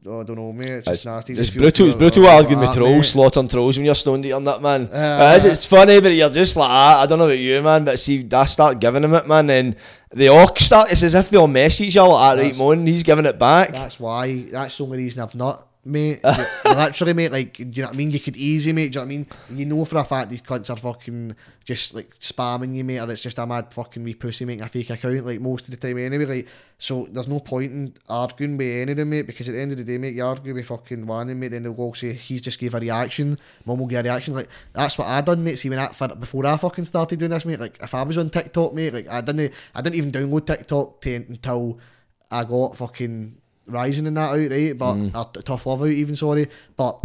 oh, 0.07 0.20
I 0.20 0.24
don't 0.24 0.36
know 0.36 0.52
mate 0.52 0.70
it's 0.70 0.86
just 0.86 0.94
It's, 0.94 1.05
nasty 1.05 1.32
it's 1.35 1.51
brutal. 1.51 1.86
It's 1.86 1.94
brutal 1.97 2.27
arguing 2.27 2.61
with 2.61 2.73
trolls, 2.73 3.11
slaughtering 3.11 3.48
trolls 3.48 3.77
when 3.77 3.86
you're 3.86 3.94
stoned 3.94 4.31
on 4.32 4.44
that, 4.44 4.62
man. 4.62 4.89
Uh, 4.93 5.32
it 5.32 5.36
is, 5.36 5.44
it's 5.44 5.66
funny, 5.66 6.01
but 6.01 6.12
you're 6.12 6.31
just 6.31 6.57
like, 6.57 6.70
ah, 6.70 7.02
I 7.02 7.07
don't 7.07 7.19
know 7.19 7.27
about 7.27 7.39
you, 7.39 7.61
man. 7.62 7.85
But 7.85 7.98
see, 7.98 8.27
I 8.32 8.44
start 8.44 8.81
giving 8.81 9.05
him 9.05 9.15
it, 9.15 9.27
man, 9.27 9.51
and 9.51 9.77
they 10.11 10.28
all 10.28 10.55
start. 10.57 10.90
It's 10.93 11.02
as 11.02 11.15
if 11.15 11.31
they 11.31 11.36
all 11.36 11.47
mess 11.47 11.81
each 11.81 11.97
other 11.97 12.12
like 12.12 12.39
right, 12.39 12.57
Mon? 12.57 12.86
He's 12.86 13.02
giving 13.02 13.27
it 13.27 13.39
back. 13.39 13.73
That's 13.73 14.01
why. 14.01 14.43
That's 14.51 14.77
the 14.77 14.85
only 14.85 14.98
reason 14.98 15.23
I've 15.23 15.35
not, 15.35 15.66
mate. 15.85 16.20
Literally, 16.65 17.12
mate. 17.15 17.32
Like, 17.32 17.57
do 17.57 17.65
you 17.65 17.82
know 17.82 17.89
what 17.89 17.94
I 17.94 17.98
mean? 17.98 18.11
You 18.11 18.20
could 18.20 18.36
easy, 18.36 18.73
mate. 18.73 18.93
Do 18.93 19.01
you 19.01 19.07
know 19.07 19.09
what 19.09 19.15
I 19.15 19.16
mean? 19.16 19.59
You 19.59 19.66
know 19.66 19.85
for 19.85 19.98
a 19.98 20.05
fact 20.05 20.31
these 20.31 20.43
cunts 20.43 20.70
are 20.70 20.77
fucking 20.77 21.35
just 21.65 21.94
like 21.94 22.19
spamming 22.19 22.74
you, 22.74 22.85
mate, 22.85 22.98
or 22.98 23.11
it's 23.11 23.23
just 23.23 23.39
a 23.39 23.47
mad 23.47 23.73
fucking 23.73 24.02
wee 24.02 24.15
pussy 24.15 24.44
making 24.44 24.65
a 24.65 24.69
fake 24.69 24.90
account, 24.90 25.27
like 25.27 25.40
most 25.40 25.65
of 25.65 25.70
the 25.70 25.77
time 25.77 25.98
anyway. 25.98 26.24
Like, 26.24 26.48
so 26.78 27.07
there's 27.11 27.28
no 27.28 27.40
point 27.40 27.73
in 27.73 27.94
arguing 28.09 28.57
with 28.57 28.66
any 28.66 28.93
of 28.93 28.98
them, 28.98 29.11
mate, 29.11 29.27
because 29.27 29.48
at 29.48 29.52
the 29.52 29.61
end 29.61 29.73
of 29.73 29.78
the 29.78 29.85
day, 29.85 29.98
mate, 29.98 30.15
you 30.15 30.24
argue 30.24 30.55
with 30.55 30.66
fucking 30.66 31.07
one, 31.07 31.39
mate, 31.39 31.48
then 31.48 31.62
they'll 31.62 31.73
go 31.73 31.93
say 31.93 32.12
he's 32.12 32.43
just 32.43 32.59
gave 32.59 32.74
a 32.74 32.81
reaction, 32.81 33.39
mum 33.65 33.78
will 33.78 33.86
give 33.86 34.01
a 34.01 34.02
reaction. 34.02 34.35
Like, 34.35 34.48
that's 34.73 34.98
what 34.98 35.07
I 35.07 35.20
done, 35.20 35.44
mate. 35.44 35.57
See, 35.57 35.70
when 35.70 35.89
for, 35.90 36.09
before 36.09 36.47
I 36.47 36.57
fucking 36.57 36.86
started 36.86 37.19
doing 37.19 37.31
this, 37.31 37.44
mate, 37.44 37.61
like 37.61 37.78
if 37.82 37.94
I 37.94 38.02
was 38.02 38.19
on 38.19 38.31
TikTok, 38.31 38.74
mate, 38.74 38.93
like 38.93 39.09
I 39.09 39.20
didn't, 39.20 39.52
I 39.74 39.82
didn't 39.82 39.97
even 39.97 40.12
download 40.12 40.47
TikTok 40.47 41.01
to, 41.02 41.15
until 41.15 41.78
I 42.31 42.44
got 42.44 42.77
fucking 42.77 43.39
rising 43.70 44.06
in 44.06 44.14
that 44.14 44.30
out, 44.30 44.51
right? 44.51 44.76
But 44.76 44.94
Mm. 44.94 45.44
tough 45.44 45.66
love 45.66 45.82
out 45.82 45.88
even 45.88 46.16
sorry. 46.16 46.48
But 46.76 46.98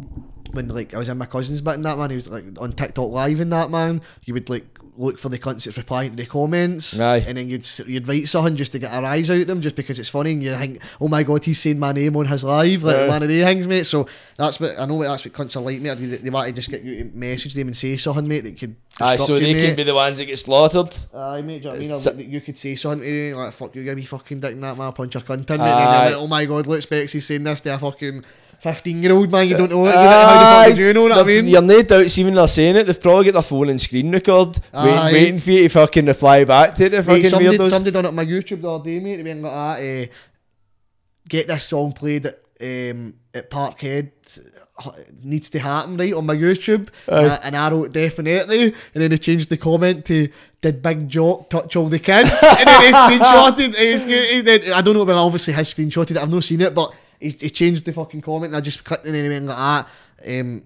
when 0.52 0.68
like 0.70 0.94
I 0.94 0.98
was 0.98 1.10
in 1.10 1.18
my 1.18 1.26
cousin's 1.26 1.62
bit 1.62 1.76
and 1.76 1.86
that 1.86 1.98
man, 1.98 2.10
he 2.10 2.16
was 2.16 2.30
like 2.30 2.46
on 2.60 2.74
TikTok 2.74 3.12
live 3.12 3.40
in 3.40 3.50
that 3.50 3.70
man, 3.70 4.02
you 4.24 4.34
would 4.34 4.50
like 4.50 4.66
look 4.98 5.20
for 5.20 5.30
the 5.30 5.40
cunts 5.40 5.66
that's 5.66 5.78
replying 5.78 6.12
to 6.12 6.16
the 6.16 6.26
comments, 6.26 7.00
Aye. 7.00 7.24
and 7.28 7.38
then 7.38 7.50
you'd 7.50 7.68
you'd 7.88 8.08
write 8.08 8.28
something 8.28 8.56
just 8.56 8.72
to 8.74 8.80
get 8.80 8.98
a 8.98 9.02
rise 9.02 9.30
out 9.30 9.38
of 9.38 9.48
them, 9.48 9.62
just 9.62 9.76
because 9.76 10.00
it's 10.00 10.10
funny, 10.10 10.32
and 10.32 10.44
you 10.44 10.56
think, 10.56 10.82
oh 11.00 11.08
my 11.08 11.24
god, 11.24 11.44
he's 11.46 11.60
saying 11.60 11.80
my 11.80 11.92
name 11.92 12.16
on 12.16 12.26
his 12.26 12.44
live, 12.44 12.84
like 12.84 12.96
Aye. 12.96 13.08
one 13.08 13.24
of 13.24 13.30
the 13.30 13.42
things, 13.42 13.68
mate. 13.68 13.86
So 13.86 14.08
that's 14.38 14.60
what 14.60 14.80
I 14.80 14.86
know. 14.86 15.02
That's 15.04 15.26
what 15.26 15.34
cunts 15.34 15.56
are 15.56 15.62
like, 15.62 15.82
mate. 15.82 15.96
They, 15.96 16.06
they 16.18 16.30
want 16.30 16.48
to 16.48 16.54
just 16.54 16.70
get 16.70 16.84
you 16.84 17.04
to 17.04 17.18
message 17.18 17.54
them 17.54 17.68
and 17.68 17.78
say 17.78 17.98
something, 17.98 18.28
mate, 18.28 18.42
that 18.42 18.58
could. 18.58 18.76
Aye, 19.00 19.18
so 19.18 19.34
you, 19.36 19.40
they 19.42 19.54
mate. 19.54 19.66
can 19.68 19.76
be 19.76 19.84
the 19.84 19.96
ones 19.96 20.18
that 20.18 20.26
get 20.26 20.40
slaughtered. 20.40 20.96
Aye, 21.14 21.42
mate, 21.42 21.62
do 21.62 21.74
you 21.80 21.90
know 21.90 21.96
what 21.98 22.08
I 22.08 22.14
mean? 22.14 22.32
You 22.32 22.42
could 22.42 22.58
say 22.58 22.76
something 22.76 23.02
to 23.02 23.06
me, 23.06 23.34
like, 23.34 23.54
fuck 23.54 23.76
you, 23.76 23.84
give 23.84 23.96
me 23.96 24.06
fucking 24.06 24.40
dick 24.40 24.54
and 24.54 24.64
that 24.64 24.78
man, 24.78 24.94
punch 24.94 25.14
your 25.14 25.24
cunt 25.24 25.50
in, 25.50 25.58
mate. 25.60 25.68
And 25.68 25.94
then 25.94 26.06
like, 26.06 26.14
oh 26.14 26.28
my 26.28 26.46
god, 26.46 26.68
look, 26.68 26.82
Specs, 26.82 27.12
he's 27.12 27.26
saying 27.26 27.44
this 27.44 27.62
to 27.62 27.76
a 27.76 27.78
fucking 27.78 28.24
15 28.60 29.04
year 29.04 29.12
old 29.14 29.32
man, 29.32 29.48
you 29.48 29.58
don't 29.58 29.70
know 29.70 29.86
it. 29.86 29.90
You 29.90 29.94
know, 29.96 30.02
how 30.02 30.40
the 30.40 30.70
fuck 30.70 30.76
did 30.76 30.78
you 30.78 30.94
know 30.94 31.04
what 31.04 31.12
I 31.14 31.24
mean? 31.24 31.48
You're 31.48 31.62
no 31.62 31.82
doubt, 31.82 32.18
when 32.18 32.34
they're 32.34 32.48
saying 32.48 32.76
it, 32.76 32.84
they've 32.86 33.02
probably 33.02 33.26
got 33.26 33.34
their 33.34 33.44
phone 33.44 33.70
and 33.70 33.82
screen 33.82 34.12
record, 34.12 34.60
waiting, 34.74 35.14
waiting 35.14 35.40
for 35.40 35.52
you 35.52 35.64
to 35.64 35.70
fucking 35.70 36.06
reply 36.06 36.44
back 36.44 36.76
to 36.76 36.90
the 36.90 36.98
Mate, 36.98 37.06
fucking 37.06 37.26
somebody, 37.30 37.58
weirdos. 37.58 37.70
somebody 37.70 37.92
done 37.92 38.06
it 38.06 38.08
on 38.10 38.16
my 38.16 38.26
YouTube 38.26 38.62
the 38.62 38.72
other 38.72 38.84
day, 38.84 39.00
mate. 39.00 39.18
They 39.18 39.24
went 39.24 39.42
like 39.42 39.54
that. 39.80 40.10
Uh, 40.10 40.14
get 41.28 41.48
this 41.48 41.64
song 41.66 41.92
played 41.94 42.26
at 42.26 42.40
um, 42.62 43.14
at 43.34 43.50
Parkhead. 43.50 44.12
Needs 45.24 45.50
to 45.52 45.60
happen 45.60 45.96
right 45.96 46.12
on 46.14 46.26
my 46.26 46.36
YouTube, 46.36 46.90
Uh, 47.08 47.38
and 47.44 47.56
I 47.56 47.70
wrote 47.72 47.94
definitely, 47.94 48.64
and 48.66 48.74
then 48.94 49.10
they 49.10 49.18
changed 49.18 49.48
the 49.50 49.56
comment 49.56 50.04
to 50.06 50.28
"Did 50.60 50.82
Big 50.82 51.08
Jock 51.08 51.50
touch 51.50 51.78
all 51.78 51.88
the 51.88 51.98
kids?" 52.00 52.30
and 52.44 52.68
then 52.68 53.12
he 53.14 53.18
screenshotted. 53.20 53.76
He, 53.76 54.36
he 54.36 54.42
did, 54.42 54.70
I 54.72 54.82
don't 54.82 54.94
know, 54.94 55.06
but 55.06 55.16
obviously 55.16 55.54
has 55.54 55.74
screenshotted 55.74 56.12
it. 56.12 56.18
I've 56.18 56.30
not 56.30 56.44
seen 56.44 56.60
it, 56.60 56.74
but 56.74 56.94
he, 57.20 57.30
he 57.30 57.50
changed 57.50 57.86
the 57.86 57.94
fucking 57.94 58.22
comment, 58.22 58.52
and 58.52 58.58
I 58.58 58.62
just 58.62 58.84
clicked, 58.84 59.06
he 59.06 59.12
went 59.12 59.46
like 59.46 59.58
that. 59.58 59.88
Um, 60.40 60.64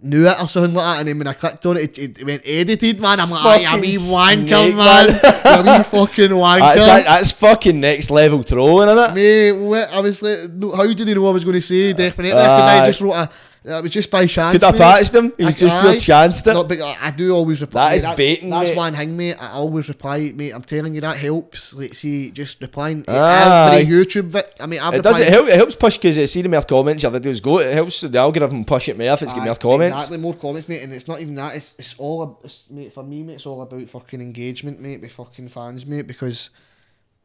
knew 0.00 0.26
it 0.26 0.40
or 0.40 0.48
something 0.48 0.74
like 0.74 0.84
that, 0.84 0.98
and 1.00 1.08
then 1.08 1.18
when 1.18 1.26
I 1.26 1.32
clicked 1.32 1.64
on 1.66 1.76
it, 1.76 1.98
it, 1.98 2.18
it 2.18 2.26
went 2.26 2.42
edited, 2.44 3.00
man. 3.00 3.20
I'm 3.20 3.30
like, 3.30 3.66
"Aye, 3.66 3.76
a 3.76 3.80
wee 3.80 3.96
Fucking 3.96 4.46
wanker, 4.46 4.76
man. 4.76 4.76
man. 4.76 5.16
a 5.44 5.78
wee 5.78 5.84
fucking 5.84 6.30
wanker. 6.30 6.60
That's, 6.60 6.86
that, 6.86 7.04
that's 7.04 7.32
fucking 7.32 7.80
next 7.80 8.10
level 8.10 8.42
trolling, 8.44 8.88
isn't 8.88 9.10
it? 9.10 9.14
Mate, 9.14 9.52
what, 9.52 9.88
I 9.88 10.00
was 10.00 10.22
like, 10.22 10.50
no, 10.50 10.72
how 10.72 10.86
did 10.86 11.06
he 11.06 11.14
know 11.14 11.28
I 11.28 11.32
was 11.32 11.44
going 11.44 11.54
to 11.54 11.60
say 11.60 11.92
definitely? 11.92 12.32
I, 12.32 12.82
I 12.82 12.86
just 12.86 13.00
wrote 13.00 13.14
a, 13.14 13.30
it 13.64 13.82
was 13.82 13.90
just 13.90 14.10
by 14.10 14.26
chance. 14.26 14.52
Could 14.54 14.62
have 14.62 14.76
patched 14.76 15.14
him, 15.14 15.32
he's 15.38 15.46
I- 15.46 15.52
just 15.52 15.76
aye. 15.76 15.82
pure 15.82 16.00
chanced 16.00 16.46
it. 16.46 16.52
No, 16.54 16.64
but 16.64 16.80
I, 16.80 16.96
I 17.00 17.10
do 17.10 17.32
always 17.34 17.60
reply. 17.60 17.90
That 17.90 17.96
is 17.96 18.04
mate, 18.04 18.16
baiting, 18.16 18.50
That's 18.50 18.70
mate. 18.70 18.76
one 18.76 18.94
thing, 18.94 19.16
mate. 19.16 19.34
I 19.34 19.50
always 19.52 19.88
reply, 19.88 20.32
mate. 20.34 20.52
I'm 20.52 20.62
telling 20.62 20.94
you, 20.94 21.00
that 21.02 21.16
helps. 21.16 21.72
Like, 21.72 21.94
see, 21.94 22.30
just 22.30 22.60
replying 22.60 23.04
Aye. 23.08 23.80
every 23.80 23.92
YouTube 23.92 24.24
vid. 24.30 24.44
I 24.58 24.66
mean, 24.66 24.80
I've 24.80 24.94
It 24.94 25.02
does. 25.02 25.20
It, 25.20 25.28
help, 25.28 25.48
it 25.48 25.56
helps 25.56 25.76
push 25.76 25.96
because 25.96 26.18
uh, 26.18 26.26
see 26.26 26.42
the 26.42 26.48
more 26.48 26.62
comments 26.62 27.02
your 27.02 27.12
videos 27.12 27.40
go. 27.42 27.58
It 27.60 27.72
helps 27.72 28.00
the 28.00 28.18
algorithm 28.18 28.64
push 28.64 28.88
it 28.88 28.98
more 28.98 29.12
if 29.12 29.22
it's 29.22 29.32
Aye, 29.32 29.44
more 29.44 29.54
comments. 29.54 29.94
Exactly, 29.94 30.18
more 30.18 30.34
comments, 30.34 30.68
mate. 30.68 30.82
And 30.82 30.92
it's 30.92 31.06
not 31.08 31.20
even 31.20 31.34
that. 31.36 31.54
It's 31.56 31.74
it's 31.78 31.94
all, 31.98 32.40
it's, 32.44 32.68
mate. 32.70 32.92
For 32.92 33.02
me, 33.04 33.22
mate, 33.22 33.34
it's 33.34 33.46
all 33.46 33.62
about 33.62 33.88
fucking 33.88 34.20
engagement, 34.20 34.80
mate, 34.80 35.00
with 35.00 35.12
fucking 35.12 35.48
fans, 35.50 35.86
mate, 35.86 36.06
because. 36.06 36.50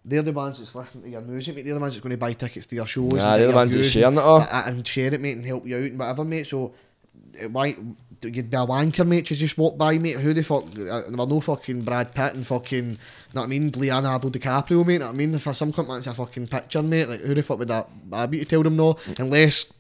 They're 0.08 0.22
the 0.22 0.32
ones 0.32 0.60
that's 0.60 0.74
listening 0.74 1.04
to 1.04 1.10
your 1.10 1.22
music, 1.22 1.54
mate. 1.54 1.66
They're 1.66 1.74
the 1.74 1.82
ones 1.82 1.94
that's 1.94 2.02
going 2.02 2.12
to 2.12 2.18
buy 2.18 2.32
tickets 2.32 2.66
to 2.68 2.76
your 2.76 2.88
shows. 2.88 3.12
Nah, 3.12 3.34
and 3.34 3.42
they're 3.42 3.50
the 3.50 3.56
ones 3.56 3.92
sharing 3.92 4.08
and, 4.08 4.18
it 4.18 4.22
all. 4.22 4.40
uh, 4.40 4.64
and 4.66 4.88
share 4.88 5.14
it, 5.14 5.20
mate, 5.20 5.36
and 5.36 5.46
help 5.46 5.68
you 5.68 5.76
out 5.76 5.84
and 5.84 6.00
whatever, 6.00 6.24
mate. 6.24 6.48
So, 6.48 6.74
uh, 7.44 7.50
why 7.50 7.76
you'd 8.24 8.50
be 8.50 8.58
a 8.58 8.66
wanker, 8.66 9.06
mate, 9.06 9.26
to 9.26 9.36
just 9.36 9.58
walk 9.58 9.78
by, 9.78 9.98
mate? 9.98 10.18
Who 10.20 10.34
the 10.34 10.44
fuck? 10.44 10.64
Uh, 10.64 10.74
there 10.74 11.12
were 11.12 11.28
no 11.28 11.42
fucking 11.42 11.82
Brad 11.82 12.16
Pitt 12.16 12.36
and 12.36 12.48
fucking, 12.48 12.92
you 12.92 12.98
know 13.34 13.42
what 13.42 13.44
I 13.44 13.48
mean, 13.48 13.70
Leonardo 13.76 14.30
DiCaprio, 14.30 14.86
mate. 14.86 15.00
Know 15.00 15.08
what 15.08 15.12
I 15.12 15.16
mean, 15.16 15.36
if 15.36 15.42
some 15.42 15.74
cunt 15.74 15.88
wants 15.88 16.08
a 16.08 16.14
fucking 16.14 16.48
picture, 16.48 16.82
mate, 16.82 17.10
like 17.10 17.20
who 17.20 17.36
the 17.36 17.44
fuck 17.44 17.60
would 17.60 17.68
that? 17.68 17.90
I'd 18.14 18.32
be 18.32 18.40
to 18.40 18.46
tell 18.46 18.64
them 18.64 18.78
no, 18.78 18.98
unless. 19.20 19.74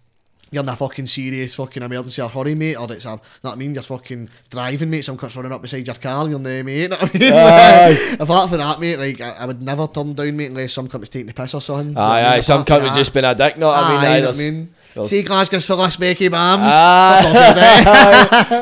You're 0.51 0.63
in 0.63 0.69
a 0.69 0.75
fucking 0.75 1.07
serious 1.07 1.55
fucking 1.55 1.83
emergency 1.83 2.21
or 2.21 2.29
hurry, 2.29 2.55
mate, 2.55 2.75
or 2.75 2.91
it's 2.91 3.05
a, 3.05 3.09
know 3.09 3.21
what 3.41 3.51
I 3.53 3.55
mean, 3.55 3.73
you're 3.73 3.83
fucking 3.83 4.29
driving, 4.49 4.89
mate, 4.89 5.03
some 5.03 5.17
cunt's 5.17 5.35
running 5.35 5.51
up 5.51 5.61
beside 5.61 5.85
your 5.85 5.95
car, 5.95 6.21
and 6.23 6.31
you're 6.31 6.39
there, 6.39 6.63
mate, 6.63 6.89
know 6.89 6.97
what 6.97 7.15
I 7.15 7.19
mean? 7.19 7.33
Aye. 7.33 8.17
Apart 8.19 8.49
from 8.49 8.59
that, 8.59 8.79
mate, 8.79 8.97
like, 8.97 9.19
I, 9.21 9.31
I 9.31 9.45
would 9.45 9.61
never 9.61 9.87
turn 9.87 10.13
down, 10.13 10.37
mate, 10.37 10.51
unless 10.51 10.73
some 10.73 10.87
cunt 10.87 11.01
was 11.01 11.09
taking 11.09 11.27
the 11.27 11.33
piss 11.33 11.53
or 11.53 11.61
something. 11.61 11.87
Do 11.87 11.89
you 11.89 11.95
know 11.95 12.01
what 12.01 12.11
I 12.11 12.21
Aye, 12.21 12.37
aye. 12.37 12.41
Some 12.41 12.65
cunt 12.65 12.83
was 12.83 12.95
just 12.95 13.13
been 13.13 13.25
a 13.25 13.35
dick. 13.35 13.57
No, 13.57 13.69
I 13.71 13.89
mean, 13.89 13.99
Aye, 13.99 14.15
you 14.15 14.21
know 14.21 14.27
what 14.29 14.35
I 14.35 14.39
mean? 14.39 14.73
See 15.05 15.21
Glasgow's 15.21 15.67
for 15.67 15.73
us, 15.73 15.95
Becky 15.95 16.29
Bams. 16.29 16.67
Aye. 16.69 17.83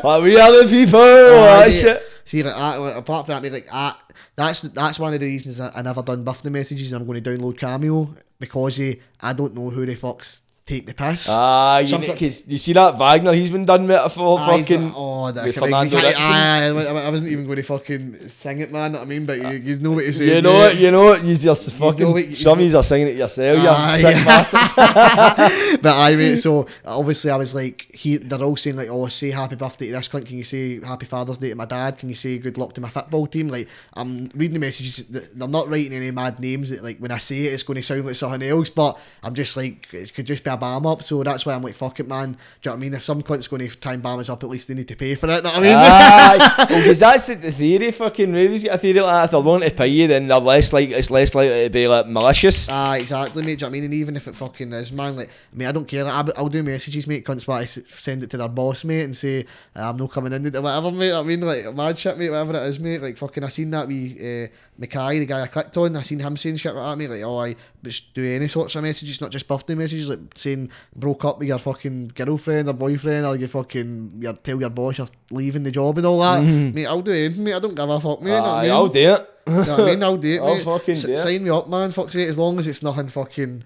We 0.21 0.37
are 0.39 0.63
the 0.63 0.69
people. 0.69 0.99
Aye, 0.99 1.69
that 1.69 1.73
shit. 1.73 2.03
See, 2.25 2.43
like, 2.43 2.55
that, 2.55 2.97
apart 2.97 3.25
from 3.25 3.35
that, 3.35 3.41
mate, 3.43 3.53
like, 3.53 3.67
I, 3.71 3.95
that's 4.35 4.61
that's 4.61 4.99
one 4.99 5.13
of 5.13 5.19
the 5.19 5.25
reasons 5.25 5.59
I, 5.61 5.71
I 5.75 5.81
never 5.81 6.01
done 6.01 6.23
birthday 6.23 6.49
messages 6.49 6.91
and 6.91 7.01
I'm 7.01 7.07
going 7.07 7.23
to 7.23 7.29
download 7.29 7.57
Cameo 7.57 8.15
because 8.39 8.79
eh, 8.79 8.95
I 9.21 9.33
don't 9.33 9.55
know 9.55 9.69
who 9.69 9.85
the 9.85 9.95
fuck's 9.95 10.41
take 10.65 10.87
the 10.87 10.93
piss. 10.95 11.27
Ah, 11.29 11.77
you, 11.77 11.95
you 11.99 12.57
see 12.57 12.73
that 12.73 12.97
Wagner, 12.97 13.33
he's 13.33 13.51
been 13.51 13.65
done 13.65 13.85
with 13.87 14.03
it 14.03 14.09
for 14.09 14.39
Aye, 14.39 14.57
he's 14.57 14.67
fucking. 14.67 14.85
like, 14.85 14.93
oh, 14.95 15.31
that 15.31 15.45
with 15.45 15.55
Fernando 15.57 15.95
you 15.97 16.01
can't- 16.01 16.19
aye, 16.19 16.65
I, 16.65 16.69
I 17.05 17.09
wasn't 17.11 17.31
even 17.31 17.45
going 17.45 17.57
to 17.57 17.63
fucking 17.63 18.29
sing 18.29 18.57
it, 18.59 18.71
man. 18.71 18.93
know 18.93 18.97
what 18.99 19.05
I 19.05 19.07
mean, 19.07 19.25
but 19.25 19.39
you, 19.39 19.49
you 19.49 19.79
know 19.79 19.91
what 19.91 20.03
you're 20.05 20.11
saying. 20.13 20.35
you 20.37 20.41
know 20.41 20.53
what? 20.55 20.75
You 20.77 20.89
know 20.89 21.03
what? 21.03 21.23
You 21.23 21.35
just 21.35 21.71
fucking. 21.73 22.11
what 22.11 22.27
you- 22.29 22.33
some 22.33 22.59
of 22.59 22.65
you 22.65 22.75
are 22.75 22.83
singing 22.83 23.09
it 23.09 23.15
yourself. 23.15 23.61
You 23.61 23.69
Aye. 23.69 24.01
sick 24.01 24.15
bastards. 24.25 24.73
but 25.83 25.95
I 25.95 26.15
mean, 26.15 26.37
so 26.37 26.65
obviously 26.83 27.29
I 27.29 27.35
was 27.37 27.53
like, 27.53 27.87
he, 27.93 28.17
they're 28.17 28.41
all 28.41 28.55
saying 28.57 28.75
like, 28.75 28.89
oh, 28.89 29.07
say 29.07 29.29
happy 29.29 29.55
birthday 29.55 29.87
to 29.87 29.91
this 29.93 30.07
cunt. 30.09 30.25
Can 30.25 30.37
you 30.37 30.43
say 30.43 30.79
happy 30.79 31.05
Father's 31.05 31.37
Day 31.37 31.49
to 31.49 31.55
my 31.55 31.65
dad? 31.65 31.99
Can 31.99 32.09
you 32.09 32.15
say 32.15 32.39
good 32.39 32.57
luck 32.57 32.73
to 32.73 32.81
my 32.81 32.89
football 32.89 33.27
team? 33.27 33.49
Like, 33.49 33.67
I'm 33.93 34.31
reading 34.33 34.55
the 34.55 34.59
messages. 34.59 35.05
th- 35.05 35.29
They're 35.35 35.47
not 35.47 35.69
writing 35.69 35.93
any 35.93 36.09
mad 36.09 36.39
names. 36.39 36.71
That 36.71 36.83
like 36.83 36.97
when 36.97 37.11
I 37.11 37.19
say 37.19 37.45
it, 37.45 37.53
it's 37.53 37.61
going 37.61 37.75
to 37.75 37.83
sound 37.83 38.03
like 38.07 38.15
something 38.15 38.41
else. 38.41 38.71
But 38.71 38.97
I'm 39.21 39.35
just 39.35 39.55
like, 39.55 39.93
it 39.93 40.11
could 40.15 40.25
just 40.25 40.43
be 40.43 40.49
a 40.49 40.54
bam 40.57 40.85
up. 40.85 41.03
So 41.03 41.23
that's 41.23 41.45
why 41.45 41.53
I'm 41.53 41.61
like, 41.61 41.75
fuck 41.75 41.99
it, 41.99 42.07
man. 42.07 42.31
Do 42.31 42.37
you 42.37 42.37
know 42.65 42.71
what 42.71 42.73
I 42.73 42.79
mean? 42.79 42.93
If 42.93 43.03
some 43.03 43.21
cunt's 43.21 43.47
going 43.47 43.67
to 43.67 43.89
and 43.89 44.01
bam 44.01 44.19
us 44.19 44.29
up, 44.29 44.43
at 44.43 44.49
least 44.49 44.67
they 44.67 44.73
need 44.73 44.87
to 44.87 44.95
pay 44.95 45.15
for 45.15 45.29
it. 45.29 45.43
Know 45.43 45.49
what 45.49 45.57
I 45.57 45.61
mean? 45.61 45.75
Aye, 45.75 46.65
because 46.67 46.99
that's 46.99 47.27
the 47.27 47.51
theory. 47.51 47.91
Fucking 47.91 48.31
movies 48.31 48.63
get 48.63 48.75
a 48.75 48.77
theory 48.77 48.99
like 48.99 49.11
that. 49.11 49.25
If 49.25 49.31
they're 49.31 49.39
willing 49.39 49.69
to 49.69 49.75
pay 49.75 49.87
you, 49.87 50.07
then 50.07 50.27
they're 50.27 50.39
less 50.39 50.73
like 50.73 50.89
it's 50.89 51.11
less 51.11 51.35
likely 51.35 51.65
to 51.65 51.69
be 51.69 51.87
like 51.87 52.07
malicious. 52.07 52.67
Ah, 52.69 52.95
exactly, 52.95 53.43
mate. 53.43 53.45
Do 53.45 53.51
you 53.51 53.57
know 53.57 53.67
what 53.67 53.69
I 53.69 53.71
mean? 53.71 53.83
And 53.85 53.93
even 53.93 54.15
if 54.15 54.27
it 54.27 54.35
fucking 54.35 54.73
is, 54.73 54.91
man, 54.91 55.15
like, 55.15 55.29
I 55.29 55.55
mean, 55.55 55.67
I 55.67 55.71
don't 55.71 55.87
care. 55.87 56.03
Like, 56.03 56.13
I'll, 56.13 56.33
I'll 56.43 56.49
do 56.49 56.63
messages, 56.63 57.07
mate. 57.07 57.25
Cunts, 57.25 57.45
but 57.45 57.53
I 57.53 57.65
send 57.65 58.23
it 58.23 58.29
to 58.31 58.37
their 58.37 58.49
boss, 58.49 58.83
mate, 58.83 59.03
and 59.03 59.15
say 59.15 59.45
I'm 59.75 59.97
not 59.97 60.11
coming 60.11 60.33
in, 60.33 60.55
or 60.55 60.61
whatever, 60.61 60.91
mate. 60.91 61.13
I 61.13 61.23
mean, 61.23 61.41
like, 61.41 61.73
mad 61.75 61.97
shit, 61.97 62.17
mate. 62.17 62.29
Whatever 62.29 62.55
it 62.55 62.67
is, 62.67 62.79
mate. 62.79 63.01
Like, 63.01 63.17
fucking, 63.17 63.43
I 63.43 63.49
seen 63.49 63.69
that 63.71 63.87
wee 63.87 64.45
uh, 64.45 64.47
Mackay, 64.77 65.19
the 65.19 65.25
guy 65.25 65.41
I 65.41 65.47
clicked 65.47 65.77
on. 65.77 65.95
I 65.95 66.01
seen 66.01 66.19
him 66.19 66.35
saying 66.35 66.57
shit 66.57 66.75
like 66.75 66.85
that, 66.85 66.97
mate. 66.97 67.09
Like, 67.09 67.23
oh, 67.23 67.39
I 67.39 67.55
just 67.85 68.13
do 68.13 68.25
any 68.25 68.47
sorts 68.47 68.75
of 68.75 68.83
messages, 68.83 69.21
not 69.21 69.31
just 69.31 69.47
birthday 69.47 69.75
messages, 69.75 70.09
like 70.09 70.19
saying 70.35 70.69
broke 70.95 71.23
up 71.25 71.39
with 71.39 71.47
your 71.47 71.59
fucking 71.59 72.11
girlfriend 72.13 72.67
or 72.67 72.73
boyfriend, 72.73 73.25
or 73.25 73.35
you 73.35 73.47
fucking 73.47 74.19
you 74.19 74.33
tell 74.43 74.59
your 74.59 74.69
boss 74.69 74.97
you're 74.97 75.07
leaving 75.31 75.63
the 75.63 75.71
job 75.71 75.97
and 75.97 76.05
all 76.05 76.19
that, 76.19 76.41
mm-hmm. 76.41 76.75
mate. 76.75 76.85
I'll 76.85 77.01
do 77.01 77.11
anything, 77.11 77.43
mate. 77.43 77.53
I 77.53 77.59
don't 77.59 77.75
give 77.75 77.89
a 77.89 77.99
fuck, 78.01 78.21
mate. 78.21 78.31
know 78.31 78.45
I 78.45 78.61
mean? 78.63 78.71
I'll 78.71 78.87
do 78.87 78.99
it. 79.13 79.29
You 79.47 79.53
know 79.53 79.75
I 79.75 79.85
mean? 79.91 80.03
I'll 80.03 80.17
do 80.17 80.33
it, 80.33 80.39
I'll 80.41 80.55
mate. 80.55 80.63
fucking 80.65 80.95
S- 80.95 81.03
do 81.03 81.11
it. 81.11 81.17
Sign 81.17 81.43
me 81.43 81.49
up, 81.49 81.69
man. 81.69 81.91
Fuck's 81.91 82.13
sake. 82.13 82.27
As 82.27 82.37
long 82.37 82.57
as 82.59 82.67
it's 82.67 82.81
nothing 82.81 83.07
fucking 83.09 83.63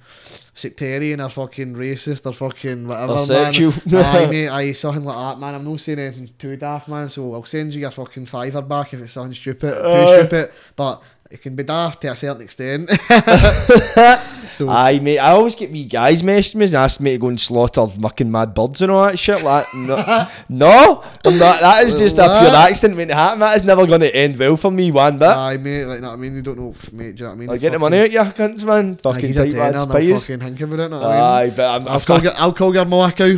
sectarian 0.53 1.21
or 1.21 1.29
fucking 1.29 1.73
racist 1.73 2.25
or 2.25 2.33
fucking 2.33 2.87
whatever, 2.87 3.13
Or 3.13 3.25
man. 3.27 3.53
aye, 4.05 4.25
mate. 4.29 4.49
Aye, 4.49 4.71
something 4.73 5.05
like 5.05 5.15
that, 5.15 5.39
man. 5.39 5.55
I'm 5.55 5.63
not 5.63 5.79
saying 5.79 5.99
anything 5.99 6.29
too 6.37 6.57
daft, 6.57 6.89
man. 6.89 7.07
So 7.09 7.33
I'll 7.33 7.45
send 7.45 7.73
you 7.73 7.81
your 7.81 7.91
fucking 7.91 8.25
fiver 8.25 8.61
back 8.61 8.93
if 8.93 8.99
it's 8.99 9.13
something 9.13 9.33
stupid, 9.33 9.73
too 9.75 9.87
Aye. 9.87 10.19
stupid. 10.19 10.51
But 10.75 11.01
it 11.29 11.41
can 11.41 11.55
be 11.55 11.63
daft 11.63 12.01
to 12.01 12.11
a 12.11 12.15
certain 12.15 12.41
extent. 12.41 12.89
so 14.59 14.67
Aye, 14.67 14.99
mate. 14.99 15.19
I 15.19 15.31
always 15.31 15.55
get 15.55 15.71
me 15.71 15.85
guys 15.85 16.21
messaging 16.21 16.55
me 16.55 16.65
and 16.65 16.75
ask 16.75 16.99
me 16.99 17.11
to 17.11 17.17
go 17.17 17.29
and 17.29 17.39
slaughter 17.39 17.87
fucking 17.87 18.29
mad 18.29 18.53
birds 18.53 18.81
and 18.81 18.91
all 18.91 19.05
that 19.05 19.17
shit. 19.17 19.41
Like, 19.41 19.73
no, 19.73 19.95
no, 20.49 21.01
I'm 21.23 21.37
not, 21.39 21.61
that 21.61 21.85
is 21.85 21.95
just 21.95 22.17
a 22.17 22.23
pure 22.41 22.53
accident 22.53 22.97
waiting 22.97 23.07
to 23.07 23.15
happen. 23.15 23.39
That 23.39 23.55
is 23.55 23.63
never 23.63 23.87
going 23.87 24.01
to 24.01 24.13
end 24.13 24.35
well 24.35 24.57
for 24.57 24.69
me 24.69 24.91
one 24.91 25.17
bit. 25.17 25.29
aye, 25.29 25.55
mate. 25.55 25.85
Like, 25.85 26.01
know 26.01 26.09
what 26.09 26.13
I 26.15 26.17
mean? 26.17 26.35
You 26.35 26.41
don't 26.41 26.59
know, 26.59 26.75
mate. 26.91 27.15
Do 27.15 27.23
you 27.23 27.23
know 27.23 27.27
what 27.29 27.31
I 27.31 27.35
mean? 27.35 27.47
Like, 27.47 27.55
It's 27.55 27.61
get 27.61 27.71
the 27.71 27.79
money 27.79 27.99
out, 27.99 28.11
you 28.11 28.19
cunts, 28.19 28.65
man. 28.65 28.97
Fucking 28.97 29.33
tight 29.33 29.51
tenner 29.51 29.59
lad 29.59 29.75
I'll 29.77 29.87
spies. 29.87 30.21
fucking 30.25 30.39
think 30.41 30.59
about 30.59 30.79
it. 30.79 30.89
Know 30.89 30.99
what 30.99 31.07
I 31.09 31.13
mean? 31.45 31.51
Aye, 31.51 31.55
but 31.55 31.65
I'm, 31.65 31.87
I'll 31.87 31.95
I've 31.95 32.05
call, 32.05 32.19
your, 32.19 32.33
I'll 32.35 32.53
call 32.53 32.73
your 32.73 32.85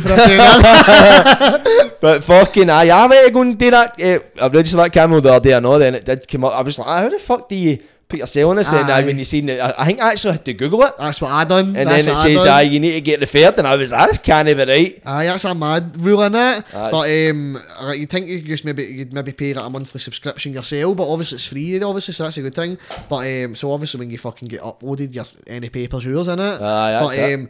for 0.00 0.12
a 0.12 0.16
tenner. 0.16 1.92
but 2.00 2.24
fucking, 2.24 2.68
aye, 2.68 2.88
I 2.88 3.06
went 3.06 3.26
to 3.26 3.30
go 3.30 3.42
and 3.42 3.56
do 3.56 3.70
that. 3.70 4.02
Uh, 4.02 4.18
I 4.42 4.48
registered 4.48 4.80
that 4.80 4.92
Cameo 4.92 5.20
the 5.20 5.34
other 5.34 5.48
day, 5.48 5.54
I 5.54 5.60
know, 5.60 5.78
then 5.78 5.94
it 5.94 6.04
did 6.04 6.26
come 6.26 6.44
up. 6.44 6.54
I 6.54 6.62
was 6.62 6.80
like, 6.80 6.88
ah, 6.88 7.02
how 7.02 7.08
the 7.08 7.20
fuck 7.20 7.48
do 7.48 7.54
you 7.54 7.78
put 8.12 8.20
yourself 8.20 8.50
on 8.50 8.56
this? 8.56 8.72
And 8.72 8.90
aye, 8.90 9.04
when 9.04 9.18
you 9.18 9.24
seen 9.24 9.48
it, 9.48 9.58
I, 9.58 9.74
I 9.78 9.84
think 9.86 10.00
I 10.00 10.12
actually 10.12 10.32
had 10.32 10.44
to 10.44 10.54
Google 10.54 10.82
it. 10.82 10.94
That's 10.98 11.20
what 11.20 11.32
I 11.32 11.44
done. 11.44 11.74
And 11.74 11.88
That's 11.88 12.04
then 12.04 12.14
it 12.14 12.18
I 12.18 12.22
says, 12.22 12.46
aye, 12.46 12.60
you 12.62 12.78
need 12.78 12.92
to 12.92 13.00
get 13.00 13.20
referred. 13.20 13.58
And 13.58 13.66
I 13.66 13.76
was, 13.76 13.92
ah, 13.92 14.06
this 14.06 14.18
can't 14.18 14.46
be 14.46 14.54
right. 14.54 15.02
Aye, 15.04 15.26
that's 15.26 15.44
a 15.44 15.54
mad 15.54 15.96
rule 16.00 16.22
in 16.22 16.34
it. 16.34 16.64
But 16.72 17.06
um, 17.10 17.58
like, 17.80 17.98
you 17.98 18.06
think 18.06 18.26
you 18.26 18.42
just 18.42 18.64
maybe 18.64 18.84
you'd 18.84 19.12
maybe 19.12 19.32
pay 19.32 19.54
like 19.54 19.64
a 19.64 19.70
monthly 19.70 20.00
subscription 20.00 20.52
yourself, 20.52 20.96
but 20.96 21.10
obviously 21.10 21.36
it's 21.36 21.46
free, 21.46 21.82
obviously, 21.82 22.14
so 22.14 22.24
that's 22.24 22.36
a 22.36 22.42
good 22.42 22.54
thing. 22.54 22.78
But 23.08 23.26
um, 23.26 23.54
so 23.54 23.72
obviously 23.72 23.98
when 24.00 24.10
you 24.10 24.18
fucking 24.18 24.48
get 24.48 24.60
uploaded, 24.60 25.14
your 25.14 25.24
any 25.46 25.70
papers 25.70 26.04
yours 26.04 26.28
in 26.28 26.38
it. 26.38 26.60
Aye, 26.60 26.92
that's 26.92 27.06
but 27.06 27.18
it. 27.18 27.34
um, 27.34 27.48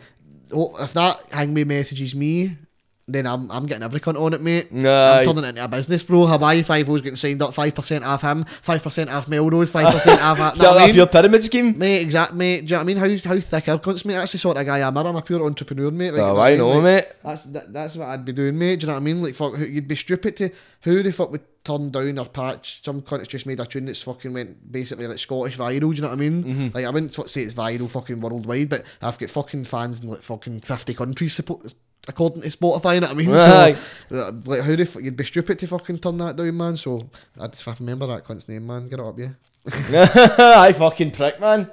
oh, 0.54 0.76
if 0.84 0.92
that 0.94 1.30
hangme 1.30 1.66
messages 1.66 2.14
me. 2.14 2.56
Then 3.08 3.26
I'm, 3.26 3.50
I'm 3.50 3.66
getting 3.66 3.82
every 3.82 3.98
cunt 3.98 4.18
on 4.20 4.32
it, 4.32 4.40
mate. 4.40 4.68
Aye. 4.72 5.20
I'm 5.20 5.24
turning 5.26 5.44
it 5.44 5.48
into 5.48 5.64
a 5.64 5.68
business, 5.68 6.04
bro. 6.04 6.26
Hawaii 6.26 6.62
Five 6.62 6.88
O's 6.88 7.00
getting 7.00 7.16
signed 7.16 7.42
up, 7.42 7.52
five 7.52 7.74
percent 7.74 8.04
off 8.04 8.22
him, 8.22 8.44
five 8.62 8.80
percent 8.80 9.10
off 9.10 9.26
Melrose, 9.28 9.72
five 9.72 9.92
percent 9.92 10.22
off. 10.22 10.38
What 10.38 10.60
I 10.62 10.74
that 10.78 10.86
mean? 10.86 10.94
your 10.94 11.06
pyramid 11.08 11.42
scheme? 11.42 11.76
Mate, 11.76 12.00
exact, 12.00 12.32
mate. 12.34 12.60
Do 12.60 12.64
you 12.66 12.70
know 12.70 12.76
what 12.76 12.80
I 12.82 12.84
mean? 12.84 12.96
How 13.24 13.28
how 13.34 13.40
thick 13.40 13.68
are 13.68 13.78
cunts, 13.78 14.04
mate? 14.04 14.14
That's 14.14 14.32
the 14.32 14.38
sort 14.38 14.56
of 14.56 14.64
guy 14.66 14.86
I'm. 14.86 14.96
I'm 14.96 15.16
a 15.16 15.22
pure 15.22 15.44
entrepreneur, 15.44 15.90
mate. 15.90 16.12
Like, 16.12 16.22
Oh, 16.22 16.34
you 16.36 16.40
I 16.40 16.56
know, 16.56 16.68
Like, 16.70 16.82
mate. 16.84 17.06
That's 17.24 17.42
that, 17.44 17.72
that's 17.72 17.96
what 17.96 18.08
I'd 18.08 18.24
be 18.24 18.32
doing, 18.32 18.56
mate. 18.56 18.80
Do 18.80 18.84
you 18.84 18.86
know 18.88 18.94
what 18.94 19.00
I 19.00 19.04
mean? 19.04 19.20
Like, 19.22 19.34
fuck, 19.34 19.58
you'd 19.58 19.88
be 19.88 19.96
stupid 19.96 20.36
to 20.36 20.50
who 20.82 21.02
the 21.02 21.10
fuck 21.10 21.32
would 21.32 21.42
turn 21.64 21.90
down 21.90 22.18
or 22.18 22.26
patch 22.26 22.82
some 22.84 23.02
cunt 23.02 23.18
that's 23.18 23.28
just 23.28 23.46
made 23.46 23.60
a 23.60 23.66
tune 23.66 23.84
that's 23.86 24.02
fucking 24.02 24.32
went 24.32 24.70
basically 24.72 25.06
like 25.08 25.18
Scottish 25.18 25.56
viral. 25.58 25.80
Do 25.80 25.86
you 25.96 26.02
know 26.02 26.08
what 26.08 26.12
I 26.14 26.16
mean? 26.16 26.44
Mm-hmm. 26.44 26.68
Like, 26.74 26.84
I 26.84 26.90
wouldn't 26.90 27.14
say 27.30 27.42
it's 27.42 27.54
viral 27.54 27.90
fucking 27.90 28.20
worldwide, 28.20 28.68
but 28.68 28.84
I've 29.00 29.18
got 29.18 29.30
fucking 29.30 29.64
fans 29.64 30.00
in 30.02 30.08
like 30.08 30.22
fucking 30.22 30.60
fifty 30.60 30.94
countries 30.94 31.34
support. 31.34 31.74
According 32.08 32.42
to 32.42 32.48
Spotify, 32.48 32.94
you 32.94 33.00
know 33.00 33.08
what 33.08 33.14
I 33.14 33.14
mean? 33.14 33.30
Aye. 33.32 33.76
So, 34.08 34.18
uh, 34.18 34.32
like, 34.44 34.62
how 34.62 34.74
the 34.74 34.84
fuck 34.84 35.02
you'd 35.02 35.16
be 35.16 35.24
stupid 35.24 35.58
to 35.60 35.66
fucking 35.68 35.98
turn 35.98 36.16
that 36.18 36.36
down, 36.36 36.56
man. 36.56 36.76
So, 36.76 37.08
I 37.38 37.46
just 37.46 37.66
I 37.66 37.74
remember 37.78 38.08
that 38.08 38.24
cunt's 38.24 38.48
name, 38.48 38.66
man. 38.66 38.88
Get 38.88 38.98
it 38.98 39.04
up, 39.04 39.18
yeah. 39.18 39.30
I 40.58 40.72
fucking 40.72 41.12
prick, 41.12 41.38
man. 41.40 41.70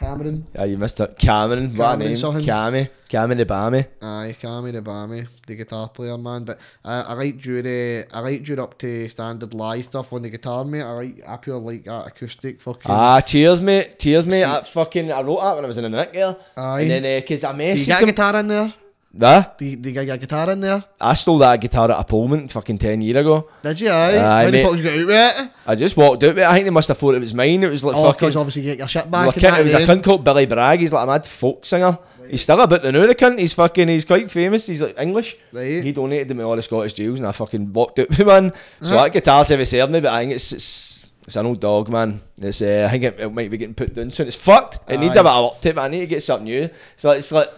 Cameron. 0.00 0.46
Yeah, 0.54 0.64
you 0.64 0.78
missed 0.78 0.98
it. 1.00 1.18
Cameron, 1.18 1.76
what 1.76 1.92
Cameron 1.92 2.08
name. 2.08 2.16
something. 2.16 2.44
Cammy. 2.44 2.88
Cammy 3.10 3.36
the 3.36 3.44
Bammy. 3.44 3.86
Aye, 4.00 4.34
Cammy 4.40 4.72
the 4.72 4.80
Bammy, 4.80 5.28
the 5.46 5.54
guitar 5.54 5.90
player, 5.90 6.16
man. 6.16 6.44
But 6.44 6.58
uh, 6.82 7.04
I 7.06 7.12
liked 7.12 7.44
you. 7.44 7.58
Uh, 7.58 8.16
I 8.16 8.20
liked 8.20 8.48
you 8.48 8.62
up 8.62 8.78
to 8.78 9.08
standard 9.10 9.52
live 9.52 9.84
stuff 9.84 10.10
on 10.14 10.22
the 10.22 10.30
guitar, 10.30 10.64
mate. 10.64 10.82
I 10.82 10.92
like, 10.92 11.22
I 11.26 11.36
pure 11.36 11.58
like 11.58 11.84
that 11.84 12.06
acoustic 12.06 12.62
fucking. 12.62 12.90
Ah, 12.90 13.20
cheers, 13.20 13.60
mate. 13.60 13.98
Cheers, 13.98 14.24
mate. 14.24 14.44
I 14.44 14.62
fucking, 14.62 15.12
I 15.12 15.20
wrote 15.20 15.40
that 15.40 15.54
when 15.56 15.64
I 15.64 15.68
was 15.68 15.76
in 15.76 15.84
the 15.84 15.90
nick, 15.90 16.12
yeah. 16.14 16.34
Aye. 16.56 16.80
And 16.82 16.90
then, 16.90 17.20
because 17.20 17.44
I 17.44 17.52
Do 17.52 17.62
you 17.62 17.74
messaged 17.74 17.86
get 17.86 18.02
a 18.02 18.06
guitar 18.06 18.36
in 18.36 18.48
there? 18.48 18.74
Nah, 19.12 19.44
you, 19.58 19.74
do 19.74 19.88
you 19.88 19.94
get 20.04 20.08
a 20.08 20.18
guitar 20.18 20.48
in 20.50 20.60
there? 20.60 20.84
I 21.00 21.14
stole 21.14 21.38
that 21.38 21.60
guitar 21.60 21.90
at 21.90 21.98
a 21.98 22.04
Polmont 22.04 22.48
fucking 22.52 22.78
10 22.78 23.02
years 23.02 23.16
ago. 23.16 23.48
Did 23.60 23.80
you? 23.80 23.90
Aye. 23.90 24.16
Aye, 24.16 24.44
How 24.44 24.50
the 24.52 24.62
fuck 24.62 24.70
did 24.76 24.78
you 24.78 24.84
get 24.84 24.92
out 25.00 25.06
with 25.06 25.46
it? 25.46 25.50
I 25.66 25.74
just 25.74 25.96
walked 25.96 26.22
out 26.22 26.28
with 26.28 26.38
it. 26.38 26.44
I 26.44 26.52
think 26.52 26.64
they 26.66 26.70
must 26.70 26.86
have 26.88 26.96
thought 26.98 27.16
it 27.16 27.20
was 27.20 27.34
mine. 27.34 27.64
It 27.64 27.70
was 27.70 27.82
like 27.84 27.96
Oh, 27.96 28.04
fucking. 28.04 28.18
because 28.20 28.36
obviously 28.36 28.62
you 28.62 28.70
get 28.70 28.78
your 28.78 28.86
shit 28.88 29.10
back. 29.10 29.34
That 29.34 29.58
it 29.60 29.64
was 29.64 29.72
a 29.72 29.80
cunt 29.80 30.04
called 30.04 30.22
Billy 30.22 30.46
Bragg. 30.46 30.78
He's 30.78 30.92
like 30.92 31.02
a 31.02 31.06
mad 31.08 31.26
folk 31.26 31.66
singer. 31.66 31.98
He's 32.28 32.42
still 32.42 32.60
a 32.60 32.68
bit 32.68 32.82
the 32.82 32.92
new 32.92 33.04
the 33.08 33.16
cunt. 33.16 33.40
He's 33.40 33.52
fucking. 33.52 33.88
He's 33.88 34.04
quite 34.04 34.30
famous. 34.30 34.68
He's 34.68 34.80
like 34.80 34.96
English. 34.96 35.36
Right. 35.50 35.82
He 35.82 35.90
donated 35.90 36.28
to 36.28 36.34
me 36.34 36.44
all 36.44 36.54
the 36.54 36.62
Scottish 36.62 36.92
jewels, 36.94 37.18
and 37.18 37.26
I 37.26 37.32
fucking 37.32 37.72
walked 37.72 37.98
out 37.98 38.08
with 38.16 38.20
one. 38.20 38.52
So 38.80 38.94
Huh? 38.96 39.02
that 39.02 39.12
guitar's 39.12 39.50
ever 39.50 39.64
served 39.64 39.90
me, 39.92 39.98
but 39.98 40.12
I 40.14 40.20
think 40.20 40.34
it's 40.34 40.52
it's, 40.52 41.06
it's 41.26 41.34
an 41.34 41.46
old 41.46 41.58
dog, 41.60 41.88
man. 41.88 42.20
It's 42.40 42.62
uh, 42.62 42.86
I 42.88 42.92
think 42.92 43.02
it, 43.02 43.18
it 43.18 43.30
might 43.32 43.50
be 43.50 43.58
getting 43.58 43.74
put 43.74 43.92
down 43.92 44.12
soon. 44.12 44.28
It's 44.28 44.36
fucked. 44.36 44.78
It 44.88 45.00
needs 45.00 45.16
Aye. 45.16 45.20
a 45.22 45.24
bit 45.24 45.68
of 45.68 45.74
but 45.74 45.78
I 45.82 45.88
need 45.88 46.00
to 46.00 46.06
get 46.06 46.22
something 46.22 46.44
new. 46.44 46.70
So 46.96 47.10
it's 47.10 47.32
like. 47.32 47.50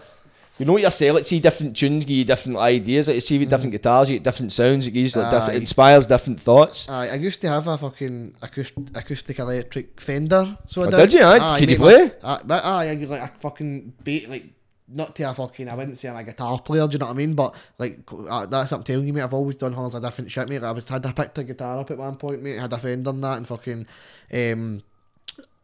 You 0.59 0.65
know 0.67 0.73
what 0.73 0.83
yourself, 0.83 1.15
like 1.15 1.23
see 1.23 1.39
different 1.39 1.75
tunes, 1.75 2.05
give 2.05 2.15
you 2.15 2.25
different 2.25 2.59
ideas. 2.59 3.07
Like 3.07 3.15
you 3.15 3.21
see 3.21 3.39
with 3.39 3.49
different 3.49 3.71
guitars, 3.71 4.09
you 4.09 4.17
get 4.17 4.23
different 4.23 4.51
sounds. 4.51 4.85
It 4.85 4.91
gives 4.91 5.15
like 5.15 5.31
different, 5.31 5.59
inspires 5.59 6.05
different 6.05 6.39
thoughts. 6.39 6.87
Aye, 6.87 7.09
I 7.09 7.15
used 7.15 7.41
to 7.41 7.49
have 7.49 7.65
a 7.67 7.75
fucking 7.75 8.35
acoustic, 8.39 8.83
acoustic 8.93 9.39
electric 9.39 9.99
Fender. 9.99 10.55
So 10.67 10.83
I 10.83 10.87
Oh, 10.87 10.89
did. 10.91 10.97
did 10.97 11.13
you, 11.13 11.23
aye? 11.23 11.59
Could 11.59 11.71
you 11.71 11.77
play? 11.77 12.11
Aye, 12.23 12.41
but 12.45 12.63
aye, 12.63 12.89
I 12.89 12.93
like 12.93 13.21
a 13.21 13.39
fucking 13.39 13.93
beat 14.03 14.29
like 14.29 14.45
not 14.87 15.15
to 15.15 15.23
a 15.23 15.33
fucking. 15.33 15.69
I 15.69 15.73
wouldn't 15.73 15.97
say 15.97 16.07
I'm 16.09 16.17
a 16.17 16.23
guitar 16.23 16.59
player. 16.59 16.87
Do 16.87 16.93
you 16.93 16.99
know 16.99 17.07
what 17.07 17.13
I 17.13 17.17
mean? 17.17 17.33
But 17.33 17.55
like 17.79 18.01
uh, 18.11 18.45
that's 18.45 18.69
what 18.69 18.77
I'm 18.77 18.83
telling 18.83 19.07
you, 19.07 19.13
mate. 19.13 19.23
I've 19.23 19.33
always 19.33 19.55
done 19.55 19.73
hundreds 19.73 19.95
of 19.95 20.03
different 20.03 20.29
shit, 20.31 20.49
mate. 20.49 20.61
Like, 20.61 20.69
I 20.69 20.71
was 20.73 20.87
had 20.87 21.03
I 21.03 21.13
picked 21.13 21.39
a 21.39 21.43
guitar 21.43 21.79
up 21.79 21.89
at 21.89 21.97
one 21.97 22.15
point, 22.17 22.43
mate. 22.43 22.59
Had 22.59 22.73
a 22.73 22.77
Fender 22.77 23.09
and 23.09 23.23
that, 23.23 23.37
and 23.37 23.47
fucking 23.47 23.87
um, 24.31 24.83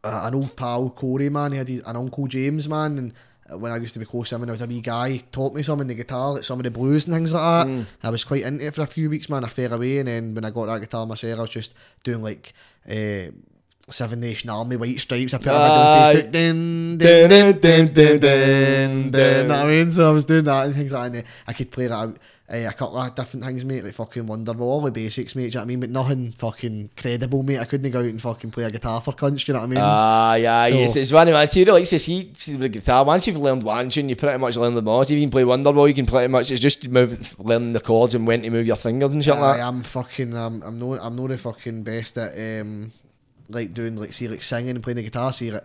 uh, 0.04 0.22
an 0.24 0.34
old 0.34 0.56
pal 0.56 0.90
Corey, 0.90 1.30
man. 1.30 1.52
He 1.52 1.60
had 1.60 1.68
his, 1.68 1.84
an 1.86 1.96
uncle 1.96 2.26
James, 2.26 2.68
man, 2.68 2.98
and. 2.98 3.14
Uh, 3.52 3.58
When 3.58 3.72
I 3.72 3.78
used 3.78 3.94
to 3.94 4.00
be 4.00 4.06
close 4.06 4.30
to 4.30 4.36
him 4.36 4.42
when 4.42 4.50
I 4.50 4.54
was 4.54 4.62
a 4.62 4.68
wee 4.68 4.82
guy, 4.82 5.10
he 5.12 5.20
taught 5.20 5.54
me 5.54 5.64
some 5.64 5.82
in 5.82 5.88
the 5.88 5.96
guitar, 5.96 6.34
like 6.34 6.44
some 6.44 6.60
of 6.60 6.64
the 6.64 6.72
blues 6.72 7.06
and 7.06 7.14
things 7.14 7.34
like 7.34 7.68
that. 7.68 7.72
Mm. 7.72 7.86
I 8.04 8.10
was 8.10 8.24
quite 8.24 8.44
into 8.44 8.66
it 8.66 8.76
for 8.76 8.82
a 8.82 8.88
few 8.88 9.10
weeks, 9.10 9.30
man. 9.30 9.44
I 9.44 9.48
fell 9.50 9.74
away, 9.74 10.00
and 10.00 10.08
then 10.08 10.36
when 10.36 10.46
I 10.46 10.50
got 10.50 10.66
that 10.68 10.80
guitar 10.82 11.06
myself, 11.06 11.40
I 11.40 11.42
was 11.42 11.50
just 11.50 11.74
doing 12.04 12.22
like 12.22 12.54
uh, 12.90 13.32
Seven 13.90 14.20
Nation 14.20 14.50
Army 14.50 14.76
White 14.76 15.00
Stripes. 15.00 15.34
I 15.34 15.38
put 15.38 15.48
it 15.48 15.52
Aye. 15.52 16.10
on 16.10 16.16
Facebook. 16.16 16.32
Dun, 16.32 16.98
dun, 16.98 17.30
dun, 17.30 17.60
dun, 17.60 17.94
dun, 17.94 18.20
dun, 18.20 19.12
dun. 19.12 19.48
Know 19.48 19.58
what 19.58 19.66
I 19.66 19.68
mean? 19.68 19.92
So 19.92 20.10
I 20.10 20.12
was 20.12 20.26
doing 20.26 20.44
that 20.46 20.66
and 20.68 20.76
things 20.76 20.92
like 20.92 21.12
that. 21.12 21.18
And 21.18 21.28
uh, 21.92 22.14
I 22.50 22.54
could 22.54 22.58
play. 22.58 22.66
Uh, 22.66 22.70
a 22.70 22.74
couple 22.74 22.98
of 22.98 23.16
different 23.16 23.46
things, 23.46 23.64
mate, 23.66 23.84
like 23.84 23.94
fucking 23.94 24.26
Wonderwall, 24.26 24.62
all 24.62 24.82
the 24.82 24.92
basics, 24.92 25.36
mate, 25.36 25.46
you 25.46 25.52
know 25.52 25.60
what 25.60 25.64
I 25.64 25.66
mean? 25.66 25.80
But 25.80 25.90
nothing 25.92 26.32
fucking 26.32 26.90
credible, 26.98 27.44
mate. 27.44 27.60
I 27.60 27.66
couldn't 27.66 27.92
go 27.92 28.00
out 28.00 28.06
and 28.06 28.22
fucking 28.22 28.52
play 28.52 28.64
a 28.64 28.72
guitar 28.72 29.00
for 29.02 29.14
cunts, 29.14 29.46
do 29.46 29.52
you 29.52 29.54
know 29.54 29.60
what 29.60 29.66
I 29.66 29.70
mean? 29.70 29.80
Ah, 29.82 30.34
yeah, 30.36 30.68
So- 30.68 30.74
yes, 30.76 30.96
it's 30.96 31.12
one 31.12 31.28
of 31.28 31.34
my 31.34 31.46
see, 31.46 31.66
like 31.66 31.88
to 31.88 32.00
see, 32.00 32.32
see 32.36 32.56
the 32.56 32.70
guitar. 32.70 33.06
Once 33.06 33.28
you've 33.28 33.38
learned 33.38 33.64
one 33.64 33.90
tune, 33.90 34.10
you 34.10 34.16
pretty 34.16 34.38
much 34.38 34.58
learn 34.58 34.74
them 34.74 34.88
all. 34.88 35.04
So 35.04 35.14
if 35.14 35.18
you 35.18 35.24
can 35.24 35.30
play 35.32 35.44
Wonderwall, 35.44 35.88
you 35.88 35.94
can 35.94 36.06
pretty 36.06 36.28
much. 36.28 36.52
It's 36.52 36.62
just 36.62 36.88
moving, 36.88 37.26
learning 37.38 37.74
the 37.74 37.80
chords 37.80 38.16
and 38.16 38.26
when 38.26 38.42
to 38.42 38.50
move 38.50 38.68
your 38.68 38.76
fingers 38.76 39.12
and 39.12 39.24
shit 39.24 39.36
like 39.38 39.58
that. 39.58 39.68
I'm 39.68 39.84
fucking. 39.84 40.36
Um, 40.36 40.64
I'm 40.66 40.80
not. 40.80 41.00
I'm 41.02 41.16
not 41.16 41.28
the 41.30 41.38
fucking 41.38 41.84
best 41.84 42.18
at 42.18 42.62
um, 42.62 42.92
like 43.50 43.74
doing 43.74 43.96
like 43.96 44.14
see 44.14 44.28
like 44.28 44.44
singing 44.44 44.72
and 44.72 44.84
playing 44.84 44.98
the 44.98 45.04
guitar. 45.04 45.32
See 45.34 45.52
like 45.52 45.64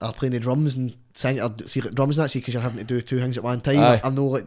are 0.00 0.12
playing 0.12 0.32
the 0.32 0.40
drums 0.40 0.74
and 0.76 0.94
sing 1.14 1.40
or 1.40 1.54
see 1.66 1.80
like, 1.80 1.94
drums 1.94 2.18
and 2.18 2.24
that 2.24 2.28
see 2.28 2.40
because 2.40 2.54
you're 2.54 2.62
having 2.62 2.78
to 2.78 2.84
do 2.84 3.00
two 3.00 3.20
things 3.20 3.38
at 3.38 3.44
one 3.44 3.60
time. 3.60 3.78
Aye. 3.78 4.00
I'm 4.02 4.14
no 4.14 4.26
like 4.26 4.46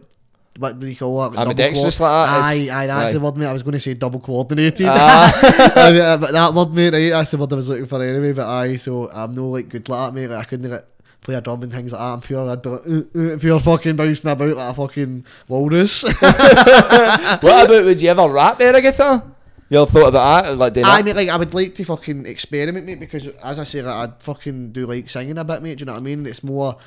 what 0.57 0.79
do 0.79 0.87
you 0.87 0.95
call 0.95 1.17
that? 1.17 1.25
I'm 1.25 1.33
Double 1.33 1.51
ambidextrous 1.51 1.99
like 1.99 2.29
that, 2.29 2.43
Aye, 2.43 2.69
aye, 2.71 2.87
that's 2.87 3.09
aye. 3.09 3.13
the 3.13 3.19
word, 3.19 3.37
mate. 3.37 3.47
I 3.47 3.53
was 3.53 3.63
going 3.63 3.73
to 3.73 3.79
say 3.79 3.93
double 3.93 4.19
coordinated. 4.19 4.87
Ah. 4.89 5.73
Aye, 5.75 6.17
but 6.17 6.31
that 6.31 6.53
word, 6.53 6.71
mate, 6.73 6.93
right, 6.93 7.09
that's 7.09 7.31
the 7.31 7.37
word 7.37 7.51
I 7.51 7.55
was 7.55 7.69
looking 7.69 7.85
for 7.85 8.01
anyway. 8.01 8.31
But 8.31 8.47
aye, 8.47 8.77
so 8.77 9.09
I'm 9.11 9.35
no 9.35 9.49
like 9.49 9.69
good 9.69 9.89
like 9.89 10.07
that, 10.07 10.13
mate. 10.13 10.27
Like, 10.27 10.45
I 10.45 10.49
couldn't 10.49 10.71
like 10.71 10.85
play 11.21 11.35
a 11.35 11.41
drum 11.41 11.63
and 11.63 11.73
things 11.73 11.91
like 11.91 11.99
that. 11.99 12.05
I'm 12.05 12.21
pure. 12.21 12.49
I'd 12.49 12.61
be 12.61 12.69
like, 12.69 12.87
uh, 12.87 13.33
uh, 13.33 13.37
pure 13.37 13.59
fucking 13.59 13.95
bouncing 13.95 14.29
about 14.29 14.55
like 14.55 14.71
a 14.71 14.73
fucking 14.73 15.25
walrus. 15.47 16.03
what 16.19 17.65
about 17.65 17.69
would 17.69 18.01
you 18.01 18.09
ever 18.09 18.29
rap 18.29 18.57
there 18.57 18.75
a 18.75 18.81
guitar? 18.81 19.23
You 19.69 19.81
ever 19.81 19.91
thought 19.91 20.09
about 20.09 20.43
that? 20.43 20.57
Like 20.57 20.73
doing 20.73 20.85
I 20.85 21.01
mean, 21.01 21.15
like, 21.15 21.29
I 21.29 21.37
would 21.37 21.53
like 21.53 21.75
to 21.75 21.83
fucking 21.83 22.27
experiment, 22.27 22.85
mate, 22.85 22.99
because 22.99 23.27
as 23.27 23.59
I 23.59 23.63
say, 23.63 23.81
like, 23.81 24.09
I 24.09 24.13
fucking 24.19 24.71
do 24.71 24.85
like 24.85 25.09
singing 25.09 25.37
a 25.37 25.43
bit, 25.43 25.61
mate. 25.63 25.79
Do 25.79 25.81
you 25.81 25.85
know 25.87 25.93
what 25.93 25.99
I 25.99 26.03
mean? 26.03 26.25
It's 26.27 26.43
more 26.43 26.77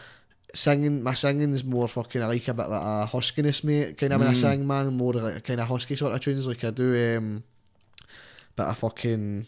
singing. 0.54 1.02
My 1.02 1.14
singing 1.14 1.52
is 1.52 1.64
more 1.64 1.88
fucking. 1.88 2.22
I 2.22 2.26
like 2.26 2.48
a 2.48 2.54
bit 2.54 2.68
like 2.68 2.82
a 2.82 3.06
huskiness, 3.06 3.62
mate. 3.64 3.96
Kind 3.98 4.12
of 4.12 4.20
when 4.20 4.28
I 4.28 4.32
sing, 4.34 4.66
man, 4.66 4.96
more 4.96 5.12
like 5.14 5.36
a 5.36 5.40
kind 5.40 5.60
of 5.60 5.68
husky 5.68 5.96
sort 5.96 6.12
of 6.14 6.20
tunes. 6.20 6.46
Like 6.46 6.64
I 6.64 6.70
do, 6.70 7.16
um, 7.16 7.42
bit 8.56 8.66
of 8.66 8.78
fucking. 8.78 9.46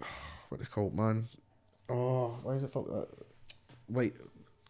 What 0.48 0.60
they 0.60 0.66
call 0.66 0.86
it, 0.88 0.94
man? 0.94 1.28
Oh, 1.88 2.38
why 2.42 2.54
is 2.54 2.62
it 2.62 2.70
fuck 2.72 2.86
that? 2.86 3.08
Wait, 3.88 4.14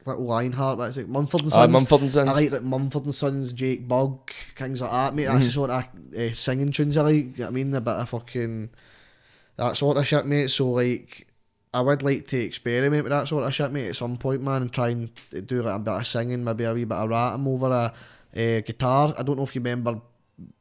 little 0.06 0.24
Lionheart. 0.24 0.78
That's 0.78 0.96
it. 0.96 1.06
Mumford 1.08 1.40
and 1.42 1.48
Uh, 1.52 1.54
Sons. 1.54 1.72
Mumford 1.72 2.00
and 2.00 2.12
Sons. 2.12 2.30
I 2.30 2.32
like 2.32 2.50
like 2.50 2.62
Mumford 2.62 3.04
and 3.04 3.14
Sons, 3.14 3.52
Jake 3.52 3.86
Bugg, 3.86 4.30
things 4.56 4.80
like 4.80 4.90
that, 4.90 5.14
mate. 5.14 5.26
That's 5.26 5.46
the 5.46 5.52
sort 5.52 5.70
of 5.70 5.84
uh, 6.16 6.32
singing 6.34 6.72
tunes 6.72 6.96
I 6.96 7.02
like. 7.02 7.14
You 7.14 7.22
know 7.24 7.44
what 7.44 7.48
I 7.48 7.50
mean? 7.50 7.74
A 7.74 7.80
bit 7.82 7.92
of 7.92 8.08
fucking 8.08 8.70
that 9.56 9.76
sort 9.76 9.98
of 9.98 10.06
shit, 10.06 10.24
mate. 10.26 10.48
So 10.50 10.70
like, 10.70 11.25
I 11.74 11.80
would 11.82 12.02
like 12.02 12.26
to 12.28 12.38
experiment 12.38 13.02
with 13.04 13.10
that 13.10 13.28
sort 13.28 13.44
of 13.44 13.54
shit, 13.54 13.70
mate, 13.70 13.88
at 13.88 13.96
some 13.96 14.16
point, 14.16 14.42
man, 14.42 14.62
and 14.62 14.72
try 14.72 14.88
and 14.90 15.10
do 15.46 15.62
like 15.62 15.74
a 15.76 15.78
bit 15.78 15.92
of 15.94 16.06
singing, 16.06 16.42
maybe 16.42 16.64
a 16.64 16.72
wee 16.72 16.84
bit 16.84 16.96
of 16.96 17.10
rapping 17.10 17.46
over 17.46 17.66
a, 17.68 17.92
uh 18.38 18.60
guitar. 18.60 19.14
I 19.18 19.22
don't 19.22 19.36
know 19.36 19.42
if 19.44 19.54
you 19.54 19.60
remember. 19.60 20.00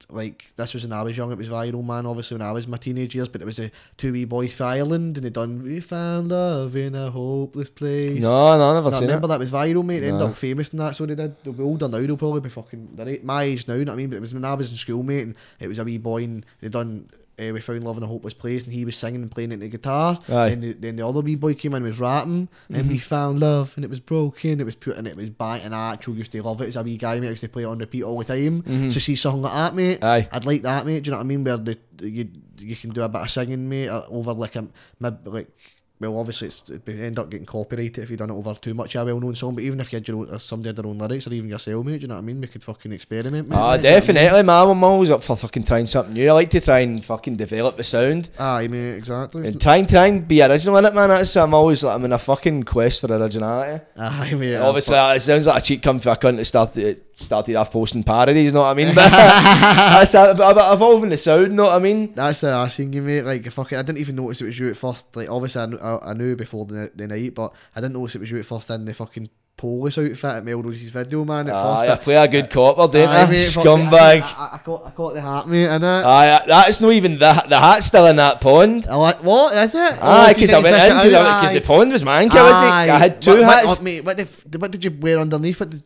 Like 0.09 0.53
this 0.55 0.75
was 0.75 0.83
when 0.83 0.93
I 0.93 1.01
was 1.01 1.17
young, 1.17 1.31
it 1.31 1.37
was 1.37 1.49
viral, 1.49 1.83
man. 1.83 2.05
Obviously, 2.05 2.37
when 2.37 2.45
I 2.47 2.51
was 2.51 2.67
my 2.67 2.77
teenage 2.77 3.15
years, 3.15 3.27
but 3.27 3.41
it 3.41 3.45
was 3.45 3.57
the 3.57 3.71
two 3.97 4.13
wee 4.13 4.23
boys 4.25 4.55
from 4.55 4.67
Ireland, 4.67 5.17
and 5.17 5.25
they 5.25 5.31
done 5.31 5.63
"We 5.63 5.79
found 5.79 6.29
love 6.29 6.75
in 6.75 6.93
a 6.93 7.09
hopeless 7.09 7.69
place." 7.69 8.21
No, 8.21 8.55
no, 8.55 8.73
never 8.75 8.91
No, 8.91 8.95
seen 8.97 9.07
remember 9.07 9.25
it. 9.25 9.29
that 9.29 9.39
was 9.39 9.51
viral, 9.51 9.83
mate. 9.83 10.01
They 10.01 10.09
ended 10.09 10.21
up 10.27 10.35
famous 10.35 10.69
and 10.69 10.79
that, 10.79 10.95
so 10.95 11.07
they 11.07 11.15
did. 11.15 11.35
They'll 11.43 11.53
be 11.53 11.63
older 11.63 11.87
now. 11.87 11.97
They'll 11.99 12.17
probably 12.17 12.41
be 12.41 12.49
fucking. 12.49 12.89
They're 12.93 13.17
my 13.23 13.43
age 13.43 13.67
now. 13.67 13.73
You 13.73 13.83
know 13.83 13.93
what 13.93 13.95
I 13.95 13.97
mean? 13.97 14.09
But 14.11 14.17
it 14.17 14.21
was 14.21 14.33
when 14.33 14.45
I 14.45 14.53
was 14.53 14.69
in 14.69 14.75
school, 14.75 15.01
mate, 15.01 15.23
and 15.23 15.35
it 15.59 15.67
was 15.67 15.79
a 15.79 15.83
wee 15.83 15.97
boy, 15.97 16.23
and 16.23 16.45
they 16.61 16.69
done. 16.69 17.09
Uh, 17.37 17.51
we 17.51 17.59
found 17.59 17.83
love 17.83 17.97
in 17.97 18.03
a 18.03 18.07
hopeless 18.07 18.33
place, 18.33 18.63
and 18.63 18.71
he 18.71 18.85
was 18.85 18.95
singing 18.95 19.21
and 19.21 19.29
playing 19.29 19.51
it 19.51 19.59
the 19.59 19.67
guitar. 19.67 20.19
Aye. 20.29 20.49
And 20.49 20.63
the, 20.63 20.71
then 20.73 20.95
the 20.95 21.05
other 21.07 21.19
wee 21.19 21.35
boy 21.35 21.53
came 21.53 21.73
in 21.73 21.77
and 21.77 21.85
was 21.85 21.99
rapping, 21.99 22.47
and 22.69 22.87
we 22.87 22.97
found 22.97 23.39
love, 23.39 23.73
and 23.75 23.83
it 23.83 23.89
was 23.89 23.99
broken, 23.99 24.61
it 24.61 24.63
was 24.65 24.75
put, 24.75 24.95
and 24.95 25.07
it 25.07 25.17
was 25.17 25.29
bang. 25.29 25.61
And 25.61 25.75
I 25.75 25.93
actually 25.93 26.17
used 26.17 26.31
to 26.31 26.41
love 26.43 26.61
it 26.61 26.67
as 26.67 26.75
a 26.77 26.83
wee 26.83 26.97
guy, 26.97 27.19
mate. 27.19 27.27
I 27.27 27.31
used 27.31 27.41
to 27.41 27.49
play 27.49 27.63
it 27.63 27.65
on 27.65 27.79
repeat 27.79 28.03
all 28.03 28.17
the 28.19 28.25
time. 28.25 28.91
So 28.91 28.99
see 28.99 29.15
something 29.15 29.41
like 29.41 29.53
that, 29.53 29.75
mate. 29.75 30.03
Aye. 30.03 30.29
I'd 30.31 30.45
like 30.45 30.61
that, 30.61 30.85
mate. 30.85 31.03
Do 31.03 31.09
you 31.09 31.11
know 31.11 31.17
what 31.17 31.23
I 31.23 31.27
mean? 31.27 31.43
Where 31.43 31.57
the, 31.57 31.77
you 32.01 32.29
you 32.57 32.75
can 32.75 32.91
do 32.91 33.03
a 33.03 33.09
bit 33.09 33.21
of 33.21 33.29
singing, 33.29 33.67
mate, 33.67 33.89
uh, 33.89 34.03
over 34.09 34.33
like 34.33 34.55
a 34.55 34.67
like. 35.01 35.49
Well, 35.97 36.19
obviously, 36.19 36.47
it's, 36.47 36.61
it 36.69 36.87
end 36.89 37.19
up 37.19 37.29
getting 37.29 37.45
copyrighted 37.45 38.03
if 38.03 38.09
you 38.09 38.17
done 38.17 38.29
it 38.29 38.33
over 38.33 38.53
too 38.55 38.73
much 38.73 38.95
a 38.95 39.05
well-known 39.05 39.33
song. 39.35 39.55
But 39.55 39.63
even 39.63 39.79
if 39.79 39.93
you 39.93 39.97
had 39.97 40.07
your 40.07 40.17
own, 40.17 40.39
somebody 40.39 40.69
had 40.69 40.75
their 40.75 40.85
own 40.85 40.97
lyrics, 40.97 41.25
or 41.25 41.33
even 41.33 41.49
yourself, 41.49 41.85
mate, 41.85 41.97
do 41.97 42.01
you 42.01 42.07
know 42.09 42.15
what 42.15 42.21
I 42.21 42.25
mean? 42.25 42.41
We 42.41 42.47
could 42.47 42.63
fucking 42.63 42.91
experiment, 42.91 43.47
mate. 43.47 43.55
Ah, 43.55 43.71
mate, 43.71 43.81
do 43.81 43.87
you 43.87 43.91
know 43.91 43.95
I 43.95 43.99
mean? 43.99 44.01
definitely, 44.01 44.43
man. 44.43 44.69
I'm 44.69 44.83
always 44.83 45.11
up 45.11 45.23
for 45.23 45.37
fucking 45.37 45.63
trying 45.63 45.87
something 45.87 46.13
new. 46.13 46.29
I 46.29 46.33
like 46.33 46.49
to 46.49 46.59
try 46.59 46.79
and 46.79 47.03
fucking 47.03 47.37
develop 47.37 47.77
the 47.77 47.83
sound. 47.85 48.29
Aye, 48.37 48.67
mate, 48.67 48.95
exactly. 48.95 49.47
And 49.47 49.61
trying, 49.61 49.85
trying 49.87 50.19
be 50.19 50.41
original 50.41 50.77
in 50.77 50.85
it, 50.85 50.93
man. 50.93 51.09
That's 51.09 51.35
I'm 51.37 51.53
always 51.53 51.81
like 51.81 51.95
I'm 51.95 52.03
in 52.03 52.11
a 52.11 52.19
fucking 52.19 52.63
quest 52.63 52.99
for 52.99 53.07
originality. 53.13 53.85
Aye, 53.97 54.33
mate. 54.33 54.57
Obviously, 54.57 54.97
it 54.97 55.21
sounds 55.21 55.47
like 55.47 55.63
a 55.63 55.65
cheat 55.65 55.81
come 55.81 55.99
for 55.99 56.09
a 56.09 56.17
cunt 56.17 56.35
that 56.37 56.45
started 56.45 57.01
started 57.15 57.55
off 57.55 57.71
posting 57.71 58.03
parodies. 58.03 58.45
You 58.45 58.51
know 58.51 58.61
what 58.61 58.71
I 58.71 58.73
mean? 58.73 58.93
But 58.93 59.09
that's 59.09 60.13
a, 60.13 60.31
a 60.31 60.35
bit 60.35 60.73
evolving 60.73 61.09
the 61.09 61.17
sound. 61.17 61.47
You 61.47 61.53
know 61.53 61.65
what 61.65 61.73
I 61.75 61.79
mean? 61.79 62.13
That's 62.13 62.41
the 62.41 62.51
I 62.51 62.67
seen 62.67 62.93
you, 62.93 63.01
mate. 63.01 63.21
Like, 63.21 63.49
fucking, 63.49 63.77
I 63.77 63.81
didn't 63.81 63.99
even 63.99 64.15
notice 64.15 64.41
it 64.41 64.45
was 64.45 64.59
you 64.59 64.69
at 64.69 64.77
first. 64.77 65.15
Like, 65.15 65.29
obviously, 65.29 65.61
I, 65.61 65.84
I, 65.85 66.09
I 66.11 66.13
knew 66.13 66.35
before 66.35 66.65
the, 66.65 66.91
the 66.95 67.07
night, 67.07 67.33
but 67.35 67.53
I 67.75 67.81
didn't 67.81 67.93
notice 67.93 68.15
it 68.15 68.21
was 68.21 68.31
you 68.31 68.39
at 68.39 68.45
first 68.45 68.69
in 68.69 68.85
the 68.85 68.93
fucking 68.93 69.29
police 69.57 69.97
outfit 69.97 70.23
at 70.25 70.43
Melrose's 70.43 70.89
video, 70.89 71.23
man. 71.23 71.47
At 71.47 71.55
Aye, 71.55 71.87
first, 71.87 72.01
I 72.01 72.03
play 72.03 72.15
a 72.15 72.27
good 72.27 72.49
copper, 72.49 72.91
don't 72.91 73.07
Aye, 73.07 73.21
I? 73.21 73.29
mate, 73.31 73.45
fuck, 73.47 73.65
I- 73.65 73.69
Scumbag. 73.69 74.21
I, 74.21 74.25
I, 74.25 74.49
I, 74.53 74.57
caught, 74.57 74.85
I 74.85 74.89
caught 74.91 75.13
the 75.13 75.21
hat, 75.21 75.47
mate, 75.47 75.67
innit? 75.67 76.03
Aye, 76.03 76.43
that's 76.47 76.81
not 76.81 76.91
even 76.91 77.13
the 77.13 77.45
the 77.47 77.59
hat's 77.59 77.85
still 77.85 78.05
in 78.07 78.17
that 78.17 78.41
pond. 78.41 78.85
I 78.89 78.95
like, 78.95 79.23
what 79.23 79.55
is 79.55 79.73
it? 79.73 79.79
Aye, 79.79 79.97
Oh, 80.01 80.33
because 80.33 80.51
you 80.51 80.57
I 80.57 80.59
went 80.59 80.75
fish 80.75 80.83
it 80.85 80.91
in 80.91 81.11
because 81.13 81.51
the 81.53 81.61
pond 81.61 81.91
was 81.93 82.03
manky, 82.03 82.33
wasn't 82.35 82.65
it? 82.65 82.91
I 82.91 82.99
had 82.99 83.21
two 83.21 83.31
what, 83.31 83.43
hats. 83.43 83.67
What, 83.67 83.81
mate, 83.81 84.01
what, 84.01 84.17
the, 84.17 84.59
what 84.59 84.71
did 84.71 84.83
you 84.83 84.91
wear 84.99 85.19
underneath? 85.19 85.59
What 85.59 85.69
did, 85.69 85.83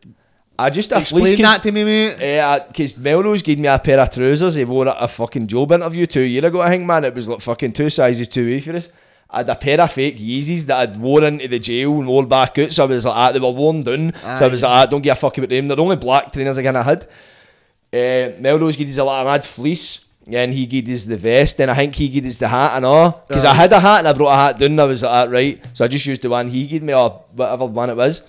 I 0.58 0.68
just 0.68 0.92
a 0.92 0.96
fleece. 0.96 1.10
explain 1.30 1.36
con- 1.36 1.42
that 1.44 1.62
to 1.62 1.72
me, 1.72 1.84
mate. 1.84 2.16
Yeah, 2.20 2.58
because 2.66 2.94
Melrose 2.98 3.40
gave 3.40 3.58
me 3.58 3.68
a 3.68 3.78
pair 3.78 3.98
of 3.98 4.10
trousers. 4.10 4.56
He 4.56 4.64
wore 4.64 4.88
at 4.88 4.96
a 5.02 5.08
fucking 5.08 5.46
job 5.46 5.72
interview 5.72 6.04
two 6.06 6.20
year 6.20 6.44
ago. 6.44 6.60
I 6.60 6.68
think, 6.70 6.84
man, 6.84 7.04
it 7.04 7.14
was 7.14 7.28
like 7.28 7.40
fucking 7.40 7.72
two 7.72 7.88
sizes 7.88 8.28
too 8.28 8.44
wee 8.44 8.60
for 8.60 8.76
us. 8.76 8.88
I 9.32 9.38
had 9.38 9.48
a 9.48 9.54
pair 9.54 9.80
of 9.80 9.92
fake 9.92 10.18
Yeezys 10.18 10.62
that 10.64 10.78
I'd 10.78 10.96
worn 10.96 11.24
into 11.24 11.48
the 11.48 11.58
jail 11.58 11.98
and 11.98 12.08
wore 12.08 12.26
back 12.26 12.58
out. 12.58 12.72
So 12.72 12.84
I 12.84 12.86
was 12.86 13.04
like, 13.04 13.16
ah, 13.16 13.32
they 13.32 13.38
were 13.38 13.50
worn 13.50 13.82
down. 13.82 14.12
So 14.38 14.46
I 14.46 14.48
was 14.48 14.62
like, 14.62 14.72
ah, 14.72 14.86
don't 14.86 15.02
give 15.02 15.12
a 15.12 15.16
fuck 15.16 15.38
about 15.38 15.48
them. 15.50 15.68
They're 15.68 15.76
the 15.76 15.82
only 15.82 15.96
black 15.96 16.32
trainers 16.32 16.58
I 16.58 16.62
kind 16.62 16.76
of 16.76 16.84
had. 16.84 17.02
Uh, 17.92 18.40
Melrose 18.40 18.76
gave 18.76 18.88
us 18.88 18.98
a 18.98 19.04
lot 19.04 19.20
of 19.20 19.26
mad 19.26 19.44
fleece. 19.44 20.04
And 20.30 20.52
he 20.52 20.66
gave 20.66 20.88
us 20.90 21.04
the 21.04 21.16
vest, 21.16 21.60
and 21.60 21.70
I 21.70 21.74
think 21.74 21.94
he 21.94 22.08
gave 22.08 22.26
us 22.26 22.36
the 22.36 22.46
hat 22.46 22.76
and 22.76 22.84
all. 22.84 23.24
Because 23.26 23.44
I 23.44 23.54
had 23.54 23.72
a 23.72 23.80
hat 23.80 24.00
and 24.00 24.08
I 24.08 24.12
brought 24.12 24.32
a 24.32 24.36
hat 24.36 24.58
down, 24.58 24.72
and 24.72 24.80
I 24.80 24.84
was 24.84 25.02
like, 25.02 25.10
ah, 25.10 25.32
right. 25.32 25.66
So 25.72 25.84
I 25.84 25.88
just 25.88 26.06
used 26.06 26.22
the 26.22 26.28
one 26.28 26.46
he 26.46 26.66
gave 26.66 26.82
me, 26.82 26.94
or 26.94 27.24
whatever 27.32 27.64
one 27.64 27.90
it 27.90 27.96
was. 27.96 28.22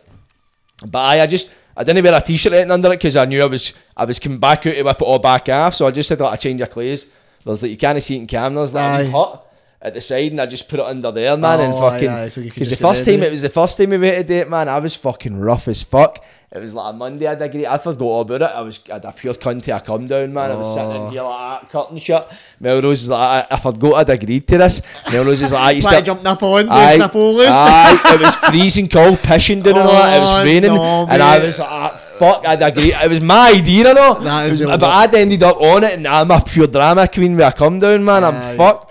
But 0.84 1.00
aye, 1.00 1.22
I 1.22 1.28
just 1.28 1.54
I 1.76 1.84
didn't 1.84 2.04
wear 2.04 2.18
a 2.18 2.22
t-shirt 2.22 2.72
under 2.72 2.88
it 2.88 2.92
because 2.92 3.18
I 3.18 3.26
knew 3.26 3.44
I 3.44 3.46
was 3.46 3.74
I 3.96 4.06
was 4.06 4.20
coming 4.20 4.40
back 4.40 4.66
out 4.66 4.74
to 4.74 4.84
whip 4.84 5.02
it 5.02 5.04
all 5.04 5.20
back 5.20 5.50
off. 5.50 5.76
So 5.76 5.86
I 5.86 5.92
just 5.92 6.10
had 6.10 6.20
like 6.22 6.40
a 6.40 6.42
change 6.42 6.62
of 6.62 6.70
clothes. 6.70 7.06
There's 7.46 7.62
like 7.62 7.72
you 7.72 7.78
can't 7.78 8.02
see 8.02 8.16
it 8.16 8.20
in 8.20 8.28
camera. 8.28 8.60
There's 8.60 8.74
like 8.74 9.06
Aye. 9.06 9.10
hut 9.10 9.46
at 9.82 9.94
the 9.96 10.02
side, 10.02 10.32
and 10.32 10.40
I 10.40 10.46
just 10.46 10.70
put 10.70 10.80
it 10.80 10.86
under 10.86 11.12
there, 11.12 11.36
man. 11.38 11.60
and 11.60 11.74
Oh, 11.74 11.78
aye, 11.78 11.92
fucking 11.92 12.10
aye, 12.10 12.28
so 12.30 12.42
because 12.42 12.70
the 12.70 12.76
first 12.76 13.04
time 13.06 13.24
it 13.24 13.32
was 13.32 13.42
the 13.42 13.50
first 13.50 13.78
time 13.78 13.90
we 13.90 13.98
went 13.98 14.16
to 14.18 14.24
date, 14.24 14.50
man. 14.50 14.70
I 14.70 14.78
was 14.80 14.96
fucking 14.96 15.40
rough 15.40 15.68
as 15.68 15.82
fuck. 15.84 16.24
It 16.54 16.60
was 16.60 16.74
like 16.74 16.94
a 16.94 16.98
Monday. 16.98 17.28
I 17.28 17.30
had 17.30 17.42
a 17.42 17.48
great. 17.48 17.66
I 17.66 17.78
forgot 17.78 18.04
all 18.06 18.22
about 18.22 18.42
it. 18.42 18.52
I 18.54 18.60
was 18.60 18.82
I 18.90 18.96
had 18.96 19.06
a 19.06 19.14
pure 19.14 19.34
cunt 19.36 19.64
till 19.64 19.74
I 19.76 19.80
come 19.80 20.06
down, 20.06 20.34
man. 20.34 20.52
I 20.52 20.56
was 20.56 20.68
sitting 20.74 20.92
Oh. 20.92 21.06
in 21.06 21.12
here 21.14 21.24
like 21.24 21.62
that, 21.62 21.72
curtain 21.72 21.98
shut. 21.98 22.30
Melrose 22.60 23.04
is 23.04 23.10
like, 23.10 23.48
I, 23.50 23.56
I 23.56 23.60
forgot 23.60 23.94
I'd 23.96 24.10
agreed 24.10 24.48
to 24.50 24.58
this. 24.58 24.82
Melrose 25.10 25.42
is 25.42 25.54
like, 25.54 25.62
I 25.62 25.72
used 25.72 25.88
to 25.90 26.02
jumping 26.02 26.28
up 26.28 26.44
on 26.44 26.68
police? 26.68 27.48
aye, 27.50 28.02
it 28.14 28.20
was 28.22 28.36
freezing 28.50 28.90
cold, 28.90 29.18
pissing 29.20 29.64
down 29.64 29.78
and 29.78 29.88
all 29.88 29.94
that. 29.94 30.18
It 30.18 30.20
was 30.20 30.32
Oh, 30.32 30.44
raining, 30.44 30.74
no, 30.76 31.08
and 31.10 31.24
I 31.24 31.40
was 31.40 31.58
like, 31.58 31.70
ah, 31.72 31.96
"Fuck!" 31.96 32.46
I'd 32.46 32.62
agree. 32.62 32.94
It 32.94 33.10
was 33.10 33.22
my 33.22 33.52
idea, 33.56 33.88
you 33.88 33.94
know. 33.94 34.20
That 34.20 34.50
is 34.50 34.62
was- 34.62 34.78
but. 34.78 34.84
I'd 34.84 35.16
ended 35.16 35.42
up 35.44 35.56
on 35.62 35.86
it, 35.86 35.94
and 35.94 36.06
I'm 36.08 36.30
a 36.32 36.42
pure 36.42 36.68
drama 36.68 37.08
queen 37.08 37.38
where 37.38 37.48
I 37.48 37.52
come 37.52 37.80
down, 37.80 38.04
man. 38.04 38.26
Aye. 38.26 38.28
I'm 38.52 38.58
fucked. 38.58 38.91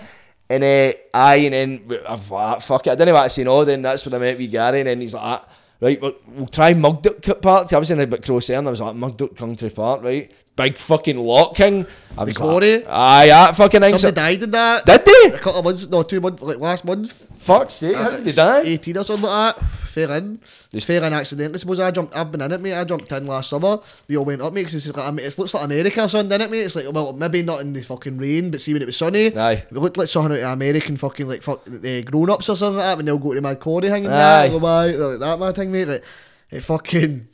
And 0.51 0.63
uh, 0.65 0.93
aye, 1.13 1.35
and 1.47 1.53
then 1.53 1.99
I've 2.05 2.29
like, 2.29 2.61
fuck 2.61 2.85
it. 2.85 2.89
I 2.89 2.95
didn't 2.95 3.13
want 3.13 3.23
to 3.23 3.29
say 3.29 3.45
no. 3.45 3.63
Then 3.63 3.81
that's 3.81 4.05
when 4.05 4.13
I 4.15 4.17
met 4.17 4.37
with 4.37 4.51
Gary, 4.51 4.81
and 4.81 4.87
then 4.89 4.99
he's 4.99 5.13
like, 5.13 5.23
ah, 5.23 5.47
right, 5.79 6.01
well, 6.01 6.13
we'll 6.27 6.47
try 6.47 6.73
Mugdock 6.73 7.41
Park. 7.41 7.71
I 7.71 7.77
was 7.77 7.89
in 7.89 8.01
a 8.01 8.05
bit 8.05 8.21
there, 8.21 8.57
and 8.57 8.67
I 8.67 8.71
was 8.71 8.81
like, 8.81 8.93
Mugdock 8.95 9.37
Country 9.37 9.69
Park, 9.69 10.03
right? 10.03 10.29
Big 10.55 10.77
fucking 10.77 11.17
lock 11.17 11.55
king. 11.55 11.85
I 12.17 12.25
was 12.25 12.37
quarry? 12.37 12.79
like, 12.79 12.87
aye, 12.89 13.27
that 13.27 13.55
fucking 13.55 13.81
thing. 13.81 13.97
Somebody 13.97 14.15
died 14.15 14.43
in 14.43 14.51
that. 14.51 14.85
Did 14.85 15.05
they? 15.05 15.35
A 15.35 15.39
couple 15.39 15.59
of 15.59 15.65
months, 15.65 15.87
no, 15.87 16.03
two 16.03 16.19
months, 16.19 16.41
like 16.41 16.57
last 16.57 16.83
month. 16.83 17.25
Fuck's 17.37 17.75
sake, 17.75 17.95
how 17.95 18.09
did 18.09 18.25
they 18.25 18.31
die? 18.33 18.61
18 18.61 18.97
or 18.97 19.03
something 19.05 19.29
like 19.29 19.55
that. 19.55 19.65
Fair 19.87 20.11
in. 20.17 20.39
It's 20.73 20.85
fair 20.85 21.03
in 21.03 21.13
accidentally. 21.13 21.57
Suppose 21.57 21.79
I 21.79 21.91
jumped, 21.91 22.15
I've 22.15 22.31
been 22.31 22.41
in 22.41 22.51
it, 22.51 22.61
mate. 22.61 22.73
I 22.75 22.83
jumped 22.83 23.11
in 23.11 23.27
last 23.27 23.49
summer. 23.49 23.79
We 24.07 24.17
all 24.17 24.25
went 24.25 24.41
up, 24.41 24.51
mate, 24.53 24.63
because 24.63 24.85
it's 24.85 24.95
like, 24.95 25.19
it 25.19 25.37
looks 25.37 25.53
like 25.53 25.63
America 25.63 26.03
or 26.03 26.09
something, 26.09 26.29
doesn't 26.29 26.41
it, 26.41 26.51
mate? 26.51 26.61
It's 26.61 26.75
like, 26.75 26.85
well, 26.91 27.13
maybe 27.13 27.41
not 27.43 27.61
in 27.61 27.71
the 27.73 27.81
fucking 27.81 28.17
rain, 28.17 28.51
but 28.51 28.61
see 28.61 28.73
when 28.73 28.81
it 28.81 28.85
was 28.85 28.97
sunny. 28.97 29.35
Aye. 29.35 29.53
It 29.53 29.73
looked 29.73 29.97
like 29.97 30.09
something 30.09 30.33
out 30.33 30.39
of 30.39 30.51
American 30.51 30.97
fucking, 30.97 31.27
like, 31.27 31.43
fuck, 31.43 31.65
uh, 31.67 32.01
grown 32.01 32.29
ups 32.29 32.49
or 32.49 32.55
something 32.57 32.77
like 32.77 32.85
that 32.85 32.97
when 32.97 33.05
they'll 33.05 33.17
go 33.17 33.33
to 33.33 33.41
my 33.41 33.55
quarry 33.55 33.87
hanging 33.89 34.09
Aye. 34.11 34.49
there. 34.49 34.59
Like, 34.59 34.95
like 34.97 35.19
that, 35.19 35.39
my 35.39 35.51
thing, 35.53 35.71
mate. 35.71 35.87
Like, 35.87 36.03
it 36.51 36.61
fucking. 36.61 37.27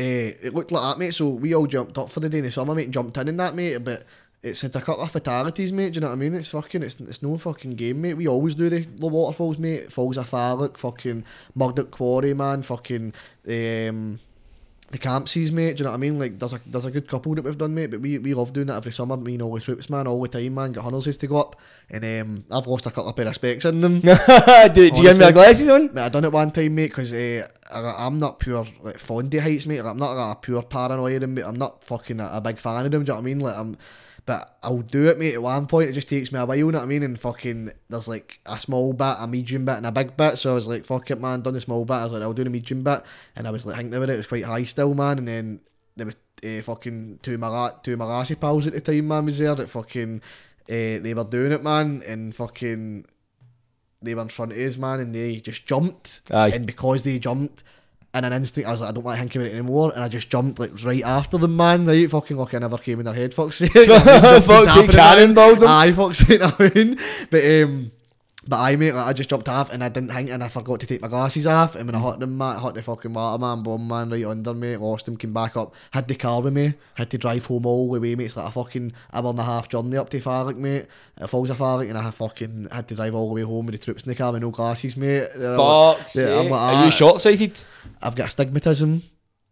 Uh, 0.00 0.32
it 0.40 0.54
looked 0.54 0.72
like 0.72 0.82
that, 0.82 0.98
mate. 0.98 1.14
So 1.14 1.28
we 1.28 1.54
all 1.54 1.66
jumped 1.66 1.98
up 1.98 2.08
for 2.08 2.20
the 2.20 2.30
day 2.30 2.38
in 2.38 2.44
the 2.44 2.50
summer, 2.50 2.74
mate, 2.74 2.84
and 2.84 2.94
jumped 2.94 3.18
in 3.18 3.28
in 3.28 3.36
that, 3.36 3.54
mate. 3.54 3.76
But 3.84 4.04
it's 4.42 4.62
had 4.62 4.74
a 4.74 4.80
couple 4.80 5.04
of 5.04 5.10
fatalities, 5.10 5.72
mate. 5.72 5.92
Do 5.92 5.98
you 5.98 6.00
know 6.00 6.06
what 6.06 6.14
I 6.14 6.16
mean? 6.16 6.34
It's 6.34 6.48
fucking, 6.48 6.82
it's, 6.82 6.98
it's 7.00 7.22
no 7.22 7.36
fucking 7.36 7.72
game, 7.72 8.00
mate. 8.00 8.14
We 8.14 8.26
always 8.26 8.54
do 8.54 8.70
the 8.70 8.86
low 8.96 9.08
waterfalls, 9.08 9.58
mate. 9.58 9.92
Falls 9.92 10.16
of 10.16 10.30
Falloch, 10.30 10.78
fucking 10.78 11.24
Murdoch 11.54 11.90
Quarry, 11.90 12.32
man. 12.32 12.62
Fucking 12.62 13.12
um, 13.46 14.20
the 14.90 14.98
Campsies, 14.98 15.52
mate. 15.52 15.76
Do 15.76 15.82
you 15.82 15.84
know 15.84 15.90
what 15.90 15.96
I 15.96 16.00
mean? 16.00 16.18
Like, 16.18 16.38
there's 16.38 16.52
a 16.52 16.60
there's 16.66 16.84
a 16.84 16.90
good 16.90 17.06
couple 17.08 17.34
that 17.36 17.42
we've 17.42 17.56
done, 17.56 17.74
mate. 17.74 17.92
But 17.92 18.00
we, 18.00 18.18
we 18.18 18.34
love 18.34 18.52
doing 18.52 18.66
that 18.66 18.76
every 18.76 18.92
summer. 18.92 19.16
Me 19.16 19.34
and 19.34 19.42
all 19.42 19.54
the 19.54 19.60
troops, 19.60 19.88
man, 19.88 20.08
all 20.08 20.20
the 20.20 20.28
time, 20.28 20.54
man. 20.54 20.72
Got 20.72 20.84
hunters 20.84 21.16
to 21.16 21.26
go 21.28 21.40
up, 21.40 21.56
and 21.88 22.04
um, 22.04 22.44
I've 22.50 22.66
lost 22.66 22.86
a 22.86 22.90
couple 22.90 23.08
of 23.08 23.16
pair 23.16 23.28
of 23.28 23.34
specs 23.34 23.64
in 23.64 23.80
them. 23.80 24.00
did, 24.00 24.74
did 24.74 24.98
you 24.98 25.04
Honestly. 25.08 25.24
my 25.24 25.32
glasses 25.32 25.68
on? 25.68 25.94
Mate, 25.94 26.02
I 26.02 26.08
done 26.08 26.24
it 26.24 26.32
one 26.32 26.50
time, 26.50 26.74
mate, 26.74 26.88
because 26.88 27.12
uh, 27.12 27.48
I, 27.70 28.06
I'm 28.06 28.18
not 28.18 28.40
pure 28.40 28.66
like 28.82 28.98
fond 28.98 29.32
of 29.32 29.42
heights, 29.42 29.66
mate. 29.66 29.80
Like, 29.80 29.92
I'm 29.92 29.98
not 29.98 30.14
like, 30.14 30.36
a 30.36 30.40
pure 30.40 30.62
paranoid, 30.62 31.22
I'm 31.22 31.56
not 31.56 31.84
fucking 31.84 32.18
a, 32.18 32.28
a 32.34 32.40
big 32.40 32.58
fan 32.58 32.84
of 32.84 32.90
them. 32.90 33.04
Do 33.04 33.12
you 33.12 33.14
know 33.14 33.14
what 33.14 33.20
I 33.20 33.24
mean? 33.24 33.38
Like 33.38 33.56
I'm, 33.56 33.78
But 34.26 34.58
I'll 34.62 34.78
do 34.78 35.08
it, 35.08 35.18
mate. 35.18 35.34
At 35.34 35.42
one 35.42 35.66
point, 35.66 35.88
it 35.88 35.92
just 35.92 36.08
takes 36.08 36.30
me 36.32 36.38
a 36.38 36.46
while. 36.46 36.56
You 36.56 36.70
know 36.70 36.78
what 36.78 36.84
I 36.84 36.88
mean? 36.88 37.02
And 37.02 37.18
fucking, 37.18 37.72
there's 37.88 38.08
like 38.08 38.40
a 38.46 38.58
small 38.58 38.92
bit, 38.92 39.16
a 39.18 39.26
medium 39.26 39.64
bit, 39.64 39.76
and 39.76 39.86
a 39.86 39.92
big 39.92 40.16
bit. 40.16 40.38
So 40.38 40.52
I 40.52 40.54
was 40.54 40.66
like, 40.66 40.84
fuck 40.84 41.10
it, 41.10 41.20
man. 41.20 41.42
Done 41.42 41.54
the 41.54 41.60
small 41.60 41.84
bit. 41.84 41.94
I 41.94 42.04
was 42.04 42.12
like, 42.12 42.22
I'll 42.22 42.32
do 42.32 42.44
the 42.44 42.50
medium 42.50 42.82
bit, 42.82 43.02
and 43.36 43.46
I 43.46 43.50
was 43.50 43.64
like 43.64 43.76
thinking 43.76 43.94
about 43.94 44.10
it. 44.10 44.14
It 44.14 44.18
was 44.18 44.26
quite 44.26 44.44
high 44.44 44.64
still, 44.64 44.94
man. 44.94 45.18
And 45.18 45.28
then 45.28 45.60
there 45.96 46.06
was 46.06 46.16
uh, 46.44 46.62
fucking 46.62 47.20
two 47.22 47.34
of 47.34 47.40
my 47.40 47.72
two 47.82 47.92
of 47.94 47.98
my 47.98 48.04
lassie 48.04 48.34
pals 48.34 48.66
at 48.66 48.72
the 48.72 48.80
time, 48.80 49.08
man, 49.08 49.24
was 49.24 49.38
there 49.38 49.54
that 49.54 49.68
fucking 49.68 50.22
uh, 50.68 50.98
they 51.02 51.14
were 51.14 51.24
doing 51.24 51.52
it, 51.52 51.62
man, 51.62 52.02
and 52.06 52.34
fucking 52.34 53.04
they 54.02 54.14
were 54.14 54.22
in 54.22 54.28
front 54.28 54.52
of 54.52 54.58
us, 54.58 54.76
man, 54.76 55.00
and 55.00 55.14
they 55.14 55.36
just 55.36 55.66
jumped, 55.66 56.22
Aye. 56.30 56.50
and 56.50 56.66
because 56.66 57.02
they 57.02 57.18
jumped. 57.18 57.62
In 58.12 58.24
an 58.24 58.32
instant, 58.32 58.66
I 58.66 58.72
was 58.72 58.80
like, 58.80 58.90
I 58.90 58.92
don't 58.92 59.04
want 59.04 59.16
to 59.16 59.20
think 59.20 59.36
about 59.36 59.46
it 59.46 59.52
anymore, 59.52 59.92
and 59.94 60.02
I 60.02 60.08
just 60.08 60.30
jumped 60.30 60.58
like 60.58 60.72
right 60.82 61.02
after 61.04 61.38
them, 61.38 61.56
man. 61.56 61.86
Right, 61.86 62.10
fucking 62.10 62.36
like 62.36 62.54
I 62.54 62.58
never 62.58 62.76
came 62.76 62.98
in 62.98 63.04
their 63.04 63.14
head, 63.14 63.32
fuck's 63.32 63.56
sake. 63.56 63.72
Fuck's 63.72 64.74
sake, 64.74 64.90
cannonballed 64.90 65.60
them. 65.60 65.68
Aye, 65.68 65.92
fuck's 65.92 66.18
sake, 66.26 66.40
I 66.42 66.72
mean. 66.74 66.98
But 67.30 67.44
um, 67.44 67.92
but 68.50 68.58
I 68.58 68.74
mate, 68.74 68.92
like, 68.92 69.06
I 69.06 69.12
just 69.12 69.30
jumped 69.30 69.48
off 69.48 69.72
and 69.72 69.82
I 69.82 69.88
didn't 69.88 70.12
think, 70.12 70.28
and 70.28 70.42
I 70.42 70.48
forgot 70.48 70.80
to 70.80 70.86
take 70.86 71.00
my 71.00 71.06
glasses 71.06 71.46
off. 71.46 71.76
And 71.76 71.86
when 71.86 71.94
I 71.94 72.00
mm. 72.00 72.10
hit 72.10 72.18
them, 72.18 72.36
man, 72.36 72.58
hit 72.58 72.74
the 72.74 72.82
fucking 72.82 73.12
water 73.12 73.40
man, 73.40 73.62
bomb 73.62 73.86
man, 73.86 74.10
right 74.10 74.24
under 74.24 74.52
me, 74.52 74.76
lost 74.76 75.06
him, 75.06 75.16
came 75.16 75.32
back 75.32 75.56
up, 75.56 75.72
had 75.92 76.08
the 76.08 76.16
car 76.16 76.42
with 76.42 76.52
me, 76.52 76.74
had 76.94 77.10
to 77.10 77.18
drive 77.18 77.46
home 77.46 77.64
all 77.64 77.92
the 77.92 78.00
way, 78.00 78.16
mate. 78.16 78.24
It's 78.24 78.36
like 78.36 78.48
a 78.48 78.50
fucking 78.50 78.90
hour 79.12 79.30
and 79.30 79.38
a 79.38 79.44
half 79.44 79.68
journey 79.68 79.96
up 79.96 80.10
to 80.10 80.20
Falloch, 80.20 80.56
mate. 80.56 80.86
It 81.16 81.26
falls 81.28 81.48
a 81.48 81.54
Falloch, 81.54 81.88
and 81.88 81.96
I 81.96 82.10
fucking 82.10 82.68
had 82.72 82.88
to 82.88 82.96
drive 82.96 83.14
all 83.14 83.28
the 83.28 83.34
way 83.34 83.42
home 83.42 83.66
with 83.66 83.78
the 83.78 83.84
troops 83.84 84.02
in 84.02 84.08
the 84.08 84.16
car 84.16 84.32
with 84.32 84.42
no 84.42 84.50
glasses, 84.50 84.96
mate. 84.96 85.28
Fuck's 85.32 86.16
yeah, 86.16 86.30
like, 86.30 86.50
Are 86.50 86.84
you 86.84 86.90
short 86.90 87.20
sighted? 87.20 87.62
I've 88.02 88.16
got 88.16 88.26
astigmatism. 88.26 89.04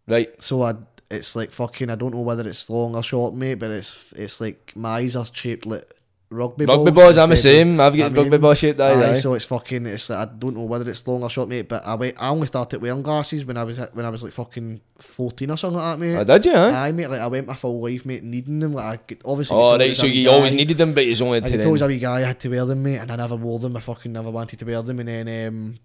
Right. 0.07 0.29
So 0.43 0.63
I, 0.63 0.73
it's 1.09 1.37
like 1.37 1.53
fucking. 1.53 1.89
I 1.89 1.95
don't 1.95 2.13
know 2.13 2.19
whether 2.19 2.45
it's 2.45 2.69
long 2.69 2.95
or 2.95 3.03
short, 3.03 3.33
mate, 3.33 3.55
but 3.55 3.71
it's 3.71 4.11
it's 4.11 4.41
like 4.41 4.73
my 4.75 4.97
eyes 4.97 5.15
are 5.15 5.25
shaped 5.31 5.65
like 5.65 5.89
rugby 6.29 6.65
balls. 6.65 6.77
Rugby 6.77 6.91
balls, 6.91 7.17
I'm 7.17 7.29
the 7.29 7.37
same. 7.37 7.79
I've 7.79 7.93
I 7.93 7.97
got 7.97 8.15
rugby 8.15 8.29
mean, 8.31 8.41
ball 8.41 8.53
shaped 8.53 8.79
eyes. 8.79 8.97
Aye, 8.97 9.11
aye. 9.11 9.13
so 9.15 9.33
it's 9.33 9.45
fucking. 9.45 9.85
It's 9.85 10.09
like 10.09 10.27
I 10.27 10.31
don't 10.31 10.55
know 10.55 10.63
whether 10.63 10.89
it's 10.89 11.05
long 11.07 11.23
or 11.23 11.29
short, 11.29 11.49
mate. 11.49 11.67
But 11.67 11.85
I 11.85 11.95
wait. 11.95 12.15
I 12.19 12.29
only 12.29 12.47
started 12.47 12.81
wearing 12.81 13.01
glasses 13.01 13.45
when 13.45 13.57
I 13.57 13.63
was 13.63 13.79
when 13.93 14.05
I 14.05 14.09
was 14.09 14.23
like 14.23 14.31
fucking 14.31 14.81
fourteen 14.97 15.51
or 15.51 15.57
something 15.57 15.79
like 15.79 15.93
that, 15.93 15.99
mate. 15.99 16.15
Oh, 16.15 16.37
did 16.37 16.53
huh? 16.53 16.71
Aye, 16.75 16.91
mate. 16.91 17.07
Like 17.07 17.21
I 17.21 17.27
went 17.27 17.47
my 17.47 17.55
full 17.55 17.81
life, 17.81 18.05
mate, 18.05 18.23
needing 18.23 18.59
them. 18.59 18.73
Like 18.73 18.85
I 18.85 19.03
get, 19.07 19.21
obviously. 19.25 19.57
Oh, 19.57 19.77
right, 19.77 19.95
so 19.95 20.05
you 20.05 20.29
always 20.29 20.53
needed 20.53 20.77
them, 20.77 20.93
but 20.93 21.05
you 21.05 21.15
only 21.23 21.39
I 21.39 21.49
to 21.49 21.63
told 21.63 21.81
a 21.81 21.87
wee 21.87 21.99
guy 21.99 22.17
I 22.17 22.21
had 22.21 22.39
to 22.41 22.49
wear 22.49 22.65
them, 22.65 22.83
mate, 22.83 22.97
and 22.97 23.11
I 23.11 23.15
never 23.15 23.35
wore 23.35 23.59
them. 23.59 23.75
I 23.75 23.79
fucking 23.79 24.11
never 24.11 24.31
wanted 24.31 24.59
to 24.59 24.65
wear 24.65 24.81
them, 24.81 24.99
and 24.99 25.09
then 25.09 25.47
um, 25.47 25.75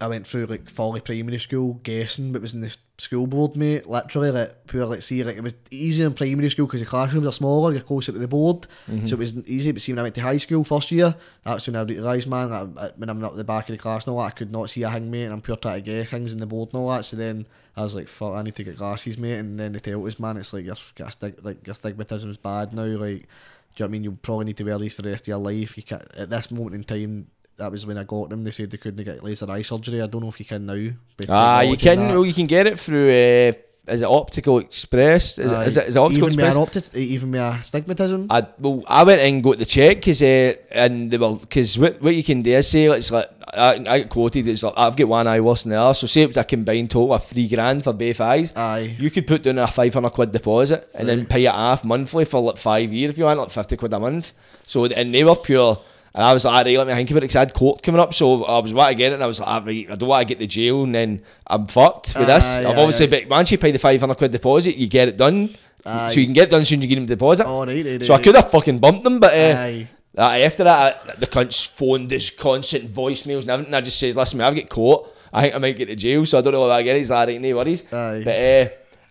I 0.00 0.08
went 0.08 0.26
through 0.26 0.46
like 0.46 0.70
Folly 0.70 1.00
Primary 1.00 1.38
School, 1.38 1.74
guessing, 1.82 2.32
but 2.32 2.40
was 2.40 2.54
in 2.54 2.62
the 2.62 2.74
school 2.96 3.26
board, 3.26 3.54
mate. 3.54 3.86
Literally, 3.86 4.30
like 4.30 4.66
poor, 4.66 4.84
like 4.86 5.02
see, 5.02 5.22
like 5.22 5.36
it 5.36 5.42
was 5.42 5.54
easy 5.70 6.02
in 6.02 6.14
primary 6.14 6.48
school 6.48 6.66
because 6.66 6.80
the 6.80 6.86
classrooms 6.86 7.26
are 7.26 7.32
smaller, 7.32 7.72
you're 7.72 7.82
closer 7.82 8.10
to 8.12 8.18
the 8.18 8.26
board, 8.26 8.66
Mm-hmm. 8.88 9.06
so 9.06 9.14
it 9.14 9.18
was 9.18 9.36
easy. 9.46 9.72
But 9.72 9.82
see, 9.82 9.92
when 9.92 9.98
I 9.98 10.02
went 10.04 10.14
to 10.14 10.22
high 10.22 10.38
school 10.38 10.64
first 10.64 10.90
year, 10.90 11.14
that's 11.44 11.66
when 11.66 11.76
I 11.76 11.82
realised, 11.82 12.28
man, 12.28 12.48
that 12.76 12.98
when 12.98 13.10
I'm 13.10 13.20
not 13.20 13.32
at 13.32 13.36
the 13.36 13.44
back 13.44 13.68
of 13.68 13.74
the 13.76 13.78
class 13.82 14.04
and 14.06 14.12
all 14.14 14.20
that, 14.20 14.26
I 14.26 14.30
could 14.30 14.50
not 14.50 14.70
see 14.70 14.82
a 14.84 14.90
thing, 14.90 15.10
mate, 15.10 15.24
and 15.24 15.32
I'm 15.34 15.42
pure 15.42 15.56
trying 15.58 15.82
to 15.84 15.90
guess 15.90 16.10
things 16.10 16.32
in 16.32 16.38
the 16.38 16.46
board 16.46 16.70
and 16.72 16.80
all 16.80 16.90
that. 16.92 17.04
So 17.04 17.16
then 17.16 17.46
I 17.76 17.82
was 17.82 17.94
like, 17.94 18.08
fuck, 18.08 18.34
I 18.34 18.42
need 18.42 18.54
to 18.56 18.64
get 18.64 18.78
glasses, 18.78 19.18
mate. 19.18 19.34
And 19.38 19.60
then 19.60 19.72
they 19.72 19.80
tell 19.80 20.06
us, 20.06 20.18
man, 20.18 20.38
it's 20.38 20.52
like 20.54 20.64
you're 20.64 20.76
got 20.94 21.08
a 21.08 21.10
stig- 21.12 21.44
like 21.44 21.66
your 21.66 21.74
stigmatism's 21.74 22.38
bad 22.38 22.72
now, 22.72 22.84
like. 22.84 23.28
Do 23.76 23.84
you 23.84 23.84
know 23.84 23.86
what 23.86 23.88
I 23.90 23.92
mean? 23.92 24.04
You 24.04 24.12
probably 24.20 24.46
need 24.46 24.56
to 24.56 24.64
wear 24.64 24.78
these 24.78 24.94
for 24.96 25.02
the 25.02 25.10
rest 25.10 25.24
of 25.24 25.28
your 25.28 25.38
life. 25.38 25.76
You 25.76 25.84
can 25.84 26.02
at 26.16 26.28
this 26.28 26.50
moment 26.50 26.74
in 26.74 26.82
time. 26.82 27.28
That 27.60 27.70
was 27.70 27.84
when 27.86 27.98
I 27.98 28.04
got 28.04 28.30
them. 28.30 28.42
They 28.42 28.50
said 28.50 28.70
they 28.70 28.78
couldn't 28.78 29.04
get 29.04 29.22
laser 29.22 29.50
eye 29.50 29.62
surgery. 29.62 30.00
I 30.00 30.06
don't 30.06 30.22
know 30.22 30.28
if 30.28 30.40
you 30.40 30.46
can 30.46 30.64
now. 30.66 30.90
but 31.16 31.26
Ah, 31.28 31.60
you 31.60 31.76
can. 31.76 31.98
Well, 32.08 32.24
you 32.24 32.32
can 32.34 32.46
get 32.46 32.66
it 32.66 32.78
through. 32.80 33.10
Uh, 33.10 33.52
is 33.92 34.02
it 34.02 34.06
Optical 34.08 34.58
Express? 34.58 35.38
Is, 35.38 35.50
it, 35.52 35.66
is 35.66 35.76
it? 35.76 35.88
Is 35.88 35.96
it 35.96 35.98
Optical 35.98 36.28
even 36.28 36.40
Express? 36.46 36.56
opti- 36.56 36.94
even 36.96 37.30
me 37.32 37.38
a 37.38 37.58
stigmatism. 37.62 38.26
I 38.30 38.46
well, 38.58 38.82
I 38.86 39.04
went 39.04 39.20
and 39.20 39.42
got 39.42 39.58
the 39.58 39.66
check 39.66 39.96
because 39.98 40.22
uh, 40.22 40.54
and 40.70 41.10
they 41.10 41.18
were 41.18 41.34
because 41.34 41.76
what, 41.78 42.00
what 42.00 42.14
you 42.14 42.22
can 42.24 42.40
do 42.42 42.52
is 42.52 42.70
say 42.70 42.86
it's 42.86 43.10
like 43.10 43.28
I, 43.52 43.74
I 43.86 43.98
get 44.00 44.08
quoted 44.10 44.46
it's 44.46 44.62
like 44.62 44.74
I've 44.76 44.96
got 44.96 45.08
one 45.08 45.26
eye 45.26 45.40
worse 45.40 45.64
than 45.64 45.70
the 45.72 45.80
other 45.80 45.94
so 45.94 46.06
say 46.06 46.22
it 46.22 46.28
was 46.28 46.36
a 46.36 46.44
combined 46.44 46.90
total 46.92 47.14
of 47.14 47.24
three 47.24 47.48
grand 47.48 47.82
for 47.82 47.92
both 47.92 48.20
eyes 48.20 48.52
Aye. 48.54 48.94
you 48.98 49.10
could 49.10 49.26
put 49.26 49.42
down 49.42 49.58
a 49.58 49.66
500 49.66 50.08
quid 50.10 50.30
deposit 50.30 50.88
and 50.94 51.08
then 51.08 51.26
pay 51.26 51.46
it 51.46 51.48
off 51.48 51.84
monthly 51.84 52.24
for 52.24 52.40
like 52.40 52.58
five 52.58 52.92
years 52.92 53.10
if 53.10 53.18
you 53.18 53.24
want 53.24 53.40
like 53.40 53.50
50 53.50 53.76
quid 53.76 53.92
a 53.92 53.98
month 53.98 54.32
so 54.66 54.84
and 54.84 55.12
they 55.12 55.24
were 55.24 55.34
pure 55.34 55.78
and 56.14 56.24
I 56.24 56.32
was 56.32 56.44
like, 56.44 56.52
alright, 56.66 56.76
let 56.76 56.86
me 56.86 56.94
think 56.94 57.10
about 57.10 57.18
it 57.18 57.20
because 57.22 57.36
I 57.36 57.40
had 57.40 57.54
court 57.54 57.82
coming 57.82 58.00
up, 58.00 58.12
so 58.14 58.44
I 58.44 58.58
was 58.58 58.74
want 58.74 58.88
to 58.90 58.94
get 58.94 59.12
it, 59.12 59.14
and 59.14 59.22
I 59.22 59.26
was 59.26 59.40
like, 59.40 59.48
ah, 59.48 59.62
right, 59.64 59.90
I 59.90 59.94
don't 59.94 60.08
want 60.08 60.26
to 60.26 60.34
get 60.34 60.38
the 60.38 60.46
jail, 60.46 60.82
and 60.84 60.94
then 60.94 61.22
I'm 61.46 61.66
fucked 61.66 62.14
with 62.16 62.26
this. 62.26 62.56
Aye, 62.56 62.60
I've 62.60 62.78
obviously, 62.78 63.06
aye. 63.06 63.20
but 63.20 63.28
once 63.28 63.50
you 63.52 63.58
pay 63.58 63.70
the 63.70 63.78
500 63.78 64.14
quid 64.16 64.32
deposit, 64.32 64.76
you 64.76 64.88
get 64.88 65.08
it 65.08 65.16
done. 65.16 65.54
Aye. 65.86 66.10
So 66.10 66.20
you 66.20 66.26
can 66.26 66.34
get 66.34 66.48
it 66.48 66.50
done 66.50 66.62
as 66.62 66.68
soon 66.68 66.80
as 66.80 66.84
you 66.84 66.88
get 66.88 66.96
them 66.96 67.06
the 67.06 67.16
deposit. 67.16 67.46
Oh, 67.46 67.64
right, 67.64 67.84
right, 67.84 68.04
So 68.04 68.14
I 68.14 68.20
could 68.20 68.34
have 68.34 68.50
fucking 68.50 68.78
bumped 68.80 69.04
them, 69.04 69.20
but 69.20 69.32
uh, 69.32 69.84
uh, 70.18 70.22
after 70.22 70.64
that, 70.64 71.02
I, 71.08 71.14
the 71.14 71.26
cunt's 71.26 71.64
phoned 71.64 72.10
his 72.10 72.30
constant 72.30 72.92
voicemails 72.92 73.42
and 73.42 73.50
everything. 73.50 73.74
I 73.74 73.80
just 73.80 73.98
says, 73.98 74.16
listen, 74.16 74.38
mate, 74.38 74.44
I've 74.44 74.56
got 74.56 74.68
caught. 74.68 75.16
I 75.32 75.42
think 75.42 75.54
I 75.54 75.58
might 75.58 75.76
get 75.76 75.86
to 75.86 75.96
jail, 75.96 76.26
so 76.26 76.38
I 76.38 76.40
don't 76.40 76.52
know 76.52 76.60
what 76.60 76.70
I 76.72 76.82
get. 76.82 76.96
He's 76.96 77.10
like, 77.10 77.28
right, 77.28 77.40
no 77.40 77.56
worries. 77.56 77.84
Aye. 77.92 78.22
But 78.24 78.34
uh, 78.34 78.68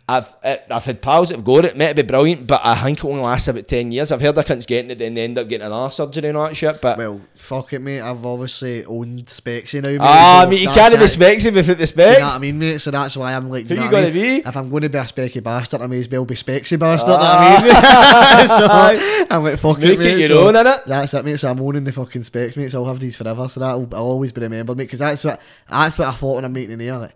I've 0.09 0.33
I've 0.71 0.85
had 0.85 1.01
pals 1.03 1.29
that 1.29 1.35
have 1.35 1.45
got 1.45 1.65
it. 1.65 1.77
Might 1.77 1.95
be 1.95 2.01
brilliant, 2.01 2.47
but 2.47 2.61
I 2.63 2.73
think 2.81 2.97
it 2.97 3.05
only 3.05 3.21
lasts 3.21 3.47
about 3.47 3.67
10 3.67 3.91
years. 3.91 4.11
I've 4.11 4.21
heard 4.21 4.33
the 4.33 4.43
cunt's 4.43 4.65
getting 4.65 4.89
it 4.89 4.99
and 5.01 5.15
they 5.15 5.23
end 5.23 5.37
up 5.37 5.47
getting 5.47 5.67
another 5.67 5.91
surgery 5.91 6.29
and 6.29 6.37
all 6.37 6.47
that 6.47 6.55
shit. 6.55 6.81
But 6.81 6.97
Well, 6.97 7.21
fuck 7.35 7.71
it, 7.73 7.79
mate. 7.79 8.01
I've 8.01 8.25
obviously 8.25 8.83
owned 8.85 9.27
Specksy 9.27 9.85
now. 9.85 9.91
Mate, 9.91 9.99
ah, 10.01 10.41
so 10.43 10.49
mate, 10.49 10.61
you 10.61 10.69
can't 10.69 10.97
the 10.97 11.07
specs 11.07 11.45
if 11.45 11.53
without 11.53 11.77
the 11.77 11.83
You 11.83 11.85
specs. 11.85 12.19
know 12.19 12.25
what 12.25 12.35
I 12.35 12.39
mean, 12.39 12.57
mate? 12.57 12.77
So 12.81 12.89
that's 12.89 13.15
why 13.15 13.33
I'm 13.35 13.49
like, 13.49 13.67
Who 13.67 13.75
know 13.75 13.83
you 13.83 13.87
what 13.87 13.91
gonna 13.91 14.11
mean? 14.11 14.41
be? 14.41 14.47
If 14.49 14.57
I'm 14.57 14.69
going 14.71 14.81
to 14.83 14.89
be 14.89 14.97
a 14.97 15.03
specky 15.03 15.43
bastard, 15.43 15.81
I 15.81 15.85
may 15.87 15.99
as 15.99 16.09
well 16.09 16.25
be 16.25 16.33
spexy 16.35 16.79
bastard. 16.79 17.09
know 17.09 17.15
what 17.17 17.23
I 17.23 17.61
mean? 17.61 18.47
so 18.47 19.25
I'm 19.35 19.43
like, 19.43 19.59
fuck 19.59 19.77
Make 19.79 19.91
it, 19.91 19.99
mate. 19.99 20.07
it 20.13 20.19
your 20.21 20.29
so 20.29 20.47
own, 20.47 20.53
innit? 20.55 20.85
That's 20.85 21.13
it, 21.13 21.23
mate. 21.23 21.39
So 21.39 21.51
I'm 21.51 21.59
owning 21.61 21.83
the 21.83 21.91
fucking 21.91 22.23
specs, 22.23 22.57
mate. 22.57 22.71
So 22.71 22.81
I'll 22.83 22.89
have 22.89 22.99
these 22.99 23.15
forever. 23.15 23.47
So 23.47 23.59
that'll 23.59 23.87
I'll 23.93 24.05
always 24.05 24.31
be 24.31 24.41
remembered, 24.41 24.75
mate. 24.75 24.85
Because 24.85 24.99
that's 24.99 25.23
what 25.23 25.39
that's 25.69 25.97
what 25.99 26.07
I 26.07 26.13
thought 26.13 26.35
when 26.37 26.45
I'm 26.45 26.53
meeting 26.53 26.71
in 26.71 26.79
here. 26.79 26.95
Like, 26.95 27.15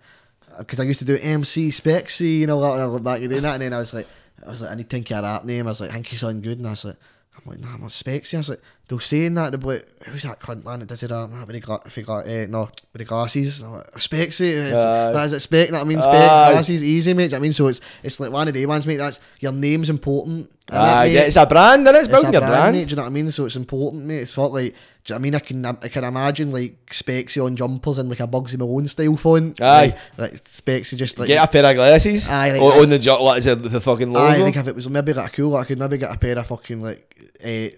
because 0.58 0.80
I 0.80 0.84
used 0.84 1.00
to 1.00 1.06
do 1.06 1.18
MC 1.18 1.70
Specksy, 1.70 2.40
you 2.40 2.48
know, 2.48 2.60
that 2.62 2.72
when 2.72 2.80
I 2.82 2.86
look 2.86 3.04
back 3.04 3.22
at 3.22 3.30
doing 3.30 3.42
that, 3.44 3.54
and 3.56 3.62
then 3.62 3.74
I 3.74 3.80
was 3.80 3.94
like, 3.94 4.08
I 4.46 4.50
was 4.52 4.62
like, 4.62 4.72
I 4.72 4.76
need 4.76 4.90
to 4.90 4.96
think 4.96 5.12
of 5.12 5.20
a 5.20 5.22
rap 5.24 5.46
name. 5.46 5.68
I 5.68 5.72
was 5.72 5.82
like, 5.82 5.90
I 5.92 5.94
think 5.94 6.12
you 6.12 6.18
sound 6.18 6.44
good, 6.44 6.58
and 6.58 6.68
I 6.68 6.72
was 6.72 6.86
like. 6.86 6.98
I'm 7.36 7.50
like, 7.52 7.60
nah, 7.62 7.74
I'm 7.74 7.82
not 7.82 7.90
Specksy. 7.90 8.36
I 8.36 8.38
was 8.38 8.50
like, 8.50 8.62
they're 8.88 9.00
saying 9.00 9.34
that, 9.34 9.50
they're 9.52 9.60
like, 9.60 9.88
who's 10.04 10.22
that 10.22 10.40
cunt 10.40 10.64
man 10.64 10.80
that 10.82 10.86
does 10.88 11.02
it 11.02 11.12
up? 11.12 11.32
Nah, 11.32 11.40
with 11.46 11.56
the, 11.56 11.60
gla- 11.62 11.82
if 11.84 11.96
he 11.96 12.04
got, 12.04 12.28
uh, 12.28 12.46
no, 12.46 12.70
with 12.94 13.00
the 13.00 13.06
glasses. 13.06 13.60
I'm 13.62 13.74
like, 13.74 13.92
Specksy. 13.96 14.52
It's, 14.52 14.78
Aye. 14.78 15.12
that 15.12 15.26
is 15.26 15.34
it, 15.34 15.40
spec, 15.40 15.70
that 15.72 15.82
I 15.82 15.84
mean, 15.84 16.00
specs, 16.00 16.16
Aye. 16.16 16.52
glasses, 16.52 16.84
easy, 16.84 17.12
mate. 17.16 17.24
Do 17.24 17.24
you 17.24 17.32
know 17.32 17.38
I 17.38 17.40
mean, 17.40 17.52
so 17.54 17.68
it's 17.68 17.82
it's 18.04 18.20
like 18.20 18.32
one 18.32 18.48
of 18.48 18.54
the 18.54 18.64
ones, 18.68 18.86
mate. 18.86 18.98
That's 18.98 19.20
your 19.40 19.52
name's 19.52 19.90
important. 19.90 20.48
innit, 20.68 20.74
Ah, 20.78 21.04
yeah, 21.04 21.22
it's 21.22 21.36
a 21.36 21.46
brand, 21.48 21.88
innit? 21.88 21.90
It's 21.90 22.00
It's 22.02 22.08
building 22.10 22.30
a 22.30 22.32
your 22.34 22.42
brand, 22.42 22.54
brand. 22.54 22.78
mate. 22.78 22.84
Do 22.84 22.90
you 22.92 22.96
know 22.98 23.02
what 23.02 23.08
I 23.08 23.12
mean? 23.12 23.32
So 23.32 23.46
it's 23.48 23.56
important, 23.56 24.06
mate. 24.06 24.20
It's 24.20 24.34
felt 24.36 24.54
like, 24.54 24.76
do 25.06 25.14
you 25.14 25.16
know 25.16 25.18
what 25.18 25.20
I 25.20 25.24
mean? 25.24 25.36
I 25.36 25.40
can 25.40 25.66
I 25.66 25.88
can 25.90 26.04
imagine 26.06 26.52
like 26.52 26.86
Specksy 26.92 27.44
on 27.46 27.56
jumpers 27.58 27.98
and 27.98 28.10
like 28.10 28.22
a 28.22 28.28
Bugsy 28.28 28.58
Malone 28.58 28.88
style 28.88 29.18
phone. 29.18 29.54
Aye. 29.62 29.98
like, 30.18 30.32
like 30.34 30.44
Specksy 30.46 30.96
just 30.96 31.20
like. 31.20 31.28
Get 31.28 31.44
a 31.44 31.48
pair 31.52 31.66
of 31.66 31.76
glasses. 31.76 32.30
Aye, 32.30 32.52
like 32.54 32.62
on, 32.62 32.70
that. 32.70 32.82
on 32.84 32.90
the 32.90 33.00
jo- 33.00 33.22
what 33.24 33.38
is 33.38 33.48
it, 33.48 33.62
the 33.64 33.82
fucking 33.82 34.12
logo. 34.14 34.26
Aye, 34.26 34.38
like 34.38 34.56
if 34.56 34.68
it 34.68 34.76
was 34.76 34.90
maybe 34.90 35.14
like 35.14 35.34
a 35.34 35.36
cool, 35.36 35.56
I 35.58 35.66
could 35.66 35.78
maybe 35.80 35.98
get 35.98 36.12
a 36.14 36.18
pair 36.18 36.38
of 36.40 36.48
fucking 36.48 36.82
like. 36.82 37.32
Uh, 37.44 37.76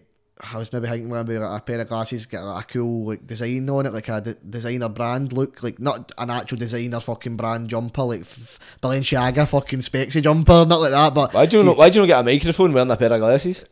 I 0.53 0.57
was 0.57 0.71
maybe 0.73 0.87
thinking 0.87 1.09
maybe 1.09 1.37
like 1.37 1.61
a 1.61 1.63
pair 1.63 1.79
of 1.79 1.87
glasses, 1.87 2.25
get 2.25 2.41
like 2.41 2.65
a 2.65 2.67
cool 2.73 3.07
like 3.07 3.25
design 3.25 3.69
on 3.69 3.85
it, 3.85 3.93
like 3.93 4.09
a 4.09 4.19
de- 4.21 4.33
designer 4.35 4.89
brand 4.89 5.31
look, 5.33 5.63
like 5.63 5.79
not 5.79 6.11
an 6.17 6.29
actual 6.29 6.57
designer 6.57 6.99
fucking 6.99 7.37
brand 7.37 7.69
jumper, 7.69 8.03
like 8.03 8.21
f- 8.21 8.59
Balenciaga 8.83 9.47
fucking 9.47 9.79
Specksy 9.79 10.21
jumper, 10.21 10.65
not 10.67 10.81
like 10.81 10.91
that. 10.91 11.13
But 11.13 11.33
Why 11.33 11.45
do 11.45 11.57
you 11.57 11.63
see- 11.63 11.67
not? 11.69 11.77
Why 11.77 11.89
do 11.89 11.99
you 11.99 12.01
not 12.05 12.07
get 12.07 12.19
a 12.19 12.23
microphone 12.23 12.73
wearing 12.73 12.91
a 12.91 12.97
pair 12.97 13.13
of 13.13 13.19
glasses? 13.19 13.65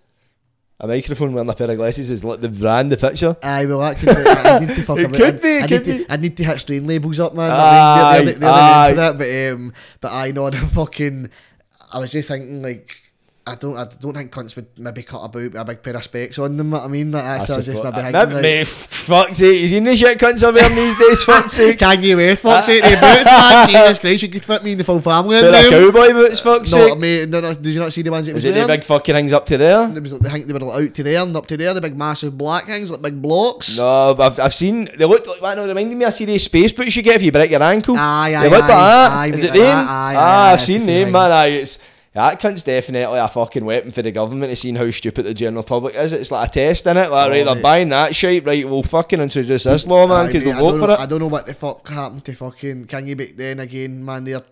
A 0.84 0.88
microphone 0.88 1.32
wearing 1.32 1.50
a 1.50 1.54
pair 1.54 1.72
of 1.72 1.78
glasses 1.78 2.12
is 2.12 2.26
like 2.26 2.42
the 2.42 2.50
brand, 2.50 2.92
the 2.92 2.98
picture. 2.98 3.38
Aye, 3.42 3.64
well, 3.68 3.80
that 3.80 3.96
could 3.98 4.10
be, 4.10 4.30
I 4.30 4.60
need 4.60 4.76
to 4.76 4.84
fuck 4.84 4.98
It 5.00 5.06
about 5.06 5.16
could 5.16 5.42
be, 5.42 5.48
it 5.48 5.64
I 5.64 5.68
could 5.68 5.88
need 5.88 5.98
be. 5.98 6.04
To, 6.04 6.12
I 6.14 6.18
need 6.18 6.36
to 6.38 6.44
hit 6.44 6.60
strain 6.60 6.86
labels 6.86 7.22
up, 7.22 7.34
man. 7.34 7.52
Aye, 7.52 7.56
I 7.56 8.18
mean, 8.18 8.26
they're, 8.26 8.36
they're, 8.36 8.50
aye. 8.50 8.94
they're, 8.94 9.14
they're, 9.14 9.54
but 9.54 9.62
um, 9.62 9.74
but 10.02 10.12
I 10.12 10.32
know 10.32 10.50
the 10.50 10.58
fucking. 10.58 11.30
I 11.94 12.00
was 12.00 12.12
just 12.12 12.28
thinking 12.28 12.62
like. 12.62 12.98
I 13.46 13.56
don't, 13.56 13.76
I 13.76 13.86
don't 14.00 14.14
think 14.14 14.32
cunts 14.32 14.56
would 14.56 14.68
maybe 14.78 15.04
cut 15.04 15.20
about 15.22 15.36
with 15.36 15.56
a 15.56 15.66
big 15.66 15.84
pair 15.84 15.98
of 15.98 16.04
specs 16.06 16.40
on 16.40 16.56
them. 16.56 16.72
What 16.72 16.84
I 16.84 16.88
mean, 16.88 17.12
like, 17.12 17.26
that's 17.26 17.52
I 17.52 17.58
was 17.58 17.66
just 17.66 17.84
maybe 17.84 17.98
uh, 17.98 18.02
maybe- 18.04 18.34
like, 18.36 18.42
mate, 18.42 18.68
fuck's 18.68 19.40
sake, 19.40 19.60
you 19.60 19.68
seen 19.68 19.84
the 19.84 19.98
shit 19.98 20.18
cunts 20.18 20.48
are 20.48 20.54
wearing 20.54 20.74
these 20.78 20.98
days, 20.98 21.24
fuck's 21.26 21.52
sake. 21.56 21.78
Kanye 21.78 22.16
West, 22.16 22.42
fuck's 22.42 22.68
sake, 22.68 22.82
the 22.84 22.90
boots, 22.92 23.26
man. 23.26 23.68
Jesus 23.68 24.00
Christ, 24.00 24.24
you 24.24 24.30
could 24.30 24.46
fit 24.46 24.64
me 24.64 24.72
in 24.72 24.78
the 24.78 24.86
full 24.86 25.02
family. 25.02 25.40
in 25.40 25.46
of 25.46 25.52
them. 25.52 25.70
cowboy 25.72 26.14
boots, 26.14 26.40
fuck's 26.40 26.72
No, 26.72 26.88
sake. 26.88 26.98
mate, 26.98 27.28
no, 27.28 27.42
no, 27.42 27.54
did 27.54 27.66
you 27.74 27.82
not 27.82 27.92
see 27.92 28.02
the 28.02 28.12
ones 28.12 28.30
it 28.30 28.34
was 28.34 28.46
Is 28.46 28.56
it 28.56 28.62
the 28.62 28.66
big 28.66 28.86
fucking 28.86 29.14
things 29.14 29.34
up 29.34 29.46
to 29.48 29.58
there? 29.58 29.92
It 29.94 30.02
was 30.02 30.14
like, 30.14 30.32
think 30.32 30.48
they 30.48 30.54
were 30.54 30.60
like 30.60 30.82
out 30.88 30.94
to 30.96 31.04
there 31.04 31.22
and 31.22 31.36
up 31.36 31.46
to 31.48 31.58
there, 31.58 31.74
the 31.74 31.82
big 31.82 31.98
massive 31.98 32.38
black 32.38 32.68
things, 32.68 32.92
like 32.92 33.02
big 33.02 33.22
blocks. 33.22 33.78
No, 33.78 34.16
I've, 34.18 34.40
I've 34.40 34.54
seen, 34.54 34.88
they 34.98 35.04
look 35.04 35.28
like, 35.28 35.42
what, 35.42 35.56
no, 35.56 35.68
reminding 35.68 35.98
me 35.98 36.06
of 36.06 36.14
serious 36.14 36.46
space 36.46 36.72
boots 36.72 36.96
you 36.96 37.02
get 37.04 37.16
if 37.18 37.24
you 37.24 37.32
break 37.34 37.52
your 37.52 37.62
ankle. 37.62 37.98
Aye, 37.98 38.30
They 38.30 38.36
aye, 38.38 38.44
look 38.44 38.52
like 38.62 38.64
aye, 38.64 38.68
that. 38.70 39.12
aye, 39.12 39.28
Is 39.36 39.44
it 39.44 39.52
them? 39.54 39.78
aye, 39.80 39.82
aye, 39.82 40.16
ah, 40.16 40.48
aye, 40.48 40.54
I've 40.54 40.62
seen 40.62 40.86
them, 40.86 41.12
man. 41.12 41.30
Aye, 41.34 41.48
it's, 41.48 41.78
that 42.14 42.40
cunt's 42.40 42.64
definitely 42.64 43.20
a 43.20 43.28
fucking 43.28 43.66
weapon 43.66 43.92
for 43.92 44.02
the 44.02 44.12
government 44.12 44.52
to 44.52 44.56
see 44.56 44.72
how 44.74 44.90
stupid 44.92 45.26
the 45.26 45.34
general 45.34 45.64
public 45.64 45.96
is. 45.96 46.14
It's 46.14 46.32
like 46.32 46.50
a 46.50 46.54
test, 46.54 46.86
in 46.86 46.98
it? 46.98 47.10
Like, 47.10 47.28
Oh, 47.28 47.30
right, 47.32 47.44
they're 47.46 47.62
buying 47.62 47.90
that 47.90 48.16
shit, 48.16 48.46
right, 48.46 48.68
we'll 48.68 48.84
fucking 48.84 49.20
introduce 49.20 49.64
this 49.64 49.88
law, 49.88 50.06
man, 50.08 50.28
because 50.28 50.44
they'll 50.44 50.56
I 50.56 50.60
vote 50.60 50.80
for 50.80 50.88
know, 50.88 50.94
it. 50.94 51.00
I 51.00 51.06
don't 51.06 51.20
know 51.20 51.28
what 51.28 51.46
the 51.48 51.54
fuck 51.54 51.88
happened 51.88 52.24
to 52.26 52.34
fucking 52.36 52.86
Kanye 52.88 53.18
back 53.18 53.36
then 53.36 53.60
again, 53.60 54.04
man. 54.06 54.24
They're 54.26 54.44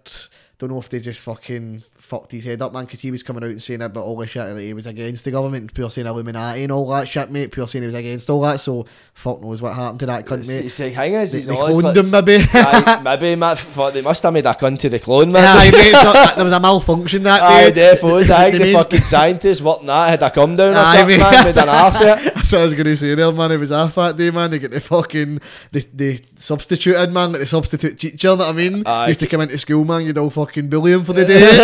don't 0.61 0.69
know 0.69 0.77
if 0.77 0.89
they 0.89 0.99
just 0.99 1.23
fucking 1.23 1.81
fucked 1.95 2.31
his 2.31 2.43
head 2.45 2.61
up, 2.61 2.71
man, 2.71 2.85
because 2.85 2.99
he 3.01 3.09
was 3.09 3.23
coming 3.23 3.43
out 3.43 3.49
and 3.49 3.61
saying 3.63 3.81
about 3.81 4.03
all 4.05 4.15
this 4.15 4.29
shit, 4.29 4.43
like 4.47 4.61
he 4.61 4.73
was 4.75 4.85
against 4.85 5.25
the 5.25 5.31
government, 5.31 5.61
and 5.63 5.73
pure 5.73 5.89
saying 5.89 6.05
Illuminati 6.05 6.61
and 6.61 6.71
all 6.71 6.87
that 6.89 7.07
shit, 7.07 7.31
mate, 7.31 7.51
pure 7.51 7.67
saying 7.67 7.81
he 7.81 7.87
was 7.87 7.95
against 7.95 8.29
all 8.29 8.41
that, 8.41 8.59
so 8.59 8.85
fuck 9.15 9.41
knows 9.41 9.59
what 9.59 9.73
happened 9.73 9.99
to 10.01 10.05
that 10.05 10.25
cunt, 10.27 10.47
mate. 10.47 10.65
It's 10.65 10.79
like, 10.79 10.93
hang 10.93 11.13
is, 11.13 11.31
They, 11.31 11.39
he's 11.39 11.47
they 11.47 11.55
cloned 11.55 11.95
him, 11.95 12.11
maybe. 12.11 12.45
Aye, 12.53 13.01
maybe, 13.03 13.35
man, 13.35 13.55
fuck, 13.55 13.91
they 13.93 14.01
must 14.03 14.21
have 14.21 14.33
made 14.33 14.45
a 14.45 14.53
cunt 14.53 14.77
to 14.81 14.89
the 14.89 14.99
clone, 14.99 15.31
man. 15.31 15.43
Aye, 15.57 15.71
mate, 15.71 15.93
so 15.95 16.13
that- 16.13 16.35
there 16.35 16.43
was 16.45 16.53
a 16.53 16.59
malfunction 16.59 17.23
that 17.23 17.41
Aye, 17.41 17.71
day. 17.71 17.93
definitely. 17.93 18.23
I 18.31 18.51
think 18.51 18.51
They 18.53 18.57
the 18.59 18.65
made- 18.65 18.73
fucking 18.73 19.01
scientist 19.03 19.61
working 19.61 19.87
that 19.87 20.09
had 20.11 20.21
a 20.21 20.29
come 20.29 20.55
down 20.55 20.75
or 20.75 20.79
Aye, 20.79 20.97
something, 20.97 21.17
mate. 21.19 21.31
man, 21.31 21.45
with 21.45 21.57
an 21.57 21.69
arse. 21.69 21.97
That's 21.99 22.51
what 22.51 22.61
I 22.61 22.65
was 22.65 22.73
gonna 22.75 22.95
say 22.97 23.15
there, 23.15 23.31
man. 23.31 23.51
It 23.51 23.59
was 23.59 23.71
off 23.71 23.95
that 23.95 24.15
day, 24.15 24.29
man. 24.29 24.51
They 24.51 24.59
get 24.59 24.69
the 24.71 24.79
fucking 24.79 25.39
they 25.71 25.79
they 25.93 26.19
substituted, 26.37 27.11
man, 27.11 27.31
like 27.31 27.39
the 27.41 27.47
substitute 27.47 27.97
teacher. 27.97 28.27
Know 28.27 28.35
what 28.35 28.49
I 28.49 28.51
mean? 28.51 28.83
Aye. 28.85 29.07
Used 29.07 29.19
to 29.21 29.27
come 29.27 29.41
into 29.41 29.57
school, 29.57 29.85
man. 29.85 30.01
You'd 30.03 30.17
all 30.17 30.29
fucking 30.29 30.50
bully 30.59 30.91
him 30.91 31.03
for 31.03 31.13
the 31.13 31.25
day. 31.25 31.43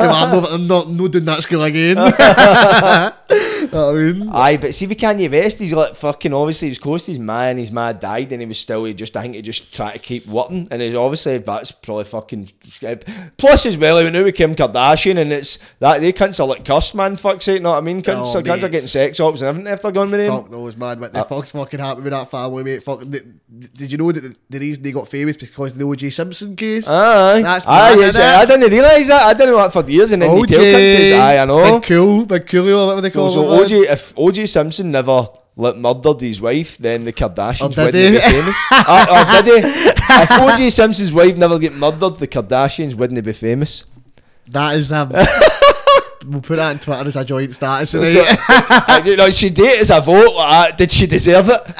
I'm, 0.00 0.30
not, 0.30 0.52
I'm 0.52 0.66
not 0.66 0.88
no 0.88 1.08
doing 1.08 1.24
that 1.26 1.42
school 1.42 1.62
again. 1.62 1.96
know 3.72 3.86
what 3.86 3.96
I 3.96 4.12
mean? 4.12 4.28
Aye, 4.30 4.56
but 4.56 4.74
see, 4.74 4.84
if 4.84 4.90
Kanye 4.90 5.30
West, 5.30 5.58
he's 5.58 5.72
like 5.72 5.96
fucking 5.96 6.32
obviously 6.32 6.68
he's 6.68 6.78
close 6.78 7.06
to 7.06 7.12
his 7.12 7.18
man, 7.18 7.58
his 7.58 7.72
man 7.72 7.98
died, 7.98 8.32
and 8.32 8.40
he 8.40 8.46
was 8.46 8.58
still 8.58 8.84
he 8.84 8.94
just 8.94 9.16
I 9.16 9.22
think 9.22 9.34
he 9.34 9.42
just 9.42 9.74
tried 9.74 9.92
to 9.92 9.98
keep 9.98 10.26
working, 10.26 10.66
and 10.70 10.82
he's 10.82 10.94
obviously 10.94 11.38
that's 11.38 11.72
probably 11.72 12.04
fucking. 12.04 12.50
Plus 13.36 13.66
as 13.66 13.76
well, 13.76 13.98
he 13.98 14.04
went 14.04 14.16
out 14.16 14.24
with 14.24 14.34
Kim 14.34 14.54
Kardashian, 14.54 15.18
and 15.18 15.32
it's 15.32 15.58
that 15.78 16.00
they 16.00 16.12
cunts 16.12 16.40
are 16.40 16.46
like 16.46 16.64
cussed, 16.64 16.94
man. 16.94 17.16
Fuck's 17.16 17.44
sake, 17.44 17.62
know 17.62 17.70
what 17.72 17.78
I 17.78 17.80
mean? 17.80 18.02
Cunts, 18.02 18.34
Oh, 18.34 18.42
cunts 18.42 18.62
are 18.62 18.68
getting 18.68 18.86
sex 18.86 19.20
ops 19.20 19.40
and 19.40 19.48
everything 19.48 19.72
if 19.72 19.82
they're 19.82 19.92
going 19.92 20.10
with 20.10 20.20
him. 20.20 20.32
Fuck 20.32 20.50
knows, 20.50 20.76
man. 20.76 20.98
But 21.00 21.12
the 21.12 21.20
uh, 21.20 21.24
fuck's 21.24 21.52
fucking 21.52 21.80
happened 21.80 22.04
with 22.04 22.12
that 22.12 22.30
family, 22.30 22.62
mate. 22.62 22.82
Fuck. 22.82 23.00
Did, 23.00 23.40
did 23.74 23.92
you 23.92 23.98
know 23.98 24.12
that 24.12 24.20
the, 24.20 24.36
the 24.48 24.58
reason 24.58 24.82
they 24.82 24.92
got 24.92 25.08
famous 25.08 25.36
because 25.36 25.72
of 25.72 25.78
the 25.78 25.84
O.J. 25.84 26.10
Simpson 26.10 26.56
case? 26.56 26.88
Aye, 26.88 27.42
That's 27.42 27.66
aye, 27.66 27.96
mad, 27.96 28.00
yes? 28.00 28.18
I 28.18 28.44
didn't 28.46 28.70
realise 28.70 29.08
that. 29.08 29.22
I 29.22 29.32
didn't 29.34 29.50
know 29.50 29.56
that 29.58 29.72
for 29.72 29.88
years, 29.88 30.12
and 30.12 30.22
then 30.22 30.36
you 30.36 30.46
tell 30.46 30.60
cunts, 30.60 31.18
aye, 31.18 31.38
I 31.38 31.44
know. 31.44 31.80
Big 31.80 31.88
cool, 31.88 32.26
big 32.26 32.46
coolio, 32.46 32.86
whatever 32.86 33.00
they 33.00 33.10
call 33.10 33.30
so 33.30 33.52
it. 33.52 33.59
OJ, 33.64 33.90
if 33.90 34.14
OJ 34.14 34.48
Simpson 34.48 34.90
never 34.90 35.28
like 35.56 35.76
murdered 35.76 36.20
his 36.20 36.40
wife, 36.40 36.78
then 36.78 37.04
the 37.04 37.12
Kardashians 37.12 37.76
wouldn't 37.76 37.94
he? 37.94 38.10
be 38.10 38.18
famous. 38.18 38.56
or 38.72 39.42
did 39.42 39.64
he? 39.64 39.70
If 40.22 40.28
OJ 40.28 40.72
Simpson's 40.72 41.12
wife 41.12 41.36
never 41.36 41.58
get 41.58 41.74
murdered, 41.74 42.16
the 42.16 42.28
Kardashians 42.28 42.94
wouldn't 42.94 43.22
be 43.24 43.32
famous. 43.32 43.84
That 44.48 44.76
is 44.76 44.90
um. 44.90 45.12
we'll 46.26 46.40
put 46.40 46.56
that 46.56 46.70
on 46.70 46.78
Twitter 46.78 47.08
as 47.08 47.16
a 47.16 47.24
joint 47.24 47.54
status. 47.54 47.90
So, 47.90 48.00
uh, 48.00 49.02
you 49.04 49.16
know, 49.16 49.30
she 49.30 49.50
did 49.50 49.80
as 49.80 49.90
a 49.90 50.00
vote. 50.00 50.34
Like. 50.34 50.76
Did 50.76 50.92
she 50.92 51.06
deserve 51.06 51.48
it? 51.48 51.60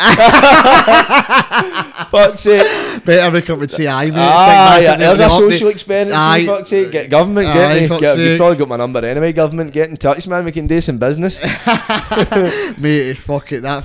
Fuck's 2.11 2.43
sake! 2.43 3.05
Bet 3.05 3.21
every 3.21 3.43
would 3.55 3.71
say 3.71 3.87
aye, 3.87 4.07
mate. 4.07 4.13
Like 4.13 4.21
Ah, 4.21 4.67
massive, 4.71 4.85
yeah, 4.85 4.97
there's 4.97 5.21
a 5.21 5.31
social 5.31 5.69
experiment. 5.69 6.17
Aye. 6.17 6.45
For 6.45 6.57
fuck's 6.57 6.71
sake, 6.71 6.91
get 6.91 7.11
government, 7.11 7.49
Aye, 7.49 7.55
get 7.55 7.91
me. 7.91 7.99
Get, 7.99 8.19
you've 8.19 8.39
probably 8.39 8.57
got 8.57 8.69
my 8.69 8.77
number 8.77 9.05
anyway. 9.05 9.33
Government, 9.33 9.73
get 9.73 9.91
in 9.91 9.97
touch, 9.97 10.27
man. 10.27 10.45
We 10.45 10.53
can 10.53 10.67
do 10.67 10.81
some 10.81 10.99
business. 10.99 11.41
Mate, 11.43 13.09
it's 13.11 13.25
fucking 13.25 13.63
that 13.63 13.85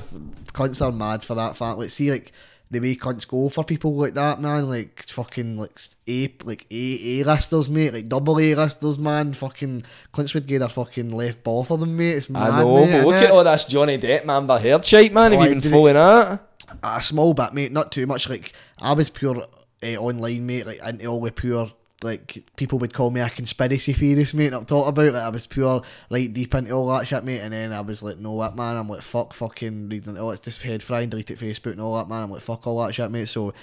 cunts 0.54 0.86
are 0.86 0.92
mad 0.92 1.24
for 1.24 1.36
that 1.36 1.56
fact. 1.56 1.78
Like, 1.78 1.92
see, 1.92 2.12
like 2.12 2.32
the 2.72 2.80
way 2.80 2.96
cunts 2.96 3.28
go 3.28 3.48
for 3.50 3.64
people 3.64 3.96
like 3.96 4.14
that, 4.16 4.42
man. 4.42 4.68
Like 4.68 5.06
fucking 5.08 5.58
like 5.58 5.80
A 6.08 6.34
like 6.44 6.66
A 6.72 7.20
A 7.20 7.24
listers, 7.24 7.70
mate. 7.70 7.94
Like 7.94 8.10
double 8.10 8.40
A 8.40 8.56
listers, 8.56 8.98
man. 9.00 9.34
Fucking 9.34 9.84
cunts 10.14 10.34
would 10.34 10.48
get 10.48 10.60
their 10.60 10.70
fucking 10.70 11.10
left 11.10 11.44
ball 11.44 11.64
for 11.64 11.78
them, 11.78 11.96
mate. 11.98 12.16
It's 12.16 12.30
mad, 12.30 12.52
I 12.52 12.60
know, 12.64 12.86
mate, 12.86 12.92
but 12.92 13.06
look 13.08 13.16
at 13.16 13.32
all 13.32 13.44
this 13.44 13.66
Johnny 13.66 13.98
Depp, 13.98 14.28
Amber 14.28 14.58
Heard 14.60 14.84
shite, 14.86 15.14
man. 15.14 15.32
Have 15.32 15.42
Oh, 15.42 15.44
you 15.46 15.50
been 15.62 15.62
following 15.72 15.94
that? 15.94 16.42
a 16.84 17.02
small 17.02 17.34
bit, 17.34 17.54
mate. 17.54 17.72
Not 17.72 17.92
too 17.92 18.08
much. 18.08 18.30
Like 18.30 18.54
I 18.80 18.94
was 18.94 19.10
pure 19.10 19.46
uh, 19.84 19.86
online, 19.98 20.46
mate. 20.46 20.66
Like 20.66 20.80
into 20.80 21.06
all 21.06 21.22
the 21.22 21.32
pure. 21.32 21.72
Like 22.06 22.44
people 22.56 22.80
would 22.80 22.94
call 22.94 23.12
me 23.12 23.20
a 23.20 23.30
conspiracy 23.30 23.94
theorist, 23.94 24.34
mate. 24.36 24.54
I'm 24.54 24.66
talking 24.66 24.90
about 24.90 25.14
like 25.14 25.24
I 25.24 25.30
was 25.30 25.48
pure 25.48 25.82
right 26.10 26.32
deep 26.32 26.54
into 26.56 26.72
all 26.72 26.88
that 26.88 27.08
shit, 27.08 27.24
mate. 27.24 27.40
And 27.40 27.54
then 27.54 27.74
I 27.74 27.82
was 27.82 28.04
like, 28.04 28.18
no, 28.18 28.32
what 28.34 28.56
man? 28.56 28.78
I'm 28.78 28.88
like, 28.88 29.02
fuck, 29.02 29.34
fucking 29.34 29.90
reading. 29.90 30.18
Oh, 30.18 30.30
it's 30.30 30.42
just 30.42 30.64
head 30.64 30.84
frying, 30.84 31.10
deleted 31.10 31.40
Facebook 31.40 31.72
and 31.72 31.82
all 31.82 31.98
that, 31.98 32.08
man. 32.08 32.24
I'm 32.24 32.32
like, 32.32 32.42
fuck 32.42 32.66
all 32.68 32.86
that 32.86 32.94
shit, 32.94 33.12
mate. 33.12 33.28
So 33.28 33.54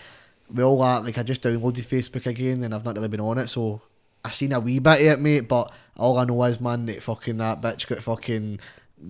with 0.51 0.65
all 0.65 0.81
that, 0.81 1.05
like 1.05 1.17
I 1.17 1.23
just 1.23 1.43
downloaded 1.43 1.87
Facebook 1.87 2.27
again, 2.27 2.63
and 2.63 2.75
I've 2.75 2.85
not 2.85 2.97
really 2.97 3.09
been 3.09 3.21
on 3.21 3.39
it. 3.39 3.49
So 3.49 3.81
I 4.25 4.31
seen 4.31 4.53
a 4.53 4.61
wee 4.61 4.79
bit 4.79 5.01
of 5.01 5.07
it, 5.07 5.21
mate. 5.21 5.49
But 5.49 5.73
all 5.97 6.19
I 6.19 6.25
know 6.25 6.43
is, 6.45 6.61
man, 6.61 6.87
that 6.87 7.03
fucking 7.03 7.39
that 7.39 7.61
bitch 7.61 7.87
got 7.87 8.03
fucking 8.03 8.61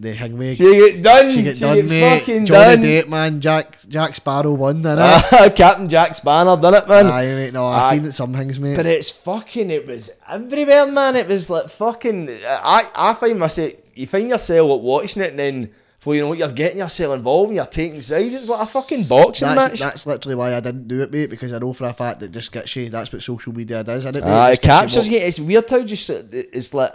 the 0.00 0.14
hangman. 0.14 0.54
She 0.54 0.64
get 0.64 1.02
done. 1.02 1.30
She 1.30 1.36
She 1.36 1.42
get 1.42 1.58
get, 1.58 1.60
done, 1.60 1.88
mate. 1.88 2.18
fucking 2.20 2.46
Johnny 2.46 2.76
done. 2.76 2.82
Depp, 2.82 3.08
man. 3.08 3.40
Jack 3.40 3.78
Jack 3.88 4.14
Sparrow 4.14 4.52
won, 4.52 4.76
didn't 4.76 4.98
it? 4.98 5.02
Ah, 5.02 5.48
Captain 5.54 5.88
Jack 5.88 6.14
Spanner 6.14 6.56
done 6.56 6.74
it, 6.74 6.88
man. 6.88 7.06
Aye, 7.06 7.26
mate. 7.26 7.52
No, 7.52 7.66
I've 7.66 7.84
Aye. 7.92 7.96
seen 7.96 8.04
it 8.06 8.12
some 8.12 8.32
things, 8.34 8.58
mate. 8.58 8.76
But 8.76 8.86
it's 8.86 9.10
fucking. 9.10 9.70
It 9.70 9.86
was 9.86 10.10
everywhere, 10.28 10.86
man. 10.86 11.16
It 11.16 11.28
was 11.28 11.50
like 11.50 11.68
fucking. 11.68 12.28
I 12.44 12.88
I 12.94 13.14
find 13.14 13.38
myself. 13.38 13.72
You 13.94 14.06
find 14.06 14.28
yourself 14.28 14.70
like, 14.70 14.80
watching 14.80 15.22
it, 15.22 15.30
and 15.30 15.38
then 15.38 15.70
well, 16.04 16.16
you 16.16 16.22
know 16.22 16.28
what 16.28 16.38
you're 16.38 16.50
getting 16.50 16.78
yourself 16.78 17.14
involved, 17.14 17.48
and 17.48 17.56
you're 17.56 17.66
taking 17.66 18.00
sides. 18.00 18.34
It's 18.34 18.48
like 18.48 18.62
a 18.62 18.66
fucking 18.66 19.04
boxing 19.04 19.48
that's, 19.48 19.72
match. 19.72 19.80
that's 19.80 20.06
literally 20.06 20.34
why 20.34 20.54
I 20.54 20.60
didn't 20.60 20.88
do 20.88 21.02
it, 21.02 21.12
mate. 21.12 21.30
Because 21.30 21.52
I 21.52 21.58
know 21.58 21.72
for 21.72 21.84
a 21.84 21.92
fact 21.92 22.20
that 22.20 22.32
just 22.32 22.50
gets 22.50 22.74
you. 22.74 22.88
That's 22.88 23.12
what 23.12 23.22
social 23.22 23.52
media 23.52 23.84
does, 23.84 24.04
isn't 24.04 24.16
it? 24.16 24.24
mate? 24.24 24.30
Ah, 24.30 24.48
Just 24.48 24.58
it 24.58 24.66
captures 24.66 25.08
you. 25.08 25.18
It's 25.18 25.38
weird 25.38 25.68
how 25.70 25.82
just 25.84 26.08
it's 26.10 26.74
like 26.74 26.92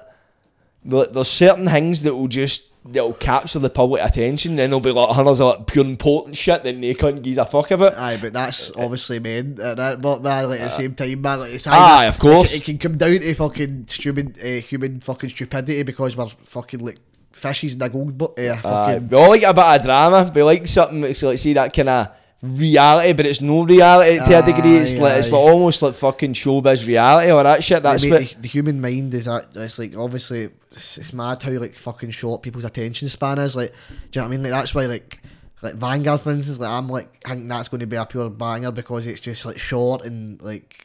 like, 0.86 1.12
there's 1.14 1.28
certain 1.28 1.68
things 1.68 2.02
that 2.02 2.16
will 2.16 2.28
just 2.28 2.66
that 2.92 3.04
will 3.04 3.14
capture 3.14 3.60
the 3.60 3.70
public 3.70 4.04
attention. 4.04 4.56
Then 4.56 4.70
there'll 4.70 4.80
be 4.82 4.92
like 4.92 5.10
hundreds 5.10 5.40
of 5.42 5.48
like 5.58 5.68
pure 5.68 5.86
important 5.86 6.36
shit 6.36 6.64
then 6.64 6.82
they 6.82 6.94
couldn't 6.94 7.22
give 7.22 7.38
a 7.38 7.46
fuck 7.46 7.72
of 7.72 7.82
it. 7.82 7.94
Aye, 7.94 8.18
but 8.18 8.34
that's 8.34 8.72
obviously 8.78 9.20
men, 9.20 9.58
uh, 9.62 9.74
that, 9.76 10.02
but 10.02 10.22
man, 10.22 10.50
like 10.50 10.60
at 10.62 10.72
the 10.72 10.76
same 10.78 10.96
time, 10.96 11.22
man, 11.22 11.40
like 11.40 11.54
it's 11.54 11.68
Aye, 11.68 12.06
of 12.06 12.20
course. 12.20 12.54
It, 12.54 12.64
can- 12.64 12.76
it 12.76 12.80
can 12.80 12.92
come 12.92 12.98
down 12.98 13.20
to 13.22 13.34
fucking 13.34 13.86
stupid, 13.88 14.38
uh, 14.42 14.62
human 14.62 15.00
fucking 15.00 15.30
stupidity 15.30 15.84
because 15.84 16.16
we're 16.18 16.28
fucking 16.46 16.80
like 16.80 17.00
fishes 17.32 17.76
in 17.76 17.82
a 17.82 17.90
gold, 17.90 18.18
but 18.18 18.38
uh, 18.40 18.58
fucking. 18.62 19.10
we 19.10 19.18
all 19.18 19.30
like 19.30 19.44
a 19.44 19.54
bit 19.54 19.64
of 19.64 19.84
drama. 19.84 20.32
We 20.34 20.44
like 20.44 20.68
something 20.68 21.02
that's 21.02 21.22
like 21.24 21.38
see 21.38 21.54
that 21.54 21.74
kind 21.74 21.90
of 21.90 22.08
reality, 22.42 23.14
but 23.14 23.26
it's 23.26 23.42
no 23.42 23.64
reality 23.64 24.18
to 24.18 24.40
a 24.40 24.44
degree. 24.44 24.78
It's 24.78 24.94
Aye, 24.96 24.98
like 24.98 25.18
it's 25.18 25.32
aye. 25.32 25.36
like 25.36 25.42
almost 25.54 25.82
like 25.82 25.96
fucking 25.96 26.34
showbiz 26.34 26.88
reality 26.88 27.32
or 27.32 27.44
that 27.44 27.64
shit. 27.64 27.84
That's 27.84 28.06
what. 28.06 28.22
the, 28.22 28.36
the 28.42 28.48
human 28.48 28.80
mind 28.82 29.14
is 29.14 29.26
that 29.26 29.50
it's 29.56 29.80
like 29.80 29.96
obviously 29.98 30.50
it's, 30.72 30.98
it's 30.98 31.14
mad 31.14 31.42
how 31.42 31.52
like 31.54 31.76
fucking 31.76 32.12
short 32.12 32.44
people's 32.44 32.64
attention 32.64 33.10
span 33.10 33.40
is. 33.40 33.56
Like, 33.56 33.72
do 33.72 33.96
you 33.96 34.00
know 34.16 34.22
what 34.22 34.26
I 34.26 34.30
mean? 34.30 34.44
Like 34.44 34.52
that's 34.52 34.76
why 34.76 34.86
like 34.86 35.20
like 35.62 35.76
Vanguard 35.76 36.22
for 36.22 36.32
instance, 36.32 36.60
like 36.60 36.70
I'm 36.70 36.90
like 36.90 37.22
I 37.26 37.30
think 37.36 37.50
that's 37.50 37.68
going 37.70 37.80
to 37.80 37.88
be 37.88 37.96
a 37.96 38.06
pure 38.06 38.30
banger 38.30 38.72
because 38.72 39.08
it's 39.08 39.22
just 39.22 39.46
like 39.46 39.58
short 39.58 40.04
and 40.04 40.42
like. 40.42 40.84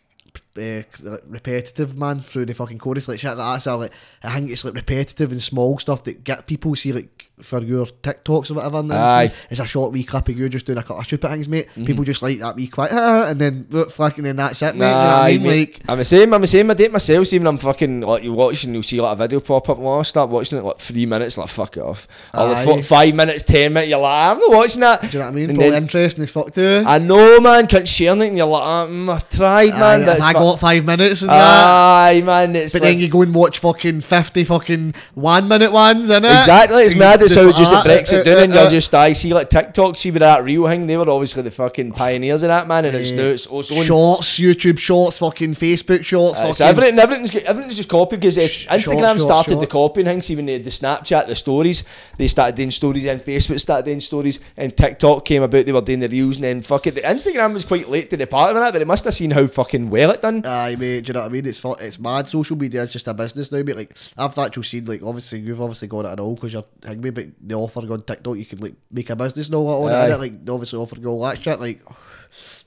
Uh, 0.54 0.82
repetitive 1.26 1.96
man 1.96 2.20
through 2.20 2.44
the 2.44 2.52
fucking 2.52 2.78
chorus 2.78 3.08
like 3.08 3.18
shit 3.18 3.30
like 3.30 3.38
that 3.38 3.58
so 3.62 3.78
like 3.78 3.90
I 4.22 4.34
think 4.34 4.50
it's 4.50 4.64
like 4.66 4.74
repetitive 4.74 5.32
and 5.32 5.42
small 5.42 5.78
stuff 5.78 6.04
that 6.04 6.24
get 6.24 6.46
people 6.46 6.76
see 6.76 6.92
like 6.92 7.30
for 7.40 7.62
your 7.62 7.86
TikToks 7.86 8.50
or 8.50 8.54
whatever 8.54 8.80
and 8.80 8.92
Aye. 8.92 9.32
it's, 9.50 9.60
a 9.60 9.66
short 9.66 9.92
wee 9.92 10.04
clip 10.04 10.28
of 10.28 10.38
you 10.38 10.50
just 10.50 10.66
doing 10.66 10.76
a 10.78 10.82
couple 10.82 10.98
of 10.98 11.04
stupid 11.06 11.28
things 11.30 11.48
mate 11.48 11.68
Mm-hmm. 11.70 11.84
people 11.86 12.04
just 12.04 12.20
like 12.20 12.38
that 12.40 12.54
wee 12.54 12.66
quiet 12.68 12.92
ah, 12.92 13.26
and 13.28 13.40
then 13.40 13.66
look, 13.70 13.90
fuck, 13.92 14.18
and 14.18 14.26
then 14.26 14.36
that's 14.36 14.60
it 14.60 14.74
mate 14.76 14.80
Do 14.80 14.84
you 14.84 14.90
know 14.90 14.94
I 15.22 15.38
mean? 15.38 15.46
like 15.46 15.80
I'm 15.88 15.96
the 15.98 16.04
same. 16.04 16.34
I'm 16.34 16.40
the 16.42 16.46
same. 16.46 16.70
I 16.70 16.74
date 16.74 16.92
myself. 16.92 17.26
See 17.28 17.38
when 17.38 17.46
I'm 17.46 17.56
fucking 17.56 18.02
like 18.02 18.22
you 18.22 18.32
watch 18.34 18.64
and 18.64 18.74
you'll 18.74 18.82
see 18.82 19.00
like 19.00 19.14
a 19.14 19.16
video 19.16 19.40
pop 19.40 19.68
up. 19.70 19.78
Well, 19.78 20.00
I 20.00 20.02
start 20.02 20.28
watching 20.28 20.58
it 20.58 20.64
like 20.64 20.78
three 20.78 21.06
minutes. 21.06 21.38
Like 21.38 21.48
fuck 21.48 21.76
it 21.78 21.82
off. 21.82 22.06
Or 22.34 22.82
five 22.82 23.14
minutes, 23.14 23.42
ten 23.42 23.72
minutes. 23.72 23.88
You're 23.90 24.00
like 24.00 24.32
I'm 24.32 24.38
not 24.38 24.50
watching 24.50 24.80
that. 24.82 25.00
do 25.00 25.06
you 25.06 25.12
know 25.14 25.24
what 25.24 25.30
I 25.32 25.34
mean? 25.34 25.48
And 25.50 25.58
Probably 25.58 25.70
then- 25.70 25.82
interesting 25.84 26.24
as 26.24 26.30
fuck 26.30 26.52
too 26.54 26.82
I 26.86 26.98
know, 26.98 27.40
man. 27.40 27.66
Can't 27.66 27.88
share 27.88 28.12
and 28.12 28.36
you're 28.36 28.46
like, 28.46 28.62
um, 28.66 29.08
I 29.08 29.18
tried, 29.20 29.70
man. 29.70 30.02
Aye, 30.08 30.32
but 30.32 30.41
it's 30.42 30.48
I 30.48 30.52
fu- 30.52 30.52
got 30.52 30.60
five 30.60 30.84
minutes 30.84 31.22
and 31.22 31.30
that. 31.30 31.34
Aye, 31.36 32.22
man. 32.22 32.56
It's 32.56 32.72
But 32.72 32.82
like, 32.82 32.90
then 32.92 32.98
you 33.00 33.08
go 33.08 33.22
and 33.22 33.34
watch 33.34 33.58
fucking 33.58 34.00
50 34.00 34.44
fucking 34.44 34.94
one 35.14 35.48
minute 35.48 35.72
ones, 35.72 36.08
innit? 36.08 36.38
Exactly, 36.40 36.82
it's 36.84 36.94
mad. 36.96 37.22
It's 37.22 37.34
how 37.34 37.48
it 37.48 37.56
just 37.56 37.70
it 37.70 37.74
like 37.74 37.84
breaks 37.84 38.10
that, 38.10 38.26
it 38.26 38.30
down, 38.34 38.42
and 38.44 38.52
uh, 38.52 38.56
uh, 38.58 38.62
you're 38.62 38.70
just 38.70 38.94
I 38.94 39.12
see 39.12 39.32
like 39.34 39.50
TikTok, 39.50 39.96
see 39.96 40.10
with 40.10 40.20
that 40.20 40.44
real 40.44 40.66
thing. 40.66 40.86
They 40.86 40.96
were 40.96 41.08
obviously 41.08 41.42
the 41.42 41.50
fucking 41.50 41.92
pioneers 41.92 42.42
of 42.42 42.48
that 42.48 42.66
man, 42.66 42.84
and 42.84 42.96
it's 42.96 43.12
uh, 43.12 43.16
now 43.16 43.22
it's 43.24 43.46
also 43.46 43.82
Shorts, 43.82 44.38
YouTube 44.38 44.78
shorts, 44.78 45.18
fucking 45.18 45.54
Facebook 45.54 46.04
shorts, 46.04 46.40
Uh, 46.40 46.48
fucking. 46.52 46.66
everything, 46.66 46.98
everything's, 46.98 47.34
everything's 47.36 47.76
just 47.76 47.88
copied 47.88 48.20
because 48.20 48.36
Instagram 48.36 48.80
short, 48.80 48.98
short, 49.00 49.20
started 49.20 49.60
the 49.60 49.66
copying 49.66 50.06
things. 50.06 50.30
Even 50.30 50.46
the, 50.46 50.58
the 50.58 50.70
Snapchat, 50.70 51.26
the 51.26 51.34
stories, 51.36 51.84
they 52.16 52.28
started 52.28 52.54
doing 52.56 52.70
stories, 52.70 53.04
and 53.06 53.20
Facebook 53.22 53.60
started 53.60 53.84
doing 53.84 54.00
stories, 54.00 54.40
and 54.56 54.76
TikTok 54.76 55.24
came 55.24 55.42
about. 55.42 55.66
They 55.66 55.72
were 55.72 55.80
doing 55.80 56.00
the 56.00 56.08
reels, 56.08 56.36
and 56.36 56.44
then 56.44 56.60
fuck 56.62 56.86
it. 56.86 56.94
The 56.94 57.02
Instagram 57.02 57.52
was 57.52 57.64
quite 57.64 57.88
late 57.88 58.10
to 58.10 58.16
the 58.16 58.26
party 58.26 58.54
with 58.54 58.62
that, 58.62 58.72
but 58.72 58.82
it 58.82 58.88
must 58.88 59.04
have 59.04 59.14
seen 59.14 59.30
how 59.30 59.46
fucking 59.46 59.90
well 59.90 60.10
it 60.10 60.22
done. 60.22 60.31
Aye, 60.44 60.76
mate, 60.76 61.00
do 61.02 61.08
you 61.08 61.14
know 61.14 61.20
what 61.20 61.26
I 61.26 61.28
mean? 61.28 61.46
It's 61.46 61.62
it's 61.64 61.98
mad. 61.98 62.28
Social 62.28 62.56
media 62.56 62.82
is 62.82 62.92
just 62.92 63.08
a 63.08 63.14
business 63.14 63.52
now, 63.52 63.62
mate. 63.62 63.76
Like, 63.76 63.96
I've 64.16 64.36
actually 64.38 64.62
seen, 64.64 64.84
like, 64.86 65.02
obviously, 65.02 65.40
you've 65.40 65.60
obviously 65.60 65.88
got 65.88 66.04
it 66.04 66.12
at 66.12 66.20
all 66.20 66.34
because 66.34 66.52
you're 66.52 66.64
Higby, 66.82 67.10
but 67.10 67.26
the 67.40 67.54
offer 67.54 67.80
on 67.80 68.02
TikTok, 68.02 68.36
you 68.36 68.44
could, 68.44 68.62
like, 68.62 68.74
make 68.90 69.10
a 69.10 69.16
business 69.16 69.46
and 69.46 69.54
all 69.56 69.88
that 69.88 69.96
on 69.96 70.10
it. 70.10 70.18
Like, 70.18 70.32
obviously 70.48 70.78
offer 70.78 70.98
go 70.98 71.10
all 71.10 71.22
that 71.24 71.42
shit. 71.42 71.60
Like, 71.60 71.80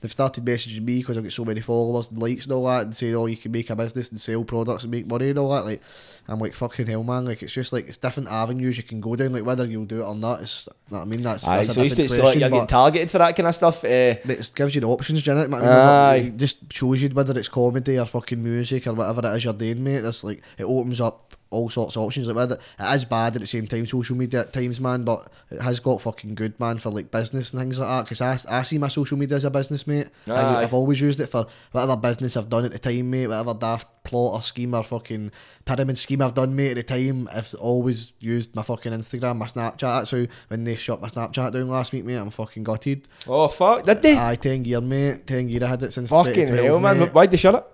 they've 0.00 0.10
started 0.10 0.44
messaging 0.44 0.82
me 0.82 0.98
because 0.98 1.16
I've 1.16 1.24
got 1.24 1.32
so 1.32 1.44
many 1.44 1.60
followers 1.60 2.10
and 2.10 2.18
likes 2.18 2.44
and 2.44 2.52
all 2.52 2.66
that, 2.66 2.86
and 2.86 2.96
saying, 2.96 3.14
"Oh, 3.14 3.26
you 3.26 3.36
can 3.36 3.52
make 3.52 3.70
a 3.70 3.76
business 3.76 4.10
and 4.10 4.20
sell 4.20 4.44
products 4.44 4.84
and 4.84 4.90
make 4.90 5.06
money 5.06 5.30
and 5.30 5.38
all 5.38 5.50
that." 5.50 5.64
Like, 5.64 5.82
I'm 6.28 6.38
like, 6.38 6.54
"Fucking 6.54 6.86
hell, 6.86 7.04
man!" 7.04 7.24
Like, 7.24 7.42
it's 7.42 7.52
just 7.52 7.72
like 7.72 7.88
it's 7.88 7.98
different 7.98 8.28
avenues 8.30 8.76
you 8.76 8.82
can 8.82 9.00
go 9.00 9.16
down. 9.16 9.32
Like, 9.32 9.44
whether 9.44 9.64
you'll 9.64 9.84
do 9.84 10.02
it 10.02 10.06
or 10.06 10.14
not, 10.14 10.42
it's. 10.42 10.68
I 10.92 11.04
mean, 11.04 11.22
that's. 11.22 11.46
Aye, 11.46 11.64
that's 11.64 11.74
so 11.74 11.82
a 11.82 11.84
it's, 11.84 11.94
different 11.94 12.12
it's 12.12 12.24
like 12.24 12.38
you're 12.38 12.50
getting 12.50 12.66
targeted 12.66 13.10
for 13.10 13.18
that 13.18 13.36
kind 13.36 13.48
of 13.48 13.54
stuff. 13.54 13.84
Uh, 13.84 14.16
but 14.24 14.38
it 14.38 14.50
gives 14.54 14.74
you 14.74 14.80
the 14.80 14.88
options, 14.88 15.22
do 15.22 15.30
you 15.30 15.36
know? 15.36 15.44
I 15.44 15.46
mean? 15.46 15.62
Aye. 15.62 16.16
It 16.16 16.36
just 16.36 16.72
shows 16.72 17.02
you 17.02 17.08
whether 17.10 17.38
it's 17.38 17.48
comedy 17.48 17.98
or 17.98 18.06
fucking 18.06 18.42
music 18.42 18.86
or 18.86 18.94
whatever 18.94 19.26
it 19.26 19.36
is 19.36 19.44
you're 19.44 19.54
doing, 19.54 19.82
mate. 19.82 20.04
It's 20.04 20.24
like 20.24 20.42
it 20.58 20.64
opens 20.64 21.00
up 21.00 21.35
all 21.50 21.70
sorts 21.70 21.96
of 21.96 22.02
options. 22.02 22.26
Like 22.26 22.36
whether 22.36 22.54
it 22.56 22.94
is 22.96 23.04
bad 23.04 23.34
at 23.36 23.40
the 23.40 23.46
same 23.46 23.66
time, 23.66 23.86
social 23.86 24.16
media 24.16 24.40
at 24.40 24.52
times, 24.52 24.80
man, 24.80 25.04
but 25.04 25.30
it 25.50 25.60
has 25.60 25.80
got 25.80 26.00
fucking 26.00 26.34
good, 26.34 26.58
man, 26.58 26.78
for 26.78 26.90
like 26.90 27.10
business 27.10 27.52
and 27.52 27.60
things 27.60 27.78
like 27.78 27.88
that. 27.88 28.02
Because 28.04 28.20
I, 28.20 28.58
I 28.58 28.62
see 28.62 28.78
my 28.78 28.88
social 28.88 29.16
media 29.16 29.36
as 29.36 29.44
a 29.44 29.50
business, 29.50 29.86
mate. 29.86 30.08
I. 30.26 30.62
I've 30.62 30.74
always 30.74 31.00
used 31.00 31.20
it 31.20 31.26
for 31.26 31.46
whatever 31.72 31.96
business 31.96 32.36
I've 32.36 32.48
done 32.48 32.64
at 32.64 32.72
the 32.72 32.78
time, 32.78 33.10
mate. 33.10 33.28
Whatever 33.28 33.54
daft 33.54 33.88
plot 34.04 34.34
or 34.34 34.42
scheme 34.42 34.74
or 34.74 34.84
fucking 34.84 35.32
pyramid 35.64 35.98
scheme 35.98 36.22
I've 36.22 36.34
done, 36.34 36.54
mate, 36.54 36.78
at 36.78 36.86
the 36.86 36.94
time, 36.94 37.28
I've 37.32 37.52
always 37.54 38.12
used 38.20 38.54
my 38.54 38.62
fucking 38.62 38.92
Instagram, 38.92 39.36
my 39.36 39.46
Snapchat. 39.46 39.80
That's 39.80 40.10
how 40.12 40.26
when 40.48 40.64
they 40.64 40.76
shut 40.76 41.00
my 41.00 41.08
Snapchat 41.08 41.52
down 41.52 41.68
last 41.68 41.92
week, 41.92 42.04
mate, 42.04 42.14
I'm 42.14 42.30
fucking 42.30 42.64
gutted. 42.64 43.08
oh 43.26 43.48
fuck, 43.48 43.84
did 43.84 44.02
they? 44.02 44.16
Aye, 44.16 44.36
10 44.36 44.64
year, 44.64 44.80
mate. 44.80 45.26
10 45.26 45.48
year, 45.48 45.64
I 45.64 45.68
had 45.68 45.82
it 45.82 45.92
since 45.92 46.10
Fucking 46.10 46.34
2012, 46.34 46.64
hell, 46.66 46.80
man. 46.80 47.08
Why'd 47.08 47.30
they 47.30 47.36
shut 47.36 47.54
it? 47.56 47.64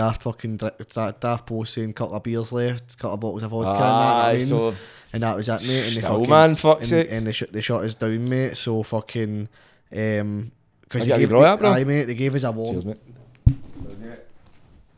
Daft 0.00 0.22
fucking 0.22 0.56
daft 0.56 1.44
post 1.46 1.74
saying 1.74 1.92
couple 1.92 2.16
of 2.16 2.22
beers 2.22 2.52
left, 2.52 2.96
couple 2.96 3.14
of 3.14 3.20
bottles 3.20 3.42
of 3.42 3.50
vodka, 3.50 3.68
and 3.70 3.78
that, 3.80 4.40
you 4.40 4.54
know 4.54 4.68
I 4.68 4.70
mean? 4.70 4.74
so 4.74 4.74
and 5.12 5.22
that 5.22 5.36
was 5.36 5.48
it, 5.50 5.62
mate. 5.62 5.86
And 5.88 5.96
they 5.96 6.00
fucking, 6.00 6.30
man, 6.30 6.54
fuck's 6.54 6.80
and, 6.80 6.86
sake. 6.88 7.08
and 7.10 7.26
they, 7.26 7.32
sh- 7.32 7.44
they 7.50 7.60
shot 7.60 7.84
us 7.84 7.94
down, 7.96 8.26
mate. 8.26 8.56
So 8.56 8.82
fucking, 8.82 9.48
um, 9.94 10.52
because 10.80 11.06
they 11.06 11.18
gave, 11.18 11.28
bro. 11.28 11.42
aye, 11.44 11.84
mate, 11.84 12.04
they 12.04 12.14
gave 12.14 12.34
us 12.34 12.44
a 12.44 12.46
Cheers, 12.46 12.56
warning. 12.56 12.86
mate. 12.86 12.98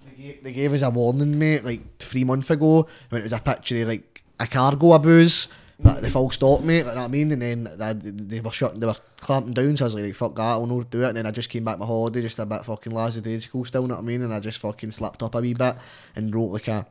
They 0.06 0.22
gave, 0.22 0.44
they 0.44 0.52
gave 0.52 0.72
us 0.72 0.82
a 0.82 0.90
warning, 0.90 1.36
mate, 1.36 1.64
like 1.64 1.98
three 1.98 2.22
months 2.22 2.50
ago 2.50 2.86
when 3.08 3.22
it 3.22 3.24
was 3.24 3.32
a 3.32 3.40
picture 3.40 3.82
of 3.82 3.88
like 3.88 4.22
a 4.38 4.46
cargo 4.46 4.92
of 4.92 5.02
booze. 5.02 5.48
That 5.82 6.00
they 6.00 6.08
full 6.08 6.30
stop, 6.30 6.60
mate. 6.60 6.84
Like, 6.84 6.94
know 6.94 7.00
what 7.00 7.06
I 7.06 7.10
mean? 7.10 7.32
And 7.32 7.42
then 7.42 8.26
they 8.28 8.40
were 8.40 8.52
shutting, 8.52 8.78
they 8.78 8.86
were 8.86 8.96
clamping 9.16 9.52
down. 9.52 9.76
So 9.76 9.84
I 9.84 9.86
was 9.86 9.94
like, 9.94 10.14
fuck 10.14 10.36
that, 10.36 10.42
I'll 10.42 10.66
not 10.66 10.90
do 10.90 11.02
it. 11.02 11.08
And 11.08 11.16
then 11.16 11.26
I 11.26 11.32
just 11.32 11.50
came 11.50 11.64
back 11.64 11.78
my 11.78 11.86
holiday, 11.86 12.22
just 12.22 12.38
a 12.38 12.46
bit 12.46 12.64
fucking 12.64 12.92
lackadaisical 12.92 13.64
still, 13.64 13.86
know 13.86 13.96
what 13.96 14.02
I 14.02 14.04
mean? 14.04 14.22
And 14.22 14.32
I 14.32 14.38
just 14.38 14.58
fucking 14.58 14.92
slapped 14.92 15.22
up 15.22 15.34
a 15.34 15.40
wee 15.40 15.54
bit 15.54 15.76
and 16.14 16.32
wrote 16.32 16.52
like 16.52 16.68
a 16.68 16.86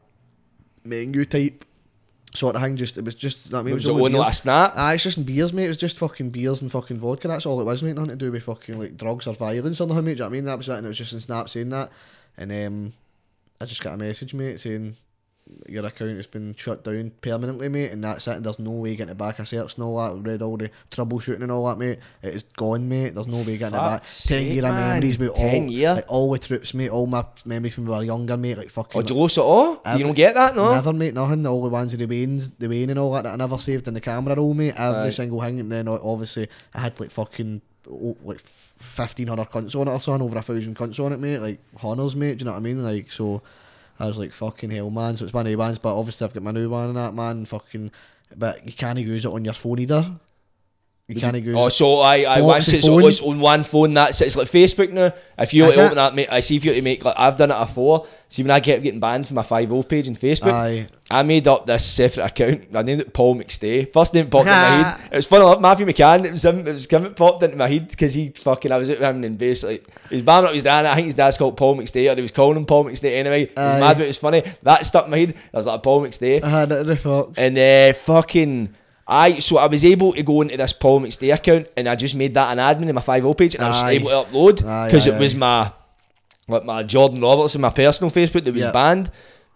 menu 0.83 1.23
type 1.25 1.63
sort 2.35 2.55
of 2.55 2.61
thing. 2.61 2.75
Just 2.75 2.97
it 2.97 3.05
was 3.05 3.15
just, 3.15 3.51
what 3.51 3.59
I 3.59 3.63
mean? 3.63 3.75
Was 3.75 3.87
it 3.87 3.91
only 3.91 4.05
on 4.05 4.11
beers. 4.11 4.19
like 4.19 4.31
a 4.31 4.35
snap? 4.35 4.73
Ah, 4.75 4.91
it's 4.91 5.03
just 5.03 5.25
beers, 5.25 5.53
mate. 5.53 5.65
It 5.65 5.69
was 5.69 5.77
just 5.77 5.97
fucking 5.97 6.29
beers 6.31 6.61
and 6.61 6.71
fucking 6.71 6.97
vodka. 6.97 7.27
That's 7.27 7.45
all 7.45 7.61
it 7.61 7.65
was, 7.65 7.83
mate. 7.83 7.95
Nothing 7.95 8.09
to 8.09 8.15
do 8.17 8.31
with 8.31 8.43
fucking 8.43 8.77
like 8.77 8.97
drugs 8.97 9.27
or 9.27 9.35
violence 9.35 9.79
or 9.79 9.87
nothing, 9.87 10.05
mate. 10.05 10.17
Do 10.17 10.23
you 10.23 10.23
know 10.23 10.25
what 10.25 10.29
I 10.29 10.33
mean? 10.33 10.45
That 10.45 10.57
was 10.57 10.69
it. 10.69 10.73
And 10.73 10.85
it 10.85 10.89
was 10.89 10.97
just 10.97 11.13
in 11.13 11.19
Snap 11.19 11.49
saying 11.49 11.69
that. 11.69 11.91
And 12.37 12.51
um, 12.51 12.93
I 13.59 13.65
just 13.65 13.81
got 13.81 13.93
a 13.93 13.97
message, 13.97 14.33
mate, 14.33 14.59
saying 14.59 14.95
your 15.67 15.85
account 15.85 16.17
has 16.17 16.27
been 16.27 16.53
shut 16.55 16.83
down 16.83 17.11
permanently, 17.21 17.69
mate. 17.69 17.91
And 17.91 18.03
that's 18.03 18.27
it. 18.27 18.37
And 18.37 18.45
there's 18.45 18.59
no 18.59 18.71
way 18.71 18.95
getting 18.95 19.11
it 19.11 19.17
back. 19.17 19.39
I 19.39 19.43
searched 19.45 19.77
and 19.77 19.85
all 19.85 19.97
that. 19.97 20.21
Read 20.21 20.41
all 20.41 20.57
the 20.57 20.69
troubleshooting 20.91 21.41
and 21.41 21.51
all 21.51 21.67
that, 21.67 21.77
mate. 21.77 21.99
It 22.21 22.35
is 22.35 22.43
gone, 22.43 22.89
mate. 22.89 23.15
There's 23.15 23.27
no 23.27 23.37
way 23.37 23.57
getting 23.57 23.77
it 23.77 23.81
back. 23.81 24.03
Ten 24.03 24.11
sake, 24.11 24.53
year 24.53 24.63
man. 24.63 24.99
memories, 24.99 25.17
mate. 25.17 25.35
10 25.35 25.63
all, 25.63 25.71
year? 25.71 25.93
Like, 25.95 26.05
all 26.07 26.31
the 26.31 26.39
troops, 26.39 26.73
mate. 26.73 26.89
All 26.89 27.07
my 27.07 27.25
memories 27.45 27.73
from 27.73 27.85
when 27.85 27.93
we 27.93 27.97
were 27.99 28.05
younger, 28.05 28.37
mate. 28.37 28.57
Like 28.57 28.69
fucking. 28.69 28.99
Oh, 28.99 29.01
did 29.01 29.11
oh? 29.11 29.15
you 29.15 29.21
lose 29.21 29.37
it 29.37 29.41
all? 29.41 29.81
You 29.97 30.03
don't 30.03 30.13
get 30.13 30.35
that, 30.35 30.55
no? 30.55 30.73
Never, 30.73 30.93
mate, 30.93 31.13
nothing. 31.13 31.47
All 31.47 31.63
the 31.63 31.69
ones 31.69 31.93
of 31.93 31.99
the 31.99 32.05
veins, 32.05 32.51
the 32.51 32.67
vein 32.67 32.89
and 32.89 32.99
all 32.99 33.13
that 33.13 33.21
that 33.23 33.33
I 33.33 33.35
never 33.35 33.57
saved 33.57 33.87
in 33.87 33.93
the 33.93 34.01
camera 34.01 34.35
roll, 34.35 34.53
mate. 34.53 34.73
Every 34.77 35.11
single 35.11 35.41
thing. 35.41 35.59
And 35.59 35.71
then 35.71 35.87
obviously 35.87 36.47
I 36.73 36.81
had 36.81 36.99
like 36.99 37.11
fucking 37.11 37.61
oh, 37.89 38.17
like 38.23 38.39
fifteen 38.39 39.27
hundred 39.27 39.49
cunts 39.49 39.75
on 39.75 39.87
it 39.87 39.91
or 39.91 39.99
something, 39.99 40.25
over 40.25 40.37
a 40.37 40.41
thousand 40.41 40.75
cunts 40.75 41.03
on 41.03 41.13
it, 41.13 41.19
mate. 41.19 41.39
Like 41.39 41.59
honors, 41.81 42.15
mate. 42.15 42.37
Do 42.37 42.43
you 42.43 42.45
know 42.45 42.51
what 42.51 42.57
I 42.57 42.61
mean? 42.61 42.83
Like 42.83 43.11
so, 43.11 43.41
I 44.01 44.07
was 44.07 44.17
like 44.17 44.33
fucking 44.33 44.71
hell, 44.71 44.89
man. 44.89 45.15
So 45.15 45.25
it's 45.25 45.33
my 45.33 45.43
new 45.43 45.57
ones, 45.57 45.77
but 45.77 45.95
obviously 45.95 46.25
I've 46.25 46.33
got 46.33 46.43
my 46.43 46.51
new 46.51 46.69
one 46.69 46.87
and 46.87 46.97
that, 46.97 47.13
man. 47.13 47.45
Fucking, 47.45 47.91
but 48.35 48.65
you 48.65 48.73
can't 48.73 48.97
use 48.99 49.25
it 49.25 49.31
on 49.31 49.45
your 49.45 49.53
phone 49.53 49.79
either. 49.79 50.09
You 51.11 51.19
can't 51.21 51.35
use 51.43 51.55
Oh, 51.55 51.69
so 51.69 51.99
I, 51.99 52.21
I 52.21 52.41
once 52.41 52.71
it's, 52.71 52.87
phone. 52.87 53.03
on 53.33 53.39
one 53.39 53.63
phone. 53.63 53.93
That's 53.93 54.21
it. 54.21 54.27
it's 54.27 54.35
like 54.35 54.47
Facebook 54.47 54.91
now. 54.91 55.13
If 55.37 55.53
you 55.53 55.65
Is 55.65 55.75
like 55.75 55.77
it? 55.77 55.85
open 55.85 55.95
that, 55.95 56.15
mate, 56.15 56.27
I 56.31 56.39
see 56.39 56.55
if 56.55 56.65
you 56.65 56.73
to 56.73 56.81
make 56.81 57.03
like 57.03 57.15
I've 57.17 57.37
done 57.37 57.51
it 57.51 57.59
before. 57.59 58.07
See 58.29 58.43
when 58.43 58.51
I 58.51 58.61
kept 58.61 58.81
getting 58.83 58.99
banned 59.01 59.27
from 59.27 59.35
my 59.35 59.41
Fivo 59.43 59.85
page 59.85 60.07
on 60.07 60.15
Facebook, 60.15 60.53
Aye. 60.53 60.87
I 61.09 61.23
made 61.23 61.45
up 61.49 61.65
this 61.65 61.85
separate 61.85 62.23
account. 62.27 62.63
I 62.73 62.81
named 62.81 63.01
it 63.01 63.11
Paul 63.13 63.35
McStay. 63.35 63.91
First 63.91 64.13
name 64.13 64.29
popped 64.29 64.47
in 64.47 64.53
my 64.53 64.59
head. 64.83 65.01
It 65.11 65.15
was 65.17 65.27
fun 65.27 65.41
enough. 65.41 65.59
Matthew 65.59 65.85
McCann. 65.85 66.23
It 66.23 66.31
was 66.31 66.45
him. 66.45 66.59
It 66.65 66.71
was 66.71 66.85
him. 66.85 67.05
It 67.07 67.15
popped 67.17 67.43
into 67.43 67.57
my 67.57 67.67
head 67.67 67.89
because 67.89 68.13
he 68.13 68.29
fucking. 68.29 68.71
I 68.71 68.77
was 68.77 68.89
at 68.89 68.99
him 68.99 69.23
and 69.25 69.37
basically 69.37 69.81
he 70.09 70.15
was 70.15 70.23
banning 70.23 70.47
up 70.47 70.53
his 70.53 70.63
dad. 70.63 70.85
I 70.85 70.95
think 70.95 71.05
his 71.05 71.15
dad's 71.15 71.37
called 71.37 71.57
Paul 71.57 71.75
McStay, 71.75 72.09
or 72.09 72.15
he 72.15 72.21
was 72.21 72.31
calling 72.31 72.55
him 72.57 72.65
Paul 72.65 72.85
McStay 72.85 73.15
anyway. 73.17 73.47
He 73.47 73.53
was 73.57 73.75
Aye. 73.75 73.79
mad, 73.79 73.97
but 73.97 74.03
it 74.03 74.07
was 74.07 74.17
funny. 74.19 74.43
That 74.63 74.85
stuck 74.85 75.05
in 75.05 75.11
my 75.11 75.17
head. 75.19 75.35
I 75.53 75.57
was 75.57 75.65
like 75.65 75.83
Paul 75.83 76.01
McStay. 76.03 76.41
I 76.41 76.49
had 76.49 76.71
it 76.71 76.79
in 76.81 76.87
the 76.87 76.95
fuck. 76.95 77.31
And 77.35 77.57
uh, 77.57 77.93
fucking, 77.99 78.73
I 79.11 79.39
so 79.39 79.57
I 79.57 79.67
was 79.67 79.83
able 79.83 80.13
to 80.13 80.23
go 80.23 80.41
into 80.41 80.55
this 80.55 80.71
Paul 80.71 81.01
McStay 81.01 81.33
account, 81.33 81.67
and 81.75 81.89
I 81.89 81.95
just 81.95 82.15
made 82.15 82.33
that 82.35 82.57
an 82.57 82.59
admin 82.59 82.87
in 82.89 82.95
my 82.95 83.01
Fivo 83.01 83.37
page, 83.37 83.55
and 83.55 83.63
I 83.65 83.67
was 83.67 83.83
Aye. 83.83 83.91
able 83.91 84.09
to 84.09 84.15
upload 84.31 84.55
because 84.85 85.07
aye, 85.07 85.15
it 85.15 85.19
was 85.19 85.35
my 85.35 85.71
like 86.47 86.63
my 86.63 86.81
Jordan 86.83 87.19
Roberts 87.21 87.53
and 87.55 87.61
my 87.61 87.69
personal 87.71 88.09
Facebook 88.09 88.45
that 88.45 88.53
was 88.53 88.63
Yeah. 88.63 88.71
banned. 88.71 89.11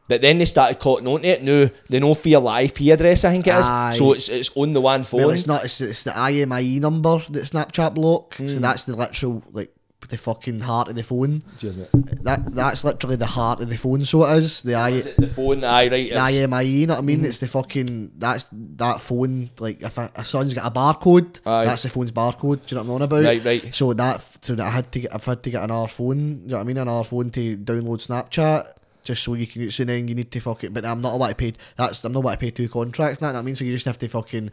But 0.07 0.21
then 0.21 0.37
they 0.37 0.45
started 0.45 0.77
cotton 0.79 1.07
on 1.07 1.21
to 1.21 1.27
it. 1.27 1.41
No, 1.41 1.67
they 1.89 1.99
know 1.99 2.13
for 2.13 2.29
your 2.29 2.43
IP 2.59 2.81
address, 2.93 3.23
I 3.25 3.31
think 3.31 3.47
it 3.47 3.55
is. 3.55 3.65
Aye. 3.67 3.95
So 3.97 4.13
it's 4.13 4.29
it's 4.29 4.51
on 4.55 4.73
the 4.73 4.81
one 4.81 5.03
phone. 5.03 5.21
Well, 5.21 5.29
it's 5.31 5.47
not. 5.47 5.63
It's, 5.65 5.81
it's 5.81 6.03
the 6.03 6.11
IMIE 6.11 6.79
number 6.79 7.17
that 7.31 7.45
Snapchat 7.45 7.95
block. 7.95 8.35
Hmm. 8.35 8.47
So 8.49 8.59
that's 8.59 8.83
the 8.83 8.95
literal 8.95 9.41
like 9.51 9.73
the 10.09 10.17
fucking 10.17 10.59
heart 10.59 10.87
of 10.89 10.95
the 10.95 11.03
phone. 11.03 11.43
Cheers. 11.59 11.77
That 12.23 12.53
that's 12.55 12.83
literally 12.83 13.15
the 13.15 13.25
heart 13.25 13.59
of 13.59 13.69
the 13.69 13.77
phone. 13.77 14.05
So 14.05 14.25
it 14.25 14.37
is 14.37 14.61
the 14.61 14.75
I. 14.75 14.89
Is 14.89 15.07
it 15.07 15.17
the 15.17 15.27
phone? 15.27 15.63
Aye, 15.63 15.83
right. 15.83 15.89
The 15.89 16.07
it's- 16.07 16.31
IMIE, 16.31 16.61
you 16.65 16.87
know 16.87 16.93
what 16.93 16.99
I 16.99 17.03
mean? 17.03 17.21
Mm. 17.21 17.25
It's 17.25 17.39
the 17.39 17.47
fucking 17.47 18.11
that's 18.17 18.47
that 18.51 19.01
phone. 19.01 19.49
Like 19.59 19.81
if 19.81 19.97
a, 19.97 20.11
a 20.15 20.25
son's 20.25 20.53
got 20.53 20.65
a 20.65 20.71
barcode, 20.71 21.39
Aye. 21.45 21.65
that's 21.65 21.83
the 21.83 21.89
phone's 21.89 22.11
barcode. 22.11 22.65
Do 22.65 22.75
you 22.75 22.81
know 22.81 22.83
what 22.83 22.89
I'm 22.89 22.91
on 22.95 23.01
about? 23.03 23.23
Right, 23.23 23.43
right. 23.45 23.75
So 23.75 23.93
that 23.93 24.21
so 24.41 24.55
that 24.55 24.65
I 24.65 24.69
had 24.69 24.91
to 24.93 24.99
get 24.99 25.13
I've 25.13 25.25
had 25.25 25.43
to 25.43 25.49
get 25.49 25.63
another 25.63 25.87
phone. 25.87 26.41
You 26.43 26.49
know 26.49 26.55
what 26.57 26.61
I 26.61 26.63
mean? 26.65 26.77
Another 26.77 27.03
phone 27.03 27.29
to 27.31 27.57
download 27.57 28.05
Snapchat. 28.05 28.65
Just 29.05 29.23
so 29.23 29.35
you 29.35 29.45
can, 29.45 29.69
so 29.69 29.83
then 29.85 30.07
you 30.07 30.15
need 30.15 30.31
to 30.31 30.39
fucking. 30.39 30.73
But 30.73 30.83
I'm 30.83 30.99
not 30.99 31.15
about 31.15 31.29
to 31.29 31.35
pay. 31.35 31.53
That's 31.77 32.03
I'm 32.03 32.11
not 32.11 32.21
about 32.21 32.31
to 32.31 32.37
pay 32.37 32.49
two 32.51 32.67
contracts. 32.67 33.19
That, 33.19 33.33
that 33.33 33.45
means 33.45 33.59
so 33.59 33.63
you 33.65 33.71
just 33.71 33.85
have 33.85 33.99
to 33.99 34.07
fucking 34.07 34.49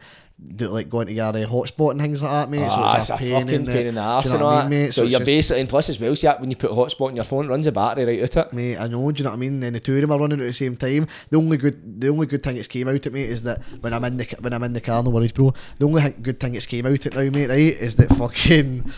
do 0.55 0.67
like 0.69 0.89
go 0.89 1.01
into 1.01 1.13
your 1.13 1.25
uh, 1.25 1.33
hotspot 1.33 1.91
and 1.91 2.01
things 2.01 2.21
like 2.21 2.31
that, 2.31 2.49
mate. 2.49 2.69
so 2.69 2.75
Ah, 2.77 2.97
it's, 2.97 3.09
a, 3.09 3.17
pain 3.17 3.31
fucking 3.41 3.49
in 3.55 3.63
the, 3.63 3.71
pain 3.71 3.87
in 3.87 3.95
the 3.95 4.01
arse 4.01 4.25
you 4.25 4.31
and 4.31 4.39
know 4.41 4.45
all 4.45 4.51
what 4.53 4.59
that. 4.61 4.65
I 4.65 4.69
mean, 4.69 4.83
mate? 4.83 4.93
So, 4.93 5.03
it's 5.03 5.11
you're 5.11 5.19
just- 5.19 5.25
basically, 5.25 5.59
and 5.61 5.69
plus 5.69 5.89
as 5.89 5.99
well, 5.99 6.15
see 6.15 6.27
that 6.27 6.39
when 6.39 6.49
you 6.51 6.55
put 6.55 6.71
hotspot 6.71 7.07
on 7.07 7.15
your 7.15 7.25
phone, 7.25 7.45
it 7.45 7.49
runs 7.49 7.65
the 7.65 7.71
battery 7.71 8.05
right 8.05 8.21
out 8.23 8.37
of 8.37 8.47
it. 8.47 8.53
Mate, 8.53 8.77
I 8.77 8.87
know. 8.87 9.11
Do 9.11 9.17
you 9.19 9.23
know 9.23 9.31
what 9.31 9.35
I 9.35 9.39
mean? 9.39 9.59
Then 9.59 9.73
the 9.73 9.79
two 9.79 9.95
of 9.95 10.01
them 10.01 10.11
are 10.11 10.19
running 10.19 10.39
at 10.39 10.45
the 10.45 10.53
same 10.53 10.77
time. 10.77 11.07
The 11.31 11.37
only 11.37 11.57
good, 11.57 11.99
the 11.99 12.09
only 12.09 12.27
good 12.27 12.43
thing 12.43 12.55
that's 12.55 12.67
came 12.67 12.87
out 12.87 13.05
at 13.05 13.11
me 13.11 13.23
is 13.23 13.41
that 13.43 13.61
when 13.81 13.91
I'm 13.93 14.05
in 14.05 14.17
the 14.17 14.25
when 14.39 14.53
I'm 14.53 14.63
in 14.63 14.73
the 14.73 14.81
car, 14.81 15.01
no 15.01 15.09
worries, 15.09 15.31
bro. 15.31 15.53
The 15.79 15.85
only 15.87 16.11
good 16.11 16.39
thing 16.39 16.53
that's 16.53 16.67
came 16.67 16.85
out 16.85 17.05
at 17.05 17.13
now, 17.15 17.29
mate, 17.29 17.47
right, 17.49 17.57
is 17.59 17.95
that 17.95 18.09
fucking 18.15 18.91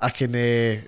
I 0.00 0.10
can 0.10 0.30
uh, 0.34 0.80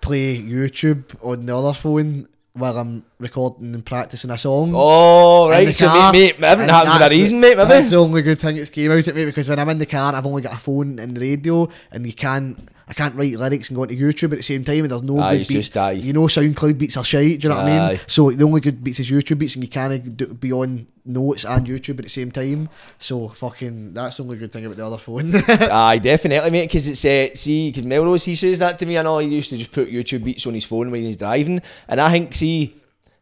play 0.00 0.40
YouTube 0.40 1.04
on 1.22 1.46
the 1.46 1.56
other 1.56 1.72
phone 1.74 2.28
while 2.56 2.78
I'm 2.78 3.04
recording 3.18 3.74
and 3.74 3.84
practicing 3.84 4.30
a 4.30 4.38
song. 4.38 4.72
Oh, 4.74 5.48
right. 5.50 5.72
So, 5.74 5.88
car, 5.88 6.12
mate, 6.12 6.40
mate, 6.40 6.48
everything 6.48 6.74
happens 6.74 6.96
for 6.96 7.04
a 7.04 7.10
reason, 7.10 7.40
mate, 7.40 7.56
maybe. 7.56 7.68
That's 7.68 7.90
the 7.90 7.96
only 7.96 8.22
good 8.22 8.40
thing 8.40 8.56
that's 8.56 8.70
came 8.70 8.90
out 8.90 9.06
at 9.06 9.14
me 9.14 9.24
because 9.24 9.48
when 9.48 9.58
I'm 9.58 9.68
in 9.68 9.78
the 9.78 9.86
car, 9.86 10.14
I've 10.14 10.26
only 10.26 10.42
got 10.42 10.54
a 10.54 10.58
phone 10.58 10.98
and 10.98 11.16
the 11.16 11.20
radio, 11.20 11.68
and 11.92 12.06
you 12.06 12.12
can't. 12.12 12.68
I 12.88 12.92
can't 12.94 13.16
write 13.16 13.32
lyrics 13.36 13.68
and 13.68 13.76
go 13.76 13.82
onto 13.82 13.96
YouTube 13.96 14.30
at 14.32 14.36
the 14.38 14.42
same 14.42 14.62
time, 14.62 14.82
and 14.84 14.90
there's 14.90 15.02
no 15.02 15.18
Aye, 15.18 15.32
good 15.32 15.38
beats. 15.38 15.48
just 15.50 15.76
aye. 15.76 15.92
You 15.92 16.12
know, 16.12 16.22
SoundCloud 16.28 16.78
beats 16.78 16.96
are 16.96 17.02
shite. 17.02 17.40
Do 17.40 17.48
you 17.48 17.48
know 17.48 17.56
what 17.56 17.66
I 17.66 17.88
mean? 17.90 18.00
So 18.06 18.30
the 18.30 18.44
only 18.44 18.60
good 18.60 18.84
beats 18.84 19.00
is 19.00 19.10
YouTube 19.10 19.38
beats, 19.38 19.56
and 19.56 19.64
you 19.64 19.68
can't 19.70 20.40
be 20.40 20.52
on 20.52 20.86
notes 21.04 21.44
and 21.44 21.66
YouTube 21.66 21.98
at 21.98 22.04
the 22.04 22.08
same 22.08 22.30
time. 22.30 22.68
So 23.00 23.28
fucking, 23.28 23.92
that's 23.92 24.18
the 24.18 24.22
only 24.22 24.36
good 24.36 24.52
thing 24.52 24.66
about 24.66 24.76
the 24.76 24.86
other 24.86 24.98
phone. 24.98 25.34
Aye, 25.48 25.98
definitely, 25.98 26.50
mate. 26.50 26.66
Because 26.66 26.86
it's 26.86 27.04
uh, 27.04 27.34
see, 27.34 27.70
because 27.70 27.84
Melrose 27.86 28.24
he 28.24 28.36
says 28.36 28.60
that 28.60 28.78
to 28.78 28.86
me. 28.86 28.96
I 28.98 29.02
know 29.02 29.18
he 29.18 29.28
used 29.28 29.50
to 29.50 29.56
just 29.56 29.72
put 29.72 29.90
YouTube 29.90 30.22
beats 30.22 30.46
on 30.46 30.54
his 30.54 30.64
phone 30.64 30.90
when 30.92 31.02
he's 31.02 31.16
driving, 31.16 31.60
and 31.88 32.00
I 32.00 32.10
think 32.12 32.36
see, 32.36 32.72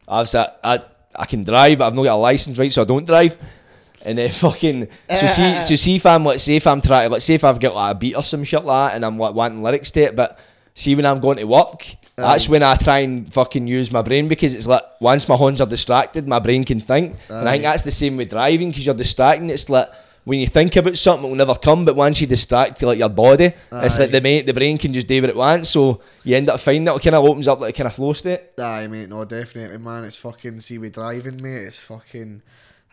I've 0.06 0.28
said 0.28 0.48
I 0.62 0.80
I 1.16 1.24
can 1.24 1.42
drive, 1.42 1.78
but 1.78 1.86
I've 1.86 1.94
not 1.94 2.02
got 2.04 2.16
a 2.16 2.16
license, 2.16 2.58
right? 2.58 2.70
So 2.72 2.82
I 2.82 2.84
don't 2.84 3.06
drive. 3.06 3.38
And 4.04 4.18
then 4.18 4.30
fucking 4.44 4.88
so 5.10 5.26
see 5.26 5.42
uh-huh. 5.42 5.60
so 5.60 5.76
see 5.76 5.96
if 5.96 6.06
I'm 6.06 6.24
let's 6.24 6.42
say 6.42 6.56
if 6.56 6.66
I'm 6.66 6.80
trying 6.80 7.10
let's 7.10 7.24
say 7.24 7.34
if 7.34 7.44
I've 7.44 7.60
got 7.60 7.74
like 7.74 7.96
a 7.96 7.98
beat 7.98 8.14
or 8.14 8.22
some 8.22 8.44
shit 8.44 8.64
like 8.64 8.90
that 8.90 8.96
and 8.96 9.04
I'm 9.04 9.18
like 9.18 9.34
wanting 9.34 9.62
lyrics 9.62 9.90
to 9.92 10.02
it, 10.02 10.16
but 10.16 10.38
see 10.74 10.94
when 10.94 11.06
I'm 11.06 11.20
going 11.20 11.38
to 11.38 11.44
work, 11.44 11.86
that's 12.16 12.48
when 12.48 12.62
I 12.62 12.76
try 12.76 13.00
and 13.00 13.32
fucking 13.32 13.66
use 13.66 13.90
my 13.90 14.02
brain 14.02 14.28
because 14.28 14.54
it's 14.54 14.66
like 14.66 14.82
once 15.00 15.28
my 15.28 15.36
horns 15.36 15.60
are 15.60 15.66
distracted, 15.66 16.28
my 16.28 16.38
brain 16.38 16.64
can 16.64 16.80
think, 16.80 17.16
and 17.28 17.48
I 17.48 17.52
think 17.52 17.64
that's 17.64 17.82
the 17.82 17.90
same 17.90 18.16
with 18.16 18.30
driving 18.30 18.70
because 18.70 18.86
you're 18.86 18.94
distracting. 18.94 19.50
It's 19.50 19.68
like 19.68 19.88
when 20.24 20.40
you 20.40 20.46
think 20.46 20.74
about 20.76 20.96
something, 20.96 21.26
it 21.26 21.28
will 21.28 21.36
never 21.36 21.54
come. 21.54 21.84
But 21.84 21.96
once 21.96 22.20
you 22.20 22.26
distract 22.26 22.82
like 22.82 22.98
your 22.98 23.08
body, 23.08 23.52
it's 23.72 23.98
like 23.98 24.10
the 24.10 24.20
mate, 24.20 24.46
the 24.46 24.54
brain 24.54 24.78
can 24.78 24.92
just 24.92 25.06
do 25.06 25.20
what 25.20 25.30
it 25.30 25.36
wants. 25.36 25.70
So 25.70 26.00
you 26.24 26.36
end 26.36 26.48
up 26.48 26.60
finding 26.60 26.94
it 26.94 27.02
kind 27.02 27.14
of 27.14 27.24
opens 27.24 27.48
up 27.48 27.60
like 27.60 27.74
a 27.74 27.76
kind 27.76 27.88
of 27.88 27.94
flow 27.94 28.12
state. 28.12 28.58
Aye, 28.58 28.86
mate, 28.86 29.08
no, 29.08 29.24
definitely, 29.24 29.78
man. 29.78 30.04
It's 30.04 30.16
fucking 30.16 30.60
see 30.60 30.78
we 30.78 30.90
driving, 30.90 31.42
mate. 31.42 31.66
It's 31.66 31.78
fucking. 31.78 32.42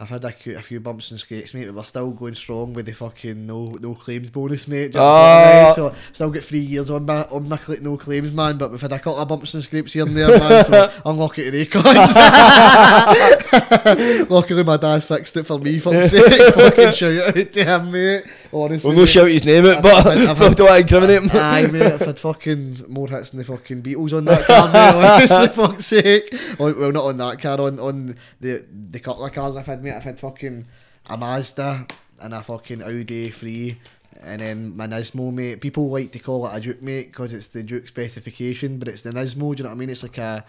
I've 0.02 0.10
had 0.10 0.26
a, 0.26 0.32
few- 0.32 0.57
a 0.57 0.61
few 0.64 0.80
bumps 0.80 1.11
and 1.11 1.19
scrapes, 1.19 1.53
mate, 1.53 1.65
but 1.68 1.76
we're 1.76 1.84
still 1.84 2.10
going 2.11 2.34
strong 2.34 2.73
with 2.73 2.88
the 2.88 2.91
fucking 2.91 3.45
no 3.45 3.65
no 3.80 3.94
claims 3.94 4.32
bonus, 4.32 4.68
mate. 4.68 4.94
Do 4.94 4.98
you 4.98 5.03
know 5.03 5.11
what 5.11 5.15
I 5.15 5.64
mean? 5.64 5.69
Oh. 5.69 5.73
So 5.76 5.94
still 6.11 6.32
got 6.32 6.41
three 6.44 6.57
years 6.60 6.90
on 6.90 7.06
my 7.06 7.22
on 7.26 7.48
my 7.48 7.60
no 7.82 7.98
claims, 7.98 8.34
man. 8.34 8.57
But 8.57 8.72
we've 8.72 8.82
had 8.82 8.91
a 8.94 8.98
couple 8.98 9.18
of 9.19 9.28
bumps 9.28 9.53
and 9.53 9.61
scrapes 9.61 9.94
here 9.94 10.07
and 10.07 10.18
there, 10.18 10.40
man. 10.40 10.65
So 10.65 10.91
unlucky 11.06 11.44
today, 11.52 11.68
cons. 11.68 11.86
Luckily, 14.30 14.64
my 14.64 14.78
dad's 14.78 15.06
fixed 15.06 15.38
it 15.38 15.44
for 15.45 15.60
me. 15.60 15.78
Fuck's 15.80 16.10
sake, 16.11 16.26
fucking 16.53 16.91
shout 16.94 17.38
out 17.38 17.53
to 17.53 17.64
him, 17.64 17.91
mate. 17.91 18.23
Honestly, 18.52 18.88
We'll 18.90 18.98
no 18.98 19.06
shout 19.06 19.30
his 19.30 19.45
name 19.45 19.65
out, 19.68 19.84
but 19.84 20.06
I've- 20.07 20.26
I've 20.28 20.38
don't 20.56 20.68
want 20.68 20.68
to 20.69 20.78
incriminate 20.78 21.23
him. 21.23 21.30
Aye, 21.34 21.68
mate, 21.68 21.82
I've 21.94 21.99
had 22.02 22.19
fucking 22.19 22.86
more 22.88 23.07
hits 23.07 23.30
than 23.32 23.40
the 23.40 23.45
fucking 23.45 23.82
Beatles 23.84 24.14
on 24.14 24.26
that 24.26 24.45
car, 24.45 24.68
mate, 24.68 25.06
honestly, 25.06 25.48
fuck's 25.56 25.86
sake. 25.86 26.34
On, 26.60 26.78
well, 26.80 26.91
not 26.91 27.06
on 27.06 27.18
that 27.18 27.40
car, 27.40 27.60
on, 27.61 27.80
on 27.80 28.15
the, 28.40 28.65
the 28.91 28.99
couple 28.99 29.23
of 29.26 29.32
cars 29.34 29.56
I've 29.56 29.65
had, 29.68 29.84
mate. 29.84 29.90
I've 29.95 30.03
had 30.03 30.19
fucking 30.19 30.65
a 31.07 31.18
Mazda 31.18 31.88
and 32.22 32.34
a 32.34 32.43
fucking 32.43 32.81
Audi 32.84 33.30
3 33.31 33.77
and 34.23 34.39
then 34.41 34.77
my 34.77 34.85
Nismo, 34.88 35.34
mate. 35.34 35.61
People 35.61 35.89
like 35.89 36.11
to 36.11 36.19
call 36.19 36.45
it 36.47 36.55
a 36.55 36.59
Juke, 36.59 36.81
mate, 36.81 37.11
because 37.11 37.34
it's 37.34 37.47
the 37.47 37.63
Juke 37.63 37.88
specification, 37.88 38.77
but 38.77 38.88
it's 38.88 39.01
the 39.01 39.09
Nismo, 39.11 39.55
do 39.55 39.61
you 39.61 39.63
know 39.63 39.69
what 39.69 39.76
I 39.76 39.80
mean? 39.80 39.89
It's 39.89 40.03
like 40.03 40.18
a, 40.19 40.45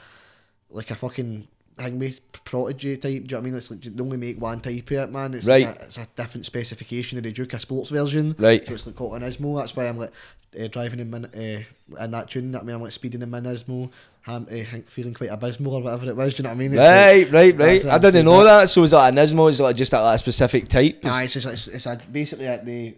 like 0.71 0.91
a 0.91 0.95
fucking 0.95 1.49
Hangway 1.79 2.13
Prodigy 2.45 2.97
type, 2.99 3.03
do 3.03 3.09
you 3.09 3.21
know 3.21 3.37
what 3.39 3.41
I 3.41 3.45
mean? 3.45 3.55
It's 3.55 3.71
like 3.71 3.81
they 3.83 4.03
only 4.03 4.19
make 4.19 4.39
one 4.41 4.61
type 4.61 4.91
of 4.91 4.93
it, 4.93 5.11
man. 5.13 5.33
It's 5.33 5.47
Right. 5.47 5.67
like 5.67 5.81
a, 5.81 5.85
it's 5.85 5.97
a 5.97 6.07
different 6.17 6.45
specification 6.45 7.17
of 7.17 7.25
the 7.25 7.33
Juke, 7.33 7.55
a 7.55 7.61
sports 7.61 7.89
version. 7.89 8.37
Right. 8.39 8.67
So 8.67 8.75
it's 8.75 8.85
like 8.87 8.97
called 8.97 9.15
an 9.15 9.23
Ismo. 9.23 9.59
That's 9.59 9.75
why 9.75 9.89
I'm 9.89 9.97
like 9.99 10.13
uh, 10.61 10.67
driving 10.67 11.01
in 11.01 11.09
min- 11.11 11.25
uh, 11.35 12.03
in 12.05 12.11
that 12.11 12.29
tune. 12.29 12.55
I 12.55 12.63
mean, 12.63 12.75
I'm 12.77 12.83
like 12.83 12.93
speeding 12.93 13.23
in 13.23 13.31
my 13.31 13.41
Ismo. 14.27 14.33
I'm 14.33 14.47
uh, 14.51 14.81
feeling 14.89 15.15
quite 15.15 15.31
abysmal 15.31 15.75
or 15.75 15.83
whatever 15.83 16.07
it 16.11 16.17
was. 16.17 16.35
Do 16.35 16.39
you 16.39 16.45
know 16.45 16.51
what 16.51 16.55
I 16.55 16.59
mean? 16.59 16.73
It's 16.73 16.79
Right, 16.79 17.31
like- 17.33 17.59
right, 17.59 17.85
right. 17.85 17.93
I 17.95 17.99
didn't 17.99 18.25
know 18.25 18.43
that- 18.45 18.61
that. 18.63 18.69
So 18.71 18.83
is 18.83 18.93
it 18.93 18.97
an 18.97 19.17
Ismo? 19.17 19.49
Is 19.51 19.61
it 19.61 19.63
like 19.63 19.77
just 19.77 19.93
like 19.93 20.15
a 20.15 20.19
specific 20.19 20.69
type? 20.69 20.97
It's- 20.99 21.15
Aye, 21.15 21.25
it's, 21.25 21.33
just, 21.35 21.47
it's, 21.47 21.67
it's 21.69 21.87
a, 21.87 21.99
basically 22.11 22.47
like 22.47 22.65
the 22.65 22.95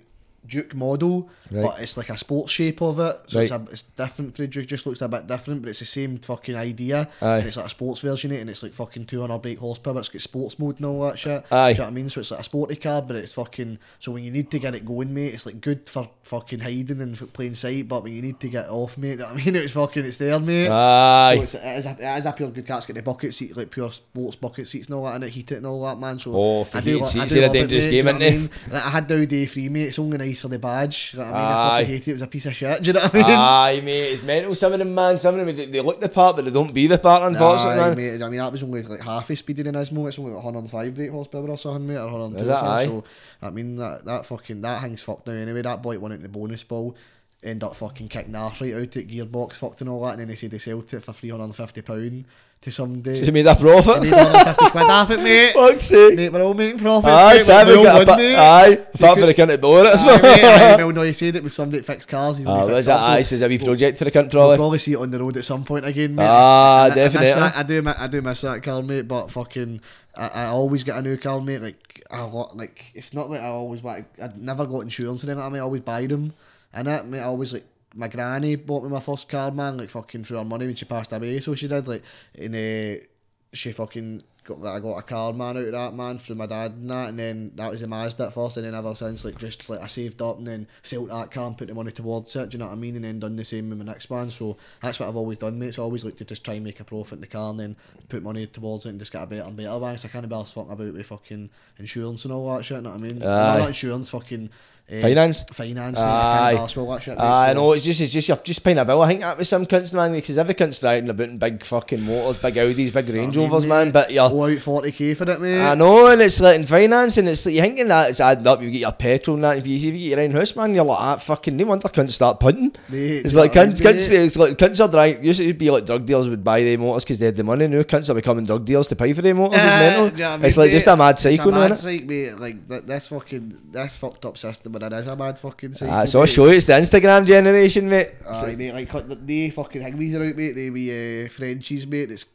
Juke 0.46 0.74
model, 0.74 1.28
Right. 1.50 1.62
but 1.62 1.80
it's 1.80 1.96
like 1.96 2.10
a 2.10 2.16
sports 2.18 2.52
shape 2.52 2.82
of 2.82 2.98
it. 3.00 3.16
So 3.28 3.40
it's, 3.40 3.52
a, 3.52 3.64
it's 3.70 3.82
different 3.96 4.34
for 4.36 4.42
the 4.42 4.48
Juke, 4.48 4.66
just 4.66 4.86
looks 4.86 5.00
a 5.02 5.08
bit 5.08 5.26
different, 5.26 5.62
but 5.62 5.68
it's 5.70 5.78
the 5.80 5.84
same 5.86 6.18
fucking 6.18 6.54
idea. 6.56 7.08
Aye. 7.22 7.38
And 7.38 7.46
it's 7.46 7.56
like 7.56 7.66
a 7.66 7.70
sports 7.70 8.00
version 8.00 8.30
of 8.30 8.36
it, 8.38 8.40
and 8.40 8.50
it's 8.50 8.62
like 8.62 8.72
fucking 8.72 9.06
200 9.06 9.38
brake 9.38 9.58
horsepower. 9.58 9.98
It's 9.98 10.08
got 10.08 10.20
sports 10.22 10.58
mode 10.58 10.76
and 10.76 10.86
all 10.86 11.02
that 11.08 11.18
shit. 11.18 11.44
Aye. 11.50 11.72
Do 11.72 11.76
you 11.76 11.78
know 11.78 11.84
what 11.84 11.90
I 11.90 11.94
mean? 11.94 12.10
So 12.10 12.20
it's 12.20 12.30
like 12.30 12.40
a 12.40 12.44
sporty 12.44 12.76
car, 12.76 13.02
but 13.02 13.16
it's 13.16 13.34
fucking. 13.34 13.78
So 13.98 14.12
when 14.12 14.24
you 14.24 14.30
need 14.30 14.50
to 14.50 14.58
get 14.58 14.74
it 14.74 14.84
going, 14.84 15.12
mate, 15.14 15.34
it's 15.34 15.46
like 15.46 15.60
good 15.60 15.88
for 15.88 16.08
fucking 16.24 16.60
hiding 16.60 17.00
and 17.00 17.14
f- 17.14 17.32
plain 17.32 17.54
sight, 17.54 17.88
but 17.88 18.02
when 18.02 18.12
you 18.12 18.22
need 18.22 18.40
to 18.40 18.48
get 18.48 18.66
it 18.66 18.70
off, 18.70 18.96
mate, 18.98 19.10
you 19.10 19.16
know 19.18 19.24
what 19.26 19.40
I 19.40 19.44
mean? 19.44 19.56
It's 19.56 19.72
fucking, 19.72 20.04
it's 20.04 20.18
there, 20.18 20.38
mate. 20.40 20.68
Aye. 20.68 21.36
So 21.36 21.42
it's, 21.42 21.54
it, 21.54 21.78
is 21.78 21.86
a, 21.86 21.90
it 21.98 22.18
is 22.18 22.26
a 22.26 22.32
pure 22.32 22.50
good 22.50 22.66
car. 22.66 22.78
It's 22.78 22.86
got 22.86 22.94
the 22.96 23.02
bucket 23.02 23.34
seat, 23.34 23.56
like 23.56 23.70
pure 23.70 23.90
sports 23.92 24.36
bucket 24.36 24.68
seats 24.68 24.86
and 24.88 24.96
all 24.96 25.04
that, 25.04 25.14
and 25.16 25.24
it 25.24 25.30
heat 25.30 25.52
it 25.52 25.56
and 25.56 25.66
all 25.66 25.82
that, 25.86 25.98
man. 25.98 26.18
So 26.18 26.32
Oh, 26.34 26.64
for 26.64 26.78
I 26.78 26.80
do 26.80 27.00
I 27.02 27.04
seats, 27.04 27.32
do 27.32 27.40
they're 27.40 27.48
a 27.48 27.50
it, 27.50 27.54
dangerous 27.54 27.86
mate, 27.86 27.90
game, 27.92 27.92
do 27.92 27.96
you 27.96 28.02
know 28.04 28.10
aren't 28.10 28.20
what 28.20 28.26
I 28.26 28.30
mean? 28.36 28.50
Like, 28.72 28.84
I 28.86 28.88
had 28.90 29.08
the 29.08 29.26
day 29.26 29.46
free, 29.46 29.68
mate. 29.68 29.84
It's 29.88 29.98
only 29.98 30.18
nice 30.18 30.33
for 30.40 30.48
the 30.48 30.58
badge. 30.58 31.10
You 31.12 31.20
know 31.20 31.24
I 31.26 31.28
mean? 31.28 31.36
I 31.36 31.78
Aye. 31.78 31.84
hate 31.84 32.02
it. 32.02 32.08
It 32.08 32.12
was 32.14 32.22
a 32.22 32.26
piece 32.26 32.46
of 32.46 32.54
shit. 32.56 32.82
Do 32.82 32.88
you 32.88 32.92
know 32.94 33.00
what 33.00 33.14
I 33.14 33.18
mean? 33.18 33.26
Aye, 33.26 33.80
mate, 33.84 34.12
it's 34.12 34.22
mental. 34.22 34.54
Some 34.54 34.72
of 34.72 34.78
them, 34.78 34.94
man, 34.94 35.16
some 35.16 35.38
of 35.38 35.46
them, 35.46 35.56
they, 35.56 35.66
they 35.66 35.80
look 35.80 36.00
the 36.00 36.08
part, 36.08 36.36
but 36.36 36.44
they 36.44 36.50
don't 36.50 36.72
be 36.72 36.86
the 36.86 36.98
part, 36.98 37.22
unfortunately, 37.22 37.80
Aye, 37.80 37.88
man. 37.88 37.96
mate. 37.96 38.22
I 38.22 38.28
mean, 38.28 38.38
that 38.38 38.52
was 38.52 38.62
only 38.62 38.82
like 38.82 39.00
half 39.00 39.30
a 39.30 39.36
speeding 39.36 39.66
in 39.66 39.74
Ismo. 39.74 40.08
It's 40.08 40.18
only 40.18 40.32
like 40.32 40.44
105 40.44 40.94
brake 40.94 41.10
horsepower 41.10 41.48
or 41.48 41.58
something, 41.58 41.86
mate, 41.86 41.96
or 41.96 42.10
102 42.12 42.42
Is 42.42 42.48
or 42.48 42.52
it? 42.52 42.56
Aye. 42.56 42.86
So, 42.86 43.04
I 43.42 43.50
mean, 43.50 43.76
that, 43.76 44.04
that 44.04 44.26
fucking, 44.26 44.60
that 44.62 44.80
hangs 44.80 45.02
fucked 45.02 45.26
now 45.26 45.34
anyway. 45.34 45.62
That 45.62 45.82
boy 45.82 45.98
went 45.98 46.14
into 46.14 46.22
the 46.28 46.32
bonus 46.32 46.64
ball, 46.64 46.96
end 47.42 47.62
up 47.64 47.76
fucking 47.76 48.08
kicking 48.08 48.32
the 48.32 48.38
arse 48.38 48.60
right 48.60 48.74
out 48.74 48.96
at 48.96 49.06
gearbox, 49.08 49.54
fucked 49.58 49.80
and 49.80 49.90
all 49.90 50.02
that, 50.04 50.12
and 50.12 50.20
then 50.20 50.28
they 50.28 50.34
said 50.34 50.50
they 50.50 50.58
sold 50.58 50.92
it 50.92 51.00
for 51.02 51.12
£350 51.12 52.24
to 52.64 52.70
somebody. 52.70 53.20
They 53.20 53.30
made 53.30 53.46
a 53.46 53.54
profit. 53.54 54.02
made 54.02 54.10
quid 54.12 54.84
off 54.84 55.10
it, 55.10 55.20
mate. 55.20 55.52
Fuck's 55.52 55.84
sake. 55.84 56.14
Mate, 56.16 56.32
we're 56.32 56.42
all 56.42 56.54
making 56.54 56.78
profits. 56.78 57.12
Aye, 57.12 57.34
mate. 57.34 57.42
Sam, 57.42 57.66
we 57.68 57.74
got 57.74 58.02
a 58.08 58.16
mate. 58.16 58.34
Aye, 58.36 58.68
You 58.68 58.76
could- 58.76 58.98
for 58.98 59.26
the 59.26 59.34
cunt 59.34 59.46
that 59.48 59.60
bought 59.60 59.86
it. 59.86 59.94
Aye, 59.96 60.22
mate, 60.22 60.44
aye, 60.44 60.76
well, 60.76 60.92
no, 60.92 61.02
you 61.02 61.12
said 61.12 61.36
it 61.36 61.42
was 61.42 61.52
somebody 61.52 61.78
that 61.80 61.84
fixed 61.86 62.08
cars. 62.08 62.40
Ah, 62.46 62.66
was 62.66 62.86
it? 62.86 62.90
up, 62.90 63.04
so 63.04 63.10
Aye, 63.12 63.22
says 63.22 63.42
a 63.42 63.48
wee 63.48 63.58
project 63.58 63.98
for 63.98 64.04
the 64.04 64.10
cunt 64.10 64.32
We'll 64.32 64.56
probably 64.56 64.78
see 64.78 64.92
it 64.92 64.96
on 64.96 65.10
the 65.10 65.18
road 65.20 65.36
at 65.36 65.44
some 65.44 65.62
point 65.64 65.84
again, 65.84 66.14
mate. 66.14 66.24
Ah, 66.26 66.84
I- 66.84 66.88
I- 66.88 66.90
I 66.90 66.94
definitely. 66.94 67.30
I 67.32 67.62
do, 67.62 67.82
I 67.86 68.06
do 68.06 68.22
miss 68.22 68.40
that 68.40 68.62
car, 68.62 68.82
mate. 68.82 69.06
But 69.06 69.30
fucking, 69.30 69.80
I, 70.16 70.26
I 70.28 70.44
always 70.46 70.84
get 70.84 70.96
a 70.96 71.02
new 71.02 71.18
car, 71.18 71.40
mate. 71.42 71.60
Like 71.60 72.02
a 72.10 72.26
lot, 72.26 72.56
like 72.56 72.86
it's 72.94 73.12
not 73.12 73.28
like 73.28 73.40
I 73.42 73.46
always 73.48 73.82
want. 73.82 74.06
I 74.22 74.30
never 74.38 74.66
got 74.66 74.80
insurance 74.80 75.22
and 75.22 75.30
everything. 75.30 75.46
I 75.46 75.50
mean, 75.50 75.60
I 75.60 75.64
always 75.64 75.82
buy 75.82 76.06
them, 76.06 76.32
and 76.72 76.88
that, 76.88 77.06
mate. 77.06 77.20
I 77.20 77.24
always 77.24 77.52
like. 77.52 77.66
My 77.94 78.08
granny 78.08 78.56
bought 78.56 78.82
me 78.82 78.90
my 78.90 79.00
first 79.00 79.28
car, 79.28 79.50
man. 79.50 79.76
Like 79.76 79.90
fucking 79.90 80.24
through 80.24 80.38
her 80.38 80.44
money 80.44 80.66
when 80.66 80.74
she 80.74 80.84
passed 80.84 81.12
away, 81.12 81.40
so 81.40 81.54
she 81.54 81.68
did. 81.68 81.86
Like, 81.86 82.02
and 82.36 82.54
uh, 82.54 83.04
she 83.52 83.72
fucking 83.72 84.22
got. 84.44 84.64
I 84.64 84.80
got 84.80 84.98
a 84.98 85.02
car, 85.02 85.32
man, 85.32 85.56
out 85.56 85.64
of 85.64 85.72
that, 85.72 85.94
man, 85.94 86.18
through 86.18 86.36
my 86.36 86.46
dad 86.46 86.72
and 86.72 86.90
that, 86.90 87.08
and 87.10 87.18
then 87.18 87.52
that 87.54 87.70
was 87.70 87.80
the 87.80 87.88
Mazda 87.88 88.26
at 88.26 88.34
first, 88.34 88.56
and 88.56 88.66
then 88.66 88.74
ever 88.74 88.94
since, 88.94 89.24
like, 89.24 89.38
just 89.38 89.68
like 89.70 89.80
I 89.80 89.86
saved 89.86 90.20
up 90.20 90.38
and 90.38 90.46
then 90.46 90.66
sold 90.82 91.10
that 91.10 91.30
car 91.30 91.46
and 91.46 91.56
put 91.56 91.68
the 91.68 91.74
money 91.74 91.92
towards 91.92 92.34
it. 92.36 92.50
Do 92.50 92.56
you 92.56 92.58
know 92.58 92.66
what 92.66 92.72
I 92.72 92.76
mean? 92.76 92.96
And 92.96 93.04
then 93.04 93.20
done 93.20 93.36
the 93.36 93.44
same 93.44 93.70
with 93.70 93.78
my 93.78 93.84
next 93.84 94.10
one. 94.10 94.30
So 94.30 94.56
that's 94.82 94.98
what 95.00 95.08
I've 95.08 95.16
always 95.16 95.38
done, 95.38 95.58
mate. 95.58 95.74
So 95.74 95.82
I 95.82 95.84
always 95.84 96.04
like 96.04 96.16
to 96.16 96.24
just 96.24 96.44
try 96.44 96.54
and 96.54 96.64
make 96.64 96.80
a 96.80 96.84
profit 96.84 97.14
in 97.14 97.20
the 97.20 97.26
car 97.26 97.50
and 97.50 97.60
then 97.60 97.76
put 98.08 98.22
money 98.22 98.46
towards 98.46 98.86
it 98.86 98.90
and 98.90 98.98
just 98.98 99.12
get 99.12 99.22
a 99.22 99.26
better 99.26 99.46
and 99.46 99.56
better 99.56 99.78
one. 99.78 99.96
So 99.98 100.08
I 100.08 100.10
can't 100.10 100.28
be 100.28 100.34
asked 100.34 100.54
fucking 100.54 100.72
about 100.72 100.92
with 100.92 101.06
fucking 101.06 101.50
insurance 101.78 102.24
and 102.24 102.34
all 102.34 102.56
that 102.56 102.64
shit. 102.64 102.78
You 102.78 102.82
know 102.82 102.90
what 102.90 103.02
I 103.02 103.04
mean? 103.04 103.22
Aye. 103.22 103.58
not 103.58 103.68
insurance, 103.68 104.10
fucking. 104.10 104.50
Uh, 104.86 105.00
Finance? 105.00 105.44
finance, 105.50 105.98
Aye. 105.98 106.52
can't 106.52 106.56
be 106.56 106.60
arsed 106.62 106.76
with 106.76 106.86
all 106.86 106.92
that 106.94 107.02
shit. 107.02 107.18
I 107.18 107.54
know, 107.54 107.72
it's 107.72 107.82
just, 107.86 108.02
it's 108.02 108.12
just, 108.12 108.28
you're 108.28 108.36
just 108.36 108.62
paying 108.62 108.76
a 108.76 108.84
bill. 108.84 109.00
I 109.00 109.08
think 109.08 109.22
that 109.22 109.38
was 109.38 109.48
some 109.48 109.64
cunts, 109.64 109.94
man, 109.94 110.12
because 110.12 110.36
every 110.36 110.52
cunt's 110.52 110.78
driving 110.78 111.08
about 111.08 111.26
in 111.30 111.38
big 111.38 111.64
fucking 111.64 112.02
motors, 112.02 112.42
big 112.42 112.54
Audis, 112.56 112.92
big 112.92 113.08
Range 113.08 113.38
I 113.38 113.48
mean, 113.48 113.68
man, 113.68 113.90
but 113.92 114.10
you're, 114.12 114.24
All 114.24 114.44
out 114.44 114.50
40k 114.50 115.16
for 115.16 115.30
it, 115.30 115.40
mate. 115.40 115.58
I 115.62 115.74
know, 115.74 116.08
and 116.08 116.20
it's 116.20 116.38
like 116.38 116.56
in 116.60 116.66
finance, 116.66 117.16
and 117.16 117.30
it's 117.30 117.46
like 117.46 117.54
you're 117.54 117.64
thinking 117.64 117.88
that 117.88 118.10
it's 118.10 118.20
adding 118.20 118.46
up. 118.46 118.60
You 118.60 118.70
get 118.70 118.80
your 118.80 118.92
petrol 118.92 119.36
and 119.36 119.44
that. 119.44 119.56
If 119.56 119.66
you, 119.66 119.76
if 119.76 119.82
you 119.84 119.92
get 119.92 120.00
your 120.00 120.20
own 120.20 120.32
house, 120.32 120.54
man, 120.54 120.74
you're 120.74 120.84
like, 120.84 120.98
ah, 121.00 121.16
fucking. 121.16 121.56
No 121.56 121.64
wonder 121.64 121.88
cunts 121.88 122.12
start 122.12 122.38
punting. 122.38 122.74
Mate, 122.90 123.24
It's 123.24 123.34
like 123.34 123.52
cunts, 123.54 123.82
mean, 123.82 123.94
cunts. 123.94 124.10
It's 124.10 124.36
like 124.36 124.52
cunts 124.58 124.84
are 124.86 124.90
driving. 124.90 125.24
Used 125.24 125.40
to 125.40 125.54
be 125.54 125.70
like 125.70 125.86
drug 125.86 126.04
dealers 126.04 126.28
would 126.28 126.44
buy 126.44 126.62
their 126.62 126.76
motors 126.76 127.04
because 127.04 127.18
they 127.18 127.26
had 127.26 127.36
the 127.36 127.44
money. 127.44 127.66
Now 127.68 127.80
cunts 127.84 128.10
are 128.10 128.14
becoming 128.14 128.44
drug 128.44 128.66
dealers 128.66 128.88
to 128.88 128.96
pay 128.96 129.14
for 129.14 129.22
their 129.22 129.34
motors. 129.34 129.54
It's 129.58 129.64
Ah, 129.64 129.78
mental. 129.78 130.10
you 130.10 130.16
know 130.24 130.28
I 130.30 130.46
It's 130.46 130.56
mean, 130.58 130.62
like 130.66 130.70
just 130.72 130.86
a 130.88 130.96
mad 130.96 131.10
It's 131.14 131.22
cycle, 131.22 131.48
a 131.48 131.52
now, 131.52 131.68
mad 131.68 131.78
cycle, 131.78 132.06
mate. 132.06 132.38
Like 132.38 132.68
that, 132.68 132.86
this 132.86 133.08
fucking 133.08 133.58
this 133.72 133.96
fucked 133.96 134.26
up 134.26 134.36
system, 134.36 134.73
but 134.74 134.82
it 134.82 134.92
is 134.92 135.06
a 135.06 135.16
mad 135.16 135.38
fucking 135.38 135.74
cycle. 135.74 135.94
Ah, 135.94 136.00
I 136.00 136.06
mate. 136.20 136.28
show 136.28 136.46
it's 136.48 136.66
the 136.66 136.74
Instagram 136.74 137.24
generation, 137.24 137.88
mate. 137.88 138.10
Aye, 138.28 138.54
mate, 138.56 138.74
like 138.74 139.26
they 139.26 139.50
fucking 139.50 139.82
higbies 139.82 140.14
are 140.14 140.28
out, 140.28 140.36
mate. 140.36 140.52
They 140.52 140.68
be 140.68 140.90
uh, 140.90 141.28
Frenchies, 141.30 141.86
mate. 141.86 142.06
That's 142.10 142.26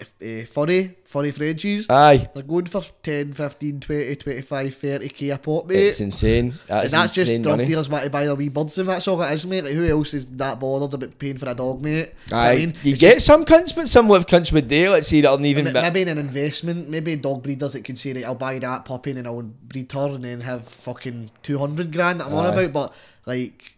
uh, 0.00 0.44
funny, 0.46 0.94
furry 1.04 1.30
Frenchies. 1.30 1.86
Aye, 1.88 2.28
They're 2.34 2.42
going 2.42 2.66
for 2.66 2.82
10, 3.02 3.32
15, 3.32 3.80
20, 3.80 4.16
25, 4.16 4.74
30k 4.74 5.34
a 5.34 5.38
pop, 5.38 5.66
mate. 5.66 5.76
it's 5.86 6.00
insane. 6.00 6.54
That's, 6.66 6.92
and 6.92 7.02
that's 7.02 7.14
just 7.14 7.30
insane 7.30 7.42
drug 7.42 7.56
money. 7.58 7.66
dealers 7.68 7.88
want 7.88 8.04
to 8.04 8.10
buy 8.10 8.24
their 8.26 8.34
wee 8.34 8.48
birds 8.48 8.76
and 8.78 8.88
that's 8.88 9.08
all 9.08 9.22
it 9.22 9.32
is, 9.32 9.46
mate. 9.46 9.64
Like, 9.64 9.72
who 9.74 9.86
else 9.86 10.12
is 10.14 10.26
that 10.26 10.60
bothered 10.60 10.92
about 10.94 11.18
paying 11.18 11.38
for 11.38 11.48
a 11.48 11.54
dog, 11.54 11.80
mate? 11.82 12.14
Do 12.26 12.34
know 12.34 12.36
what 12.36 12.46
Aye, 12.46 12.52
I 12.52 12.56
mean? 12.56 12.74
you 12.82 12.92
It's 12.92 13.00
get 13.00 13.22
some 13.22 13.44
cunts, 13.44 13.74
but 13.74 13.88
some 13.88 14.08
what 14.08 14.28
cunts 14.28 14.52
would 14.52 14.68
do. 14.68 14.90
Let's 14.90 15.08
see, 15.08 15.20
that'll 15.22 15.44
even. 15.46 15.66
M- 15.66 15.72
bit- 15.72 15.82
Maybe 15.82 16.02
in 16.02 16.08
an 16.08 16.18
investment, 16.18 16.88
maybe 16.90 17.16
dog 17.16 17.42
breeders 17.42 17.72
that 17.72 17.84
can 17.84 17.96
say, 17.96 18.12
right, 18.12 18.24
I'll 18.24 18.34
buy 18.34 18.58
that 18.58 18.84
puppy 18.84 19.12
and 19.12 19.26
I'll 19.26 19.42
breed 19.42 19.90
her 19.92 20.08
and 20.14 20.24
then 20.24 20.40
have 20.42 20.66
fucking 20.68 21.30
200 21.42 21.92
grand 21.92 22.20
that 22.20 22.26
I'm 22.26 22.34
on 22.34 22.46
about. 22.52 22.72
But, 22.72 22.94
like, 23.24 23.75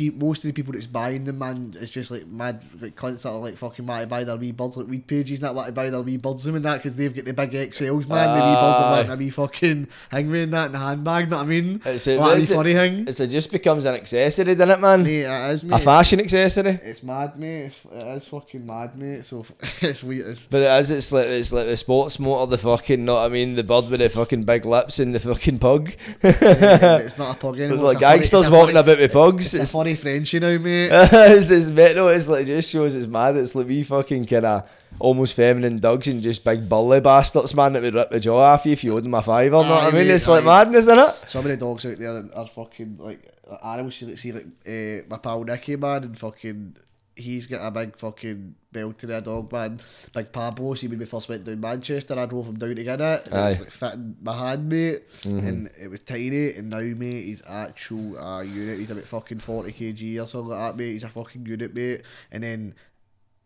pe- 0.00 0.16
most 0.16 0.38
of 0.44 0.48
the 0.48 0.52
people 0.52 0.72
that's 0.72 0.86
buying 0.86 1.24
them, 1.24 1.38
man, 1.38 1.74
it's 1.80 1.90
just 1.90 2.10
like 2.10 2.26
mad, 2.26 2.62
like, 2.80 2.96
cunts 2.96 3.22
that 3.22 3.30
are 3.30 3.38
like 3.38 3.56
fucking 3.56 3.86
to 3.86 4.06
buy 4.06 4.24
their 4.24 4.36
wee 4.36 4.52
birds, 4.52 4.76
like 4.76 4.88
weed 4.88 5.06
pages 5.06 5.40
and 5.40 5.56
that 5.56 5.66
to 5.66 5.72
buy 5.72 5.90
their 5.90 6.00
wee 6.02 6.16
birds 6.16 6.44
them 6.44 6.54
and 6.56 6.64
that 6.64 6.76
because 6.78 6.96
they've 6.96 7.14
got 7.14 7.24
the 7.24 7.32
big 7.34 7.50
XLs, 7.52 8.08
man. 8.08 8.38
the 8.38 8.44
wee 8.44 8.54
birds 8.54 8.80
are 8.80 8.90
wanting 8.92 9.10
a 9.12 9.16
wee 9.16 9.30
fucking 9.30 9.88
hangman 10.10 10.40
and 10.42 10.52
that 10.54 10.66
in 10.66 10.72
the 10.72 10.78
handbag, 10.78 11.30
know 11.30 11.36
what 11.36 11.42
I 11.42 11.46
mean? 11.46 11.80
It's 11.84 12.06
a- 12.06 12.18
what 12.18 12.38
it's 12.38 12.50
a- 12.50 12.54
funny 12.54 12.74
thing. 12.74 13.04
It's, 13.08 13.20
it 13.20 13.28
just 13.28 13.50
becomes 13.52 13.84
an 13.84 13.94
accessory, 13.94 14.54
doesn't 14.54 14.70
it, 14.70 14.80
man? 14.80 15.02
Mate, 15.02 15.20
it 15.22 15.50
is, 15.54 15.64
mate. 15.64 15.76
A 15.76 15.84
fashion 15.84 16.20
accessory. 16.20 16.78
It's 16.82 17.02
mad, 17.02 17.38
mate. 17.38 17.64
It's, 17.66 17.84
it 17.92 18.06
is 18.16 18.28
fucking 18.28 18.64
mad, 18.66 18.96
mate. 18.96 19.24
So 19.24 19.44
it's 19.82 20.02
weird. 20.02 20.28
It's, 20.28 20.46
But 20.46 20.62
it 20.62 20.80
is, 20.80 20.90
it's 20.90 21.12
like 21.12 21.26
it's 21.26 21.52
like 21.52 21.66
the 21.66 21.76
sports 21.76 22.18
motor, 22.18 22.50
the 22.50 22.58
fucking, 22.58 23.04
know 23.04 23.14
what 23.14 23.26
I 23.26 23.28
mean, 23.28 23.54
the 23.54 23.62
bird 23.64 23.88
with 23.90 24.00
the 24.00 24.08
fucking 24.08 24.44
big 24.44 24.64
lips 24.64 24.98
and 24.98 25.14
the 25.14 25.20
fucking 25.20 25.58
pug. 25.58 25.92
yeah, 26.22 26.96
it's 26.98 27.18
not 27.18 27.36
a 27.36 27.38
pug 27.38 27.58
anymore. 27.60 27.92
like 27.92 27.96
it's 27.96 28.02
a 28.02 28.06
funny- 28.06 28.16
gangsters 28.16 28.40
it's 28.40 28.48
a 28.48 28.52
walking 28.52 28.76
about 28.76 28.98
with 28.98 29.12
pugs. 29.12 29.54
It's 29.54 29.70
a 29.70 29.72
funny 29.72 29.89
Frenchie 29.96 30.40
now, 30.40 30.58
mate. 30.58 30.90
it's, 30.92 31.50
it's 31.50 31.70
mental. 31.70 32.08
It's 32.08 32.28
like 32.28 32.42
it 32.42 32.46
just 32.46 32.70
shows 32.70 32.94
it's 32.94 33.06
mad. 33.06 33.36
It's 33.36 33.54
like 33.54 33.66
we 33.66 33.82
fucking 33.82 34.24
kind 34.26 34.46
of 34.46 34.68
almost 34.98 35.34
feminine 35.36 35.78
dogs 35.78 36.08
and 36.08 36.22
just 36.22 36.44
big 36.44 36.68
burly 36.68 37.00
bastards, 37.00 37.54
man, 37.54 37.72
that 37.72 37.82
would 37.82 37.94
rip 37.94 38.10
the 38.10 38.20
jaw 38.20 38.38
off 38.38 38.66
you 38.66 38.72
if 38.72 38.84
you 38.84 38.96
owed 38.96 39.04
them 39.04 39.14
a 39.14 39.22
fiver. 39.22 39.50
know 39.50 39.58
what 39.58 39.84
I 39.84 39.86
mean? 39.86 40.08
mate, 40.08 40.10
It's 40.10 40.28
like 40.28 40.44
madness, 40.44 40.84
isn't 40.86 40.98
it? 40.98 41.24
Some 41.26 41.44
of 41.44 41.50
the 41.50 41.56
dogs 41.56 41.86
out 41.86 41.98
there 41.98 42.24
are 42.34 42.46
fucking 42.46 42.96
like 42.98 43.32
animals. 43.64 43.96
See, 43.96 44.06
like, 44.06 44.18
see 44.18 44.32
like 44.32 44.46
uh, 44.66 45.06
my 45.08 45.18
pal 45.18 45.44
Nicky, 45.44 45.76
man, 45.76 46.04
and 46.04 46.18
fucking. 46.18 46.76
He's 47.20 47.46
got 47.46 47.66
a 47.66 47.70
big 47.70 47.96
fucking 47.96 48.54
belt 48.72 48.98
to 48.98 49.06
their 49.06 49.20
dog, 49.20 49.52
man. 49.52 49.80
Big 50.14 50.32
Pablo. 50.32 50.74
See, 50.74 50.88
when 50.88 50.98
we 50.98 51.04
first 51.04 51.28
went 51.28 51.44
down 51.44 51.60
Manchester, 51.60 52.18
I 52.18 52.26
drove 52.26 52.46
him 52.46 52.58
down 52.58 52.74
to 52.76 52.84
get 52.84 53.00
it. 53.00 53.28
And 53.28 53.34
it 53.34 53.48
was 53.48 53.58
like 53.60 53.70
fitting 53.70 54.16
my 54.22 54.36
hand, 54.36 54.68
mate. 54.68 55.02
And 55.24 55.70
it 55.80 55.88
was 55.88 56.00
tiny. 56.00 56.54
And 56.54 56.70
now, 56.70 56.80
mate, 56.80 57.24
he's 57.26 57.42
actual 57.46 58.18
uh, 58.18 58.40
unit. 58.42 58.78
He's 58.78 58.90
about 58.90 59.04
fucking 59.04 59.40
40 59.40 59.72
kg 59.72 60.22
or 60.22 60.26
something 60.26 60.50
like 60.50 60.58
that, 60.58 60.76
mate. 60.76 60.92
He's 60.92 61.04
a 61.04 61.08
fucking 61.08 61.46
unit, 61.46 61.74
mate. 61.74 62.02
And 62.30 62.42
then 62.42 62.74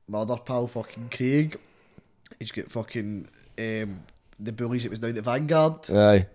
my 0.09 0.21
other 0.21 0.37
pal, 0.37 0.67
fucking 0.67 1.11
Craig, 1.11 1.59
he's 2.39 2.53
got 2.53 2.71
fucking 2.71 3.29
um, 3.59 4.01
the 4.39 4.53
bullies 4.53 4.85
It 4.85 4.91
was 4.91 4.99
down 4.99 5.17
at 5.17 5.25
Vanguard. 5.25 5.91
Aye. 5.91 6.27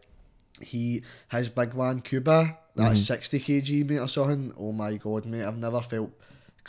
He 0.61 1.03
his 1.31 1.49
big 1.49 1.73
one 1.73 2.01
Cuba. 2.01 2.57
That's 2.75 3.05
sixty 3.05 3.39
kg 3.39 3.89
mate 3.89 3.99
or 3.99 4.07
something. 4.07 4.53
Oh 4.57 4.71
my 4.71 4.95
god, 4.95 5.25
mate! 5.25 5.43
I've 5.43 5.57
never 5.57 5.81
felt. 5.81 6.11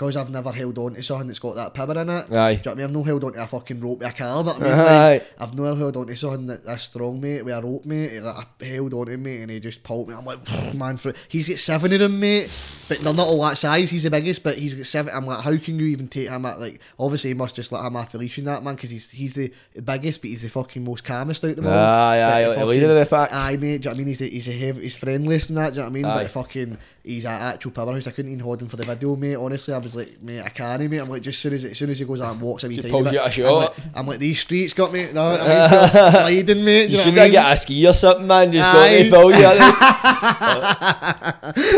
Because 0.01 0.17
I've 0.17 0.31
never 0.31 0.51
held 0.51 0.79
on 0.79 0.95
to 0.95 1.03
something 1.03 1.27
that's 1.27 1.39
got 1.39 1.57
that 1.57 1.75
power 1.75 1.93
in 2.01 2.09
it. 2.09 2.33
Aye. 2.33 2.33
Do 2.33 2.33
you 2.33 2.33
know 2.33 2.55
what 2.55 2.67
I 2.71 2.75
mean? 2.77 2.85
I've 2.87 2.93
not 2.93 3.07
held 3.07 3.25
on 3.25 3.33
to 3.35 3.43
a 3.43 3.47
fucking 3.47 3.81
rope 3.81 3.99
with 3.99 4.09
a 4.09 4.13
car. 4.13 4.43
That 4.43 4.57
I 4.57 4.59
mean? 4.59 4.73
Aye. 4.73 5.13
Like, 5.13 5.27
I've 5.39 5.55
never 5.55 5.77
held 5.77 5.97
on 5.99 6.07
to 6.07 6.17
something 6.17 6.47
that, 6.47 6.65
that's 6.65 6.85
strong, 6.85 7.21
mate, 7.21 7.45
with 7.45 7.55
a 7.55 7.61
rope, 7.61 7.85
mate. 7.85 8.19
Like, 8.19 8.47
I 8.63 8.65
held 8.65 8.95
on 8.95 9.05
to 9.05 9.13
him, 9.13 9.23
mate, 9.25 9.43
and 9.43 9.51
he 9.51 9.61
just 9.61 9.83
pulled 9.83 10.09
me. 10.09 10.15
I'm 10.15 10.25
like, 10.25 10.75
man, 10.75 10.97
for 10.97 11.13
he's 11.29 11.51
got 11.51 11.59
seven 11.59 11.93
of 11.93 11.99
them, 11.99 12.19
mate. 12.19 12.51
But 12.89 13.01
they're 13.01 13.13
not 13.13 13.29
all 13.29 13.43
that 13.43 13.59
size. 13.59 13.91
He's 13.91 14.05
the 14.05 14.11
biggest, 14.11 14.43
but 14.43 14.57
he's 14.57 14.75
got 14.75 14.87
seven. 14.87 15.15
I'm 15.15 15.27
like, 15.27 15.45
how 15.45 15.55
can 15.59 15.79
you 15.79 15.85
even 15.89 16.09
take 16.09 16.31
him 16.31 16.47
at 16.47 16.59
like? 16.59 16.81
Obviously, 16.99 17.29
he 17.29 17.35
must 17.35 17.57
just 17.57 17.71
let 17.71 17.85
him 17.85 17.93
the 17.93 18.33
in 18.39 18.45
that 18.47 18.65
man, 18.65 18.77
because 18.77 18.89
he's 18.89 19.11
he's 19.11 19.35
the 19.35 19.53
biggest, 19.85 20.23
but 20.23 20.31
he's 20.31 20.41
the 20.41 20.49
fucking 20.49 20.83
most 20.83 21.05
calmest 21.05 21.45
out 21.45 21.51
of 21.51 21.57
them 21.57 21.67
all. 21.67 21.73
Aye, 21.75 22.19
But 22.21 22.33
aye, 22.33 22.43
the 22.43 22.49
the 22.49 22.55
fucking- 22.55 22.69
leader 22.71 22.91
of 22.99 22.99
the 22.99 23.17
pack. 23.17 23.33
Aye, 23.35 23.57
mate. 23.59 23.59
Do 23.59 23.67
you 23.67 23.79
know 23.79 23.91
what 23.91 23.95
I 23.95 23.99
mean? 23.99 24.07
He's 24.07 24.23
a, 24.23 24.25
he's 24.31 24.49
a 24.49 24.53
heavy, 24.53 24.83
he's 24.85 24.97
friendliest 24.97 25.51
and 25.51 25.59
that. 25.59 25.75
Do 25.75 25.81
you 25.81 25.83
know 25.83 25.91
what 25.91 25.91
I 25.91 25.93
mean? 25.93 26.05
Aye. 26.07 26.23
But 26.23 26.31
fucking, 26.33 26.79
he's 27.05 27.25
an 27.25 27.33
actual 27.33 27.71
powerhouse. 27.71 28.07
I 28.07 28.11
couldn't 28.11 28.31
even 28.33 28.45
hold 28.45 28.61
him 28.63 28.69
for 28.69 28.77
the 28.77 28.85
video, 28.85 29.17
mate. 29.17 29.35
Honestly, 29.37 29.73
I 29.75 29.79
was 29.79 29.95
like, 29.97 30.21
mate, 30.23 30.43
I 30.43 30.49
can't, 30.51 30.83
mate. 30.91 30.99
I'm 31.01 31.09
like, 31.09 31.23
just 31.23 31.41
soon 31.41 31.55
as 31.55 31.65
as 31.65 31.77
soon 31.79 31.91
as 31.91 31.99
he 31.99 32.05
goes 32.05 32.21
out 32.21 32.33
and 32.33 32.41
walks 32.41 32.63
Just 32.63 32.83
time. 32.83 32.91
pulls 32.91 33.07
of 33.09 33.13
you 33.13 33.19
it, 33.19 33.23
out 33.23 33.39
a 33.39 33.47
I'm 33.47 33.55
like, 33.55 33.73
I'm 33.95 34.07
like, 34.07 34.19
these 34.19 34.41
streets 34.41 34.73
got 34.75 34.93
me. 34.93 35.11
No, 35.13 35.23
I 35.25 35.37
mean, 35.39 35.69
sliding, 36.47 36.65
mate. 36.65 36.91
You 36.91 36.97
you, 36.97 37.03
should 37.03 37.19
I 37.19 37.23
mean? 37.25 37.33
get 37.33 37.53
a 37.53 37.57
ski 37.57 37.87
or 37.89 37.95
something, 37.95 38.27
man. 38.27 38.53
Just 38.53 38.71
to 38.71 39.11
fill 39.11 39.31
you. 39.31 39.47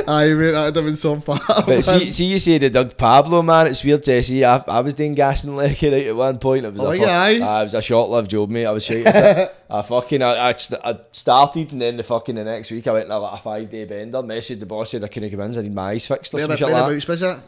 Aye. 0.09 0.33
Mate, 0.35 0.51
that'd 0.53 0.77
have 0.77 0.85
been 0.85 0.97
some 0.97 1.23
part. 1.23 1.43
But 1.67 1.83
see, 1.83 2.11
see, 2.11 2.25
you 2.27 2.39
say 2.39 2.59
the 2.59 2.71
Doug 2.71 2.97
Pablo 2.97 3.43
man. 3.43 3.67
It's 3.69 3.83
weird 3.85 4.03
to 4.05 4.23
see. 4.23 4.45
I, 4.45 4.57
I 4.69 4.81
was 4.81 4.95
doing 4.95 5.15
gas 5.15 5.45
and 5.45 5.57
liquor 5.57 5.91
right 5.91 6.07
at 6.07 6.17
one 6.17 6.39
point. 6.39 6.65
It 6.67 6.73
was 6.75 6.83
Oh, 6.83 6.91
a 6.91 6.97
yeah, 6.97 7.21
aye. 7.23 7.39
fuck, 7.39 7.61
it 7.61 7.65
was 7.65 7.75
a 7.75 7.83
short-lived 7.83 8.31
job, 8.31 8.51
mate. 8.51 8.67
I 8.67 8.71
was 8.71 8.85
shite. 8.85 9.07
I 9.73 9.81
fucking, 9.83 10.21
I, 10.23 10.51
I, 10.51 10.55
I 10.85 10.99
started 11.13 11.73
and 11.73 11.81
then 11.81 11.97
the 11.97 12.03
fucking 12.03 12.35
the 12.35 12.45
next 12.45 12.71
week 12.71 12.87
I 12.87 12.93
went 12.93 13.11
on 13.11 13.23
like 13.23 13.41
a 13.41 13.43
five-day 13.43 13.87
bender. 13.87 14.19
Messaged 14.19 14.61
the 14.61 14.67
boss 14.67 14.91
said 14.91 15.03
couldn't 15.13 15.31
come 15.31 15.41
in. 15.41 15.57
I 15.57 15.63
need 15.63 15.75
my 15.75 15.91
eyes 15.91 16.07
fixed 16.07 16.35
or 16.35 16.39
Where, 16.39 16.43
some 16.45 16.51
like 16.73 16.73
that. 17.07 17.09
was 17.09 17.23
it? 17.23 17.39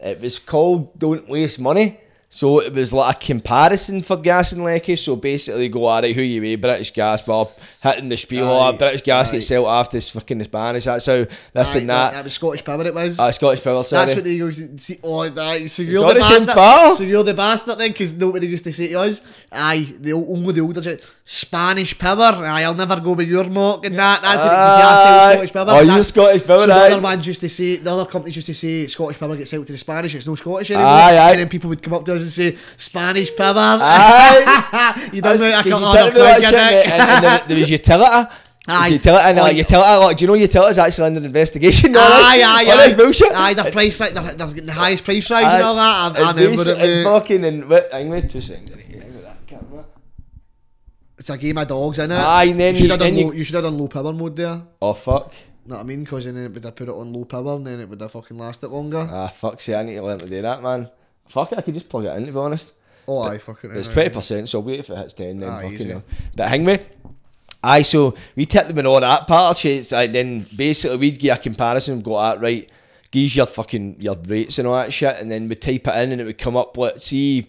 It 0.00 0.20
was 0.20 0.38
called 0.38 0.98
Don't 0.98 1.28
Waste 1.28 1.58
Money. 1.58 1.98
So 2.32 2.60
it 2.60 2.72
was 2.72 2.92
like 2.92 3.16
a 3.16 3.26
comparison 3.26 4.02
for 4.02 4.16
gas 4.16 4.52
and 4.52 4.62
lecky. 4.62 4.94
So 4.94 5.16
basically, 5.16 5.68
go 5.68 5.88
alright, 5.88 6.14
who 6.14 6.22
you 6.22 6.40
weigh, 6.40 6.54
British 6.54 6.92
Gas, 6.92 7.26
well, 7.26 7.52
hitting 7.82 8.08
the 8.08 8.16
spiel, 8.16 8.46
Aye, 8.46 8.68
oh, 8.68 8.72
British 8.72 9.02
Gas 9.02 9.30
aye. 9.30 9.32
gets 9.32 9.48
sold 9.48 9.66
after 9.66 9.96
this 9.96 10.10
fucking 10.10 10.38
the 10.38 10.44
Spanish. 10.44 10.84
That's 10.84 11.06
how 11.06 11.26
this 11.52 11.74
Aye, 11.74 11.78
and 11.80 11.90
that. 11.90 12.12
That 12.12 12.22
was 12.22 12.34
Scottish 12.34 12.64
Power, 12.64 12.86
it 12.86 12.94
was. 12.94 13.18
Uh, 13.18 13.32
Scottish 13.32 13.64
Power, 13.64 13.82
sorry. 13.82 14.06
That's 14.06 14.14
what 14.14 14.24
they 14.24 14.38
go 14.38 14.52
see. 14.52 15.00
Oh, 15.02 15.28
that, 15.28 15.70
so 15.70 15.82
you're 15.82 16.04
all 16.04 16.14
the, 16.14 16.14
the 16.14 16.52
bastard. 16.54 16.96
So 16.98 17.02
you're 17.02 17.24
the 17.24 17.34
bastard 17.34 17.78
then, 17.78 17.90
because 17.90 18.12
nobody 18.12 18.46
used 18.46 18.62
to 18.62 18.72
say 18.72 18.86
to 18.88 19.00
us, 19.00 19.20
"Aye, 19.50 19.94
the 19.98 20.12
only 20.12 20.52
the 20.52 20.60
older 20.60 20.98
Spanish 21.24 21.98
power. 21.98 22.46
Aye, 22.46 22.62
I'll 22.62 22.74
never 22.74 23.00
go 23.00 23.14
with 23.14 23.28
your 23.28 23.48
mock 23.50 23.84
and 23.86 23.98
that." 23.98 24.22
That's 24.22 24.36
what 24.36 24.52
you 24.52 24.56
Aye. 24.56 25.32
Scottish 25.32 25.52
power. 25.52 25.66
Oh, 25.70 25.80
you're 25.80 26.04
Scottish 26.04 26.46
Power, 26.46 26.60
So 26.60 26.66
the 26.66 26.74
other 26.74 27.00
ones 27.00 27.26
used 27.26 27.40
to 27.40 27.48
say, 27.48 27.76
the 27.76 27.90
other 27.90 28.06
companies 28.06 28.36
used 28.36 28.46
to 28.46 28.54
say, 28.54 28.86
Scottish 28.86 29.18
power 29.18 29.36
gets 29.36 29.52
out 29.52 29.66
to 29.66 29.72
the 29.72 29.78
Spanish. 29.78 30.14
It's 30.14 30.28
no 30.28 30.36
Scottish 30.36 30.70
anymore. 30.70 30.86
Aye, 30.86 31.16
aye. 31.16 31.30
And 31.32 31.40
then 31.40 31.48
people 31.48 31.70
would 31.70 31.82
come 31.82 31.94
up 31.94 32.04
to 32.04 32.14
us 32.14 32.19
and 32.22 32.30
say, 32.30 32.58
"Spanish 32.76 33.34
power." 33.36 33.54
Aye. 33.56 35.10
you 35.12 35.22
That's- 35.22 35.40
that? 35.40 35.54
I 35.54 35.62
can't 35.62 35.66
you 35.66 35.70
told 35.72 36.14
me 36.14 36.20
that 36.20 36.42
shit, 36.42 36.86
and, 36.92 37.02
and 37.02 37.24
there, 37.24 37.42
there 37.48 37.58
was 37.58 37.70
utility. 37.70 38.30
Aye. 38.68 38.88
Utility, 38.88 39.24
and 39.24 39.38
Oh, 39.38 39.42
like, 39.42 39.52
yeah. 39.54 39.58
utility, 39.58 40.04
like, 40.04 40.16
do 40.18 40.22
you 40.24 40.28
know 40.28 40.34
utility 40.34 40.70
is 40.70 40.78
actually 40.78 41.06
under 41.06 41.24
investigation? 41.24 41.96
all 41.96 42.02
Aye, 42.02 42.42
aye, 42.44 42.70
aye. 42.70 42.88
this 42.88 43.02
bullshit. 43.02 43.32
Aye, 43.32 43.54
their 43.54 43.72
price, 43.72 43.98
like, 43.98 44.12
they're, 44.14 44.34
they're 44.34 44.46
getting 44.48 44.66
the 44.66 44.72
highest 44.72 45.02
price 45.04 45.28
rise 45.30 45.52
and 45.54 45.62
all 45.62 45.74
that. 45.74 45.80
I, 45.80 46.22
I 46.22 46.30
And 46.30 46.38
remember 46.38 46.70
it, 46.70 46.78
and 46.78 47.04
fucking 47.04 47.44
and 47.44 47.68
what? 47.68 47.88
Hang 47.90 48.10
with 48.10 48.30
two 48.30 48.40
seconds. 48.40 48.70
Hang 48.70 49.14
with 49.14 49.24
that 49.24 49.46
camera. 49.46 49.84
It's 51.18 51.30
a 51.30 51.38
game 51.38 51.58
of 51.58 51.66
dogs, 51.68 51.98
innit? 51.98 52.16
Aye, 52.18 52.44
and 52.44 52.60
then 52.60 52.74
you 52.74 52.80
should 52.80 52.84
you- 52.84 52.90
have 52.92 53.00
done 53.00 53.16
you- 53.16 53.26
low, 53.26 53.32
you 53.32 53.44
should 53.44 53.54
have 53.56 53.64
done 53.64 53.78
low 53.78 53.88
power 53.88 54.12
mode 54.12 54.36
there. 54.36 54.62
Oh 54.80 54.94
fuck. 54.94 55.32
Know 55.66 55.76
what 55.76 55.80
I 55.80 55.84
mean? 55.84 56.04
Because 56.04 56.24
then 56.26 56.36
it 56.36 56.52
would 56.52 56.64
have 56.64 56.74
put 56.76 56.88
it 56.88 56.92
on 56.94 57.12
low 57.12 57.24
power 57.24 57.56
and 57.56 57.66
then 57.66 57.80
it 57.80 57.88
would 57.88 58.00
have 58.00 58.12
fucking 58.12 58.38
lasted 58.38 58.68
longer. 58.68 59.06
Ah, 59.10 59.28
fuck, 59.28 59.60
see, 59.60 59.74
I 59.74 59.82
need 59.82 59.96
to 59.96 60.02
learn 60.02 60.18
to 60.18 60.28
do 60.28 60.40
that, 60.42 60.62
man. 60.62 60.90
Fuck 61.30 61.52
it, 61.52 61.58
I 61.58 61.62
could 61.62 61.74
just 61.74 61.88
plug 61.88 62.04
it 62.04 62.16
in, 62.16 62.26
to 62.26 62.32
be 62.32 62.38
honest. 62.38 62.72
oh, 63.08 63.20
aye, 63.22 63.38
fucking 63.38 63.70
It's 63.72 63.88
twenty 63.88 64.10
percent, 64.10 64.48
so 64.48 64.60
wait 64.60 64.80
if 64.80 64.90
it 64.90 64.96
hits 64.98 65.14
ten, 65.14 65.36
then 65.38 65.48
Ah, 65.48 65.60
fucking. 65.62 66.02
But 66.36 66.48
hang 66.48 66.64
me. 66.64 66.78
Aye, 67.62 67.82
so 67.82 68.14
we 68.36 68.46
tipped 68.46 68.68
them 68.68 68.78
in 68.78 68.86
all 68.86 69.00
that 69.00 69.26
part 69.26 69.56
shit. 69.58 69.92
Like, 69.92 70.12
then 70.12 70.46
basically 70.56 70.96
we'd 70.96 71.18
get 71.18 71.38
a 71.38 71.42
comparison, 71.42 72.00
go 72.00 72.16
out 72.16 72.40
right, 72.40 72.70
gives 73.10 73.36
your 73.36 73.46
fucking 73.46 73.96
your 74.00 74.16
rates 74.26 74.58
and 74.58 74.66
all 74.66 74.76
that 74.76 74.92
shit, 74.92 75.16
and 75.18 75.30
then 75.30 75.46
we 75.48 75.54
type 75.56 75.86
it 75.86 75.94
in 75.96 76.12
and 76.12 76.20
it 76.20 76.24
would 76.24 76.38
come 76.38 76.56
up. 76.56 76.76
What 76.76 77.02
see? 77.02 77.46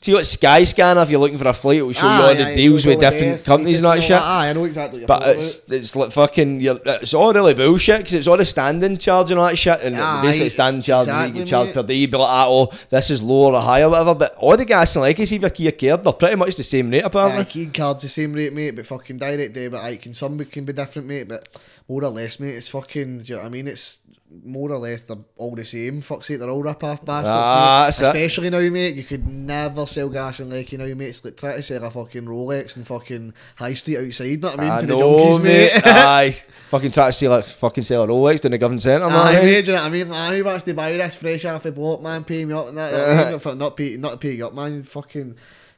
See 0.00 0.12
what 0.12 0.22
Skyscanner 0.22 1.02
if 1.02 1.10
you're 1.10 1.18
looking 1.18 1.38
for 1.38 1.48
a 1.48 1.52
flight, 1.52 1.78
it 1.78 1.82
will 1.82 1.92
show 1.92 2.06
you 2.06 2.22
all 2.22 2.28
Aye, 2.28 2.34
the 2.34 2.54
deals 2.54 2.86
with 2.86 3.00
different 3.00 3.44
companies 3.44 3.78
and 3.78 3.86
that 3.86 4.00
shit. 4.00 4.12
Aye, 4.12 4.48
I 4.48 4.52
know 4.52 4.64
exactly 4.64 5.00
what 5.04 5.08
you're 5.08 5.18
But 5.18 5.36
it's 5.36 5.60
it's 5.68 5.96
like 5.96 6.12
fucking 6.12 6.60
you're, 6.60 6.78
it's 6.84 7.14
all 7.14 7.32
really 7.32 7.52
bullshit 7.54 7.98
because 7.98 8.14
it's 8.14 8.28
all 8.28 8.36
the 8.36 8.44
standing 8.44 8.96
charge 8.96 9.32
and 9.32 9.40
all 9.40 9.48
that 9.48 9.58
shit 9.58 9.80
and 9.82 9.96
Aye, 9.96 10.22
basically 10.22 10.50
standing 10.50 10.82
charge 10.82 11.08
and 11.08 11.16
you 11.16 11.40
exactly, 11.40 11.40
get 11.40 11.48
charged 11.48 11.74
per 11.74 11.82
day. 11.82 11.94
You'd 11.94 12.12
be 12.12 12.16
like, 12.16 12.28
ah, 12.28 12.46
oh, 12.48 12.70
this 12.90 13.10
is 13.10 13.20
lower 13.24 13.54
or 13.54 13.60
higher, 13.60 13.90
whatever. 13.90 14.14
But 14.14 14.36
all 14.36 14.56
the 14.56 14.64
gas 14.64 14.94
and 14.94 15.02
legacy, 15.02 15.34
if 15.34 15.42
you're 15.42 15.50
key 15.50 15.72
card, 15.72 16.04
they're 16.04 16.12
pretty 16.12 16.36
much 16.36 16.54
the 16.54 16.62
same 16.62 16.90
rate 16.90 17.02
Aye, 17.02 17.06
apparently. 17.06 17.44
key 17.46 17.66
card's 17.66 18.02
the 18.02 18.08
same 18.08 18.34
rate, 18.34 18.52
mate, 18.52 18.76
but 18.76 18.86
fucking 18.86 19.18
direct 19.18 19.52
debit, 19.52 19.80
aye, 19.80 19.96
can 19.96 20.14
some 20.14 20.38
can 20.44 20.64
be 20.64 20.72
different, 20.72 21.08
mate, 21.08 21.26
but 21.26 21.48
more 21.88 22.04
or 22.04 22.10
less, 22.10 22.38
mate, 22.38 22.54
it's 22.54 22.68
fucking, 22.68 23.22
do 23.22 23.24
you 23.24 23.34
know 23.34 23.42
what 23.42 23.46
I 23.46 23.50
mean? 23.50 23.66
It's 23.66 23.98
more 24.44 24.70
or 24.70 24.78
less 24.78 25.02
they're 25.02 25.16
all 25.38 25.54
the 25.54 25.64
same. 25.64 26.00
Fuck's 26.02 26.26
sake, 26.26 26.38
they're 26.38 26.50
all 26.50 26.62
rip-off 26.62 27.02
bastards, 27.04 27.30
Ah, 27.32 27.80
mate. 27.80 27.86
that's 27.86 28.00
it. 28.00 28.06
Especially 28.08 28.50
now, 28.50 28.60
mate, 28.60 28.94
you 28.94 29.04
could 29.04 29.26
never 29.26 29.86
sell 29.86 30.08
gas 30.10 30.40
and 30.40 30.50
like, 30.52 30.70
you 30.70 30.76
know, 30.78 30.94
mate, 30.94 31.08
it's 31.08 31.24
like 31.24 31.36
try 31.36 31.56
to 31.56 31.62
sell 31.62 31.82
a 31.84 31.90
fucking 31.90 32.24
Rolex 32.24 32.76
and 32.76 32.86
fucking 32.86 33.32
High 33.56 33.72
Street 33.74 33.96
outside, 33.98 34.42
know 34.42 34.50
what 34.50 34.60
I 34.60 34.62
mean? 34.62 34.70
I 34.72 34.80
to 34.82 34.86
know, 34.86 34.98
the 34.98 35.04
junkies, 35.38 35.42
mate. 35.42 35.82
Aye, 35.84 36.36
fucking 36.68 36.90
try 36.90 37.06
to 37.06 37.12
sell 37.12 37.30
like 37.30 37.44
fucking 37.44 37.84
sell 37.84 38.02
a 38.04 38.06
Rolex 38.06 38.44
in 38.44 38.52
the 38.52 38.58
government 38.58 38.82
centre, 38.82 39.06
man. 39.06 39.16
Aye, 39.16 39.34
eh? 39.36 39.44
mate, 39.44 39.64
do 39.64 39.70
you 39.70 39.76
know 39.76 39.82
what 39.82 39.86
I 39.86 39.90
mean? 39.90 40.12
Aye, 40.12 40.42
wants 40.42 40.64
to 40.64 40.74
buy 40.74 40.92
this 40.92 41.16
fresh 41.16 41.44
off 41.46 41.62
the 41.62 41.72
block, 41.72 42.02
man? 42.02 42.24
Pay 42.24 42.44
me 42.44 42.52
up 42.52 42.68
and 42.68 42.76
that. 42.78 42.90
you 42.92 42.98
know 42.98 43.06
what 43.16 43.26
I 43.26 43.30
mean? 43.30 43.38
For 43.40 43.54
not 43.54 43.76
pay, 43.76 43.96
not 43.96 44.20
pay 44.20 44.32
you 44.32 44.46
up, 44.46 44.54
man. 44.54 44.82
Fucking, 44.82 45.36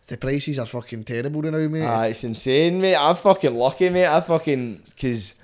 the 0.08 0.16
prices 0.16 0.58
are 0.58 0.66
fucking 0.66 1.04
terrible 1.04 1.42
now, 1.42 1.50
mate. 1.68 1.82
It's- 1.82 2.10
it's 2.10 2.24
insane, 2.24 2.80
mate. 2.80 2.96
I'm 2.96 3.14
fucking 3.14 3.54
lucky, 3.54 3.88
mate. 3.90 4.06
I 4.06 4.20
fucking 4.20 4.82
because. 4.88 5.34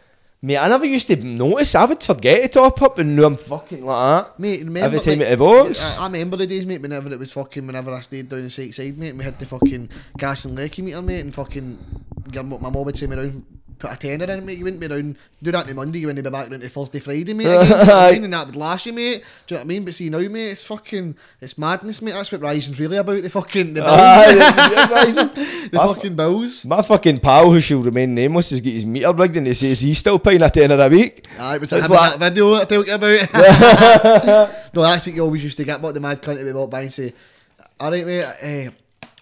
Mate, 0.47 0.59
I 0.59 0.69
never 0.69 0.85
used 0.85 1.09
to 1.09 1.17
notice. 1.17 1.75
I 1.75 1.85
would 1.87 2.01
forget 2.01 2.41
to 2.43 2.49
top 2.61 2.81
up, 2.81 3.01
and 3.01 3.17
now 3.17 3.25
I'm 3.25 3.37
fucking 3.37 3.85
like 3.85 4.27
that. 4.27 4.39
Mate, 4.39 4.61
remember, 4.61 4.97
Every 4.97 5.01
time 5.01 5.19
like, 5.19 5.27
at 5.27 5.31
the 5.31 5.45
box. 5.45 5.99
I, 5.99 6.03
I 6.03 6.07
remember 6.07 6.37
the 6.37 6.47
days, 6.47 6.65
mate, 6.65 6.81
whenever 6.81 7.13
it 7.13 7.19
was 7.19 7.33
fucking, 7.33 7.67
whenever 7.67 7.93
I 7.93 7.99
stayed 7.99 8.29
down 8.29 8.45
the 8.45 8.51
site 8.51 8.73
side, 8.73 8.97
mate, 8.97 9.17
we 9.17 9.25
had 9.25 9.41
the 9.41 9.47
fucking 9.47 9.89
gas 10.17 10.45
and 10.45 10.55
lecky 10.55 10.83
meter, 10.83 11.03
mate, 11.03 11.19
and 11.19 11.35
fucking, 11.35 11.77
my 12.33 12.43
mum 12.43 12.75
would 12.75 12.97
say 12.97 13.09
me 13.09 13.17
round, 13.17 13.45
put 13.79 13.93
a 13.93 13.97
tenner 13.97 14.25
in 14.33 14.45
mate, 14.47 14.59
you 14.59 14.65
wouldn't 14.65 14.81
be 14.81 14.87
round, 14.87 15.17
do 15.43 15.53
that 15.53 15.69
on 15.69 15.75
Monday, 15.77 15.99
you 15.99 16.07
wouldn't 16.07 16.25
be 16.25 16.31
back 16.31 16.49
down 16.49 16.61
to 16.61 16.69
Thursday, 16.69 16.99
Friday, 16.99 17.35
mate, 17.35 17.47
again, 17.47 17.69
you 17.69 17.85
know 17.87 17.95
I 17.95 18.13
mean? 18.13 18.25
and 18.25 18.33
that 18.33 18.47
would 18.47 18.57
last 18.57 18.87
you, 18.87 18.93
mate, 18.93 19.23
do 19.47 19.55
you 19.55 19.57
know 19.57 19.61
what 19.61 19.61
I 19.61 19.65
mean? 19.65 19.85
But 19.85 19.95
see, 19.95 20.09
now, 20.09 20.19
mate, 20.19 20.51
it's 20.51 20.65
fucking, 20.65 21.15
it's 21.41 21.59
madness, 21.59 22.01
mate, 22.03 22.13
that's 22.13 22.33
what 22.33 22.41
Rising's 22.41 22.81
really 22.81 22.97
about, 22.97 23.23
the 23.23 23.29
fucking, 23.31 23.75
the 23.75 23.83
bills, 23.83 23.97
the- 23.97 24.75
the 24.75 24.89
Rising. 24.95 25.71
the 25.71 25.71
My 25.77 25.87
fu- 25.89 25.95
fucking 25.95 26.17
bills. 26.17 26.65
My 26.65 26.83
fucking 26.83 27.19
pal, 27.19 27.51
who 27.51 27.61
shall 27.61 27.79
remain 27.81 28.15
nameless, 28.15 28.51
has 28.51 28.61
got 28.61 28.73
his 28.73 28.85
meter 28.87 29.13
rigged 29.13 29.37
and 29.37 29.47
he 29.47 29.55
says 29.55 29.81
he's 29.81 29.99
still 29.99 30.19
paying 30.19 30.43
a 30.43 30.49
tenner 30.51 30.81
a 30.81 30.89
week. 30.89 31.27
Aye, 31.39 31.59
but 31.59 31.73
it's 31.73 31.89
like- 31.89 32.19
that 32.19 32.19
video 32.19 32.55
I 32.55 32.65
told 32.65 32.87
you 32.87 32.95
about. 32.95 33.33
no, 34.75 34.83
that's 34.83 35.07
what 35.07 35.15
you 35.15 35.23
always 35.23 35.43
used 35.45 35.57
to 35.59 35.65
get, 35.65 35.81
but 35.83 35.93
the 35.93 36.01
mad 36.01 36.23
cunt 36.23 36.39
to 36.39 36.45
be 36.45 36.53
walk 36.53 36.71
by 36.71 36.83
and 36.83 36.93
say, 36.93 37.13
alright 37.81 38.07
mate, 38.07 38.25
eh, 38.41 38.71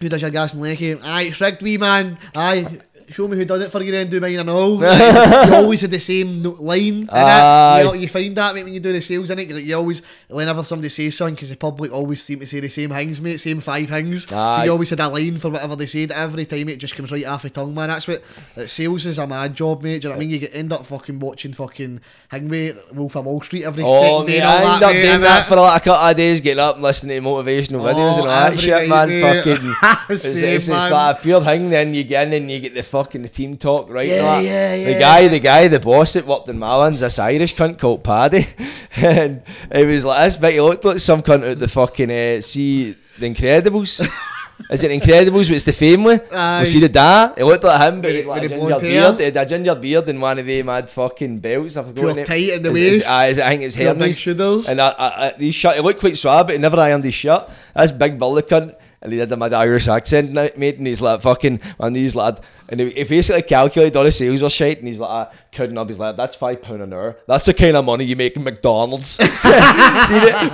who 0.01 0.09
does 0.09 0.21
your 0.21 0.31
gas 0.31 0.53
and 0.53 0.61
lecky? 0.63 0.93
Aye, 0.99 1.23
it's 1.23 1.39
rigged 1.41 1.61
wee 1.61 1.77
man, 1.77 2.17
aye, 2.35 2.79
show 3.09 3.27
me 3.27 3.37
who 3.37 3.45
done 3.45 3.61
it 3.61 3.71
for 3.71 3.81
you 3.81 3.91
then, 3.91 4.09
do 4.09 4.19
mine 4.19 4.39
and 4.39 4.49
all. 4.51 4.79
You 4.79 5.53
always 5.55 5.81
had 5.81 5.91
the 5.91 5.99
same 5.99 6.41
no- 6.41 6.51
line, 6.51 7.09
Aye. 7.11 7.81
innit? 7.83 7.93
You, 7.95 7.99
you 8.01 8.07
find 8.07 8.35
that, 8.37 8.55
mate, 8.55 8.63
when 8.63 8.73
you 8.73 8.79
do 8.79 8.91
the 8.93 9.01
sales, 9.01 9.29
innit? 9.29 9.51
Like, 9.51 9.63
you 9.65 9.75
always, 9.75 10.01
whenever 10.29 10.63
somebody 10.63 10.89
says 10.89 11.15
something, 11.17 11.35
because 11.35 11.49
the 11.49 11.55
public 11.57 11.91
always 11.91 12.21
seem 12.23 12.39
to 12.39 12.45
say 12.45 12.59
the 12.59 12.69
same 12.69 12.89
things, 12.91 13.19
mate, 13.21 13.37
same 13.39 13.59
five 13.59 13.89
things. 13.89 14.27
So 14.27 14.35
Aye. 14.37 14.65
you 14.65 14.71
always 14.71 14.89
had 14.89 14.99
a 14.99 15.07
line 15.09 15.37
for 15.37 15.49
whatever 15.49 15.75
they 15.75 15.85
said. 15.87 16.11
Every 16.11 16.45
time 16.45 16.69
it 16.69 16.77
just 16.77 16.95
comes 16.95 17.11
right 17.11 17.25
off 17.25 17.43
the 17.43 17.49
tongue, 17.49 17.73
man. 17.73 17.89
That's 17.89 18.07
what 18.07 18.23
like, 18.55 18.67
sales 18.69 19.05
is 19.05 19.17
a 19.17 19.27
mad 19.27 19.55
job, 19.55 19.83
mate. 19.83 20.01
Do 20.01 20.07
you 20.07 20.13
know 20.13 20.17
what 20.17 20.23
I 20.23 20.25
mean? 20.25 20.29
You 20.31 20.39
get, 20.39 20.55
end 20.55 20.73
up 20.73 20.85
fucking 20.85 21.19
watching 21.19 21.53
fucking 21.53 22.01
Hangway, 22.29 22.75
Wolf 22.93 23.15
of 23.15 23.25
Wall 23.25 23.41
Street 23.41 23.63
every 23.63 23.83
Oh, 23.85 24.01
second 24.01 24.25
day 24.27 24.39
mate, 24.39 24.41
and 24.41 24.49
all 24.49 24.55
I 24.55 24.61
that, 24.61 24.73
end 24.75 24.83
up 24.83 24.93
mate, 24.93 25.01
doing 25.01 25.21
that 25.21 25.45
for 25.45 25.55
like 25.55 25.81
a 25.81 25.83
couple 25.85 26.07
of 26.09 26.15
days, 26.17 26.41
getting 26.41 26.59
up 26.59 26.75
and 26.75 26.83
listening 26.83 27.21
to 27.21 27.27
motivational 27.29 27.81
oh, 27.81 27.93
videos 27.93 28.11
and 28.13 28.19
all 28.21 28.25
that 28.27 28.45
every 28.53 28.57
shit, 28.57 28.89
night, 28.89 29.07
man. 29.09 29.09
mate. 29.09 29.43
Fucking, 29.43 29.75
it's, 30.15 30.23
Same, 30.23 30.43
it's, 30.43 30.43
it's 30.45 30.67
man. 30.69 30.91
like 30.91 31.17
a 31.17 31.21
pure 31.21 31.41
thing. 31.43 31.69
Then 31.69 31.93
you 31.93 32.03
get 32.03 32.27
in 32.27 32.33
and 32.33 32.51
you 32.51 32.59
get 32.59 32.73
the 32.75 32.83
fucking 32.95 33.23
the 33.23 33.27
team 33.29 33.57
talk, 33.57 33.89
right? 33.89 34.07
Yeah, 34.07 34.23
like, 34.25 34.45
yeah, 34.45 34.75
The 34.93 34.99
guy, 34.99 35.27
the 35.27 35.39
guy, 35.39 35.67
the 35.67 35.79
boss 35.81 36.13
that 36.13 36.25
worked 36.25 36.47
in 36.47 36.57
Malins, 36.57 37.01
this 37.01 37.19
Irish 37.19 37.53
cunt 37.55 37.77
called 37.77 38.03
Paddy, 38.03 38.47
and 38.95 39.41
it 39.71 39.85
was 39.85 40.05
like 40.05 40.25
this, 40.27 40.37
but 40.37 40.53
he 40.53 40.61
looked 40.61 40.85
like 40.85 40.99
some 40.99 41.21
cunt 41.21 41.43
out 41.49 41.59
the 41.59 41.67
fucking 41.67 42.09
uh, 42.11 42.41
see 42.41 42.95
the 43.19 43.25
Incredibles. 43.33 43.99
Is 44.71 44.81
it 44.85 44.89
Incredibles? 44.89 45.47
But 45.49 45.55
it's 45.57 45.65
the 45.65 45.73
family. 45.73 46.17
Aye. 46.31 46.61
We 46.61 46.65
see 46.65 46.79
the 46.79 46.87
dad. 46.87 47.33
He 47.35 47.43
looked 47.43 47.65
like 47.65 47.81
him, 47.81 47.99
but 48.01 48.11
he 48.11 48.23
With- 48.23 48.25
had 48.25 48.41
like 48.43 48.51
a 48.51 48.57
with 48.57 48.69
the 48.69 48.79
ginger 48.79 48.79
beard. 48.79 49.19
He 49.19 49.25
had 49.25 49.37
a 49.37 49.45
ginger 49.45 49.75
beard 49.75 50.07
and 50.07 50.21
one 50.21 50.39
of 50.39 50.45
them 50.45 50.67
had 50.67 50.89
fucking 50.89 51.39
belts. 51.39 51.75
I've 51.75 51.93
Pure 51.93 51.95
forgotten 52.15 52.19
it. 52.23 52.25
tight 52.25 52.49
in 52.55 52.61
the 52.63 52.71
Is- 52.71 52.77
is- 52.79 52.91
waist. 52.99 53.09
aye, 53.09 53.27
is 53.27 53.39
I 53.39 53.49
think 53.49 53.61
it's 53.63 53.75
Pure 53.75 53.93
big 53.95 54.01
Hermes. 54.01 54.17
shooters. 54.19 54.69
And 54.69 54.79
I, 54.79 54.89
I, 55.05 55.07
I, 55.27 55.33
his 55.37 55.53
shirt, 55.53 55.75
he 55.75 55.81
looked 55.81 55.99
quite 55.99 56.17
suave, 56.17 56.47
but 56.47 56.53
he 56.55 56.59
never 56.59 56.79
ironed 56.79 57.03
his 57.03 57.13
shirt. 57.13 57.49
This 57.75 57.91
big 57.91 58.17
bully 58.17 58.43
cunt, 58.43 58.73
and 59.01 59.11
he 59.11 59.17
did 59.19 59.31
a 59.31 59.37
mad 59.37 59.53
Irish 59.53 59.87
accent, 59.87 60.31
mate, 60.31 60.77
and 60.77 60.87
he's 60.87 61.01
like, 61.01 61.21
fucking, 61.21 61.59
man, 61.79 61.93
he's 61.95 62.15
lad. 62.15 62.39
And 62.69 62.79
he, 62.79 62.89
he 62.91 63.03
basically 63.03 63.43
calculated 63.43 63.95
all 63.95 64.03
the 64.03 64.11
sales 64.11 64.41
or 64.41 64.49
shit, 64.49 64.79
and 64.79 64.87
he's 64.87 64.97
like, 64.99 65.09
ah, 65.09 65.31
couldn't 65.51 65.77
up, 65.77 65.87
he's 65.87 65.99
like, 65.99 66.15
that's 66.17 66.35
five 66.35 66.61
pound 66.61 66.81
an 66.81 66.93
hour. 66.93 67.17
That's 67.27 67.45
the 67.45 67.53
kind 67.53 67.77
of 67.77 67.85
money 67.85 68.05
you 68.05 68.15
make 68.15 68.35
in 68.35 68.43
McDonald's. 68.43 69.19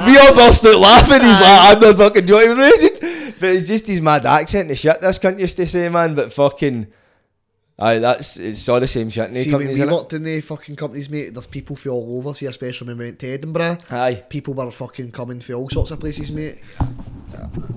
We 0.05 0.17
all 0.17 0.35
burst 0.35 0.65
out 0.65 0.79
laughing, 0.79 1.21
he's 1.21 1.39
like, 1.39 1.75
I'm 1.75 1.79
not 1.79 1.95
fucking 1.97 2.25
joking, 2.25 2.57
raging. 2.57 3.33
But 3.39 3.49
it's 3.55 3.67
just 3.67 3.87
his 3.87 4.01
mad 4.01 4.25
accent, 4.25 4.67
the 4.67 4.75
shit 4.75 4.99
this 5.01 5.19
cunt 5.19 5.39
used 5.39 5.57
to 5.57 5.65
say, 5.65 5.89
man, 5.89 6.13
but 6.15 6.31
fucking, 6.33 6.87
aye, 7.79 7.99
that's, 7.99 8.37
it's 8.37 8.67
all 8.69 8.79
the 8.79 8.87
same 8.87 9.09
shit 9.09 9.29
the 9.31 9.43
See, 9.43 9.51
when 9.51 9.51
companies, 9.67 9.79
we 9.79 9.85
innit? 9.85 9.91
worked 9.91 10.13
in 10.13 10.23
the 10.23 10.41
fucking 10.41 10.75
companies, 10.75 11.09
mate, 11.09 11.33
there's 11.33 11.47
people 11.47 11.75
from 11.75 11.91
all 11.93 12.17
over, 12.17 12.33
see, 12.33 12.45
especially 12.45 12.87
when 12.87 12.97
we 12.97 13.05
went 13.05 13.19
to 13.19 13.27
Edinburgh. 13.29 13.77
Aye. 13.89 14.23
People 14.29 14.53
were 14.53 14.69
fucking 14.71 15.11
coming 15.11 15.39
from 15.39 15.55
all 15.55 15.69
sorts 15.69 15.91
of 15.91 15.99
places, 15.99 16.31
mate. 16.31 16.59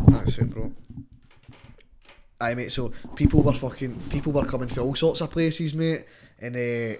That's 0.08 0.38
it, 0.38 0.50
bro. 0.50 0.72
Aye, 2.40 2.54
mate, 2.54 2.72
so 2.72 2.92
people 3.14 3.42
were 3.42 3.54
fucking, 3.54 4.00
people 4.10 4.32
were 4.32 4.44
coming 4.44 4.68
from 4.68 4.84
all 4.84 4.94
sorts 4.94 5.20
of 5.20 5.30
places, 5.30 5.72
mate, 5.74 6.04
and 6.40 6.56
uh, 6.56 6.98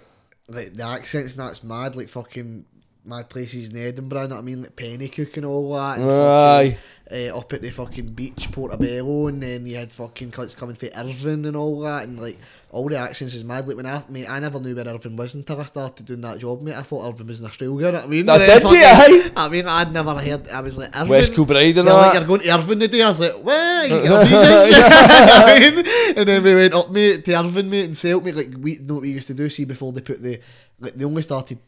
like 0.49 0.75
the 0.75 0.85
accents 0.85 1.33
and 1.33 1.43
that's 1.43 1.63
mad, 1.63 1.97
like 1.97 2.09
fucking 2.09 2.65
mad 3.05 3.29
places 3.29 3.69
in 3.69 3.77
Edinburgh, 3.77 4.23
you 4.23 4.29
know 4.29 4.35
what 4.37 4.41
I 4.41 4.45
mean, 4.45 4.63
like 4.63 4.77
Penicuik 4.77 5.37
and 5.37 5.45
all 5.45 5.75
that. 5.75 5.99
And 5.99 6.11
Aye. 6.11 6.79
fucking, 7.11 7.31
uh, 7.31 7.37
up 7.37 7.53
at 7.53 7.63
the 7.63 7.71
fucking 7.71 8.07
beach, 8.07 8.51
Portobello, 8.53 9.27
and 9.27 9.43
then 9.43 9.67
you 9.67 9.77
had 9.77 9.93
fucking 9.93 10.31
cunts 10.31 10.57
coming 10.57 10.77
from 10.77 10.91
Irvine 10.95 11.45
and 11.45 11.57
all 11.57 11.81
that, 11.81 12.05
and 12.05 12.19
like 12.19 12.39
all 12.75 12.89
the 12.89 12.97
accents 12.97 13.35
is 13.35 13.45
mad. 13.45 13.69
Like 13.69 13.77
when 13.77 13.87
I, 13.87 14.03
mate, 14.09 14.29
I 14.29 14.41
never 14.41 14.59
knew 14.59 14.75
where 14.75 14.89
Irvine 14.89 15.15
was 15.15 15.37
until 15.37 15.61
I 15.61 15.65
started 15.67 16.07
doing 16.07 16.21
that 16.23 16.39
job, 16.39 16.61
mate. 16.61 16.75
I 16.75 16.83
thought 16.83 17.09
Irvine 17.09 17.29
was 17.29 17.39
in 17.39 17.47
Australia. 17.47 17.87
You 17.87 17.93
know 17.93 18.01
I 18.01 18.07
mean? 18.09 18.27
That 18.27 18.39
did 18.63 18.69
you, 18.69 18.83
aye? 18.83 19.31
I 19.37 19.49
mean, 19.49 19.69
I'd 19.69 19.93
never 19.93 20.19
heard. 20.19 20.49
I 20.49 20.61
was 20.61 20.77
like 20.77 20.89
Irvine. 20.89 21.09
West 21.09 21.35
Kilbride 21.35 21.79
and 21.79 21.87
like, 21.87 22.15
you're 22.15 22.25
going 22.25 22.41
to 22.41 22.51
Irvine 22.53 22.81
today. 22.81 23.03
I 23.03 23.11
was 23.11 23.21
like, 23.21 23.35
where? 23.35 23.85
You? 23.85 23.91
I 24.11 25.59
mean, 25.61 25.87
and 26.17 26.29
then 26.29 26.43
we 26.43 26.55
went 26.55 26.75
up, 26.75 26.91
mate, 26.91 27.25
to 27.27 27.39
Irvine, 27.39 27.71
mate, 27.71 27.85
and 27.85 27.97
Celt, 27.97 28.25
mate. 28.25 28.35
Like 28.35 28.55
we 28.59 28.79
know 28.79 28.95
what 28.95 29.03
we 29.03 29.13
used 29.13 29.29
to 29.29 29.35
do. 29.35 29.49
See, 29.49 29.65
before 29.65 29.93
they 29.93 30.01
put 30.01 30.21
the, 30.21 30.41
like 30.81 30.95
they 30.95 31.05
only 31.05 31.23
started 31.23 31.59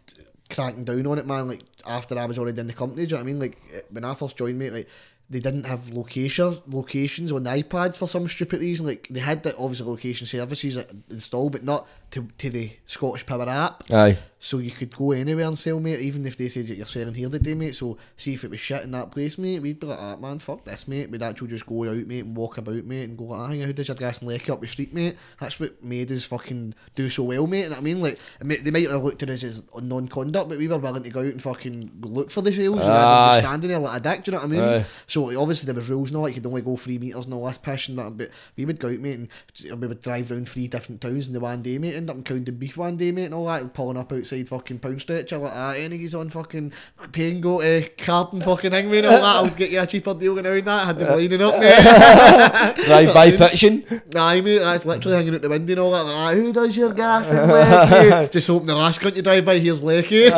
cracking 0.50 0.84
down 0.84 1.06
on 1.06 1.18
it, 1.18 1.26
man. 1.26 1.46
Like 1.46 1.62
after 1.86 2.18
I 2.18 2.26
was 2.26 2.36
already 2.36 2.58
in 2.58 2.66
the 2.66 2.72
company. 2.72 3.06
Do 3.06 3.14
you 3.14 3.16
know 3.16 3.16
what 3.18 3.22
I 3.22 3.32
mean? 3.32 3.38
Like 3.38 3.58
eh, 3.72 3.80
when 3.90 4.04
I 4.04 4.14
first 4.14 4.36
joined, 4.36 4.58
mate, 4.58 4.72
like. 4.72 4.88
They 5.28 5.40
didn't 5.40 5.64
have 5.66 5.92
location 5.92 6.60
locations 6.68 7.32
on 7.32 7.42
the 7.42 7.50
iPads 7.50 7.98
for 7.98 8.06
some 8.08 8.28
stupid 8.28 8.60
reason. 8.60 8.86
Like 8.86 9.08
they 9.10 9.20
had 9.20 9.42
the 9.42 9.56
obviously 9.56 9.86
location 9.86 10.26
services 10.26 10.78
installed, 11.10 11.52
but 11.52 11.64
not 11.64 11.88
to 12.10 12.28
to 12.38 12.50
the 12.50 12.72
Scottish 12.84 13.26
Power 13.26 13.48
app. 13.48 13.84
Aye. 13.90 14.18
So 14.38 14.58
you 14.58 14.70
could 14.70 14.94
go 14.94 15.12
anywhere 15.12 15.46
and 15.46 15.58
sell, 15.58 15.80
mate, 15.80 15.98
even 16.00 16.24
if 16.26 16.36
they 16.36 16.48
said 16.48 16.68
that 16.68 16.76
you're 16.76 16.86
selling 16.86 17.14
here 17.14 17.28
today, 17.28 17.54
mate. 17.54 17.74
So 17.74 17.96
see 18.16 18.34
if 18.34 18.44
it 18.44 18.50
was 18.50 18.60
shit 18.60 18.84
in 18.84 18.92
that 18.92 19.10
place, 19.10 19.38
mate, 19.38 19.60
we'd 19.60 19.80
be 19.80 19.86
like, 19.86 19.98
ah, 19.98 20.16
man, 20.16 20.38
fuck 20.38 20.64
this, 20.64 20.86
mate. 20.86 21.10
We'd 21.10 21.22
actually 21.22 21.48
just 21.48 21.66
go 21.66 21.84
out, 21.88 22.06
mate, 22.06 22.24
and 22.24 22.36
walk 22.36 22.58
about, 22.58 22.84
mate, 22.84 23.04
and 23.04 23.18
go, 23.18 23.32
ah, 23.32 23.48
how 23.48 23.72
does 23.72 23.88
your 23.88 23.96
gas 23.96 24.20
and 24.20 24.28
lecky 24.28 24.52
up 24.52 24.60
the 24.60 24.68
street, 24.68 24.92
mate? 24.92 25.16
That's 25.40 25.58
what 25.58 25.82
made 25.82 26.12
us 26.12 26.24
fucking 26.24 26.74
do 26.94 27.08
so 27.08 27.24
well, 27.24 27.46
mate. 27.46 27.64
And 27.64 27.74
I 27.74 27.80
mean, 27.80 28.00
like, 28.00 28.20
they 28.40 28.70
might 28.70 28.88
have 28.88 29.02
looked 29.02 29.22
at 29.22 29.30
us 29.30 29.42
as 29.42 29.62
non-conduct, 29.74 30.48
but 30.50 30.58
we 30.58 30.68
were 30.68 30.78
willing 30.78 31.02
to 31.02 31.10
go 31.10 31.20
out 31.20 31.26
and 31.26 31.42
fucking 31.42 31.90
look 32.02 32.30
for 32.30 32.42
the 32.42 32.52
sales. 32.52 32.76
rather 32.76 32.88
than 32.88 32.98
Aye. 32.98 33.28
just 33.28 33.48
standing 33.48 33.70
there 33.70 33.78
like 33.80 34.00
a 34.00 34.02
dick, 34.02 34.24
do 34.24 34.30
you 34.30 34.36
know 34.36 34.44
what 34.44 34.52
I 34.52 34.54
mean? 34.54 34.82
Aye. 34.82 34.86
So 35.08 35.40
obviously 35.40 35.66
there 35.66 35.74
was 35.74 35.88
rules 35.88 36.12
now, 36.12 36.20
like 36.20 36.36
you 36.36 36.42
could 36.42 36.46
only 36.46 36.62
go 36.62 36.76
three 36.76 36.98
metres 36.98 37.24
and 37.24 37.34
all 37.34 37.48
this 37.48 37.58
pish 37.58 37.88
and 37.88 37.98
that, 37.98 38.16
but 38.16 38.30
we 38.56 38.64
would 38.64 38.78
go 38.78 38.88
out, 38.88 39.00
mate, 39.00 39.28
and 39.68 39.80
we 39.80 39.88
would 39.88 40.02
drive 40.02 40.30
around 40.30 40.48
three 40.48 40.68
different 40.68 41.00
towns 41.00 41.26
in 41.26 41.32
the 41.32 41.40
one 41.40 41.62
day, 41.62 41.78
mate, 41.78 41.95
end 41.96 42.10
up 42.10 42.16
in 42.16 42.24
Cowdenbeath 42.24 42.76
one 42.76 42.96
day, 42.96 43.12
mate, 43.12 43.26
and 43.26 43.34
all 43.34 43.46
that, 43.46 43.72
pulling 43.74 43.96
up 43.96 44.12
outside 44.12 44.48
fucking 44.48 44.78
Pound 44.78 45.00
Stretcher 45.00 45.38
like 45.38 45.52
that, 45.52 45.76
and 45.78 45.92
he's 45.94 46.14
on 46.14 46.28
fucking 46.28 46.72
paying 47.12 47.40
go 47.40 47.60
to 47.60 47.88
carton 47.98 48.40
fucking 48.40 48.70
thing, 48.70 48.90
mate, 48.90 49.04
all 49.04 49.12
that, 49.12 49.22
I'll 49.22 49.50
get 49.50 49.70
you 49.70 49.80
a 49.80 49.86
cheaper 49.86 50.14
deal 50.14 50.34
than 50.34 50.46
out 50.46 50.64
that, 50.64 50.86
had 50.86 50.98
them 50.98 51.18
lining 51.18 51.42
up, 51.42 51.58
mate. 51.58 52.76
Drive 52.86 53.14
by 53.14 53.32
pitching. 53.32 53.84
Aye, 54.14 54.40
mate, 54.40 54.58
that's 54.58 54.84
literally 54.84 55.16
hanging 55.16 55.34
out 55.34 55.42
the 55.42 55.48
window 55.48 55.72
and 55.72 55.80
all 55.80 55.90
that, 55.92 56.02
like, 56.02 56.14
"Ah, 56.14 56.34
who 56.34 56.52
does 56.52 56.76
your 56.76 56.92
gas 56.92 57.30
lecky? 57.30 58.28
Just 58.32 58.48
hoping 58.48 58.66
the 58.66 58.74
last 58.74 59.00
cunt 59.00 59.16
you 59.16 59.22
drive 59.22 59.44
by 59.44 59.58
here's 59.58 59.82
lecky. 59.82 60.28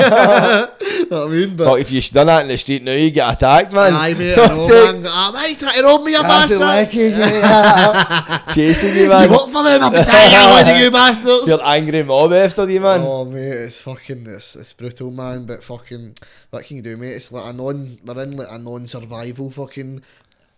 know 1.10 1.20
what 1.20 1.28
I 1.28 1.32
mean? 1.32 1.56
But 1.56 1.64
Fuck, 1.64 1.80
if 1.80 1.90
you 1.90 2.00
done 2.02 2.26
that 2.26 2.42
in 2.42 2.48
the 2.48 2.56
street 2.56 2.82
now, 2.82 2.92
you 2.92 3.10
get 3.10 3.32
attacked, 3.32 3.72
man. 3.72 3.92
Aye, 3.92 4.14
mate, 4.14 4.38
I 4.38 4.46
know, 4.48 4.92
man. 4.92 5.06
I 5.06 5.54
trying 5.54 5.76
to 5.78 5.82
rob 5.82 6.04
me, 6.04 6.12
you 6.12 6.22
That's 6.22 6.52
bastard? 6.52 6.60
lecky, 6.60 6.98
yeah. 6.98 8.42
Chasing 8.52 8.94
you, 8.96 9.08
man. 9.08 9.28
You 9.28 9.36
work 9.36 9.48
for 9.50 9.62
them, 9.62 9.92
be 9.92 9.98
dying 9.98 10.82
you 10.82 10.90
bastards. 10.90 11.47
Feel 11.48 11.60
angry 11.64 12.02
mob 12.02 12.32
after 12.32 12.70
you, 12.70 12.80
man. 12.80 13.00
Oh 13.02 13.24
mate, 13.24 13.40
it's 13.40 13.80
fucking 13.80 14.26
it's, 14.26 14.54
it's 14.54 14.72
brutal, 14.72 15.10
man. 15.10 15.46
But 15.46 15.64
fucking, 15.64 16.16
what 16.50 16.64
can 16.64 16.76
you 16.76 16.82
do, 16.82 16.96
mate? 16.96 17.14
It's 17.14 17.32
like 17.32 17.46
a 17.46 17.52
non, 17.52 17.98
we're 18.04 18.22
in 18.22 18.36
like 18.36 18.48
a 18.50 18.58
non-survival 18.58 19.50
fucking 19.50 20.02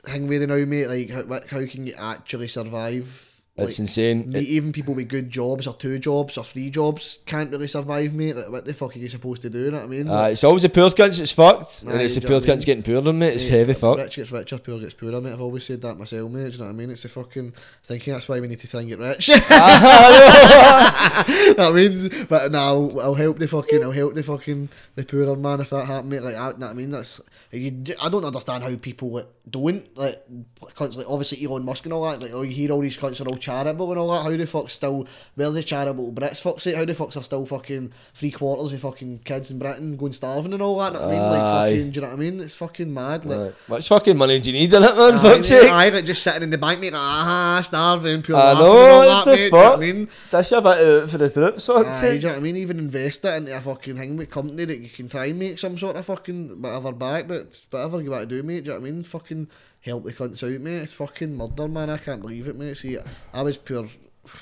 thing 0.04 0.26
with 0.26 0.42
it 0.42 0.48
now, 0.48 0.56
mate. 0.56 0.86
Like 0.88 1.10
how, 1.10 1.40
how 1.48 1.66
can 1.66 1.86
you 1.86 1.94
actually 1.96 2.48
survive? 2.48 3.29
It's 3.68 3.78
Like, 3.78 3.84
insane. 3.84 4.32
It- 4.34 4.42
even 4.44 4.72
people 4.72 4.94
with 4.94 5.08
good 5.08 5.30
jobs 5.30 5.66
or 5.66 5.74
two 5.74 5.98
jobs 5.98 6.36
or 6.38 6.44
three 6.44 6.70
jobs 6.70 7.18
can't 7.26 7.50
really 7.50 7.66
survive, 7.66 8.14
mate. 8.14 8.36
Like, 8.36 8.48
what 8.50 8.64
the 8.64 8.74
fuck 8.74 8.94
are 8.96 8.98
you 8.98 9.08
supposed 9.08 9.42
to 9.42 9.50
do? 9.50 9.58
You 9.64 9.70
know 9.70 9.78
what 9.78 9.84
I 9.84 9.88
mean? 9.88 10.08
uh, 10.08 10.24
it's 10.24 10.44
always 10.44 10.62
the 10.62 10.68
poor 10.68 10.90
cunts 10.90 11.18
that's 11.18 11.32
fucked, 11.32 11.82
and 11.82 12.00
it's 12.00 12.14
the 12.14 12.20
you 12.20 12.26
poor 12.28 12.36
know 12.40 12.40
what 12.40 12.48
I 12.48 12.52
cunts 12.56 12.64
getting 12.66 12.82
poorer, 12.82 13.12
mate. 13.12 13.34
It's 13.34 13.44
Mate, 13.44 13.58
heavy 13.58 13.74
fuck. 13.74 13.98
Rich 13.98 14.16
gets 14.16 14.32
richer, 14.32 14.58
poor 14.58 14.78
gets 14.78 14.94
poorer, 14.94 15.20
mate. 15.20 15.32
I've 15.32 15.40
always 15.40 15.64
said 15.64 15.80
that 15.82 15.98
myself, 15.98 16.30
mate. 16.30 16.46
Do 16.46 16.50
you 16.52 16.58
know 16.58 16.64
what 16.64 16.70
I 16.70 16.72
mean? 16.74 16.90
It's 16.90 17.04
a 17.04 17.08
fucking 17.08 17.52
thinking 17.84 18.12
that's 18.14 18.28
why 18.28 18.40
we 18.40 18.48
need 18.48 18.60
to 18.60 18.68
try 18.68 18.80
and 18.80 18.88
get 18.88 18.98
rich. 18.98 19.30
I 21.58 21.70
mean, 21.74 22.26
but 22.28 22.50
now 22.52 22.90
I'll 23.00 23.14
help 23.14 23.38
the 23.38 23.48
fucking, 23.48 23.82
I'll 23.82 23.92
help 23.92 24.14
the 24.14 24.22
fucking 24.22 24.68
the 24.94 25.04
poorer 25.04 25.36
man 25.36 25.60
if 25.60 25.70
that 25.70 25.86
happen, 25.86 26.08
mate. 26.10 26.22
Like, 26.22 26.34
I, 26.34 26.50
know 26.50 26.56
what 26.56 26.70
I 26.70 26.72
mean, 26.74 26.90
that's 26.90 27.20
you, 27.52 27.84
I 28.00 28.08
don't 28.08 28.24
understand 28.24 28.64
how 28.64 28.74
people 28.76 29.10
like, 29.10 29.26
don't 29.48 29.96
like 29.96 30.22
cunts 30.76 30.96
like 30.96 31.06
obviously 31.08 31.44
Elon 31.44 31.64
Musk 31.64 31.84
and 31.84 31.92
all 31.92 32.08
that. 32.10 32.22
Like, 32.22 32.32
oh, 32.32 32.42
you 32.42 32.52
hear 32.52 32.70
all 32.72 32.80
these 32.80 32.96
cunts 32.96 33.24
are 33.24 33.28
all 33.28 33.36
charitable 33.50 33.90
and 33.90 33.98
all 33.98 34.12
that. 34.12 34.30
How 34.30 34.36
the 34.36 34.46
fuck 34.46 34.70
still, 34.70 35.06
where's 35.34 35.54
the 35.54 35.62
charitable 35.62 36.12
Brits? 36.12 36.40
Fuck's 36.40 36.64
sake, 36.64 36.74
eh, 36.74 36.78
how 36.78 36.84
the 36.84 36.94
fucks 36.94 37.16
are 37.16 37.22
still 37.22 37.44
fucking 37.46 37.92
three 38.14 38.30
quarters 38.30 38.72
of 38.72 38.80
fucking 38.80 39.20
kids 39.24 39.50
in 39.50 39.58
Britain 39.58 39.96
going 39.96 40.12
starving 40.12 40.52
and 40.52 40.62
all 40.62 40.78
that? 40.78 40.96
I 40.96 41.10
mean, 41.10 41.20
like 41.20 41.40
fucking, 41.40 41.90
do 41.90 42.00
you 42.00 42.00
know 42.02 42.08
what 42.08 42.16
I 42.16 42.20
mean? 42.20 42.40
It's 42.40 42.54
fucking 42.54 42.92
mad. 42.92 43.24
Like, 43.24 43.38
right. 43.38 43.54
Much 43.68 43.88
fucking 43.88 44.16
money 44.16 44.40
do 44.40 44.50
you 44.50 44.58
need 44.58 44.72
in 44.72 44.82
it, 44.82 44.96
man? 44.96 45.14
Aye, 45.14 45.18
fuck's 45.18 45.48
sake. 45.48 45.70
Aye, 45.70 45.88
like 45.88 46.04
just 46.04 46.22
sitting 46.22 46.42
in 46.42 46.50
the 46.50 46.58
bank, 46.58 46.80
mate, 46.80 46.92
like, 46.92 47.02
aha, 47.02 47.60
starving, 47.64 48.22
pure 48.22 48.36
I 48.36 48.54
know, 48.54 48.60
and 48.60 48.62
all 48.62 49.24
that, 49.24 49.26
mate. 49.26 49.36
Do 49.36 49.42
you 49.42 49.50
know 49.50 49.58
what 49.58 49.78
I 49.78 49.80
mean? 49.80 50.08
Dish 50.30 50.52
a 50.52 50.60
bit 50.60 50.66
out 50.66 51.10
for 51.10 51.18
the 51.18 51.30
troops, 51.30 51.66
fuck's 51.66 51.98
sake. 51.98 52.10
Do 52.10 52.16
you 52.16 52.22
know 52.22 52.28
what 52.28 52.36
I 52.36 52.42
mean? 52.42 52.56
Even 52.56 52.78
invest 52.78 53.24
it 53.24 53.34
into 53.34 53.56
a 53.56 53.60
fucking 53.60 53.96
thing 53.96 54.16
with 54.16 54.30
company 54.30 54.64
that 54.64 54.78
you 54.78 54.88
can 54.88 55.08
try 55.08 55.26
and 55.26 55.38
make 55.38 55.58
some 55.58 55.76
sort 55.76 55.96
of 55.96 56.06
fucking 56.06 56.62
whatever 56.62 56.92
back, 56.92 57.26
but 57.28 57.60
whatever 57.70 58.00
you 58.00 58.10
want 58.10 58.28
to 58.28 58.36
do, 58.36 58.42
mate, 58.42 58.64
do 58.64 58.70
you 58.70 58.74
know 58.74 58.80
what 58.80 58.88
I 58.88 58.90
mean? 58.90 59.02
Fucking 59.02 59.48
help 59.80 60.04
the 60.04 60.12
cunts 60.12 60.42
out, 60.42 60.60
mate. 60.60 60.82
It's 60.82 60.92
fucking 60.92 61.36
murder, 61.36 61.68
man. 61.68 61.90
I 61.90 61.98
can't 61.98 62.20
believe 62.20 62.48
it, 62.48 62.56
mate. 62.56 62.76
See, 62.76 62.98
I 63.32 63.42
was 63.42 63.56
pure, 63.56 63.86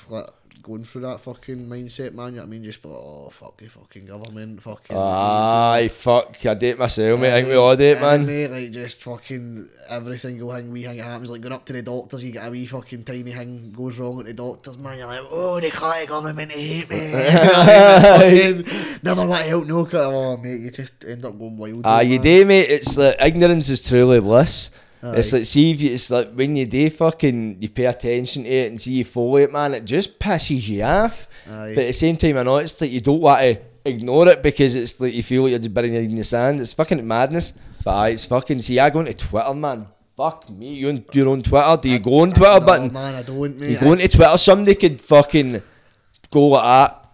like, 0.09 0.29
going 0.61 0.83
through 0.83 1.01
that 1.01 1.19
fucking 1.19 1.67
mindset, 1.67 2.13
man, 2.13 2.29
you 2.29 2.35
know 2.35 2.41
what 2.41 2.47
I 2.47 2.49
mean? 2.49 2.63
Just 2.63 2.85
like, 2.85 2.93
oh, 2.93 3.29
fuck 3.31 3.57
the 3.57 3.67
fucking 3.67 4.05
government, 4.05 4.61
fucking. 4.61 4.95
Aye, 4.95 5.89
fuck. 5.91 6.45
I 6.45 6.53
date 6.53 6.77
myself, 6.77 7.19
mate. 7.19 7.31
I 7.31 7.37
think 7.37 7.47
we 7.47 7.55
all 7.55 7.75
date, 7.75 7.99
man. 7.99 8.25
Mate, 8.25 8.51
like 8.51 8.71
just 8.71 9.03
fucking 9.03 9.69
every 9.87 10.17
single 10.17 10.53
thing 10.53 10.71
we 10.71 10.83
thing 10.83 10.99
happens, 10.99 11.29
like 11.29 11.41
going 11.41 11.53
up 11.53 11.65
to 11.65 11.73
the 11.73 11.81
doctors, 11.81 12.23
you 12.23 12.31
get 12.31 12.47
a 12.47 12.51
wee 12.51 12.65
fucking 12.65 13.03
tiny 13.03 13.31
thing 13.31 13.71
goes 13.71 13.97
wrong 13.97 14.19
at 14.19 14.25
the 14.25 14.33
doctors, 14.33 14.77
man. 14.77 14.99
You're 14.99 15.07
like, 15.07 15.21
oh, 15.29 15.59
they 15.59 15.71
can't 15.71 16.07
government 16.07 16.51
hate 16.51 16.89
me. 16.89 16.97
never 19.03 19.25
want 19.25 19.41
to 19.41 19.49
help 19.49 19.65
no 19.65 19.85
cut. 19.85 20.13
Oh, 20.13 20.37
mate, 20.37 20.61
you 20.61 20.71
just 20.71 20.93
end 21.07 21.25
up 21.25 21.37
going 21.39 21.57
wild. 21.57 21.81
Ah, 21.85 22.01
you 22.01 22.19
do, 22.19 22.45
mate. 22.45 22.69
It's 22.69 22.97
like 22.97 23.15
ignorance 23.19 23.69
is 23.69 23.79
truly 23.79 24.19
bliss. 24.19 24.69
It's 25.01 25.31
like 25.31 25.45
see 25.45 25.71
if 25.71 25.81
you, 25.81 25.91
it's 25.93 26.11
like 26.11 26.33
when 26.33 26.55
you 26.55 26.65
do 26.65 26.89
fucking 26.89 27.61
you 27.61 27.69
pay 27.69 27.85
attention 27.85 28.43
to 28.43 28.49
it 28.49 28.71
and 28.71 28.81
see 28.81 28.93
you 28.93 29.05
follow 29.05 29.37
it, 29.37 29.51
man. 29.51 29.73
It 29.73 29.85
just 29.85 30.19
pisses 30.19 30.67
you 30.67 30.83
off. 30.83 31.27
Aye. 31.49 31.73
But 31.73 31.83
at 31.83 31.87
the 31.87 31.93
same 31.93 32.15
time, 32.17 32.37
I 32.37 32.43
know 32.43 32.57
it's 32.57 32.79
like 32.81 32.91
you 32.91 32.99
don't 32.99 33.21
want 33.21 33.41
to 33.41 33.61
ignore 33.85 34.27
it 34.27 34.43
because 34.43 34.75
it's 34.75 34.99
like 34.99 35.13
you 35.13 35.23
feel 35.23 35.43
like 35.43 35.51
you're 35.51 35.59
just 35.59 35.73
burying 35.73 35.93
your 35.93 36.01
head 36.01 36.11
in 36.11 36.17
the 36.17 36.23
sand. 36.23 36.59
It's 36.59 36.73
fucking 36.73 37.07
madness. 37.07 37.53
But 37.83 37.91
aye, 37.95 38.09
it's 38.09 38.25
fucking. 38.25 38.61
See, 38.61 38.77
I 38.79 38.89
go 38.89 38.99
into 38.99 39.13
Twitter, 39.13 39.53
man. 39.53 39.87
Fuck 40.17 40.49
me. 40.49 40.73
You 40.73 40.89
on 40.89 41.05
your 41.13 41.29
own 41.29 41.41
Twitter? 41.41 41.77
Do 41.81 41.89
you 41.89 41.99
go 41.99 42.19
on 42.19 42.33
Twitter 42.33 42.59
button? 42.65 42.91
man, 42.91 43.15
I 43.15 43.23
don't, 43.23 43.57
mate. 43.57 43.69
You 43.69 43.77
go 43.77 43.93
into 43.93 44.09
Twitter, 44.09 44.37
somebody 44.37 44.75
could 44.75 44.99
fucking 45.01 45.61
go 46.29 46.47
like 46.47 46.63
that. 46.63 47.05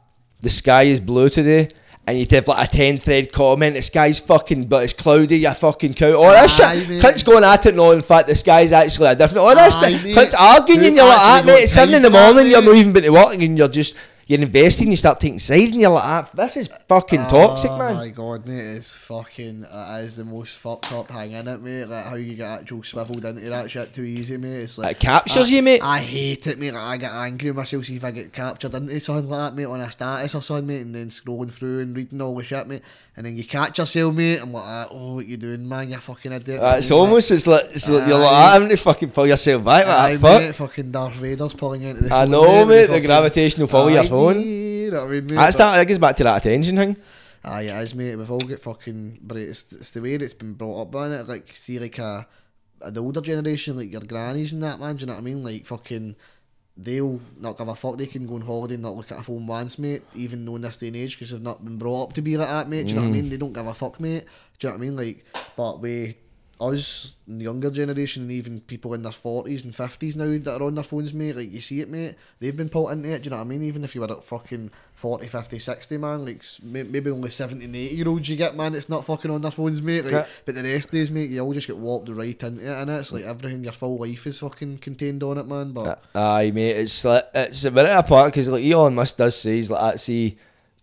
The 0.42 0.50
sky 0.50 0.84
is 0.84 1.00
blue 1.00 1.30
today. 1.30 1.70
And 2.08 2.20
you'd 2.20 2.30
have 2.32 2.48
like 2.48 2.68
a 2.68 2.72
10 2.72 2.98
thread 2.98 3.32
comment, 3.32 3.74
the 3.74 3.82
sky's 3.82 4.20
fucking, 4.20 4.66
but 4.66 4.84
it's 4.84 4.94
cloudy, 4.94 5.40
you 5.40 5.52
fucking 5.52 5.96
cow. 5.96 6.14
All 6.14 6.30
that 6.30 6.44
Aye, 6.60 6.78
shit. 6.80 6.90
mate. 6.90 7.02
Cunts 7.02 7.26
going 7.26 7.44
at 7.44 7.66
it, 7.66 7.74
no, 7.74 7.90
in 7.92 8.02
fact, 8.02 8.28
the 8.28 8.36
sky's 8.36 8.72
actually 8.72 9.08
a 9.08 9.16
different. 9.16 9.40
All 9.40 9.56
that 9.56 9.76
Aye, 9.76 9.92
shit. 9.92 10.04
mate. 10.04 10.16
Cunts 10.16 10.36
arguing, 10.38 10.82
Who 10.82 10.88
and 10.88 10.96
you're 10.98 11.08
like, 11.08 11.18
ah, 11.18 11.42
mate, 11.44 11.64
it's 11.64 11.72
7 11.72 11.96
in 11.96 12.04
the 12.04 12.12
morning, 12.12 12.46
you're 12.48 12.62
not 12.62 12.76
even 12.76 12.94
been 12.94 13.04
to 13.04 13.10
work, 13.10 13.34
and 13.34 13.58
you're 13.58 13.68
just, 13.68 13.96
you're 14.28 14.42
investing, 14.42 14.90
you 14.90 14.98
start 14.98 15.20
taking 15.20 15.40
sides, 15.40 15.72
and 15.72 15.82
you're 15.82 15.92
like, 15.92 16.04
ah, 16.04 16.30
this 16.34 16.58
is 16.58 16.70
fucking 16.90 17.28
toxic, 17.28 17.70
oh 17.70 17.78
man. 17.78 17.96
my 17.96 18.10
god, 18.10 18.46
mate, 18.48 18.78
it's 18.78 18.92
fucking, 18.92 19.66
it 19.72 20.04
is 20.04 20.16
the 20.16 20.26
most 20.26 20.58
fucked 20.58 20.92
up 20.94 21.08
thing 21.10 21.34
in 21.34 21.48
it, 21.48 21.62
mate. 21.62 21.86
Like 21.86 22.06
how 22.06 22.16
you 22.16 22.36
get 22.36 22.48
actual 22.48 22.84
swiveled 22.84 23.24
into 23.24 23.50
that 23.50 23.70
shit 23.70 23.94
too 23.94 24.04
easy, 24.04 24.38
mate. 24.38 24.64
It's 24.64 24.78
like 24.78 24.98
It 24.98 25.00
captures 25.00 25.50
I, 25.50 25.52
you, 25.54 25.62
mate. 25.62 25.82
I 25.84 26.00
hate 26.00 26.48
it, 26.48 26.58
mate. 26.58 26.72
Like, 26.72 26.84
I 26.84 26.98
get 26.98 27.12
angry 27.12 27.52
with 27.52 27.58
myself 27.58 27.86
see 27.86 27.98
if 27.98 28.04
I 28.04 28.12
get 28.12 28.34
captured 28.34 28.74
into 28.74 29.00
something 29.00 29.30
like 29.30 29.52
that, 29.52 29.56
mate, 29.56 29.66
on 29.66 29.82
a 29.82 29.92
status 29.92 30.34
or 30.34 30.42
something, 30.42 30.68
mate, 30.68 30.82
and 30.82 30.96
then 30.96 31.10
scrolling 31.10 31.52
through 31.52 31.82
and 31.82 31.96
reading 31.96 32.22
all 32.22 32.36
the 32.36 32.44
shit, 32.44 32.68
mate. 32.68 32.82
And 33.18 33.26
then 33.26 33.38
you 33.38 33.46
catch 33.46 33.78
yourself, 33.80 34.14
mate. 34.14 34.40
I'm 34.40 34.52
like, 34.52 34.64
ah, 34.66 34.88
oh, 34.92 35.16
what 35.16 35.26
you 35.26 35.38
doing, 35.38 35.68
man? 35.68 35.90
You 35.90 35.98
fucking 35.98 36.34
idiot. 36.34 36.62
Uh, 36.62 36.76
it's 36.78 36.92
almost 36.92 37.32
it's 37.32 37.48
like, 37.48 37.64
it's 37.72 37.88
like 37.88 38.08
you're 38.08 38.18
like 38.20 38.30
Aye. 38.30 38.34
ah, 38.50 38.52
having 38.54 38.68
to 38.70 38.76
fucking 38.76 39.12
pull 39.12 39.26
yourself 39.26 39.64
back. 39.64 39.88
Like, 39.88 39.98
Aye, 39.98 40.18
fuck. 40.18 40.42
mate, 40.42 40.56
fucking 40.56 40.92
Darth 40.92 41.14
Vader's 41.16 41.54
pulling 41.54 41.84
you 41.84 41.90
into 41.90 42.04
the 42.04 42.14
I 42.14 42.24
phone, 42.24 42.32
know, 42.32 42.66
mate. 42.66 42.82
The 42.82 42.88
fucking- 42.88 43.04
gravitational 43.06 43.68
pull 43.70 43.88
of 43.88 43.94
your 43.94 44.04
phone. 44.04 44.42
You 44.42 44.92
know 44.92 45.06
I 45.06 45.08
mean, 45.08 45.26
mate? 45.28 45.36
That's 45.36 45.56
that. 45.56 45.76
That 45.78 45.86
goes 45.88 45.98
back 46.00 46.18
to 46.18 46.24
that 46.26 46.38
attention 46.46 46.76
thing. 46.76 46.98
Aye, 47.46 47.62
it 47.62 47.84
is, 47.84 47.96
mate. 47.96 48.16
We've 48.18 48.30
all 48.32 48.40
got 48.40 48.60
fucking, 48.60 49.20
but 49.22 49.38
it's, 49.38 49.72
it's 49.72 49.92
the 49.92 50.02
way 50.02 50.16
it's 50.16 50.34
been 50.34 50.54
brought 50.54 50.82
up 50.82 50.96
on 50.96 51.14
it. 51.14 51.28
Like, 51.28 51.56
see, 51.56 51.80
like 51.80 51.98
a, 52.00 52.28
a 52.82 52.92
the 52.92 53.02
older 53.02 53.22
generation, 53.22 53.78
like 53.78 53.92
your 53.94 54.02
grannies 54.02 54.52
and 54.52 54.62
that, 54.64 54.78
man. 54.80 54.96
Do 54.98 55.02
you 55.02 55.06
know 55.08 55.14
what 55.14 55.20
I 55.20 55.24
mean? 55.24 55.42
Like, 55.44 55.66
fucking, 55.66 56.16
they'll 56.78 57.22
not 57.40 57.58
give 57.58 57.68
a 57.68 57.76
fuck. 57.76 57.98
They 57.98 58.06
can 58.06 58.28
go 58.28 58.36
on 58.36 58.42
holiday 58.42 58.74
and 58.74 58.84
not 58.84 58.96
look 58.96 59.12
at 59.12 59.20
a 59.20 59.24
phone 59.24 59.48
once, 59.48 59.80
mate. 59.80 60.04
Even 60.14 60.46
knowing 60.46 60.62
this 60.62 60.78
day 60.78 60.88
and 60.88 60.96
age, 60.96 61.18
because 61.18 61.32
they've 61.32 61.42
not 61.42 61.64
been 61.64 61.78
brought 61.78 62.10
up 62.10 62.14
to 62.14 62.22
be 62.22 62.38
like 62.38 62.48
that, 62.48 62.70
mate. 62.70 62.84
Do 62.84 62.90
you 62.90 62.96
know 62.96 63.02
what 63.02 63.08
I 63.08 63.12
mm. 63.12 63.14
mean? 63.14 63.30
They 63.30 63.38
don't 63.38 63.54
give 63.54 63.68
a 63.68 63.74
fuck, 63.74 64.00
mate. 64.00 64.26
Do 64.60 64.68
you 64.68 64.74
know 64.74 64.78
what 64.78 64.84
I 64.84 64.90
mean? 64.90 64.96
Like, 64.96 65.26
but 65.56 65.80
we, 65.80 66.18
us, 66.60 67.14
the 67.28 67.44
younger 67.44 67.70
generation, 67.70 68.24
and 68.24 68.32
even 68.32 68.62
people 68.62 68.94
in 68.94 69.04
their 69.04 69.12
forties 69.12 69.64
and 69.64 69.76
fifties 69.76 70.16
now 70.16 70.26
that 70.26 70.62
are 70.62 70.64
on 70.64 70.76
their 70.76 70.84
phones, 70.84 71.14
mate. 71.14 71.36
Like, 71.36 71.52
you 71.52 71.62
see 71.62 71.82
it, 71.82 71.90
mate. 71.90 72.16
They've 72.40 72.56
been 72.56 72.70
pulled 72.70 72.92
into 72.92 73.10
it. 73.10 73.24
Do 73.24 73.28
you 73.28 73.32
know 73.32 73.38
what 73.38 73.44
I 73.44 73.48
mean? 73.48 73.64
Even 73.64 73.84
if 73.84 73.94
you 73.96 74.02
were 74.02 74.12
at 74.12 74.24
fucking 74.24 74.72
40, 74.94 75.28
50, 75.28 75.60
60, 75.60 75.98
man, 75.98 76.24
like 76.26 76.44
maybe 76.64 77.10
only 77.10 77.30
70 77.30 77.66
and 77.66 77.76
80 77.76 77.96
year 77.96 78.08
olds 78.08 78.30
you 78.30 78.36
get, 78.36 78.56
man, 78.56 78.74
it's 78.76 78.90
not 78.90 79.04
fucking 79.06 79.32
on 79.32 79.42
their 79.42 79.52
phones, 79.52 79.82
mate. 79.82 80.06
Like, 80.06 80.14
Yeah. 80.14 80.26
but 80.46 80.56
the 80.56 80.64
rest 80.64 80.92
days, 80.92 81.12
mate, 81.12 81.30
you 81.30 81.42
all 81.42 81.54
just 81.54 81.68
get 81.68 81.78
warped 81.78 82.10
right 82.10 82.42
into 82.44 82.62
it, 82.62 82.70
and 82.82 82.90
it's 82.90 83.12
like 83.12 83.24
everything, 83.26 83.64
your 83.64 83.74
full 83.74 83.98
life 83.98 84.26
is 84.28 84.40
fucking 84.40 84.78
contained 84.80 85.24
on 85.24 85.38
it, 85.38 85.48
man. 85.48 85.72
But 85.74 86.04
uh, 86.16 86.20
Aye, 86.36 86.52
mate. 86.52 86.78
It's 86.78 87.04
like 87.04 87.26
it's 87.34 87.66
a 87.66 87.72
bit 87.72 87.86
apart 87.86 88.28
because 88.28 88.48
like 88.48 88.64
Elon 88.64 88.96
Musk 88.96 89.18
does 89.18 89.36
say 89.38 89.56
he's 89.58 89.70
like 89.70 89.82
that. 89.94 90.00
See, 90.00 90.38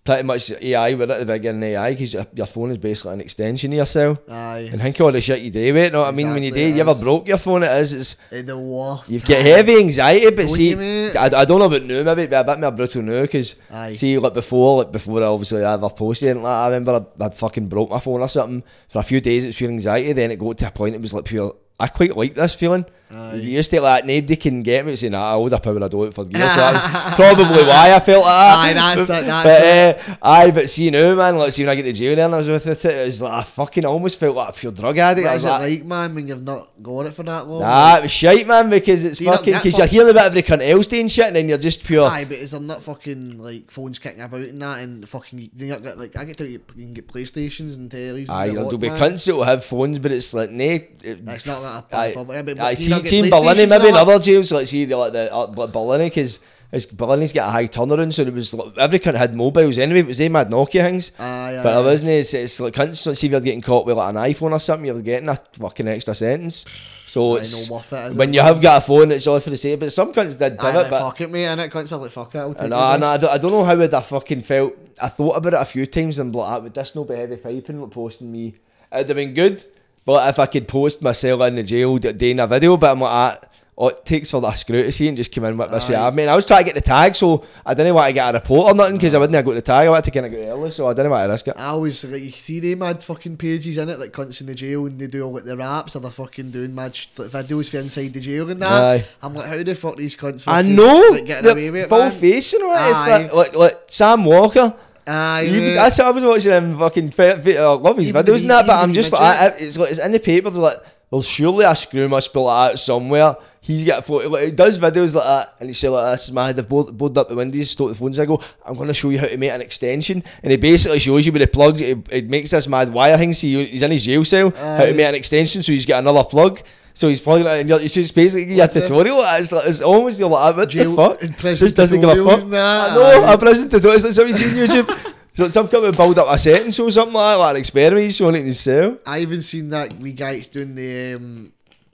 pretty 0.05 0.23
much 0.25 0.51
AI. 0.51 0.95
We're 0.95 1.11
at 1.11 1.21
the 1.21 1.25
beginning 1.27 1.63
of 1.63 1.69
AI 1.83 1.93
because 1.93 2.13
your, 2.15 2.27
your 2.35 2.47
phone 2.47 2.71
is 2.73 2.79
basically 2.79 3.15
an 3.15 3.21
extension 3.21 3.73
of 3.73 3.77
yourself. 3.79 4.19
aye, 4.29 4.69
And 4.73 4.81
think 4.81 5.01
all 5.01 5.13
the 5.13 5.21
shit 5.21 5.41
you 5.43 5.51
do 5.51 5.73
with 5.73 5.85
it. 5.85 5.93
Know 5.93 6.01
what 6.01 6.09
I 6.09 6.11
mean? 6.11 6.31
When 6.33 6.43
you 6.43 6.51
do, 6.51 6.59
Exactly, 6.61 6.75
you 6.77 6.91
ever 6.91 7.01
broke 7.01 7.29
your 7.29 7.39
phone? 7.39 7.63
It 7.63 7.71
is. 7.81 7.93
It's 7.93 8.17
in 8.31 8.47
the 8.47 8.59
worst. 8.59 9.11
You've 9.11 9.25
got 9.25 9.41
heavy 9.41 9.77
anxiety, 9.79 10.31
but 10.31 10.49
see. 10.49 10.75
I, 11.17 11.25
I 11.27 11.45
don't 11.45 11.59
know 11.61 11.67
about 11.67 11.83
now, 11.85 12.03
maybe 12.03 12.23
it'd 12.23 12.31
be 12.31 12.37
a 12.37 12.45
bit 12.45 12.59
more 12.59 12.71
brutal 12.73 13.03
now, 13.03 13.23
because 13.23 13.55
see, 13.95 14.19
like 14.19 14.35
before, 14.35 14.79
like 14.79 14.93
before 14.93 15.23
I 15.23 15.27
obviously 15.27 15.65
I 15.65 15.75
ever 15.75 15.89
posted 15.91 16.37
like 16.37 16.47
I 16.47 16.67
remember 16.69 17.07
I, 17.21 17.25
I'd 17.25 17.35
fucking 17.35 17.69
broke 17.69 17.91
my 17.91 18.01
phone 18.01 18.21
or 18.21 18.29
something. 18.29 18.63
For 18.89 18.99
a 18.99 19.03
few 19.05 19.21
days 19.21 19.45
it 19.45 19.49
was 19.49 19.57
pure 19.57 19.71
anxiety, 19.71 20.13
then 20.13 20.31
it 20.31 20.39
got 20.39 20.59
to 20.59 20.69
a 20.69 20.71
point 20.71 20.95
it 20.95 21.01
was 21.01 21.13
like 21.15 21.25
pure, 21.27 21.55
I 21.79 21.87
quite 21.87 22.17
like 22.17 22.35
this 22.35 22.55
feeling. 22.55 22.87
Aye. 23.15 23.35
You 23.35 23.51
used 23.51 23.71
to 23.73 23.81
like, 23.81 24.05
nobody 24.07 24.37
can 24.37 24.63
get 24.63 24.87
me, 24.87 24.97
saying, 24.97 25.13
nah, 25.13 25.35
I 25.35 25.37
would 25.37 25.53
have 25.53 25.63
power, 25.63 25.83
I 25.85 25.89
do 25.89 26.05
it 26.05 26.15
for 26.15 26.25
years, 26.25 26.51
so 26.51 26.57
that's 26.61 27.15
probably 27.17 27.63
why 27.65 27.93
I 27.95 28.01
felt 28.01 28.25
like 28.25 28.33
that. 28.33 28.59
Aye, 28.59 28.73
that's 28.97 29.01
it, 29.03 29.27
that's 29.27 29.99
but, 29.99 30.13
uh, 30.13 30.17
aye, 30.23 30.51
but 30.51 30.71
see 30.71 30.91
now, 30.91 31.15
man, 31.15 31.37
like, 31.37 31.53
see 31.53 31.63
when 31.63 31.71
I 31.71 31.75
get 31.75 31.83
to 31.83 31.93
jail 31.93 32.17
then 32.17 32.33
I 32.33 32.37
was 32.39 32.49
with 32.49 32.67
it, 32.67 32.85
it 32.85 33.05
was 33.05 33.21
like, 33.21 33.33
I 33.33 33.43
fucking 33.43 33.85
almost 33.85 34.19
felt 34.19 34.37
like 34.37 34.49
a 34.49 34.53
pure 34.53 34.73
drug 34.73 34.97
addict. 34.99 35.25
What 35.27 35.33
was 35.35 35.43
is 35.43 35.47
it 35.47 35.51
like, 35.51 35.61
like, 35.61 35.85
man, 35.85 36.15
when 36.15 36.27
you've 36.27 36.43
not 36.43 36.71
got 36.83 37.07
it 37.07 37.15
for 37.15 37.23
that 37.25 37.47
long? 37.47 37.61
Nah, 37.61 37.97
it 37.99 38.03
was 38.05 38.11
shite, 38.13 38.47
man, 38.47 38.71
because 38.71 39.05
it's 39.05 39.21
you 39.21 39.31
fucking 39.31 39.55
because 39.55 39.77
you're 39.77 39.87
hearing 39.87 40.11
about 40.11 40.27
every 40.27 40.43
cunt 40.43 40.63
else 40.69 40.87
doing 40.87 41.09
shit, 41.09 41.27
and 41.27 41.37
then 41.37 41.49
you're 41.49 41.59
just 41.59 41.85
pure. 41.85 42.07
Aye, 42.07 42.25
but 42.25 42.39
is 42.39 42.53
there 42.53 42.61
not 42.61 42.83
fucking 42.83 43.39
like 43.39 43.71
phones 43.71 43.99
kicking 43.99 44.23
about 44.23 44.41
and 44.41 44.63
that, 44.63 44.81
and 44.81 45.09
fucking 45.09 45.39
you 45.39 45.49
don't 45.69 45.83
get 45.83 45.99
like 45.99 46.17
I 46.17 46.25
get 46.25 46.39
to 46.39 46.49
you 46.49 46.61
can 46.61 46.95
get 46.95 47.09
PlayStations 47.09 47.77
and 47.77 47.91
tellies. 47.91 48.31
Aye, 48.31 48.49
there'll 48.51 48.79
be 48.79 48.89
cunts 48.89 49.27
that 49.27 49.37
will 49.37 49.45
have 49.45 49.65
phones, 49.65 49.99
but 49.99 50.13
it's 50.13 50.33
like 50.33 50.51
nah. 50.51 50.63
It, 50.65 50.99
It's 51.03 51.47
not 51.47 51.61
that 51.63 51.95
a 51.95 51.97
Aye, 51.99 52.13
public. 52.15 52.45
but- 52.47 52.57
but 52.57 52.61
aye, 52.65 52.75
see, 52.75 52.91
not 53.03 53.11
get 53.11 53.11
see 53.11 53.19
in 53.21 53.25
Barlinnie, 53.27 53.69
maybe 53.69 53.89
in 53.89 53.95
and 53.95 54.09
other 54.09 54.19
jails, 54.19 54.53
like 54.53 54.67
see 54.67 54.85
the 54.85 54.97
like 54.97 55.13
the 55.13 55.33
uh, 55.35 55.47
Barlinnie, 55.49 56.07
because 56.07 56.41
it's 56.71 56.87
Barlinnie's 56.87 57.33
got 57.35 57.49
a 57.51 57.53
high 57.53 57.67
turnaround, 57.67 58.15
so 58.15 58.23
it 58.23 58.33
was 58.33 58.55
like, 58.55 58.79
every 58.79 58.99
cunt 58.99 59.15
had 59.17 59.35
mobiles 59.37 59.77
anyway. 59.79 60.01
It 60.01 60.07
was 60.07 60.19
they 60.19 60.31
mad 60.31 60.51
Nokia 60.51 60.83
things. 60.83 61.13
Aye, 61.19 61.59
aye, 61.59 61.63
But 61.63 61.75
it 61.75 61.77
aye. 61.77 61.85
wasn't. 61.85 62.11
It's, 62.13 62.33
it's 62.33 62.61
like 62.61 62.73
cunts. 62.75 63.07
like, 63.07 63.17
See 63.17 63.27
if 63.27 63.31
you're 63.33 63.41
getting 63.43 63.61
caught 63.61 63.85
with 63.85 63.99
like 63.99 64.15
an 64.15 64.21
iPhone 64.23 64.53
or 64.53 64.59
something, 64.59 64.87
you're 64.87 65.03
getting 65.03 65.29
a 65.29 65.37
fucking 65.37 65.87
extra 65.89 66.15
sentence. 66.15 66.65
So 67.07 67.37
Aye, 67.37 67.41
it's 67.41 67.69
no 67.69 67.79
it, 67.79 67.93
is 67.93 68.17
when 68.17 68.31
it? 68.31 68.35
you 68.37 68.41
have 68.41 68.59
got 68.63 68.79
a 68.79 68.81
phone, 68.87 69.13
it's 69.13 69.27
all 69.27 69.39
for 69.39 69.51
the 69.51 69.57
sake. 69.59 69.81
But 69.81 69.93
some 69.93 70.15
cunts 70.15 70.39
did 70.39 70.59
have 70.59 70.75
it, 70.87 70.89
but 70.91 70.99
fuck 70.99 71.21
it, 71.21 71.31
mate, 71.31 71.45
and 71.45 71.61
it 71.61 71.71
cunts 71.71 71.93
are 71.93 71.99
like 71.99 72.11
fuck 72.11 72.35
it. 72.35 72.39
I'll 72.39 72.55
take 72.55 72.63
And 72.63 72.73
I, 72.73 72.95
and. 72.95 73.05
I, 73.05 73.17
don't, 73.19 73.31
I 73.35 73.37
don't 73.37 73.53
know 73.53 73.65
how 73.65 73.77
would 73.77 73.93
I 73.93 74.01
fucking 74.01 74.41
felt. 74.41 74.73
I 74.99 75.09
thought 75.11 75.37
about 75.37 75.53
it 75.53 75.61
a 75.61 75.65
few 75.67 75.85
times 75.85 76.19
and 76.19 76.35
like, 76.35 76.49
"Ah, 76.49 76.59
would 76.59 76.73
this 76.73 76.95
not 76.95 77.07
be 77.07 77.17
heavy 77.17 77.37
piping 77.37 77.83
like 77.83 77.91
posting 77.91 78.33
me? 78.33 78.55
It'd 78.91 79.09
have 79.09 79.17
been 79.17 79.35
good, 79.35 79.63
but 80.05 80.29
if 80.29 80.39
I 80.39 80.47
could 80.47 80.67
post 80.69 81.03
myself 81.03 81.41
in 81.43 81.57
the 81.57 81.63
jail 81.63 81.97
doing 81.99 82.41
a 82.41 82.47
video, 82.47 82.77
but 82.77 82.91
I'm 82.91 83.01
like, 83.01 83.11
ah, 83.11 83.49
oh, 83.79 83.89
it 83.89 84.05
takes 84.05 84.31
for 84.31 84.41
that 84.41 84.53
screw 84.53 84.83
to 84.83 84.93
see 84.93 85.09
and 85.09 85.17
just 85.17 85.35
come 85.35 85.45
in 85.45 85.57
with 85.57 85.71
this 85.71 85.89
Aye. 85.91 85.95
I 85.95 86.11
mean, 86.11 86.29
I 86.29 86.37
was 86.37 86.45
trying 86.47 86.61
to 86.61 86.65
get 86.65 86.75
the 86.75 86.81
tag, 86.81 87.15
so 87.15 87.45
I 87.65 87.75
didn't 87.75 87.95
want 87.95 88.09
to 88.09 88.13
get 88.13 88.31
a 88.31 88.39
report 88.39 88.69
or 88.69 88.75
nothing 88.75 88.97
because 88.97 89.15
I 89.15 89.19
wouldn't 89.19 89.35
have 89.35 89.45
got 89.45 89.55
the 89.55 89.63
tag. 89.63 89.87
I 89.87 89.91
wanted 89.91 90.05
to 90.05 90.11
kind 90.11 90.27
of 90.27 90.33
get 90.33 90.47
early, 90.47 90.71
so 90.71 90.89
I 90.89 90.95
didn't 90.95 91.11
want 91.11 91.25
to 91.27 91.33
risk 91.33 91.49
it. 91.49 91.55
I 91.57 91.67
always 91.67 92.05
like 92.05 92.23
you 92.23 92.33
see 92.33 92.61
they 92.61 92.75
mad 92.75 93.03
fucking 93.03 93.37
pages 93.37 93.79
in 93.79 93.89
it 93.89 93.99
like 93.99 94.13
cunts 94.13 94.41
in 94.41 94.47
the 94.47 94.55
jail 94.55 94.87
and 94.87 94.99
they 94.99 95.07
do 95.07 95.25
all 95.25 95.33
like 95.33 95.45
the 95.45 95.57
raps 95.57 95.97
or 95.97 96.01
they're 96.01 96.11
fucking 96.11 96.51
doing 96.51 96.75
mad 96.75 96.95
sh- 96.95 97.09
like, 97.17 97.31
videos 97.31 97.71
for 97.71 97.79
inside 97.79 98.13
the 98.13 98.21
jail 98.21 98.51
and 98.51 98.61
that. 98.63 98.71
Aye. 98.71 99.07
I'm 99.23 99.35
like, 99.35 99.49
how 99.49 99.63
the 99.63 99.75
fuck 99.75 99.97
these 99.97 100.17
cunts? 100.17 100.47
I 100.47 100.63
fucking, 100.63 100.77
know, 100.77 101.09
like, 101.13 101.27
getting 101.27 101.51
away 101.51 101.71
with 101.71 101.85
it, 101.85 101.89
full 101.89 101.99
man? 101.99 102.11
face, 102.11 102.53
you 102.53 102.59
know, 102.61 102.89
it's 102.91 102.99
Aye. 102.99 103.23
like, 103.23 103.33
like, 103.33 103.57
like 103.57 103.83
Sam 103.89 104.25
Walker. 104.25 104.75
Aye, 105.07 105.43
You, 105.43 105.75
that's 105.75 105.99
what 105.99 106.07
I 106.07 106.11
was 106.11 106.25
watching 106.25 106.53
him 106.53 106.79
fucking. 106.79 107.13
I 107.19 107.57
uh, 107.57 107.77
love 107.77 107.97
his 107.97 108.09
Even 108.09 108.25
videos 108.25 108.43
and 108.43 108.51
that, 108.51 108.67
but 108.67 108.79
I'm 108.79 108.93
just 108.93 109.13
like, 109.13 109.21
I, 109.21 109.47
it's 109.59 109.77
like 109.79 109.91
it's 109.91 109.99
in 109.99 110.13
the 110.13 110.21
paper. 110.21 110.51
They're 110.51 110.63
like, 110.63 110.79
well, 111.11 111.23
surely 111.23 111.65
a 111.65 111.77
screw 111.77 112.09
must 112.09 112.33
be 112.33 112.41
like 112.41 112.73
that 112.73 112.79
somewhere. 112.79 113.37
He's 113.61 113.85
got 113.85 114.01
a 114.01 114.03
photo. 114.03 114.29
Like, 114.29 114.45
he 114.47 114.51
does 114.51 114.79
videos 114.79 115.15
like 115.15 115.25
that, 115.25 115.55
and 115.61 115.69
he 115.69 115.73
say 115.73 115.89
like, 115.89 116.15
"This 116.15 116.25
is 116.25 116.33
my 116.33 116.53
They've 116.53 116.69
board, 116.69 116.97
boarded 116.97 117.19
up 117.19 117.29
the 117.29 117.37
windows, 117.37 117.71
stole 117.71 117.89
the 117.89 117.95
phones." 117.95 118.19
I 118.19 118.25
go, 118.25 118.41
"I'm 118.65 118.75
going 118.75 118.89
to 118.89 118.95
show 118.95 119.11
you 119.11 119.19
how 119.19 119.27
to 119.27 119.37
make 119.37 119.51
an 119.51 119.61
extension," 119.61 120.25
and 120.43 120.51
he 120.51 120.57
basically 120.57 120.99
shows 120.99 121.27
you 121.27 121.33
with 121.33 121.43
the 121.43 121.47
plugs. 121.47 121.81
It, 121.81 121.99
it 122.11 122.31
makes 122.31 122.51
this 122.51 122.67
mad 122.67 122.93
wire 122.93 123.17
thing. 123.19 123.35
See, 123.35 123.67
he's 123.67 123.83
in 123.83 123.91
his 123.91 124.05
jail 124.05 124.25
cell. 124.25 124.51
how 124.51 124.87
to 124.87 124.95
make 124.95 125.07
an 125.07 125.15
extension, 125.15 125.63
so 125.63 125.71
he's 125.73 125.87
got 125.87 125.99
another 125.99 126.25
plug. 126.25 126.61
So 126.95 127.09
he's 127.09 127.21
plugging 127.21 127.47
it, 127.47 127.61
and 127.61 127.69
you're, 127.69 127.81
it's 127.81 127.95
just 127.95 128.15
basically 128.15 128.55
your 128.55 128.67
the- 128.67 128.81
tutorial. 128.81 129.21
It's, 129.23 129.51
like, 129.53 129.67
it's 129.67 129.81
almost 129.81 130.19
you're 130.21 130.29
like, 130.29 130.57
what 130.57 130.69
Jail- 130.69 130.91
the 130.91 130.97
fuck? 130.97 131.23
in 131.23 131.33
prison 131.33 131.65
Just 131.67 131.77
doesn't 131.77 132.01
give 132.01 132.09
a 132.11 132.25
fuck. 132.29 132.49
that, 132.51 132.93
I 132.93 132.95
know. 132.95 133.25
aye. 133.25 133.33
A 133.33 133.39
prison 133.39 133.69
tutorial. 133.71 133.95
It's 133.97 134.05
like 134.05 134.13
something 134.15 134.37
you 134.37 134.67
see 134.67 134.81
on 134.81 134.85
YouTube. 134.87 135.13
So 135.35 135.49
some 135.49 135.67
guy 135.67 135.79
would 135.79 135.97
build 135.97 136.19
up 136.19 136.27
a 136.29 136.37
sentence 136.37 136.79
or 136.79 136.91
something 136.91 137.15
like 137.15 137.37
that, 137.37 137.41
like 137.41 137.51
an 137.53 137.57
experiment. 137.57 138.03
He's 138.03 138.17
showing 138.17 138.47
it 138.47 138.53
cell. 138.53 138.99
I 139.07 139.21
even 139.21 139.41
seen 139.41 139.71
that 139.71 139.95
wee 139.99 140.13
guy 140.13 140.35
that's 140.37 140.51
doing 140.51 140.75
the 140.75 141.15
um, 141.15 141.53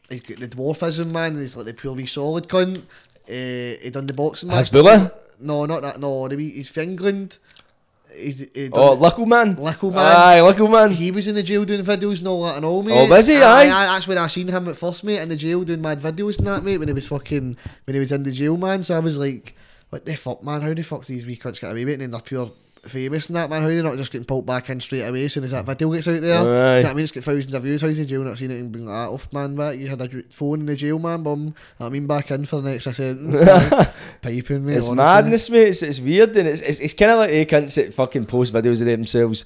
he's 0.08 0.22
got 0.22 0.40
the 0.40 0.48
dwarfism 0.48 1.12
man. 1.12 1.34
And 1.34 1.42
he's 1.42 1.56
like 1.56 1.66
the 1.66 1.72
pure 1.72 1.92
wee 1.92 2.04
solid 2.06 2.48
cunt. 2.48 2.78
Uh, 2.78 3.78
he 3.80 3.90
done 3.92 4.06
the 4.06 4.12
boxing 4.12 4.48
match. 4.48 4.72
Hasbulla? 4.72 5.14
No, 5.38 5.66
not 5.66 5.82
that. 5.82 6.00
No, 6.00 6.26
the 6.26 6.34
wee, 6.34 6.50
he's 6.50 6.68
from 6.68 6.82
England. 6.82 7.38
He's, 8.18 8.40
he 8.40 8.70
Oh, 8.72 8.96
Lickle 8.96 9.26
Man. 9.26 9.56
Lickle 9.56 9.90
Man. 9.92 10.04
Aye, 10.04 10.40
Lickle 10.40 10.70
Man. 10.70 10.90
He 10.92 11.10
was 11.10 11.26
in 11.28 11.34
the 11.34 11.42
jail 11.42 11.64
doing 11.64 11.84
videos 11.84 12.18
and 12.18 12.28
all 12.28 12.44
that 12.44 12.56
and 12.56 12.64
all, 12.64 12.82
mate. 12.82 12.94
Oh, 12.94 13.06
was 13.06 13.26
he? 13.26 13.36
Aye. 13.36 13.66
That's 13.68 14.08
where 14.08 14.18
I 14.18 14.26
seen 14.26 14.48
him 14.48 14.68
at 14.68 14.76
first, 14.76 15.04
mate, 15.04 15.20
in 15.20 15.28
the 15.28 15.36
jail 15.36 15.62
doing 15.64 15.80
mad 15.80 16.00
videos 16.00 16.38
and 16.38 16.46
that, 16.46 16.64
mate, 16.64 16.78
when 16.78 16.88
he 16.88 16.94
was 16.94 17.06
fucking, 17.08 17.56
when 17.84 17.94
he 17.94 18.00
was 18.00 18.12
in 18.12 18.24
the 18.24 18.32
jail, 18.32 18.56
man. 18.56 18.82
So 18.82 18.96
I 18.96 19.00
was 19.00 19.18
like, 19.18 19.54
what 19.90 20.04
the 20.04 20.14
fuck, 20.16 20.42
man? 20.42 20.62
How 20.62 20.74
the 20.74 20.82
fuck 20.82 21.04
these 21.06 21.24
wee 21.24 21.36
cunts 21.36 21.60
get 21.60 21.70
away 21.70 21.84
with 21.84 22.00
it? 22.00 22.04
And 22.04 22.12
they're 22.12 22.20
pure 22.20 22.50
famous 22.86 23.28
and 23.28 23.36
that, 23.36 23.50
man. 23.50 23.62
How 23.62 23.68
they 23.68 23.82
not 23.82 23.96
just 23.96 24.12
getting 24.12 24.24
pulled 24.24 24.46
back 24.46 24.70
in 24.70 24.80
straight 24.80 25.02
away 25.02 25.24
as 25.24 25.32
soon 25.32 25.44
as 25.44 25.52
that 25.52 25.64
video 25.66 25.92
gets 25.92 26.08
out 26.08 26.20
there? 26.20 26.34
Aye. 26.34 26.40
You 26.40 26.44
know 26.44 26.76
what 26.76 26.86
I 26.86 26.94
mean? 26.94 27.02
It's 27.02 27.12
got 27.12 27.24
thousands 27.24 27.54
of 27.54 27.62
views. 27.62 27.82
How's 27.82 27.96
the 27.96 28.04
jail 28.04 28.22
not 28.22 28.38
seen 28.38 28.50
it 28.50 28.60
and 28.60 28.72
bring 28.72 28.86
that 28.86 28.92
off, 28.92 29.32
man? 29.32 29.56
Back? 29.56 29.78
You 29.78 29.88
had 29.88 30.00
a 30.00 30.22
phone 30.30 30.60
in 30.60 30.66
the 30.66 30.76
jail, 30.76 30.98
man, 30.98 31.22
bum. 31.22 31.54
I 31.80 31.88
mean, 31.88 32.06
back 32.06 32.30
in 32.30 32.44
for 32.44 32.60
the 32.60 32.70
next 32.70 32.84
sentence. 32.84 33.34
man. 33.46 33.92
Piping, 34.22 34.66
mate. 34.66 34.76
It's 34.76 34.88
honestly. 34.88 34.94
madness, 34.96 35.50
mate. 35.50 35.68
It's, 35.68 35.82
it's 35.82 36.00
weird, 36.00 36.36
and 36.36 36.48
it's 36.48 36.60
it's, 36.60 36.80
it's 36.80 36.94
kind 36.94 37.12
of 37.12 37.18
like 37.18 37.30
they 37.30 37.46
cunts 37.46 37.74
that 37.74 37.94
fucking 37.94 38.26
post 38.26 38.52
videos 38.52 38.80
of 38.80 38.86
themselves 38.86 39.44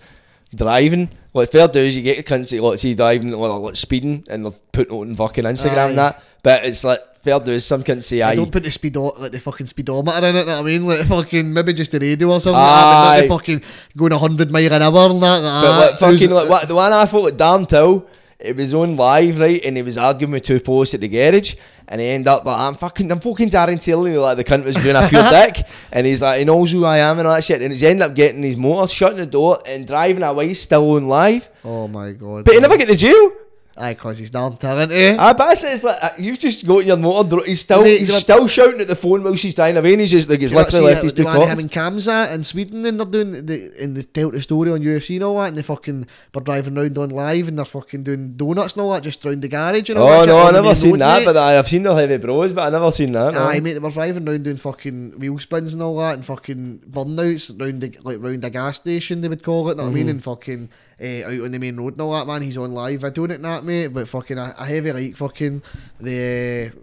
driving. 0.54 1.10
Like 1.34 1.50
fair 1.50 1.68
is 1.76 1.96
you 1.96 2.02
get 2.02 2.18
a 2.18 2.22
cunts 2.22 2.50
that 2.50 2.62
like 2.62 2.78
see 2.78 2.94
driving 2.94 3.32
or 3.32 3.58
like 3.58 3.76
speeding, 3.76 4.24
and 4.28 4.44
they're 4.44 4.58
putting 4.72 4.94
it 4.94 4.98
on 4.98 5.14
fucking 5.14 5.44
Instagram 5.44 5.76
Aye. 5.76 5.88
and 5.90 5.98
that. 5.98 6.22
But 6.42 6.64
it's 6.64 6.84
like 6.84 7.00
fair 7.22 7.38
dues. 7.40 7.64
Some 7.64 7.82
cunts 7.84 8.04
say, 8.04 8.20
I 8.20 8.30
"Aye, 8.32 8.36
don't 8.36 8.50
put 8.50 8.62
the 8.64 8.68
speedo 8.70 9.18
like 9.18 9.32
the 9.32 9.40
fucking 9.40 9.66
speedometer 9.66 10.26
in 10.26 10.36
it. 10.36 10.46
Know 10.46 10.52
what 10.56 10.58
I 10.60 10.62
mean, 10.62 10.86
like 10.86 11.06
fucking 11.06 11.52
maybe 11.52 11.72
just 11.72 11.90
the 11.92 12.00
radio 12.00 12.30
or 12.32 12.40
something. 12.40 12.58
Like 12.60 12.84
Aye. 12.84 13.16
not 13.16 13.22
the 13.22 13.28
fucking 13.28 13.62
going 13.96 14.12
hundred 14.12 14.50
mile 14.50 14.72
an 14.72 14.82
hour 14.82 15.10
and 15.10 15.22
that. 15.22 15.40
But 15.40 15.46
ah, 15.46 15.88
like 15.90 15.98
fucking 15.98 16.30
like 16.30 16.48
what, 16.48 16.68
the 16.68 16.74
one 16.74 16.92
I 16.92 17.06
thought 17.06 17.24
with 17.24 17.38
Darren 17.38 17.68
Till, 17.68 18.06
it 18.38 18.56
was 18.56 18.74
on 18.74 18.96
live 18.96 19.38
right, 19.38 19.62
and 19.64 19.76
he 19.76 19.82
was 19.82 19.96
arguing 19.96 20.32
with 20.32 20.42
two 20.42 20.58
posts 20.60 20.94
at 20.94 21.00
the 21.00 21.08
garage, 21.08 21.54
and 21.86 22.00
he 22.00 22.08
ended 22.08 22.26
up 22.28 22.44
like 22.44 22.58
I'm 22.58 22.74
fucking 22.74 23.10
I'm 23.12 23.20
fucking 23.20 23.50
Darren 23.50 23.80
Till 23.80 24.00
like 24.20 24.36
the 24.36 24.44
cunt 24.44 24.64
was 24.64 24.76
being 24.76 24.96
a 24.96 25.06
pure 25.08 25.22
dick, 25.30 25.64
and 25.92 26.06
he's 26.06 26.22
like 26.22 26.40
he 26.40 26.44
knows 26.44 26.72
who 26.72 26.84
I 26.84 26.98
am 26.98 27.18
and 27.20 27.28
all 27.28 27.34
that 27.34 27.44
shit, 27.44 27.62
and 27.62 27.72
he's 27.72 27.82
ended 27.84 28.02
up 28.02 28.14
getting 28.16 28.42
his 28.42 28.56
motor, 28.56 28.88
shutting 28.92 29.18
the 29.18 29.26
door, 29.26 29.62
and 29.64 29.86
driving 29.86 30.24
away 30.24 30.54
still 30.54 30.90
on 30.92 31.06
live, 31.06 31.48
Oh 31.64 31.86
my 31.86 32.10
god! 32.12 32.44
but 32.44 32.54
he 32.54 32.60
never 32.60 32.76
get 32.76 32.88
to 32.88 32.96
jail. 32.96 33.30
Aye, 33.76 33.94
cause 33.94 34.18
he's 34.18 34.32
not 34.32 34.60
talented. 34.60 35.18
Aye, 35.18 35.32
but 35.32 35.48
I 35.48 35.54
says 35.54 35.82
like 35.82 35.96
uh, 36.02 36.10
you've 36.18 36.38
just 36.38 36.66
got 36.66 36.84
your 36.84 36.98
motor. 36.98 37.42
He's 37.44 37.60
still 37.60 37.82
he's, 37.84 38.00
he's 38.00 38.16
still 38.18 38.46
shouting 38.46 38.80
at 38.82 38.88
the 38.88 38.96
phone 38.96 39.22
while 39.22 39.34
she's 39.34 39.54
dying 39.54 39.76
away. 39.78 39.92
And 39.92 40.00
he's 40.00 40.10
just 40.10 40.28
like 40.28 40.42
it's 40.42 40.52
literally 40.52 40.92
left 40.92 41.02
his 41.02 41.14
two 41.14 41.24
cops. 41.24 41.50
Him 41.50 41.58
in 41.58 41.68
Kamsa 41.70 42.32
in 42.32 42.44
Sweden, 42.44 42.84
and 42.84 43.00
they're 43.00 43.06
doing 43.06 43.46
the 43.46 43.82
in 43.82 43.94
the 43.94 44.02
Delta 44.02 44.42
story 44.42 44.70
on 44.70 44.80
UFC 44.80 45.14
and 45.14 45.24
all 45.24 45.38
that, 45.38 45.48
and 45.48 45.58
they 45.58 45.62
fucking 45.62 46.06
they're 46.32 46.42
driving 46.42 46.76
around 46.76 46.98
on 46.98 47.10
live, 47.10 47.48
and 47.48 47.56
they're 47.56 47.64
fucking 47.64 48.02
doing 48.02 48.36
donuts 48.36 48.74
and 48.74 48.82
all 48.82 48.92
that 48.92 49.04
just 49.04 49.24
round 49.24 49.40
the 49.40 49.48
garage. 49.48 49.88
And 49.88 49.98
all 49.98 50.08
oh 50.08 50.20
that 50.20 50.26
no, 50.26 50.42
I 50.42 50.50
never 50.50 50.74
seen 50.74 50.90
road, 50.92 51.00
that, 51.00 51.18
mate. 51.20 51.24
but 51.24 51.36
I, 51.38 51.58
I've 51.58 51.68
seen 51.68 51.82
the 51.82 51.94
heavy 51.94 52.18
bros, 52.18 52.52
but 52.52 52.66
I 52.66 52.70
never 52.70 52.90
seen 52.90 53.12
that. 53.12 53.34
Aye, 53.34 53.54
no. 53.54 53.60
mate, 53.62 53.72
they 53.72 53.78
were 53.78 53.90
driving 53.90 54.28
around 54.28 54.44
doing 54.44 54.56
fucking 54.58 55.18
wheel 55.18 55.38
spins 55.38 55.72
and 55.72 55.82
all 55.82 55.96
that, 55.96 56.14
and 56.14 56.26
fucking 56.26 56.82
burnouts 56.90 57.58
round 57.58 57.80
the 57.80 57.96
like 58.02 58.18
round 58.20 58.44
a 58.44 58.50
gas 58.50 58.76
station 58.76 59.22
they 59.22 59.28
would 59.28 59.42
call 59.42 59.70
it. 59.70 59.78
Know 59.78 59.84
mm 59.84 59.88
-hmm. 59.88 59.92
what 59.92 59.92
I 59.92 59.94
mean? 59.94 60.06
Mm-hmm. 60.06 60.10
And 60.10 60.22
fucking 60.22 60.68
uh, 61.00 61.26
out 61.26 61.44
on 61.44 61.50
the 61.50 61.58
main 61.58 61.76
road 61.76 61.94
and 61.94 62.02
all 62.02 62.12
that. 62.12 62.26
Man, 62.26 62.42
he's 62.42 62.56
on 62.56 62.72
live 62.72 63.00
videoing 63.00 63.30
it, 63.30 63.34
and 63.36 63.44
that 63.44 63.64
mate. 63.64 63.88
But 63.88 64.08
fucking 64.08 64.38
a, 64.38 64.54
a 64.58 64.66
heavy 64.66 64.92
like 64.92 65.16
fucking 65.16 65.62
the. 66.00 66.72
Uh, 66.74 66.78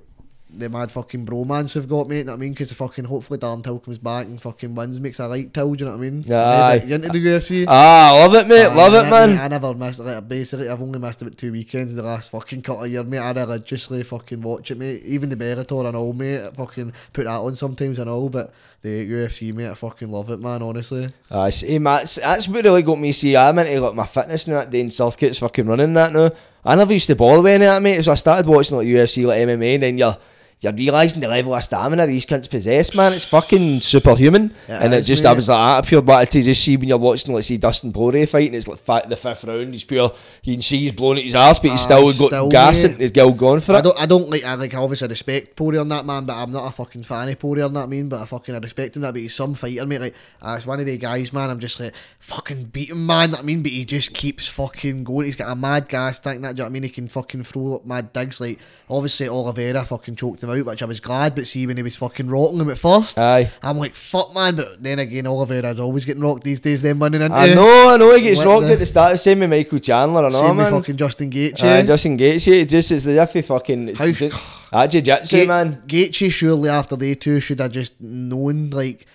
the 0.51 0.67
mad 0.67 0.91
fucking 0.91 1.25
bromance 1.27 1.75
have 1.75 1.87
got, 1.87 2.07
mate, 2.09 2.17
You 2.19 2.23
know 2.23 2.31
what 2.31 2.37
I 2.37 2.39
mean? 2.39 2.53
Because 2.53 2.73
fucking 2.73 3.05
hopefully 3.05 3.37
Darren 3.37 3.63
Till 3.63 3.77
comes 3.79 3.99
back 3.99 4.25
and 4.25 4.41
fucking 4.41 4.73
wins, 4.73 4.99
makes 4.99 5.19
a 5.19 5.29
right 5.29 5.53
Till, 5.53 5.73
do 5.75 5.83
you 5.83 5.85
know 5.91 5.95
what 5.95 6.03
I 6.05 6.09
mean? 6.09 6.23
Yeah, 6.25 6.43
aye. 6.43 6.69
Like, 6.77 6.85
you 6.87 6.95
into 6.95 7.09
the 7.09 7.19
UFC? 7.19 7.65
Ah, 7.67 8.15
love 8.17 8.33
it, 8.33 8.47
mate. 8.47 8.65
Aye, 8.65 8.75
love 8.75 8.93
it, 8.93 9.05
I- 9.05 9.09
man. 9.27 9.39
I 9.39 9.47
never 9.47 9.73
missed 9.75 9.99
like 9.99 10.27
basically 10.27 10.67
I've 10.67 10.81
only 10.81 10.97
missed 10.99 11.21
about 11.21 11.37
two 11.37 11.51
weekends 11.51 11.93
the 11.93 12.01
last 12.01 12.31
fucking 12.31 12.63
couple 12.63 12.85
of 12.85 12.91
years, 12.91 13.05
mate. 13.05 13.19
I 13.19 13.31
religiously 13.31 14.03
fucking 14.03 14.41
watch 14.41 14.71
it, 14.71 14.77
mate. 14.79 15.03
Even 15.05 15.29
the 15.29 15.35
Bellator 15.35 15.85
and 15.85 15.95
all, 15.95 16.13
mate. 16.13 16.41
I 16.43 16.51
fucking 16.51 16.93
put 17.13 17.25
that 17.25 17.31
on 17.39 17.55
sometimes 17.55 17.99
and 17.99 18.09
all, 18.09 18.29
but 18.29 18.51
the 18.81 19.05
UFC, 19.11 19.53
mate, 19.53 19.69
I 19.69 19.73
fucking 19.75 20.09
love 20.09 20.29
it, 20.29 20.39
man, 20.39 20.63
honestly. 20.63 21.09
Aye, 21.29 21.49
see, 21.51 21.77
man, 21.79 21.97
that's, 21.99 22.15
that's 22.15 22.47
what 22.47 22.63
really 22.63 22.81
got 22.81 22.97
me 22.99 23.11
see. 23.11 23.35
I'm 23.35 23.59
into 23.59 23.79
like 23.81 23.93
my 23.93 24.05
fitness 24.05 24.47
now, 24.47 24.63
doing 24.65 24.89
circuits, 24.89 25.37
fucking 25.39 25.67
running 25.67 25.93
that 25.93 26.11
now. 26.13 26.31
I 26.63 26.75
never 26.75 26.93
used 26.93 27.07
to 27.07 27.15
bother 27.15 27.41
with 27.41 27.53
any 27.53 27.65
of 27.65 27.73
that, 27.73 27.81
mate. 27.81 28.03
So 28.03 28.11
I 28.11 28.15
started 28.15 28.45
watching 28.47 28.77
like 28.77 28.88
UFC, 28.88 29.25
like 29.25 29.39
MMA, 29.41 29.75
and 29.75 29.83
then 29.83 29.97
you're 29.97 30.17
you're 30.61 30.73
realising 30.73 31.21
the 31.21 31.27
level 31.27 31.53
of 31.55 31.63
stamina 31.63 32.05
these 32.05 32.25
cunts 32.25 32.49
possess, 32.49 32.93
man. 32.93 33.13
It's 33.13 33.23
fucking 33.23 33.79
superhuman. 33.79 34.53
It 34.67 34.71
and 34.71 34.93
is, 34.93 35.05
it 35.05 35.07
just, 35.07 35.25
I 35.25 35.29
mate. 35.29 35.35
was 35.38 35.49
like, 35.49 35.83
that 35.83 35.88
pure 35.88 36.01
back 36.01 36.29
to 36.31 36.41
just 36.41 36.63
see 36.63 36.75
when 36.75 36.89
you're 36.89 36.97
watching, 36.97 37.33
like, 37.33 37.45
see 37.45 37.57
Dustin 37.57 37.93
Poirier 37.93 38.27
fight, 38.27 38.47
and 38.47 38.55
it's 38.55 38.67
like 38.67 38.79
fi- 38.79 39.05
the 39.05 39.15
fifth 39.15 39.45
round, 39.45 39.71
he's 39.73 39.85
pure, 39.85 40.13
you 40.43 40.55
can 40.55 40.61
see 40.61 40.79
he's 40.79 40.91
blowing 40.91 41.19
at 41.19 41.23
his 41.23 41.35
ass, 41.35 41.59
but 41.59 41.71
he's 41.71 41.79
Aye, 41.81 41.83
still 41.83 42.05
got 42.07 42.27
still, 42.27 42.49
gas 42.49 42.83
and 42.83 42.97
he's 42.99 43.09
still 43.09 43.31
going 43.31 43.61
for 43.61 43.73
I 43.73 43.79
it. 43.79 43.83
don't, 43.83 44.01
I 44.01 44.05
don't 44.05 44.29
like, 44.29 44.43
I 44.43 44.53
like, 44.55 44.75
obviously 44.75 45.07
respect 45.07 45.55
Poirier 45.55 45.79
on 45.79 45.88
that 45.88 46.05
man, 46.05 46.25
but 46.25 46.35
I'm 46.35 46.51
not 46.51 46.67
a 46.67 46.71
fucking 46.71 47.03
fan 47.03 47.29
of 47.29 47.39
Poirier 47.39 47.63
on 47.65 47.73
that 47.73 47.88
mean, 47.88 48.09
but 48.09 48.21
I 48.21 48.25
fucking 48.25 48.53
I 48.53 48.57
respect 48.57 48.97
him 48.97 49.03
that, 49.03 49.13
but 49.13 49.21
he's 49.21 49.33
some 49.33 49.55
fighter, 49.55 49.85
mate. 49.85 50.01
Like, 50.01 50.15
uh, 50.41 50.55
it's 50.57 50.65
one 50.65 50.81
of 50.81 50.85
the 50.85 50.97
guys, 50.97 51.31
man. 51.31 51.49
I'm 51.49 51.59
just 51.61 51.79
like 51.79 51.93
fucking 52.19 52.65
beat 52.65 52.89
him, 52.89 53.05
man. 53.05 53.31
That 53.31 53.39
I 53.39 53.43
mean, 53.43 53.63
but 53.63 53.71
he 53.71 53.85
just 53.85 54.13
keeps 54.13 54.47
fucking 54.49 55.05
going. 55.05 55.25
He's 55.25 55.38
got 55.38 55.49
a 55.49 55.55
mad 55.55 55.88
gas 55.88 56.19
tank. 56.19 56.41
That 56.41 56.55
do 56.55 56.59
you 56.59 56.63
know 56.63 56.65
what 56.65 56.69
I 56.69 56.73
mean? 56.73 56.83
He 56.83 56.89
can 56.89 57.07
fucking 57.07 57.43
throw 57.45 57.75
up 57.75 57.85
mad 57.85 58.11
digs. 58.11 58.41
Like, 58.41 58.59
obviously 58.89 59.29
Oliveira 59.29 59.85
fucking 59.85 60.15
choked 60.17 60.43
him 60.43 60.48
out, 60.49 60.65
which 60.65 60.81
I 60.81 60.85
was 60.85 60.99
glad. 60.99 61.35
But 61.35 61.47
see, 61.47 61.65
when 61.67 61.77
he 61.77 61.83
was 61.83 61.95
fucking 61.95 62.27
rocking 62.29 62.59
him 62.59 62.69
at 62.69 62.77
first, 62.77 63.17
Aye. 63.17 63.51
I'm 63.63 63.77
like, 63.77 63.95
fuck, 63.95 64.33
man. 64.33 64.55
But 64.55 64.81
then 64.83 64.99
again, 64.99 65.25
Oliveira's 65.27 65.79
always 65.79 66.05
getting 66.05 66.23
rocked 66.23 66.43
these 66.43 66.59
days. 66.59 66.81
Then 66.81 66.99
winning 66.99 67.21
into. 67.21 67.35
I 67.35 67.53
know, 67.53 67.89
I 67.89 67.97
know, 67.97 68.13
he 68.15 68.21
gets 68.21 68.43
rocked 68.43 68.67
the- 68.67 68.73
at 68.73 68.79
the 68.79 68.85
start, 68.85 69.19
same 69.19 69.39
with 69.39 69.49
Michael 69.49 69.79
Chandler, 69.79 70.25
I 70.25 70.29
know, 70.29 70.41
Same 70.41 70.57
with 70.57 70.69
fucking 70.69 70.97
Justin 70.97 71.29
Gaethje. 71.29 71.63
Aye, 71.63 71.85
Justin 71.85 72.17
Gaethje, 72.17 72.61
it 72.61 72.69
just 72.69 72.91
it's 72.91 73.05
as 73.05 73.17
if 73.17 73.33
he 73.33 73.41
fucking 73.41 73.89
it's 73.89 73.99
How- 73.99 74.11
just, 74.11 74.41
ah, 74.73 74.87
jiu-jitsu, 74.87 75.37
Ga- 75.37 75.47
man. 75.47 75.83
Gaethje 75.87 76.31
surely 76.31 76.69
after 76.69 76.95
they 76.95 77.15
two 77.15 77.39
should 77.39 77.59
have 77.59 77.71
just 77.71 77.99
known 78.01 78.69
like 78.71 79.05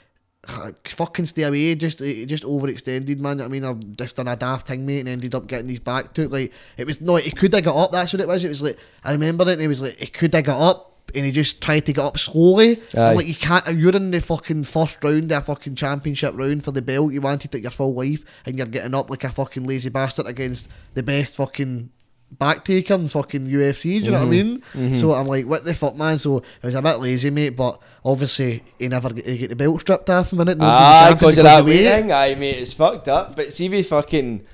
fucking 0.84 1.24
stay 1.24 1.42
away 1.44 1.74
just 1.74 1.98
just 2.00 2.42
overextended 2.44 3.18
man 3.18 3.40
I 3.40 3.48
mean 3.48 3.64
I've 3.64 3.80
just 3.96 4.16
done 4.16 4.28
a 4.28 4.36
daft 4.36 4.66
thing 4.66 4.84
mate 4.84 5.00
and 5.00 5.08
ended 5.08 5.34
up 5.34 5.46
getting 5.46 5.70
his 5.70 5.80
back 5.80 6.12
to 6.14 6.28
like 6.28 6.52
it 6.76 6.86
was 6.86 7.00
no 7.00 7.16
he 7.16 7.30
could 7.30 7.54
have 7.54 7.64
got 7.64 7.76
up 7.82 7.92
that's 7.92 8.12
what 8.12 8.20
it 8.20 8.28
was 8.28 8.44
it 8.44 8.50
was 8.50 8.60
like 8.60 8.78
I 9.02 9.12
remember 9.12 9.44
it 9.48 9.54
and 9.54 9.62
it 9.62 9.68
was 9.68 9.80
like 9.80 9.96
he 9.98 10.06
could 10.06 10.34
have 10.34 10.44
got 10.44 10.60
up 10.60 10.93
and 11.14 11.26
he 11.26 11.32
just 11.32 11.60
tried 11.60 11.86
to 11.86 11.92
get 11.92 12.04
up 12.04 12.18
slowly 12.18 12.80
like 12.94 13.26
you 13.26 13.34
can't 13.34 13.66
you're 13.78 13.94
in 13.94 14.10
the 14.10 14.20
fucking 14.20 14.64
first 14.64 15.02
round 15.02 15.30
of 15.32 15.42
a 15.42 15.44
fucking 15.44 15.74
championship 15.74 16.34
round 16.34 16.64
for 16.64 16.70
the 16.72 16.82
belt 16.82 17.12
you 17.12 17.20
wanted 17.20 17.54
it 17.54 17.62
your 17.62 17.70
full 17.70 17.94
life 17.94 18.24
and 18.46 18.58
you're 18.58 18.66
getting 18.66 18.94
up 18.94 19.10
like 19.10 19.24
a 19.24 19.30
fucking 19.30 19.64
lazy 19.64 19.88
bastard 19.88 20.26
against 20.26 20.68
the 20.94 21.02
best 21.02 21.36
fucking 21.36 21.90
back 22.38 22.64
taker 22.64 22.94
in 22.94 23.06
fucking 23.06 23.46
UFC, 23.46 23.82
do 23.82 23.88
you 23.90 24.10
know 24.10 24.18
what 24.18 24.26
I 24.26 24.30
mean? 24.30 24.62
So 24.96 25.12
I'm 25.12 25.26
like, 25.26 25.46
what 25.46 25.64
the 25.64 25.72
fuck, 25.72 25.94
man? 25.94 26.18
So 26.18 26.38
it 26.38 26.44
was 26.64 26.74
a 26.74 26.82
bit 26.82 26.98
lazy, 26.98 27.30
mate, 27.30 27.50
but 27.50 27.80
obviously 28.04 28.64
he 28.76 28.88
never 28.88 29.10
get, 29.10 29.24
he 29.26 29.38
get 29.38 29.50
the 29.50 29.56
belt 29.56 29.80
stripped 29.80 30.10
off 30.10 30.32
him, 30.32 30.40
innit? 30.40 30.56
Ah, 30.60 31.10
because 31.12 31.38
of 31.38 31.44
that 31.44 31.64
weight 31.64 31.84
thing, 31.84 32.10
aye, 32.10 32.34
mate, 32.34 32.58
it's 32.58 32.72
fucked 32.72 33.06
up. 33.06 33.36
But 33.36 33.52
see, 33.52 33.68
with 33.68 33.88
fucking 33.88 34.44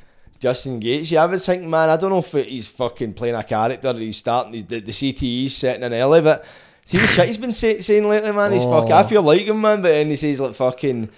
Justin 0.40 0.80
Gaethje, 0.80 1.16
I 1.18 1.26
was 1.26 1.44
thinking, 1.44 1.68
man, 1.68 1.90
I 1.90 1.96
don't 1.96 2.10
know 2.10 2.18
if 2.18 2.32
he's 2.48 2.68
fucking 2.70 3.12
playing 3.12 3.34
a 3.34 3.44
character 3.44 3.88
or 3.90 3.94
he's 3.94 4.16
starting 4.16 4.52
the, 4.52 4.62
the, 4.62 4.80
the 4.80 4.92
CTE's 4.92 5.54
setting 5.54 5.82
in 5.84 5.92
early, 5.92 6.22
but 6.22 6.44
see 6.86 6.96
the 6.98 7.06
shit 7.06 7.26
he's 7.26 7.36
been 7.36 7.52
say, 7.52 7.80
saying 7.80 8.08
lately, 8.08 8.32
man. 8.32 8.52
He's 8.52 8.64
fucking. 8.64 8.90
I 8.92 9.02
Oh. 9.02 9.06
feel 9.06 9.22
like 9.22 9.42
him, 9.42 9.60
man, 9.60 9.82
but 9.82 9.88
then 9.90 10.08
he 10.08 10.16
says 10.16 10.40
like 10.40 10.54
fucking. 10.54 11.10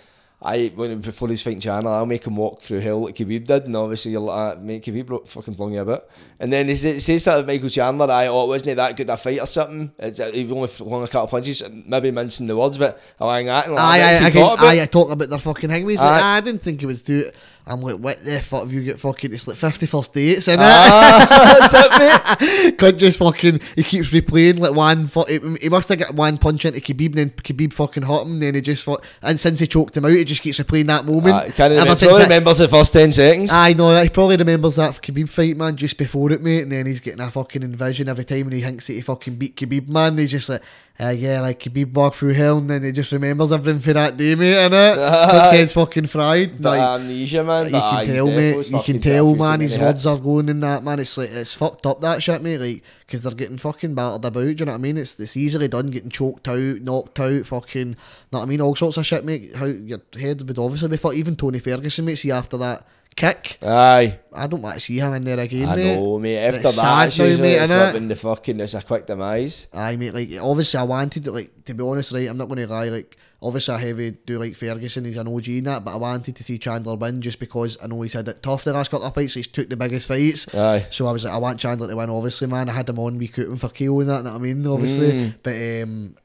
I 0.44 0.73
when 0.75 1.01
before 1.01 1.28
he's 1.28 1.41
fighting 1.41 1.60
Chandler, 1.60 1.92
I'll 1.92 2.05
make 2.05 2.26
him 2.26 2.34
walk 2.34 2.62
through 2.62 2.81
hell 2.81 3.02
like 3.05 3.15
Khabib 3.15 3.47
did, 3.47 3.67
and 3.67 3.76
obviously 3.76 4.10
you're 4.10 4.23
like, 4.23 4.57
ah, 4.57 4.60
mate, 4.60 4.84
Khabib 4.84 5.28
fucking 5.28 5.55
flung 5.55 5.73
you 5.73 5.83
a 5.83 5.84
bit. 5.84 6.10
And 6.41 6.52
then 6.52 6.67
he 6.67 6.75
says, 6.75 7.05
says 7.05 7.25
that 7.26 7.36
with 7.36 7.47
Michael 7.47 7.68
Chandler, 7.68 8.10
I 8.10 8.26
oh, 8.26 8.47
wasn't 8.47 8.70
he 8.70 8.75
that 8.75 8.97
good 8.97 9.09
a 9.09 9.17
fight 9.17 9.41
or 9.41 9.47
something? 9.47 9.92
It's, 10.01 10.18
uh, 10.18 10.33
he 10.33 10.51
only 10.51 10.67
flung 10.67 11.05
a 11.05 11.07
couple 11.07 11.23
of 11.26 11.31
punches, 11.31 11.62
maybe 11.86 12.10
mincing 12.10 12.49
the 12.49 12.57
words, 12.57 12.76
but 12.76 13.01
I 13.20 13.25
like 13.26 13.47
that. 13.47 13.67
And 13.67 13.75
like, 13.76 13.84
Aye, 13.84 14.02
aye, 14.02 14.18
he 14.18 14.25
again, 14.26 14.42
talk 14.42 14.59
about. 14.59 14.67
aye, 14.75 14.83
I 14.83 14.86
talk 14.86 15.10
about 15.12 15.28
their 15.28 15.39
fucking 15.39 15.70
thing. 15.70 15.89
He's 15.89 16.01
like, 16.01 16.23
I 16.25 16.41
didn't 16.41 16.62
think 16.62 16.83
it 16.83 16.86
was 16.86 17.02
too. 17.05 17.31
I'm 17.65 17.81
like, 17.81 17.97
what 17.97 18.24
the 18.24 18.41
fuck 18.41 18.62
have 18.62 18.73
you 18.73 18.82
got 18.82 18.99
fucking? 18.99 19.32
It's 19.32 19.47
like 19.47 19.57
50 19.57 19.86
first 19.86 20.12
dates, 20.12 20.49
innit? 20.49 20.57
Ah, 20.58 21.58
that's 22.41 22.41
it, 22.42 22.66
mate. 22.66 22.78
Could 22.78 22.99
just 22.99 23.20
fucking, 23.20 23.60
he 23.76 23.84
keeps 23.84 24.10
replaying 24.10 24.58
like 24.58 24.74
one. 24.74 25.05
He, 25.28 25.39
he 25.62 25.68
must 25.68 25.89
have 25.89 25.99
got 26.00 26.15
one 26.15 26.39
punch 26.39 26.65
into 26.65 26.81
Khabib, 26.81 27.07
and 27.07 27.15
then 27.15 27.31
Khabib 27.31 27.73
fucking 27.73 28.02
hurt 28.02 28.23
him. 28.23 28.32
And 28.32 28.42
then 28.42 28.55
he 28.57 28.60
just 28.62 28.82
fought, 28.82 29.05
and 29.23 29.39
since 29.39 29.60
he 29.60 29.68
choked 29.68 29.97
him 29.97 30.05
out, 30.05 30.10
he 30.10 30.24
just 30.24 30.42
keeps 30.42 30.58
replaying 30.58 30.89
that 30.89 31.05
moment. 31.05 31.34
Uh, 31.36 31.44
can't 31.52 31.70
remember, 31.70 31.94
probably 31.94 32.08
that- 32.18 32.23
remembers 32.24 32.58
the 32.58 32.68
first 32.68 32.92
10 32.92 33.12
seconds. 33.12 33.50
I 33.52 33.74
know, 33.74 34.02
he 34.02 34.08
probably 34.08 34.36
remembers 34.39 34.74
that 34.76 35.00
Khabib 35.00 35.28
fight, 35.28 35.57
man, 35.57 35.76
just 35.76 35.97
before 35.97 36.32
it, 36.32 36.42
mate. 36.42 36.62
And 36.62 36.73
then 36.73 36.86
he's 36.86 37.00
getting 37.00 37.20
a 37.20 37.31
fucking 37.31 37.62
invasion 37.62 38.08
every 38.08 38.24
time 38.24 38.47
when 38.47 38.55
he 38.55 38.62
thinks 38.62 38.89
that 38.89 38.94
he 38.94 39.00
fucking 39.02 39.36
beat 39.36 39.55
Khabib, 39.57 39.86
man. 39.89 40.18
He's 40.18 40.32
just 40.32 40.49
like, 40.49 40.62
uh, 41.02 41.10
yeah, 41.10 41.40
like 41.40 41.58
Khabib 41.58 41.92
walked 41.92 42.16
through 42.16 42.34
hell, 42.34 42.58
and 42.58 42.70
then 42.70 42.82
he 42.82 42.92
just 42.92 43.10
remembers 43.12 43.50
everything 43.50 43.81
for 43.81 43.92
that 43.94 44.16
day, 44.16 44.34
mate, 44.34 44.55
innit? 44.55 44.97
That 45.32 45.52
head's 45.52 45.72
fucking 45.72 46.06
fried. 46.06 46.62
like, 46.62 46.81
amnesia, 46.81 47.42
man. 47.42 47.66
you 47.66 47.70
can 47.72 48.06
tell, 48.06 48.26
mate. 48.26 48.70
You 48.70 48.82
can 48.82 49.00
tell, 49.00 49.34
man. 49.34 49.60
His 49.60 49.78
words 49.78 50.05
hits. 50.05 50.06
are 50.06 50.18
going 50.18 50.48
in 50.48 50.60
that, 50.60 50.84
man. 50.84 51.00
It's 51.00 51.16
like 51.16 51.31
it's 51.31 51.55
fucked 51.55 51.86
up 51.86 52.00
that 52.02 52.22
shit, 52.22 52.42
mate. 52.42 52.58
Like 52.58 52.82
because 53.06 53.22
they're 53.22 53.32
getting 53.34 53.58
fucking 53.58 53.94
battered 53.94 54.24
about. 54.24 54.42
Do 54.42 54.48
you 54.50 54.55
know 54.64 54.72
what 54.72 54.78
I 54.78 54.82
mean? 54.82 54.98
It's 54.98 55.18
it's 55.18 55.36
easily 55.36 55.68
done, 55.68 55.89
getting 55.89 56.10
choked 56.10 56.47
out, 56.48 56.81
knocked 56.81 57.18
out, 57.18 57.47
fucking. 57.47 57.89
you 57.89 57.94
Know 58.31 58.39
what 58.39 58.42
I 58.42 58.47
mean? 58.47 58.60
All 58.60 58.76
sorts 58.76 58.97
of 58.97 59.06
shit, 59.06 59.24
mate. 59.24 59.56
How 59.56 59.66
your 59.66 60.00
head 60.18 60.47
would 60.47 60.58
obviously 60.58 60.89
be 60.89 60.97
fucked. 60.97 61.16
Even 61.16 61.36
Tony 61.36 61.58
Ferguson, 61.58 62.05
mate. 62.05 62.16
See 62.16 62.31
after 62.31 62.56
that 62.58 62.86
kick, 63.16 63.58
Aye, 63.62 64.18
I 64.32 64.47
don't 64.47 64.62
want 64.62 64.74
to 64.74 64.81
see 64.81 64.99
him 64.99 65.12
in 65.15 65.23
there 65.23 65.39
again, 65.39 65.68
I 65.68 65.76
mate. 65.76 65.94
know, 65.97 66.18
mate. 66.18 66.39
After 66.39 66.60
It's 66.60 66.76
that, 66.76 67.10
sad 67.12 67.24
now, 67.24 67.31
it's, 67.31 67.41
mate, 67.41 67.55
it's 67.57 67.73
innit? 67.73 67.84
like 67.84 67.94
when 67.94 68.08
the 68.08 68.16
fucking, 68.16 68.60
it's 68.60 68.74
a 68.74 68.82
quick 68.82 69.07
demise. 69.07 69.66
Aye, 69.73 69.97
mate. 69.97 70.15
Like 70.15 70.31
obviously, 70.41 70.81
I 70.81 70.82
wanted 70.84 71.26
it. 71.26 71.31
Like 71.31 71.65
to 71.65 71.74
be 71.74 71.82
honest, 71.84 72.12
right? 72.12 72.28
I'm 72.28 72.36
not 72.36 72.49
going 72.49 72.66
to 72.66 72.73
lie. 72.73 72.89
Like 72.89 73.16
obviously, 73.42 73.74
I 73.74 73.78
heavy 73.78 74.10
do 74.12 74.39
like 74.39 74.57
Ferguson. 74.57 75.05
He's 75.05 75.16
an 75.16 75.28
OG 75.28 75.49
in 75.49 75.65
that, 75.65 75.84
but 75.84 75.92
I 75.94 75.97
wanted 75.97 76.36
to 76.36 76.44
see 76.44 76.58
Chandler 76.58 76.94
win 76.97 77.20
just 77.20 77.39
because 77.39 77.76
I 77.82 77.86
know 77.86 78.00
he's 78.02 78.12
had 78.15 78.28
it 78.28 78.42
tough 78.42 78.65
the 78.65 78.73
last 78.73 78.91
couple 78.91 79.07
of 79.07 79.15
fights. 79.15 79.34
He's 79.34 79.47
took 79.47 79.68
the 79.68 79.76
biggest 79.76 80.08
fights. 80.08 80.52
Aye. 80.55 80.86
So 80.91 81.07
I 81.07 81.12
was 81.12 81.24
like, 81.24 81.34
I 81.34 81.39
want 81.39 81.60
Chandler 81.60 81.89
to 81.89 81.97
win. 81.97 82.10
Obviously, 82.10 82.47
man. 82.49 82.68
I 82.68 82.73
had 82.73 82.89
him 82.89 82.99
on 82.99 83.18
recruiting 83.18 83.57
for 83.57 83.68
KO 83.68 84.00
and 84.00 84.08
that. 84.10 84.24
Know 84.24 84.31
what 84.31 84.36
I 84.36 84.39
mean? 84.41 84.66
Obviously, 84.66 85.12
Mm. 85.12 85.34
but 85.42 85.82
um. 85.82 86.16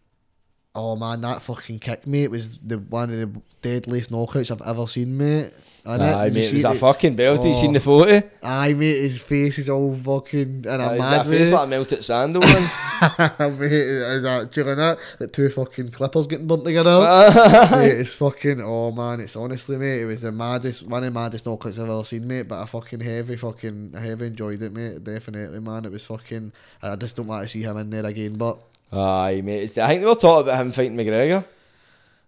Oh 0.76 0.96
man, 0.96 1.22
that 1.22 1.42
fucking 1.42 1.80
kick, 1.80 2.06
mate, 2.06 2.30
was 2.30 2.60
the 2.60 2.78
one 2.78 3.10
of 3.12 3.18
the 3.34 3.42
deadliest 3.64 4.12
knockouts 4.12 4.52
I've 4.52 4.62
ever 4.62 4.86
seen, 4.86 5.18
mate. 5.18 5.52
Aye, 5.90 6.26
you 6.26 6.32
mate, 6.34 6.44
it 6.44 6.50
see 6.50 6.56
was 6.56 6.66
a 6.66 6.72
it? 6.72 6.78
fucking 6.78 7.16
belt. 7.16 7.44
You 7.46 7.52
Oh. 7.52 7.54
seen 7.54 7.74
the 7.74 7.80
photo? 7.80 8.22
Aye, 8.44 8.74
mate, 8.74 9.02
his 9.04 9.22
face 9.22 9.58
is 9.60 9.70
all 9.70 9.96
fucking 9.96 10.66
and 10.68 10.82
Aye, 10.82 10.94
I'm 10.94 10.98
mad 10.98 11.26
a 11.26 11.30
face 11.30 11.52
like 11.52 11.64
a 11.64 11.68
melted 11.68 12.04
sandal, 12.04 12.42
mate, 12.42 12.70
is 13.02 14.24
that 14.24 14.50
chilling 14.52 14.78
that? 14.78 14.98
The 15.20 15.28
two 15.28 15.50
fucking 15.50 15.90
clippers 15.90 16.28
getting 16.28 16.48
burnt 16.48 16.66
together. 16.66 17.00
mate, 17.72 18.00
it's 18.00 18.16
fucking 18.16 18.62
oh 18.62 18.92
man, 18.92 19.20
it's 19.22 19.36
honestly 19.36 19.78
mate, 19.78 20.02
it 20.02 20.06
was 20.06 20.22
the 20.22 20.32
maddest 20.32 20.86
one 20.88 21.04
of 21.04 21.14
the 21.14 21.20
maddest 21.20 21.46
knockouts 21.46 21.80
I've 21.82 21.90
ever 21.90 22.04
seen, 22.04 22.28
mate. 22.28 22.48
But 22.48 22.62
I 22.62 22.66
fucking 22.66 23.00
heavy 23.00 23.38
fucking 23.38 23.94
heavy 23.94 24.28
enjoyed 24.28 24.62
it, 24.62 24.74
mate. 24.74 25.04
Definitely, 25.04 25.60
man. 25.60 25.86
It 25.86 25.92
was 25.92 26.06
fucking 26.06 26.52
I 26.82 26.96
just 26.96 27.16
don't 27.16 27.28
want 27.28 27.44
to 27.44 27.48
see 27.48 27.62
him 27.62 27.78
in 27.78 27.90
there 27.90 28.06
again. 28.06 28.36
But 28.36 28.60
Aye, 28.92 29.42
mate. 29.44 29.64
It's, 29.64 29.78
I 29.78 29.88
think 29.88 30.02
they 30.02 30.08
were 30.08 30.16
talking 30.16 30.48
about 30.50 30.62
him 30.62 30.72
fighting 30.72 30.98
McGregor. 30.98 31.46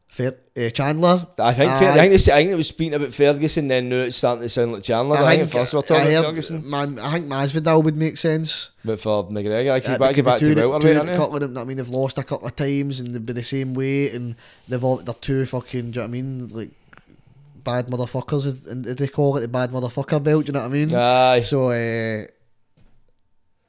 Fair 0.10 0.34
uh, 0.58 0.70
Chandler. 0.72 1.26
I 1.40 1.54
think. 1.54 1.72
Fer- 1.72 1.86
I 1.92 1.94
think 2.10 2.22
they, 2.22 2.34
I 2.34 2.38
think 2.40 2.52
it 2.52 2.56
was 2.56 2.68
speaking 2.68 2.94
about 2.96 3.14
Ferguson, 3.14 3.68
then 3.70 3.88
now 3.88 4.02
it's 4.02 4.18
starting 4.18 4.42
to 4.42 4.50
sound 4.50 4.74
like 4.74 4.84
Chandler. 4.84 5.16
I, 5.18 5.38
think, 5.38 5.48
at 5.48 5.52
first 5.52 5.74
we 5.74 5.78
were 5.78 5.84
talking 5.84 6.08
I 6.08 6.12
heard- 6.12 6.26
Ferguson, 6.26 6.70
Man, 6.70 7.00
I 7.00 7.14
think 7.14 7.28
Masvidal 7.28 7.84
would 7.84 7.96
make 7.96 8.18
sense. 8.18 8.72
but 8.84 9.00
for 9.00 9.24
McGregor, 9.30 9.70
like, 9.70 9.84
he's 9.84 9.92
Uh, 9.92 9.96
about 9.96 10.08
back 10.08 10.16
because 10.16 10.40
to 10.42 10.56
welterweight, 10.68 10.98
aren't 10.98 11.10
a 11.12 11.16
couple 11.16 11.36
of 11.36 11.42
them, 11.42 11.58
I 11.58 11.64
mean, 11.64 11.78
they've 11.78 11.88
lost 11.88 12.18
a 12.18 12.24
couple 12.24 12.48
of 12.48 12.56
times 12.56 13.00
and 13.00 13.14
they've 13.16 13.26
been 13.26 13.36
the 13.38 13.44
same 13.44 13.74
weight, 13.74 14.14
and 14.14 14.36
they've 14.68 14.84
all, 14.84 14.98
they're 14.98 15.14
two 15.14 15.46
fucking. 15.46 15.92
Do 15.92 16.00
you 16.02 16.02
know 16.02 16.02
what 16.02 16.08
I 16.08 16.08
mean? 16.08 16.50
Like 16.50 16.70
bad 17.64 17.88
motherfuckers, 17.88 18.68
and 18.68 18.84
they 18.86 19.08
call 19.08 19.38
it 19.38 19.42
the 19.42 19.48
bad 19.48 19.72
motherfucker 19.72 20.22
belt. 20.24 20.46
Do 20.46 20.50
you 20.50 20.54
know 20.54 20.62
what 20.62 20.66
I 20.66 20.70
mean? 20.70 20.94
Aye. 20.96 21.42
So, 21.42 21.70
uh, 21.70 22.26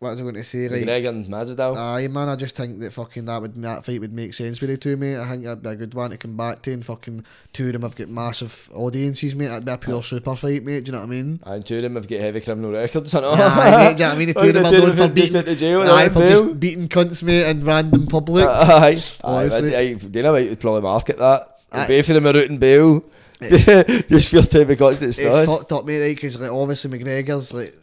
what 0.00 0.10
was 0.10 0.18
I 0.18 0.22
going 0.22 0.34
to 0.36 0.44
say? 0.44 0.66
Like, 0.66 0.80
McGregor 0.84 1.10
and 1.10 1.26
Masvidal. 1.26 1.76
Aye, 1.76 2.08
man, 2.08 2.30
I 2.30 2.34
just 2.34 2.56
think 2.56 2.80
that 2.80 2.90
fucking 2.94 3.26
that 3.26 3.42
would 3.42 3.54
that 3.62 3.84
fight 3.84 4.00
would 4.00 4.14
make 4.14 4.32
sense 4.32 4.58
with 4.58 4.70
the 4.70 4.78
two, 4.78 4.96
mate. 4.96 5.18
I 5.18 5.28
think 5.28 5.44
that'd 5.44 5.62
be 5.62 5.68
a 5.68 5.76
good 5.76 5.92
one 5.92 6.08
to 6.08 6.16
come 6.16 6.38
back 6.38 6.62
to, 6.62 6.72
and 6.72 6.84
fucking 6.84 7.26
two 7.52 7.66
of 7.66 7.74
them 7.74 7.82
have 7.82 7.96
got 7.96 8.08
massive 8.08 8.70
audiences, 8.74 9.34
mate. 9.34 9.48
That'd 9.48 9.66
be 9.66 9.72
a 9.72 9.76
pure 9.76 10.02
super 10.02 10.34
fight, 10.36 10.64
mate. 10.64 10.84
Do 10.84 10.88
you 10.88 10.92
know 10.92 11.00
what 11.00 11.04
I 11.04 11.10
mean? 11.10 11.40
and 11.44 11.66
two 11.66 11.76
of 11.76 11.82
them 11.82 11.96
have 11.96 12.08
got 12.08 12.18
heavy 12.18 12.40
criminal 12.40 12.72
records. 12.72 13.14
I 13.14 13.20
know. 13.20 13.28
Aye, 13.32 13.88
mate, 13.88 13.96
do 13.98 14.02
you 14.02 14.08
know 14.08 14.08
what 14.08 14.14
I 14.14 14.18
mean? 14.18 14.28
The 14.34 14.40
two 14.40 14.48
of 14.48 14.54
them 14.54 14.64
are 14.64 14.72
known 14.72 14.96
for 14.96 15.08
beating, 15.08 15.36
into 15.36 15.56
jail 15.56 15.82
aye, 15.82 16.08
for 16.08 16.20
bail. 16.20 16.28
just 16.46 16.60
beating 16.60 16.88
cunts, 16.88 17.22
mate, 17.22 17.46
in 17.50 17.62
random 17.62 18.06
public. 18.06 18.46
Aye, 18.48 18.94
aye. 18.94 19.02
Honestly. 19.22 19.76
Aye, 19.76 19.94
Dana 19.94 20.32
White 20.32 20.48
would 20.48 20.60
probably 20.60 20.80
market 20.80 21.18
that. 21.18 21.58
Aye. 21.72 21.88
Both 21.88 22.08
of 22.08 22.14
them 22.14 22.26
are 22.26 22.38
out 22.38 22.44
in 22.44 22.56
bail. 22.56 23.04
Just 23.40 24.28
for 24.28 24.42
time 24.42 24.66
because 24.66 25.00
it's 25.00 25.18
it's 25.18 25.46
fucked 25.46 25.72
up, 25.72 25.86
mate, 25.86 26.00
right? 26.00 26.14
Because 26.14 26.38
like 26.38 26.50
obviously 26.50 26.90
McGregor's 26.90 27.54
like 27.54 27.74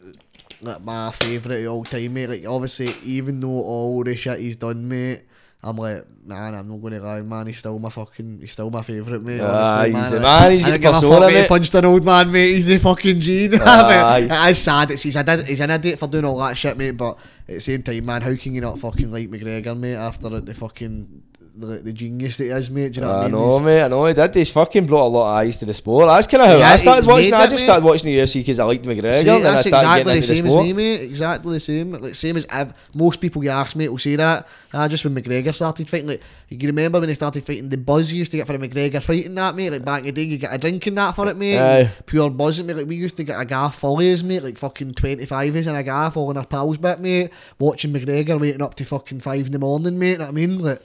like 0.60 0.82
my 0.82 1.10
favourite 1.12 1.64
of 1.64 1.72
all 1.72 1.84
time, 1.84 2.14
mate. 2.14 2.28
Like 2.28 2.46
obviously, 2.46 2.94
even 3.04 3.40
though 3.40 3.48
all 3.48 4.04
the 4.04 4.16
shit 4.16 4.40
he's 4.40 4.56
done, 4.56 4.88
mate, 4.88 5.22
I'm 5.62 5.76
like, 5.76 6.04
man, 6.24 6.54
I'm 6.54 6.68
not 6.68 6.80
gonna 6.80 7.00
lie, 7.00 7.22
man. 7.22 7.46
He's 7.48 7.58
still 7.58 7.78
my 7.78 7.90
fucking, 7.90 8.38
he's 8.40 8.52
still 8.52 8.70
my 8.70 8.82
favourite, 8.82 9.22
mate. 9.22 9.40
Ah, 9.40 9.80
honestly, 9.80 10.00
he's 10.00 10.10
the 10.10 10.16
like, 10.16 10.22
man, 10.22 10.52
he's 10.52 10.64
I 10.64 10.70
the 10.70 10.78
persona, 10.78 11.20
fuck, 11.20 11.32
mate. 11.32 11.48
Punched 11.48 11.74
an 11.74 11.84
old 11.84 12.04
man, 12.04 12.30
mate. 12.30 12.54
He's 12.54 12.66
the 12.66 12.78
fucking 12.78 13.20
gene. 13.20 13.54
Aye. 13.60 14.28
Ah, 14.30 14.48
it 14.48 14.52
is 14.52 14.58
sad. 14.58 14.90
It's, 14.92 15.02
he's, 15.02 15.16
a, 15.16 15.42
he's 15.44 15.60
an 15.60 15.70
idiot 15.70 15.98
for 15.98 16.06
doing 16.06 16.24
all 16.24 16.38
that 16.38 16.56
shit, 16.56 16.76
mate. 16.76 16.92
But 16.92 17.18
at 17.48 17.54
the 17.54 17.60
same 17.60 17.82
time, 17.82 18.06
man, 18.06 18.22
how 18.22 18.36
can 18.36 18.54
you 18.54 18.60
not 18.60 18.78
fucking 18.78 19.10
like 19.10 19.28
McGregor, 19.28 19.76
mate? 19.76 19.96
After 19.96 20.28
the 20.40 20.54
fucking 20.54 21.22
the, 21.58 21.78
the 21.78 21.92
genius 21.92 22.36
that 22.38 22.44
he 22.44 22.50
is, 22.50 22.70
mate. 22.70 22.92
Do 22.92 23.00
you 23.00 23.06
know 23.06 23.12
what 23.12 23.16
I 23.16 23.20
I 23.20 23.22
mean? 23.24 23.32
know, 23.32 23.50
He's- 23.58 23.64
mate. 23.64 23.82
I 23.82 23.88
know 23.88 24.06
he 24.06 24.14
did. 24.14 24.34
He's 24.34 24.50
fucking 24.50 24.86
brought 24.86 25.06
a 25.06 25.08
lot 25.08 25.30
of 25.32 25.36
eyes 25.38 25.56
to 25.58 25.64
the 25.66 25.74
sport. 25.74 26.06
That's 26.06 26.26
kind 26.26 26.42
of 26.42 26.48
how 26.50 26.56
Yeah, 26.58 26.70
I 26.70 26.76
started 26.76 27.06
watching. 27.06 27.32
it. 27.32 27.36
I 27.36 27.42
just 27.46 27.52
mate. 27.52 27.58
started 27.66 27.84
watching 27.84 28.06
the 28.12 28.18
UFC 28.18 28.40
because 28.40 28.58
I 28.58 28.64
liked 28.64 28.84
McGregor. 28.84 29.12
See, 29.14 29.20
and 29.20 29.30
I 29.30 29.40
that's 29.40 29.66
started 29.66 29.86
exactly 29.86 30.04
the 30.12 30.16
into 30.16 30.26
the 30.28 30.36
same 30.36 30.46
as 30.46 30.56
me, 30.56 30.72
mate. 30.72 31.00
Exactly 31.02 31.52
the 31.54 31.60
same. 31.60 31.92
Like 31.92 32.14
same 32.14 32.36
as 32.36 32.46
I've, 32.50 32.72
most 32.94 33.20
people 33.20 33.42
you 33.44 33.50
ask, 33.50 33.74
mate, 33.76 33.88
will 33.88 33.98
say 33.98 34.16
that. 34.16 34.46
Ah, 34.72 34.86
just 34.86 35.02
when 35.04 35.14
McGregor 35.14 35.54
started 35.54 35.88
fighting, 35.88 36.08
like 36.08 36.22
you 36.50 36.66
remember 36.66 37.00
when 37.00 37.08
he 37.08 37.14
started 37.14 37.42
fighting, 37.44 37.70
the 37.70 37.78
buzz 37.78 38.12
you 38.12 38.18
used 38.18 38.30
to 38.32 38.36
get 38.36 38.46
for 38.46 38.54
a 38.54 38.58
McGregor 38.58 39.02
fighting 39.02 39.34
that, 39.34 39.54
mate. 39.54 39.70
Like 39.70 39.84
back 39.84 40.00
in 40.00 40.06
the 40.06 40.12
day, 40.12 40.22
you 40.24 40.36
get 40.38 40.52
a 40.52 40.58
drink 40.58 40.86
in 40.86 40.94
that 40.96 41.14
for 41.14 41.28
it, 41.28 41.36
mate. 41.36 41.58
Aye. 41.58 41.90
Pure 42.06 42.30
buzzing, 42.30 42.66
mate. 42.66 42.76
Like 42.76 42.86
we 42.86 42.96
used 42.96 43.16
to 43.16 43.24
get 43.24 43.40
a 43.40 43.44
gaff 43.44 43.76
follies, 43.78 44.22
mate. 44.22 44.42
Like 44.44 44.58
fucking 44.58 44.92
twenty 44.92 45.24
five 45.26 45.52
fives 45.54 45.66
and 45.66 45.76
a 45.76 45.82
gaff 45.82 46.16
all 46.16 46.30
in 46.30 46.36
our 46.36 46.44
pals 46.46 46.76
bit, 46.76 47.00
mate. 47.00 47.30
Watching 47.58 47.92
McGregor 47.92 48.38
waiting 48.38 48.62
up 48.62 48.74
to 48.76 48.84
fucking 48.84 49.20
five 49.20 49.46
in 49.46 49.52
the 49.52 49.58
morning, 49.58 49.98
mate. 49.98 50.12
You 50.12 50.18
Know 50.18 50.24
what 50.24 50.28
I 50.28 50.32
mean, 50.32 50.58
like. 50.58 50.82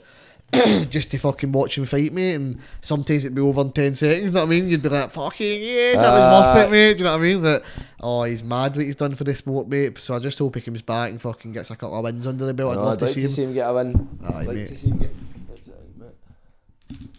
just 0.90 1.10
to 1.10 1.18
fucking 1.18 1.52
watch 1.52 1.78
him 1.78 1.84
fight, 1.84 2.12
mate, 2.12 2.34
and 2.34 2.58
sometimes 2.80 3.24
it'd 3.24 3.34
be 3.34 3.42
over 3.42 3.60
in 3.60 3.70
10 3.72 3.94
seconds, 3.94 4.30
you 4.30 4.34
know 4.34 4.40
what 4.40 4.46
I 4.46 4.50
mean? 4.50 4.68
You'd 4.68 4.82
be 4.82 4.88
like, 4.88 5.10
fucking 5.10 5.62
yes, 5.62 5.96
that 5.98 6.10
was 6.10 6.24
Aye. 6.24 6.32
worth 6.32 6.64
it, 6.64 6.66
ah. 6.66 6.70
mate, 6.70 6.92
do 6.94 6.98
you 6.98 7.04
know 7.04 7.12
what 7.12 7.18
I 7.18 7.22
mean? 7.22 7.42
Like, 7.42 7.64
oh, 8.00 8.22
he's 8.24 8.42
mad 8.42 8.76
what 8.76 8.84
he's 8.84 8.96
done 8.96 9.14
for 9.14 9.24
this 9.24 9.38
sport, 9.38 9.68
mate, 9.68 9.98
so 9.98 10.14
I 10.14 10.18
just 10.18 10.38
hope 10.38 10.54
he 10.54 10.60
comes 10.60 10.82
back 10.82 11.10
and 11.10 11.20
fucking 11.20 11.52
gets 11.52 11.70
a 11.70 11.76
couple 11.76 11.96
of 11.96 12.04
wins 12.04 12.26
under 12.26 12.46
the 12.46 12.54
belt. 12.54 12.72
I'd 12.76 12.80
love 12.80 12.92
I'd 12.94 12.98
to 13.00 13.04
like 13.06 13.14
see 13.14 13.20
to 13.22 13.26
him. 13.26 13.32
see 13.32 13.42
him 13.44 13.54
get 13.54 13.68
a 13.68 13.74
win. 13.74 14.08
Aye, 14.24 14.26
I'd 14.26 14.46
like 14.46 14.56
mate. 14.56 14.68
to 14.68 14.76
see 14.76 14.88
him 14.88 14.98
get. 14.98 15.10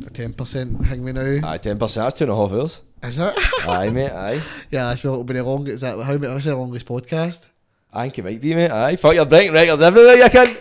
A 0.05 0.09
10% 0.09 0.85
hang 0.85 1.03
me 1.03 1.11
now. 1.13 1.49
Aye, 1.49 1.57
ten 1.57 1.79
percent. 1.79 2.05
That's 2.05 2.19
two 2.19 2.25
and 2.25 2.33
a 2.33 2.35
half 2.35 2.51
hours. 2.51 2.81
Is 3.01 3.17
it? 3.17 3.33
Aye, 3.67 3.89
mate. 3.89 4.11
Aye. 4.11 4.41
yeah, 4.69 4.89
I 4.89 4.95
feel 4.95 5.13
it'll 5.13 5.23
be 5.23 5.33
the 5.33 5.43
longest, 5.43 5.75
is 5.75 5.81
that, 5.81 5.97
how 6.01 6.17
many, 6.17 6.39
the 6.39 6.55
longest 6.55 6.85
podcast? 6.85 7.47
I 7.93 8.03
think 8.03 8.19
it 8.19 8.25
might 8.25 8.41
be, 8.41 8.53
mate. 8.53 8.71
Aye. 8.71 8.97
Fuck, 8.97 9.15
you're 9.15 9.25
breaking 9.25 9.53
records 9.53 9.81
everywhere 9.81 10.15
you 10.17 10.29
can. 10.29 10.57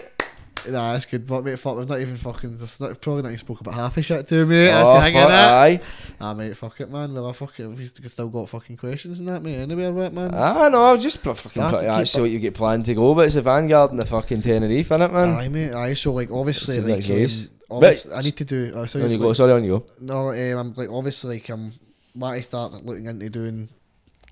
Nah, 0.68 0.92
that's 0.94 1.06
good, 1.06 1.26
but 1.26 1.44
mate, 1.44 1.58
fuck, 1.58 1.76
we've 1.76 1.88
not 1.88 2.00
even 2.00 2.16
fucking, 2.16 2.56
there's 2.56 2.80
not, 2.80 3.00
probably 3.00 3.22
not 3.22 3.28
even 3.28 3.38
spoke 3.38 3.60
about 3.60 3.74
half 3.74 3.96
a 3.96 4.02
shit 4.02 4.26
to 4.28 4.46
me, 4.46 4.64
that's 4.66 4.86
Oh, 4.88 4.94
the 4.94 5.00
thing, 5.02 5.14
fuck, 5.14 5.30
aye. 5.30 5.80
Ah, 6.20 6.32
mate, 6.34 6.56
fuck 6.56 6.80
it, 6.80 6.90
man. 6.90 7.12
Well, 7.12 7.28
I 7.28 7.32
fuck 7.32 7.58
it. 7.60 7.66
We've 7.66 7.92
still 8.10 8.28
got 8.28 8.48
fucking 8.48 8.76
questions 8.78 9.18
and 9.18 9.28
that, 9.28 9.42
mate. 9.42 9.56
Anywhere, 9.56 9.92
right, 9.92 10.12
man? 10.12 10.30
Ah, 10.32 10.68
no, 10.70 10.96
just 10.96 11.22
put 11.22 11.36
fucking 11.36 11.62
put, 11.70 11.84
actually 11.84 12.20
up- 12.20 12.22
what 12.24 12.30
you 12.30 12.38
get 12.38 12.54
planned 12.54 12.84
to 12.86 12.94
go, 12.94 13.14
but 13.14 13.26
it's 13.26 13.34
the 13.34 13.42
Vanguard 13.42 13.90
and 13.90 14.00
the 14.00 14.06
fucking 14.06 14.40
Tenerife, 14.42 14.88
innit, 14.88 15.12
man? 15.12 15.28
Aye, 15.34 15.48
mate. 15.48 15.72
Aye, 15.72 15.94
so 15.94 16.12
like 16.12 16.30
obviously, 16.30 16.76
It's 16.78 17.08
like, 17.08 17.10
um, 17.40 17.48
obviously 17.70 18.12
I 18.14 18.20
need 18.22 18.36
to 18.36 18.44
do. 18.44 18.72
Oh, 18.74 18.80
on 18.82 18.88
sorry, 18.88 19.10
you 19.10 19.18
go, 19.18 19.26
like- 19.28 19.36
sorry, 19.36 19.52
on 19.52 19.64
you 19.64 19.78
go. 19.78 19.86
No, 20.00 20.30
um, 20.30 20.58
I'm 20.58 20.74
like 20.74 20.88
obviously 20.90 21.36
like 21.36 21.48
I'm 21.50 21.72
to 22.18 22.42
start 22.42 22.72
looking 22.84 23.06
into 23.06 23.28
doing 23.28 23.68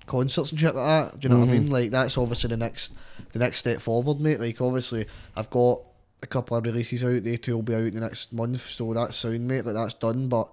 concerts 0.05 0.51
and 0.51 0.59
shit 0.59 0.75
like 0.75 1.11
that. 1.11 1.19
Do 1.19 1.27
you 1.27 1.33
know 1.33 1.39
what 1.41 1.49
I 1.49 1.51
Mhm. 1.51 1.61
mean? 1.61 1.69
Like 1.69 1.91
that's 1.91 2.17
obviously 2.17 2.49
the 2.49 2.57
next 2.57 2.93
the 3.33 3.39
next 3.39 3.59
step 3.59 3.81
forward, 3.81 4.19
mate. 4.19 4.39
Like 4.39 4.59
obviously 4.61 5.05
I've 5.35 5.49
got 5.49 5.81
a 6.23 6.27
couple 6.27 6.57
of 6.57 6.65
releases 6.65 7.03
out. 7.03 7.23
They 7.23 7.37
two 7.37 7.55
will 7.55 7.61
be 7.61 7.75
out 7.75 7.83
in 7.83 7.95
the 7.95 7.99
next 7.99 8.33
month, 8.33 8.61
so 8.61 8.93
that's 8.93 9.17
soon, 9.17 9.45
mate. 9.45 9.65
Like 9.65 9.75
that's 9.75 9.93
done, 9.93 10.29
but 10.29 10.49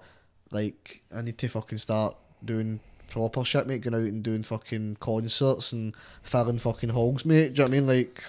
like 0.50 1.02
I 1.15 1.23
need 1.23 1.39
to 1.39 1.49
fucking 1.49 1.78
start 1.78 2.16
doing 2.44 2.81
proper 3.08 3.44
shit, 3.44 3.66
mate. 3.66 3.81
Going 3.81 3.94
out 3.94 4.08
and 4.08 4.23
doing 4.23 4.42
fucking 4.42 4.97
concerts 5.00 5.73
and 5.73 5.94
filling 6.23 6.58
fucking 6.58 6.90
halls, 6.90 7.24
mate. 7.24 7.55
Do 7.55 7.62
you 7.62 7.68
know 7.68 7.70
what 7.70 7.76
I 7.76 7.81
mean? 7.81 7.86
Like 7.86 8.23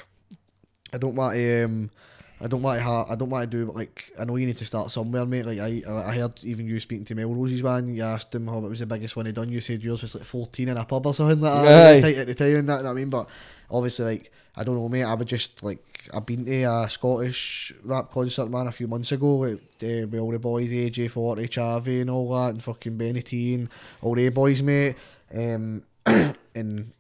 I 0.94 0.98
don't 0.98 1.16
want 1.16 1.34
to 1.34 1.64
um. 1.64 1.92
I 2.44 2.48
don't 2.48 2.62
want 2.62 2.80
to 2.80 2.84
ha- 2.84 3.06
I 3.08 3.16
don't 3.16 3.30
want 3.30 3.50
to 3.50 3.58
do 3.58 3.66
but 3.68 3.76
like 3.76 4.12
I 4.20 4.26
know 4.26 4.36
you 4.36 4.48
need 4.48 4.58
to 4.58 4.66
start 4.66 4.92
somewhere, 4.92 5.26
mate. 5.26 5.46
Like 5.46 5.60
I 5.60 5.84
I 5.88 6.16
heard 6.18 6.44
even 6.44 6.68
you 6.68 6.80
speaking 6.80 7.06
to 7.06 7.16
Melrose's 7.16 7.62
one, 7.62 7.94
you 7.94 8.04
asked 8.04 8.34
him 8.34 8.48
how 8.48 8.58
it 8.58 8.70
was 8.70 8.80
the 8.80 8.86
biggest 8.86 9.16
one 9.16 9.28
he 9.28 9.32
done. 9.32 9.50
You 9.50 9.62
said 9.62 9.84
yours 9.84 10.02
was 10.02 10.16
like 10.16 10.24
fourteen 10.24 10.70
in 10.70 10.78
a 10.78 10.86
pub 10.86 11.06
or 11.06 11.14
something 11.14 11.40
like 11.40 11.54
that 11.64 11.68
Aye. 11.68 11.98
at 11.98 12.02
the 12.02 12.18
at 12.18 12.28
the 12.28 12.36
time 12.36 12.56
and 12.56 12.70
that. 12.70 12.78
you 12.78 12.84
know 12.84 12.90
what 12.90 12.96
I 12.96 13.00
mean, 13.00 13.10
but 13.10 13.28
obviously 13.70 14.06
like 14.06 14.32
I 14.56 14.64
don't 14.64 14.76
know, 14.76 14.90
mate. 14.90 15.04
I 15.04 15.14
would 15.14 15.28
just 15.28 15.64
like 15.64 15.84
I've 16.14 16.26
been 16.26 16.46
to 16.46 16.64
a 16.64 16.90
Scottish 16.90 17.74
rap 17.84 18.12
concert 18.12 18.50
man 18.50 18.68
a 18.68 18.72
few 18.72 18.88
months 18.88 19.12
ago 19.12 19.36
with, 19.38 19.60
uh, 19.84 20.08
with 20.08 20.20
all 20.20 20.32
the 20.32 20.40
boys, 20.40 20.72
AJ 20.72 21.12
Forty, 21.12 21.48
Chavi, 21.48 22.02
and 22.02 22.10
all 22.10 22.34
that, 22.34 22.54
and 22.54 22.64
fucking 22.64 22.98
Benny 22.98 23.22
T 23.22 23.54
and 23.54 23.70
all 24.02 24.16
the 24.16 24.30
boys, 24.30 24.62
mate. 24.62 24.96
Um, 25.34 25.84
and 26.06 26.92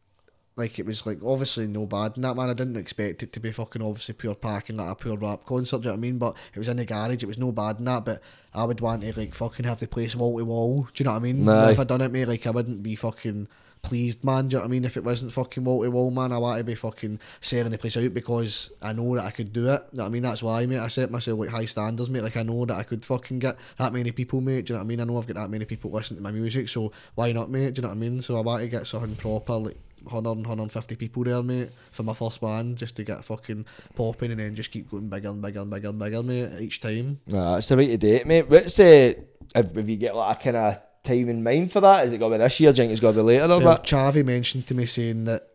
like 0.62 0.80
it 0.80 0.86
was 0.86 1.06
like 1.06 1.20
obviously 1.26 1.68
no 1.68 1.86
bad 1.86 2.14
in 2.16 2.22
that 2.22 2.36
man. 2.36 2.50
I 2.50 2.54
didn't 2.54 2.78
expect 2.78 3.24
it 3.24 3.34
to 3.34 3.40
be 3.40 3.52
fucking 3.52 3.82
obviously 3.82 4.14
pure 4.14 4.36
packing 4.36 4.78
like 4.78 4.90
a 4.90 4.96
pure 4.96 5.18
rap 5.18 5.46
concert. 5.46 5.82
Do 5.82 5.84
you 5.84 5.86
know 5.90 5.92
what 5.94 5.98
I 5.98 6.02
mean? 6.02 6.18
But 6.18 6.38
it 6.54 6.60
was 6.60 6.68
in 6.68 6.78
the 6.78 6.86
garage. 6.86 7.24
It 7.24 7.28
was 7.28 7.38
no 7.38 7.52
bad 7.52 7.80
in 7.80 7.86
that. 7.86 8.06
But 8.06 8.22
I 8.54 8.64
would 8.64 8.80
want 8.80 9.02
to 9.02 9.20
like 9.20 9.36
fucking 9.36 9.66
have 9.66 9.80
the 9.80 9.88
place 9.88 10.16
wall 10.16 10.38
to 10.38 10.46
wall. 10.46 10.88
Do 10.94 11.04
you 11.04 11.06
know 11.06 11.12
what 11.12 11.18
I 11.18 11.24
mean? 11.24 11.46
If 11.72 11.80
I 11.80 11.84
done 11.84 12.02
it, 12.02 12.12
mate, 12.12 12.28
like 12.28 12.48
I 12.48 12.52
wouldn't 12.52 12.84
be 12.84 12.96
fucking 12.96 13.48
pleased, 13.82 14.24
man. 14.24 14.48
Do 14.48 14.56
you 14.56 14.58
know 14.60 14.66
what 14.66 14.70
I 14.70 14.72
mean? 14.72 14.86
If 14.86 14.96
it 14.98 15.04
wasn't 15.04 15.32
fucking 15.32 15.64
wall 15.64 15.84
to 15.84 15.90
wall, 15.90 16.12
man, 16.12 16.32
I 16.32 16.38
want 16.38 16.60
to 16.60 16.64
be 16.64 16.76
fucking 16.76 17.20
selling 17.40 17.72
the 17.72 17.78
place 17.78 17.98
out 17.98 18.14
because 18.14 18.70
I 18.82 18.94
know 18.94 19.16
that 19.16 19.26
I 19.26 19.32
could 19.32 19.52
do 19.52 19.70
it. 19.70 19.84
You 19.92 19.98
know 19.98 20.04
what 20.04 20.06
I 20.06 20.10
mean? 20.10 20.24
That's 20.24 20.44
why, 20.44 20.66
mate. 20.68 20.80
I 20.80 20.88
set 20.88 21.10
myself 21.10 21.40
like 21.40 21.50
high 21.50 21.66
standards, 21.66 22.10
mate. 22.10 22.22
Like 22.22 22.38
I 22.38 22.44
know 22.44 22.66
that 22.66 22.78
I 22.78 22.84
could 22.84 23.04
fucking 23.04 23.40
get 23.40 23.58
that 23.78 23.94
many 23.94 24.12
people, 24.12 24.40
mate. 24.40 24.66
Do 24.66 24.74
you 24.74 24.76
know 24.76 24.82
what 24.82 24.86
I 24.86 24.88
mean? 24.88 25.02
I 25.02 25.06
know 25.06 25.18
I've 25.18 25.28
got 25.28 25.38
that 25.38 25.50
many 25.50 25.66
people 25.66 25.92
listening 25.92 26.20
to 26.20 26.24
my 26.24 26.32
music, 26.32 26.70
so 26.70 26.92
why 27.16 27.32
not, 27.32 27.50
mate? 27.50 27.74
Do 27.74 27.80
you 27.80 27.84
know 27.84 27.90
what 27.90 27.98
I 27.98 28.00
mean? 28.00 28.22
So 28.22 28.38
I 28.38 28.42
want 28.42 28.62
to 28.62 28.68
get 28.68 28.86
something 28.86 29.16
proper, 29.16 29.54
like 29.54 29.78
100 30.04 30.32
and 30.32 30.46
150 30.46 30.96
people 30.96 31.24
there, 31.24 31.42
mate, 31.44 31.70
for 31.92 32.04
my 32.04 32.14
first 32.14 32.42
one, 32.42 32.76
just 32.76 32.96
to 32.96 33.04
get 33.04 33.24
fucking 33.24 33.66
popping 33.96 34.32
and 34.32 34.40
then 34.40 34.56
just 34.56 34.72
keep 34.72 34.90
going 34.90 35.10
bigger 35.10 35.30
and 35.30 35.42
bigger 35.42 35.62
and 35.62 35.70
bigger 35.70 35.90
and 35.90 36.00
bigger, 36.00 36.24
mate, 36.24 36.62
each 36.62 36.82
time. 36.82 37.20
Nah, 37.28 37.56
that's 37.56 37.68
the 37.68 37.78
way 37.78 37.88
to 37.88 37.98
do 37.98 38.14
it, 38.16 38.28
mate. 38.28 38.50
What's 38.50 38.80
uh, 38.80 39.14
if, 39.56 39.78
if 39.78 39.90
you 39.90 39.96
get 39.98 40.16
like 40.16 40.40
a 40.40 40.44
kind 40.44 40.58
of 40.58 40.80
time 41.04 41.30
in 41.30 41.44
mind 41.44 41.72
for 41.72 41.82
that? 41.82 42.06
Is 42.06 42.14
it 42.14 42.18
going 42.20 42.32
to 42.32 42.38
be 42.38 42.44
this 42.44 42.60
year? 42.60 42.72
Do 42.74 42.78
you 42.82 42.84
think 42.84 42.92
it's 42.92 43.02
got 43.02 43.12
to 43.12 43.18
be 43.18 43.22
later 43.24 43.46
or 43.46 43.58
Well, 43.58 43.62
what? 43.62 43.84
Chavi 43.84 44.24
mentioned 44.26 44.68
to 44.68 44.74
me 44.74 44.86
saying 44.86 45.26
that 45.26 45.48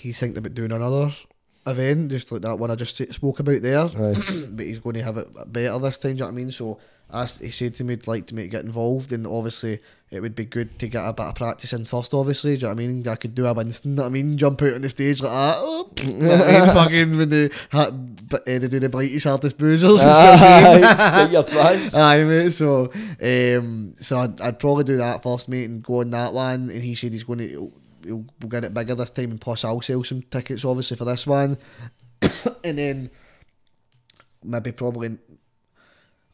he's 0.00 0.18
thinking 0.18 0.38
about 0.38 0.54
doing 0.54 0.72
another 0.72 1.12
event, 1.66 2.10
just 2.10 2.32
like 2.32 2.42
that 2.42 2.58
one 2.58 2.70
I 2.70 2.74
just 2.74 2.96
spoke 3.12 3.40
about 3.40 3.62
there. 3.62 3.84
But 4.50 4.66
he's 4.66 4.78
going 4.78 4.94
to 4.94 5.02
have 5.02 5.18
it 5.18 5.28
better 5.52 5.78
this 5.78 5.98
time. 5.98 6.12
Do 6.12 6.16
you 6.16 6.18
know 6.20 6.26
what 6.26 6.32
I 6.32 6.34
mean? 6.34 6.52
So 6.52 6.78
as 7.12 7.38
he 7.38 7.50
said 7.50 7.74
to 7.76 7.84
me, 7.84 7.94
he'd 7.94 8.06
like 8.06 8.26
to 8.26 8.34
make 8.34 8.50
get 8.50 8.64
involved, 8.64 9.12
and 9.12 9.26
obviously 9.26 9.80
it 10.10 10.20
would 10.20 10.34
be 10.34 10.44
good 10.44 10.78
to 10.78 10.88
get 10.88 11.06
a 11.06 11.12
bit 11.12 11.26
of 11.26 11.34
practice 11.34 11.72
in 11.72 11.84
first. 11.84 12.14
Obviously, 12.14 12.56
do 12.56 12.60
you 12.60 12.62
know 12.62 12.74
what 12.74 12.82
I 12.82 12.86
mean? 12.86 13.08
I 13.08 13.14
could 13.16 13.34
do 13.34 13.46
a 13.46 13.52
Winston. 13.52 13.94
know 13.94 14.02
what 14.02 14.08
I 14.08 14.10
mean? 14.10 14.38
Jump 14.38 14.62
out 14.62 14.74
on 14.74 14.82
the 14.82 14.88
stage 14.88 15.22
like 15.22 15.30
that. 15.30 15.56
Oh, 15.58 15.90
you 16.02 16.12
know 16.14 16.28
what 16.28 16.48
I 16.48 16.60
mean? 16.60 16.66
Fucking 16.74 17.18
when 17.18 17.30
they 17.30 17.50
ha- 17.72 17.90
but, 17.90 18.42
uh, 18.42 18.58
they 18.58 18.68
do 18.68 18.80
the 18.80 18.88
blighty 18.88 19.18
hardest 19.18 19.58
bruisers 19.58 20.02
and 20.02 20.14
stuff. 20.14 20.40
Aye, 20.40 21.28
your 21.30 21.44
plans. 21.44 21.94
Aye, 21.94 22.24
mate. 22.24 22.50
So, 22.50 22.90
um, 23.22 23.94
so 23.98 24.18
I'd, 24.18 24.40
I'd 24.40 24.58
probably 24.58 24.84
do 24.84 24.96
that 24.96 25.22
first, 25.22 25.48
mate, 25.48 25.68
and 25.68 25.82
go 25.82 26.00
on 26.00 26.10
that 26.10 26.32
one. 26.32 26.70
And 26.70 26.82
he 26.82 26.94
said 26.94 27.12
he's 27.12 27.24
going 27.24 27.40
to 27.40 27.48
he'll, 27.48 27.72
he'll 28.04 28.24
we'll 28.40 28.48
get 28.48 28.64
it 28.64 28.72
bigger 28.72 28.94
this 28.94 29.10
time, 29.10 29.30
and 29.30 29.40
plus 29.40 29.64
I'll 29.64 29.82
sell 29.82 30.04
some 30.04 30.22
tickets, 30.22 30.64
obviously, 30.64 30.96
for 30.96 31.04
this 31.04 31.26
one. 31.26 31.58
and 32.64 32.78
then 32.78 33.10
maybe 34.42 34.72
probably 34.72 35.18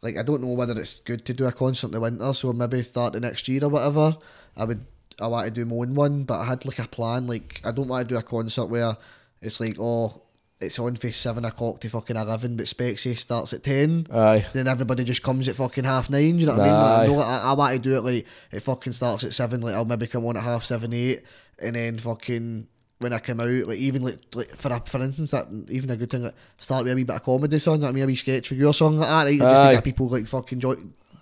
like 0.04 0.16
I 0.16 0.22
don't 0.22 0.42
know 0.42 0.52
whether 0.52 0.78
it's 0.78 1.00
good 1.00 1.24
to 1.26 1.34
do 1.34 1.46
a 1.46 1.52
concert 1.52 1.88
in 1.88 1.92
the 1.92 2.00
winter, 2.00 2.32
so 2.34 2.52
maybe 2.52 2.82
start 2.82 3.14
the 3.14 3.20
next 3.20 3.48
year 3.48 3.64
or 3.64 3.70
whatever. 3.70 4.16
I 4.56 4.64
would 4.64 4.84
I 5.20 5.26
want 5.26 5.46
to 5.46 5.50
do 5.50 5.64
my 5.64 5.76
own 5.76 5.94
one, 5.94 6.24
but 6.24 6.38
I 6.40 6.44
had 6.44 6.64
like 6.64 6.78
a 6.78 6.86
plan. 6.86 7.26
Like 7.26 7.60
I 7.64 7.72
don't 7.72 7.88
want 7.88 8.08
to 8.08 8.14
do 8.14 8.18
a 8.18 8.22
concert 8.22 8.66
where 8.66 8.96
it's 9.42 9.58
like 9.58 9.76
oh. 9.80 10.20
It's 10.60 10.78
on 10.78 10.94
for 10.94 11.10
seven 11.10 11.44
o'clock 11.44 11.80
to 11.80 11.88
fucking 11.90 12.16
eleven, 12.16 12.56
but 12.56 12.66
Specksy 12.66 13.18
starts 13.18 13.52
at 13.52 13.64
ten 13.64 14.06
Aye. 14.10 14.46
then 14.52 14.68
everybody 14.68 15.02
just 15.02 15.22
comes 15.22 15.48
at 15.48 15.56
fucking 15.56 15.82
half 15.82 16.08
nine. 16.08 16.36
Do 16.36 16.38
you 16.38 16.46
know 16.46 16.52
what 16.52 16.60
I 16.60 16.64
mean? 16.64 16.80
Like, 16.80 17.08
no, 17.08 17.18
I, 17.18 17.38
I 17.38 17.52
want 17.54 17.72
to 17.74 17.78
do 17.80 17.96
it 17.96 18.04
like 18.04 18.24
it 18.52 18.60
fucking 18.60 18.92
starts 18.92 19.24
at 19.24 19.34
seven. 19.34 19.60
Like 19.60 19.74
I'll 19.74 19.84
maybe 19.84 20.06
come 20.06 20.24
on 20.24 20.36
at 20.36 20.44
half 20.44 20.62
seven, 20.64 20.92
eight, 20.92 21.24
and 21.58 21.74
then 21.74 21.98
fucking 21.98 22.68
when 22.98 23.12
I 23.12 23.18
come 23.18 23.40
out, 23.40 23.48
like 23.68 23.78
even 23.78 24.02
like, 24.02 24.18
like 24.34 24.54
for 24.56 24.72
a, 24.72 24.80
for 24.80 25.02
instance, 25.02 25.32
that 25.32 25.48
even 25.68 25.90
a 25.90 25.96
good 25.96 26.10
thing 26.10 26.22
like 26.24 26.34
start 26.58 26.84
with 26.84 26.92
a 26.92 26.96
wee 26.96 27.04
bit 27.04 27.16
of 27.16 27.22
comedy 27.24 27.58
song, 27.58 27.80
like 27.80 27.94
me 27.94 28.02
a 28.02 28.06
wee 28.06 28.16
sketch 28.16 28.48
for 28.48 28.54
your 28.54 28.72
song 28.74 28.98
like 28.98 29.08
that, 29.08 29.24
right? 29.24 29.38
Just 29.38 29.62
to 29.62 29.68
get 29.72 29.84
people 29.84 30.08
like 30.08 30.26
fucking 30.28 30.60
joy, 30.60 30.76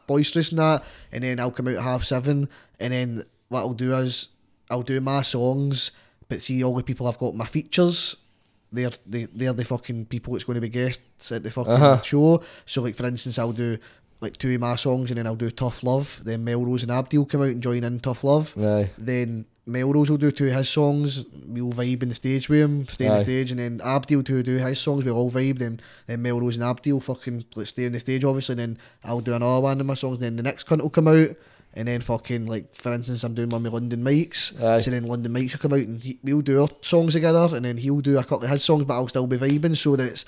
boisterous 0.07 0.51
and 0.51 0.59
that, 0.59 0.85
and 1.11 1.25
then 1.25 1.41
I'll 1.41 1.51
come 1.51 1.69
out 1.69 1.75
at 1.77 1.83
half 1.83 2.05
seven, 2.05 2.49
and 2.79 2.93
then 2.93 3.25
what 3.49 3.61
I'll 3.61 3.73
do 3.75 3.95
is 3.97 4.29
I'll 4.71 4.83
do 4.83 5.01
my 5.01 5.23
songs, 5.23 5.91
but 6.29 6.43
see 6.43 6.63
all 6.63 6.75
the 6.75 6.83
people 6.83 7.07
I've 7.07 7.19
got 7.19 7.35
my 7.35 7.47
features 7.47 8.17
they're 8.75 8.91
they, 9.07 9.25
they're 9.25 9.53
the 9.53 9.67
fucking 9.67 10.07
people 10.07 10.33
that's 10.33 10.45
going 10.45 10.55
to 10.55 10.61
be 10.63 10.69
guests 10.71 11.31
at 11.31 11.43
the 11.43 11.51
fucking 11.51 11.73
Uh-huh. 11.75 12.01
show. 12.03 12.43
So 12.65 12.81
like 12.81 12.97
for 12.97 13.05
instance, 13.07 13.39
I'll 13.39 13.53
do 13.53 13.77
like 14.23 14.37
two 14.37 14.55
of 14.55 14.61
my 14.61 14.77
songs 14.77 15.11
and 15.11 15.19
then 15.19 15.27
I'll 15.27 15.35
do 15.35 15.51
Tough 15.51 15.83
Love. 15.83 16.21
Then 16.25 16.45
Melrose 16.45 16.83
and 16.83 16.93
Abdi 16.93 17.19
will 17.19 17.27
come 17.27 17.43
out 17.43 17.49
and 17.49 17.63
join 17.63 17.85
in 17.85 18.01
Tough 18.01 18.25
Love. 18.25 18.57
Aye. 18.57 18.91
Then 18.97 19.47
Melrose 19.67 20.11
will 20.11 20.17
do 20.17 20.31
two 20.31 20.47
of 20.47 20.55
his 20.55 20.69
songs. 20.69 21.25
We'll 21.47 21.73
vibe 21.73 22.03
in 22.03 22.09
the 22.09 22.15
stage 22.15 22.49
with 22.49 22.61
him, 22.61 22.89
stay 22.89 23.07
on 23.07 23.19
the 23.19 23.25
stage, 23.25 23.51
and 23.51 23.61
then 23.61 23.81
Abdi 23.85 24.17
will 24.17 24.23
do, 24.23 24.43
do 24.43 24.57
his 24.57 24.81
songs. 24.81 25.05
We'll 25.05 25.17
all 25.17 25.31
vibe. 25.31 25.59
Then 25.59 25.81
then 26.07 26.23
Melrose 26.23 26.57
and 26.57 26.65
Abdi 26.65 26.93
will 26.93 27.01
fucking 27.01 27.45
like, 27.55 27.67
stay 27.67 27.87
on 27.87 27.93
the 27.93 28.01
stage, 28.01 28.25
obviously. 28.25 28.55
And 28.55 28.61
then 28.61 28.79
I'll 29.05 29.21
do 29.21 29.35
another 29.35 29.61
one 29.61 29.81
of 29.81 29.87
my 29.87 29.95
songs. 29.95 30.15
And 30.15 30.23
then 30.23 30.37
the 30.37 30.43
next 30.43 30.67
cunt 30.67 30.83
will 30.83 30.91
come 30.91 31.09
out. 31.09 31.31
And 31.75 31.89
then 31.89 32.03
fucking 32.03 32.47
like 32.47 32.75
for 32.75 32.93
instance, 32.93 33.25
I'm 33.25 33.35
doing 33.35 33.49
one 33.49 33.63
with 33.63 33.73
London 33.73 34.03
Mikes. 34.03 34.53
Aye. 34.61 34.81
So 34.81 34.91
then 34.91 35.07
London 35.07 35.33
Mikes 35.33 35.55
will 35.55 35.61
come 35.61 35.73
out 35.73 35.87
and 35.87 36.03
he, 36.03 36.19
we'll 36.23 36.43
do 36.43 36.61
our 36.61 36.69
songs 36.83 37.15
together. 37.15 37.57
And 37.57 37.65
then 37.65 37.79
he'll 37.79 38.01
do 38.01 38.19
a 38.19 38.25
couple 38.25 38.45
of 38.45 38.51
his 38.51 38.65
songs, 38.65 38.85
but 38.85 38.95
I'll 38.95 39.09
still 39.09 39.27
be 39.27 39.39
vibing. 39.39 39.77
So 39.77 39.97
that 39.97 40.09
it's 40.09 40.25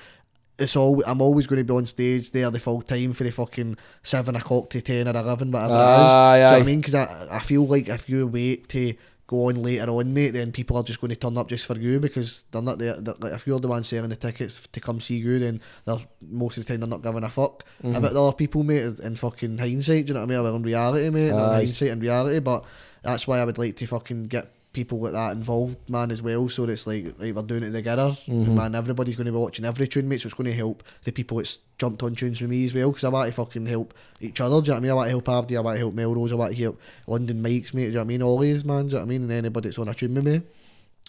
it's 0.58 0.76
all 0.76 1.02
I'm 1.06 1.20
always 1.20 1.46
going 1.46 1.58
to 1.58 1.64
be 1.64 1.76
on 1.76 1.86
stage 1.86 2.30
there 2.32 2.50
the 2.50 2.60
full 2.60 2.82
time 2.82 3.12
for 3.12 3.24
the 3.24 3.30
fucking 3.32 3.76
seven 4.02 4.36
o'clock 4.36 4.70
to 4.70 4.80
ten 4.80 5.08
or 5.08 5.16
eleven, 5.16 5.50
whatever 5.50 5.72
it 5.74 5.76
is. 5.76 6.12
Aye, 6.12 6.36
Do 6.36 6.38
you 6.38 6.44
know 6.44 6.52
what. 6.52 6.60
I 6.62 6.64
mean? 6.64 6.80
Because 6.80 6.94
I, 6.94 7.26
I 7.30 7.40
feel 7.40 7.66
like 7.66 7.88
if 7.88 8.08
you 8.08 8.26
wait 8.26 8.68
to 8.70 8.94
go 9.26 9.48
on 9.48 9.54
later 9.56 9.88
on, 9.90 10.12
mate, 10.12 10.30
then 10.32 10.52
people 10.52 10.76
are 10.76 10.82
just 10.82 11.00
going 11.00 11.08
to 11.08 11.16
turn 11.16 11.38
up 11.38 11.48
just 11.48 11.64
for 11.66 11.76
you 11.78 11.98
because 11.98 12.44
they're 12.52 12.60
not 12.62 12.78
there. 12.78 13.00
they're- 13.00 13.14
Like 13.18 13.32
if 13.32 13.46
you're 13.46 13.58
the 13.58 13.68
one 13.68 13.82
selling 13.82 14.10
the 14.10 14.16
tickets 14.16 14.60
to 14.70 14.80
come 14.80 15.00
see 15.00 15.16
you, 15.16 15.38
then 15.38 15.60
they're 15.86 15.96
most 16.30 16.58
of 16.58 16.66
the 16.66 16.72
time 16.72 16.80
they're 16.80 16.88
not 16.88 17.02
giving 17.02 17.24
a 17.24 17.30
fuck 17.30 17.64
Mm-hmm. 17.82 17.96
about 17.96 18.12
the 18.12 18.22
other 18.22 18.36
people, 18.36 18.62
mate. 18.62 19.00
In 19.00 19.16
fucking 19.16 19.58
hindsight, 19.58 20.06
do 20.06 20.10
you 20.10 20.14
know 20.14 20.20
what 20.26 20.32
I 20.34 20.36
mean? 20.42 20.46
Or 20.46 20.56
in 20.56 20.62
reality, 20.62 21.10
mate. 21.10 21.32
Aye. 21.32 21.54
hindsight 21.64 21.88
and 21.90 22.02
reality, 22.02 22.38
but 22.40 22.64
that's 23.02 23.26
why 23.26 23.38
I 23.40 23.44
would 23.44 23.58
like 23.58 23.76
to 23.78 23.86
fucking 23.86 24.24
get 24.28 24.52
people 24.74 25.00
like 25.00 25.12
that 25.12 25.32
involved, 25.32 25.78
man, 25.88 26.10
as 26.10 26.20
well. 26.20 26.48
So 26.50 26.64
it's 26.64 26.86
like, 26.86 27.06
right, 27.18 27.34
we're 27.34 27.42
doing 27.42 27.62
it 27.62 27.70
together, 27.70 28.16
Mm-hmm. 28.26 28.54
man. 28.54 28.74
Everybody's 28.74 29.16
going 29.16 29.24
to 29.26 29.32
be 29.32 29.38
watching 29.38 29.64
every 29.64 29.88
tune, 29.88 30.06
mate. 30.08 30.20
So 30.20 30.26
it's 30.26 30.34
going 30.34 30.50
to 30.50 30.52
help 30.52 30.82
the 31.04 31.12
people 31.12 31.38
that's 31.38 31.58
jumped 31.78 32.02
on 32.02 32.14
tunes 32.14 32.40
with 32.42 32.50
me 32.50 32.66
as 32.66 32.74
well. 32.74 32.90
Because 32.90 33.04
I 33.04 33.08
want 33.08 33.28
to 33.28 33.32
fucking 33.32 33.64
help 33.64 33.94
each 34.20 34.40
other. 34.42 34.60
Do 34.60 34.66
you 34.66 34.68
know 34.68 34.74
what 34.74 34.76
I 34.76 34.80
mean? 34.80 34.90
I 34.90 34.94
want 34.94 35.06
to 35.06 35.10
help 35.10 35.28
Abdi. 35.30 35.56
I 35.56 35.60
want 35.60 35.76
to 35.76 35.78
help 35.78 35.94
Melrose. 35.94 36.32
I 36.32 36.34
want 36.34 36.54
to 36.54 36.62
help 36.62 36.80
London 37.06 37.40
Mikes, 37.40 37.72
mate. 37.72 37.82
Do 37.84 37.86
you 37.86 37.92
know 37.94 38.00
what 38.00 38.04
I 38.04 38.08
mean? 38.08 38.22
All 38.22 38.38
these, 38.38 38.64
man. 38.64 38.82
Do 38.82 38.88
you 38.88 38.92
know 38.92 38.98
what 38.98 39.02
I 39.04 39.08
mean? 39.08 39.22
And 39.22 39.32
anybody 39.32 39.68
that's 39.68 39.78
on 39.78 39.88
a 39.88 39.94
tune 39.94 40.14
with 40.14 40.24
me. 40.24 40.42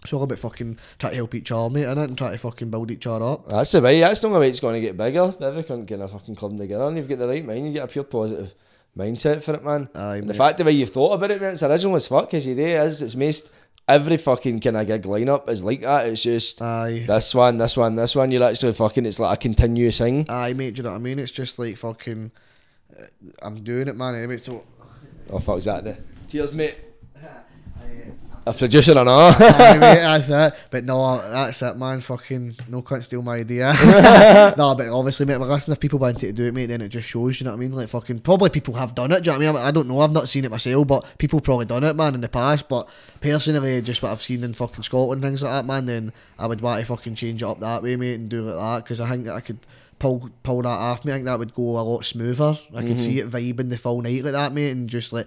It's 0.03 0.13
all 0.13 0.21
about 0.21 0.37
fucking 0.37 0.77
trying 0.99 1.11
to 1.13 1.15
help 1.15 1.33
each 1.33 1.51
other, 1.51 1.73
mate, 1.73 1.85
innit? 1.85 2.03
And 2.05 2.17
try 2.17 2.31
to 2.31 2.37
fucking 2.37 2.69
build 2.69 2.91
each 2.91 3.07
other 3.07 3.25
up. 3.25 3.47
That's 3.49 3.71
the 3.71 3.81
way. 3.81 3.99
That's 4.01 4.21
the 4.21 4.27
only 4.27 4.39
way 4.41 4.49
it's 4.49 4.59
going 4.59 4.75
to 4.75 4.81
get 4.81 4.95
bigger. 4.97 5.33
Everyone 5.41 5.63
can 5.63 5.85
get 5.85 5.95
in 5.95 6.01
a 6.01 6.07
fucking 6.07 6.35
come 6.35 6.57
together, 6.57 6.83
and 6.83 6.97
you've 6.97 7.09
got 7.09 7.17
the 7.19 7.27
right 7.27 7.43
mind. 7.43 7.65
You 7.65 7.71
get 7.73 7.85
a 7.85 7.87
pure 7.87 8.03
positive 8.03 8.53
mindset 8.97 9.43
for 9.43 9.53
it, 9.53 9.63
man. 9.63 9.89
Aye, 9.95 10.17
and 10.17 10.29
the 10.29 10.33
fact 10.33 10.57
the 10.57 10.63
way 10.63 10.71
you've 10.71 10.89
thought 10.89 11.13
about 11.13 11.31
it, 11.31 11.41
man, 11.41 11.53
it's 11.53 11.63
original 11.63 11.95
as 11.95 12.07
fuck. 12.07 12.33
As 12.33 12.45
you 12.47 12.55
do, 12.55 12.65
is 12.65 13.01
it's 13.01 13.15
most 13.15 13.51
every 13.87 14.17
fucking 14.17 14.59
kind 14.59 14.77
of 14.77 14.87
gig 14.87 15.03
lineup 15.03 15.47
is 15.49 15.61
like 15.63 15.81
that. 15.81 16.07
It's 16.07 16.23
just 16.23 16.61
Aye. 16.61 17.05
this 17.07 17.35
one, 17.35 17.57
this 17.57 17.77
one, 17.77 17.95
this 17.95 18.15
one. 18.15 18.31
You're 18.31 18.43
actually 18.43 18.73
fucking. 18.73 19.05
It's 19.05 19.19
like 19.19 19.37
a 19.37 19.41
continuous 19.41 19.97
thing. 19.97 20.25
Aye, 20.29 20.53
mate, 20.53 20.75
do 20.75 20.79
you 20.79 20.83
know 20.83 20.91
what 20.91 20.97
I 20.97 20.99
mean? 20.99 21.19
It's 21.19 21.31
just 21.31 21.59
like 21.59 21.77
fucking. 21.77 22.31
uh, 22.99 23.03
I'm 23.41 23.63
doing 23.63 23.87
it, 23.87 23.95
man. 23.95 24.15
Anyway, 24.15 24.37
so. 24.37 24.63
Oh 25.29 25.39
fuck's 25.39 25.65
that? 25.65 25.83
there? 25.83 25.97
cheers, 26.27 26.53
mate. 26.53 26.75
A 28.47 28.53
producer 28.53 28.91
or 28.91 29.05
not? 29.05 29.41
Aye, 29.41 29.73
mate, 29.73 29.79
that's 29.79 30.29
it. 30.29 30.59
But 30.69 30.83
no, 30.83 31.17
that's 31.17 31.63
it, 31.63 31.77
man. 31.77 31.99
Fucking 31.99 32.55
no 32.67 32.83
can't 32.83 33.03
steal 33.03 33.23
my 33.23 33.37
idea. 33.37 33.73
no, 34.55 34.75
but 34.75 34.87
obviously, 34.87 35.25
mate, 35.25 35.39
listen, 35.39 35.73
if 35.73 35.79
people 35.79 35.97
want 35.97 36.19
to 36.19 36.31
do 36.31 36.45
it, 36.45 36.53
mate, 36.53 36.67
then 36.67 36.81
it 36.81 36.89
just 36.89 37.07
shows. 37.07 37.39
You 37.39 37.45
know 37.45 37.51
what 37.51 37.57
I 37.57 37.59
mean? 37.59 37.71
Like 37.71 37.89
fucking, 37.89 38.19
probably 38.19 38.51
people 38.51 38.75
have 38.75 38.93
done 38.93 39.11
it. 39.11 39.23
Do 39.23 39.31
you 39.31 39.39
know 39.39 39.51
what 39.51 39.57
I 39.57 39.59
mean? 39.61 39.67
I 39.67 39.71
don't 39.71 39.87
know. 39.87 39.99
I've 39.99 40.11
not 40.11 40.29
seen 40.29 40.45
it 40.45 40.51
myself, 40.51 40.85
but 40.85 41.17
people 41.17 41.41
probably 41.41 41.65
done 41.65 41.83
it, 41.83 41.95
man, 41.95 42.13
in 42.13 42.21
the 42.21 42.29
past. 42.29 42.69
But 42.69 42.87
personally, 43.19 43.81
just 43.81 44.03
what 44.03 44.11
I've 44.11 44.21
seen 44.21 44.43
in 44.43 44.53
fucking 44.53 44.83
Scotland, 44.83 45.23
things 45.23 45.41
like 45.41 45.51
that, 45.51 45.65
man. 45.65 45.87
Then 45.87 46.13
I 46.37 46.45
would 46.45 46.61
want 46.61 46.81
to 46.81 46.85
fucking 46.85 47.15
change 47.15 47.41
it 47.41 47.45
up 47.45 47.59
that 47.61 47.81
way, 47.81 47.95
mate, 47.95 48.13
and 48.13 48.29
do 48.29 48.47
it 48.47 48.53
like 48.53 48.77
that 48.77 48.83
because 48.83 48.99
I 48.99 49.09
think 49.09 49.25
that 49.25 49.33
I 49.33 49.41
could. 49.41 49.57
Pull, 49.97 50.29
pull 50.43 50.61
that 50.61 50.67
off 50.67 51.05
me. 51.05 51.13
I 51.13 51.15
think 51.15 51.25
that 51.25 51.39
would 51.39 51.55
go 51.55 51.79
a 51.79 51.79
lot 51.79 52.03
smoother. 52.03 52.59
I 52.75 52.83
could 52.83 52.99
see 52.99 53.19
it 53.19 53.31
vibing 53.31 53.69
the 53.69 53.77
full 53.77 54.01
night 54.01 54.25
like 54.25 54.33
that, 54.33 54.51
mate, 54.51 54.71
and 54.71 54.89
just 54.89 55.13
like, 55.13 55.25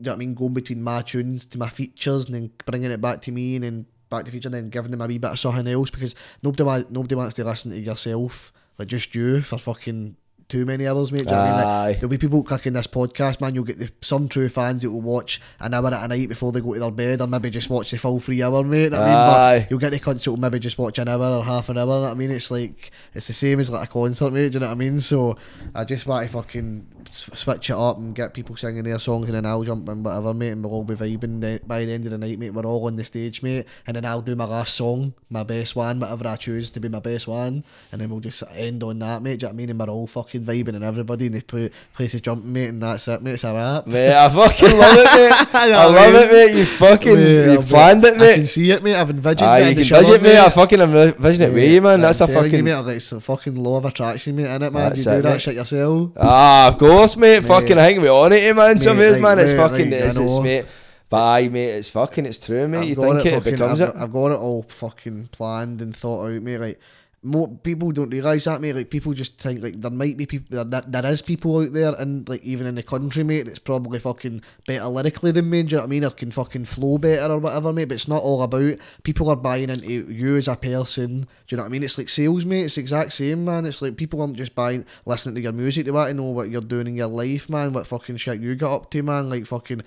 you 0.00 0.06
know 0.06 0.12
what 0.12 0.16
I 0.16 0.18
mean, 0.18 0.34
going 0.34 0.54
between 0.54 0.82
my 0.82 1.02
tunes 1.02 1.44
to 1.46 1.58
my 1.58 1.68
features 1.68 2.24
and 2.24 2.34
then 2.34 2.50
bringing 2.64 2.90
it 2.90 3.00
back 3.00 3.20
to 3.22 3.32
me 3.32 3.56
and 3.56 3.64
then 3.64 3.86
back 4.08 4.24
to 4.24 4.30
feature 4.30 4.48
and 4.48 4.54
then 4.54 4.70
giving 4.70 4.90
them 4.90 5.02
a 5.02 5.06
wee 5.06 5.18
bit 5.18 5.30
of 5.30 5.38
something 5.38 5.68
else 5.68 5.90
because 5.90 6.14
nobody 6.42 6.84
nobody 6.90 7.14
wants 7.14 7.34
to 7.34 7.44
listen 7.44 7.70
to 7.70 7.78
yourself 7.78 8.52
like 8.78 8.88
just 8.88 9.14
you 9.14 9.42
for 9.42 9.58
fucking 9.58 10.16
too 10.50 10.66
many 10.66 10.86
hours, 10.86 11.12
mate. 11.12 11.24
Do 11.26 11.30
you 11.30 11.36
know 11.36 11.42
what 11.42 11.46
I 11.46 11.56
mean? 11.56 11.64
Like, 11.64 11.96
there'll 12.00 12.10
be 12.10 12.18
people 12.18 12.42
clicking 12.42 12.72
this 12.74 12.86
podcast, 12.86 13.40
man. 13.40 13.54
You'll 13.54 13.64
get 13.64 13.78
the, 13.78 13.90
some 14.02 14.28
true 14.28 14.48
fans 14.48 14.82
that 14.82 14.90
will 14.90 15.00
watch 15.00 15.40
an 15.60 15.72
hour 15.72 15.86
at 15.86 16.04
a 16.04 16.08
night 16.08 16.28
before 16.28 16.52
they 16.52 16.60
go 16.60 16.74
to 16.74 16.80
their 16.80 16.90
bed, 16.90 17.20
or 17.20 17.26
maybe 17.26 17.50
just 17.50 17.70
watch 17.70 17.90
the 17.90 17.98
full 17.98 18.20
three 18.20 18.42
hour, 18.42 18.62
mate. 18.62 18.84
You 18.84 18.90
know 18.90 19.00
what 19.00 19.08
I 19.08 19.54
mean? 19.54 19.62
but 19.62 19.70
you'll 19.70 19.80
get 19.80 19.90
the 19.90 19.98
concert, 20.00 20.36
maybe 20.36 20.58
just 20.58 20.76
watch 20.76 20.98
an 20.98 21.08
hour 21.08 21.36
or 21.38 21.44
half 21.44 21.68
an 21.68 21.78
hour. 21.78 21.94
you 21.94 22.02
know 22.02 22.10
I 22.10 22.14
mean, 22.14 22.30
it's 22.30 22.50
like 22.50 22.90
it's 23.14 23.28
the 23.28 23.32
same 23.32 23.60
as 23.60 23.70
like 23.70 23.88
a 23.88 23.92
concert, 23.92 24.32
mate. 24.32 24.52
Do 24.52 24.56
you 24.56 24.60
know 24.60 24.66
what 24.66 24.72
I 24.72 24.76
mean? 24.76 25.00
So 25.00 25.36
I 25.74 25.84
just 25.84 26.06
want 26.06 26.26
to 26.26 26.32
fucking 26.32 26.86
switch 27.08 27.70
it 27.70 27.76
up 27.76 27.98
and 27.98 28.14
get 28.14 28.34
people 28.34 28.56
singing 28.56 28.84
their 28.84 28.98
songs, 28.98 29.26
and 29.26 29.34
then 29.34 29.46
I'll 29.46 29.62
jump 29.62 29.88
in 29.88 30.02
whatever, 30.02 30.34
mate, 30.34 30.50
and 30.50 30.64
we'll 30.64 30.74
all 30.74 30.84
be 30.84 30.94
vibing. 30.94 31.66
By 31.66 31.84
the 31.84 31.92
end 31.92 32.04
of 32.06 32.10
the 32.10 32.18
night, 32.18 32.38
mate, 32.38 32.50
we're 32.50 32.66
all 32.66 32.86
on 32.86 32.96
the 32.96 33.04
stage, 33.04 33.42
mate, 33.42 33.66
and 33.86 33.96
then 33.96 34.04
I'll 34.04 34.22
do 34.22 34.34
my 34.34 34.44
last 34.44 34.74
song, 34.74 35.14
my 35.30 35.42
best 35.42 35.76
one, 35.76 36.00
whatever 36.00 36.26
I 36.28 36.36
choose 36.36 36.70
to 36.70 36.80
be 36.80 36.88
my 36.88 37.00
best 37.00 37.28
one, 37.28 37.64
and 37.92 38.00
then 38.00 38.10
we'll 38.10 38.20
just 38.20 38.42
end 38.54 38.82
on 38.82 38.98
that, 38.98 39.22
mate. 39.22 39.40
Do 39.40 39.46
you 39.46 39.48
know 39.48 39.48
what 39.48 39.54
I 39.54 39.56
mean? 39.56 39.70
And 39.70 39.78
we're 39.78 39.88
all 39.88 40.06
fucking 40.06 40.39
vibing, 40.44 40.74
and 40.74 40.84
everybody 40.84 41.26
in 41.26 41.32
the 41.32 41.40
pla- 41.40 41.68
place 41.94 42.14
is 42.14 42.20
jumping, 42.20 42.52
mate, 42.52 42.68
and 42.68 42.82
that's 42.82 43.06
it, 43.08 43.22
mate. 43.22 43.32
It's 43.34 43.44
a 43.44 43.54
wrap. 43.54 43.86
Mate, 43.86 44.12
I 44.14 44.28
fucking 44.28 44.76
love 44.78 44.96
it, 44.96 45.04
mate. 45.04 45.48
I 45.54 45.86
love 45.86 46.14
it, 46.14 46.32
mate. 46.32 46.58
You 46.58 46.66
fucking, 46.66 47.14
Mate, 47.14 47.52
you 47.52 47.62
planned 47.62 48.04
it, 48.04 48.14
I 48.20 48.34
can 48.34 48.46
see 48.46 48.70
it, 48.70 48.82
mate. 48.82 48.94
I've 48.96 49.10
envisioned 49.10 49.42
Ah, 49.42 49.56
it. 49.56 49.68
you 49.70 49.74
can 49.76 49.84
shower, 49.84 50.02
vision, 50.02 50.22
mate. 50.22 50.38
I 50.38 50.48
fucking 50.50 50.80
envision 50.80 51.42
it 51.42 51.52
with 51.54 51.70
you, 51.70 51.82
man. 51.82 51.94
I'm 51.94 52.00
That's 52.02 52.20
a 52.20 52.26
fucking. 52.26 52.52
You, 52.54 52.62
mate, 52.62 52.74
like, 52.76 52.96
it's 52.96 53.12
a 53.12 53.20
fucking 53.20 53.54
law 53.56 53.76
of 53.78 53.84
attraction, 53.84 54.36
mate, 54.36 54.46
innit, 54.46 54.72
man? 54.72 54.90
That's 54.90 54.98
you 54.98 55.04
do 55.04 55.10
it, 55.18 55.22
that 55.22 55.32
mate. 55.32 55.40
shit 55.42 55.54
yourself. 55.54 56.10
Ah, 56.16 56.68
of 56.68 56.78
course, 56.78 57.16
mate. 57.16 57.44
Fucking, 57.44 57.78
I 57.78 57.84
think 57.86 58.00
we 58.02 58.08
on 58.08 58.32
it, 58.32 58.54
man. 58.56 58.78
Some 58.80 58.96
Mate, 58.96 59.02
ways, 59.04 59.12
like, 59.14 59.22
man. 59.22 59.38
It's 59.40 59.52
mate, 59.52 59.56
fucking, 59.58 59.90
like, 59.90 60.00
it's, 60.00 60.16
it's, 60.18 60.38
mate. 60.40 60.66
But 61.08 61.16
aye, 61.24 61.48
mate, 61.48 61.70
it's 61.70 61.90
fucking, 61.90 62.24
it's 62.24 62.38
true, 62.38 62.68
mate. 62.68 62.78
I've 62.78 62.88
you 62.90 62.94
think 62.94 63.16
it, 63.16 63.26
it 63.26 63.30
fucking- 63.34 63.52
becomes 63.52 63.80
I've, 63.80 63.88
it. 63.88 63.94
I've 63.96 64.12
got 64.12 64.30
it 64.30 64.38
all 64.38 64.62
fucking 64.68 65.28
planned 65.32 65.82
and 65.82 65.94
thought 65.96 66.26
out, 66.28 66.40
mate. 66.42 66.58
Like, 66.58 66.80
more 67.22 67.48
people 67.48 67.92
don't 67.92 68.08
realise 68.08 68.44
that, 68.44 68.62
mate. 68.62 68.74
Like, 68.74 68.88
people 68.88 69.12
just 69.12 69.38
think 69.38 69.62
like 69.62 69.80
there 69.80 69.90
might 69.90 70.16
be 70.16 70.24
people, 70.24 70.64
there, 70.64 70.80
there 70.80 71.06
is 71.06 71.20
people 71.20 71.58
out 71.60 71.72
there, 71.72 71.94
and 71.94 72.26
like 72.28 72.42
even 72.42 72.66
in 72.66 72.76
the 72.76 72.82
country, 72.82 73.22
mate, 73.22 73.42
that's 73.42 73.58
probably 73.58 73.98
fucking 73.98 74.40
better 74.66 74.86
lyrically 74.86 75.30
than 75.30 75.50
me. 75.50 75.62
Do 75.62 75.68
you 75.68 75.76
know 75.76 75.82
what 75.82 75.86
I 75.86 75.90
mean? 75.90 76.04
Or 76.04 76.10
can 76.10 76.30
fucking 76.30 76.64
flow 76.64 76.96
better 76.96 77.32
or 77.32 77.38
whatever, 77.38 77.72
mate. 77.72 77.86
But 77.86 77.96
it's 77.96 78.08
not 78.08 78.22
all 78.22 78.42
about 78.42 78.78
people 79.02 79.28
are 79.28 79.36
buying 79.36 79.68
into 79.68 79.86
you 79.86 80.36
as 80.36 80.48
a 80.48 80.56
person. 80.56 81.20
Do 81.20 81.26
you 81.48 81.56
know 81.56 81.64
what 81.64 81.68
I 81.68 81.70
mean? 81.70 81.82
It's 81.82 81.98
like 81.98 82.08
sales, 82.08 82.46
mate. 82.46 82.64
It's 82.64 82.76
the 82.76 82.80
exact 82.80 83.12
same, 83.12 83.44
man. 83.44 83.66
It's 83.66 83.82
like 83.82 83.96
people 83.96 84.22
aren't 84.22 84.36
just 84.36 84.54
buying, 84.54 84.86
listening 85.04 85.34
to 85.34 85.40
your 85.42 85.52
music. 85.52 85.84
They 85.84 85.90
want 85.90 86.08
to 86.08 86.14
know 86.14 86.24
what 86.24 86.48
you're 86.48 86.62
doing 86.62 86.86
in 86.86 86.96
your 86.96 87.08
life, 87.08 87.50
man. 87.50 87.74
What 87.74 87.86
fucking 87.86 88.16
shit 88.16 88.40
you 88.40 88.54
got 88.54 88.74
up 88.74 88.90
to, 88.92 89.02
man. 89.02 89.28
Like 89.28 89.44
fucking, 89.44 89.82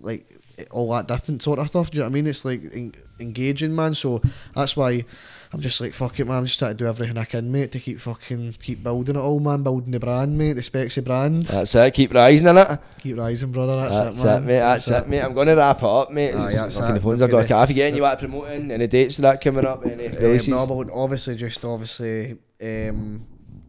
like 0.00 0.38
all 0.70 0.90
that 0.92 1.06
different 1.06 1.42
sort 1.42 1.60
of 1.60 1.68
stuff. 1.68 1.92
Do 1.92 1.98
you 1.98 2.00
know 2.00 2.06
what 2.06 2.12
I 2.12 2.14
mean? 2.14 2.26
It's 2.26 2.44
like 2.44 2.62
en- 2.74 2.94
engaging, 3.20 3.74
man. 3.74 3.94
So 3.94 4.20
that's 4.54 4.76
why 4.76 5.04
I'm 5.52 5.60
just 5.60 5.80
like 5.80 5.92
fuck 5.92 6.18
it, 6.18 6.26
man. 6.26 6.38
I'm 6.38 6.46
just 6.46 6.58
trying 6.58 6.72
to 6.72 6.76
do 6.76 6.86
everything 6.86 7.18
I 7.18 7.24
can, 7.24 7.52
mate, 7.52 7.72
to 7.72 7.80
keep 7.80 8.00
fucking 8.00 8.54
keep 8.60 8.82
building 8.82 9.16
it 9.16 9.18
all, 9.18 9.38
man. 9.38 9.62
Building 9.62 9.90
the 9.90 10.00
brand, 10.00 10.38
mate. 10.38 10.54
The 10.54 10.62
specs 10.62 10.96
Specksy 10.96 11.04
brand. 11.04 11.44
That's 11.44 11.74
it. 11.74 11.92
Keep 11.94 12.14
rising 12.14 12.46
in 12.48 12.56
it. 12.58 12.80
Keep 13.00 13.18
rising, 13.18 13.52
brother. 13.52 13.76
That's, 13.76 13.92
That's 14.18 14.22
it, 14.22 14.24
man. 14.26 14.36
it, 14.42 14.46
mate. 14.46 14.58
That's 14.58 14.88
it, 14.90 15.08
mate. 15.08 15.20
I'm 15.20 15.34
going 15.34 15.48
to 15.48 15.54
wrap 15.56 15.78
it 15.78 15.84
up, 15.84 16.10
mate. 16.10 16.34
Aye, 16.34 16.52
that's 16.54 16.76
fucking 16.78 16.90
it. 16.96 16.98
the 16.98 17.00
phones 17.02 17.22
are 17.22 17.28
going 17.28 17.44
Okay. 17.44 17.54
off 17.54 17.70
again. 17.70 17.94
You 17.94 18.02
want 18.02 18.22
in 18.22 18.70
any 18.70 18.86
dates 18.86 19.18
that 19.18 19.40
coming 19.40 19.66
up? 19.66 19.84
Any 19.84 20.06
Um, 20.06 20.38
no, 20.48 20.66
but 20.66 20.92
obviously, 20.92 21.36
just 21.36 21.64
obviously, 21.64 22.38
um, 22.62 23.26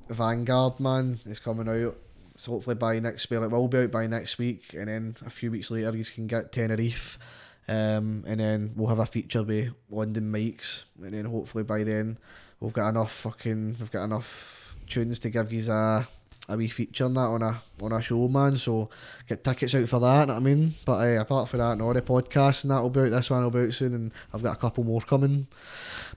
Vanguard, 0.09 0.79
man, 0.79 1.19
is 1.25 1.39
coming 1.39 1.67
out. 1.67 1.97
So 2.35 2.53
hopefully 2.53 2.75
by 2.75 2.99
next 2.99 3.29
week, 3.29 3.41
it 3.41 3.51
will 3.51 3.67
be 3.67 3.77
out 3.79 3.91
by 3.91 4.07
next 4.07 4.37
week, 4.37 4.73
and 4.73 4.87
then 4.87 5.15
a 5.25 5.29
few 5.29 5.51
weeks 5.51 5.69
later, 5.69 5.95
you 5.95 6.03
can 6.05 6.27
get 6.27 6.51
Tenerife, 6.51 7.19
um, 7.67 8.23
and 8.27 8.39
then 8.39 8.71
we'll 8.75 8.89
have 8.89 8.99
a 8.99 9.05
feature 9.05 9.43
with 9.43 9.73
London 9.89 10.31
Mikes, 10.31 10.85
and 11.01 11.13
then 11.13 11.25
hopefully 11.25 11.63
by 11.63 11.83
then 11.83 12.17
we've 12.59 12.73
got 12.73 12.89
enough 12.89 13.11
fucking, 13.11 13.77
we've 13.79 13.91
got 13.91 14.05
enough 14.05 14.75
tunes 14.87 15.19
to 15.19 15.29
give 15.29 15.51
you 15.51 15.71
a 15.71 16.07
a 16.49 16.57
wee 16.57 16.67
feature 16.67 17.05
and 17.05 17.15
that 17.15 17.21
on 17.21 17.41
a 17.41 17.61
on 17.81 17.93
a 17.93 18.01
show, 18.01 18.27
man. 18.27 18.57
So 18.57 18.89
get 19.27 19.43
tickets 19.43 19.75
out 19.75 19.87
for 19.87 19.99
that. 19.99 20.27
know 20.27 20.33
what 20.33 20.41
I 20.41 20.43
mean, 20.43 20.73
but 20.85 20.97
uh, 20.99 21.21
apart 21.21 21.47
from 21.47 21.59
that, 21.59 21.77
no, 21.77 21.93
the 21.93 22.01
podcast 22.01 22.63
and 22.63 22.71
that 22.71 22.81
will 22.81 22.89
be 22.89 23.01
out. 23.01 23.11
This 23.11 23.29
one 23.29 23.43
will 23.43 23.49
be 23.49 23.59
out 23.59 23.73
soon, 23.73 23.93
and 23.93 24.11
I've 24.33 24.43
got 24.43 24.57
a 24.57 24.59
couple 24.59 24.83
more 24.83 25.01
coming. 25.01 25.47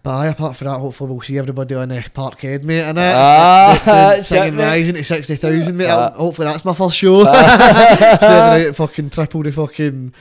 But 0.03 0.11
aye, 0.11 0.27
apart 0.29 0.57
from 0.57 0.67
that, 0.67 0.79
hopefully 0.79 1.13
we'll 1.13 1.23
see 1.23 1.39
everybody 1.39 1.75
on 1.75 1.89
the 1.89 1.97
Parkhead, 1.97 2.65
mate, 2.65 2.83
and. 2.83 2.99
Ah, 2.99 4.19
singing 4.21 4.57
rising 4.57 4.95
to 4.95 5.05
sixty 5.05 5.37
thousand, 5.37 5.77
mate. 5.77 5.91
Ah. 5.91 6.11
Hopefully 6.11 6.47
that's 6.47 6.65
my 6.65 6.75
first 6.75 6.97
show. 6.97 7.25
Seven 7.25 8.67
out, 8.67 8.75
fucking 8.75 9.11
triple 9.11 9.43
the 9.45 9.53
fucking 9.53 10.13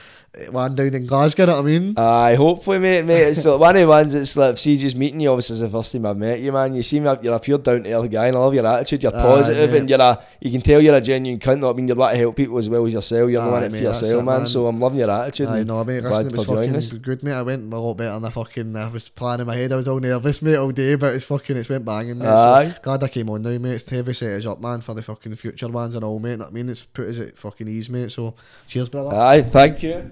one 0.50 0.74
down 0.74 0.94
in 0.94 1.06
Glasgow, 1.06 1.46
know 1.46 1.54
what 1.54 1.58
I 1.60 1.62
mean? 1.62 1.94
Aye, 1.96 2.34
hopefully, 2.34 2.78
mate, 2.78 3.04
mate. 3.04 3.22
It's 3.28 3.44
like 3.44 3.58
one 3.58 3.76
of 3.76 3.80
the 3.80 3.88
ones 3.88 4.12
that's 4.12 4.36
like, 4.36 4.58
see, 4.58 4.76
just 4.76 4.96
meeting 4.96 5.20
you, 5.20 5.30
obviously, 5.30 5.54
it's 5.54 5.62
the 5.62 5.68
first 5.68 5.92
time 5.92 6.06
I've 6.06 6.16
met 6.16 6.40
you, 6.40 6.52
man. 6.52 6.74
You 6.74 6.82
seem 6.82 7.04
like 7.04 7.22
you're 7.22 7.34
a 7.34 7.40
pure 7.40 7.58
down 7.58 7.84
to 7.84 7.92
earth 7.92 8.10
guy, 8.10 8.26
and 8.26 8.36
I 8.36 8.40
love 8.40 8.54
your 8.54 8.66
attitude. 8.66 9.02
You're 9.02 9.12
positive, 9.12 9.70
mate. 9.70 9.78
and 9.80 9.90
you're 9.90 10.00
a, 10.00 10.22
you 10.40 10.50
can 10.50 10.60
tell 10.60 10.80
you're 10.80 10.94
a 10.94 11.00
genuine 11.00 11.40
cunt. 11.40 11.68
I 11.68 11.72
mean, 11.74 11.88
you're 11.88 11.96
want 11.96 12.12
to 12.12 12.18
help 12.18 12.36
people 12.36 12.58
as 12.58 12.68
well 12.68 12.86
as 12.86 12.92
yourself. 12.92 13.30
You're 13.30 13.40
Aye, 13.40 13.44
the 13.46 13.50
one 13.50 13.64
it 13.64 13.70
for 13.70 13.76
yourself, 13.78 14.24
man. 14.24 14.38
man. 14.38 14.46
So 14.46 14.66
I'm 14.66 14.78
loving 14.80 14.98
your 14.98 15.10
attitude. 15.10 15.48
I 15.48 15.62
know, 15.62 15.82
mate. 15.84 16.00
glad 16.02 16.10
Listen, 16.10 16.26
it 16.26 16.32
was 16.36 16.46
fucking 16.46 16.76
us. 16.76 16.90
good, 16.90 17.22
mate. 17.22 17.32
I 17.32 17.42
went 17.42 17.72
a 17.72 17.78
lot 17.78 17.94
better 17.94 18.12
than 18.12 18.24
I 18.24 18.30
fucking 18.30 18.76
I 18.76 18.88
was 18.88 19.08
planning 19.08 19.42
in 19.42 19.46
my 19.46 19.56
head. 19.56 19.72
I 19.72 19.76
was 19.76 19.88
all 19.88 20.00
nervous, 20.00 20.42
mate, 20.42 20.56
all 20.56 20.70
day, 20.70 20.94
but 20.96 21.14
it's 21.14 21.24
fucking 21.24 21.56
it's 21.56 21.68
went 21.68 21.84
banging, 21.84 22.18
mate. 22.18 22.28
Aye. 22.28 22.72
So 22.72 22.80
glad 22.82 23.02
I 23.02 23.08
came 23.08 23.30
on 23.30 23.42
now, 23.42 23.56
mate. 23.58 23.74
It's 23.74 23.88
heavy 23.88 24.12
set 24.12 24.38
us 24.38 24.46
up, 24.46 24.60
man, 24.60 24.80
for 24.82 24.94
the 24.94 25.02
fucking 25.02 25.34
future 25.36 25.68
ones 25.68 25.94
and 25.94 26.04
all, 26.04 26.18
mate. 26.18 26.40
I 26.40 26.50
mean, 26.50 26.68
it's 26.68 26.82
put 26.84 27.08
us 27.08 27.18
at 27.18 27.38
fucking 27.38 27.68
ease, 27.68 27.88
mate. 27.88 28.12
So 28.12 28.34
cheers, 28.68 28.88
brother. 28.88 29.14
Aye, 29.16 29.42
thank 29.42 29.82
you. 29.82 30.10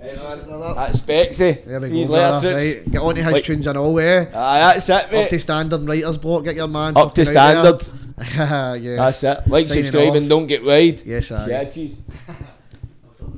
Hey, 0.00 0.14
man, 0.14 0.44
brother. 0.44 0.74
That's 0.74 1.00
Specksy. 1.00 1.64
There 1.64 1.80
we 1.80 1.88
See 1.88 2.04
go, 2.04 2.12
later, 2.12 2.28
brother. 2.40 2.54
Right, 2.54 2.90
get 2.92 3.00
on 3.02 3.14
to 3.16 3.22
his 3.24 3.32
Like- 3.32 3.44
tunes 3.44 3.66
and 3.66 3.78
all, 3.78 3.98
eh? 3.98 4.26
Aye, 4.32 4.58
that's 4.74 4.88
it, 4.88 5.10
mate. 5.12 5.24
Up 5.24 5.30
to 5.30 5.40
standard 5.40 5.88
writer's 5.88 6.16
block. 6.18 6.44
Get 6.44 6.56
your 6.56 6.68
man. 6.68 6.96
Up 6.96 7.14
to 7.14 7.24
standard. 7.26 7.82
yes. 8.18 9.20
That's 9.20 9.24
it. 9.24 9.48
Like, 9.50 9.66
Signing 9.66 9.84
subscribe, 9.84 10.14
and 10.14 10.28
don't 10.28 10.46
get 10.46 10.64
wide. 10.64 11.02
Yes, 11.04 11.30
aye. 11.32 11.46
Yeah, 11.48 11.64
cheese. 11.64 12.00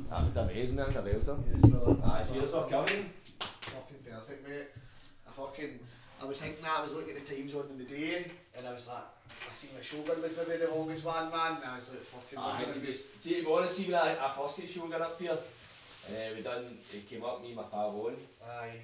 That 0.09 0.25
was 0.25 0.35
amazing, 0.35 0.75
man. 0.75 0.87
The 0.93 1.01
bells, 1.01 1.29
Aye, 1.29 2.23
cheers 2.33 2.51
for 2.51 2.67
coming. 2.67 3.09
Fucking 3.39 3.97
perfect, 4.05 4.47
mate. 4.47 4.67
I 5.27 5.31
fucking, 5.31 5.79
I 6.21 6.25
was 6.25 6.37
thinking 6.39 6.61
that, 6.63 6.79
I 6.79 6.83
was 6.83 6.91
looking 6.93 7.15
at 7.15 7.25
the 7.25 7.35
times 7.35 7.55
on 7.55 7.63
in 7.71 7.77
the 7.77 7.85
day, 7.85 8.25
and 8.57 8.67
I 8.67 8.73
was 8.73 8.87
like, 8.89 8.97
I 9.29 9.55
seen 9.55 9.69
my 9.75 9.81
Shogun 9.81 10.21
was 10.21 10.35
maybe 10.47 10.65
the 10.65 10.71
longest 10.71 11.05
one, 11.05 11.31
man, 11.31 11.55
and 11.55 11.65
I 11.65 11.75
was 11.75 11.89
like, 11.91 12.03
fucking, 12.03 12.37
Aye, 12.37 12.63
we're 12.67 12.73
gonna 12.73 12.85
just 12.85 13.23
see 13.23 13.35
to 13.35 13.41
be 13.45 13.51
honest, 13.51 13.75
see 13.77 13.85
when 13.85 13.95
I, 13.95 14.17
I 14.25 14.31
first 14.37 14.57
get 14.59 14.69
Shogun 14.69 15.01
up 15.01 15.19
here, 15.19 15.37
and 16.07 16.15
uh, 16.17 16.35
we 16.35 16.41
done. 16.41 16.77
He 16.89 17.01
came 17.01 17.23
up, 17.23 17.41
me 17.41 17.49
and 17.49 17.57
my 17.57 17.63
pal 17.63 17.93
Owen. 17.95 18.15
aye. 18.43 18.79